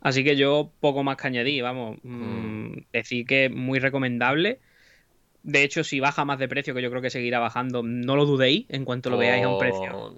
Así 0.02 0.24
que 0.24 0.36
yo 0.36 0.72
poco 0.80 1.04
más 1.04 1.18
que 1.18 1.28
añadir, 1.28 1.64
vamos. 1.64 1.98
mm, 2.04 2.14
Mm. 2.14 2.86
Decir 2.94 3.26
que 3.26 3.46
es 3.46 3.52
muy 3.52 3.80
recomendable. 3.80 4.60
De 5.44 5.64
hecho, 5.64 5.84
si 5.84 6.00
baja 6.00 6.26
más 6.26 6.40
de 6.40 6.48
precio, 6.48 6.74
que 6.74 6.82
yo 6.82 6.90
creo 6.90 7.02
que 7.02 7.10
seguirá 7.12 7.40
bajando, 7.40 7.84
no 7.84 8.16
lo 8.16 8.26
dudéis 8.26 8.66
en 8.70 8.86
cuanto 8.86 9.10
lo 9.10 9.18
veáis 9.18 9.44
a 9.46 9.48
un 9.50 9.58
precio. 9.58 10.16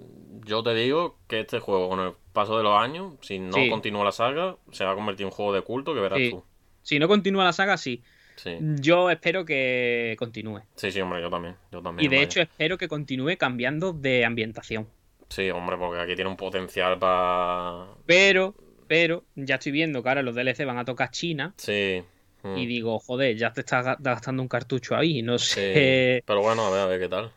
Yo 0.48 0.62
te 0.62 0.74
digo 0.74 1.18
que 1.28 1.40
este 1.40 1.60
juego, 1.60 1.88
con 1.88 2.00
el 2.00 2.12
paso 2.32 2.56
de 2.56 2.62
los 2.64 2.74
años, 2.80 3.14
si 3.20 3.38
no 3.38 3.52
Sí. 3.52 3.68
continúa 3.70 4.04
la 4.04 4.12
saga, 4.12 4.56
se 4.72 4.84
va 4.84 4.92
a 4.92 4.94
convertir 4.94 5.22
en 5.24 5.26
un 5.26 5.32
juego 5.32 5.52
de 5.52 5.62
culto 5.62 5.94
que 5.94 6.00
verás 6.00 6.18
Sí. 6.18 6.30
tú. 6.30 6.44
Si 6.82 6.98
no 6.98 7.06
continúa 7.06 7.44
la 7.44 7.52
saga, 7.52 7.76
sí. 7.76 8.02
Sí. 8.36 8.56
Yo 8.80 9.10
espero 9.10 9.44
que 9.44 10.14
continúe. 10.18 10.60
sí, 10.76 10.90
sí, 10.92 11.00
hombre, 11.00 11.20
yo 11.20 11.28
también. 11.28 11.56
Yo 11.72 11.82
también 11.82 12.06
Y 12.06 12.08
de 12.08 12.16
vaya. 12.16 12.24
hecho 12.24 12.40
espero 12.40 12.78
que 12.78 12.88
continúe 12.88 13.36
cambiando 13.36 13.92
de 13.92 14.24
ambientación. 14.24 14.88
Sí, 15.28 15.50
hombre, 15.50 15.76
porque 15.76 16.00
aquí 16.00 16.14
tiene 16.14 16.30
un 16.30 16.36
potencial 16.36 16.98
para. 16.98 17.86
Pero, 18.06 18.54
pero, 18.86 19.24
ya 19.34 19.56
estoy 19.56 19.72
viendo 19.72 20.02
que 20.02 20.08
ahora 20.08 20.22
los 20.22 20.34
DLC 20.34 20.64
van 20.64 20.78
a 20.78 20.84
tocar 20.84 21.10
China. 21.10 21.52
Sí. 21.58 22.02
mm, 22.44 22.56
Y 22.56 22.66
digo, 22.66 22.98
joder, 23.00 23.36
ya 23.36 23.52
te 23.52 23.60
estás 23.60 23.84
ga- 23.84 23.96
gastando 23.98 24.40
un 24.40 24.48
cartucho 24.48 24.96
ahí. 24.96 25.20
No 25.22 25.36
sé. 25.38 26.22
Pero 26.24 26.40
bueno, 26.40 26.64
a 26.66 26.70
ver, 26.70 26.80
a 26.80 26.86
ver 26.86 27.00
qué 27.00 27.08
tal. 27.08 27.32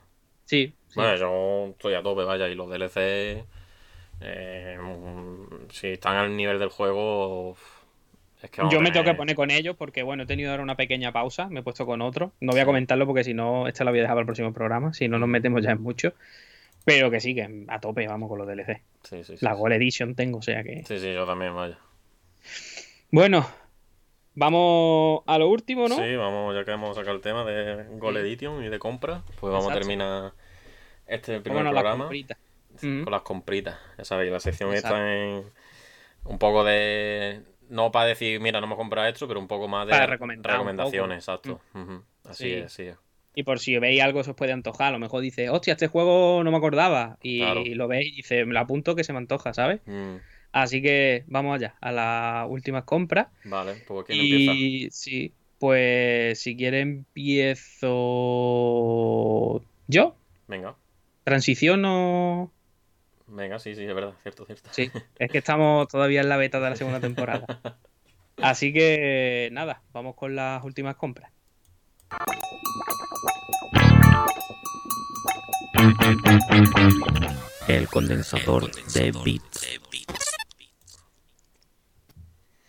Sí. 0.46 0.72
Sí. 0.92 1.00
Bueno, 1.00 1.16
yo 1.16 1.68
estoy 1.72 1.94
a 1.96 2.04
tope, 2.04 2.24
vaya, 2.24 2.48
y 2.48 2.56
los 2.56 2.70
DLC, 2.70 3.44
eh, 4.22 4.78
mm, 4.80 5.70
si 5.72 5.88
están 5.88 6.18
al 6.18 6.36
nivel 6.36 6.60
del 6.60 6.70
juego, 6.70 7.56
es 8.42 8.50
que 8.50 8.62
vamos 8.62 8.74
Yo 8.74 8.82
me 8.82 8.92
tengo 8.92 9.06
que 9.06 9.14
poner 9.14 9.36
con 9.36 9.52
ellos 9.52 9.76
porque, 9.76 10.04
bueno, 10.04 10.24
he 10.24 10.26
tenido 10.26 10.52
ahora 10.52 10.64
una 10.64 10.76
pequeña 10.76 11.12
pausa. 11.12 11.48
Me 11.50 11.60
he 11.62 11.64
puesto 11.64 11.86
con 11.86 12.02
otro. 12.02 12.32
No 12.40 12.52
voy 12.52 12.62
a 12.62 12.66
comentarlo 12.66 13.06
porque 13.06 13.24
si 13.24 13.34
no, 13.34 13.68
esta 13.68 13.84
la 13.84 13.92
voy 13.92 14.00
a 14.00 14.04
dejar 14.04 14.16
para 14.16 14.22
el 14.22 14.28
próximo 14.28 14.54
programa. 14.54 14.94
Si 14.94 15.08
no, 15.08 15.20
nos 15.20 15.30
metemos 15.30 15.64
ya 15.64 15.72
en 15.72 15.82
mucho. 15.82 16.14
Pero 16.84 17.12
que 17.12 17.20
sí, 17.20 17.36
que 17.36 17.66
a 17.68 17.80
tope 17.80 18.08
vamos 18.08 18.30
con 18.30 18.40
los 18.40 18.48
DLC. 18.48 18.82
Sí, 19.04 19.24
sí, 19.24 19.38
sí. 19.38 19.46
La. 19.46 19.54
Gold 19.54 19.74
Edition 19.74 20.16
tengo, 20.16 20.40
o 20.40 20.42
sea 20.42 20.64
que. 20.64 20.84
Sí, 20.86 21.00
sí, 21.00 21.14
yo 21.14 21.26
también, 21.26 21.56
vaya. 21.56 21.78
Bueno, 23.12 23.48
vamos 24.34 25.22
a 25.28 25.38
lo 25.38 25.48
último, 25.50 25.88
¿no? 25.88 25.96
Sí, 25.96 26.16
vamos, 26.16 26.56
ya 26.56 26.66
que 26.66 26.72
hemos 26.72 26.96
sacado 26.96 27.16
el 27.16 27.22
tema 27.22 27.44
de 27.46 27.86
Gold. 27.98 28.18
Edition 28.18 28.64
y 28.64 28.70
de 28.70 28.80
compra, 28.80 29.24
pues 29.40 29.54
vamos 29.54 29.70
a 29.70 29.74
terminar 29.76 30.34
este 31.12 31.40
primer 31.42 31.64
Vámonos 31.64 31.72
a 31.72 31.74
las 31.74 31.82
programa 31.84 32.04
compritas. 32.06 32.38
con 32.80 33.12
las 33.12 33.22
compritas. 33.22 33.80
Ya 33.98 34.06
sabéis, 34.06 34.32
la 34.32 34.40
sección 34.40 34.74
Exacto. 34.74 34.98
está 34.98 35.14
en 35.14 35.44
un 36.26 36.38
poco 36.40 36.64
de... 36.64 37.42
No 37.70 37.92
para 37.92 38.06
decir, 38.08 38.40
mira, 38.42 38.60
no 38.60 38.68
me 38.68 38.76
compra 38.76 39.08
esto, 39.08 39.28
pero 39.28 39.40
un 39.40 39.48
poco 39.48 39.68
más 39.68 39.88
de 39.88 40.06
recomendaciones, 40.06 41.18
exacto. 41.20 41.62
Ujú. 41.74 42.04
Así 42.26 42.44
Sí. 42.44 42.54
es, 42.54 42.66
así 42.66 42.84
es. 42.84 42.98
Y 43.34 43.44
por 43.44 43.60
si 43.60 43.78
veis 43.80 44.02
algo 44.02 44.24
se 44.26 44.32
os 44.32 44.36
puede 44.36 44.52
antojar, 44.52 44.88
a 44.90 44.92
lo 44.92 45.00
mejor 45.00 45.22
dice, 45.22 45.50
hostia, 45.50 45.74
este 45.74 45.88
juego 45.88 46.44
no 46.44 46.52
me 46.52 46.58
acordaba. 46.58 47.18
Y 47.22 47.40
Claro. 47.40 47.64
lo 47.66 47.88
veis 47.88 48.08
y 48.12 48.16
dice, 48.18 48.44
me 48.46 48.54
lo 48.54 48.60
apunto 48.60 48.94
que 48.94 49.06
se 49.06 49.14
me 49.14 49.20
antoja, 49.20 49.54
¿sabes? 49.54 49.80
Mm, 49.86 50.16
Así 50.54 50.82
que 50.82 51.24
vamos 51.28 51.56
allá, 51.56 51.76
a 51.80 51.94
las 51.94 52.46
últimas 52.50 52.84
compras. 52.84 53.28
Vale, 53.46 53.76
pues 53.88 54.06
¿quién 54.06 54.20
empieza? 54.20 54.52
Y 54.54 54.90
sí, 54.92 55.32
pues 55.60 56.42
si 56.42 56.58
quiere 56.58 56.82
empiezo 58.02 59.62
yo. 59.88 60.16
Venga, 60.50 60.76
Transiciono. 61.23 62.52
venga, 63.27 63.60
sí, 63.60 63.76
sí, 63.76 63.84
es 63.84 63.93
verdad, 63.93 64.14
cierto, 64.23 64.45
cierto. 64.45 64.69
Sí, 64.72 64.91
es 65.19 65.31
que 65.31 65.38
estamos 65.38 65.88
todavía 65.88 66.22
en 66.22 66.30
la 66.30 66.38
beta 66.38 66.60
de 66.60 66.69
la 66.69 66.76
segunda 66.76 66.99
temporada. 67.02 67.45
Así 68.38 68.73
que 68.73 69.49
nada, 69.52 69.81
vamos 69.93 70.15
con 70.15 70.35
las 70.35 70.64
últimas 70.64 70.95
compras. 70.95 71.31
El 77.68 77.88
condensador 77.88 78.72
de 78.93 79.11
bits. 79.23 79.68
Y 79.73 80.31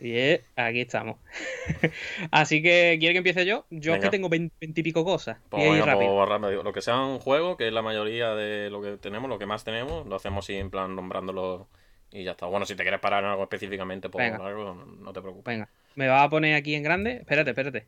eh, 0.04 0.42
aquí 0.56 0.80
estamos. 0.80 1.18
Así 2.30 2.62
que, 2.62 2.96
¿quiere 2.98 3.14
que 3.14 3.18
empiece 3.18 3.46
yo? 3.46 3.66
Yo 3.70 3.94
es 3.94 4.00
que 4.00 4.10
tengo 4.10 4.28
20 4.28 4.52
y 4.60 4.82
pico 4.82 5.04
cosas. 5.04 5.38
Pues 5.48 5.84
rápido. 5.84 6.16
pues 6.16 6.28
rápido. 6.28 6.62
Lo 6.62 6.72
que 6.72 6.82
sea 6.82 7.00
un 7.00 7.20
juego, 7.20 7.56
que 7.56 7.68
es 7.68 7.72
la 7.72 7.82
mayoría 7.82 8.34
de 8.34 8.70
lo 8.70 8.82
que 8.82 8.96
tenemos, 8.96 9.28
lo 9.28 9.38
que 9.38 9.46
más 9.46 9.62
tenemos, 9.62 10.06
lo 10.06 10.16
hacemos 10.16 10.44
así 10.44 10.56
en 10.56 10.70
plan 10.70 10.96
nombrándolo 10.96 11.68
y 12.10 12.24
ya 12.24 12.32
está. 12.32 12.46
Bueno, 12.46 12.66
si 12.66 12.74
te 12.74 12.82
quieres 12.82 13.00
parar 13.00 13.22
en 13.24 13.30
algo 13.30 13.44
específicamente 13.44 14.08
por 14.08 14.22
Venga. 14.22 14.44
algo, 14.44 14.74
no, 14.74 15.12
te 15.12 15.20
preocupes. 15.20 15.44
Venga, 15.44 15.68
me 15.94 16.08
va 16.08 16.24
a 16.24 16.28
poner 16.28 16.56
aquí 16.56 16.74
en 16.74 16.82
grande. 16.82 17.18
Espérate, 17.18 17.50
espérate. 17.50 17.86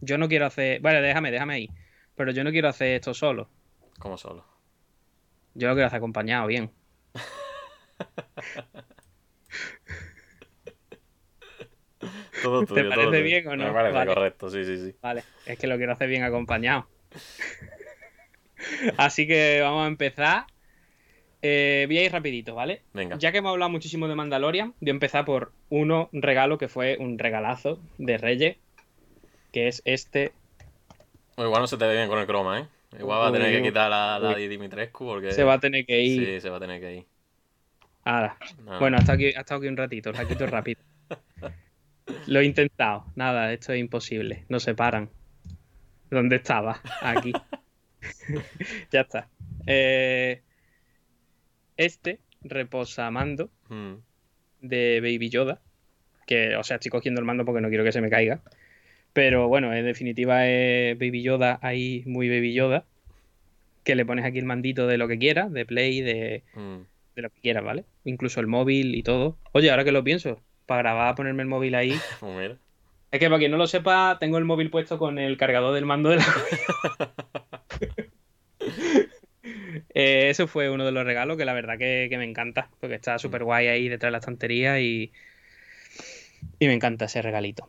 Yo 0.00 0.18
no 0.18 0.28
quiero 0.28 0.46
hacer. 0.46 0.80
Vale, 0.80 1.00
déjame, 1.00 1.30
déjame 1.30 1.54
ahí. 1.54 1.70
Pero 2.16 2.32
yo 2.32 2.42
no 2.44 2.50
quiero 2.50 2.68
hacer 2.68 2.96
esto 2.96 3.14
solo. 3.14 3.48
Como 3.98 4.18
solo. 4.18 4.44
Yo 5.54 5.68
lo 5.68 5.74
quiero 5.74 5.86
hacer 5.86 5.98
acompañado, 5.98 6.48
bien. 6.48 6.70
Todo 12.46 12.60
¿Te 12.60 12.66
todo 12.66 12.88
parece 12.90 13.06
tuyo. 13.08 13.22
bien 13.24 13.48
o 13.48 13.56
no? 13.56 13.64
Me 13.66 13.72
parece 13.72 13.94
Vale. 13.94 14.14
correcto, 14.14 14.50
sí, 14.50 14.64
sí, 14.64 14.76
sí. 14.78 14.94
Vale, 15.02 15.24
es 15.46 15.58
que 15.58 15.66
lo 15.66 15.76
quiero 15.76 15.92
hacer 15.92 16.08
bien 16.08 16.22
acompañado. 16.22 16.86
Así 18.96 19.26
que 19.26 19.60
vamos 19.62 19.84
a 19.84 19.88
empezar. 19.88 20.44
Eh, 21.42 21.84
voy 21.86 21.98
a 21.98 22.04
ir 22.04 22.12
rapidito, 22.12 22.54
¿vale? 22.54 22.82
Venga. 22.92 23.16
Ya 23.18 23.30
que 23.30 23.38
hemos 23.38 23.50
hablado 23.50 23.70
muchísimo 23.70 24.08
de 24.08 24.14
Mandalorian, 24.14 24.74
voy 24.80 24.90
a 24.90 24.92
empezar 24.92 25.24
por 25.24 25.52
uno 25.68 26.08
regalo 26.12 26.56
que 26.58 26.68
fue 26.68 26.96
un 26.98 27.18
regalazo 27.18 27.78
de 27.98 28.16
Reyes, 28.18 28.56
que 29.52 29.68
es 29.68 29.82
este. 29.84 30.32
Igual 31.36 31.60
no 31.60 31.66
se 31.66 31.76
te 31.76 31.86
ve 31.86 31.94
bien 31.94 32.08
con 32.08 32.18
el 32.18 32.26
croma, 32.26 32.60
¿eh? 32.60 32.66
Igual 32.98 33.20
va 33.20 33.28
a 33.28 33.32
tener 33.32 33.48
Uy, 33.48 33.56
que 33.58 33.68
quitar 33.68 33.90
la, 33.90 34.18
la 34.18 34.34
de 34.34 34.48
Dimitrescu 34.48 35.04
porque... 35.04 35.32
Se 35.32 35.44
va 35.44 35.54
a 35.54 35.60
tener 35.60 35.84
que 35.84 36.00
ir. 36.00 36.24
Sí, 36.24 36.40
se 36.40 36.48
va 36.48 36.56
a 36.56 36.60
tener 36.60 36.80
que 36.80 36.94
ir. 36.94 37.06
Ahora, 38.04 38.38
No. 38.64 38.78
Bueno, 38.78 38.96
ha 38.96 39.00
estado, 39.00 39.16
aquí, 39.16 39.26
ha 39.26 39.40
estado 39.40 39.58
aquí 39.58 39.68
un 39.68 39.76
ratito, 39.76 40.12
la 40.12 40.26
quito 40.26 40.46
rápido. 40.46 40.80
Lo 42.26 42.40
he 42.40 42.44
intentado. 42.44 43.04
Nada, 43.14 43.52
esto 43.52 43.72
es 43.72 43.80
imposible. 43.80 44.44
No 44.48 44.60
se 44.60 44.74
paran. 44.74 45.10
¿Dónde 46.10 46.36
estaba? 46.36 46.80
Aquí. 47.02 47.32
ya 48.92 49.00
está. 49.00 49.28
Eh, 49.66 50.42
este 51.76 52.20
reposa 52.42 53.10
mando 53.10 53.50
Mm, 53.68 53.94
de 54.60 55.00
Baby 55.00 55.28
Yoda. 55.30 55.60
Que, 56.26 56.56
o 56.56 56.64
sea, 56.64 56.76
estoy 56.76 56.90
cogiendo 56.90 57.20
el 57.20 57.24
mando 57.26 57.44
porque 57.44 57.60
no 57.60 57.68
quiero 57.68 57.84
que 57.84 57.92
se 57.92 58.00
me 58.00 58.10
caiga. 58.10 58.40
Pero 59.12 59.48
bueno, 59.48 59.72
en 59.74 59.84
definitiva 59.84 60.46
es 60.48 60.98
Baby 60.98 61.22
Yoda 61.22 61.58
ahí, 61.62 62.02
muy 62.06 62.28
Baby 62.28 62.52
Yoda. 62.52 62.84
Que 63.84 63.94
le 63.94 64.04
pones 64.04 64.24
aquí 64.24 64.38
el 64.38 64.44
mandito 64.44 64.86
de 64.86 64.98
lo 64.98 65.08
que 65.08 65.18
quieras, 65.18 65.52
de 65.52 65.64
Play, 65.64 66.00
de, 66.00 66.42
mm. 66.54 66.78
de 67.14 67.22
lo 67.22 67.30
que 67.30 67.40
quieras, 67.40 67.64
¿vale? 67.64 67.84
Incluso 68.04 68.40
el 68.40 68.46
móvil 68.48 68.94
y 68.94 69.02
todo. 69.02 69.38
Oye, 69.52 69.70
ahora 69.70 69.84
que 69.84 69.92
lo 69.92 70.02
pienso, 70.02 70.40
para 70.66 70.82
grabar, 70.82 71.14
ponerme 71.14 71.42
el 71.42 71.48
móvil 71.48 71.74
ahí. 71.74 71.92
Pues. 72.20 72.52
Es 73.12 73.20
que 73.20 73.26
para 73.28 73.38
quien 73.38 73.52
no 73.52 73.56
lo 73.56 73.66
sepa, 73.66 74.18
tengo 74.20 74.36
el 74.36 74.44
móvil 74.44 74.68
puesto 74.70 74.98
con 74.98 75.18
el 75.18 75.36
cargador 75.36 75.72
del 75.74 75.86
mando 75.86 76.10
de 76.10 76.16
la. 76.16 76.24
Eh, 79.94 80.28
eso 80.28 80.46
fue 80.48 80.68
uno 80.70 80.84
de 80.84 80.92
los 80.92 81.04
regalos 81.04 81.36
que 81.36 81.44
la 81.44 81.52
verdad 81.52 81.78
que, 81.78 82.08
que 82.10 82.18
me 82.18 82.24
encanta, 82.24 82.68
porque 82.80 82.96
está 82.96 83.18
súper 83.18 83.44
guay 83.44 83.68
ahí 83.68 83.88
detrás 83.88 84.08
de 84.08 84.12
la 84.12 84.18
estantería 84.18 84.80
y, 84.80 85.12
y 86.58 86.66
me 86.66 86.74
encanta 86.74 87.04
ese 87.06 87.22
regalito. 87.22 87.68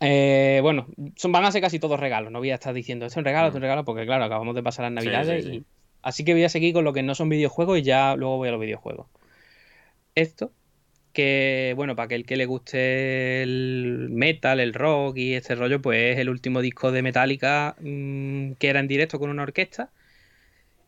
Eh, 0.00 0.58
bueno, 0.62 0.86
son, 1.16 1.32
van 1.32 1.44
a 1.44 1.52
ser 1.52 1.62
casi 1.62 1.78
todos 1.78 1.98
regalos, 1.98 2.30
no 2.32 2.40
voy 2.40 2.50
a 2.50 2.54
estar 2.54 2.74
diciendo, 2.74 3.06
este 3.06 3.14
es 3.14 3.18
un 3.18 3.24
regalo, 3.24 3.46
este 3.48 3.56
es 3.56 3.60
un 3.60 3.62
regalo, 3.62 3.84
porque 3.84 4.04
claro, 4.04 4.24
acabamos 4.24 4.54
de 4.54 4.62
pasar 4.62 4.90
las 4.92 5.02
Sí, 5.02 5.08
navidades 5.10 5.44
sí, 5.44 5.50
sí. 5.50 5.56
y- 5.58 5.64
Así 6.02 6.24
que 6.24 6.34
voy 6.34 6.44
a 6.44 6.50
seguir 6.50 6.74
con 6.74 6.84
lo 6.84 6.92
que 6.92 7.02
no 7.02 7.14
son 7.14 7.30
videojuegos 7.30 7.78
y 7.78 7.82
ya 7.82 8.14
luego 8.16 8.36
voy 8.36 8.48
a 8.48 8.52
los 8.52 8.60
videojuegos. 8.60 9.06
Esto, 10.14 10.52
que 11.14 11.72
bueno, 11.76 11.96
para 11.96 12.06
aquel 12.06 12.26
que 12.26 12.36
le 12.36 12.46
guste 12.46 13.42
el 13.42 14.08
metal, 14.10 14.60
el 14.60 14.74
rock 14.74 15.16
y 15.18 15.34
este 15.34 15.54
rollo, 15.54 15.80
pues 15.82 16.14
es 16.14 16.18
el 16.18 16.28
último 16.28 16.60
disco 16.62 16.92
de 16.92 17.02
Metallica 17.02 17.76
mm, 17.80 18.52
que 18.54 18.68
era 18.68 18.80
en 18.80 18.88
directo 18.88 19.18
con 19.18 19.30
una 19.30 19.44
orquesta. 19.44 19.90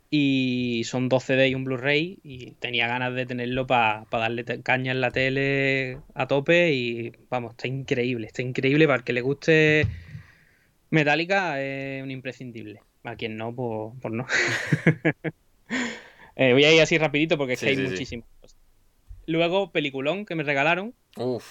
Y 0.09 0.83
son 0.85 1.09
12 1.09 1.35
CD 1.35 1.49
y 1.49 1.55
un 1.55 1.65
Blu-ray. 1.65 2.19
Y 2.23 2.53
tenía 2.53 2.87
ganas 2.87 3.15
de 3.15 3.27
tenerlo 3.27 3.67
para 3.67 4.07
darle 4.11 4.45
te- 4.45 4.63
caña 4.63 4.93
en 4.93 5.01
la 5.01 5.11
tele 5.11 5.99
a 6.15 6.27
tope. 6.27 6.73
Y 6.73 7.13
vamos, 7.29 7.53
está 7.53 7.69
increíble. 7.69 8.29
Está 8.29 8.43
increíble. 8.43 8.87
Para 8.87 8.99
el 8.99 9.05
que 9.05 9.13
le 9.13 9.21
guste 9.21 9.87
Metallica, 10.91 11.61
es 11.63 12.03
un 12.03 12.11
imprescindible. 12.11 12.81
A 13.05 13.17
quien 13.17 13.37
no, 13.37 13.55
pues, 13.55 13.95
pues 14.01 14.15
no. 14.15 14.27
Eh, 16.39 16.53
voy 16.53 16.65
a 16.67 16.75
ir 16.75 16.83
así 16.83 16.99
rapidito 16.99 17.39
porque 17.39 17.55
es 17.55 17.61
que 17.61 17.71
hay 17.71 17.97
sí, 17.97 18.05
sí. 18.05 18.23
Luego, 19.27 19.71
peliculón 19.73 20.25
que 20.25 20.35
me 20.35 20.43
regalaron. 20.43 20.95
Uf. 21.17 21.45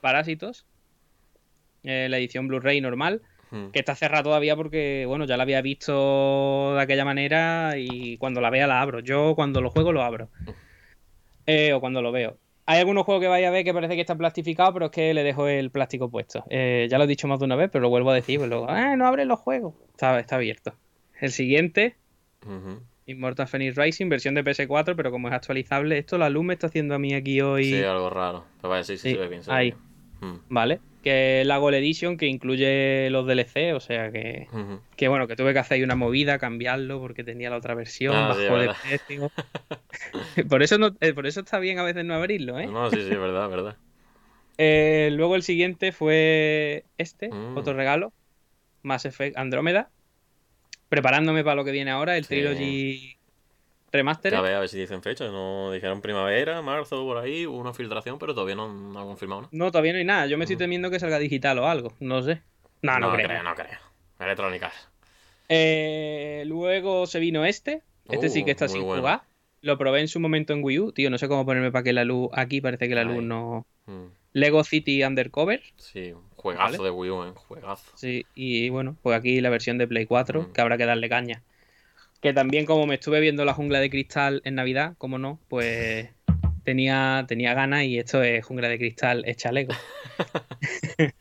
Parásitos. 0.00 0.66
eh, 1.82 2.08
la 2.10 2.18
edición 2.18 2.48
Blu-ray 2.48 2.80
normal. 2.80 3.22
Que 3.72 3.78
está 3.78 3.94
cerrada 3.94 4.22
todavía 4.24 4.54
porque, 4.56 5.04
bueno, 5.06 5.24
ya 5.24 5.36
la 5.36 5.44
había 5.44 5.62
visto 5.62 6.74
de 6.74 6.82
aquella 6.82 7.04
manera 7.06 7.74
y 7.78 8.18
cuando 8.18 8.40
la 8.40 8.50
vea 8.50 8.66
la 8.66 8.82
abro. 8.82 8.98
Yo 9.00 9.34
cuando 9.36 9.60
lo 9.60 9.70
juego 9.70 9.92
lo 9.92 10.02
abro. 10.02 10.28
Eh, 11.46 11.72
o 11.72 11.80
cuando 11.80 12.02
lo 12.02 12.10
veo. 12.12 12.36
Hay 12.66 12.80
algunos 12.80 13.04
juegos 13.04 13.22
que 13.22 13.28
vaya 13.28 13.48
a 13.48 13.52
ver 13.52 13.64
que 13.64 13.72
parece 13.72 13.94
que 13.94 14.00
está 14.00 14.16
plastificado, 14.16 14.72
pero 14.74 14.86
es 14.86 14.90
que 14.90 15.14
le 15.14 15.22
dejo 15.22 15.46
el 15.46 15.70
plástico 15.70 16.10
puesto. 16.10 16.44
Eh, 16.50 16.88
ya 16.90 16.98
lo 16.98 17.04
he 17.04 17.06
dicho 17.06 17.28
más 17.28 17.38
de 17.38 17.44
una 17.44 17.54
vez, 17.56 17.70
pero 17.72 17.82
lo 17.82 17.88
vuelvo 17.88 18.10
a 18.10 18.14
decir. 18.14 18.38
Pues 18.38 18.50
luego, 18.50 18.66
"Ah, 18.68 18.96
no 18.96 19.06
abren 19.06 19.28
los 19.28 19.38
juegos. 19.38 19.74
Está, 19.92 20.18
está 20.18 20.36
abierto. 20.36 20.74
El 21.20 21.30
siguiente, 21.30 21.94
Ujú. 22.44 22.82
Immortal 23.06 23.46
Phoenix 23.48 23.76
Rising, 23.76 24.08
versión 24.08 24.34
de 24.34 24.42
PS4, 24.44 24.96
pero 24.96 25.10
como 25.10 25.28
es 25.28 25.34
actualizable, 25.34 25.96
esto 25.98 26.18
la 26.18 26.28
luz 26.28 26.44
me 26.44 26.54
está 26.54 26.66
haciendo 26.66 26.94
a 26.94 26.98
mí 26.98 27.14
aquí 27.14 27.40
hoy. 27.40 27.64
Sí, 27.64 27.82
algo 27.82 28.10
raro. 28.10 28.44
Pero 28.60 28.70
vaya, 28.70 28.84
sí, 28.84 28.96
sí, 28.98 29.10
Sí, 29.10 29.14
se 29.14 29.20
ve 29.20 29.28
bien. 29.28 29.42
se 29.44 29.50
ve 29.50 29.56
ahí. 29.56 29.74
bien. 30.20 30.32
Mm. 30.34 30.40
¿Vale? 30.48 30.80
Que 31.02 31.44
la 31.46 31.58
Gold 31.58 31.76
Edition 31.76 32.16
que 32.16 32.26
incluye 32.26 33.08
los 33.10 33.26
DLC, 33.26 33.74
o 33.74 33.80
sea 33.80 34.10
que, 34.10 34.48
que 34.96 35.06
bueno, 35.08 35.28
que 35.28 35.36
tuve 35.36 35.52
que 35.52 35.60
hacer 35.60 35.76
ahí 35.76 35.84
una 35.84 35.94
movida, 35.94 36.38
cambiarlo 36.38 36.98
porque 37.00 37.22
tenía 37.22 37.48
la 37.48 37.58
otra 37.58 37.74
versión, 37.74 38.12
Ah, 38.16 38.32
sí, 38.34 38.42
bajó 38.42 38.58
de 38.58 38.66
verdad. 38.66 38.76
precio. 38.82 39.32
por, 40.48 40.62
eso 40.64 40.78
no, 40.78 40.96
eh, 41.00 41.12
por 41.14 41.26
eso 41.28 41.40
está 41.40 41.60
bien 41.60 41.78
a 41.78 41.84
veces 41.84 42.04
no 42.04 42.14
abrirlo, 42.14 42.58
¿eh? 42.58 42.66
No, 42.66 42.90
sí, 42.90 42.96
sí, 42.96 43.02
es 43.12 43.18
verdad, 43.18 43.44
es 43.44 43.50
verdad. 43.50 43.76
Eh, 44.58 45.10
luego 45.12 45.36
el 45.36 45.42
siguiente 45.42 45.92
fue 45.92 46.86
este, 46.96 47.28
Mm. 47.28 47.58
otro 47.58 47.74
regalo, 47.74 48.14
Mass 48.82 49.04
Effect 49.04 49.36
Andrómeda. 49.36 49.90
Preparándome 50.88 51.42
para 51.44 51.56
lo 51.56 51.64
que 51.64 51.72
viene 51.72 51.90
ahora, 51.90 52.16
el 52.16 52.24
Sí. 52.24 52.28
Trilogy 52.28 53.16
Remastered. 53.92 54.36
A 54.36 54.40
ver, 54.42 54.54
a 54.54 54.60
ver 54.60 54.68
si 54.68 54.78
dicen 54.78 55.02
fecha. 55.02 55.26
No 55.28 55.72
dijeron 55.72 56.00
primavera, 56.00 56.60
marzo, 56.62 57.04
por 57.04 57.18
ahí, 57.18 57.46
hubo 57.46 57.56
una 57.58 57.72
filtración, 57.72 58.18
pero 58.18 58.34
todavía 58.34 58.54
no, 58.54 58.72
no 58.72 58.98
ha 59.00 59.04
confirmado, 59.04 59.42
¿no? 59.42 59.48
No, 59.52 59.70
todavía 59.70 59.92
no 59.92 59.98
hay 59.98 60.04
nada. 60.04 60.26
Yo 60.26 60.36
me 60.38 60.44
estoy 60.44 60.56
Mm. 60.56 60.60
temiendo 60.60 60.90
que 60.90 61.00
salga 61.00 61.18
digital 61.18 61.58
o 61.58 61.66
algo. 61.68 61.92
No 62.00 62.22
sé. 62.22 62.42
No, 62.82 62.98
no, 62.98 63.12
creo. 63.14 63.42
no 63.42 63.54
creo. 63.54 63.78
Electrónica. 64.20 64.72
Eh, 65.48 66.44
luego 66.46 67.06
se 67.06 67.18
vino 67.20 67.44
este. 67.44 67.82
Este 68.08 68.28
sí 68.28 68.42
Uh, 68.42 68.44
que 68.44 68.50
está 68.52 68.66
muy 68.66 68.72
sin 68.74 68.82
bueno. 68.84 69.02
jugar. 69.02 69.22
Lo 69.62 69.78
probé 69.78 70.00
en 70.00 70.08
su 70.08 70.20
momento 70.20 70.52
en 70.52 70.62
Wii 70.62 70.78
U. 70.80 70.92
Tío, 70.92 71.10
no 71.10 71.18
sé 71.18 71.28
cómo 71.28 71.44
ponerme 71.44 71.72
para 71.72 71.82
que 71.82 71.92
la 71.92 72.04
luz. 72.04 72.28
Aquí 72.32 72.60
parece 72.60 72.88
que 72.88 72.94
la 72.94 73.04
luz 73.04 73.22
no. 73.22 73.66
Mm, 73.86 74.06
Lego 74.32 74.62
City 74.64 75.02
Undercover. 75.02 75.62
Sí, 75.76 76.12
juegazo 76.36 76.72
Vale. 76.72 76.84
de 76.84 76.90
Wii 76.90 77.10
U, 77.10 77.24
¿eh? 77.24 77.32
Juegazo. 77.34 77.90
Sí, 77.96 78.24
y 78.34 78.68
bueno, 78.68 78.96
pues 79.02 79.18
aquí 79.18 79.40
la 79.40 79.50
versión 79.50 79.78
de 79.78 79.86
Play 79.88 80.06
4, 80.06 80.42
Mm. 80.42 80.52
que 80.52 80.60
habrá 80.60 80.76
que 80.78 80.86
darle 80.86 81.08
caña. 81.08 81.42
Que 82.20 82.32
también, 82.32 82.64
como 82.66 82.86
me 82.86 82.94
estuve 82.94 83.20
viendo 83.20 83.44
la 83.44 83.52
jungla 83.54 83.78
de 83.80 83.90
cristal 83.90 84.40
en 84.44 84.54
Navidad, 84.56 84.94
como 84.98 85.18
no, 85.18 85.38
pues 85.48 86.08
tenía, 86.64 87.24
tenía 87.28 87.54
ganas 87.54 87.84
y 87.84 87.98
esto 87.98 88.22
es 88.22 88.44
jungla 88.44 88.68
de 88.68 88.78
cristal 88.78 89.22
hecha 89.26 89.52
Lego. 89.52 89.74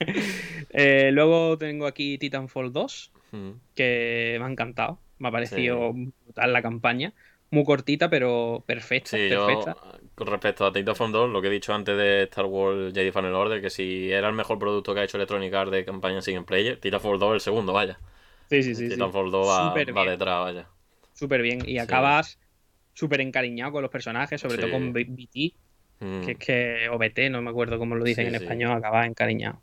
Eh, 0.78 1.10
luego 1.14 1.58
tengo 1.58 1.86
aquí 1.88 2.18
Titanfall 2.18 2.72
2, 2.74 3.12
Mm. 3.32 3.52
que 3.76 4.36
me 4.40 4.46
ha 4.46 4.50
encantado. 4.50 5.00
Me 5.20 5.28
ha 5.30 5.32
parecido 5.32 5.94
brutal 5.94 6.54
la 6.54 6.62
campaña. 6.62 7.14
Muy 7.56 7.64
cortita, 7.64 8.10
pero 8.10 8.62
perfecta. 8.68 9.12
Sí, 9.12 9.30
yo, 9.30 9.48
con 10.14 10.28
respecto 10.28 10.66
a 10.66 10.74
Titanfall 10.74 11.14
2, 11.14 11.30
lo 11.30 11.42
que 11.42 11.48
he 11.48 11.52
dicho 11.52 11.74
antes 11.74 11.96
de 11.96 12.24
Star 12.24 12.44
Wars 12.44 12.94
Jedi 12.94 13.12
Fallen 13.12 13.34
Order, 13.34 13.62
que 13.62 13.70
si 13.70 14.12
era 14.12 14.28
el 14.28 14.36
mejor 14.36 14.60
producto 14.60 14.94
que 14.94 15.00
ha 15.00 15.04
hecho 15.06 15.16
Electronic 15.16 15.54
Arts 15.54 15.72
de 15.72 15.86
campaña 15.86 16.22
single 16.22 16.44
player, 16.44 16.78
Titanfall 16.82 17.18
2 17.18 17.34
el 17.36 17.40
segundo, 17.40 17.72
vaya. 17.72 17.98
Sí, 18.50 18.62
sí, 18.62 18.76
sí. 18.76 18.88
sí. 18.90 18.94
Titanfall 18.96 19.32
2 19.32 19.48
va, 19.48 19.74
detrás, 19.74 20.42
vaya. 20.44 20.68
Súper 21.14 21.42
bien. 21.42 21.60
Y 21.66 21.78
acabas 21.78 22.38
súper 22.94 23.22
encariñado 23.22 23.72
con 23.72 23.84
los 23.84 23.92
personajes, 23.92 24.42
sobre 24.42 24.56
Sí. 24.56 24.62
todo 24.62 24.72
con 24.72 24.92
BT. 24.92 25.54
Mm. 26.02 26.26
que 26.26 26.32
es 26.34 26.38
que 26.38 26.90
o 26.90 26.98
BT, 26.98 27.30
no 27.30 27.42
me 27.42 27.52
acuerdo 27.52 27.80
cómo 27.80 27.96
lo 27.96 28.04
dicen 28.04 28.26
Sí, 28.26 28.34
en 28.34 28.38
sí. 28.38 28.44
español, 28.44 28.74
acaba 28.74 29.06
encariñado. 29.06 29.62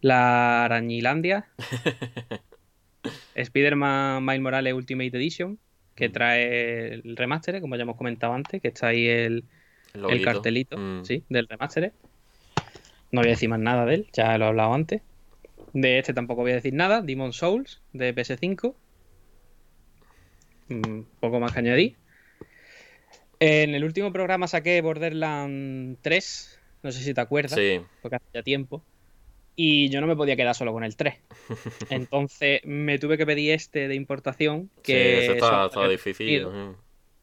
La 0.00 0.64
Arañilandia, 0.64 1.50
Spider-Man 3.34 4.24
Miles 4.24 4.40
Morales 4.40 4.72
Ultimate 4.72 5.14
Edition. 5.14 5.58
Que 5.98 6.08
trae 6.08 6.94
el 6.94 7.16
remaster, 7.16 7.60
como 7.60 7.74
ya 7.74 7.82
hemos 7.82 7.96
comentado 7.96 8.32
antes, 8.32 8.62
que 8.62 8.68
está 8.68 8.86
ahí 8.88 9.08
el, 9.08 9.42
El 9.94 10.24
cartelito, 10.24 10.78
Mm. 10.78 11.04
sí, 11.04 11.24
del 11.28 11.48
remaster. 11.48 11.92
No 13.10 13.20
voy 13.20 13.28
a 13.28 13.30
decir 13.32 13.48
más 13.48 13.58
nada 13.58 13.84
de 13.84 13.94
él, 13.94 14.06
ya 14.12 14.38
lo 14.38 14.44
he 14.44 14.48
hablado 14.48 14.74
antes. 14.74 15.02
De 15.72 15.98
este 15.98 16.14
tampoco 16.14 16.42
voy 16.42 16.52
a 16.52 16.54
decir 16.54 16.72
nada, 16.72 17.02
Demon 17.02 17.32
Souls 17.32 17.82
de 17.92 18.14
PS5. 18.14 18.76
Mm, 20.68 21.00
poco 21.18 21.40
más 21.40 21.52
que 21.52 21.58
añadir. 21.58 21.96
En 23.40 23.74
el 23.74 23.82
último 23.82 24.12
programa 24.12 24.46
saqué 24.46 24.80
Borderlands 24.80 25.98
3, 26.02 26.60
no 26.84 26.92
sé 26.92 27.02
si 27.02 27.12
te 27.12 27.20
acuerdas, 27.20 27.58
Sí, 27.58 27.80
porque 28.02 28.16
hace 28.16 28.26
ya 28.34 28.42
tiempo. 28.44 28.84
Y 29.60 29.88
yo 29.88 30.00
no 30.00 30.06
me 30.06 30.14
podía 30.14 30.36
quedar 30.36 30.54
solo 30.54 30.72
con 30.72 30.84
el 30.84 30.94
3. 30.94 31.16
Entonces 31.90 32.60
me 32.64 32.96
tuve 33.00 33.18
que 33.18 33.26
pedir 33.26 33.50
este 33.50 33.88
de 33.88 33.96
importación, 33.96 34.70
sí, 34.76 34.82
que 34.84 35.24
ese 35.24 35.32
está, 35.32 35.66
está 35.66 35.88
difícil. 35.88 36.46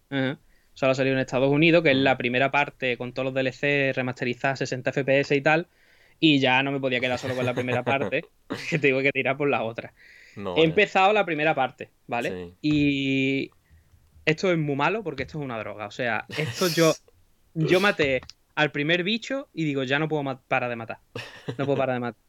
Mm. 0.10 0.34
Solo 0.74 0.91
ha 0.91 0.95
salido 0.95 1.16
en 1.16 1.22
Estados 1.22 1.49
Unidos, 1.49 1.82
que 1.82 1.91
es 1.91 1.95
Mm. 1.98 2.03
la 2.03 2.18
primera 2.18 2.52
parte 2.52 2.98
con 2.98 3.14
todos 3.14 3.28
los 3.28 3.34
DLC 3.34 3.94
remasterizados 3.94 4.60
60 4.60 4.91
FPS 4.91 5.34
y 5.34 5.40
tal. 5.40 5.68
Y 6.20 6.40
ya 6.40 6.62
no 6.62 6.74
me 6.74 6.82
podía 6.82 6.99
quedar 6.99 7.18
solo 7.18 7.36
con 7.38 7.45
la 7.45 7.53
primera 7.53 7.84
parte, 7.86 8.26
que 8.70 8.80
tengo 8.80 9.02
que 9.02 9.12
tirar 9.14 9.38
por 9.38 9.49
la 9.49 9.64
otra. 9.64 9.94
No, 10.36 10.57
He 10.57 10.64
empezado 10.66 11.14
la 11.14 11.26
primera 11.26 11.56
parte, 11.56 11.90
¿vale? 12.06 12.32
Sí. 12.32 12.53
Y 12.62 13.52
esto 14.26 14.52
es 14.52 14.57
muy 14.57 14.76
malo 14.76 15.03
porque 15.06 15.24
esto 15.24 15.40
es 15.40 15.45
una 15.45 15.57
droga. 15.57 15.88
O 15.88 15.91
sea, 15.91 16.26
esto 16.38 16.68
yo, 16.68 16.91
yo 17.53 17.80
maté 17.80 18.20
al 18.56 18.72
primer 18.74 19.03
bicho 19.03 19.48
y 19.53 19.64
digo, 19.64 19.84
ya 19.84 19.99
no 19.99 20.10
puedo 20.10 20.41
parar 20.49 20.70
de 20.70 20.76
matar. 20.76 20.99
No 21.57 21.66
puedo 21.66 21.78
parar 21.78 21.95
de 21.95 21.99
matar. 22.02 22.24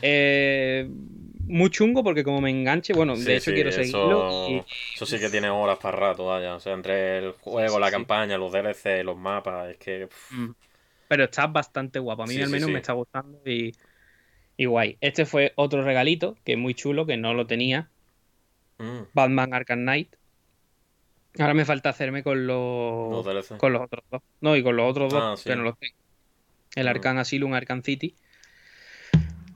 Eh, 0.00 0.88
muy 1.46 1.70
chungo 1.70 2.02
porque 2.04 2.22
como 2.24 2.40
me 2.40 2.50
enganche, 2.50 2.92
bueno, 2.92 3.16
Sí, 3.16 3.24
de 3.24 3.36
hecho 3.36 3.50
sí, 3.50 3.54
quiero 3.54 3.70
eso- 3.70 3.78
seguirlo. 3.80 4.48
y- 4.50 4.64
Eso 4.94 5.06
sí 5.06 5.18
que 5.18 5.28
tiene 5.28 5.50
horas 5.50 5.78
para 5.78 5.96
rato, 5.96 6.26
vaya. 6.26 6.54
O 6.54 6.60
sea, 6.60 6.72
entre 6.74 7.18
el 7.18 7.32
juego, 7.32 7.74
Sí, 7.74 7.80
la 7.80 7.86
sí. 7.88 7.92
campaña, 7.92 8.38
los 8.38 8.52
DLC, 8.52 9.02
los 9.04 9.16
mapas, 9.16 9.70
es 9.70 9.76
que. 9.78 10.06
pff, 10.06 10.32
Mm. 10.32 10.54
Pero 11.08 11.24
está 11.24 11.46
bastante 11.46 11.98
guapo. 11.98 12.22
A 12.22 12.26
mí 12.26 12.34
Sí, 12.34 12.42
al 12.42 12.48
menos 12.48 12.66
sí. 12.68 12.72
me 12.72 12.78
está 12.78 12.94
gustando 12.94 13.38
y, 13.44 13.74
y 14.56 14.64
guay. 14.64 14.96
Este 15.02 15.26
fue 15.26 15.52
otro 15.56 15.82
regalito 15.82 16.36
que 16.44 16.52
es 16.52 16.58
muy 16.58 16.72
chulo, 16.74 17.04
que 17.04 17.16
no 17.18 17.34
lo 17.34 17.46
tenía. 17.46 17.90
mm, 18.78 19.02
Batman 19.12 19.52
Arkham 19.54 19.80
Knight. 19.80 20.14
Ahora 21.38 21.54
me 21.54 21.64
falta 21.64 21.90
hacerme 21.90 22.22
con 22.22 22.46
los, 22.46 23.24
con 23.58 23.72
los 23.72 23.82
otros 23.82 24.04
dos. 24.10 24.22
No, 24.40 24.56
y 24.56 24.62
con 24.62 24.76
los 24.76 24.90
otros 24.90 25.12
dos 25.12 25.22
Ah, 25.22 25.34
sí. 25.36 25.48
que 25.50 25.56
no 25.56 25.62
los 25.64 25.78
tengo. 25.78 25.94
El 26.74 26.86
Mm. 26.86 26.88
Arkham 26.88 27.18
Asylum, 27.18 27.52
Arkham 27.54 27.82
City. 27.82 28.14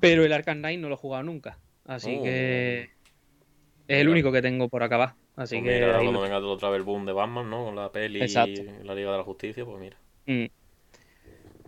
Pero 0.01 0.24
el 0.24 0.32
Arkham 0.32 0.59
Knight 0.59 0.81
no 0.81 0.89
lo 0.89 0.94
he 0.94 0.98
jugado 0.98 1.23
nunca. 1.24 1.59
Así 1.86 2.16
Oh. 2.18 2.23
que 2.23 2.82
es 3.89 3.98
el 4.01 4.09
único 4.09 4.32
que 4.32 4.43
tengo 4.43 4.68
por 4.68 4.82
acabar. 4.82 5.14
Así 5.36 5.56
Pues 5.59 5.68
que 5.68 5.74
mira, 5.81 5.93
cuando 5.94 6.12
lo- 6.12 6.20
venga 6.23 6.39
otra 6.39 6.70
vez 6.70 6.78
el 6.78 6.82
boom 6.85 7.05
de 7.06 7.12
Batman, 7.12 7.48
¿no? 7.51 7.64
Con 7.64 7.77
la 7.77 7.93
peli 7.93 8.20
Exacto. 8.23 8.51
y 8.62 8.85
la 8.85 8.94
Liga 8.94 9.12
de 9.12 9.18
la 9.18 9.24
Justicia, 9.24 9.64
pues 9.64 9.78
mira. 9.78 9.97
Mm. 10.27 10.47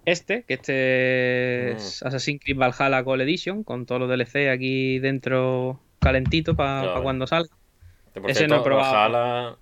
Este, 0.04 0.42
que 0.44 0.54
este 0.54 1.72
es 1.72 2.02
Mm. 2.02 2.06
Assassin's 2.08 2.40
Creed 2.42 2.56
Valhalla 2.56 3.00
Gold 3.02 3.22
Edition, 3.22 3.62
con 3.62 3.84
todos 3.84 4.00
los 4.00 4.08
DLC 4.08 4.48
aquí 4.50 4.98
dentro 5.00 5.80
calentito 6.00 6.54
para 6.56 7.00
cuando 7.02 7.26
salga. 7.26 7.50
Ese 8.26 8.34
cierto, 8.46 8.54
no 8.56 8.60
he 8.62 8.64
probado. 8.64 8.92
Valhalla, 8.94 9.56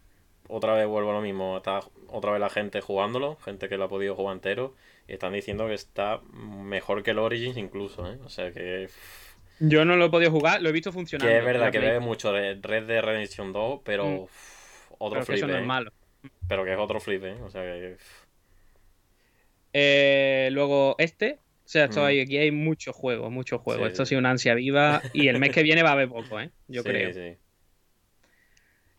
otra 0.48 0.74
vez 0.74 0.86
vuelvo 0.86 1.10
a 1.10 1.14
lo 1.14 1.20
mismo. 1.20 1.56
Está 1.56 1.80
otra 2.08 2.30
vez 2.30 2.40
la 2.40 2.48
gente 2.48 2.80
jugándolo, 2.80 3.36
gente 3.44 3.68
que 3.68 3.76
lo 3.76 3.84
ha 3.84 3.88
podido 3.88 4.14
jugar 4.14 4.34
entero. 4.36 4.74
Y 5.08 5.12
están 5.14 5.32
diciendo 5.32 5.66
que 5.68 5.74
está 5.74 6.20
mejor 6.32 7.02
que 7.02 7.12
el 7.12 7.18
Origins 7.18 7.56
incluso, 7.56 8.10
¿eh? 8.12 8.18
O 8.24 8.28
sea 8.28 8.50
que... 8.52 8.88
Yo 9.60 9.84
no 9.84 9.96
lo 9.96 10.06
he 10.06 10.10
podido 10.10 10.30
jugar, 10.30 10.60
lo 10.60 10.68
he 10.68 10.72
visto 10.72 10.92
funcionando. 10.92 11.30
Que 11.32 11.38
es 11.38 11.44
verdad 11.44 11.70
que 11.72 11.78
bebe 11.78 12.00
mucho 12.00 12.32
de 12.32 12.54
Red 12.60 12.86
Dead 12.86 13.02
Redemption 13.02 13.52
2, 13.52 13.80
pero... 13.84 14.04
Mm. 14.06 14.26
otro 14.98 15.10
pero 15.10 15.20
que 15.20 15.24
flip, 15.26 15.36
eso 15.38 15.46
no 15.46 15.54
¿eh? 15.56 15.60
es 15.60 15.66
malo. 15.66 15.92
Pero 16.48 16.64
que 16.64 16.72
es 16.72 16.78
otro 16.78 17.00
flip, 17.00 17.24
¿eh? 17.24 17.36
O 17.42 17.50
sea 17.50 17.62
que... 17.62 17.96
Eh, 19.72 20.48
luego 20.52 20.94
este. 20.98 21.38
O 21.64 21.68
sea, 21.68 21.84
esto 21.84 22.00
Mm. 22.02 22.04
hay- 22.04 22.20
aquí 22.20 22.38
hay 22.38 22.50
muchos 22.50 22.94
juegos, 22.94 23.30
muchos 23.30 23.60
juegos. 23.60 23.84
Sí, 23.86 23.90
esto 23.92 24.02
ha 24.04 24.06
sido 24.06 24.18
una 24.20 24.30
ansia 24.30 24.54
viva 24.54 25.02
y 25.12 25.28
el 25.28 25.38
mes 25.38 25.50
que 25.50 25.62
viene 25.62 25.82
va 25.82 25.90
a 25.90 25.92
haber 25.92 26.08
poco, 26.08 26.40
¿eh? 26.40 26.50
Yo 26.68 26.82
sí, 26.82 26.88
creo. 26.88 27.12
sí. 27.12 27.36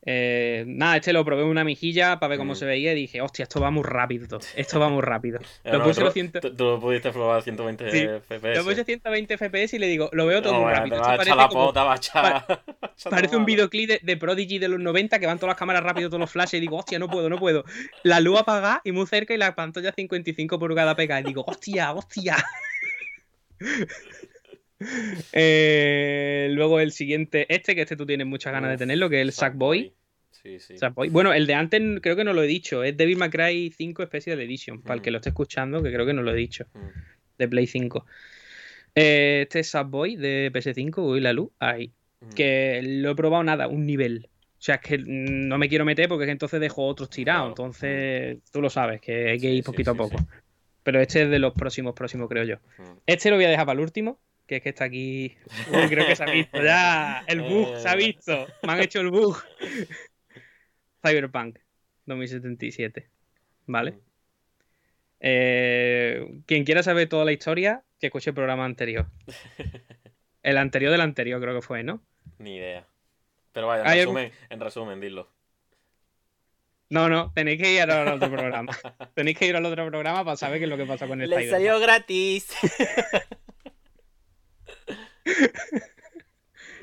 Eh, 0.10 0.64
nada, 0.68 0.96
este 0.96 1.12
lo 1.12 1.26
probé 1.26 1.42
en 1.42 1.50
una 1.50 1.66
mijilla 1.66 2.18
para 2.18 2.30
ver 2.30 2.38
cómo 2.38 2.54
Mm. 2.54 2.56
se 2.56 2.66
veía 2.66 2.94
y 2.94 2.96
dije, 2.96 3.20
hostia, 3.20 3.44
esto 3.44 3.60
va 3.60 3.72
muy 3.72 3.84
rápido. 3.84 4.40
Esto 4.56 4.80
va 4.80 4.88
muy 4.88 5.02
rápido. 5.02 5.40
Lo 5.66 5.80
no, 5.80 5.84
puse 5.84 6.02
tú, 6.40 6.54
lo 6.64 6.80
pudiste 6.80 7.12
probar 7.12 7.40
a 7.40 7.42
120 7.42 7.92
Sí, 7.92 8.06
FPS. 8.06 8.56
Lo 8.56 8.64
puse 8.64 8.86
120 8.86 9.38
FPS 9.38 9.76
y 9.76 9.80
le 9.80 9.88
digo, 9.88 10.10
lo 10.14 10.26
veo 10.26 10.42
todo 10.42 10.54
No, 10.54 10.60
muy 10.60 10.66
vaya, 10.68 10.78
rápido. 10.80 10.96
Esto 10.96 11.08
parece 11.08 11.24
echar 11.24 11.38
la 11.38 11.48
como- 11.50 11.66
pota, 11.66 11.84
va 11.84 11.94
a 11.94 11.98
echar- 11.98 12.24
va 12.24 12.38
a 12.82 12.92
echar 12.96 13.10
Parece 13.12 13.36
un 13.36 13.44
videoclip 13.44 13.90
de, 13.90 14.00
de 14.02 14.16
Prodigy 14.18 14.60
de 14.60 14.70
los 14.70 14.80
90 14.80 15.20
que 15.20 15.26
van 15.28 15.40
todas 15.40 15.50
las 15.50 15.58
cámaras 15.60 15.84
rápido, 15.84 16.08
todos 16.08 16.22
los 16.22 16.32
flashes 16.32 16.54
y 16.54 16.62
digo, 16.62 16.78
hostia, 16.78 17.00
no 17.00 17.10
puedo, 17.10 17.30
no 17.30 17.38
puedo. 17.38 17.66
La 18.04 18.22
luz 18.22 18.40
apagada 18.40 18.80
y 18.86 18.94
muy 18.94 19.08
cerca 19.08 19.34
y 19.34 19.38
la 19.38 19.56
pantalla 19.56 19.92
55 19.92 20.58
pulgadas 20.58 20.96
pegada. 20.96 21.20
Y 21.20 21.26
digo, 21.26 21.44
hostia, 21.46 21.92
hostia. 21.92 22.38
Eh, 25.34 26.50
luego 26.52 26.80
el 26.80 26.92
siguiente, 26.92 27.46
este, 27.54 27.76
que 27.76 27.82
este 27.82 27.96
tú 27.96 28.06
tienes 28.06 28.28
muchas 28.28 28.54
ganas 28.54 28.72
de 28.72 28.78
tenerlo, 28.78 29.10
que 29.10 29.18
es 29.22 29.22
el 29.28 29.32
Sackboy. 29.32 29.94
Sí, 30.32 30.60
sí. 30.60 30.78
Sackboy. 30.78 31.10
Bueno, 31.10 31.34
el 31.34 31.48
de 31.48 31.54
antes 31.56 31.82
creo 32.02 32.16
que 32.16 32.24
no 32.24 32.34
lo 32.34 32.44
he 32.44 32.48
dicho, 32.48 32.84
es 32.84 32.96
Devil 32.96 33.18
May 33.18 33.30
Cry 33.30 33.72
5 33.76 34.06
Special 34.06 34.40
Edition, 34.42 34.82
para 34.82 34.96
el 34.96 35.02
que 35.02 35.10
Mm. 35.10 35.14
lo 35.14 35.18
esté 35.18 35.30
escuchando, 35.30 35.84
que 35.84 35.92
creo 35.92 36.06
que 36.06 36.14
no 36.14 36.22
lo 36.22 36.32
he 36.32 36.36
dicho, 36.38 36.66
Mm. 36.74 36.88
de 37.40 37.48
Play 37.48 37.68
5. 37.68 38.06
Eh, 38.96 39.42
este 39.44 39.60
es 39.60 39.70
Sackboy 39.70 40.16
de 40.16 40.52
PS5, 40.54 41.04
uy, 41.04 41.22
la 41.22 41.34
luz, 41.34 41.50
ahí. 41.60 41.92
Mm. 42.20 42.30
que 42.34 42.82
lo 42.84 43.12
he 43.12 43.16
probado 43.16 43.44
nada, 43.44 43.68
un 43.68 43.86
nivel. 43.86 44.28
O 44.60 44.62
sea, 44.62 44.76
es 44.76 44.82
que 44.82 44.98
no 44.98 45.60
me 45.60 45.70
quiero 45.70 45.86
meter 45.86 46.08
porque 46.10 46.24
es 46.24 46.28
que 46.28 46.32
entonces 46.32 46.60
dejo 46.60 46.84
otros 46.88 47.12
tirados. 47.12 47.54
Claro. 47.54 47.70
Entonces, 47.70 48.40
tú 48.52 48.60
lo 48.60 48.72
sabes, 48.72 49.00
que 49.02 49.30
hay 49.30 49.40
que 49.40 49.52
ir 49.52 49.64
sí, 49.64 49.68
poquito 49.68 49.92
a 49.92 49.96
poco. 49.96 50.18
Pero 50.82 51.00
este 51.00 51.24
es 51.24 51.30
de 51.30 51.38
los 51.38 51.54
próximos, 51.54 51.94
próximos, 51.94 52.28
creo 52.28 52.44
yo. 52.44 52.56
Este 53.06 53.30
lo 53.30 53.36
voy 53.36 53.46
a 53.46 53.50
dejar 53.50 53.68
para 53.68 53.78
el 53.78 53.84
último, 53.84 54.20
que 54.48 54.56
es 54.58 54.64
que 54.64 54.70
está 54.70 54.86
aquí. 54.86 55.36
Uy, 55.72 55.88
creo 55.90 56.08
que 56.08 56.16
se 56.16 56.24
ha 56.24 56.32
visto 56.32 56.64
ya. 56.64 57.24
El 57.28 57.42
bug 57.42 57.78
se 57.80 57.88
ha 57.90 57.94
Eh. 57.94 57.98
visto. 57.98 58.48
Me 58.64 58.74
han 58.74 58.80
hecho 58.82 59.02
el 59.02 59.10
bug. 59.10 59.38
Cyberpunk 61.06 61.58
2077. 62.06 63.10
¿Vale? 63.68 63.92
Mm. 63.92 64.00
Eh, 65.20 66.42
quien 66.46 66.64
quiera 66.64 66.84
saber 66.84 67.10
toda 67.10 67.26
la 67.26 67.32
historia, 67.34 67.84
que 68.00 68.08
escuche 68.08 68.30
el 68.30 68.36
programa 68.36 68.66
anterior. 68.66 69.08
El 70.44 70.58
anterior 70.58 70.92
del 70.94 71.02
anterior, 71.02 71.42
creo 71.42 71.56
que 71.56 71.62
fue, 71.62 71.84
¿no? 71.84 72.02
Ni 72.38 72.56
idea. 72.56 72.88
Pero 73.52 73.68
vaya, 73.68 73.82
en 73.82 73.88
Hay 73.90 74.00
resumen, 74.00 74.32
en 74.50 74.60
resumen, 74.62 75.02
dilo. 75.02 75.30
No, 76.90 77.10
no, 77.10 77.34
tenéis 77.34 77.62
que 77.62 77.74
ir 77.74 77.82
al 77.82 78.08
otro 78.08 78.32
programa. 78.32 78.72
tenéis 79.14 79.38
que 79.38 79.46
ir 79.48 79.58
al 79.58 79.66
otro 79.66 79.86
programa 79.88 80.24
para 80.24 80.38
saber 80.38 80.60
qué 80.60 80.64
es 80.64 80.70
lo 80.70 80.78
que 80.78 80.86
pasa 80.86 81.06
con 81.06 81.22
el 81.22 81.30
Cyberpunk. 81.30 81.82
gratis. 81.82 82.48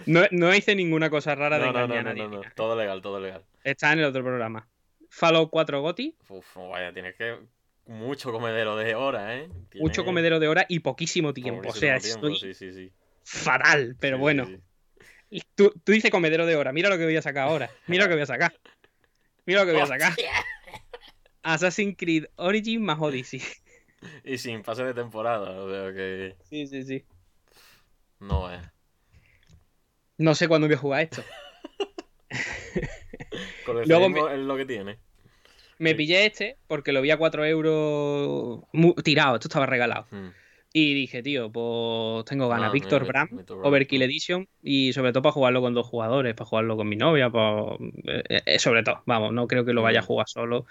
No, 0.06 0.22
no 0.30 0.54
hice 0.54 0.74
ninguna 0.74 1.08
cosa 1.08 1.34
rara 1.34 1.58
de 1.58 1.66
No, 1.66 1.72
no, 1.72 1.86
no, 1.86 2.02
no, 2.02 2.14
no, 2.14 2.28
no. 2.28 2.40
nada. 2.40 2.52
Todo 2.54 2.76
legal, 2.76 3.00
todo 3.00 3.20
legal. 3.20 3.42
Está 3.62 3.92
en 3.92 4.00
el 4.00 4.04
otro 4.04 4.22
programa. 4.22 4.68
Fallout 5.08 5.48
4 5.50 5.80
Goti, 5.80 6.16
Uf, 6.28 6.56
no, 6.56 6.68
vaya, 6.70 6.92
tienes 6.92 7.14
que. 7.14 7.38
Mucho 7.86 8.32
comedero 8.32 8.76
de 8.76 8.94
horas, 8.94 9.30
¿eh? 9.34 9.48
mucho 9.74 10.04
comedero 10.04 10.40
de 10.40 10.48
hora 10.48 10.64
y 10.68 10.80
poquísimo 10.80 11.32
tiempo. 11.34 11.68
O 11.68 11.72
sea, 11.74 11.98
tiempo, 11.98 12.28
estoy 12.28 12.54
Sí, 12.54 12.54
sí, 12.54 12.72
sí. 12.72 12.92
fatal, 13.22 13.96
pero 14.00 14.18
bueno. 14.18 14.46
sí. 15.30 15.42
Tú, 15.54 15.72
tú 15.84 15.92
dices 15.92 16.10
comedero 16.10 16.46
de 16.46 16.56
hora. 16.56 16.72
Mira 16.72 16.88
lo 16.88 16.96
que 16.98 17.04
voy 17.04 17.16
a 17.16 17.22
sacar 17.22 17.48
ahora. 17.48 17.70
Mira 17.86 18.04
lo 18.04 18.08
que 18.08 18.14
voy 18.14 18.22
a 18.22 18.26
sacar. 18.26 18.54
Mira 19.46 19.60
lo 19.60 19.66
que 19.66 19.72
voy 19.72 19.82
a 19.82 19.86
sacar. 19.86 20.12
Assassin's 21.42 21.96
Creed 21.98 22.24
Origin 22.36 22.82
más 22.82 22.98
Odyssey. 23.00 23.42
Y 24.24 24.38
sin 24.38 24.62
pase 24.62 24.84
de 24.84 24.94
temporada, 24.94 25.50
o 25.50 25.70
sea 25.70 25.92
que. 25.94 26.36
Sí, 26.48 26.66
sí, 26.66 26.84
sí. 26.84 27.04
No 28.24 28.50
es. 28.52 28.60
No 30.18 30.34
sé 30.34 30.48
cuándo 30.48 30.66
voy 30.66 30.74
a 30.74 30.78
jugar 30.78 31.02
esto. 31.02 31.22
Coleccionismo 33.66 34.08
Luego 34.08 34.30
es 34.30 34.38
lo 34.38 34.56
que 34.56 34.64
tiene. 34.66 34.98
Me 35.78 35.90
Sí. 35.90 35.96
pillé 35.96 36.26
este 36.26 36.56
porque 36.66 36.92
lo 36.92 37.02
vi 37.02 37.10
a 37.10 37.16
4 37.16 37.44
euros 37.44 38.60
tirado. 39.02 39.34
Esto 39.36 39.48
estaba 39.48 39.66
regalado. 39.66 40.06
Mm. 40.10 40.28
Y 40.72 40.94
dije, 40.94 41.22
tío, 41.22 41.50
pues 41.52 42.24
tengo 42.24 42.48
ganas. 42.48 42.70
Ah, 42.70 42.72
Víctor 42.72 43.06
Bram, 43.06 43.28
Overkill. 43.62 44.02
Edition. 44.02 44.48
Y 44.62 44.92
sobre 44.92 45.12
todo 45.12 45.22
para 45.22 45.32
jugarlo 45.32 45.60
con 45.60 45.72
dos 45.74 45.86
jugadores, 45.86 46.34
para 46.34 46.48
jugarlo 46.48 46.76
con 46.76 46.88
mi 46.88 46.96
novia. 46.96 47.30
pa- 47.30 47.76
eh, 48.06 48.42
eh, 48.46 48.58
sobre 48.58 48.82
todo, 48.82 49.02
vamos, 49.06 49.32
no 49.32 49.46
creo 49.46 49.64
que 49.64 49.72
lo 49.72 49.82
vaya 49.82 50.00
a 50.00 50.02
Mm. 50.02 50.06
jugar 50.06 50.26
solo. 50.28 50.66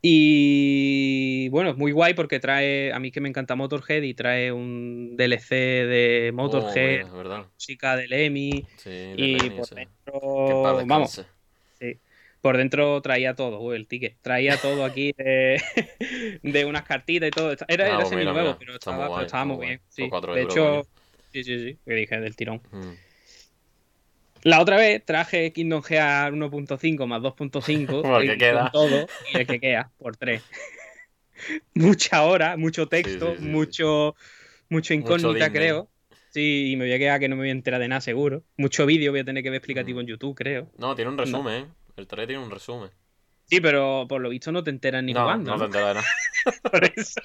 Y 0.00 1.48
bueno, 1.48 1.70
es 1.70 1.76
muy 1.76 1.92
guay 1.92 2.14
porque 2.14 2.38
trae, 2.38 2.92
a 2.92 2.98
mí 3.00 3.10
que 3.10 3.20
me 3.20 3.28
encanta 3.28 3.56
Motorhead 3.56 4.02
y 4.02 4.14
trae 4.14 4.52
un 4.52 5.16
DLC 5.16 5.50
de 5.54 6.30
Motorhead, 6.32 7.06
música 7.54 7.96
del. 7.96 8.08
Sí, 8.76 8.90
de 8.90 9.14
Y 9.16 9.38
Lenny, 9.38 9.50
por 9.56 9.68
dentro, 9.70 10.86
vamos, 10.86 11.26
por 12.40 12.56
dentro 12.56 13.02
traía 13.02 13.34
todo, 13.34 13.60
uy, 13.60 13.76
el 13.76 13.88
ticket. 13.88 14.16
Traía 14.22 14.56
todo 14.56 14.84
aquí 14.84 15.12
de, 15.16 15.60
de 16.42 16.64
unas 16.64 16.82
cartitas 16.82 17.28
y 17.28 17.30
todo. 17.32 17.52
Era, 17.52 17.64
Ah, 17.66 17.88
era 17.88 17.96
pues 17.96 18.08
semi 18.10 18.24
nuevo, 18.24 18.40
mira, 18.40 18.56
pero 18.58 18.74
estaba, 18.74 18.98
muy 18.98 19.08
guay, 19.08 19.26
estaba 19.26 19.56
bien. 19.58 19.80
sí. 19.88 20.02
De 20.02 20.08
euros, 20.08 20.38
hecho, 20.38 20.64
coño. 20.64 20.84
sí, 21.32 21.44
sí, 21.44 21.58
sí, 21.58 21.78
que 21.84 21.94
dije 21.94 22.20
del 22.20 22.36
tirón. 22.36 22.62
Mm. 22.70 23.07
La 24.44 24.60
otra 24.60 24.76
vez 24.76 25.04
traje 25.04 25.52
Kingdom 25.52 25.82
Hearts 25.82 26.36
1.5 26.36 27.06
más 27.06 27.20
2.5 27.22 28.02
Porque 28.02 28.24
y 28.24 28.28
con 28.28 28.38
queda. 28.38 28.70
todo 28.72 29.06
y 29.32 29.38
el 29.38 29.46
que 29.46 29.60
queda 29.60 29.90
por 29.98 30.16
3. 30.16 30.42
Mucha 31.74 32.22
hora, 32.24 32.56
mucho 32.56 32.88
texto, 32.88 33.26
sí, 33.32 33.36
sí, 33.38 33.42
sí. 33.44 33.48
mucho, 33.48 34.16
mucho 34.68 34.92
incógnita, 34.94 35.52
creo. 35.52 35.88
Sí, 36.30 36.72
y 36.72 36.76
me 36.76 36.84
voy 36.86 36.92
a 36.94 36.98
quedar 36.98 37.20
que 37.20 37.28
no 37.28 37.36
me 37.36 37.42
voy 37.42 37.48
a 37.50 37.52
enterar 37.52 37.80
de 37.80 37.88
nada 37.88 38.00
seguro. 38.00 38.42
Mucho 38.56 38.84
vídeo 38.86 39.12
voy 39.12 39.20
a 39.20 39.24
tener 39.24 39.42
que 39.42 39.50
ver 39.50 39.58
explicativo 39.58 39.98
Mm. 39.98 40.02
en 40.02 40.06
YouTube, 40.08 40.34
creo. 40.36 40.70
No, 40.78 40.94
tiene 40.94 41.10
un 41.10 41.16
resumen, 41.18 41.64
¿eh? 41.64 41.66
El 41.96 42.06
3 42.06 42.26
tiene 42.26 42.42
un 42.42 42.50
resumen. 42.50 42.90
Sí, 43.46 43.60
pero 43.60 44.04
por 44.08 44.20
lo 44.20 44.28
visto 44.28 44.52
no 44.52 44.62
te 44.62 44.70
enteras 44.70 45.02
ni 45.02 45.14
no, 45.14 45.22
jugando. 45.22 45.52
no 45.52 45.56
te 45.56 45.60
¿no? 45.60 45.66
enteras 45.66 45.88
de 45.88 45.94
nada. 45.94 46.06
Por 46.70 46.84
eso. 46.96 47.20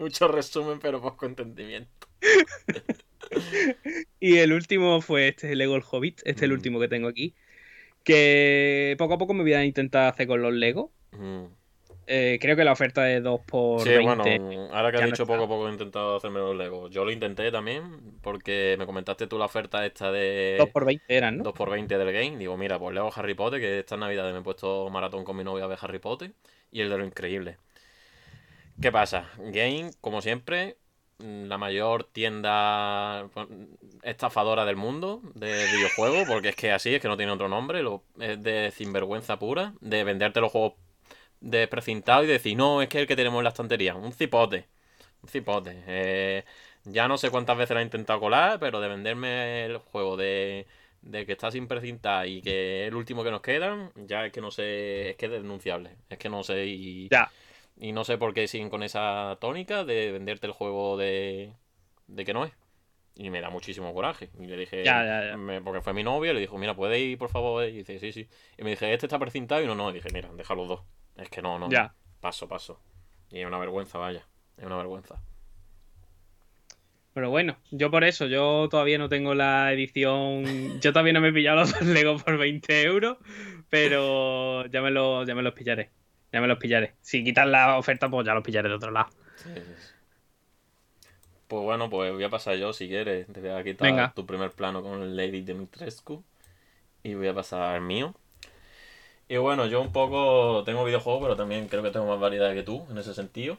Mucho 0.00 0.26
resumen, 0.28 0.80
pero 0.80 1.00
poco 1.00 1.24
entendimiento. 1.26 2.07
Y 4.20 4.38
el 4.38 4.52
último 4.52 5.00
fue 5.00 5.28
este, 5.28 5.54
Lego 5.54 5.76
el 5.76 5.82
Hobbit. 5.88 6.18
Este 6.20 6.30
es 6.30 6.42
el 6.42 6.50
Mm. 6.50 6.54
último 6.54 6.80
que 6.80 6.88
tengo 6.88 7.08
aquí. 7.08 7.34
Que 8.04 8.94
poco 8.98 9.14
a 9.14 9.18
poco 9.18 9.34
me 9.34 9.42
voy 9.42 9.52
a 9.52 9.64
intentar 9.64 10.08
hacer 10.12 10.26
con 10.26 10.40
los 10.40 10.52
Lego. 10.52 10.92
Mm. 11.12 11.44
Eh, 12.10 12.38
creo 12.40 12.56
que 12.56 12.64
la 12.64 12.72
oferta 12.72 13.02
de 13.04 13.20
2 13.20 13.42
por 13.46 13.82
Sí, 13.82 13.90
20. 13.90 14.38
bueno, 14.38 14.68
ahora 14.74 14.90
que 14.90 14.96
has 14.96 15.04
dicho 15.10 15.26
poco 15.26 15.44
a 15.44 15.48
poco 15.48 15.68
he 15.68 15.72
intentado 15.72 16.16
hacerme 16.16 16.38
los 16.38 16.56
Legos. 16.56 16.90
Yo 16.90 17.04
lo 17.04 17.10
intenté 17.12 17.50
también, 17.52 17.82
porque 18.22 18.76
me 18.78 18.86
comentaste 18.86 19.26
tú 19.26 19.36
la 19.38 19.44
oferta 19.44 19.84
esta 19.84 20.10
de 20.10 20.54
2 20.58 20.70
por 20.70 20.86
20 20.86 21.04
eran, 21.14 21.36
¿no? 21.36 21.44
2x20 21.44 21.98
del 21.98 22.10
game. 22.12 22.38
Digo, 22.38 22.56
mira, 22.56 22.78
pues 22.78 22.94
Lego 22.94 23.10
Harry 23.14 23.34
Potter, 23.34 23.60
que 23.60 23.80
esta 23.80 23.98
Navidad 23.98 24.32
me 24.32 24.38
he 24.38 24.42
puesto 24.42 24.88
maratón 24.88 25.22
con 25.24 25.36
mi 25.36 25.44
novia 25.44 25.64
a 25.64 25.68
ver 25.68 25.78
Harry 25.82 25.98
Potter. 25.98 26.32
Y 26.72 26.80
el 26.80 26.88
de 26.88 26.96
lo 26.96 27.04
increíble. 27.04 27.58
¿Qué 28.80 28.90
pasa? 28.90 29.28
Game, 29.52 29.90
como 30.00 30.22
siempre, 30.22 30.76
la 31.18 31.58
mayor 31.58 32.04
tienda 32.04 33.28
pues, 33.34 33.48
estafadora 34.02 34.64
del 34.64 34.76
mundo 34.76 35.20
de 35.34 35.66
videojuegos, 35.72 36.28
porque 36.28 36.50
es 36.50 36.56
que 36.56 36.72
así, 36.72 36.94
es 36.94 37.02
que 37.02 37.08
no 37.08 37.16
tiene 37.16 37.32
otro 37.32 37.48
nombre, 37.48 37.82
lo, 37.82 38.04
es 38.20 38.42
de 38.42 38.70
sinvergüenza 38.70 39.38
pura, 39.38 39.74
de 39.80 40.04
venderte 40.04 40.40
los 40.40 40.52
juegos 40.52 40.74
de 41.40 41.68
precintado 41.68 42.24
y 42.24 42.26
decir, 42.26 42.56
no, 42.56 42.82
es 42.82 42.88
que 42.88 43.00
el 43.00 43.06
que 43.06 43.16
tenemos 43.16 43.38
en 43.38 43.44
la 43.44 43.50
estantería, 43.50 43.94
un 43.94 44.12
cipote, 44.12 44.66
un 45.22 45.28
cipote. 45.28 45.82
Eh, 45.86 46.44
ya 46.84 47.08
no 47.08 47.18
sé 47.18 47.30
cuántas 47.30 47.58
veces 47.58 47.74
la 47.74 47.80
he 47.80 47.84
intentado 47.84 48.20
colar, 48.20 48.58
pero 48.60 48.80
de 48.80 48.88
venderme 48.88 49.66
el 49.66 49.78
juego 49.78 50.16
de, 50.16 50.66
de 51.02 51.26
que 51.26 51.32
está 51.32 51.50
sin 51.50 51.66
precintar 51.66 52.26
y 52.26 52.42
que 52.42 52.82
es 52.84 52.88
el 52.88 52.94
último 52.94 53.24
que 53.24 53.30
nos 53.30 53.42
quedan, 53.42 53.92
ya 53.96 54.26
es 54.26 54.32
que 54.32 54.40
no 54.40 54.50
sé, 54.50 55.10
es 55.10 55.16
que 55.16 55.26
es 55.26 55.32
denunciable, 55.32 55.96
es 56.08 56.18
que 56.18 56.28
no 56.28 56.42
sé 56.42 56.66
y... 56.66 57.08
Ya. 57.08 57.30
Y 57.80 57.92
no 57.92 58.04
sé 58.04 58.18
por 58.18 58.34
qué 58.34 58.48
siguen 58.48 58.70
con 58.70 58.82
esa 58.82 59.38
tónica 59.40 59.84
de 59.84 60.10
venderte 60.12 60.46
el 60.46 60.52
juego 60.52 60.96
de, 60.96 61.52
de 62.08 62.24
que 62.24 62.32
no 62.34 62.44
es. 62.44 62.52
Y 63.14 63.30
me 63.30 63.40
da 63.40 63.50
muchísimo 63.50 63.92
coraje. 63.94 64.30
Y 64.38 64.46
le 64.46 64.56
dije, 64.56 64.84
Ya, 64.84 65.04
ya, 65.04 65.30
ya. 65.30 65.36
me- 65.36 65.60
porque 65.60 65.80
fue 65.80 65.92
mi 65.92 66.02
novia, 66.04 66.32
le 66.32 66.40
dijo, 66.40 66.56
mira, 66.58 66.74
¿puedes 66.74 67.00
ir, 67.00 67.18
por 67.18 67.30
favor? 67.30 67.64
Y 67.66 67.72
dice, 67.78 67.98
sí, 67.98 68.12
sí. 68.12 68.28
Y 68.56 68.62
me 68.64 68.70
dije, 68.70 68.92
este 68.92 69.06
está 69.06 69.18
precintado 69.18 69.62
y 69.62 69.66
no, 69.66 69.74
no. 69.74 69.90
Y 69.90 69.94
dije, 69.94 70.08
mira, 70.12 70.28
deja 70.34 70.54
los 70.54 70.68
dos. 70.68 70.80
Es 71.16 71.28
que 71.28 71.40
no, 71.42 71.58
no. 71.58 71.68
Ya. 71.70 71.94
Paso, 72.20 72.48
paso. 72.48 72.80
Y 73.30 73.40
es 73.40 73.46
una 73.46 73.58
vergüenza, 73.58 73.98
vaya. 73.98 74.26
Es 74.56 74.64
una 74.64 74.76
vergüenza. 74.76 75.20
Pero 77.14 77.30
bueno, 77.30 77.56
yo 77.72 77.90
por 77.90 78.04
eso, 78.04 78.26
yo 78.26 78.68
todavía 78.70 78.98
no 78.98 79.08
tengo 79.08 79.34
la 79.34 79.72
edición. 79.72 80.80
Yo 80.80 80.92
todavía 80.92 81.12
no 81.12 81.20
me 81.20 81.28
he 81.28 81.32
pillado 81.32 81.58
los 81.58 81.80
Lego 81.82 82.16
por 82.18 82.38
20 82.38 82.82
euros, 82.82 83.18
pero 83.68 84.66
ya 84.66 84.80
me, 84.82 84.90
los, 84.90 85.26
ya 85.26 85.34
me 85.34 85.42
los 85.42 85.54
pillaré. 85.54 85.90
Ya 86.32 86.40
me 86.40 86.46
los 86.46 86.58
pillaré. 86.58 86.94
Si 87.00 87.24
quitan 87.24 87.50
la 87.52 87.78
oferta, 87.78 88.08
pues 88.08 88.26
ya 88.26 88.34
los 88.34 88.44
pillaré 88.44 88.68
de 88.68 88.74
otro 88.74 88.90
lado. 88.90 89.08
Sí. 89.36 89.50
Pues 91.46 91.62
bueno, 91.62 91.88
pues 91.88 92.12
voy 92.12 92.24
a 92.24 92.28
pasar 92.28 92.56
yo 92.56 92.72
si 92.72 92.88
quieres. 92.88 93.26
Te 93.32 93.40
voy 93.40 93.50
a 93.50 93.64
quitar 93.64 93.88
Venga. 93.88 94.12
tu 94.14 94.26
primer 94.26 94.50
plano 94.50 94.82
con 94.82 95.02
el 95.02 95.16
Lady 95.16 95.40
Dimitrescu. 95.40 96.22
Y 97.02 97.14
voy 97.14 97.28
a 97.28 97.34
pasar 97.34 97.62
al 97.74 97.80
mío. 97.80 98.14
Y 99.28 99.36
bueno, 99.36 99.66
yo 99.66 99.80
un 99.80 99.92
poco 99.92 100.62
tengo 100.64 100.84
videojuegos, 100.84 101.22
pero 101.22 101.36
también 101.36 101.68
creo 101.68 101.82
que 101.82 101.90
tengo 101.90 102.06
más 102.06 102.20
variedad 102.20 102.52
que 102.54 102.62
tú 102.62 102.86
en 102.90 102.98
ese 102.98 103.14
sentido. 103.14 103.58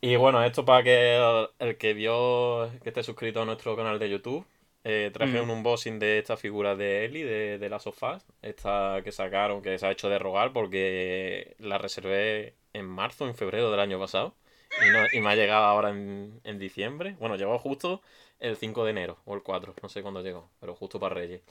Y 0.00 0.16
bueno, 0.16 0.42
esto 0.44 0.64
para 0.64 0.82
que 0.82 1.46
el 1.60 1.76
que 1.76 1.94
vio 1.94 2.70
que 2.82 2.88
esté 2.88 3.02
suscrito 3.02 3.42
a 3.42 3.44
nuestro 3.44 3.76
canal 3.76 3.98
de 3.98 4.10
YouTube 4.10 4.44
Eh, 4.84 5.10
traje 5.12 5.40
Mm. 5.40 5.44
un 5.44 5.50
unboxing 5.50 5.98
de 6.00 6.18
esta 6.18 6.36
figura 6.36 6.74
de 6.76 7.04
Ellie, 7.04 7.24
de, 7.24 7.58
de 7.58 7.68
las 7.70 7.84
sofás. 7.84 8.26
Esta 8.42 9.00
que 9.04 9.12
sacaron, 9.12 9.62
que 9.62 9.78
se 9.78 9.86
ha 9.86 9.90
hecho 9.92 10.08
de 10.08 10.18
rogar 10.18 10.52
porque 10.52 11.54
la 11.58 11.78
reservé 11.78 12.54
en 12.72 12.86
marzo, 12.86 13.26
en 13.28 13.34
febrero 13.36 13.70
del 13.70 13.80
año 13.80 13.98
pasado. 13.98 14.34
Y, 14.80 14.90
no- 14.90 15.06
y 15.12 15.20
me 15.20 15.30
ha 15.30 15.36
llegado 15.36 15.64
ahora 15.66 15.90
en, 15.90 16.40
en 16.44 16.58
diciembre. 16.58 17.16
Bueno, 17.20 17.36
llegó 17.36 17.58
justo 17.58 18.02
el 18.40 18.56
5 18.56 18.84
de 18.84 18.90
enero 18.90 19.18
o 19.26 19.34
el 19.34 19.42
4, 19.42 19.74
no 19.82 19.88
sé 19.88 20.02
cuándo 20.02 20.22
llegó, 20.22 20.50
pero 20.60 20.74
justo 20.74 20.98
para 20.98 21.14
Reyes. 21.14 21.42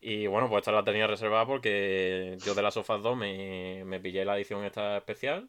Y 0.00 0.26
bueno, 0.26 0.48
pues 0.48 0.60
esta 0.62 0.72
la 0.72 0.84
tenía 0.84 1.06
reservada 1.06 1.46
porque 1.46 2.36
yo 2.44 2.54
de 2.54 2.62
las 2.62 2.74
sofás 2.74 3.02
2 3.02 3.16
me, 3.16 3.84
me 3.86 4.00
pillé 4.00 4.24
la 4.24 4.36
edición 4.36 4.64
esta 4.64 4.96
especial. 4.98 5.48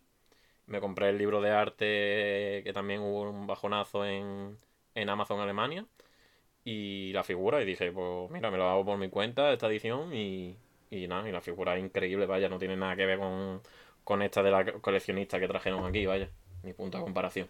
Me 0.67 0.81
compré 0.81 1.09
el 1.09 1.17
libro 1.17 1.41
de 1.41 1.51
arte 1.51 2.61
que 2.63 2.71
también 2.73 3.01
hubo 3.01 3.23
un 3.29 3.47
bajonazo 3.47 4.05
en, 4.05 4.57
en 4.95 5.09
Amazon 5.09 5.39
Alemania. 5.39 5.85
Y 6.69 7.13
la 7.13 7.23
figura, 7.23 7.61
y 7.61 7.65
dije, 7.65 7.93
pues 7.93 8.29
mira, 8.29 8.51
me 8.51 8.57
lo 8.57 8.67
hago 8.67 8.83
por 8.83 8.97
mi 8.97 9.07
cuenta, 9.07 9.53
esta 9.53 9.67
edición, 9.67 10.13
y, 10.13 10.53
y 10.91 11.07
nada, 11.07 11.29
y 11.29 11.31
la 11.31 11.39
figura 11.39 11.77
es 11.77 11.81
increíble, 11.81 12.25
vaya, 12.25 12.49
no 12.49 12.59
tiene 12.59 12.75
nada 12.75 12.93
que 12.97 13.05
ver 13.05 13.19
con, 13.19 13.61
con 14.03 14.21
esta 14.21 14.43
de 14.43 14.51
la 14.51 14.65
coleccionista 14.73 15.39
que 15.39 15.47
trajeron 15.47 15.85
aquí, 15.85 16.05
vaya, 16.05 16.27
ni 16.63 16.73
punto 16.73 16.97
de 16.97 17.05
comparación. 17.05 17.47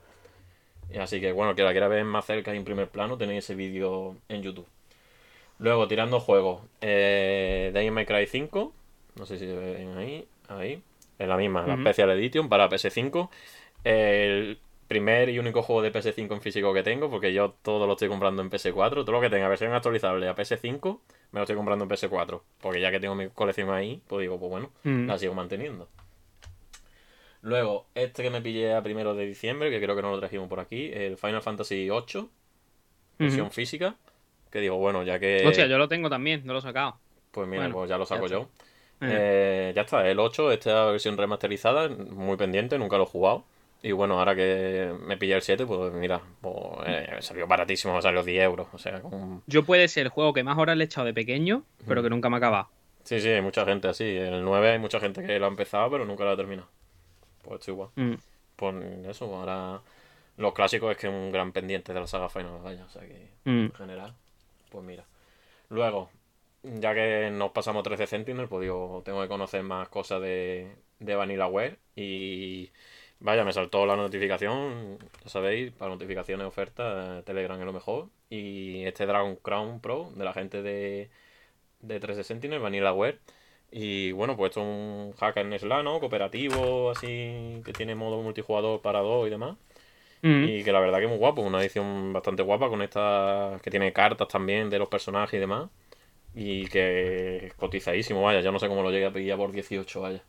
Y 0.94 1.00
así 1.00 1.20
que 1.20 1.32
bueno, 1.32 1.56
que 1.56 1.64
la 1.64 1.72
quiera 1.72 1.88
ver 1.88 2.06
más 2.06 2.26
cerca 2.26 2.54
y 2.54 2.58
en 2.58 2.64
primer 2.64 2.90
plano, 2.90 3.18
tenéis 3.18 3.46
ese 3.46 3.56
vídeo 3.56 4.18
en 4.30 4.44
YouTube. 4.44 4.68
Luego, 5.58 5.88
tirando 5.88 6.20
juegos, 6.20 6.62
eh, 6.82 7.72
Devil 7.74 7.94
May 7.94 8.06
Cry 8.06 8.28
5, 8.28 8.72
no 9.16 9.26
sé 9.26 9.40
si 9.40 9.48
se 9.48 9.56
ven 9.56 9.98
ahí, 9.98 10.28
ahí, 10.48 10.84
es 11.18 11.28
la 11.28 11.38
misma, 11.38 11.66
la. 11.66 11.76
Special 11.78 12.12
Edition 12.12 12.50
para 12.50 12.70
PS5. 12.70 13.30
El 13.84 14.60
primer 14.88 15.30
y 15.30 15.40
único 15.40 15.62
juego 15.62 15.82
de 15.82 15.92
PS5 15.92 16.34
en 16.34 16.42
físico 16.42 16.74
que 16.74 16.82
tengo, 16.84 17.10
porque 17.10 17.34
yo 17.34 17.56
todo 17.62 17.86
lo 17.88 17.94
estoy 17.94 18.08
comprando 18.10 18.42
en 18.42 18.50
PS4. 18.50 18.90
Todo 19.04 19.12
lo 19.12 19.22
que 19.22 19.30
tenga 19.30 19.48
versión 19.50 19.74
actualizable 19.74 20.28
a 20.28 20.36
PS5, 20.36 21.00
me 21.32 21.40
lo 21.40 21.44
estoy 21.44 21.56
comprando 21.56 21.84
en 21.84 21.90
PS4. 21.90 22.42
Porque 22.62 22.80
ya 22.80 22.90
que 22.92 23.00
tengo 23.00 23.16
mi 23.16 23.28
colección 23.30 23.70
ahí, 23.72 24.02
pues 24.08 24.22
digo, 24.22 24.40
pues 24.40 24.50
bueno, 24.50 24.72
Mm. 24.84 25.08
la 25.08 25.18
sigo 25.18 25.34
manteniendo. 25.34 25.88
Luego, 27.42 27.86
este 27.96 28.24
que 28.24 28.30
me 28.30 28.42
pillé 28.42 28.74
a 28.74 28.82
primero 28.82 29.14
de 29.14 29.26
diciembre, 29.26 29.70
que 29.70 29.80
creo 29.82 29.96
que 29.96 30.02
no 30.02 30.12
lo 30.12 30.20
trajimos 30.20 30.50
por 30.50 30.60
aquí, 30.60 30.90
el 30.94 31.18
Final 31.18 31.42
Fantasy 31.42 31.90
VIII, 31.90 32.30
versión 33.20 33.52
física. 33.52 33.96
Que 34.52 34.60
digo, 34.60 34.78
bueno, 34.78 35.04
ya 35.04 35.20
que. 35.20 35.46
Hostia, 35.46 35.68
yo 35.68 35.78
lo 35.78 35.88
tengo 35.88 36.10
también, 36.10 36.42
no 36.46 36.54
lo 36.54 36.60
he 36.60 36.62
sacado. 36.62 36.98
Pues 37.32 37.48
mira, 37.48 37.64
bueno, 37.64 37.76
pues 37.76 37.90
ya 37.90 37.98
lo 37.98 38.06
saco 38.06 38.28
ya 38.28 38.32
yo. 38.36 38.50
Eh, 39.02 39.08
Eh, 39.70 39.74
ya 39.76 39.82
está, 39.84 40.10
el 40.10 40.20
8, 40.20 40.52
esta 40.52 40.86
versión 40.86 41.18
remasterizada, 41.18 41.90
muy 41.90 42.36
pendiente, 42.38 42.80
nunca 42.80 42.98
lo 42.98 43.04
he 43.04 43.08
jugado. 43.08 43.44
Y 43.84 43.92
bueno, 43.92 44.18
ahora 44.20 44.36
que 44.36 44.94
me 45.06 45.18
pillé 45.18 45.36
el 45.36 45.42
7, 45.42 45.66
pues 45.66 45.94
mira, 45.94 46.20
pues, 46.42 46.56
eh, 46.88 47.18
salió 47.22 47.46
baratísimo, 47.48 47.94
me 47.96 48.02
salió 48.02 48.24
10 48.24 48.44
euros. 48.44 48.68
O 48.74 48.78
sea, 48.78 49.02
con... 49.02 49.44
Yo 49.46 49.64
puede 49.64 49.88
ser 49.88 50.08
el 50.08 50.10
juego 50.10 50.34
que 50.34 50.44
más 50.44 50.58
horas 50.58 50.76
le 50.78 50.84
he 50.84 50.88
echado 50.88 51.06
de 51.06 51.14
pequeño, 51.14 51.64
pero 51.88 52.02
que 52.04 52.10
nunca 52.10 52.30
me 52.30 52.36
ha 52.36 52.40
acabado. 52.40 52.70
sí, 53.04 53.20
sí, 53.22 53.30
hay 53.30 53.42
mucha 53.42 53.66
gente 53.66 53.88
así. 53.88 54.04
En 54.18 54.34
el 54.34 54.44
9 54.44 54.72
hay 54.72 54.80
mucha 54.80 55.00
gente 55.00 55.26
que 55.26 55.40
lo 55.40 55.46
ha 55.46 55.50
empezado, 55.50 55.90
pero 55.92 56.06
nunca 56.06 56.24
lo 56.24 56.32
ha 56.32 56.36
terminado. 56.38 56.68
Pues 57.44 57.60
estoy 57.60 57.74
igual. 57.76 57.90
Mm. 57.96 58.14
Pues 58.56 58.76
eso, 59.08 59.26
ahora 59.36 59.80
los 60.38 60.54
clásicos 60.54 60.92
es 60.92 60.98
que 60.98 61.08
es 61.08 61.14
un 61.14 61.32
gran 61.32 61.52
pendiente 61.52 61.94
de 61.94 62.00
la 62.00 62.08
saga 62.08 62.30
Final, 62.30 62.60
vaya, 62.64 62.84
o 62.84 62.90
sea 62.90 63.04
que 63.04 63.30
Mm. 63.46 63.66
en 63.66 63.74
general, 63.74 64.14
pues 64.72 64.84
mira. 64.84 65.06
Luego, 65.70 66.10
ya 66.64 66.94
que 66.96 67.30
nos 67.32 67.52
pasamos 67.52 67.84
13 67.84 68.08
Sentinel, 68.08 68.48
pues 68.48 68.64
digo, 68.64 69.02
tengo 69.06 69.22
que 69.22 69.28
conocer 69.28 69.62
más 69.64 69.88
cosas 69.90 70.22
de, 70.22 70.76
de 71.00 71.16
Vanillaware 71.16 71.78
y 71.96 72.72
vaya, 73.20 73.44
me 73.44 73.54
saltó 73.54 73.86
la 73.86 73.96
notificación, 73.96 75.00
ya 75.24 75.30
sabéis, 75.30 75.72
para 75.72 75.92
notificaciones, 75.92 76.46
ofertas, 76.48 77.24
Telegram 77.26 77.60
es 77.60 77.66
lo 77.66 77.74
mejor. 77.74 78.08
Y 78.30 78.84
este 78.84 79.06
Dragon 79.06 79.36
Crown 79.38 79.80
Pro 79.80 80.12
de 80.16 80.24
la 80.26 80.34
gente 80.34 80.62
de, 80.62 81.10
de 81.82 82.00
13 82.00 82.24
Sentinel, 82.24 82.60
Vanillaware. 82.60 83.20
Y 83.72 84.12
bueno, 84.14 84.38
pues 84.38 84.50
esto 84.52 84.62
es 84.62 84.68
un 84.68 85.14
hack 85.20 85.38
and 85.38 85.58
slash, 85.58 85.84
¿no? 85.84 86.00
Cooperativo, 86.00 86.92
así, 86.92 87.62
que 87.66 87.74
tiene 87.74 87.96
modo 87.96 88.22
multijugador 88.22 88.82
para 88.82 89.00
dos 89.00 89.28
y 89.28 89.30
demás. 89.30 89.58
Mm. 90.22 90.44
Y 90.46 90.64
que 90.64 90.72
la 90.72 90.80
verdad 90.80 91.00
que 91.00 91.06
es 91.06 91.10
muy 91.10 91.20
guapo, 91.20 91.42
una 91.42 91.62
edición 91.62 92.14
bastante 92.14 92.44
guapa 92.44 92.70
con 92.70 92.82
estas 92.82 93.62
que 93.62 93.70
tiene 93.70 93.94
cartas 93.94 94.28
también 94.28 94.70
de 94.70 94.80
los 94.80 94.90
personajes 94.90 95.38
y 95.38 95.40
demás. 95.40 95.70
Y 96.36 96.68
que 96.68 97.48
es 97.48 97.54
cotizadísimo, 97.56 98.22
vaya, 98.22 98.42
yo 98.42 98.52
no 98.52 98.60
sé 98.60 98.68
cómo 98.68 98.84
lo 98.84 98.92
llegué 98.92 99.06
a 99.06 99.14
pillar 99.14 99.38
por 99.38 99.52
18, 99.52 100.02
vaya. 100.02 100.24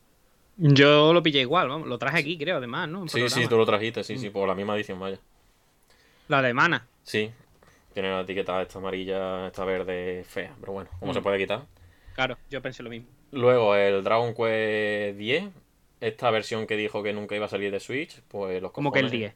Yo 0.58 1.12
lo 1.12 1.22
pillé 1.22 1.40
igual, 1.40 1.68
vamos, 1.68 1.86
lo 1.88 1.98
traje 1.98 2.18
aquí, 2.18 2.36
creo, 2.36 2.56
además, 2.56 2.88
¿no? 2.88 3.02
En 3.02 3.08
Sí, 3.08 3.28
sí, 3.28 3.46
tú 3.46 3.56
lo 3.56 3.64
trajiste, 3.64 4.02
sí, 4.02 4.18
sí, 4.18 4.30
por 4.30 4.48
la 4.48 4.54
misma 4.56 4.74
edición, 4.76 4.98
vaya. 4.98 5.18
La 6.26 6.40
alemana. 6.40 6.86
Sí, 7.04 7.30
tiene 7.94 8.10
la 8.10 8.20
etiqueta 8.22 8.60
esta 8.60 8.78
amarilla, 8.78 9.46
esta 9.46 9.64
verde 9.64 10.24
fea, 10.28 10.54
pero 10.60 10.72
bueno, 10.72 10.90
¿cómo 10.98 11.12
Mm. 11.12 11.14
se 11.14 11.22
puede 11.22 11.38
quitar? 11.38 11.62
Claro, 12.14 12.36
yo 12.50 12.60
pensé 12.60 12.82
lo 12.82 12.90
mismo. 12.90 13.06
Luego 13.30 13.76
el 13.76 14.02
Dragon 14.02 14.34
Quest 14.34 15.16
10, 15.16 15.44
esta 16.00 16.30
versión 16.30 16.66
que 16.66 16.76
dijo 16.76 17.02
que 17.04 17.12
nunca 17.12 17.36
iba 17.36 17.46
a 17.46 17.48
salir 17.48 17.70
de 17.70 17.78
Switch, 17.78 18.20
pues 18.28 18.60
los 18.60 18.72
Como 18.72 18.90
que 18.90 18.98
el 18.98 19.06
cojones- 19.06 19.10
10. 19.18 19.34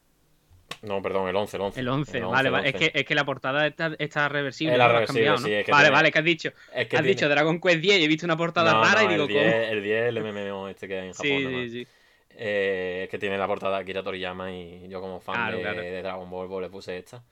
No, 0.82 1.00
perdón, 1.02 1.28
el 1.28 1.36
11, 1.36 1.56
el 1.56 1.62
11. 1.62 1.80
El 1.80 1.88
11, 1.88 2.18
El 2.18 2.24
vale, 2.26 2.50
vale. 2.50 2.68
el 2.70 2.74
Es 2.74 2.80
que, 2.90 2.98
es 2.98 3.04
que 3.06 3.14
la 3.14 3.24
portada 3.24 3.66
está, 3.66 3.92
está 3.98 4.28
reversible. 4.28 4.72
Es 4.72 4.78
la 4.78 4.88
reversible, 4.88 5.20
cambiado, 5.26 5.38
¿no? 5.40 5.46
sí, 5.46 5.52
es 5.52 5.64
que 5.66 5.70
vale, 5.72 5.84
tiene- 5.84 5.94
vale, 5.96 6.12
que 6.12 6.18
has 6.18 6.24
dicho. 6.24 6.48
Es 6.48 6.54
que 6.74 6.80
has 6.80 6.88
tiene- 6.88 7.08
dicho 7.08 7.28
Dragon 7.28 7.60
Quest 7.60 7.80
10 7.80 8.00
y 8.00 8.04
he 8.04 8.08
visto 8.08 8.26
una 8.26 8.36
portada 8.36 8.72
No, 8.72 8.84
rara 8.84 9.02
no, 9.02 9.08
y 9.10 9.12
digo, 9.12 9.22
el 9.24 9.28
10, 9.28 9.44
¿cómo? 9.52 9.64
el 9.72 9.82
10 9.82 10.02
el 10.08 10.18
MMO 10.18 10.68
este 10.68 10.88
que 10.88 10.98
hay 10.98 11.06
en 11.08 11.12
Japón. 11.12 11.26
Sí, 11.28 11.46
sí, 11.46 11.70
sí. 11.84 11.86
Eh, 12.34 13.00
es 13.04 13.10
que 13.10 13.18
tiene 13.18 13.36
la 13.36 13.46
portada 13.46 13.76
de 13.76 13.82
Akira 13.82 14.02
Toriyama 14.02 14.50
y 14.50 14.88
yo 14.88 15.00
como 15.00 15.20
fan 15.20 15.34
Claro, 15.34 15.56
de, 15.58 15.62
claro. 15.62 15.80
de 15.82 16.02
Dragon 16.02 16.30
Ball 16.30 16.48
pues 16.48 16.62
le 16.62 16.70
puse 16.70 16.96
esta. 16.96 17.22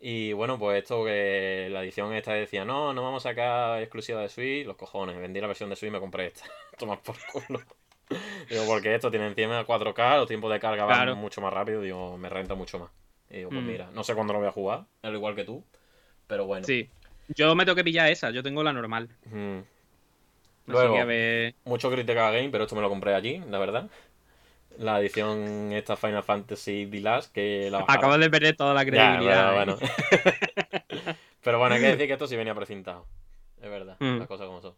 Y 0.00 0.32
bueno, 0.32 0.58
pues 0.58 0.82
esto 0.82 1.04
que 1.04 1.68
la 1.70 1.82
edición 1.82 2.14
esta 2.14 2.32
decía, 2.32 2.64
no, 2.64 2.92
no 2.94 3.02
vamos 3.02 3.26
a 3.26 3.30
sacar 3.30 3.82
exclusiva 3.82 4.22
de 4.22 4.28
Switch, 4.28 4.64
los 4.66 4.76
cojones, 4.76 5.18
vendí 5.18 5.40
la 5.40 5.48
versión 5.48 5.68
de 5.70 5.76
Switch 5.76 5.88
y 5.90 5.92
me 5.92 6.00
compré 6.00 6.26
esta. 6.28 6.44
Tomar 6.78 7.00
por 7.02 7.16
culo. 7.32 7.60
Digo, 8.48 8.64
porque 8.66 8.94
esto 8.94 9.10
tiene 9.10 9.26
encima 9.26 9.64
4K, 9.66 10.16
los 10.18 10.28
tiempos 10.28 10.52
de 10.52 10.60
carga 10.60 10.86
Claro. 10.86 11.12
van 11.12 11.20
mucho 11.20 11.40
más 11.40 11.52
rápido, 11.52 11.82
digo, 11.82 12.16
me 12.18 12.28
renta 12.28 12.54
mucho 12.54 12.78
más. 12.78 12.90
Y 13.30 13.38
digo, 13.38 13.50
pues 13.50 13.62
Mm. 13.62 13.66
mira, 13.66 13.90
no 13.92 14.04
sé 14.04 14.14
cuándo 14.14 14.32
lo 14.32 14.38
voy 14.38 14.48
a 14.48 14.52
jugar, 14.52 14.84
al 15.02 15.14
igual 15.14 15.34
que 15.34 15.44
tú, 15.44 15.64
pero 16.26 16.46
bueno. 16.46 16.64
Sí. 16.66 16.88
Yo 17.36 17.54
me 17.54 17.64
tengo 17.64 17.76
que 17.76 17.84
pillar 17.84 18.08
esa, 18.10 18.30
yo 18.30 18.42
tengo 18.42 18.62
la 18.62 18.72
normal. 18.72 19.08
Mm. 19.26 19.58
Así 19.58 20.72
Luego, 20.72 20.94
que 20.94 21.00
a 21.00 21.04
ver. 21.04 21.54
Mucho 21.64 21.90
crítica 21.90 22.28
a 22.28 22.30
Game, 22.30 22.50
pero 22.50 22.64
esto 22.64 22.76
me 22.76 22.82
lo 22.82 22.88
compré 22.88 23.14
allí, 23.14 23.42
la 23.50 23.58
verdad. 23.58 23.88
La 24.78 25.00
edición 25.00 25.72
esta 25.72 25.96
Final 25.96 26.22
Fantasy 26.22 26.86
The 26.90 27.00
Last, 27.00 27.32
que 27.34 27.68
la 27.70 27.78
bajaron. 27.80 27.98
Acabas 27.98 28.20
de 28.20 28.30
perder 28.30 28.56
toda 28.56 28.74
la 28.74 28.84
Ya, 28.84 28.90
credibilidad. 28.90 29.54
bueno, 29.54 29.72
¿eh? 29.72 29.76
bueno. 29.80 31.16
pero 31.42 31.58
bueno, 31.58 31.74
hay 31.74 31.80
que 31.80 31.86
decir 31.88 32.06
que 32.06 32.12
esto 32.12 32.26
sí 32.26 32.36
venía 32.36 32.54
precintado. 32.54 33.06
Es 33.60 33.68
verdad, 33.70 33.96
Mm. 33.98 34.18
las 34.18 34.28
cosas 34.28 34.46
como 34.46 34.60
son. 34.62 34.74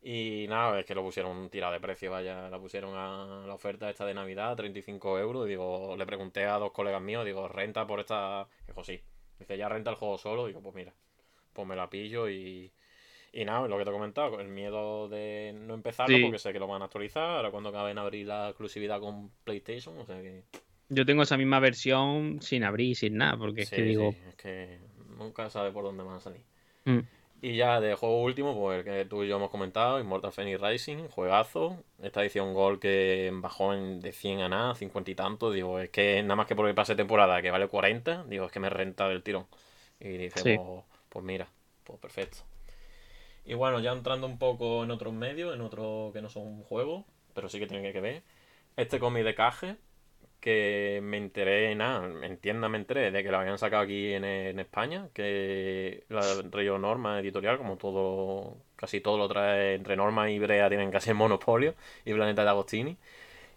Y 0.00 0.46
nada, 0.48 0.78
es 0.78 0.86
que 0.86 0.94
lo 0.94 1.02
pusieron 1.02 1.50
tirado 1.50 1.72
de 1.72 1.80
precio, 1.80 2.10
vaya, 2.10 2.48
la 2.48 2.58
pusieron 2.58 2.94
a 2.96 3.44
la 3.46 3.54
oferta 3.54 3.90
esta 3.90 4.06
de 4.06 4.14
Navidad, 4.14 4.54
35 4.56 5.18
euros. 5.18 5.46
Y 5.46 5.50
digo, 5.50 5.96
le 5.96 6.06
pregunté 6.06 6.44
a 6.44 6.58
dos 6.58 6.70
colegas 6.72 7.02
míos, 7.02 7.24
digo, 7.24 7.48
renta 7.48 7.86
por 7.86 8.00
esta. 8.00 8.46
Dijo, 8.66 8.84
sí. 8.84 9.00
Dice, 9.38 9.56
ya 9.58 9.68
renta 9.68 9.90
el 9.90 9.96
juego 9.96 10.16
solo. 10.18 10.46
Digo, 10.46 10.62
pues 10.62 10.74
mira, 10.74 10.92
pues 11.52 11.66
me 11.66 11.74
la 11.76 11.90
pillo 11.90 12.28
y. 12.28 12.72
Y 13.30 13.44
nada, 13.44 13.68
lo 13.68 13.76
que 13.76 13.84
te 13.84 13.90
he 13.90 13.92
comentado, 13.92 14.40
el 14.40 14.48
miedo 14.48 15.06
de 15.08 15.52
no 15.54 15.74
empezarlo 15.74 16.16
Sí. 16.16 16.22
porque 16.22 16.38
sé 16.38 16.52
que 16.52 16.58
lo 16.58 16.66
van 16.66 16.80
a 16.80 16.86
actualizar. 16.86 17.22
Ahora 17.36 17.50
cuando 17.50 17.68
acaben 17.68 17.98
abrir 17.98 18.26
la 18.26 18.48
exclusividad 18.48 19.00
con 19.00 19.30
PlayStation, 19.44 19.98
o 19.98 20.06
sea 20.06 20.22
que. 20.22 20.44
Yo 20.88 21.04
tengo 21.04 21.22
esa 21.22 21.36
misma 21.36 21.60
versión 21.60 22.40
sin 22.40 22.64
abrir, 22.64 22.96
sin 22.96 23.16
nada, 23.18 23.36
porque 23.36 23.62
es 23.62 23.70
que 23.70 23.82
digo. 23.82 24.12
sí, 24.12 24.18
es 24.28 24.34
que 24.36 24.78
nunca 25.18 25.50
sabe 25.50 25.70
por 25.72 25.84
dónde 25.84 26.02
van 26.04 26.16
a 26.16 26.20
salir. 26.20 26.40
mm, 26.86 27.00
Y 27.40 27.56
ya 27.56 27.80
de 27.80 27.94
juego 27.94 28.22
último, 28.22 28.58
pues 28.58 28.78
el 28.80 28.84
que 28.84 29.04
tú 29.04 29.22
y 29.22 29.28
yo 29.28 29.36
hemos 29.36 29.50
comentado, 29.50 30.00
Immortal 30.00 30.32
Phoenix 30.32 30.60
Rising, 30.60 31.08
juegazo. 31.08 31.76
Esta 32.02 32.20
edición 32.22 32.52
Gold 32.52 32.80
que 32.80 33.30
bajó 33.34 33.74
en, 33.74 34.00
de 34.00 34.10
100 34.12 34.40
a 34.40 34.48
nada, 34.48 34.74
50 34.74 35.10
y 35.12 35.14
tanto. 35.14 35.52
Digo, 35.52 35.78
es 35.78 35.90
que 35.90 36.20
nada 36.22 36.34
más 36.34 36.46
que 36.46 36.56
por 36.56 36.66
el 36.68 36.74
pase 36.74 36.92
de 36.94 36.96
temporada 36.96 37.40
que 37.40 37.52
vale 37.52 37.68
40, 37.68 38.24
digo, 38.24 38.46
es 38.46 38.52
que 38.52 38.58
me 38.58 38.70
renta 38.70 39.08
del 39.08 39.22
tirón. 39.22 39.46
Y 40.00 40.08
dice, 40.16 40.40
Sí. 40.40 40.56
pues, 40.56 40.84
pues 41.08 41.24
mira, 41.24 41.48
pues 41.84 42.00
perfecto. 42.00 42.38
Y 43.44 43.54
bueno, 43.54 43.78
ya 43.80 43.92
entrando 43.92 44.26
un 44.26 44.38
poco 44.38 44.82
en 44.82 44.90
otros 44.90 45.14
medios, 45.14 45.54
en 45.54 45.60
otros 45.60 46.12
que 46.12 46.20
no 46.20 46.28
son 46.28 46.62
juegos, 46.64 47.04
pero 47.34 47.48
sí 47.48 47.60
que 47.60 47.66
tienen 47.68 47.92
que 47.92 48.00
ver. 48.00 48.22
Este 48.76 48.98
cómic 48.98 49.22
de 49.24 49.34
Cage, 49.36 49.76
que 50.40 51.00
me 51.02 51.16
enteré, 51.18 51.74
nada, 51.74 52.06
en 52.26 52.36
tienda 52.38 52.68
me 52.68 52.78
enteré 52.78 53.10
de 53.10 53.22
que 53.22 53.30
lo 53.30 53.38
habían 53.38 53.58
sacado 53.58 53.82
aquí 53.82 54.12
en, 54.12 54.24
en 54.24 54.58
España, 54.60 55.08
que 55.14 56.04
la 56.08 56.42
Río 56.50 56.78
Norma 56.78 57.20
Editorial, 57.20 57.58
como 57.58 57.76
todo, 57.76 58.56
casi 58.76 59.00
todo 59.00 59.18
lo 59.18 59.28
trae 59.28 59.74
entre 59.74 59.96
Norma 59.96 60.30
y 60.30 60.38
Brea, 60.38 60.68
tienen 60.68 60.90
casi 60.90 61.10
el 61.10 61.16
monopolio, 61.16 61.74
y 62.04 62.12
Planeta 62.14 62.44
de 62.44 62.50
Agostini. 62.50 62.96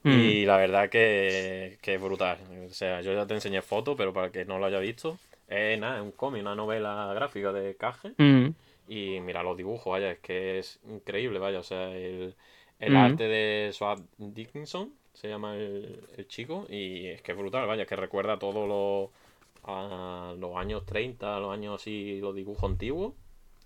mm, 0.04 0.36
Y 0.36 0.46
la 0.46 0.58
verdad 0.58 0.90
que, 0.90 1.78
que 1.82 1.96
es 1.96 2.02
brutal. 2.02 2.40
O 2.68 2.70
sea, 2.74 3.02
yo 3.02 3.14
ya 3.14 3.26
te 3.28 3.34
enseñé 3.36 3.62
fotos, 3.62 3.96
pero 3.98 4.14
para 4.14 4.28
el 4.28 4.32
que 4.32 4.46
no 4.46 4.60
lo 4.60 4.66
haya 4.66 4.80
visto, 4.80 5.20
es 5.48 5.80
nada, 5.80 5.98
es 5.98 6.04
un 6.04 6.12
cómic, 6.12 6.42
una 6.42 6.56
novela 6.56 7.12
gráfica 7.16 7.54
de 7.54 7.76
Cage. 7.78 8.14
mm, 8.20 8.54
Y 8.88 9.20
mira 9.22 9.44
los 9.44 9.58
dibujos, 9.58 9.92
vaya, 9.92 10.12
es 10.12 10.20
que 10.20 10.60
es 10.60 10.80
increíble, 10.86 11.40
vaya. 11.40 11.60
O 11.60 11.64
sea, 11.64 11.96
el, 11.96 12.36
el 12.80 12.96
Mm. 12.96 12.96
arte 12.96 13.24
de 13.26 13.72
Swap 13.74 14.00
Dickinson 14.18 14.94
se 15.22 15.28
llama 15.30 15.56
el, 15.56 16.02
el 16.18 16.28
chico 16.28 16.66
y 16.68 17.06
es 17.08 17.22
que 17.22 17.34
es 17.34 17.38
brutal, 17.38 17.68
vaya, 17.68 17.84
es 17.84 17.88
que 17.88 17.96
recuerda 17.96 18.40
todo 18.40 18.66
lo 18.66 19.12
a 19.64 20.34
los 20.40 20.56
años 20.58 20.84
30, 20.88 21.40
los 21.40 21.54
años 21.54 21.80
así, 21.80 22.20
los 22.20 22.34
dibujos 22.36 22.64
antiguos. 22.70 23.14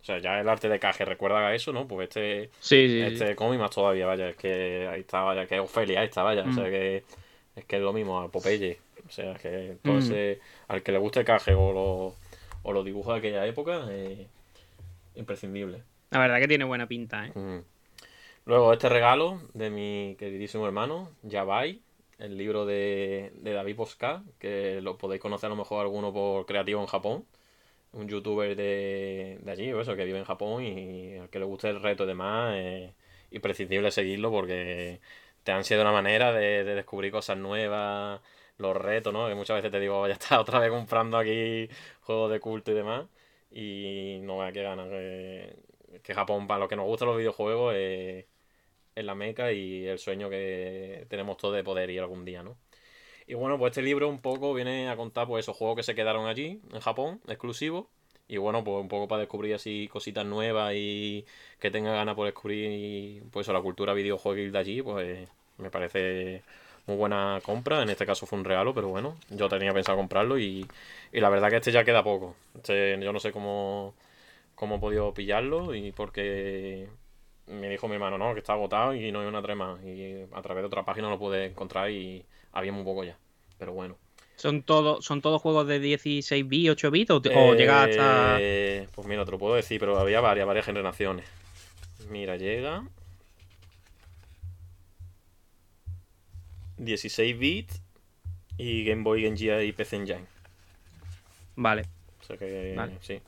O 0.01 0.03
sea, 0.03 0.19
ya 0.19 0.39
el 0.41 0.49
arte 0.49 0.67
de 0.67 0.77
Cage 0.79 1.05
recuerda 1.05 1.39
a 1.47 1.55
eso, 1.55 1.71
¿no? 1.71 1.87
Pues 1.87 2.09
este, 2.09 2.49
Sí, 2.59 2.87
sí, 2.87 2.89
sí. 2.89 3.01
este 3.01 3.35
cómic 3.37 3.59
más 3.59 3.71
todavía, 3.71 4.05
vaya, 4.05 4.29
es 4.29 4.35
que 4.35 4.85
ahí 4.91 4.99
está, 4.99 5.21
vaya, 5.21 5.47
que 5.47 5.55
es 5.55 5.61
Ofelia, 5.61 6.01
ahí 6.01 6.07
está, 6.07 6.21
vaya, 6.23 6.43
o 6.43 6.51
sea 6.51 6.65
Mm. 6.65 6.69
que 6.69 7.03
es 7.55 7.65
que 7.65 7.75
es 7.77 7.81
lo 7.81 7.93
mismo, 7.93 8.19
a 8.19 8.29
Popeye. 8.29 8.77
O 9.07 9.11
sea, 9.11 9.33
que 9.35 9.77
todo 9.81 9.93
Mm. 9.95 9.99
ese, 9.99 10.39
al 10.67 10.83
que 10.83 10.91
le 10.91 10.97
guste 10.97 11.23
Cage 11.23 11.53
o 11.53 11.71
los 11.71 12.13
o 12.63 12.73
los 12.73 12.83
dibujos 12.83 13.13
de 13.13 13.19
aquella 13.19 13.45
época, 13.47 13.85
eh, 13.91 14.27
imprescindible. 15.15 15.83
La 16.11 16.19
verdad 16.19 16.39
que 16.39 16.47
tiene 16.49 16.65
buena 16.65 16.87
pinta, 16.87 17.27
¿eh? 17.27 17.31
Mm. 17.33 17.59
Luego 18.45 18.73
este 18.73 18.89
regalo 18.89 19.41
de 19.53 19.69
mi 19.71 20.15
queridísimo 20.19 20.65
hermano, 20.67 21.09
Yabai, 21.23 21.81
el 22.19 22.37
libro 22.37 22.65
de, 22.65 23.31
de 23.35 23.53
David 23.53 23.75
Bosca, 23.75 24.23
que 24.39 24.81
lo 24.81 24.97
podéis 24.97 25.21
conocer 25.21 25.47
a 25.47 25.49
lo 25.49 25.55
mejor 25.55 25.81
alguno 25.81 26.13
por 26.13 26.45
Creativo 26.45 26.79
en 26.81 26.85
Japón, 26.87 27.25
un 27.93 28.07
youtuber 28.09 28.55
de, 28.55 29.39
de 29.43 29.51
allí, 29.51 29.73
o 29.73 29.81
eso, 29.81 29.95
que 29.95 30.05
vive 30.05 30.19
en 30.19 30.25
Japón 30.25 30.63
y 30.63 31.17
al 31.17 31.29
que 31.29 31.39
le 31.39 31.45
guste 31.45 31.69
el 31.69 31.81
reto 31.81 32.05
y 32.05 32.07
demás, 32.07 32.55
es 32.57 32.91
imprescindible 33.31 33.91
seguirlo 33.91 34.31
porque 34.31 35.01
te 35.43 35.51
ansia 35.53 35.77
de 35.77 35.83
una 35.83 35.91
manera 35.93 36.33
de, 36.33 36.63
de 36.63 36.75
descubrir 36.75 37.11
cosas 37.11 37.37
nuevas, 37.37 38.21
los 38.57 38.77
retos, 38.77 39.13
¿no? 39.13 39.27
Que 39.29 39.35
muchas 39.35 39.57
veces 39.57 39.71
te 39.71 39.79
digo, 39.79 40.07
ya 40.07 40.13
está 40.15 40.39
otra 40.41 40.59
vez 40.59 40.69
comprando 40.71 41.17
aquí 41.17 41.69
juegos 42.01 42.31
de 42.31 42.39
culto 42.39 42.71
y 42.71 42.75
demás. 42.75 43.07
Y 43.51 44.19
no 44.23 44.39
vea 44.39 44.51
qué 44.51 44.63
ganas. 44.63 44.89
Que, 44.89 45.55
que 46.03 46.13
Japón, 46.13 46.47
para 46.47 46.59
los 46.59 46.69
que 46.69 46.75
nos 46.75 46.85
gustan 46.85 47.07
los 47.09 47.17
videojuegos, 47.17 47.73
es, 47.75 48.25
es 48.95 49.05
la 49.05 49.15
meca 49.15 49.51
y 49.51 49.85
el 49.85 49.99
sueño 49.99 50.29
que 50.29 51.05
tenemos 51.09 51.37
todos 51.37 51.55
de 51.55 51.63
poder 51.63 51.89
ir 51.89 51.99
algún 51.99 52.25
día, 52.25 52.43
¿no? 52.43 52.57
Y 53.27 53.33
bueno, 53.33 53.57
pues 53.57 53.71
este 53.71 53.81
libro 53.81 54.07
un 54.07 54.21
poco 54.21 54.53
viene 54.53 54.89
a 54.89 54.95
contar 54.95 55.27
pues 55.27 55.45
esos 55.45 55.57
juegos 55.57 55.77
que 55.77 55.83
se 55.83 55.95
quedaron 55.95 56.27
allí, 56.27 56.61
en 56.73 56.79
Japón, 56.79 57.21
exclusivos. 57.27 57.87
Y 58.27 58.37
bueno, 58.37 58.63
pues 58.63 58.81
un 58.81 58.87
poco 58.87 59.07
para 59.07 59.21
descubrir 59.21 59.53
así 59.55 59.87
cositas 59.91 60.25
nuevas 60.25 60.73
y 60.75 61.25
que 61.59 61.71
tenga 61.71 61.93
ganas 61.93 62.15
por 62.15 62.25
descubrir 62.25 63.23
pues 63.31 63.47
la 63.49 63.61
cultura 63.61 63.93
videojueguil 63.93 64.51
de 64.51 64.57
allí, 64.59 64.81
pues 64.81 65.27
me 65.57 65.69
parece 65.69 66.41
muy 66.87 66.95
buena 66.97 67.39
compra. 67.43 67.81
En 67.83 67.89
este 67.89 68.05
caso 68.05 68.25
fue 68.25 68.39
un 68.39 68.45
regalo, 68.45 68.73
pero 68.73 68.89
bueno, 68.89 69.17
yo 69.29 69.49
tenía 69.49 69.73
pensado 69.73 69.97
comprarlo 69.97 70.39
y, 70.39 70.65
y 71.11 71.19
la 71.19 71.29
verdad 71.29 71.49
que 71.49 71.57
este 71.57 71.71
ya 71.71 71.83
queda 71.83 72.03
poco. 72.03 72.35
Este, 72.55 72.99
yo 72.99 73.13
no 73.13 73.19
sé 73.19 73.31
cómo, 73.31 73.93
cómo 74.55 74.77
he 74.77 74.79
podido 74.79 75.13
pillarlo 75.13 75.75
y 75.75 75.91
porque 75.91 76.87
me 77.47 77.69
dijo 77.69 77.87
mi 77.87 77.93
hermano, 77.95 78.17
no, 78.17 78.33
que 78.33 78.39
está 78.39 78.53
agotado 78.53 78.93
y 78.95 79.11
no 79.11 79.21
hay 79.21 79.27
una 79.27 79.41
trema. 79.41 79.77
Y 79.83 80.23
a 80.33 80.41
través 80.41 80.63
de 80.63 80.67
otra 80.67 80.83
página 80.83 81.09
lo 81.09 81.19
pude 81.19 81.45
encontrar 81.45 81.89
y 81.91 82.25
había 82.53 82.71
muy 82.71 82.83
poco 82.83 83.03
ya. 83.03 83.17
Pero 83.59 83.73
bueno. 83.73 83.97
¿Son 84.37 84.63
todos 84.63 85.05
son 85.05 85.21
todos 85.21 85.41
juegos 85.41 85.65
de 85.67 85.79
16 85.79 86.45
bits, 86.47 86.69
8 86.71 86.91
bits 86.91 87.11
o, 87.11 87.21
te- 87.21 87.31
o 87.33 87.53
llega 87.55 87.83
hasta 87.83 88.37
Eh, 88.41 88.87
Pues 88.93 89.07
mira, 89.07 89.23
te 89.23 89.31
lo 89.31 89.39
puedo 89.39 89.55
decir, 89.55 89.79
pero 89.79 89.97
había 89.97 90.19
varias, 90.19 90.45
varias 90.45 90.65
generaciones. 90.65 91.25
Mira, 92.09 92.35
llega. 92.35 92.83
16 96.77 97.37
bits 97.39 97.81
y 98.57 98.83
Game 98.85 99.03
Boy, 99.03 99.23
Game 99.23 99.37
Gear 99.37 99.63
y 99.63 99.71
PC 99.71 99.95
Engine. 99.95 100.25
Vale. 101.55 101.83
O 102.21 102.23
sea 102.25 102.37
que 102.37 102.73
Vale. 102.75 102.97
sí. 103.01 103.21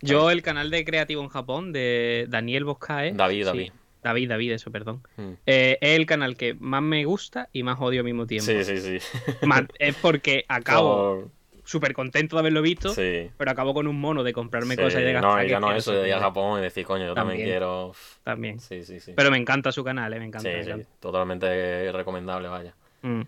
Yo 0.00 0.30
el 0.30 0.42
canal 0.42 0.70
de 0.70 0.84
creativo 0.84 1.22
en 1.22 1.28
Japón 1.28 1.72
de 1.72 2.26
Daniel 2.28 2.64
Boscae. 2.64 3.12
David, 3.12 3.38
sí, 3.40 3.44
David. 3.44 3.72
David, 4.02 4.28
David, 4.28 4.52
eso, 4.52 4.70
perdón. 4.70 5.02
Mm. 5.16 5.32
Eh, 5.46 5.78
es 5.80 5.96
el 5.98 6.06
canal 6.06 6.36
que 6.36 6.54
más 6.54 6.82
me 6.82 7.04
gusta 7.04 7.48
y 7.52 7.62
más 7.64 7.78
odio 7.80 8.00
al 8.00 8.04
mismo 8.04 8.26
tiempo. 8.26 8.46
Sí, 8.46 8.62
sí, 8.64 8.78
sí. 8.78 8.98
Más- 9.42 9.64
es 9.78 9.96
porque 9.96 10.44
acabo 10.48 11.22
Por- 11.22 11.30
súper 11.64 11.92
contento 11.94 12.36
de 12.36 12.40
haberlo 12.40 12.62
visto, 12.62 12.90
Sí. 12.90 13.28
pero 13.36 13.50
acabo 13.50 13.74
con 13.74 13.86
un 13.88 14.00
mono 14.00 14.22
de 14.22 14.32
comprarme 14.32 14.76
sí. 14.76 14.82
cosas 14.82 15.00
y 15.02 15.04
de 15.04 15.12
gastar. 15.14 15.30
No, 15.40 15.44
y 15.44 15.48
ya 15.50 15.60
no 15.60 15.72
eso, 15.74 15.92
de 15.92 16.08
ir 16.08 16.14
a. 16.14 16.20
Japón 16.20 16.60
y 16.60 16.62
decir, 16.62 16.86
coño, 16.86 17.06
yo 17.06 17.14
también, 17.14 17.38
También. 17.38 17.48
quiero. 17.50 17.92
También. 18.22 18.60
Sí, 18.60 18.84
sí, 18.84 19.00
sí. 19.00 19.12
Pero 19.16 19.30
me 19.32 19.36
encanta 19.36 19.72
su 19.72 19.82
canal, 19.84 20.12
eh, 20.14 20.18
me 20.20 20.26
encanta. 20.26 20.48
Sí, 20.62 20.70
totalmente 21.00 21.90
recomendable, 21.92 22.48
vaya. 22.48 22.74
Mm. 23.02 23.22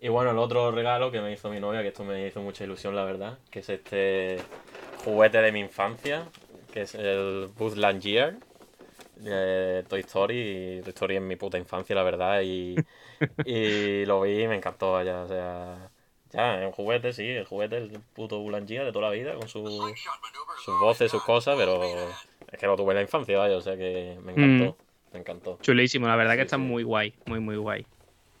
Y 0.00 0.08
bueno, 0.08 0.30
el 0.30 0.38
otro 0.38 0.70
regalo 0.70 1.10
que 1.10 1.20
me 1.20 1.32
hizo 1.32 1.50
mi 1.50 1.58
novia, 1.58 1.82
que 1.82 1.88
esto 1.88 2.04
me 2.04 2.26
hizo 2.26 2.40
mucha 2.40 2.64
ilusión, 2.64 2.94
la 2.94 3.04
verdad, 3.04 3.38
que 3.50 3.60
es 3.60 3.68
este 3.68 4.38
juguete 5.04 5.38
de 5.42 5.50
mi 5.52 5.60
infancia, 5.60 6.24
que 6.72 6.82
es 6.82 6.94
el 6.94 7.48
Buzz 7.58 7.76
Lightyear 7.76 8.34
de 9.16 9.84
Toy 9.88 10.00
Story. 10.00 10.78
Y 10.78 10.82
Toy 10.82 10.90
Story 10.90 11.16
en 11.16 11.26
mi 11.26 11.36
puta 11.36 11.58
infancia, 11.58 11.96
la 11.96 12.04
verdad, 12.04 12.42
y, 12.42 12.76
y 13.44 14.04
lo 14.06 14.20
vi 14.20 14.42
y 14.42 14.48
me 14.48 14.56
encantó, 14.56 14.92
vaya, 14.92 15.22
o 15.22 15.28
sea... 15.28 15.90
Ya, 16.30 16.60
es 16.60 16.66
un 16.66 16.72
juguete, 16.72 17.12
sí, 17.14 17.26
el 17.26 17.46
juguete, 17.46 17.78
el 17.78 17.90
puto 18.14 18.38
Lightyear 18.50 18.84
de 18.84 18.92
toda 18.92 19.08
la 19.08 19.14
vida, 19.14 19.34
con 19.34 19.48
su- 19.48 19.94
sus 20.64 20.80
voces, 20.80 21.10
sus 21.10 21.22
cosas, 21.22 21.56
pero 21.56 21.82
es 21.82 22.58
que 22.58 22.66
lo 22.66 22.76
tuve 22.76 22.92
en 22.92 22.96
la 22.96 23.02
infancia, 23.02 23.38
vaya, 23.38 23.56
o 23.56 23.62
sea 23.62 23.76
que 23.76 24.16
me 24.22 24.32
encantó, 24.32 24.76
me 25.14 25.20
encantó. 25.20 25.58
Chulísimo, 25.62 26.06
la 26.06 26.16
verdad 26.16 26.36
que 26.36 26.42
está 26.42 26.56
sí. 26.56 26.62
muy 26.62 26.82
guay, 26.82 27.14
muy, 27.24 27.40
muy 27.40 27.56
guay. 27.56 27.86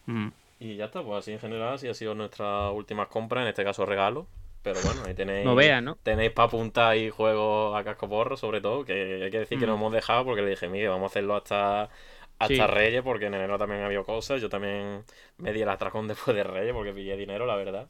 Mm. 0.06 0.28
Y 0.60 0.76
ya 0.76 0.86
está, 0.86 1.02
pues 1.02 1.18
así 1.18 1.32
en 1.32 1.38
general, 1.38 1.74
así 1.74 1.88
ha 1.88 1.94
sido 1.94 2.14
nuestra 2.14 2.70
última 2.70 3.06
compra, 3.08 3.42
en 3.42 3.48
este 3.48 3.64
caso 3.64 3.86
regalo. 3.86 4.26
Pero 4.62 4.80
bueno, 4.82 5.02
ahí 5.06 5.14
tenéis, 5.14 5.46
No 5.46 5.82
¿no? 5.82 5.96
tenéis 6.02 6.32
para 6.32 6.48
apuntar 6.48 6.90
ahí 6.92 7.10
juegos 7.10 7.76
a 7.76 7.84
casco 7.84 8.08
porro, 8.08 8.36
sobre 8.36 8.60
todo, 8.60 8.84
que 8.84 9.22
hay 9.24 9.30
que 9.30 9.38
decir 9.38 9.58
que 9.58 9.66
Mm. 9.66 9.68
nos 9.68 9.78
hemos 9.78 9.92
dejado 9.92 10.24
porque 10.24 10.42
le 10.42 10.50
dije, 10.50 10.68
mire, 10.68 10.88
vamos 10.88 11.04
a 11.04 11.06
hacerlo 11.12 11.36
hasta, 11.36 11.82
hasta 11.84 12.48
Sí. 12.48 12.60
Reyes, 12.60 13.02
porque 13.02 13.26
en 13.26 13.34
enero 13.34 13.56
también 13.56 13.82
había 13.82 14.02
cosas. 14.02 14.42
Yo 14.42 14.48
también 14.48 15.04
me 15.38 15.52
di 15.52 15.62
el 15.62 15.68
atracón 15.68 16.08
después 16.08 16.36
de 16.36 16.42
Reyes 16.42 16.74
porque 16.74 16.92
pillé 16.92 17.16
dinero, 17.16 17.46
la 17.46 17.54
verdad. 17.56 17.88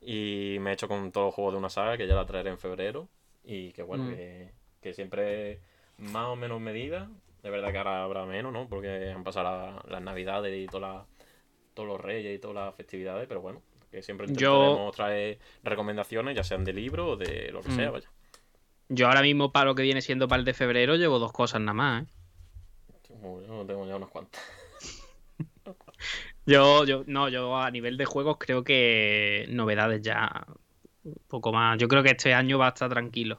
Y 0.00 0.58
me 0.60 0.70
he 0.70 0.74
hecho 0.74 0.88
con 0.88 1.10
todos 1.12 1.28
los 1.28 1.34
juegos 1.34 1.54
de 1.54 1.58
una 1.58 1.68
saga 1.70 1.96
que 1.96 2.06
ya 2.06 2.14
la 2.14 2.26
traeré 2.26 2.50
en 2.50 2.58
febrero. 2.58 3.08
Y 3.44 3.72
que 3.72 3.82
bueno, 3.82 4.04
Mm. 4.04 4.10
que, 4.10 4.52
que 4.80 4.94
siempre 4.94 5.60
más 5.98 6.26
o 6.26 6.36
menos 6.36 6.60
medida. 6.60 7.10
De 7.42 7.50
verdad 7.50 7.72
que 7.72 7.78
ahora 7.78 8.04
habrá 8.04 8.24
menos, 8.24 8.52
¿no? 8.52 8.68
Porque 8.68 9.12
han 9.14 9.24
pasado 9.24 9.44
la- 9.44 9.82
las 9.88 10.02
navidades 10.02 10.56
y 10.56 10.66
todas 10.66 10.94
las 10.96 11.06
todos 11.74 11.88
los 11.88 12.00
reyes 12.00 12.34
y 12.34 12.38
todas 12.38 12.54
las 12.56 12.74
festividades, 12.74 13.26
pero 13.28 13.40
bueno, 13.40 13.60
que 13.90 14.02
siempre 14.02 14.26
Yo- 14.28 14.32
intentaremos 14.32 14.94
traer 14.96 15.38
recomendaciones, 15.62 16.34
ya 16.36 16.44
sean 16.44 16.64
de 16.64 16.72
libro 16.72 17.08
o 17.10 17.16
de 17.16 17.50
lo 17.52 17.60
que 17.62 17.68
Mm. 17.70 17.76
sea, 17.76 17.90
vaya. 17.90 18.08
Yo 18.88 19.08
ahora 19.08 19.22
mismo, 19.22 19.50
para 19.52 19.66
lo 19.66 19.74
que 19.74 19.82
viene 19.82 20.00
siendo 20.02 20.28
para 20.28 20.38
el 20.40 20.44
de 20.44 20.54
febrero, 20.54 20.96
llevo 20.96 21.18
dos 21.18 21.32
cosas 21.32 21.60
nada 21.60 21.74
más, 21.74 22.02
¿eh? 22.04 22.06
Yo 23.22 23.64
tengo 23.66 23.86
ya 23.86 23.96
unas 23.96 24.08
cuantas. 24.10 24.40
Yo, 26.46 26.84
yo, 26.84 27.04
no, 27.06 27.28
yo 27.30 27.56
a 27.56 27.70
nivel 27.70 27.96
de 27.96 28.04
juegos 28.04 28.36
creo 28.38 28.62
que 28.62 29.46
novedades 29.48 30.02
ya 30.02 30.46
un 31.04 31.14
poco 31.28 31.52
más. 31.52 31.78
Yo 31.78 31.88
creo 31.88 32.02
que 32.02 32.10
este 32.10 32.34
año 32.34 32.58
va 32.58 32.66
a 32.66 32.68
estar 32.68 32.90
tranquilo. 32.90 33.38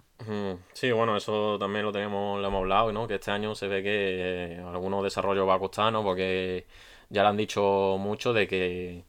Sí, 0.73 0.91
bueno, 0.91 1.15
eso 1.15 1.57
también 1.59 1.85
lo 1.85 1.91
tenemos, 1.91 2.41
lo 2.41 2.47
hemos 2.47 2.59
hablado, 2.61 2.91
¿no? 2.91 3.07
Que 3.07 3.15
este 3.15 3.29
año 3.29 3.53
se 3.53 3.67
ve 3.67 3.83
que 3.83 4.53
eh, 4.55 4.59
algunos 4.59 5.03
desarrollos 5.03 5.47
va 5.47 5.53
a 5.55 5.59
costar, 5.59 5.93
¿no? 5.93 6.01
Porque 6.03 6.65
ya 7.09 7.23
le 7.23 7.29
han 7.29 7.37
dicho 7.37 7.97
mucho 7.99 8.33
de 8.33 8.47
que 8.47 9.03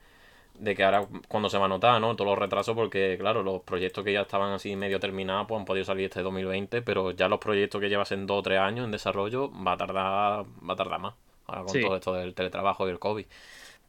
de 0.59 0.75
que 0.75 0.85
ahora 0.85 1.07
cuando 1.29 1.51
se 1.51 1.59
va 1.59 1.67
a 1.67 1.69
notar, 1.69 2.01
¿no? 2.01 2.17
Todos 2.17 2.31
los 2.31 2.39
retrasos, 2.39 2.75
porque 2.75 3.17
claro, 3.19 3.43
los 3.43 3.63
proyectos 3.63 4.05
que 4.05 4.13
ya 4.13 4.23
estaban 4.23 4.53
así 4.53 4.75
medio 4.77 4.99
terminados, 5.01 5.47
pues 5.49 5.59
han 5.61 5.67
podido 5.67 5.85
salir 5.85 6.07
este 6.07 6.23
2020, 6.23 6.83
pero 6.83 7.11
ya 7.13 7.29
los 7.29 7.39
proyectos 7.41 7.81
que 7.81 7.89
llevasen 7.91 8.27
dos 8.27 8.39
o 8.41 8.43
tres 8.43 8.59
años 8.61 8.87
en 8.87 8.91
desarrollo 8.93 9.51
va 9.65 9.73
a 9.73 9.77
tardar, 9.77 10.45
va 10.69 10.73
a 10.73 10.77
tardar 10.77 11.01
más. 11.01 11.15
Ahora 11.47 11.63
con 11.65 11.73
Sí. 11.75 11.81
todo 11.81 11.97
esto 11.97 12.15
del 12.15 12.35
teletrabajo 12.35 12.87
y 12.89 12.91
el 12.91 12.99
COVID. 12.99 13.27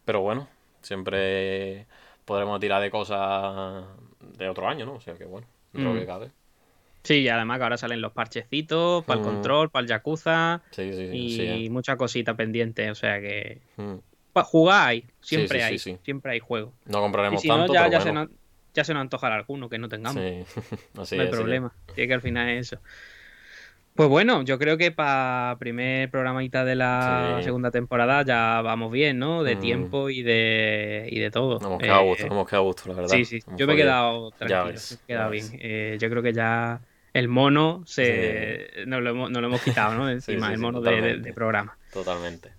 Pero 0.06 0.22
bueno, 0.22 0.48
siempre 0.82 1.86
podremos 2.26 2.60
tirar 2.60 2.82
de 2.82 2.92
cosas 2.92 3.86
de 4.38 4.50
otro 4.50 4.68
año, 4.68 4.86
¿no? 4.86 4.94
O 4.96 5.02
sea 5.02 5.16
que 5.16 5.26
bueno, 5.26 5.48
dentro 5.74 5.90
de 5.92 5.96
lo 5.96 6.02
Mm. 6.02 6.04
que 6.06 6.08
cabe. 6.08 6.32
Sí, 7.08 7.20
y 7.22 7.30
además 7.30 7.58
que 7.58 7.64
ahora 7.64 7.78
salen 7.78 8.02
los 8.02 8.12
parchecitos 8.12 9.06
para 9.06 9.20
el 9.22 9.26
Mm. 9.26 9.30
control, 9.30 9.70
para 9.70 9.82
el 9.84 9.88
Yakuza 9.88 10.62
Sí, 10.72 10.92
sí, 10.92 11.04
y 11.14 11.36
sí, 11.38 11.42
eh. 11.66 11.70
mucha 11.70 11.96
cosita 11.96 12.36
pendiente. 12.36 12.92
O 12.92 12.96
sea 12.96 13.22
que. 13.22 13.62
Mm. 13.78 13.96
Jugar 14.44 14.90
hay, 14.90 15.06
siempre 15.22 15.64
hay, 15.64 15.80
siempre 15.80 16.32
hay 16.34 16.40
juego. 16.40 16.74
No 16.86 17.00
Y 17.00 17.02
compraremos 17.02 17.42
si 17.42 17.48
no, 17.48 17.58
tanto, 17.58 17.74
ya, 17.74 17.80
pero 17.86 17.92
ya, 17.94 18.02
se 18.02 18.12
nos, 18.12 18.28
ya 18.74 18.84
se 18.84 18.94
nos 18.94 19.02
antojará 19.02 19.36
alguno 19.36 19.68
que 19.70 19.80
no 19.80 19.88
tengamos. 19.90 20.22
Sí, 20.22 20.44
así 21.00 21.16
no 21.16 21.22
hay 21.24 21.28
es, 21.30 21.34
problema. 21.36 21.74
Sí, 21.96 22.06
que 22.08 22.14
al 22.14 22.22
final 22.22 22.50
es 22.50 22.68
eso. 22.74 22.82
Pues 23.96 24.10
bueno, 24.10 24.44
yo 24.44 24.60
creo 24.60 24.78
que 24.78 24.92
para 24.92 25.56
primer 25.58 26.12
programita 26.12 26.64
de 26.64 26.76
la 26.76 27.38
Sí. 27.40 27.46
segunda 27.46 27.72
temporada 27.72 28.24
ya 28.24 28.62
vamos 28.62 28.92
bien, 28.92 29.18
¿no? 29.18 29.42
De 29.44 29.56
Mm. 29.56 29.60
tiempo 29.60 30.10
y 30.12 30.22
de, 30.22 31.08
y 31.10 31.20
de 31.20 31.32
todo. 31.32 31.56
Nos 31.56 31.64
hemos 31.64 31.80
quedado 31.82 32.00
a 32.00 32.04
Eh, 32.04 32.08
gusto, 32.10 32.24
nos 32.26 32.32
hemos 32.34 32.48
quedado 32.48 32.64
a 32.64 32.68
gusto, 32.68 32.84
la 32.90 32.94
verdad. 32.94 33.16
Sí, 33.16 33.26
sí, 33.26 33.40
Hemos 33.48 33.60
yo 33.60 33.66
me 33.66 33.74
he 33.74 33.76
quedado 33.78 34.32
tranquilo, 34.34 34.66
ves, 34.66 34.92
me 34.92 34.98
he 35.04 35.08
quedado 35.08 35.30
bien. 35.32 35.46
Eh, 35.54 35.98
yo 36.00 36.10
creo 36.12 36.22
que 36.22 36.34
ya 36.34 36.80
el 37.18 37.28
mono 37.28 37.84
se 37.86 38.84
nos, 38.86 39.02
lo 39.02 39.10
hemos, 39.10 39.32
nos 39.32 39.42
lo 39.42 39.48
hemos 39.48 39.62
quitado, 39.64 39.94
¿no? 39.96 40.10
Encima, 40.10 40.48
sí, 40.48 40.54
el 40.54 40.58
sí, 40.60 40.62
mono 40.64 40.82
de, 40.82 40.90
de- 40.92 40.98
totalmente. 40.98 41.28
de 41.30 41.34
programa. 41.34 41.78
Totalmente. 41.92 42.52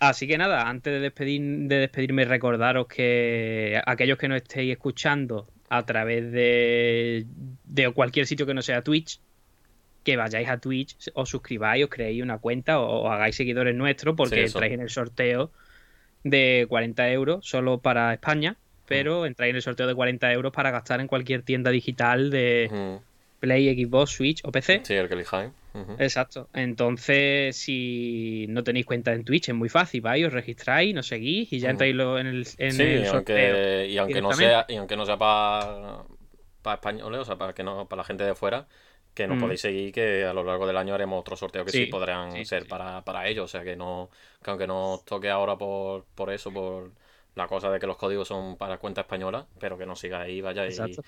Así 0.00 0.26
que 0.26 0.36
nada, 0.36 0.68
antes 0.68 0.92
de, 0.92 0.98
despedir, 1.00 1.40
de 1.68 1.76
despedirme, 1.78 2.24
recordaros 2.24 2.88
que 2.88 3.80
aquellos 3.86 4.18
que 4.18 4.28
nos 4.28 4.38
estéis 4.38 4.72
escuchando 4.72 5.46
a 5.68 5.84
través 5.86 6.32
de, 6.32 7.24
de 7.64 7.90
cualquier 7.92 8.26
sitio 8.26 8.44
que 8.44 8.52
no 8.54 8.62
sea 8.62 8.82
Twitch, 8.82 9.20
que 10.02 10.16
vayáis 10.16 10.48
a 10.48 10.58
Twitch, 10.58 10.96
os 11.14 11.28
suscribáis, 11.28 11.84
os 11.84 11.90
creéis 11.90 12.20
una 12.22 12.38
cuenta 12.38 12.80
o, 12.80 13.02
o 13.02 13.08
hagáis 13.12 13.36
seguidores 13.36 13.74
nuestros 13.76 14.16
porque 14.16 14.36
Sí, 14.36 14.42
entráis 14.46 14.72
en 14.72 14.80
el 14.80 14.90
sorteo 14.90 15.52
de 16.24 16.66
40 16.68 17.10
euros 17.12 17.46
solo 17.46 17.78
para 17.80 18.12
España. 18.12 18.56
pero 18.86 19.24
entráis 19.24 19.50
en 19.50 19.56
el 19.56 19.62
sorteo 19.62 19.86
de 19.86 19.94
40 19.94 20.32
euros 20.32 20.52
para 20.52 20.70
gastar 20.72 21.00
en 21.00 21.06
cualquier 21.06 21.42
tienda 21.42 21.70
digital 21.70 22.30
de. 22.30 22.68
Play, 23.42 23.84
Xbox, 23.84 24.12
Switch 24.12 24.40
o 24.44 24.52
PC. 24.52 24.80
Sí, 24.84 24.94
el 24.94 25.08
que 25.08 25.14
elijáis. 25.14 25.50
Ujú. 25.74 25.92
Exacto. 25.98 26.48
Entonces, 26.54 27.56
si 27.56 28.46
no 28.48 28.62
tenéis 28.62 28.86
cuenta 28.86 29.12
en 29.12 29.24
Twitch, 29.24 29.48
es 29.48 29.54
muy 29.54 29.68
fácil. 29.68 30.00
Vais, 30.00 30.24
os 30.24 30.32
registráis, 30.32 30.94
nos 30.94 31.08
seguís 31.08 31.52
y 31.52 31.58
ya 31.58 31.70
entráis 31.70 31.94
en 31.94 32.26
el, 32.26 32.46
en 32.58 32.70
Sí, 32.70 32.82
el 32.82 33.06
sorteo. 33.06 33.16
aunque, 33.16 33.88
y 33.90 33.98
aunque 33.98 34.22
no 34.22 34.32
sea, 34.32 34.64
y 34.68 34.76
aunque 34.76 34.96
no 34.96 35.04
sea 35.04 35.18
para 35.18 36.04
españoles, 36.76 37.20
o 37.20 37.24
sea, 37.24 37.36
para 37.36 37.52
que 37.52 37.64
no, 37.64 37.88
para 37.88 38.02
la 38.02 38.04
gente 38.04 38.24
de 38.24 38.34
fuera, 38.36 38.68
que 39.14 39.26
nos 39.26 39.36
Mm. 39.36 39.40
podéis 39.40 39.60
seguir, 39.60 39.92
que 39.92 40.24
a 40.24 40.32
lo 40.32 40.44
largo 40.44 40.66
del 40.66 40.76
año 40.76 40.94
haremos 40.94 41.20
otros 41.20 41.38
sorteos 41.40 41.66
que 41.66 41.72
sí, 41.72 41.84
Sí, 41.86 41.90
podrán 41.90 42.32
sí, 42.32 42.44
ser 42.44 42.66
para, 42.68 43.02
para 43.04 43.26
ellos. 43.28 43.44
O 43.44 43.48
sea 43.48 43.64
que 43.64 43.76
no, 43.76 44.08
que 44.42 44.50
aunque 44.50 44.66
no 44.66 44.94
os 44.94 45.04
toque 45.04 45.28
ahora 45.30 45.56
por, 45.58 46.04
por 46.14 46.30
eso, 46.30 46.52
por 46.52 46.92
la 47.34 47.46
cosa 47.48 47.70
de 47.70 47.80
que 47.80 47.86
los 47.86 47.96
códigos 47.96 48.28
son 48.28 48.56
para 48.56 48.78
cuenta 48.78 49.00
española, 49.02 49.46
pero 49.58 49.76
que 49.78 49.86
nos 49.86 49.98
sigáis, 50.00 50.42
vaya 50.42 50.64
y, 50.66 50.68
Exacto. 50.68 51.02
y 51.02 51.04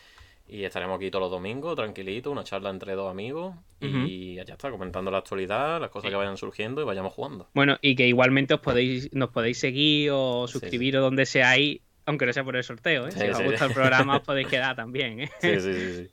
estaremos 0.48 0.97
aquí 0.97 1.10
todos 1.10 1.23
los 1.24 1.31
domingos, 1.31 1.74
tranquilito, 1.76 2.31
una 2.31 2.44
charla 2.44 2.70
entre 2.70 2.94
dos 2.94 3.10
amigos, 3.10 3.55
y 3.81 4.34
ya 4.36 4.42
está, 4.42 4.70
comentando 4.70 5.10
la 5.10 5.18
actualidad, 5.18 5.81
las 5.81 5.90
cosas 5.90 6.08
Sí. 6.08 6.10
que 6.12 6.16
vayan 6.16 6.36
surgiendo 6.36 6.81
y 6.81 6.84
vayamos 6.84 7.12
jugando. 7.12 7.48
Bueno, 7.55 7.78
y 7.82 7.94
que 7.97 8.06
igualmente 8.06 8.55
os 8.55 8.60
podéis, 8.60 9.12
nos 9.12 9.31
podéis 9.31 9.58
seguir 9.58 10.10
o 10.12 10.47
Sí, 10.47 10.52
suscribir 10.58 10.97
o 10.98 11.00
donde 11.02 11.26
seáis, 11.26 11.81
aunque 12.06 12.26
no 12.26 12.32
sea 12.32 12.44
por 12.44 12.56
el 12.56 12.64
sorteo. 12.64 13.08
¿eh? 13.08 13.12
Si 13.12 13.23
os 13.26 13.42
gusta 13.42 13.66
el 13.66 13.73
programa, 13.73 14.16
os 14.18 14.23
podéis 14.23 14.48
quedar 14.48 14.76
también. 14.76 15.20
¿eh? 15.20 15.31
Sí, 15.40 15.60
sí, 15.60 15.73
sí. 15.97 16.10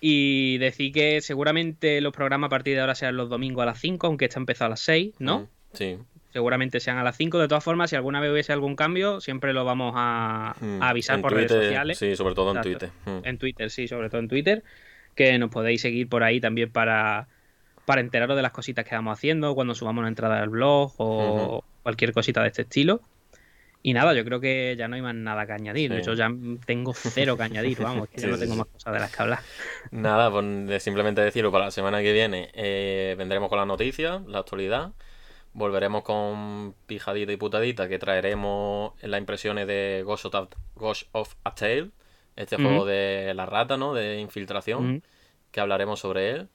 Y 0.00 0.58
decir 0.58 0.92
que 0.92 1.20
seguramente 1.20 2.00
los 2.00 2.12
programas 2.12 2.48
a 2.48 2.50
partir 2.50 2.74
de 2.74 2.80
ahora 2.80 2.94
sean 2.94 3.16
los 3.16 3.28
domingos 3.28 3.62
a 3.62 3.66
las 3.66 3.78
5, 3.80 4.06
aunque 4.06 4.24
está 4.24 4.40
empezado 4.40 4.66
a 4.66 4.70
las 4.70 4.80
6, 4.80 5.14
¿no? 5.18 5.40
Mm, 5.40 5.46
Sí. 5.74 5.98
Seguramente 6.36 6.80
sean 6.80 6.98
a 6.98 7.02
las 7.02 7.16
5. 7.16 7.38
De 7.38 7.48
todas 7.48 7.64
formas, 7.64 7.88
si 7.88 7.96
alguna 7.96 8.20
vez 8.20 8.30
hubiese 8.30 8.52
algún 8.52 8.76
cambio, 8.76 9.22
siempre 9.22 9.54
lo 9.54 9.64
vamos 9.64 9.94
a, 9.96 10.54
Mm, 10.60 10.82
a 10.82 10.90
avisar 10.90 11.16
en 11.16 11.22
por 11.22 11.32
Twitter, 11.32 11.48
redes 11.48 11.64
sociales. 11.64 11.98
Sí, 11.98 12.14
sobre 12.14 12.34
todo 12.34 12.50
en 12.50 12.58
Exacto. 12.58 12.78
Twitter. 12.78 12.90
Mm. 13.06 13.26
En 13.26 13.38
Twitter, 13.38 13.70
sí, 13.70 13.88
sobre 13.88 14.10
todo 14.10 14.20
en 14.20 14.28
Twitter. 14.28 14.62
Que 15.14 15.38
nos 15.38 15.48
podéis 15.48 15.80
seguir 15.80 16.10
por 16.10 16.22
ahí 16.22 16.38
también 16.38 16.70
para, 16.70 17.26
para 17.86 18.02
enteraros 18.02 18.36
de 18.36 18.42
las 18.42 18.52
cositas 18.52 18.84
que 18.84 18.94
vamos 18.94 19.16
haciendo, 19.16 19.54
cuando 19.54 19.74
subamos 19.74 20.00
una 20.02 20.08
entrada 20.08 20.42
al 20.42 20.50
blog 20.50 20.92
o 20.98 21.64
cualquier 21.82 22.12
cosita 22.12 22.42
de 22.42 22.48
este 22.48 22.62
estilo. 22.62 23.00
Y 23.82 23.94
nada, 23.94 24.12
yo 24.12 24.22
creo 24.26 24.38
que 24.40 24.74
ya 24.76 24.88
no 24.88 24.96
hay 24.96 25.00
más 25.00 25.14
nada 25.14 25.46
que 25.46 25.52
añadir. 25.52 25.90
Sí. 25.94 26.02
Yo 26.04 26.12
ya 26.12 26.28
tengo 26.66 26.92
cero 26.92 27.38
que 27.38 27.44
añadir, 27.44 27.78
vamos, 27.80 28.08
que 28.10 28.16
ya 28.20 28.24
Sí, 28.24 28.26
no 28.30 28.34
sí, 28.34 28.40
tengo 28.40 28.52
sí. 28.52 28.58
más 28.58 28.66
cosas 28.68 28.92
de 28.92 29.00
las 29.00 29.16
que 29.16 29.22
hablar. 29.22 29.38
Nada, 29.90 30.30
pues 30.30 30.82
simplemente 30.82 31.22
decirlo, 31.22 31.50
para 31.50 31.64
la 31.64 31.70
semana 31.70 32.02
que 32.02 32.12
viene 32.12 32.50
eh, 32.52 33.14
vendremos 33.16 33.48
con 33.48 33.56
las 33.56 33.66
noticias, 33.66 34.20
la 34.26 34.40
actualidad. 34.40 34.92
Volveremos 35.56 36.02
con 36.02 36.74
pijadita 36.86 37.32
y 37.32 37.38
putadita, 37.38 37.88
que 37.88 37.98
traeremos 37.98 38.92
las 39.00 39.18
impresiones 39.18 39.66
de 39.66 40.02
Ghost 40.04 40.26
of, 40.26 40.50
Ghost 40.74 41.08
of 41.12 41.34
a 41.44 41.54
Tale, 41.54 41.92
este 42.36 42.56
juego 42.56 42.84
de 42.84 43.32
la 43.34 43.46
rata, 43.46 43.78
¿no? 43.78 43.94
De 43.94 44.20
infiltración, 44.20 45.02
que 45.50 45.60
hablaremos 45.60 45.98
sobre 45.98 46.30
él. 46.32 46.48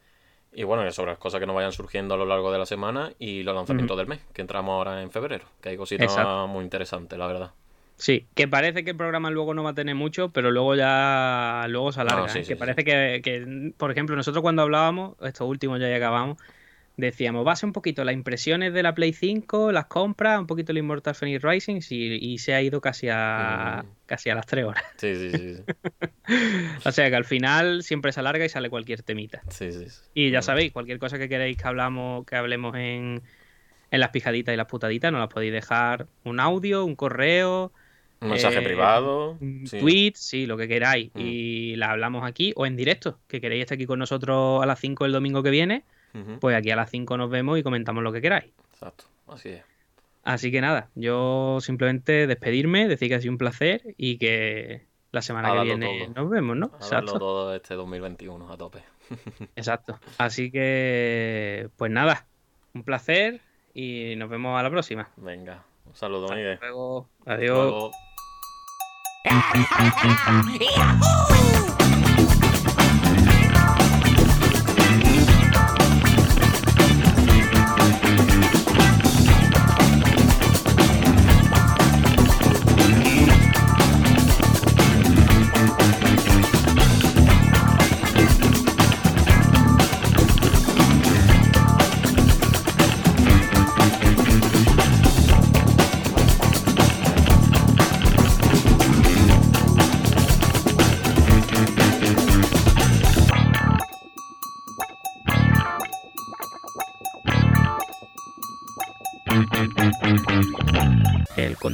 Y 0.54 0.66
bueno, 0.66 0.90
sobre 0.92 1.14
las 1.14 1.18
cosas 1.18 1.40
que 1.40 1.48
nos 1.48 1.56
vayan 1.56 1.72
surgiendo 1.72 2.14
a 2.14 2.18
lo 2.18 2.28
largo 2.28 2.52
de 2.52 2.60
la 2.60 2.68
semana 2.68 3.12
y 3.18 3.42
los 3.42 3.56
lanzamientos 3.56 3.98
del 3.98 4.06
mes, 4.06 4.20
que 4.34 4.42
entramos 4.42 4.74
ahora 4.74 5.02
en 5.02 5.10
febrero, 5.10 5.46
que 5.62 5.70
hay 5.70 5.78
cositas 5.78 6.06
Exacto. 6.06 6.48
muy 6.48 6.64
interesantes, 6.64 7.18
la 7.18 7.26
verdad. 7.26 7.52
Sí, 7.96 8.28
que 8.36 8.48
parece 8.48 8.84
que 8.84 8.92
el 8.92 8.98
programa 8.98 9.32
luego 9.32 9.56
no 9.56 9.64
va 9.64 9.72
a 9.72 9.74
tener 9.74 9.96
mucho, 9.96 10.30
pero 10.30 10.52
luego 10.52 10.76
ya 10.76 11.66
luego 11.70 11.92
se 11.92 12.02
alarga. 12.02 12.22
No, 12.22 12.30
sí, 12.30 12.40
¿eh? 12.40 12.44
sí, 12.44 12.50
que 12.50 12.54
sí. 12.54 12.60
parece 12.60 12.84
que, 12.84 13.22
que, 13.24 13.74
por 13.78 13.90
ejemplo, 13.90 14.16
nosotros 14.16 14.44
cuando 14.44 14.62
hablábamos, 14.62 15.16
estos 15.22 15.48
últimos 15.48 15.80
ya 15.80 15.96
acabamos, 15.96 16.38
decíamos, 17.02 17.60
ser 17.60 17.68
un 17.68 17.74
poquito 17.74 18.04
las 18.06 18.14
impresiones 18.14 18.74
de 18.74 18.84
la 18.84 18.94
Play 18.96 19.12
5, 19.14 19.72
las 19.72 19.86
compras, 19.88 20.40
un 20.40 20.48
poquito 20.48 20.72
el 20.72 20.78
Immortal 20.78 21.16
Phoenix 21.16 21.42
Rising 21.44 21.82
y, 21.90 22.34
y 22.34 22.38
se 22.38 22.54
ha 22.54 22.62
ido 22.62 22.80
casi 22.80 23.08
a, 23.12 23.84
casi 24.06 24.30
a 24.30 24.36
las 24.36 24.46
3 24.46 24.66
horas. 24.66 24.84
Sí, 24.98 25.16
sí, 25.16 25.32
sí. 25.32 25.56
sí. 25.56 25.64
O 26.86 26.92
sea 26.92 27.10
que 27.10 27.16
al 27.16 27.26
final 27.26 27.84
siempre 27.84 28.12
se 28.14 28.20
alarga 28.22 28.46
y 28.46 28.50
sale 28.50 28.70
cualquier 28.70 29.04
temita. 29.04 29.42
sí, 29.50 29.72
sí, 29.72 29.90
sí. 29.90 30.02
Y 30.14 30.32
ya 30.32 30.42
sabéis, 30.42 30.72
cualquier 30.72 31.00
cosa 31.00 31.18
que 31.18 31.28
queréis 31.28 31.58
que 31.58 31.68
hablamos, 31.68 32.26
que 32.26 32.36
hablemos 32.36 32.76
en, 32.76 33.22
en 33.92 34.00
las 34.00 34.10
pijaditas 34.10 34.54
y 34.54 34.58
las 34.58 34.68
putaditas, 34.68 35.12
nos 35.12 35.20
las 35.20 35.30
podéis 35.30 35.52
dejar 35.52 36.08
un 36.24 36.40
audio, 36.40 36.86
un 36.86 36.96
correo, 36.96 37.72
Un 38.22 38.30
mensaje 38.30 38.60
Eh, 38.60 38.62
privado. 38.62 39.38
un 39.42 39.66
sí. 39.68 39.80
tweet, 39.80 40.14
sí, 40.16 40.46
lo 40.46 40.56
que 40.56 40.68
queráis. 40.68 41.10
Mm. 41.16 41.20
Y 41.20 41.76
la 41.76 41.92
hablamos 41.92 42.24
aquí 42.24 42.54
o 42.56 42.66
en 42.66 42.76
directo, 42.78 43.20
que 43.28 43.42
queréis 43.42 43.62
estar 43.64 43.76
aquí 43.76 43.86
con 43.88 43.98
nosotros 44.00 44.62
a 44.64 44.66
las 44.66 44.80
5 44.80 45.06
el 45.06 45.12
domingo 45.12 45.42
que 45.44 45.50
viene, 45.50 45.84
Pues 46.40 46.56
aquí 46.56 46.72
a 46.72 46.76
las 46.76 46.90
5 46.90 47.18
nos 47.18 47.30
vemos 47.30 47.58
y 47.60 47.64
comentamos 47.64 48.04
lo 48.04 48.12
que 48.12 48.22
queráis. 48.22 48.52
Exacto, 48.74 49.06
así 49.28 49.50
es. 49.50 49.64
Así 50.24 50.52
que 50.52 50.62
nada, 50.62 50.90
yo 50.96 51.58
simplemente 51.62 52.28
despedirme, 52.28 52.88
decir 52.88 53.10
que 53.10 53.16
ha 53.16 53.22
sido 53.22 53.32
un 53.32 53.38
placer 53.40 53.96
y 53.98 54.18
que 54.18 54.86
la 55.12 55.22
semana 55.22 55.52
que 55.54 55.62
viene 55.64 56.06
todo. 56.14 56.24
nos 56.24 56.30
vemos, 56.32 56.58
¿no? 56.58 56.66
A 56.68 56.70
darlo 56.70 56.86
Exacto. 56.86 57.20
todo 57.20 57.56
este 57.56 57.74
2021 57.74 58.52
a 58.52 58.58
tope. 58.58 58.84
Exacto. 59.56 60.00
Así 60.18 60.52
que, 60.52 61.70
pues 61.76 61.92
nada, 61.92 62.26
un 62.74 62.84
placer 62.84 63.42
y 63.74 64.16
nos 64.18 64.30
vemos 64.30 64.60
a 64.60 64.64
la 64.64 64.70
próxima. 64.70 65.10
Venga, 65.18 65.64
un 65.86 65.96
saludo, 65.96 66.28
Miguel. 66.30 66.54
Hasta 66.54 66.68
luego. 66.68 67.10
Hasta 67.20 67.34
Adiós. 67.34 67.58
luego. 67.58 67.92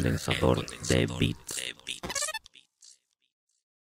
condensador 0.07 0.65
de 0.87 1.05
bits. 1.19 2.26